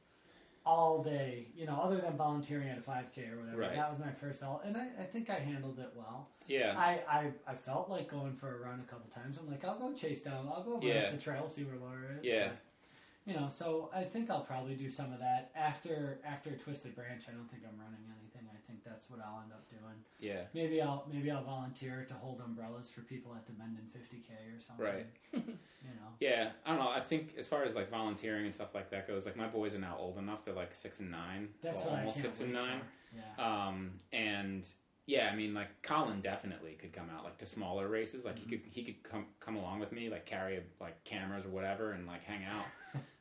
all 0.66 1.02
day 1.02 1.48
you 1.56 1.64
know 1.66 1.80
other 1.82 1.96
than 1.98 2.16
volunteering 2.16 2.68
at 2.68 2.76
a 2.78 2.80
5k 2.82 3.32
or 3.32 3.40
whatever 3.40 3.58
Right. 3.58 3.74
that 3.74 3.88
was 3.90 3.98
my 3.98 4.12
first 4.12 4.42
all 4.42 4.60
and 4.64 4.76
I, 4.76 4.88
I 5.00 5.04
think 5.04 5.30
i 5.30 5.34
handled 5.34 5.78
it 5.78 5.90
well 5.96 6.28
Yeah. 6.46 6.74
I, 6.76 7.00
I 7.08 7.30
i 7.46 7.54
felt 7.54 7.88
like 7.88 8.10
going 8.10 8.34
for 8.34 8.54
a 8.56 8.58
run 8.60 8.78
a 8.86 8.90
couple 8.90 9.08
times 9.10 9.38
i'm 9.38 9.50
like 9.50 9.64
i'll 9.64 9.78
go 9.78 9.92
chase 9.94 10.20
down 10.22 10.46
i'll 10.54 10.62
go 10.62 10.74
over 10.74 10.86
Yeah. 10.86 11.04
up 11.06 11.12
the 11.12 11.16
trail 11.18 11.48
see 11.48 11.64
where 11.64 11.76
laura 11.78 12.16
is 12.18 12.24
Yeah. 12.24 12.50
you 13.24 13.34
know 13.34 13.48
so 13.48 13.90
i 13.94 14.04
think 14.04 14.28
i'll 14.30 14.44
probably 14.44 14.74
do 14.74 14.90
some 14.90 15.12
of 15.14 15.18
that 15.20 15.50
after 15.56 16.20
after 16.26 16.50
twisted 16.56 16.94
branch 16.94 17.24
i 17.28 17.32
don't 17.32 17.50
think 17.50 17.62
i'm 17.66 17.78
running 17.80 18.04
think 18.80 18.84
that's 18.84 19.10
what 19.10 19.20
i'll 19.20 19.40
end 19.42 19.52
up 19.52 19.68
doing 19.68 19.96
Yeah. 20.18 20.42
maybe 20.54 20.80
i'll 20.80 21.06
maybe 21.12 21.30
i'll 21.30 21.44
volunteer 21.44 22.04
to 22.08 22.14
hold 22.14 22.40
umbrellas 22.40 22.90
for 22.90 23.02
people 23.02 23.34
at 23.34 23.46
the 23.46 23.52
mendon 23.52 23.88
50k 23.96 24.56
or 24.56 24.60
something 24.60 24.84
Right. 24.86 25.06
you 25.32 25.90
know 25.94 26.08
Yeah, 26.20 26.50
I 26.66 26.70
don't 26.70 26.78
know. 26.80 26.90
I 26.90 27.00
think 27.00 27.34
as 27.38 27.46
far 27.46 27.62
as 27.64 27.74
like 27.74 27.90
volunteering 27.90 28.44
and 28.44 28.52
stuff 28.54 28.74
like 28.74 28.90
that 28.90 29.06
goes, 29.08 29.24
like 29.24 29.36
my 29.36 29.46
boys 29.46 29.74
are 29.74 29.78
now 29.78 29.96
old 29.98 30.18
enough; 30.18 30.44
they're 30.44 30.54
like 30.54 30.74
six 30.74 31.00
and 31.00 31.10
nine, 31.10 31.48
that's 31.62 31.84
well, 31.84 31.96
almost 31.96 32.18
six 32.20 32.40
and 32.40 32.52
nine. 32.52 32.80
for. 32.80 33.16
yeah 33.16 33.66
Um, 33.68 34.00
and 34.12 34.66
yeah, 35.06 35.30
I 35.32 35.34
mean, 35.36 35.54
like 35.54 35.80
Colin 35.82 36.20
definitely 36.20 36.72
could 36.74 36.92
come 36.92 37.08
out 37.16 37.24
like 37.24 37.38
to 37.38 37.46
smaller 37.46 37.88
races. 37.88 38.24
Like 38.26 38.36
Mm-hmm. 38.36 38.50
he 38.50 38.56
could 38.58 38.66
he 38.72 38.82
could 38.84 39.02
come 39.02 39.26
come 39.40 39.56
along 39.56 39.80
with 39.80 39.92
me, 39.92 40.10
like 40.10 40.26
carry 40.26 40.60
like 40.80 41.02
cameras 41.04 41.46
or 41.46 41.50
whatever, 41.50 41.92
and 41.92 42.06
like 42.06 42.22
hang 42.24 42.44
out. 42.44 42.66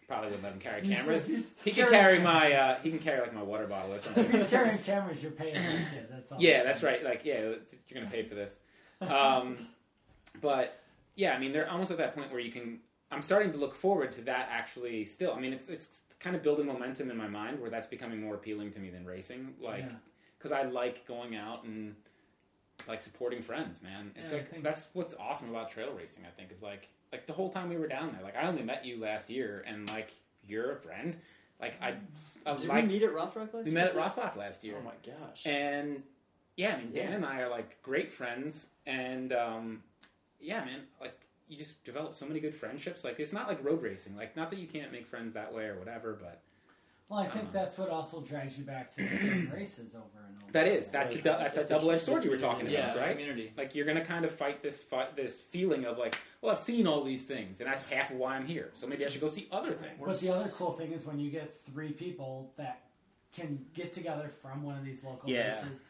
Probably 0.10 0.28
wouldn't 0.32 0.44
let 0.44 0.54
him 0.54 0.60
carry 0.60 0.82
cameras. 0.96 1.28
He 1.64 1.72
can 1.72 1.88
carry 1.88 2.18
my 2.20 2.52
uh, 2.52 2.76
he 2.82 2.90
can 2.90 2.98
carry 3.00 3.22
like 3.22 3.34
my 3.34 3.44
water 3.44 3.68
bottle 3.68 3.94
or 3.94 4.00
something. 4.00 4.26
If 4.26 4.32
he's 4.32 4.48
carrying 4.48 4.80
cameras, 4.84 5.22
you're 5.22 5.32
paying 5.32 5.54
him. 5.56 5.82
Yeah, 5.94 6.02
that's 6.10 6.32
all. 6.32 6.42
Yeah, 6.42 6.58
I'm 6.60 6.66
that's 6.66 6.82
saying. 6.82 6.96
right. 6.96 7.04
Like, 7.06 7.24
yeah, 7.26 7.40
you're 7.42 7.56
gonna 7.94 8.10
pay 8.10 8.24
for 8.24 8.34
this. 8.34 8.60
Um, 9.02 9.56
but 10.42 10.82
yeah, 11.16 11.34
I 11.36 11.40
mean, 11.40 11.54
they're 11.54 11.70
almost 11.70 11.92
at 11.92 11.98
that 12.00 12.16
point 12.16 12.32
where 12.32 12.40
you 12.42 12.52
can. 12.52 12.80
I'm 13.12 13.22
starting 13.22 13.52
to 13.52 13.58
look 13.60 13.76
forward 13.76 14.12
to 14.14 14.22
that 14.24 14.50
actually. 14.52 15.06
Still, 15.06 15.34
I 15.34 15.40
mean, 15.40 15.54
it's 15.54 15.70
it's 15.70 16.02
kind 16.20 16.36
of 16.36 16.42
building 16.44 16.66
momentum 16.66 17.12
in 17.12 17.16
my 17.18 17.28
mind 17.28 17.62
where 17.62 17.70
that's 17.70 17.88
becoming 17.88 18.20
more 18.22 18.34
appealing 18.36 18.72
to 18.72 18.80
me 18.80 18.90
than 18.90 19.06
racing. 19.06 19.54
Like, 19.62 19.86
Yeah. 19.86 19.92
because 20.40 20.52
I 20.52 20.64
like 20.64 21.06
going 21.08 21.36
out 21.36 21.64
and 21.66 21.96
like 22.88 23.02
supporting 23.02 23.42
friends, 23.44 23.82
man. 23.84 24.12
It's 24.16 24.32
Yeah, 24.32 24.38
like 24.40 24.64
that's 24.64 24.88
what's 24.94 25.14
awesome 25.16 25.50
about 25.52 25.70
trail 25.70 25.92
racing. 25.96 26.24
I 26.26 26.32
think 26.32 26.52
is 26.52 26.62
like 26.64 26.90
like 27.12 27.26
the 27.26 27.34
whole 27.34 27.50
time 27.50 27.70
we 27.70 27.78
were 27.78 27.88
down 27.88 28.12
there. 28.14 28.22
Like, 28.24 28.36
I 28.36 28.48
only 28.48 28.64
met 28.64 28.86
you 28.86 29.00
last 29.00 29.30
year, 29.30 29.64
and 29.68 29.90
like 29.90 30.12
you're 30.48 30.72
a 30.72 30.76
friend. 30.76 31.16
Like, 31.60 31.82
I, 31.82 31.96
I 32.46 32.54
was 32.54 32.62
Did 32.62 32.70
like 32.70 32.84
we 32.84 32.90
meet 32.94 33.04
at 33.04 33.12
Rothrock 33.14 33.54
last 33.54 33.66
we 33.66 33.72
year? 33.72 33.74
met 33.74 33.88
at 33.90 33.96
Rothrock 33.96 34.36
last 34.38 34.64
year. 34.64 34.76
Oh 34.80 34.84
my 34.84 34.94
gosh. 35.06 35.46
And 35.46 36.04
yeah, 36.56 36.76
I 36.76 36.78
mean, 36.78 36.92
Dan 36.94 37.10
Yeah. 37.10 37.16
and 37.16 37.26
I 37.26 37.42
are 37.42 37.50
like 37.50 37.82
great 37.84 38.12
friends, 38.12 38.70
and 38.88 39.34
um, 39.34 39.84
yeah, 40.40 40.64
man, 40.64 40.82
like 41.02 41.20
you 41.48 41.58
just 41.58 41.84
develop 41.84 42.16
so 42.16 42.26
many 42.26 42.40
good 42.40 42.54
friendships. 42.56 43.04
Like 43.04 43.20
it's 43.20 43.34
not 43.34 43.48
like 43.48 43.64
road 43.64 43.82
racing. 43.82 44.16
Like 44.16 44.36
not 44.38 44.50
that 44.52 44.60
you 44.60 44.68
can't 44.68 44.92
make 44.92 45.08
friends 45.08 45.34
that 45.34 45.54
way 45.54 45.66
or 45.66 45.76
whatever, 45.78 46.18
but 46.22 46.42
Well, 47.10 47.20
I 47.20 47.28
think 47.28 47.52
that's 47.52 47.78
what 47.78 47.90
also 47.90 48.22
drags 48.22 48.58
you 48.58 48.64
back 48.64 48.94
to 48.96 49.02
the 49.10 49.18
same 49.18 49.52
races 49.54 49.96
over 49.96 50.06
and 50.28 50.38
over. 50.44 50.52
that 50.52 50.68
is 50.68 50.88
that's 50.90 51.10
the 51.12 51.22
that's 51.22 51.56
that 51.56 51.68
the 51.68 51.74
double 51.74 51.90
edged 51.92 52.04
sword 52.04 52.24
you 52.24 52.30
were 52.30 52.38
talking 52.38 52.68
community. 52.68 52.84
about, 52.84 52.96
Yeah, 52.98 53.02
right? 53.02 53.12
community. 53.12 53.52
Like 53.58 53.74
you're 53.74 53.86
gonna 53.88 54.06
kind 54.06 54.26
of 54.26 54.32
fight 54.32 54.62
this 54.62 54.80
fight 54.82 55.16
this 55.16 55.40
feeling 55.40 55.86
of 55.86 55.98
like, 55.98 56.20
well, 56.42 56.52
I've 56.52 56.60
seen 56.60 56.86
all 56.86 57.04
these 57.04 57.26
things, 57.26 57.60
and 57.62 57.70
that's 57.70 57.84
half 57.84 58.12
of 58.12 58.18
why 58.18 58.36
I'm 58.36 58.46
here. 58.46 58.70
So 58.76 58.86
maybe 58.86 59.06
I 59.06 59.10
should 59.10 59.22
go 59.22 59.28
see 59.28 59.48
other 59.52 59.72
things. 59.74 59.94
But 60.04 60.20
the 60.20 60.30
other 60.34 60.50
cool 60.50 60.72
thing 60.74 60.92
is 60.92 61.06
when 61.08 61.20
you 61.20 61.32
get 61.32 61.52
three 61.54 61.92
people 61.94 62.54
that 62.58 62.82
can 63.34 63.66
get 63.74 63.92
together 63.92 64.30
from 64.42 64.62
one 64.64 64.78
of 64.78 64.86
these 64.86 65.04
local 65.04 65.30
Yeah. 65.30 65.48
races, 65.48 65.82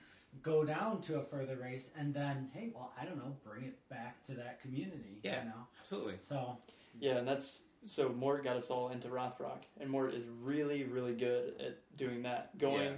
go 0.42 0.64
down 0.64 1.02
to 1.02 1.20
a 1.20 1.24
further 1.24 1.58
race, 1.58 1.90
and 1.98 2.14
then 2.14 2.50
hey, 2.54 2.72
well, 2.74 2.94
I 3.00 3.04
don't 3.04 3.18
know, 3.18 3.36
bring 3.46 3.66
it 3.66 3.78
back 3.90 4.26
to 4.28 4.34
that 4.36 4.62
community. 4.62 5.20
Yeah. 5.24 5.44
You 5.44 5.50
know, 5.50 5.68
Absolutely. 5.82 6.16
so 6.22 6.58
Yeah, 6.98 7.18
and 7.18 7.28
that's 7.28 7.64
so 7.86 8.10
Mort 8.10 8.44
got 8.44 8.58
us 8.58 8.70
all 8.70 8.90
into 8.90 9.08
Rothrock, 9.10 9.64
and 9.80 9.90
Mort 9.90 10.14
is 10.14 10.26
really, 10.42 10.84
really 10.84 11.14
good 11.16 11.54
at 11.60 11.78
doing 11.98 12.24
that. 12.24 12.58
Going, 12.58 12.82
Yeah. 12.84 12.98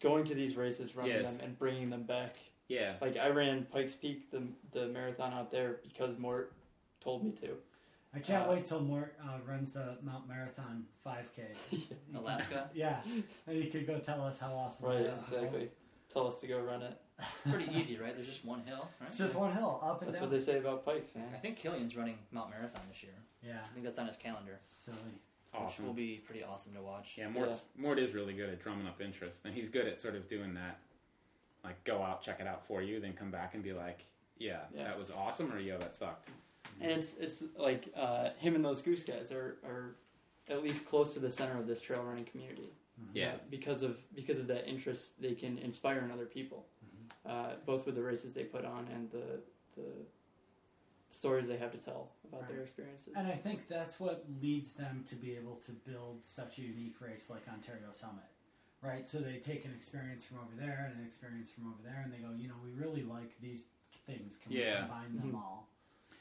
going 0.00 0.24
to 0.24 0.34
these 0.34 0.56
races, 0.56 0.94
running 0.96 1.12
Yes. 1.12 1.36
them, 1.36 1.44
and 1.46 1.58
bringing 1.58 1.90
them 1.90 2.04
back. 2.04 2.36
Yeah. 2.68 2.96
Like 3.00 3.16
I 3.16 3.28
ran 3.28 3.64
Pikes 3.66 3.94
Peak, 3.94 4.30
the 4.30 4.42
the 4.72 4.88
marathon 4.88 5.32
out 5.32 5.50
there 5.50 5.80
because 5.82 6.18
Mort 6.18 6.52
told 7.00 7.24
me 7.24 7.32
to. 7.32 7.56
I 8.14 8.20
can't 8.20 8.46
Uh, 8.48 8.52
wait 8.52 8.64
till 8.64 8.80
Mort 8.80 9.14
uh, 9.22 9.38
runs 9.46 9.74
the 9.74 9.98
Mount 10.02 10.26
Marathon 10.26 10.86
5K. 11.04 11.54
Alaska. 12.14 12.70
Yeah, 12.74 13.00
and 13.46 13.62
he 13.62 13.68
could 13.70 13.86
go 13.86 13.98
tell 13.98 14.22
us 14.24 14.38
how 14.38 14.54
awesome 14.54 14.88
Right, 14.88 15.02
that 15.04 15.16
is. 15.18 15.24
exactly. 15.24 15.70
Tell 16.12 16.26
us 16.26 16.40
to 16.40 16.46
go 16.46 16.58
run 16.60 16.80
it. 16.82 16.98
Pretty 17.50 17.70
easy, 17.76 17.98
right? 17.98 18.14
There's 18.14 18.28
just 18.28 18.44
one 18.44 18.62
hill. 18.64 18.88
Right? 19.00 19.08
It's 19.08 19.18
just 19.18 19.34
one 19.36 19.52
hill, 19.52 19.78
up 19.82 20.00
and 20.00 20.08
That's 20.08 20.20
down. 20.20 20.30
what 20.30 20.38
they 20.38 20.42
say 20.42 20.56
about 20.58 20.84
Pikes, 20.86 21.14
man. 21.14 21.28
I 21.34 21.38
think 21.38 21.58
Kilian's 21.58 21.96
running 21.96 22.18
Mount 22.30 22.48
Marathon 22.50 22.80
this 22.88 23.02
year. 23.02 23.12
Yeah, 23.42 23.58
I 23.64 23.72
think 23.74 23.84
that's 23.84 23.98
on 23.98 24.06
his 24.06 24.16
calendar, 24.16 24.58
silly. 24.64 24.96
which 25.52 25.62
Awesome. 25.62 25.86
will 25.86 25.94
be 25.94 26.16
pretty 26.26 26.42
awesome 26.44 26.74
to 26.74 26.82
watch. 26.82 27.16
Yeah, 27.18 27.28
Mort, 27.28 27.58
Mort 27.76 27.98
is 27.98 28.12
really 28.12 28.34
good 28.34 28.50
at 28.50 28.60
drumming 28.62 28.86
up 28.86 29.00
interest, 29.00 29.44
and 29.44 29.54
he's 29.54 29.68
good 29.68 29.86
at 29.86 29.98
sort 29.98 30.14
of 30.14 30.28
doing 30.28 30.54
that. 30.54 30.78
Like, 31.64 31.82
go 31.84 32.02
out, 32.02 32.22
check 32.22 32.40
it 32.40 32.46
out 32.46 32.66
for 32.66 32.82
you, 32.82 33.00
then 33.00 33.14
come 33.14 33.30
back 33.30 33.54
and 33.54 33.62
be 33.62 33.72
like, 33.72 34.04
"Yeah, 34.38 34.60
Yeah. 34.74 34.84
that 34.84 34.98
was 34.98 35.10
awesome," 35.10 35.52
or 35.52 35.58
"Yo, 35.58 35.78
that 35.78 35.96
sucked." 35.96 36.28
And 36.80 36.92
it's 36.92 37.14
it's 37.14 37.42
like 37.56 37.88
uh, 37.96 38.30
him 38.38 38.54
and 38.54 38.64
those 38.64 38.82
goose 38.82 39.04
guys 39.04 39.32
are, 39.32 39.56
are 39.64 39.96
at 40.48 40.62
least 40.62 40.86
close 40.86 41.14
to 41.14 41.20
the 41.20 41.30
center 41.30 41.58
of 41.58 41.66
this 41.66 41.80
trail 41.80 42.02
running 42.02 42.24
community. 42.26 42.70
Yeah, 43.14 43.34
Uh, 43.34 43.38
because 43.50 43.82
of 43.82 43.98
because 44.14 44.38
of 44.38 44.46
that 44.48 44.68
interest, 44.68 45.20
they 45.20 45.34
can 45.34 45.58
inspire 45.58 46.00
in 46.00 46.10
other 46.10 46.26
people, 46.26 46.66
uh, 47.26 47.54
both 47.66 47.86
with 47.86 47.94
the 47.94 48.02
races 48.02 48.34
they 48.34 48.44
put 48.44 48.64
on 48.64 48.86
and 48.88 49.10
the 49.10 49.40
the 49.76 49.88
stories 51.10 51.48
they 51.48 51.56
have 51.56 51.72
to 51.72 51.78
tell 51.78 52.10
about 52.32 52.48
their 52.48 52.60
experiences. 52.62 53.14
And 53.16 53.26
I 53.26 53.32
think 53.36 53.68
that's 53.68 53.98
what 53.98 54.24
leads 54.42 54.72
them 54.72 55.04
to 55.08 55.14
be 55.16 55.34
able 55.36 55.56
to 55.66 55.72
build 55.72 56.24
such 56.24 56.58
a 56.58 56.62
unique 56.62 57.00
race 57.00 57.30
like 57.30 57.42
Ontario 57.48 57.90
Summit, 57.92 58.24
right? 58.82 59.06
So 59.06 59.18
they 59.18 59.36
take 59.36 59.64
an 59.64 59.72
experience 59.74 60.24
from 60.24 60.38
over 60.38 60.54
there 60.58 60.88
and 60.90 61.00
an 61.00 61.06
experience 61.06 61.50
from 61.50 61.66
over 61.68 61.82
there, 61.82 62.00
and 62.04 62.12
they 62.12 62.18
go, 62.18 62.32
you 62.36 62.48
know, 62.48 62.54
we 62.62 62.70
really 62.72 63.02
like 63.02 63.40
these 63.40 63.68
things. 64.06 64.38
Can 64.42 64.52
we 64.52 64.58
Yeah. 64.60 64.80
combine 64.86 65.16
them 65.16 65.32
Mhm. 65.32 65.36
all? 65.36 65.68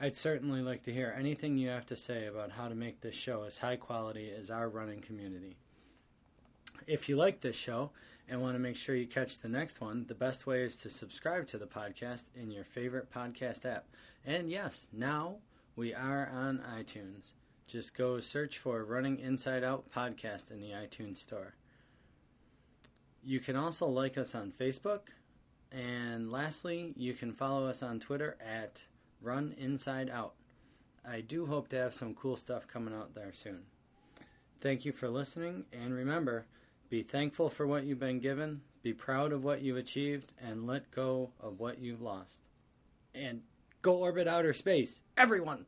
I'd 0.00 0.16
certainly 0.16 0.60
like 0.60 0.82
to 0.84 0.92
hear 0.92 1.14
anything 1.16 1.56
you 1.56 1.68
have 1.68 1.86
to 1.86 1.96
say 1.96 2.26
about 2.26 2.52
how 2.52 2.68
to 2.68 2.74
make 2.74 3.00
this 3.00 3.14
show 3.14 3.44
as 3.44 3.58
high 3.58 3.76
quality 3.76 4.32
as 4.36 4.50
our 4.50 4.68
running 4.68 5.00
community. 5.00 5.56
If 6.86 7.08
you 7.08 7.16
like 7.16 7.40
this 7.40 7.56
show 7.56 7.92
and 8.28 8.42
want 8.42 8.56
to 8.56 8.58
make 8.58 8.76
sure 8.76 8.96
you 8.96 9.06
catch 9.06 9.38
the 9.38 9.48
next 9.48 9.80
one, 9.80 10.06
the 10.08 10.14
best 10.14 10.46
way 10.46 10.62
is 10.62 10.76
to 10.78 10.90
subscribe 10.90 11.46
to 11.46 11.58
the 11.58 11.66
podcast 11.66 12.24
in 12.34 12.50
your 12.50 12.64
favorite 12.64 13.12
podcast 13.12 13.64
app. 13.64 13.86
And 14.26 14.50
yes, 14.50 14.88
now 14.92 15.36
we 15.76 15.94
are 15.94 16.28
on 16.28 16.64
iTunes. 16.76 17.34
Just 17.68 17.96
go 17.96 18.18
search 18.18 18.58
for 18.58 18.84
Running 18.84 19.20
Inside 19.20 19.62
Out 19.62 19.90
Podcast 19.90 20.50
in 20.50 20.60
the 20.60 20.70
iTunes 20.70 21.16
Store. 21.16 21.54
You 23.22 23.38
can 23.38 23.54
also 23.54 23.86
like 23.86 24.18
us 24.18 24.34
on 24.34 24.50
Facebook. 24.50 25.08
And 25.70 26.30
lastly, 26.30 26.92
you 26.96 27.14
can 27.14 27.32
follow 27.32 27.66
us 27.66 27.82
on 27.82 28.00
Twitter 28.00 28.36
at 28.44 28.82
Run 29.24 29.54
Inside 29.56 30.10
Out. 30.10 30.34
I 31.02 31.22
do 31.22 31.46
hope 31.46 31.68
to 31.68 31.78
have 31.78 31.94
some 31.94 32.14
cool 32.14 32.36
stuff 32.36 32.68
coming 32.68 32.94
out 32.94 33.14
there 33.14 33.32
soon. 33.32 33.62
Thank 34.60 34.84
you 34.84 34.92
for 34.92 35.08
listening, 35.08 35.64
and 35.72 35.94
remember 35.94 36.46
be 36.90 37.02
thankful 37.02 37.48
for 37.48 37.66
what 37.66 37.84
you've 37.84 37.98
been 37.98 38.20
given, 38.20 38.60
be 38.82 38.92
proud 38.92 39.32
of 39.32 39.42
what 39.42 39.62
you've 39.62 39.78
achieved, 39.78 40.32
and 40.38 40.66
let 40.66 40.90
go 40.90 41.30
of 41.40 41.58
what 41.58 41.78
you've 41.78 42.02
lost. 42.02 42.42
And 43.14 43.40
go 43.80 43.94
orbit 43.96 44.28
outer 44.28 44.52
space, 44.52 45.02
everyone! 45.16 45.64